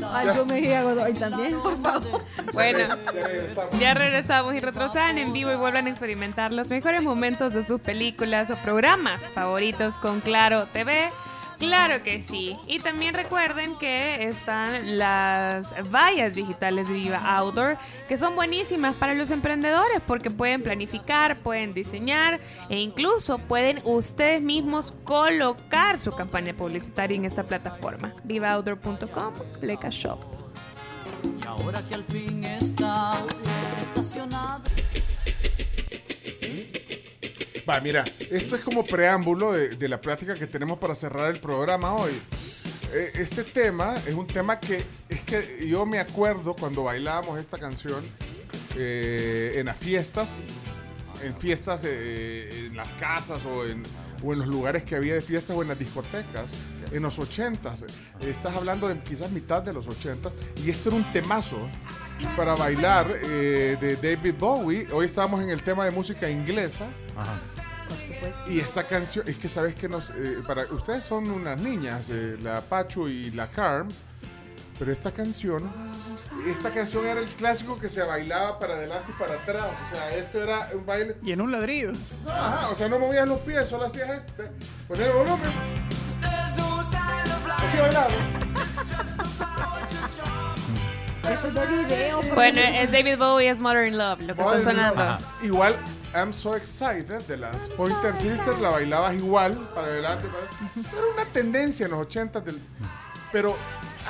No. 0.00 0.08
Ay, 0.12 0.26
Ya. 0.26 0.34
yo 0.36 0.46
Mejía 0.46 0.82
Godoy 0.84 1.12
también, 1.14 1.54
por 1.60 1.80
favor. 1.82 2.24
Bueno, 2.52 2.78
Ya 2.78 2.96
regresamos. 3.22 3.80
ya 3.80 3.94
regresamos 3.94 4.54
y 4.54 4.60
retrocedan 4.60 5.18
en 5.18 5.32
vivo 5.32 5.50
y 5.52 5.56
vuelvan 5.56 5.86
a 5.86 5.90
experimentar 5.90 6.52
los 6.52 6.68
mejores 6.70 7.02
momentos 7.02 7.52
de 7.54 7.64
sus 7.64 7.80
películas 7.80 8.50
o 8.50 8.56
programas 8.56 9.20
favoritos 9.30 9.94
con 9.96 10.20
Claro 10.20 10.66
TV. 10.72 11.08
Claro 11.58 12.02
que 12.02 12.22
sí. 12.22 12.56
Y 12.66 12.78
también 12.78 13.14
recuerden 13.14 13.76
que 13.78 14.28
están 14.28 14.98
las 14.98 15.66
vallas 15.90 16.34
digitales 16.34 16.88
de 16.88 16.94
Viva 16.94 17.18
Outdoor, 17.18 17.78
que 18.08 18.18
son 18.18 18.34
buenísimas 18.34 18.94
para 18.94 19.14
los 19.14 19.30
emprendedores 19.30 20.00
porque 20.06 20.30
pueden 20.30 20.62
planificar, 20.62 21.38
pueden 21.38 21.74
diseñar 21.74 22.40
e 22.68 22.78
incluso 22.78 23.38
pueden 23.38 23.80
ustedes 23.84 24.42
mismos 24.42 24.92
colocar 25.04 25.98
su 25.98 26.12
campaña 26.12 26.54
publicitaria 26.54 27.16
en 27.16 27.24
esta 27.24 27.44
plataforma. 27.44 28.12
VivaOutdoor.com, 28.24 29.34
Pleca 29.60 29.88
Shop. 29.90 30.18
Y 31.42 31.46
ahora 31.46 31.80
que 31.82 31.94
al 31.94 32.04
fin 32.04 32.44
está 32.44 33.14
estacionado. 33.80 34.62
Va, 37.74 37.80
mira, 37.80 38.04
esto 38.30 38.54
es 38.54 38.60
como 38.62 38.86
preámbulo 38.86 39.52
de, 39.52 39.70
de 39.70 39.88
la 39.88 40.00
plática 40.00 40.36
que 40.36 40.46
tenemos 40.46 40.78
para 40.78 40.94
cerrar 40.94 41.32
el 41.32 41.40
programa 41.40 41.94
hoy. 41.94 42.12
Eh, 42.92 43.10
Este 43.14 43.42
tema 43.42 43.96
es 43.96 44.14
un 44.14 44.28
tema 44.28 44.60
que 44.60 44.84
es 45.08 45.24
que 45.24 45.66
yo 45.66 45.84
me 45.84 45.98
acuerdo 45.98 46.54
cuando 46.54 46.84
bailábamos 46.84 47.36
esta 47.36 47.58
canción 47.58 48.04
eh, 48.76 49.54
en 49.56 49.66
las 49.66 49.76
fiestas, 49.76 50.36
en 51.24 51.36
fiestas 51.36 51.82
eh, 51.84 52.66
en 52.66 52.76
las 52.76 52.92
casas 52.92 53.44
o 53.44 53.66
en, 53.66 53.82
o 54.22 54.32
en 54.32 54.38
los 54.38 54.46
lugares 54.46 54.84
que 54.84 54.94
había 54.94 55.14
de 55.14 55.20
fiestas 55.20 55.56
o 55.56 55.62
en 55.62 55.66
las 55.66 55.78
discotecas, 55.78 56.48
en 56.92 57.02
los 57.02 57.18
80s. 57.18 57.86
Estás 58.20 58.54
hablando 58.54 58.86
de 58.86 59.00
quizás 59.00 59.32
mitad 59.32 59.64
de 59.64 59.72
los 59.72 59.88
80s 59.88 60.30
y 60.64 60.70
esto 60.70 60.90
era 60.90 60.96
un 60.98 61.12
temazo 61.12 61.58
para 62.36 62.54
bailar 62.54 63.06
eh, 63.24 63.76
de 63.80 63.96
David 63.96 64.34
Bowie. 64.38 64.86
Hoy 64.92 65.06
estamos 65.06 65.42
en 65.42 65.50
el 65.50 65.60
tema 65.64 65.84
de 65.84 65.90
música 65.90 66.30
inglesa. 66.30 66.86
Y 68.48 68.60
esta 68.60 68.84
canción, 68.84 69.26
es 69.28 69.36
que 69.36 69.48
sabes 69.48 69.74
que 69.74 69.88
nos, 69.88 70.10
eh, 70.10 70.42
para 70.46 70.64
ustedes 70.64 71.04
son 71.04 71.30
unas 71.30 71.58
niñas, 71.58 72.08
eh, 72.10 72.36
la 72.40 72.60
Pachu 72.60 73.08
y 73.08 73.30
la 73.30 73.50
Carm, 73.50 73.88
pero 74.78 74.92
esta 74.92 75.12
canción, 75.12 75.70
esta 76.46 76.70
canción 76.70 77.06
era 77.06 77.20
el 77.20 77.26
clásico 77.26 77.78
que 77.78 77.88
se 77.88 78.02
bailaba 78.02 78.58
para 78.58 78.74
adelante 78.74 79.12
y 79.14 79.18
para 79.18 79.34
atrás, 79.34 79.66
o 79.86 79.94
sea, 79.94 80.16
esto 80.16 80.42
era 80.42 80.68
un 80.74 80.84
baile. 80.84 81.16
Y 81.22 81.32
en 81.32 81.40
un 81.40 81.52
ladrillo. 81.52 81.92
Ajá, 82.28 82.68
o 82.68 82.74
sea, 82.74 82.88
no 82.88 82.98
movías 82.98 83.26
los 83.26 83.40
pies, 83.40 83.68
solo 83.68 83.84
hacías 83.84 84.10
esto, 84.10 84.32
poner 84.88 85.08
el 85.08 85.16
volumen. 85.16 85.52
Así 87.58 87.78
bailaba. 87.78 88.08
Esto 91.30 91.48
es 91.48 91.54
de 91.54 91.66
video. 91.84 92.20
por 92.20 92.34
Bueno, 92.34 92.60
es 92.60 92.92
David 92.92 93.18
Bowie, 93.18 93.50
es 93.50 93.58
Modern 93.60 93.96
Love, 93.96 94.20
lo 94.20 94.26
que 94.34 94.42
está 94.42 94.44
Modern 94.44 94.64
sonando. 94.64 95.04
Love. 95.04 95.24
Igual, 95.44 95.76
I'm 96.14 96.32
So 96.32 96.54
Excited 96.56 97.22
de 97.22 97.36
las 97.36 97.68
Pointer 97.70 98.16
Sisters, 98.16 98.60
la 98.60 98.70
bailabas 98.70 99.14
igual, 99.14 99.56
para 99.74 99.86
adelante. 99.88 100.28
para- 100.28 100.98
Era 100.98 101.06
una 101.14 101.24
tendencia 101.26 101.86
en 101.86 101.92
los 101.92 102.00
80 102.02 102.40
del... 102.40 102.58
Pero 103.32 103.56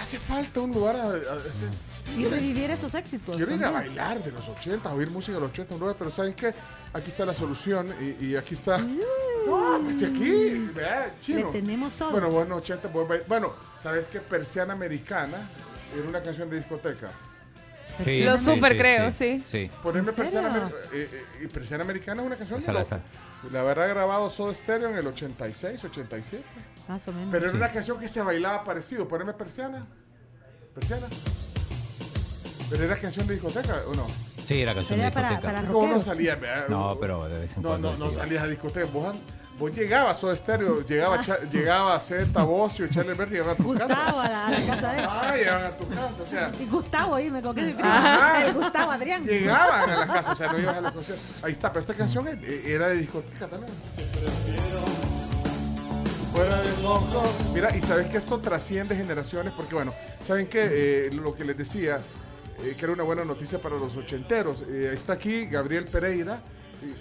hace 0.00 0.18
falta 0.18 0.60
un 0.60 0.72
lugar 0.72 0.96
a, 0.96 1.04
a 1.08 1.36
veces... 1.36 1.82
Y 2.16 2.26
revivir 2.26 2.70
esos 2.70 2.94
éxitos. 2.94 3.36
Quiero 3.36 3.54
ir 3.54 3.64
a 3.64 3.70
bailar 3.70 4.22
de 4.22 4.30
los 4.30 4.46
80, 4.46 4.92
oír 4.92 5.08
música 5.10 5.32
de 5.34 5.40
los 5.40 5.50
80, 5.50 5.74
un 5.74 5.80
lugar, 5.80 5.96
pero 5.98 6.10
¿saben 6.10 6.34
qué? 6.34 6.52
Aquí 6.92 7.08
está 7.08 7.24
la 7.24 7.32
solución 7.34 7.94
y, 8.20 8.26
y 8.26 8.36
aquí 8.36 8.54
está... 8.54 8.78
No, 8.78 9.78
pues 9.82 10.02
aquí, 10.02 10.70
vea, 10.74 11.14
chino. 11.20 11.50
Le 11.52 11.60
tenemos 11.60 11.92
todo. 11.94 12.10
Bueno, 12.10 12.30
bueno, 12.30 12.56
80, 12.56 12.88
buen 12.88 13.08
baile. 13.08 13.24
Bueno, 13.28 13.54
¿sabes 13.74 14.06
qué? 14.06 14.20
Persiana 14.20 14.72
Americana 14.74 15.36
era 15.98 16.08
una 16.08 16.22
canción 16.22 16.48
de 16.50 16.56
discoteca. 16.58 17.10
Sí, 18.02 18.24
Lo 18.24 18.36
super 18.38 18.72
sí, 18.72 18.78
creo, 18.78 19.12
sí. 19.12 19.42
sí. 19.46 19.66
Sí. 19.66 19.70
Ponerme 19.82 20.10
¿En 20.10 20.16
Persiana? 20.16 20.48
Amer- 20.48 20.74
eh, 20.92 21.08
eh, 21.12 21.24
y 21.44 21.46
Persiana 21.46 21.84
Americana 21.84 22.22
es 22.22 22.26
una 22.26 22.36
canción 22.36 22.58
Esa 22.58 22.72
de 22.72 22.78
la 23.52 23.60
habrá 23.60 23.86
grabado 23.86 24.28
Soda 24.30 24.52
Stereo 24.54 24.88
en 24.90 24.96
el 24.96 25.06
86, 25.06 25.84
87. 25.84 26.42
Más 26.88 27.06
o 27.08 27.12
menos. 27.12 27.28
Pero 27.30 27.44
era 27.44 27.50
Sí. 27.52 27.56
una 27.56 27.68
canción 27.70 27.98
que 28.00 28.08
se 28.08 28.20
bailaba 28.22 28.64
parecido. 28.64 29.06
Ponerme 29.06 29.34
Persiana. 29.34 29.86
Persiana. 30.74 31.06
Pero 32.70 32.84
era 32.84 32.96
canción 32.96 33.26
de 33.26 33.34
discoteca, 33.34 33.76
¿o 33.86 33.94
no? 33.94 34.06
Sí, 34.46 34.60
era 34.62 34.74
canción 34.74 34.98
de 34.98 35.06
Era 35.06 35.14
discoteca. 35.20 35.40
para 35.52 35.62
¿Cómo 35.68 35.94
no 35.94 36.00
salías? 36.00 36.38
No, 36.68 36.98
pero 37.00 37.28
de 37.28 37.38
vez 37.40 37.56
en 37.56 37.62
No, 37.62 37.68
cuando. 37.70 37.92
no, 37.92 37.98
no 38.06 38.10
salías 38.10 38.42
a 38.42 38.46
discoteca. 38.48 38.86
Vos, 38.86 39.14
vos 39.58 39.72
llegabas 39.74 40.12
a 40.12 40.14
Soda 40.20 40.36
Stereo, 40.36 40.84
llegaba, 40.84 41.22
Cha- 41.22 41.40
llegaba 41.50 41.98
Z, 42.00 42.42
Bocio, 42.42 42.88
Charlie 42.88 43.14
Verde, 43.14 43.32
llegaban 43.36 43.54
a 43.54 43.56
tu 43.56 43.62
Gustavo 43.64 43.88
casa. 43.94 44.22
a 44.24 44.28
la, 44.28 44.46
a 44.46 44.50
la 44.50 44.66
casa 44.66 44.92
de 44.92 44.98
él. 44.98 45.06
Ah, 45.08 45.36
llegaban 45.36 45.64
a 45.66 45.76
tu 45.76 45.88
casa, 45.88 46.10
o 46.22 46.26
sea, 46.26 46.52
Y 46.60 46.66
Gustavo 46.66 47.14
ahí, 47.14 47.30
me 47.30 47.40
coqué 47.42 47.62
mi 47.62 47.72
primo. 47.72 47.88
Ajá. 47.88 48.46
El 48.46 48.54
Gustavo 48.54 48.90
Adrián. 48.90 49.24
llegaban 49.24 49.90
a 49.90 49.96
la 49.96 50.06
casa, 50.06 50.32
o 50.32 50.34
sea, 50.36 50.52
no 50.52 50.58
ibas 50.58 50.76
a 50.76 50.80
los 50.80 50.92
conciertos. 50.94 51.24
Ahí 51.42 51.52
está, 51.52 51.68
pero 51.70 51.80
esta 51.80 51.94
canción 51.94 52.26
eh, 52.28 52.62
era 52.66 52.88
de 52.88 52.96
discoteca 52.96 53.46
también. 53.46 53.72
Fuera 56.32 56.60
de 56.60 56.68
foco. 56.82 57.22
Mira, 57.54 57.76
y 57.76 57.80
sabes 57.80 58.06
que 58.08 58.16
esto 58.16 58.40
trasciende 58.40 58.96
generaciones, 58.96 59.52
porque 59.56 59.74
bueno, 59.76 59.94
saben 60.20 60.48
que 60.48 61.08
lo 61.12 61.32
que 61.34 61.44
les 61.44 61.56
decía, 61.56 62.00
eh, 62.64 62.74
que 62.76 62.84
era 62.84 62.92
una 62.92 63.04
buena 63.04 63.24
noticia 63.24 63.60
para 63.62 63.76
los 63.76 63.96
ochenteros. 63.96 64.62
Eh, 64.68 64.90
está 64.92 65.12
aquí 65.12 65.46
Gabriel 65.46 65.84
Pereira. 65.86 66.40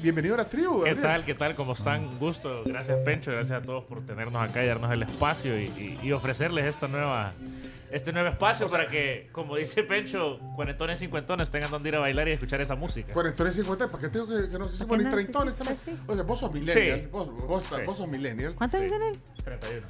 Bienvenido 0.02 0.36
a 0.36 0.38
la 0.38 0.50
tribu. 0.50 0.84
¿Qué 0.84 0.96
tal? 0.96 1.26
¿Qué 1.26 1.34
tal? 1.34 1.56
¿Cómo 1.56 1.74
están? 1.74 2.02
Un 2.06 2.20
gusto. 2.20 2.64
Gracias, 2.66 3.00
Pencho. 3.04 3.32
Gracias 3.32 3.62
a 3.62 3.66
todos 3.66 3.84
por 3.86 4.06
tenernos 4.06 4.42
acá 4.50 4.64
y 4.64 4.68
darnos 4.68 4.92
el 4.92 5.04
espacio 5.04 5.60
y, 5.60 5.66
y- 5.66 6.00
y 6.04 6.12
ofrecerles 6.12 6.66
esta 6.66 6.88
nueva, 6.88 7.34
este 7.92 8.12
nuevo 8.14 8.30
espacio 8.30 8.68
para 8.70 8.88
que, 8.88 9.30
como 9.32 9.56
dice 9.56 9.84
Pencho, 9.84 10.40
cuarentones 10.56 11.00
y 11.00 11.06
cincuentones 11.06 11.50
tengan 11.52 11.72
donde 11.72 11.90
ir 11.90 11.96
a 11.96 12.00
bailar 12.00 12.28
y 12.28 12.32
escuchar 12.32 12.62
esa 12.62 12.76
música. 12.76 13.14
Cuarentones 13.14 13.54
y 13.58 13.62
50, 13.62 13.92
¿para 13.92 14.02
qué 14.02 14.10
te 14.10 14.20
digo 14.20 14.28
que, 14.30 14.50
que 14.50 14.60
nos 14.60 14.74
hicimos 14.74 14.98
ni 14.98 15.06
treintones 15.10 15.54
Sí, 15.56 15.60
sí, 15.64 15.68
también? 15.68 15.98
sí. 15.98 16.04
O 16.08 16.16
sea, 16.16 16.24
vos 16.24 16.40
sos 16.40 16.54
millennial. 16.54 17.00
Sí. 17.02 17.08
Vos, 17.12 17.30
vos, 17.48 17.66
Sí. 17.66 17.76
vos 17.86 17.98
sos 17.98 18.08
millennial. 18.08 18.56
¿Cuántos 18.56 18.82
dicen 18.82 19.02
él? 19.04 19.18
31. 19.44 19.88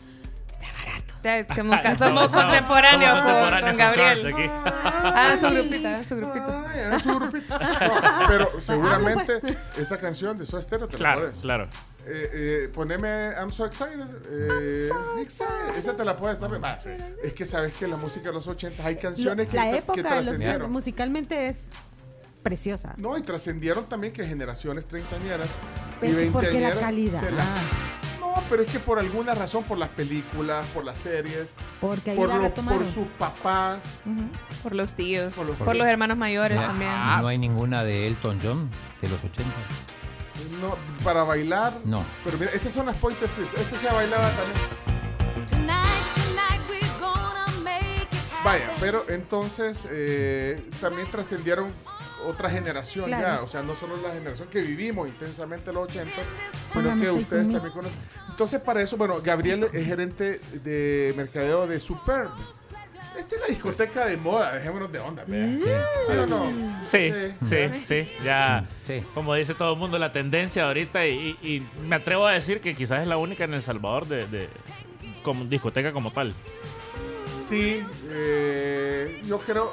Está 0.63 0.77
barato. 0.85 1.13
Ya, 1.23 1.45
como 1.55 1.81
que 1.81 1.95
somos 1.95 2.31
contemporáneos 2.31 3.19
con, 3.61 3.77
Gabriel. 3.77 4.33
Ah, 4.73 5.35
su 5.39 5.49
grupito, 5.49 5.87
ah, 5.87 6.01
su 6.07 6.15
grupito. 6.17 6.63
Ay, 6.91 6.99
su 6.99 7.15
grupito. 7.19 7.59
No, 7.59 8.27
pero 8.27 8.49
seguramente 8.61 9.41
esa 9.77 9.97
canción 9.97 10.37
de 10.37 10.45
Soda 10.45 10.61
Stereo 10.61 10.87
te 10.87 10.97
Claro, 10.97 11.21
la 11.21 11.25
puedes. 11.27 11.41
claro. 11.41 11.69
Eh, 12.05 12.29
eh, 12.65 12.69
poneme 12.73 13.29
I'm 13.39 13.49
so 13.51 13.65
excited. 13.65 14.05
eh, 14.29 14.89
excited. 15.21 15.77
Esa 15.77 15.95
te 15.95 16.03
la 16.03 16.17
puedes 16.17 16.39
también. 16.39 16.61
Va, 16.61 16.77
Es 17.23 17.33
que 17.33 17.45
sabes 17.45 17.73
que 17.73 17.87
la 17.87 17.95
música 17.95 18.27
de 18.29 18.33
los 18.33 18.47
80 18.47 18.85
hay 18.85 18.97
canciones 18.97 19.47
que, 19.47 19.55
la 19.55 19.71
que 19.71 19.77
época 19.77 20.15
de 20.21 20.57
los 20.59 20.69
musicalmente 20.69 21.47
es 21.47 21.69
preciosa. 22.43 22.93
No, 22.97 23.17
y 23.17 23.21
trascendieron 23.21 23.85
también 23.85 24.11
que 24.11 24.25
generaciones 24.27 24.85
treintañeras 24.85 25.47
y 25.47 26.07
Pero 26.07 26.31
¿por 26.33 26.41
qué 26.41 26.47
la 26.47 26.51
veinteañeras 26.51 26.79
calidad? 26.79 27.19
se 27.21 27.31
la- 27.31 27.43
Ah. 27.43 28.01
No, 28.35 28.41
pero 28.49 28.63
es 28.63 28.71
que 28.71 28.79
por 28.79 28.97
alguna 28.99 29.35
razón, 29.35 29.63
por 29.63 29.77
las 29.77 29.89
películas, 29.89 30.65
por 30.73 30.83
las 30.85 30.97
series, 30.97 31.53
Porque 31.79 32.11
ahí 32.11 32.17
por, 32.17 32.29
la 32.29 32.37
lo- 32.37 32.41
retomaron. 32.43 32.79
por 32.79 32.87
sus 32.87 33.07
papás. 33.19 33.83
Por 34.63 34.73
los 34.73 34.95
tíos, 34.95 35.33
por 35.35 35.45
los 35.45 35.59
los, 35.59 35.71
tíos. 35.71 35.87
hermanos 35.87 36.17
mayores 36.17 36.57
No, 36.59 36.65
también. 36.67 36.91
no 37.21 37.27
hay 37.27 37.37
ninguna 37.37 37.83
de 37.83 38.07
Elton 38.07 38.39
John 38.41 38.69
de 39.01 39.09
los 39.09 39.23
80. 39.23 39.43
No, 40.61 40.75
para 41.03 41.23
bailar. 41.23 41.73
No. 41.85 42.03
Pero 42.23 42.37
mira, 42.39 42.51
estas 42.53 42.73
son 42.73 42.85
las 42.87 42.95
Pointer 42.95 43.29
Sisters. 43.29 43.61
Esta 43.61 43.77
se 43.77 43.93
bailaba 43.93 44.29
también. 44.29 45.73
Vaya, 48.43 48.75
pero 48.81 49.05
entonces 49.07 49.87
eh, 49.89 50.69
también 50.81 51.09
trascendieron 51.09 51.71
otra 52.25 52.49
generación 52.49 53.09
ya, 53.09 53.41
o 53.43 53.47
sea, 53.47 53.61
no 53.61 53.75
solo 53.75 53.95
la 53.97 54.13
generación 54.13 54.47
que 54.49 54.61
vivimos 54.61 55.07
intensamente 55.07 55.71
los 55.73 55.83
80, 55.83 56.11
Con 56.73 56.83
sino 56.83 57.01
que 57.01 57.11
ustedes 57.11 57.51
también 57.51 57.73
conocen. 57.73 57.99
Entonces, 58.29 58.59
para 58.61 58.81
eso, 58.81 58.97
bueno, 58.97 59.21
Gabriel 59.21 59.65
es 59.71 59.85
gerente 59.85 60.39
de 60.63 61.13
mercadeo 61.17 61.67
de 61.67 61.79
Superb. 61.79 62.29
Esta 63.17 63.35
es 63.35 63.41
la 63.41 63.47
discoteca 63.47 64.07
de 64.07 64.17
moda, 64.17 64.53
dejémonos 64.53 64.91
de 64.91 64.97
onda, 64.99 65.23
vea. 65.27 65.45
Mm. 65.45 65.57
¿Sí 65.57 66.13
o 66.17 66.25
no? 66.25 66.45
Sí, 66.81 67.11
sí, 67.47 67.55
Sí. 67.85 67.85
sí, 67.85 68.09
ya, 68.25 68.67
como 69.13 69.35
dice 69.35 69.53
todo 69.53 69.73
el 69.73 69.79
mundo, 69.79 69.99
la 69.99 70.11
tendencia 70.11 70.65
ahorita, 70.65 71.05
y, 71.05 71.37
y- 71.43 71.47
y 71.57 71.67
me 71.83 71.95
atrevo 71.97 72.25
a 72.25 72.31
decir 72.31 72.59
que 72.59 72.73
quizás 72.75 73.01
es 73.03 73.07
la 73.07 73.17
única 73.17 73.43
en 73.43 73.53
El 73.53 73.61
Salvador 73.61 74.07
de, 74.07 74.25
de- 74.27 74.49
como 75.21 75.45
discoteca 75.45 75.93
como 75.93 76.11
tal. 76.11 76.33
Sí, 77.27 77.83
eh, 78.09 79.21
yo 79.27 79.37
creo, 79.39 79.71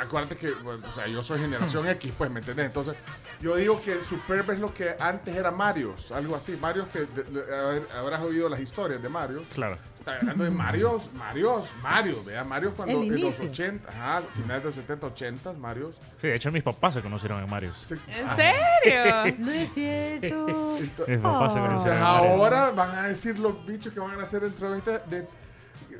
acuérdate 0.00 0.36
que, 0.36 0.50
bueno, 0.52 0.86
o 0.88 0.92
sea, 0.92 1.06
yo 1.06 1.22
soy 1.22 1.40
generación 1.40 1.86
X, 1.88 2.12
pues, 2.16 2.30
¿me 2.30 2.40
entendés? 2.40 2.66
Entonces, 2.66 2.94
yo 3.40 3.56
digo 3.56 3.80
que 3.82 4.02
Superb 4.02 4.50
es 4.52 4.58
lo 4.60 4.72
que 4.72 4.94
antes 4.98 5.34
era 5.36 5.50
Marios, 5.50 6.10
algo 6.12 6.34
así. 6.36 6.56
Marios 6.56 6.86
que 6.88 7.00
de- 7.00 7.24
de- 7.24 7.56
a 7.56 7.62
ver, 7.70 7.88
habrás 7.96 8.22
oído 8.22 8.48
las 8.48 8.60
historias 8.60 9.02
de 9.02 9.08
Marios. 9.08 9.46
Claro. 9.54 9.78
Está 9.94 10.16
hablando 10.18 10.44
de 10.44 10.50
Marios, 10.50 11.12
Marios, 11.14 11.68
Marios, 11.82 12.24
vea, 12.24 12.44
Marios 12.44 12.72
cuando 12.74 13.00
en 13.02 13.10
los 13.10 13.18
inicio. 13.20 13.48
80, 13.50 13.88
ajá, 13.90 14.22
finales 14.34 14.62
de 14.62 14.66
los 14.68 14.74
70, 14.74 15.06
80, 15.06 15.52
Marios. 15.54 15.94
Sí, 16.20 16.28
de 16.28 16.36
hecho 16.36 16.50
mis 16.52 16.62
papás 16.62 16.94
se 16.94 17.00
conocieron 17.02 17.42
en 17.42 17.48
Marios. 17.50 17.90
¿En 17.92 17.98
Ah, 18.28 18.36
serio? 18.36 19.36
No 19.38 19.50
es 19.50 19.72
cierto. 19.74 20.78
Mis 21.06 21.20
papás 21.20 21.52
se 21.52 21.58
O 21.60 21.62
conocieron 21.66 21.82
sea, 21.82 21.96
en 21.98 22.02
ahora 22.02 22.70
van 22.72 22.94
a 22.96 23.02
decir 23.08 23.38
los 23.38 23.64
bichos 23.66 23.92
que 23.92 24.00
van 24.00 24.18
a 24.18 24.22
hacer 24.22 24.40
dentro 24.42 24.70
de, 24.72 24.78
este- 24.78 24.98
de- 25.08 25.28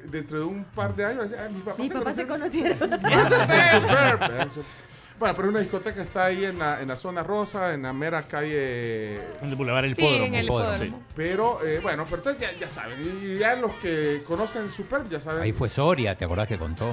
dentro 0.04 0.38
de 0.38 0.44
un 0.44 0.64
par 0.64 0.94
de 0.94 1.04
años. 1.04 1.30
van 1.30 1.38
a 1.38 1.54
decir, 1.54 1.66
"Ah, 1.66 1.86
se 1.88 1.94
papás 1.94 2.16
se 2.16 2.26
conocieron". 2.26 2.90
Bueno, 5.16 5.32
pero 5.36 5.48
una 5.48 5.60
discoteca 5.60 6.02
está 6.02 6.24
ahí 6.24 6.44
en 6.44 6.58
la, 6.58 6.80
en 6.82 6.88
la 6.88 6.96
zona 6.96 7.22
rosa, 7.22 7.72
en 7.72 7.82
la 7.82 7.92
mera 7.92 8.22
calle. 8.22 9.14
En 9.40 9.48
el 9.48 9.54
Boulevard 9.54 9.84
El 9.84 9.94
Sí, 9.94 10.04
en 10.04 10.34
el 10.34 10.46
Hipódromo. 10.46 10.76
sí. 10.76 10.92
Pero, 11.14 11.64
eh, 11.64 11.78
bueno, 11.80 12.04
pero 12.10 12.16
entonces 12.16 12.42
ya, 12.50 12.58
ya 12.58 12.68
saben. 12.68 12.98
Y 13.22 13.38
ya 13.38 13.54
los 13.54 13.72
que 13.74 14.22
conocen 14.26 14.68
Superb 14.72 15.08
ya 15.08 15.20
saben. 15.20 15.42
Ahí 15.42 15.52
fue 15.52 15.68
Soria, 15.68 16.16
¿te 16.16 16.24
acordás 16.24 16.48
que 16.48 16.58
contó? 16.58 16.92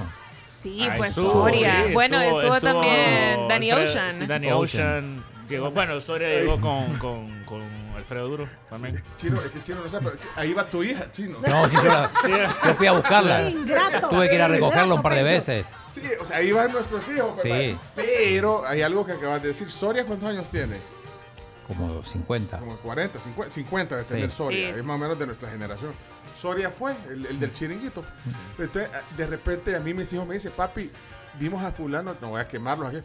Sí, 0.53 0.83
Ahí 0.83 0.97
fue 0.99 1.07
estuvo, 1.07 1.31
Soria. 1.31 1.85
sí, 1.87 1.93
bueno, 1.93 2.21
estuvo, 2.21 2.59
también 2.61 3.47
Danny 3.47 3.71
Ocean. 3.71 4.27
Danny 4.27 4.51
Ocean. 4.51 5.23
Llegó, 5.49 5.71
bueno, 5.71 5.99
Soria 5.99 6.27
llegó 6.29 6.61
con, 6.61 6.93
con, 6.99 7.43
con 7.43 7.61
Alfredo 7.97 8.27
Duro 8.27 8.47
también. 8.69 9.01
Chino, 9.17 9.41
es 9.41 9.51
que 9.51 9.61
Chino 9.61 9.81
no 9.81 9.89
sabe, 9.89 10.09
pero 10.11 10.31
ahí 10.35 10.53
va 10.53 10.65
tu 10.65 10.83
hija, 10.83 11.11
Chino. 11.11 11.37
No, 11.47 11.69
sí, 11.69 11.75
yo, 11.75 11.83
la- 11.85 12.09
yo 12.65 12.73
fui 12.75 12.87
a 12.87 12.91
buscarla. 12.93 13.49
Ingrato. 13.49 14.09
Tuve 14.09 14.29
que 14.29 14.35
ir 14.35 14.41
a 14.41 14.47
recogerla 14.47 14.93
un 14.93 15.01
par 15.01 15.15
de 15.15 15.23
veces. 15.23 15.67
Sí, 15.91 16.01
o 16.19 16.25
sea, 16.25 16.37
ahí 16.37 16.51
van 16.51 16.71
nuestros 16.71 17.07
hijos. 17.09 17.39
Sí. 17.43 17.77
Pero 17.95 18.65
hay 18.65 18.81
algo 18.81 19.05
que 19.05 19.11
acabas 19.13 19.41
de 19.41 19.49
decir. 19.49 19.69
¿Soria 19.69 20.05
cuántos 20.05 20.29
años 20.29 20.49
tiene? 20.49 20.77
Como 21.67 22.03
50. 22.03 22.57
Como 22.59 22.75
40, 22.77 23.19
50, 23.19 23.49
50 23.53 23.95
de 23.97 24.03
tener 24.03 24.29
Sí. 24.31 24.37
Soria. 24.37 24.73
Sí. 24.73 24.79
Es 24.79 24.83
más 24.83 24.95
o 24.95 24.99
menos 24.99 25.17
de 25.19 25.25
nuestra 25.25 25.49
generación. 25.49 25.93
Soria 26.35 26.69
fue 26.69 26.93
el, 27.09 27.25
el 27.25 27.39
del 27.39 27.51
chiringuito. 27.51 28.03
Entonces, 28.57 28.89
de 29.15 29.27
repente 29.27 29.75
a 29.75 29.79
mí 29.79 29.93
mis 29.93 30.11
hijos 30.13 30.27
me 30.27 30.33
dicen, 30.33 30.51
papi, 30.55 30.89
vimos 31.39 31.63
a 31.63 31.71
fulano, 31.71 32.15
no 32.21 32.29
voy 32.29 32.41
a 32.41 32.47
quemarlos 32.47 32.89
aquí. 32.89 33.01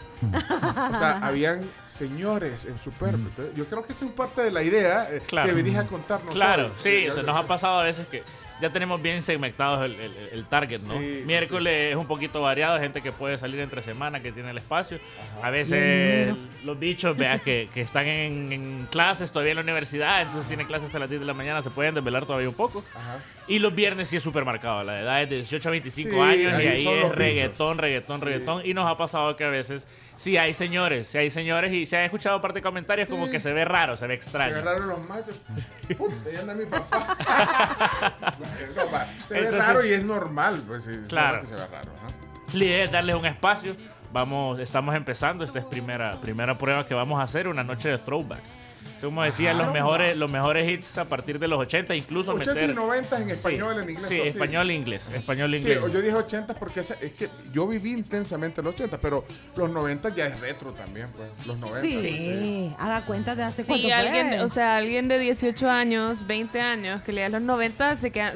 o 0.92 0.96
sea, 0.96 1.18
habían 1.22 1.62
señores 1.86 2.66
en 2.66 2.78
Superb. 2.78 3.14
Entonces, 3.16 3.54
yo 3.54 3.64
creo 3.66 3.84
que 3.84 3.92
esa 3.92 4.04
es 4.04 4.12
parte 4.12 4.42
de 4.42 4.50
la 4.50 4.62
idea 4.62 5.08
eh, 5.10 5.22
Claro. 5.26 5.48
que 5.48 5.54
venís 5.54 5.76
a 5.76 5.86
contarnos. 5.86 6.34
Claro, 6.34 6.66
hoy. 6.66 6.72
sí, 6.76 7.08
o 7.08 7.12
sea, 7.12 7.22
nos 7.22 7.36
ha 7.36 7.44
pasado 7.46 7.80
a 7.80 7.84
veces 7.84 8.06
que 8.08 8.22
ya 8.60 8.70
tenemos 8.70 9.00
bien 9.02 9.22
segmentados 9.22 9.84
el, 9.84 9.92
el- 10.00 10.28
el 10.32 10.44
target, 10.46 10.80
¿no? 10.88 10.94
Sí, 10.98 11.18
sí, 11.18 11.22
Miércoles 11.26 11.90
es 11.92 11.96
un 11.96 12.06
poquito 12.06 12.40
variado, 12.42 12.78
gente 12.80 13.02
que 13.02 13.12
puede 13.12 13.36
salir 13.38 13.60
entre 13.60 13.82
semana, 13.82 14.20
que 14.20 14.32
tiene 14.32 14.50
el 14.50 14.58
espacio. 14.58 14.98
A 15.42 15.50
veces 15.50 16.34
los 16.64 16.78
bichos, 16.78 17.16
veas, 17.16 17.42
que, 17.42 17.68
que 17.72 17.80
están 17.82 18.06
en, 18.06 18.52
en 18.52 18.88
clases 18.90 19.30
todavía 19.32 19.52
en 19.52 19.56
la 19.56 19.62
universidad, 19.62 20.22
entonces 20.22 20.46
tienen 20.48 20.66
clases 20.66 20.86
hasta 20.86 20.98
las 20.98 21.08
10 21.10 21.20
de 21.20 21.26
la 21.26 21.34
mañana, 21.34 21.60
se 21.62 21.70
pueden 21.70 21.94
desvelar 21.94 22.24
todavía 22.26 22.48
un 22.48 22.54
poco. 22.54 22.84
Y 23.48 23.58
los 23.60 23.74
viernes 23.74 24.08
sí 24.08 24.16
es 24.16 24.22
supermercado, 24.22 24.82
la 24.82 25.00
edad 25.00 25.22
es 25.22 25.30
de 25.30 25.36
18 25.36 25.68
a 25.68 25.72
25 25.72 26.10
Sí, 26.10 26.18
años 26.20 26.62
y 26.62 26.66
ahí 26.66 26.86
es 26.88 27.08
reggaetón, 27.10 27.78
reggaetón, 27.78 28.20
reggaetón. 28.20 28.62
Y 28.66 28.74
nos 28.74 28.90
ha 28.90 28.96
pasado 28.96 29.36
que 29.36 29.44
a 29.44 29.50
veces 29.50 29.86
sí 30.16 30.36
hay 30.36 30.52
señores, 30.54 31.06
sí 31.08 31.18
hay 31.18 31.30
señores 31.30 31.72
y 31.72 31.86
se 31.86 31.96
han 31.98 32.04
escuchado 32.04 32.40
parte 32.40 32.58
de 32.58 32.62
comentarios 32.62 33.08
como 33.08 33.28
que 33.30 33.38
se 33.40 33.52
ve 33.52 33.64
raro, 33.64 33.96
se 33.96 34.06
ve 34.06 34.14
Se 34.16 34.22
extraño. 34.24 34.56
agarraron 34.56 34.88
los 34.88 35.08
machos. 35.08 35.40
Puta, 35.98 36.14
ahí 36.28 36.36
anda 36.36 36.54
mi 36.54 36.64
papá. 36.66 37.16
No, 38.76 39.26
se 39.26 39.34
ve 39.34 39.40
Entonces- 39.40 39.66
raro 39.66 39.84
y 39.84 39.92
es 39.92 40.04
normal. 40.04 40.62
Pues, 40.66 40.84
sí, 40.84 40.92
Claro. 41.08 41.40
que 41.40 41.46
se 41.46 41.54
ve 41.54 41.66
raro. 41.66 41.90
¿no? 41.92 42.58
La 42.58 42.64
idea 42.64 42.84
es 42.84 42.90
darles 42.92 43.14
un 43.16 43.26
espacio. 43.26 43.76
Vamos, 44.12 44.58
estamos 44.60 44.94
empezando. 44.94 45.44
Esta 45.44 45.58
es 45.58 45.64
primera, 45.64 46.16
primera 46.20 46.56
prueba 46.56 46.86
que 46.86 46.94
vamos 46.94 47.18
a 47.20 47.24
hacer, 47.24 47.48
una 47.48 47.64
noche 47.64 47.88
de 47.88 47.98
throwbacks. 47.98 48.50
Como 49.00 49.22
decía, 49.22 49.50
Ajá. 49.52 49.62
los 49.64 49.72
mejores, 49.72 50.16
los 50.16 50.32
mejores 50.32 50.68
hits 50.68 50.96
a 50.98 51.04
partir 51.04 51.38
de 51.38 51.48
los 51.48 51.58
80, 51.58 51.94
incluso 51.94 52.32
80 52.32 52.54
meter. 52.54 52.70
y 52.70 52.74
90 52.74 53.16
en 53.18 53.24
Sí, 53.26 53.30
español, 53.32 53.82
en 53.82 53.90
inglés. 53.90 54.06
Sí, 54.08 54.20
español 54.22 54.70
e 54.70 54.74
inglés. 54.74 55.10
Español 55.14 55.54
e 55.54 55.60
Sí, 55.60 55.68
inglés. 55.70 55.92
yo 55.92 56.00
dije 56.02 56.14
80 56.14 56.54
porque 56.54 56.80
ese- 56.80 56.96
es 57.02 57.12
que 57.12 57.28
yo 57.52 57.66
viví 57.66 57.92
intensamente 57.92 58.62
los 58.62 58.74
80, 58.74 58.98
pero 58.98 59.24
los 59.56 59.70
90 59.70 60.08
ya 60.14 60.26
es 60.26 60.40
retro 60.40 60.72
también, 60.72 61.08
pues. 61.14 61.28
Los 61.46 61.58
90. 61.58 61.80
Sí, 61.82 62.00
sí. 62.00 62.74
haga 62.78 63.04
cuenta 63.04 63.34
de 63.34 63.42
hace 63.44 63.62
Sí, 63.62 63.68
cuánto 63.68 63.94
alguien, 63.94 64.28
fue. 64.28 64.40
o 64.42 64.48
sea, 64.48 64.76
alguien 64.78 65.08
de 65.08 65.18
18 65.18 65.70
años, 65.70 66.26
20 66.26 66.60
años, 66.60 67.02
que 67.02 67.12
lea 67.12 67.28
los 67.28 67.42
90, 67.42 67.96
se 67.96 68.10
queda, 68.10 68.32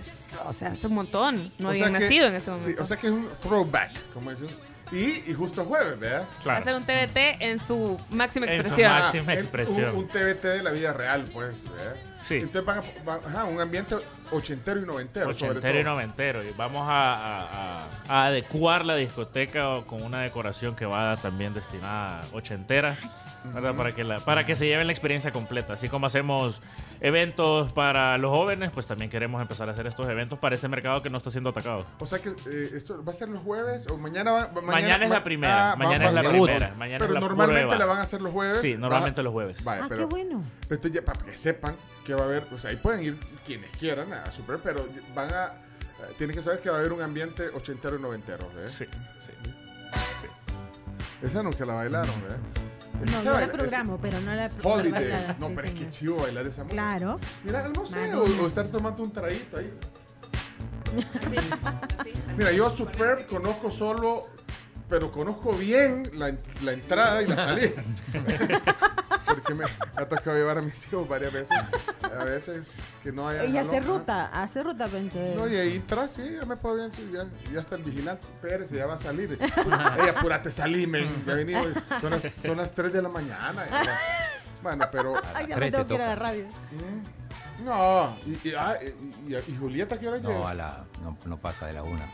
o 0.46 0.52
sea, 0.52 0.68
hace 0.68 0.86
un 0.86 0.94
montón. 0.94 1.52
No 1.58 1.68
O 1.68 1.70
habían 1.70 1.88
sea 1.90 1.98
que- 1.98 2.04
nacido 2.04 2.26
en 2.28 2.34
ese 2.34 2.44
sí, 2.54 2.60
momento. 2.60 2.82
o 2.82 2.86
sea 2.86 2.96
que 2.96 3.06
es 3.06 3.12
un 3.12 3.28
throwback, 3.42 3.92
como 4.12 4.30
decimos. 4.30 4.52
Y, 4.92 5.30
y 5.30 5.34
justo 5.34 5.64
jueves, 5.64 5.98
¿verdad? 6.00 6.26
Hacer 6.46 6.74
un 6.74 6.82
TBT 6.82 7.40
en 7.40 7.58
su 7.58 7.96
máxima 8.10 8.46
En 8.46 8.52
su 8.54 8.68
expresión. 8.68 8.92
máxima 8.92 9.24
Ah, 9.28 9.32
en- 9.34 9.38
expresión. 9.38 9.90
Un, 9.90 9.96
un 9.98 10.08
TBT 10.08 10.42
de 10.44 10.62
la 10.64 10.70
vida 10.72 10.92
real, 10.92 11.24
pues, 11.32 11.64
¿verdad? 11.70 11.96
Sí. 12.22 12.34
Entonces 12.36 12.64
van 12.64 12.78
a, 12.78 12.82
van- 13.04 13.20
ajá, 13.24 13.44
un 13.44 13.60
ambiente 13.60 13.94
ochentero 14.32 14.80
y 14.80 14.84
noventero, 14.86 15.32
sobre 15.32 15.52
Ochentero 15.52 15.80
y 15.80 15.84
noventero. 15.84 16.42
Y 16.44 16.50
vamos 16.56 16.88
a, 16.88 17.14
a- 17.14 17.84
a- 17.84 17.88
a 18.08 18.26
adecuar 18.26 18.84
la 18.84 18.96
discoteca 18.96 19.82
con 19.86 20.02
una 20.02 20.20
decoración 20.22 20.74
que 20.74 20.86
va 20.86 21.16
también 21.16 21.54
destinada 21.54 22.22
ochentera. 22.32 22.98
¿verdad? 23.54 23.74
Para, 23.74 23.92
que 23.92 24.04
la, 24.04 24.18
para 24.18 24.44
que 24.44 24.54
se 24.54 24.66
lleven 24.66 24.86
la 24.86 24.92
experiencia 24.92 25.30
completa. 25.32 25.72
Así 25.72 25.88
como 25.88 26.06
hacemos 26.06 26.60
eventos 27.00 27.72
para 27.72 28.18
los 28.18 28.30
jóvenes, 28.30 28.70
pues 28.72 28.86
también 28.86 29.10
queremos 29.10 29.40
empezar 29.40 29.68
a 29.68 29.72
hacer 29.72 29.86
estos 29.86 30.06
eventos 30.08 30.38
para 30.38 30.54
este 30.54 30.68
mercado 30.68 31.02
que 31.02 31.10
no 31.10 31.18
está 31.18 31.30
siendo 31.30 31.50
atacado. 31.50 31.86
O 31.98 32.06
sea 32.06 32.18
que 32.20 32.28
eh, 32.28 32.70
esto 32.74 33.02
va 33.04 33.12
a 33.12 33.14
ser 33.14 33.28
los 33.28 33.40
jueves 33.42 33.86
o 33.88 33.96
mañana 33.96 34.32
va, 34.32 34.46
va- 34.48 34.60
Mañana 34.62 35.04
es 35.04 35.10
la 35.10 35.24
primera, 35.24 35.72
ah, 35.72 35.76
mañana 35.76 36.04
va- 36.04 36.08
es 36.10 36.14
la 36.14 36.22
va- 36.22 36.28
primera, 36.30 36.74
mañana 36.76 36.98
pero 36.98 37.10
es 37.10 37.14
la 37.14 37.20
normalmente 37.20 37.60
prueba. 37.66 37.78
la 37.78 37.86
van 37.86 37.98
a 37.98 38.02
hacer 38.02 38.20
los 38.20 38.32
jueves. 38.32 38.60
Sí, 38.60 38.74
va- 38.74 38.80
normalmente 38.80 39.22
los 39.22 39.32
jueves. 39.32 39.64
Vaya, 39.64 39.82
Ah, 39.84 39.86
pero, 39.88 40.00
qué 40.00 40.04
bueno. 40.14 40.42
Entonces, 40.62 40.92
ya, 40.92 41.02
para 41.02 41.20
que 41.24 41.36
sepan 41.36 41.74
que 42.04 42.14
va 42.14 42.22
a 42.22 42.24
haber, 42.24 42.42
pues 42.44 42.64
ahí 42.64 42.76
pueden 42.76 43.02
ir 43.04 43.16
quienes 43.46 43.70
quieran 43.72 44.12
a 44.12 44.30
Super, 44.30 44.58
pero 44.62 44.86
van 45.14 45.32
a, 45.32 45.46
eh, 45.46 46.14
tienen 46.18 46.36
que 46.36 46.42
saber 46.42 46.60
que 46.60 46.70
va 46.70 46.76
a 46.76 46.80
haber 46.80 46.92
un 46.92 47.02
ambiente 47.02 47.48
ochentero 47.48 47.96
y 47.96 48.00
noventero, 48.02 48.48
¿ves? 48.54 48.72
Sí, 48.72 48.84
sí. 49.26 49.32
Esa 51.22 51.42
nunca 51.42 51.64
la 51.66 51.74
bailaron, 51.74 52.14
¿ves? 52.22 52.38
No, 53.06 53.22
yo 53.22 53.40
la 53.40 53.48
programo, 53.48 53.98
pero 54.00 54.20
no 54.20 54.34
la 54.34 54.50
Holiday. 54.62 55.36
No, 55.38 55.48
sí, 55.48 55.52
pero 55.56 55.68
es 55.68 55.74
que 55.74 55.90
chivo 55.90 56.16
bailar 56.16 56.46
esa 56.46 56.64
música. 56.64 56.82
Claro. 56.82 57.18
Mira, 57.44 57.68
no 57.68 57.86
sé, 57.86 58.14
o 58.14 58.46
estar 58.46 58.66
tomando 58.68 59.02
un 59.02 59.12
traguito 59.12 59.58
ahí. 59.58 59.72
Mira, 62.36 62.52
yo 62.52 62.66
a 62.66 62.70
Superb 62.70 63.26
conozco 63.26 63.70
solo, 63.70 64.26
pero 64.90 65.10
conozco 65.12 65.52
bien 65.54 66.10
la, 66.14 66.34
la 66.62 66.72
entrada 66.72 67.22
y 67.22 67.26
la 67.28 67.36
salida. 67.36 67.82
porque 69.26 69.54
me, 69.54 69.64
ha 69.96 70.04
tocado 70.08 70.36
llevar 70.36 70.58
a 70.58 70.62
mis 70.62 70.86
hijos 70.88 71.08
varias 71.08 71.32
veces. 71.32 71.56
A 72.02 72.24
veces 72.24 72.78
que 73.02 73.12
no 73.12 73.28
haya. 73.28 73.44
Y 73.44 73.56
hacer 73.56 73.82
ajá. 73.84 73.92
ruta, 73.92 74.26
hacer 74.42 74.64
ruta, 74.66 74.88
Pencho. 74.88 75.18
eh. 75.18 75.32
No, 75.36 75.46
y 75.48 75.54
ahí 75.56 75.78
atrás, 75.78 76.12
sí, 76.12 76.36
ya 76.38 76.44
me 76.44 76.56
puedo 76.56 76.74
bien, 76.76 76.92
sí, 76.92 77.08
ya, 77.12 77.24
ya 77.52 77.60
está 77.60 77.76
el 77.76 77.84
vigilante. 77.84 78.26
Pérez, 78.42 78.70
ya 78.70 78.86
va 78.86 78.94
a 78.94 78.98
salir. 78.98 79.38
Ey, 79.40 80.08
apúrate, 80.08 80.50
salí, 80.50 80.86
men. 80.86 81.08
Ya 81.24 81.34
vení, 81.34 81.54
hoy. 81.54 81.72
son 82.00 82.10
las, 82.10 82.26
son 82.42 82.56
las 82.56 82.72
3 82.74 82.92
de 82.92 83.02
la 83.02 83.08
mañana. 83.08 83.64
ya. 83.70 83.98
Bueno, 84.62 84.84
pero. 84.90 85.14
Ay, 85.34 85.46
ya 85.46 85.56
me 85.56 85.70
tengo 85.70 85.86
que 85.86 85.94
ir 85.94 86.02
a 86.02 86.06
la 86.08 86.16
radio. 86.16 86.46
No, 87.64 88.16
y, 88.26 88.48
y, 88.48 88.54
ah, 88.58 88.74
y- 88.82 89.32
y- 89.32 89.36
y 89.36 89.56
Julieta, 89.58 89.98
¿qué 90.00 90.08
hora 90.08 90.18
No, 90.18 90.30
llega? 90.30 90.50
a 90.50 90.54
la, 90.54 90.84
no, 91.02 91.16
no 91.26 91.36
pasa 91.38 91.66
de 91.66 91.74
la 91.74 91.82
una. 91.82 92.06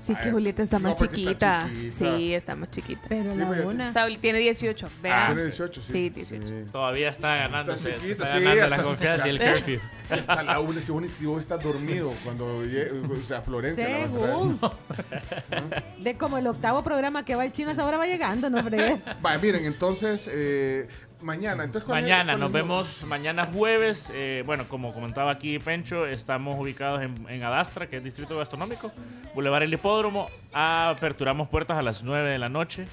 Sí, 0.00 0.14
que 0.14 0.30
Julieta 0.30 0.62
está 0.62 0.78
no, 0.78 0.88
más 0.90 0.94
porque 0.98 1.16
está 1.16 1.64
chiquita. 1.64 1.68
chiquita. 1.68 1.94
Sí, 2.16 2.34
está 2.34 2.54
más 2.54 2.70
chiquita. 2.70 3.00
Pero 3.08 3.32
Sí, 3.32 3.38
la 3.38 3.46
una- 3.66 3.92
Saúl 3.92 4.18
tiene 4.18 4.38
18. 4.38 4.88
Vea. 5.02 5.24
Ah, 5.24 5.26
Tiene 5.28 5.42
18, 5.42 5.80
sí. 5.82 5.92
Sí, 5.92 6.10
18. 6.10 6.70
Todavía 6.70 7.08
está 7.08 7.36
ganándose, 7.36 7.90
Está 7.90 8.00
chiquita, 8.02 8.24
está 8.24 8.38
sí, 8.38 8.44
ganando 8.44 8.76
la 8.76 8.82
confianza 8.82 9.26
y 9.26 9.30
el 9.30 9.38
curfew. 9.38 9.80
Si 10.06 10.18
hasta 10.18 10.42
la 10.42 10.60
una, 10.60 10.80
si 10.80 10.92
vos, 10.92 11.04
si 11.08 11.26
vos 11.26 11.40
estás 11.40 11.62
dormido 11.62 12.12
cuando 12.24 12.62
llegue, 12.64 12.90
o 12.92 13.26
sea, 13.26 13.42
Florencia 13.42 13.88
la 13.88 13.98
va 13.98 14.04
a 14.04 14.06
Según. 14.28 14.58
traer. 14.58 15.84
De 15.98 16.14
como 16.14 16.38
el 16.38 16.46
octavo 16.46 16.82
programa 16.84 17.24
que 17.24 17.34
va 17.34 17.44
el 17.44 17.52
chino, 17.52 17.70
a 17.70 17.72
esa 17.72 17.84
hora 17.84 17.96
va 17.98 18.06
llegando, 18.06 18.48
no 18.50 18.62
fregues. 18.62 19.02
Vale, 19.20 19.38
miren, 19.42 19.64
entonces, 19.64 20.30
eh, 20.32 20.88
mañana. 21.22 21.64
Entonces, 21.64 21.86
¿cuál 21.86 21.98
es- 21.98 22.04
Mañana, 22.04 22.36
nos 22.36 22.52
vemos 22.52 23.04
mañana 23.04 23.44
jueves. 23.44 24.10
eh, 24.14 24.42
bueno, 24.46 24.64
como 24.68 24.92
comentaba 24.94 25.30
aquí 25.32 25.58
Pencho, 25.58 26.06
estamos 26.06 26.58
ubicados 26.58 27.02
en, 27.02 27.26
en 27.28 27.42
Adastra, 27.42 27.86
que 27.88 27.96
es 27.98 28.04
Distrito 28.04 28.36
Gastronómico, 28.38 28.92
Boulevard 29.34 29.62
El 29.64 29.72
Hipódromo. 29.74 30.28
Aperturamos 30.52 31.48
puertas 31.48 31.78
a 31.78 31.82
las 31.82 32.02
9 32.02 32.30
de 32.30 32.38
la 32.38 32.48
noche 32.48 32.86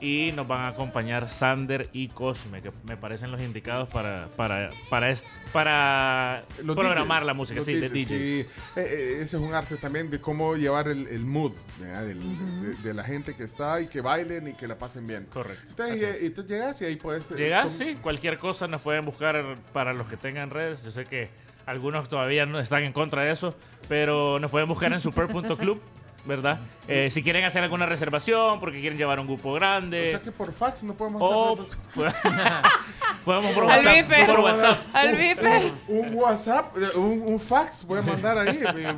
y 0.00 0.32
nos 0.32 0.46
van 0.46 0.62
a 0.62 0.68
acompañar 0.68 1.28
Sander 1.28 1.88
y 1.92 2.08
Cosme, 2.08 2.60
que 2.62 2.70
me 2.84 2.96
parecen 2.96 3.30
los 3.32 3.40
indicados 3.40 3.88
para, 3.88 4.28
para, 4.36 4.70
para, 4.90 5.10
est- 5.10 5.26
para 5.52 6.42
Los 6.62 6.76
programar 6.76 7.20
DJs, 7.20 7.26
la 7.26 7.34
música, 7.34 7.64
sí, 7.64 7.74
de 7.74 7.88
DJs, 7.88 7.92
DJs. 7.92 8.08
sí. 8.08 8.14
Eh, 8.14 8.46
eh, 8.76 9.12
ese 9.22 9.36
es 9.36 9.42
un 9.42 9.54
arte 9.54 9.76
también 9.76 10.10
de 10.10 10.20
cómo 10.20 10.54
llevar 10.56 10.88
el, 10.88 11.06
el 11.08 11.24
mood. 11.24 11.52
Del- 11.80 12.62
de, 12.62 12.74
de 12.82 12.94
la 12.94 13.04
gente 13.04 13.34
que 13.34 13.44
está 13.44 13.80
y 13.80 13.86
que 13.86 14.00
bailen 14.00 14.48
y 14.48 14.52
que 14.54 14.66
la 14.66 14.78
pasen 14.78 15.06
bien. 15.06 15.26
Correcto. 15.32 15.64
Entonces, 15.70 16.22
y, 16.22 16.26
y 16.26 16.30
tú 16.30 16.44
llegas 16.44 16.80
y 16.82 16.84
ahí 16.84 16.96
puedes. 16.96 17.30
eh, 17.30 17.36
Llegas, 17.36 17.72
sí, 17.72 17.96
cualquier 18.00 18.38
cosa 18.38 18.66
nos 18.68 18.82
pueden 18.82 19.04
buscar 19.04 19.56
para 19.72 19.92
los 19.92 20.08
que 20.08 20.16
tengan 20.16 20.50
redes. 20.50 20.84
Yo 20.84 20.90
sé 20.90 21.04
que 21.04 21.28
algunos 21.66 22.08
todavía 22.08 22.46
no 22.46 22.60
están 22.60 22.84
en 22.84 22.92
contra 22.92 23.22
de 23.22 23.32
eso, 23.32 23.56
pero 23.88 24.38
nos 24.38 24.50
pueden 24.50 24.68
buscar 24.68 24.92
en 24.92 25.00
super.club, 25.00 25.80
¿verdad? 26.26 26.60
Eh, 26.88 27.08
si 27.10 27.22
quieren 27.22 27.44
hacer 27.44 27.62
alguna 27.62 27.86
reservación, 27.86 28.60
porque 28.60 28.80
quieren 28.80 28.98
llevar 28.98 29.18
un 29.20 29.26
grupo 29.26 29.52
grande. 29.54 30.08
O 30.08 30.10
sea 30.10 30.20
que 30.22 30.32
por 30.32 30.52
fax 30.52 30.82
no 30.82 30.94
podemos 30.94 31.22
O- 31.22 31.58
hacer. 31.60 31.78
Podemos 33.24 33.54
por 33.54 33.64
Al 33.64 33.70
WhatsApp. 33.84 33.94
viper. 33.96 34.26
Por 34.26 34.40
WhatsApp. 34.40 34.78
Al 34.94 35.16
viper. 35.16 35.72
Un 35.88 36.14
WhatsApp, 36.14 36.76
eh, 36.76 36.96
un, 36.96 37.22
un 37.22 37.40
fax, 37.40 37.84
voy 37.84 37.98
a 37.98 38.02
mandar 38.02 38.38
ahí. 38.38 38.60
eh. 38.76 38.94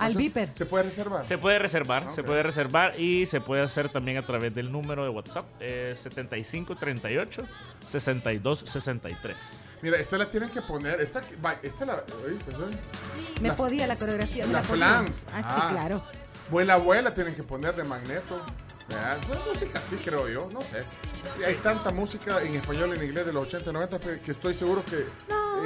Al 0.00 0.14
viper. 0.16 0.48
Se 0.52 0.66
puede 0.66 0.82
reservar. 0.84 1.24
Se 1.24 1.38
puede 1.38 1.58
reservar, 1.60 2.12
se 2.12 2.24
puede 2.24 2.42
reservar 2.42 2.98
y 2.98 3.26
se 3.26 3.40
puede 3.40 3.62
hacer 3.62 3.88
también 3.88 4.16
a 4.18 4.22
través 4.22 4.52
del 4.56 4.72
número 4.72 5.04
de 5.04 5.10
WhatsApp 5.10 5.46
eh, 5.60 5.92
7538 5.94 7.44
6263. 7.86 9.40
Mira, 9.80 9.96
esta 9.98 10.18
la 10.18 10.28
tienen 10.28 10.50
que 10.50 10.60
poner. 10.60 11.00
Esta, 11.00 11.22
esta 11.62 11.86
la. 11.86 11.94
oye, 12.26 12.36
pues, 12.44 12.56
Me 13.40 13.48
la- 13.48 13.54
podía 13.54 13.86
la 13.86 13.94
coreografía. 13.94 14.44
La 14.46 14.60
podía. 14.62 14.86
flans. 14.86 15.26
Ah, 15.32 15.54
sí, 15.54 15.72
claro. 15.72 16.02
Vuela, 16.50 16.74
abuela 16.74 17.12
tienen 17.12 17.34
que 17.34 17.42
poner 17.42 17.74
de 17.74 17.84
magneto. 17.84 18.40
¿verdad? 18.88 19.18
Música 19.46 19.78
así 19.78 19.96
creo 19.96 20.28
yo, 20.28 20.48
no 20.50 20.62
sé. 20.62 20.82
Hay 21.46 21.56
tanta 21.56 21.90
música 21.90 22.42
en 22.42 22.54
español 22.54 22.90
y 22.94 22.98
en 22.98 23.04
inglés 23.04 23.26
de 23.26 23.34
los 23.34 23.42
80 23.46 23.68
y 23.68 23.72
90 23.74 24.00
que, 24.00 24.30
estoy 24.30 24.54
seguro 24.54 24.82
que 24.82 25.04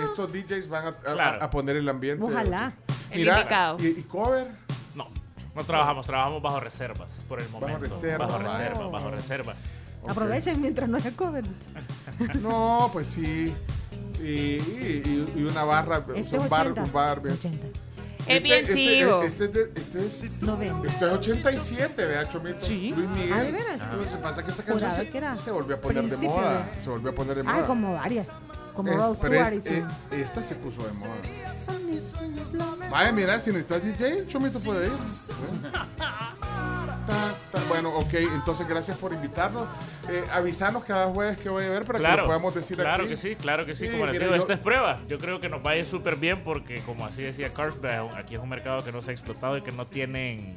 estos 0.03 0.33
DJs 0.33 0.69
van 0.69 0.87
a, 0.87 0.89
a- 0.89 0.95
Claro. 0.95 1.45
a 1.45 1.49
poner 1.51 1.77
el 1.77 1.89
ambiente. 1.89 2.25
Ojalá. 2.25 2.73
El 3.13 3.19
Mira, 3.21 3.37
indicado. 3.39 3.77
y, 3.79 3.87
y 3.89 4.03
cover. 4.03 4.49
No, 4.97 5.09
no 5.55 5.63
trabajamos, 5.65 6.05
trabajamos 6.05 6.43
bajo 6.43 6.59
reservas 6.59 7.13
por 7.29 7.41
el 7.41 7.49
momento. 7.51 7.79
Bajo 7.79 7.81
vaya. 7.81 8.59
reserva, 8.59 8.89
bajo 8.89 9.11
reserva. 9.11 9.55
Aprovechen 10.09 10.61
mientras 10.61 10.89
no 10.89 10.97
haya 10.97 11.13
cover. 11.13 11.45
No, 12.43 12.91
pues 12.93 13.07
sí. 13.07 13.55
Y, 14.21 14.25
y- 14.25 15.33
y 15.37 15.43
una 15.45 15.63
barra, 15.63 16.05
Este 16.17 16.37
un 16.39 16.43
es 16.45 16.51
bar, 16.51 16.67
80. 16.67 16.83
un 16.83 16.93
bar. 16.93 17.21
ve. 17.23 17.33
80. 17.33 17.67
Es 18.27 18.43
bien 18.43 18.67
chivo. 18.67 19.23
Este, 19.23 19.45
es 19.45 19.53
de- 19.53 19.73
este 19.75 20.07
es 20.07 20.25
90. 20.41 20.89
Este 20.89 21.05
es 21.07 21.13
87, 21.13 22.05
vea, 22.07 22.29
Chomito. 22.29 22.61
Sí. 22.61 22.93
Luis 22.97 23.09
Miguel. 23.09 23.33
Ah, 23.33 23.43
¿de 23.43 23.53
veras? 23.53 23.81
Lo 23.95 24.05
que 24.05 24.17
pasa 24.23 24.41
es 24.41 24.45
que 24.47 24.51
esta 24.53 24.63
canción 24.65 24.91
se, 24.93 25.43
se 25.43 25.51
volvió 25.51 25.77
a 25.77 25.81
poner 25.81 26.05
de 26.09 26.17
moda. 26.29 26.71
de- 26.75 26.81
Se 26.81 26.91
volvió 26.91 27.11
a 27.11 27.15
poner 27.15 27.37
de 27.37 27.43
moda. 27.43 27.57
Ay, 27.57 27.63
como 27.67 27.95
varias. 27.95 28.29
Como 28.75 28.91
Rose 28.91 29.21
pero 29.23 29.35
Stewart 29.35 29.53
y 29.53 29.57
es- 29.59 29.65
su- 29.65 29.71
eh, 29.71 29.87
esta 30.23 30.41
se 30.43 30.55
puso 30.55 30.83
de 30.87 30.93
moda. 30.95 31.11
Vaya, 32.91 33.13
mira, 33.13 33.39
si 33.41 33.51
necesitas 33.51 33.83
DJ, 33.85 34.27
Chomito 34.27 34.61
puede 34.61 34.87
ir. 34.87 34.93
¿eh? 34.93 34.97
Bueno, 37.69 37.91
ok, 37.97 38.15
entonces 38.35 38.67
gracias 38.69 38.99
por 38.99 39.13
invitarnos. 39.13 39.67
Eh, 40.11 40.25
avisanos 40.33 40.85
cada 40.85 41.07
jueves 41.07 41.39
que 41.39 41.49
voy 41.49 41.65
a 41.65 41.71
ver 41.71 41.85
para 41.85 41.99
que 41.99 42.17
lo 42.17 42.25
podamos 42.25 42.55
decir 42.55 42.77
claro 42.77 43.05
aquí. 43.05 43.11
que 43.13 43.17
sí, 43.17 43.37
claro 43.37 43.65
que 43.67 43.75
sí. 43.75 43.87
Sí, 43.87 43.93
como 43.93 44.07
les 44.07 44.19
digo, 44.19 44.31
yo- 44.35 44.41
esta 44.41 44.55
es 44.55 44.59
prueba. 44.61 45.01
Yo 45.09 45.19
creo 45.19 45.41
que 45.41 45.49
nos 45.49 45.65
va 45.65 45.71
a 45.73 45.77
ir 45.77 45.87
súper 45.87 46.17
bien 46.17 46.41
porque, 46.45 46.81
como 46.87 47.07
así 47.07 47.23
decía 47.23 47.51
Carlsberg, 47.51 48.15
aquí 48.17 48.35
es 48.35 48.41
un 48.41 48.49
mercado 48.49 48.83
que 48.85 48.93
no 48.93 49.01
se 49.03 49.11
ha 49.11 49.15
explotado 49.15 49.57
y 49.57 49.63
que 49.63 49.73
no 49.73 49.87
tienen, 49.87 50.57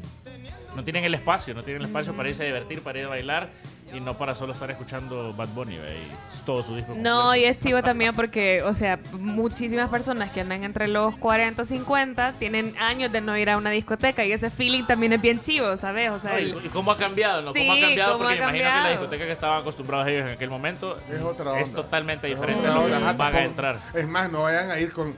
no 0.75 0.83
tienen 0.83 1.03
el 1.05 1.13
espacio, 1.13 1.53
no 1.53 1.63
tienen 1.63 1.81
el 1.83 1.87
espacio 1.87 2.13
para 2.15 2.27
irse 2.29 2.43
a 2.43 2.45
divertir, 2.47 2.81
para 2.81 2.99
ir 2.99 3.05
a 3.05 3.09
bailar 3.09 3.49
y 3.93 3.99
no 3.99 4.17
para 4.17 4.33
solo 4.35 4.53
estar 4.53 4.69
escuchando 4.71 5.31
Bad 5.33 5.49
Bunny 5.49 5.77
¿ve? 5.77 5.97
y 5.97 6.45
todo 6.45 6.63
su 6.63 6.75
disco. 6.75 6.93
No, 6.97 7.21
completo. 7.23 7.35
y 7.35 7.45
es 7.45 7.59
chivo 7.59 7.83
también 7.83 8.13
porque, 8.15 8.61
o 8.63 8.73
sea, 8.73 8.99
muchísimas 9.13 9.89
personas 9.89 10.31
que 10.31 10.41
andan 10.41 10.63
entre 10.63 10.87
los 10.87 11.15
40 11.17 11.61
y 11.61 11.65
50 11.65 12.33
tienen 12.33 12.73
años 12.79 13.11
de 13.11 13.21
no 13.21 13.37
ir 13.37 13.49
a 13.49 13.57
una 13.57 13.69
discoteca 13.69 14.25
y 14.25 14.31
ese 14.31 14.49
feeling 14.49 14.83
también 14.85 15.13
es 15.13 15.21
bien 15.21 15.39
chivo, 15.39 15.77
¿sabes? 15.77 16.09
O 16.11 16.19
sea, 16.19 16.31
No, 16.31 16.37
el- 16.37 16.65
y, 16.65 16.69
cómo 16.69 16.91
ha 16.91 16.97
cambiado, 16.97 17.41
¿no? 17.41 17.53
Sí, 17.53 17.59
¿Cómo 17.59 17.73
ha 17.73 17.79
cambiado? 17.79 18.13
cómo 18.13 18.23
Porque 18.25 18.39
ha 18.39 18.43
imagino 18.43 18.63
que 18.63 18.79
la 18.81 18.89
discoteca 18.89 19.25
que 19.25 19.31
estaban 19.31 19.61
acostumbrados 19.61 20.07
ellos 20.07 20.21
en 20.21 20.29
aquel 20.33 20.49
momento 20.49 20.97
Es 21.09 21.21
otra 21.21 21.59
es 21.59 21.71
totalmente 21.71 22.27
Es 22.29 22.35
diferente 22.35 22.63
que 22.63 22.69
onda. 22.69 22.97
Ajá, 22.97 23.13
van 23.13 23.35
a 23.35 23.43
entrar. 23.43 23.79
Es 23.93 24.07
más, 24.07 24.31
no 24.31 24.43
vayan 24.43 24.71
a 24.71 24.79
ir 24.79 24.91
con 24.91 25.15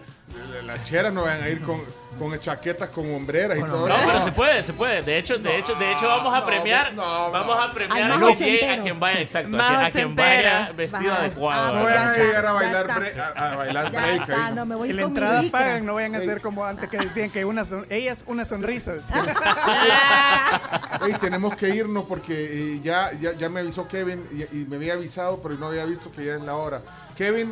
la 0.65 0.83
chera, 0.83 1.09
no 1.11 1.23
vayan 1.23 1.43
a 1.43 1.49
ir 1.49 1.61
con, 1.61 1.81
con 2.19 2.37
chaquetas 2.39 2.89
con 2.89 3.13
hombreras 3.15 3.57
y 3.57 3.61
todo. 3.61 3.87
No, 3.87 3.95
pero 4.05 4.21
se 4.21 4.31
puede, 4.33 4.61
se 4.61 4.73
puede. 4.73 5.01
De 5.01 5.17
hecho, 5.17 5.37
de 5.37 5.57
hecho, 5.57 5.73
de 5.75 5.91
hecho 5.93 6.05
vamos 6.07 6.33
a 6.33 6.45
premiar, 6.45 6.93
vamos 6.95 7.57
a 7.57 7.71
premiar 7.73 8.11
a 8.11 8.15
a 8.15 8.81
quien 8.81 8.99
vaya, 8.99 9.21
exacto, 9.21 9.57
a 9.57 9.67
quien, 9.67 9.79
a 9.79 9.89
quien 9.89 10.15
vaya 10.15 10.71
vestido 10.75 11.11
Va. 11.11 11.17
adecuado. 11.19 11.61
Ah, 11.63 11.71
No 11.71 11.81
pues 11.83 11.93
vayan 11.95 12.03
ya 12.03 12.11
a 12.11 12.17
llegar 12.25 12.45
a 12.45 12.51
bailar, 12.53 12.85
está. 12.89 12.97
bre- 12.99 13.19
a, 13.37 13.51
a 13.51 13.55
bailar 13.55 13.91
Ya 13.91 14.01
break. 14.01 14.21
está, 14.21 14.47
ahí. 14.47 14.55
no 14.55 14.65
me 14.65 14.75
voy 14.75 14.89
En 14.89 14.95
la 14.97 15.01
entrada 15.03 15.43
pagan, 15.49 15.85
no 15.85 15.95
vayan 15.95 16.15
a 16.15 16.17
hacer 16.17 16.41
como 16.41 16.65
antes 16.65 16.89
que 16.89 16.97
decían 16.97 17.29
que 17.31 17.45
una 17.45 17.63
son- 17.63 17.85
ellas 17.89 18.23
unas 18.27 18.49
sonrisas. 18.49 19.05
Ey, 21.05 21.13
tenemos 21.21 21.55
que 21.55 21.69
irnos 21.69 22.05
porque 22.05 22.33
eh, 22.75 22.79
ya, 22.81 23.11
ya, 23.19 23.33
ya 23.33 23.47
me 23.49 23.61
avisó 23.61 23.87
Kevin 23.87 24.23
y, 24.31 24.43
y 24.57 24.65
me 24.65 24.75
había 24.77 24.93
avisado, 24.93 25.41
pero 25.41 25.55
no 25.55 25.67
había 25.67 25.85
visto 25.85 26.11
que 26.11 26.25
ya 26.25 26.33
es 26.35 26.41
la 26.41 26.55
hora. 26.55 26.81
Kevin, 27.17 27.51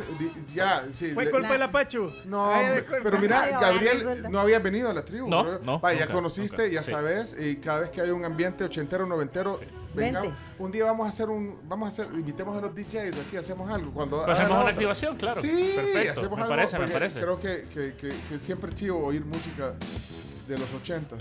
ya, 0.54 0.84
sí. 0.94 1.10
Fue 1.10 1.24
le- 1.24 1.30
culpa 1.32 1.52
de 1.52 1.58
la 1.58 1.72
Pachu. 1.72 2.12
No, 2.24 2.50
Ay, 2.54 2.84
pero 3.02 3.18
mira, 3.18 3.48
Gabriel 3.60 4.26
no 4.30 4.38
había 4.38 4.60
venido 4.60 4.88
a 4.90 4.94
la 4.94 5.04
tribu. 5.04 5.28
No, 5.28 5.58
no, 5.58 5.80
Vaya, 5.80 5.98
ya 5.98 6.04
nunca, 6.04 6.14
conociste, 6.14 6.62
nunca, 6.62 6.72
ya 6.74 6.82
sí. 6.84 6.92
sabes, 6.92 7.36
y 7.40 7.56
cada 7.56 7.80
vez 7.80 7.90
que 7.90 8.00
hay 8.00 8.10
un 8.10 8.24
ambiente 8.24 8.62
ochentero, 8.64 9.06
noventero, 9.06 9.58
venga, 9.92 10.20
Vente. 10.22 10.36
un 10.60 10.70
día 10.70 10.84
vamos 10.84 11.06
a 11.06 11.08
hacer 11.08 11.28
un, 11.28 11.58
vamos 11.68 11.86
a 11.86 11.88
hacer, 11.88 12.14
invitemos 12.14 12.56
a 12.56 12.60
los 12.60 12.74
DJs 12.76 13.16
aquí, 13.26 13.36
hacemos 13.36 13.68
algo. 13.68 13.90
Cuando 13.92 14.18
Pues 14.24 14.30
hacemos 14.30 14.50
una 14.52 14.60
otra. 14.60 14.70
activación, 14.72 15.16
claro. 15.16 15.40
Sí, 15.40 15.72
Perfecto, 15.74 16.12
hacemos 16.20 16.38
me 16.38 16.42
algo, 16.44 16.54
parece, 16.56 16.78
me 16.78 16.88
parece. 16.88 17.20
Creo 17.20 17.40
que, 17.40 17.64
que, 17.74 17.94
que, 17.96 18.08
que 18.28 18.38
siempre 18.38 18.70
es 18.70 18.76
chivo 18.76 19.04
oír 19.04 19.24
música 19.24 19.72
de 20.46 20.58
los 20.58 20.72
ochentas. 20.74 21.18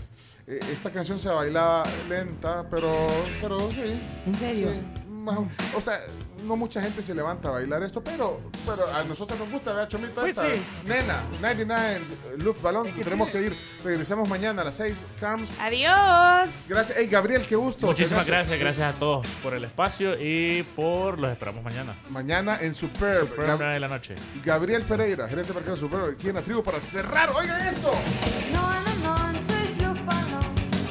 Eh, 0.47 0.59
esta 0.71 0.91
canción 0.91 1.17
se 1.17 1.29
bailaba 1.29 1.83
lenta, 2.07 2.63
pero, 2.69 3.07
pero 3.41 3.57
sí. 3.71 3.99
¿En 4.27 4.35
serio? 4.35 4.67
sí, 4.71 5.03
más 5.09 5.39
o 5.75 5.81
sea, 5.81 5.99
no 6.45 6.55
mucha 6.55 6.81
gente 6.81 7.01
se 7.01 7.13
levanta 7.13 7.49
a 7.49 7.51
bailar 7.51 7.83
esto, 7.83 8.03
pero, 8.03 8.39
pero 8.65 8.85
a 8.93 9.03
nosotros 9.03 9.37
nos 9.39 9.49
gusta, 9.51 9.73
vea, 9.73 9.87
Chomito, 9.87 10.21
Pues 10.21 10.37
esta. 10.37 10.53
sí. 10.53 10.61
Nena, 10.85 11.21
99, 11.41 12.01
Luftballons, 12.37 12.93
tenemos 12.95 13.29
que 13.29 13.41
ir. 13.41 13.57
Regresamos 13.83 14.27
mañana 14.29 14.61
a 14.61 14.65
las 14.65 14.75
6, 14.75 15.05
Carms. 15.19 15.49
Adiós. 15.59 16.49
Gracias. 16.67 16.97
Hey, 16.97 17.07
Gabriel, 17.07 17.45
qué 17.45 17.55
gusto. 17.55 17.87
Muchísimas 17.87 18.25
tenerte. 18.25 18.57
gracias, 18.57 18.59
gracias 18.59 18.95
a 18.95 18.99
todos 18.99 19.27
por 19.43 19.53
el 19.53 19.63
espacio 19.63 20.15
y 20.19 20.63
por 20.75 21.19
los 21.19 21.31
esperamos 21.31 21.63
mañana. 21.63 21.95
Mañana 22.09 22.57
en 22.61 22.73
Superb. 22.73 23.27
Super 23.29 23.45
Gab- 23.47 23.57
9 23.57 23.73
de 23.73 23.79
la 23.79 23.87
noche. 23.87 24.15
Gabriel 24.43 24.83
Pereira, 24.83 25.27
gerente 25.27 25.49
de 25.49 25.55
mercado 25.55 25.77
Superb, 25.77 26.13
aquí 26.13 26.29
en 26.29 26.35
la 26.35 26.41
tribu 26.41 26.63
para 26.63 26.79
cerrar. 26.81 27.29
Oigan 27.31 27.61
esto. 27.67 27.91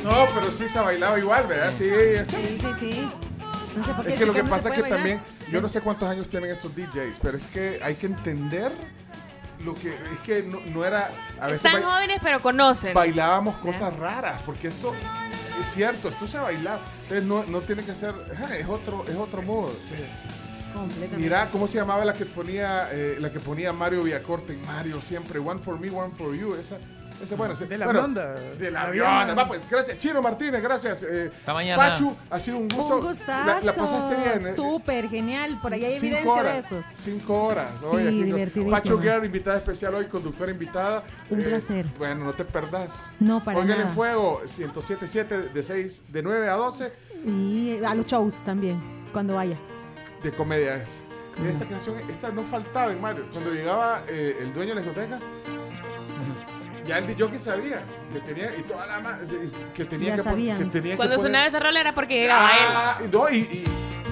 No, 0.02 0.26
pero 0.34 0.50
sí 0.50 0.68
se 0.68 0.78
bailaba 0.81 1.18
igual, 1.18 1.47
¿verdad? 1.47 1.73
Sí. 1.73 1.89
Sí, 2.28 2.58
sí, 2.60 2.68
sí. 2.78 3.08
No 3.76 3.84
sé 3.84 3.92
por 3.94 4.04
qué 4.06 4.12
Es 4.14 4.18
que 4.20 4.26
lo 4.26 4.32
que 4.32 4.44
pasa 4.44 4.68
es 4.68 4.74
que 4.74 4.80
puede 4.80 4.92
también, 4.94 5.18
bailar. 5.18 5.50
yo 5.50 5.60
no 5.60 5.68
sé 5.68 5.80
cuántos 5.80 6.08
años 6.08 6.28
tienen 6.28 6.50
estos 6.50 6.74
DJs, 6.74 7.20
pero 7.20 7.36
es 7.38 7.48
que 7.48 7.80
hay 7.82 7.94
que 7.94 8.06
entender 8.06 8.72
lo 9.64 9.72
que 9.74 9.94
es 9.94 10.20
que 10.24 10.42
no, 10.42 10.58
no 10.72 10.84
era 10.84 11.10
a 11.40 11.46
veces 11.46 11.64
Están 11.64 11.82
jóvenes 11.82 12.18
pero 12.22 12.40
conocen. 12.40 12.92
bailábamos 12.92 13.54
cosas 13.56 13.96
raras, 13.96 14.42
porque 14.44 14.68
esto 14.68 14.92
es 15.60 15.68
cierto, 15.72 16.08
esto 16.08 16.26
se 16.26 16.38
bailaba. 16.38 16.80
Entonces 17.04 17.24
no, 17.24 17.44
no 17.44 17.60
tiene 17.62 17.82
que 17.82 17.94
ser, 17.94 18.14
ajá, 18.32 18.56
es 18.56 18.68
otro, 18.68 19.04
es 19.08 19.16
otro 19.16 19.42
modo. 19.42 19.70
sí. 19.82 19.94
Mira, 21.16 21.50
¿cómo 21.50 21.68
se 21.68 21.78
llamaba 21.78 22.04
la 22.04 22.14
que 22.14 22.26
ponía 22.26 22.88
eh, 22.90 23.16
la 23.20 23.30
que 23.30 23.38
ponía 23.38 23.72
Mario 23.72 24.02
Villacorte 24.02 24.54
en 24.54 24.66
Mario 24.66 25.00
siempre? 25.00 25.38
One 25.38 25.60
for 25.62 25.78
me, 25.78 25.88
one 25.88 26.12
for 26.18 26.34
you. 26.34 26.54
Esa, 26.56 26.78
esa 27.23 27.36
bueno, 27.36 27.55
De 27.55 27.78
la 27.78 27.84
bueno, 27.86 28.01
blonda. 28.01 28.34
De 28.34 28.70
la 28.70 28.84
La 28.84 28.91
blonda. 28.91 29.34
Va, 29.34 29.47
pues, 29.49 29.68
gracias. 29.70 29.99
Chino 29.99 30.20
Martínez, 30.20 30.62
gracias. 30.62 31.02
Eh, 31.02 31.31
Hasta 31.34 31.55
mañana. 31.55 31.76
Pachu, 31.91 32.15
ha 32.31 32.39
sido 32.39 32.59
un 32.59 32.68
gusto. 32.68 32.97
Un 32.97 33.02
gustazo. 33.02 33.47
La, 33.47 33.60
la 33.60 33.73
pasaste 33.73 34.15
bien. 34.17 34.47
eh? 34.47 34.52
Súper 34.52 35.09
genial. 35.09 35.59
Por 35.62 35.73
ahí 35.73 35.84
hay 35.84 35.93
Cinco 35.93 36.17
evidencia 36.17 36.33
horas, 36.33 36.52
de 36.52 36.59
eso. 36.78 36.84
Cinco 36.94 37.43
horas. 37.44 37.70
Sí, 37.81 37.86
Oye, 37.86 38.10
divertidísimo. 38.10 38.70
Pacho 38.70 38.99
Guerra, 38.99 39.25
invitada 39.26 39.57
especial 39.57 39.94
hoy, 39.94 40.07
conductora 40.07 40.51
invitada. 40.52 41.02
Un 41.31 41.41
Eh, 41.41 41.44
placer. 41.44 41.86
Bueno, 41.99 42.25
no 42.25 42.33
te 42.33 42.44
perdás. 42.44 43.12
No, 43.20 43.43
para 43.43 43.59
Oigan 43.59 43.76
en 43.78 43.83
nada. 43.84 43.94
fuego, 43.94 44.41
107.7 44.44 45.52
de 45.52 45.62
6, 45.62 46.02
de 46.12 46.23
9 46.23 46.49
a 46.49 46.55
12 46.55 46.93
Y 47.26 47.83
a 47.84 47.94
los 47.94 48.07
shows 48.07 48.44
también, 48.44 48.83
cuando 49.12 49.34
vaya. 49.34 49.57
de 50.23 50.33
comedia 50.33 50.76
es. 50.76 51.01
Y 51.43 51.47
esta 51.49 51.65
canción, 51.67 51.97
esta 52.09 52.31
no 52.31 52.43
faltaba 52.44 52.93
en 52.93 53.01
Mario. 53.01 53.26
Cuando 53.33 53.51
llegaba 53.52 54.02
eh, 54.09 54.36
el 54.41 54.55
dueño 54.55 54.75
de 54.75 54.81
la 54.81 54.86
discoteca, 54.86 55.18
ya 56.86 56.98
el 56.98 57.06
DJ 57.06 57.38
sabía 57.38 57.82
que 58.12 58.20
tenía, 58.20 58.54
y 58.56 58.62
toda 58.62 58.86
la 58.86 59.00
ma- 59.00 59.18
que 59.74 59.84
tenía 59.84 60.10
Ya 60.10 60.16
que, 60.16 60.22
pon- 60.22 60.32
sabían. 60.32 60.58
que 60.58 60.64
tenía 60.66 60.90
que 60.92 60.96
Cuando 60.96 61.16
poner- 61.16 61.28
sonaba 61.28 61.46
esa 61.46 61.58
rola 61.60 61.80
era 61.80 61.94
porque 61.94 62.14
llegaba 62.20 62.50
Ah, 62.52 62.98
y, 63.04 63.08
no, 63.08 63.28
y, 63.30 63.36
y- 63.38 63.64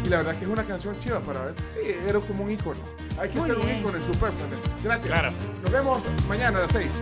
y 0.05 0.09
la 0.09 0.18
verdad 0.18 0.36
que 0.36 0.44
es 0.44 0.51
una 0.51 0.65
canción 0.65 0.99
chiva 0.99 1.20
para 1.20 1.42
ver. 1.44 1.55
Era 2.09 2.18
como 2.20 2.44
un 2.44 2.51
ícono. 2.51 2.81
Hay 3.20 3.28
que 3.28 3.39
Muy 3.39 3.49
ser 3.49 3.59
un 3.59 3.67
bien. 3.67 3.78
ícono 3.81 3.97
en 3.99 4.02
Super 4.02 4.31
también. 4.33 4.60
Gracias. 4.83 5.12
Claro. 5.12 5.33
Nos 5.62 5.70
vemos 5.73 6.09
mañana 6.28 6.59
a 6.59 6.62
las 6.62 6.73
6. 6.73 7.01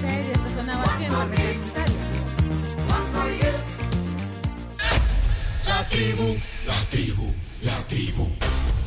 En 0.00 0.02
serio, 0.10 0.32
esto 0.32 0.48
sonaba 0.60 0.84
siempre 0.98 1.36
reglamentario. 1.36 1.94
La 5.66 5.88
tribu, 5.88 6.36
la 6.66 6.74
tribu, 6.90 7.34
la 7.62 7.76
tribu. 7.88 8.28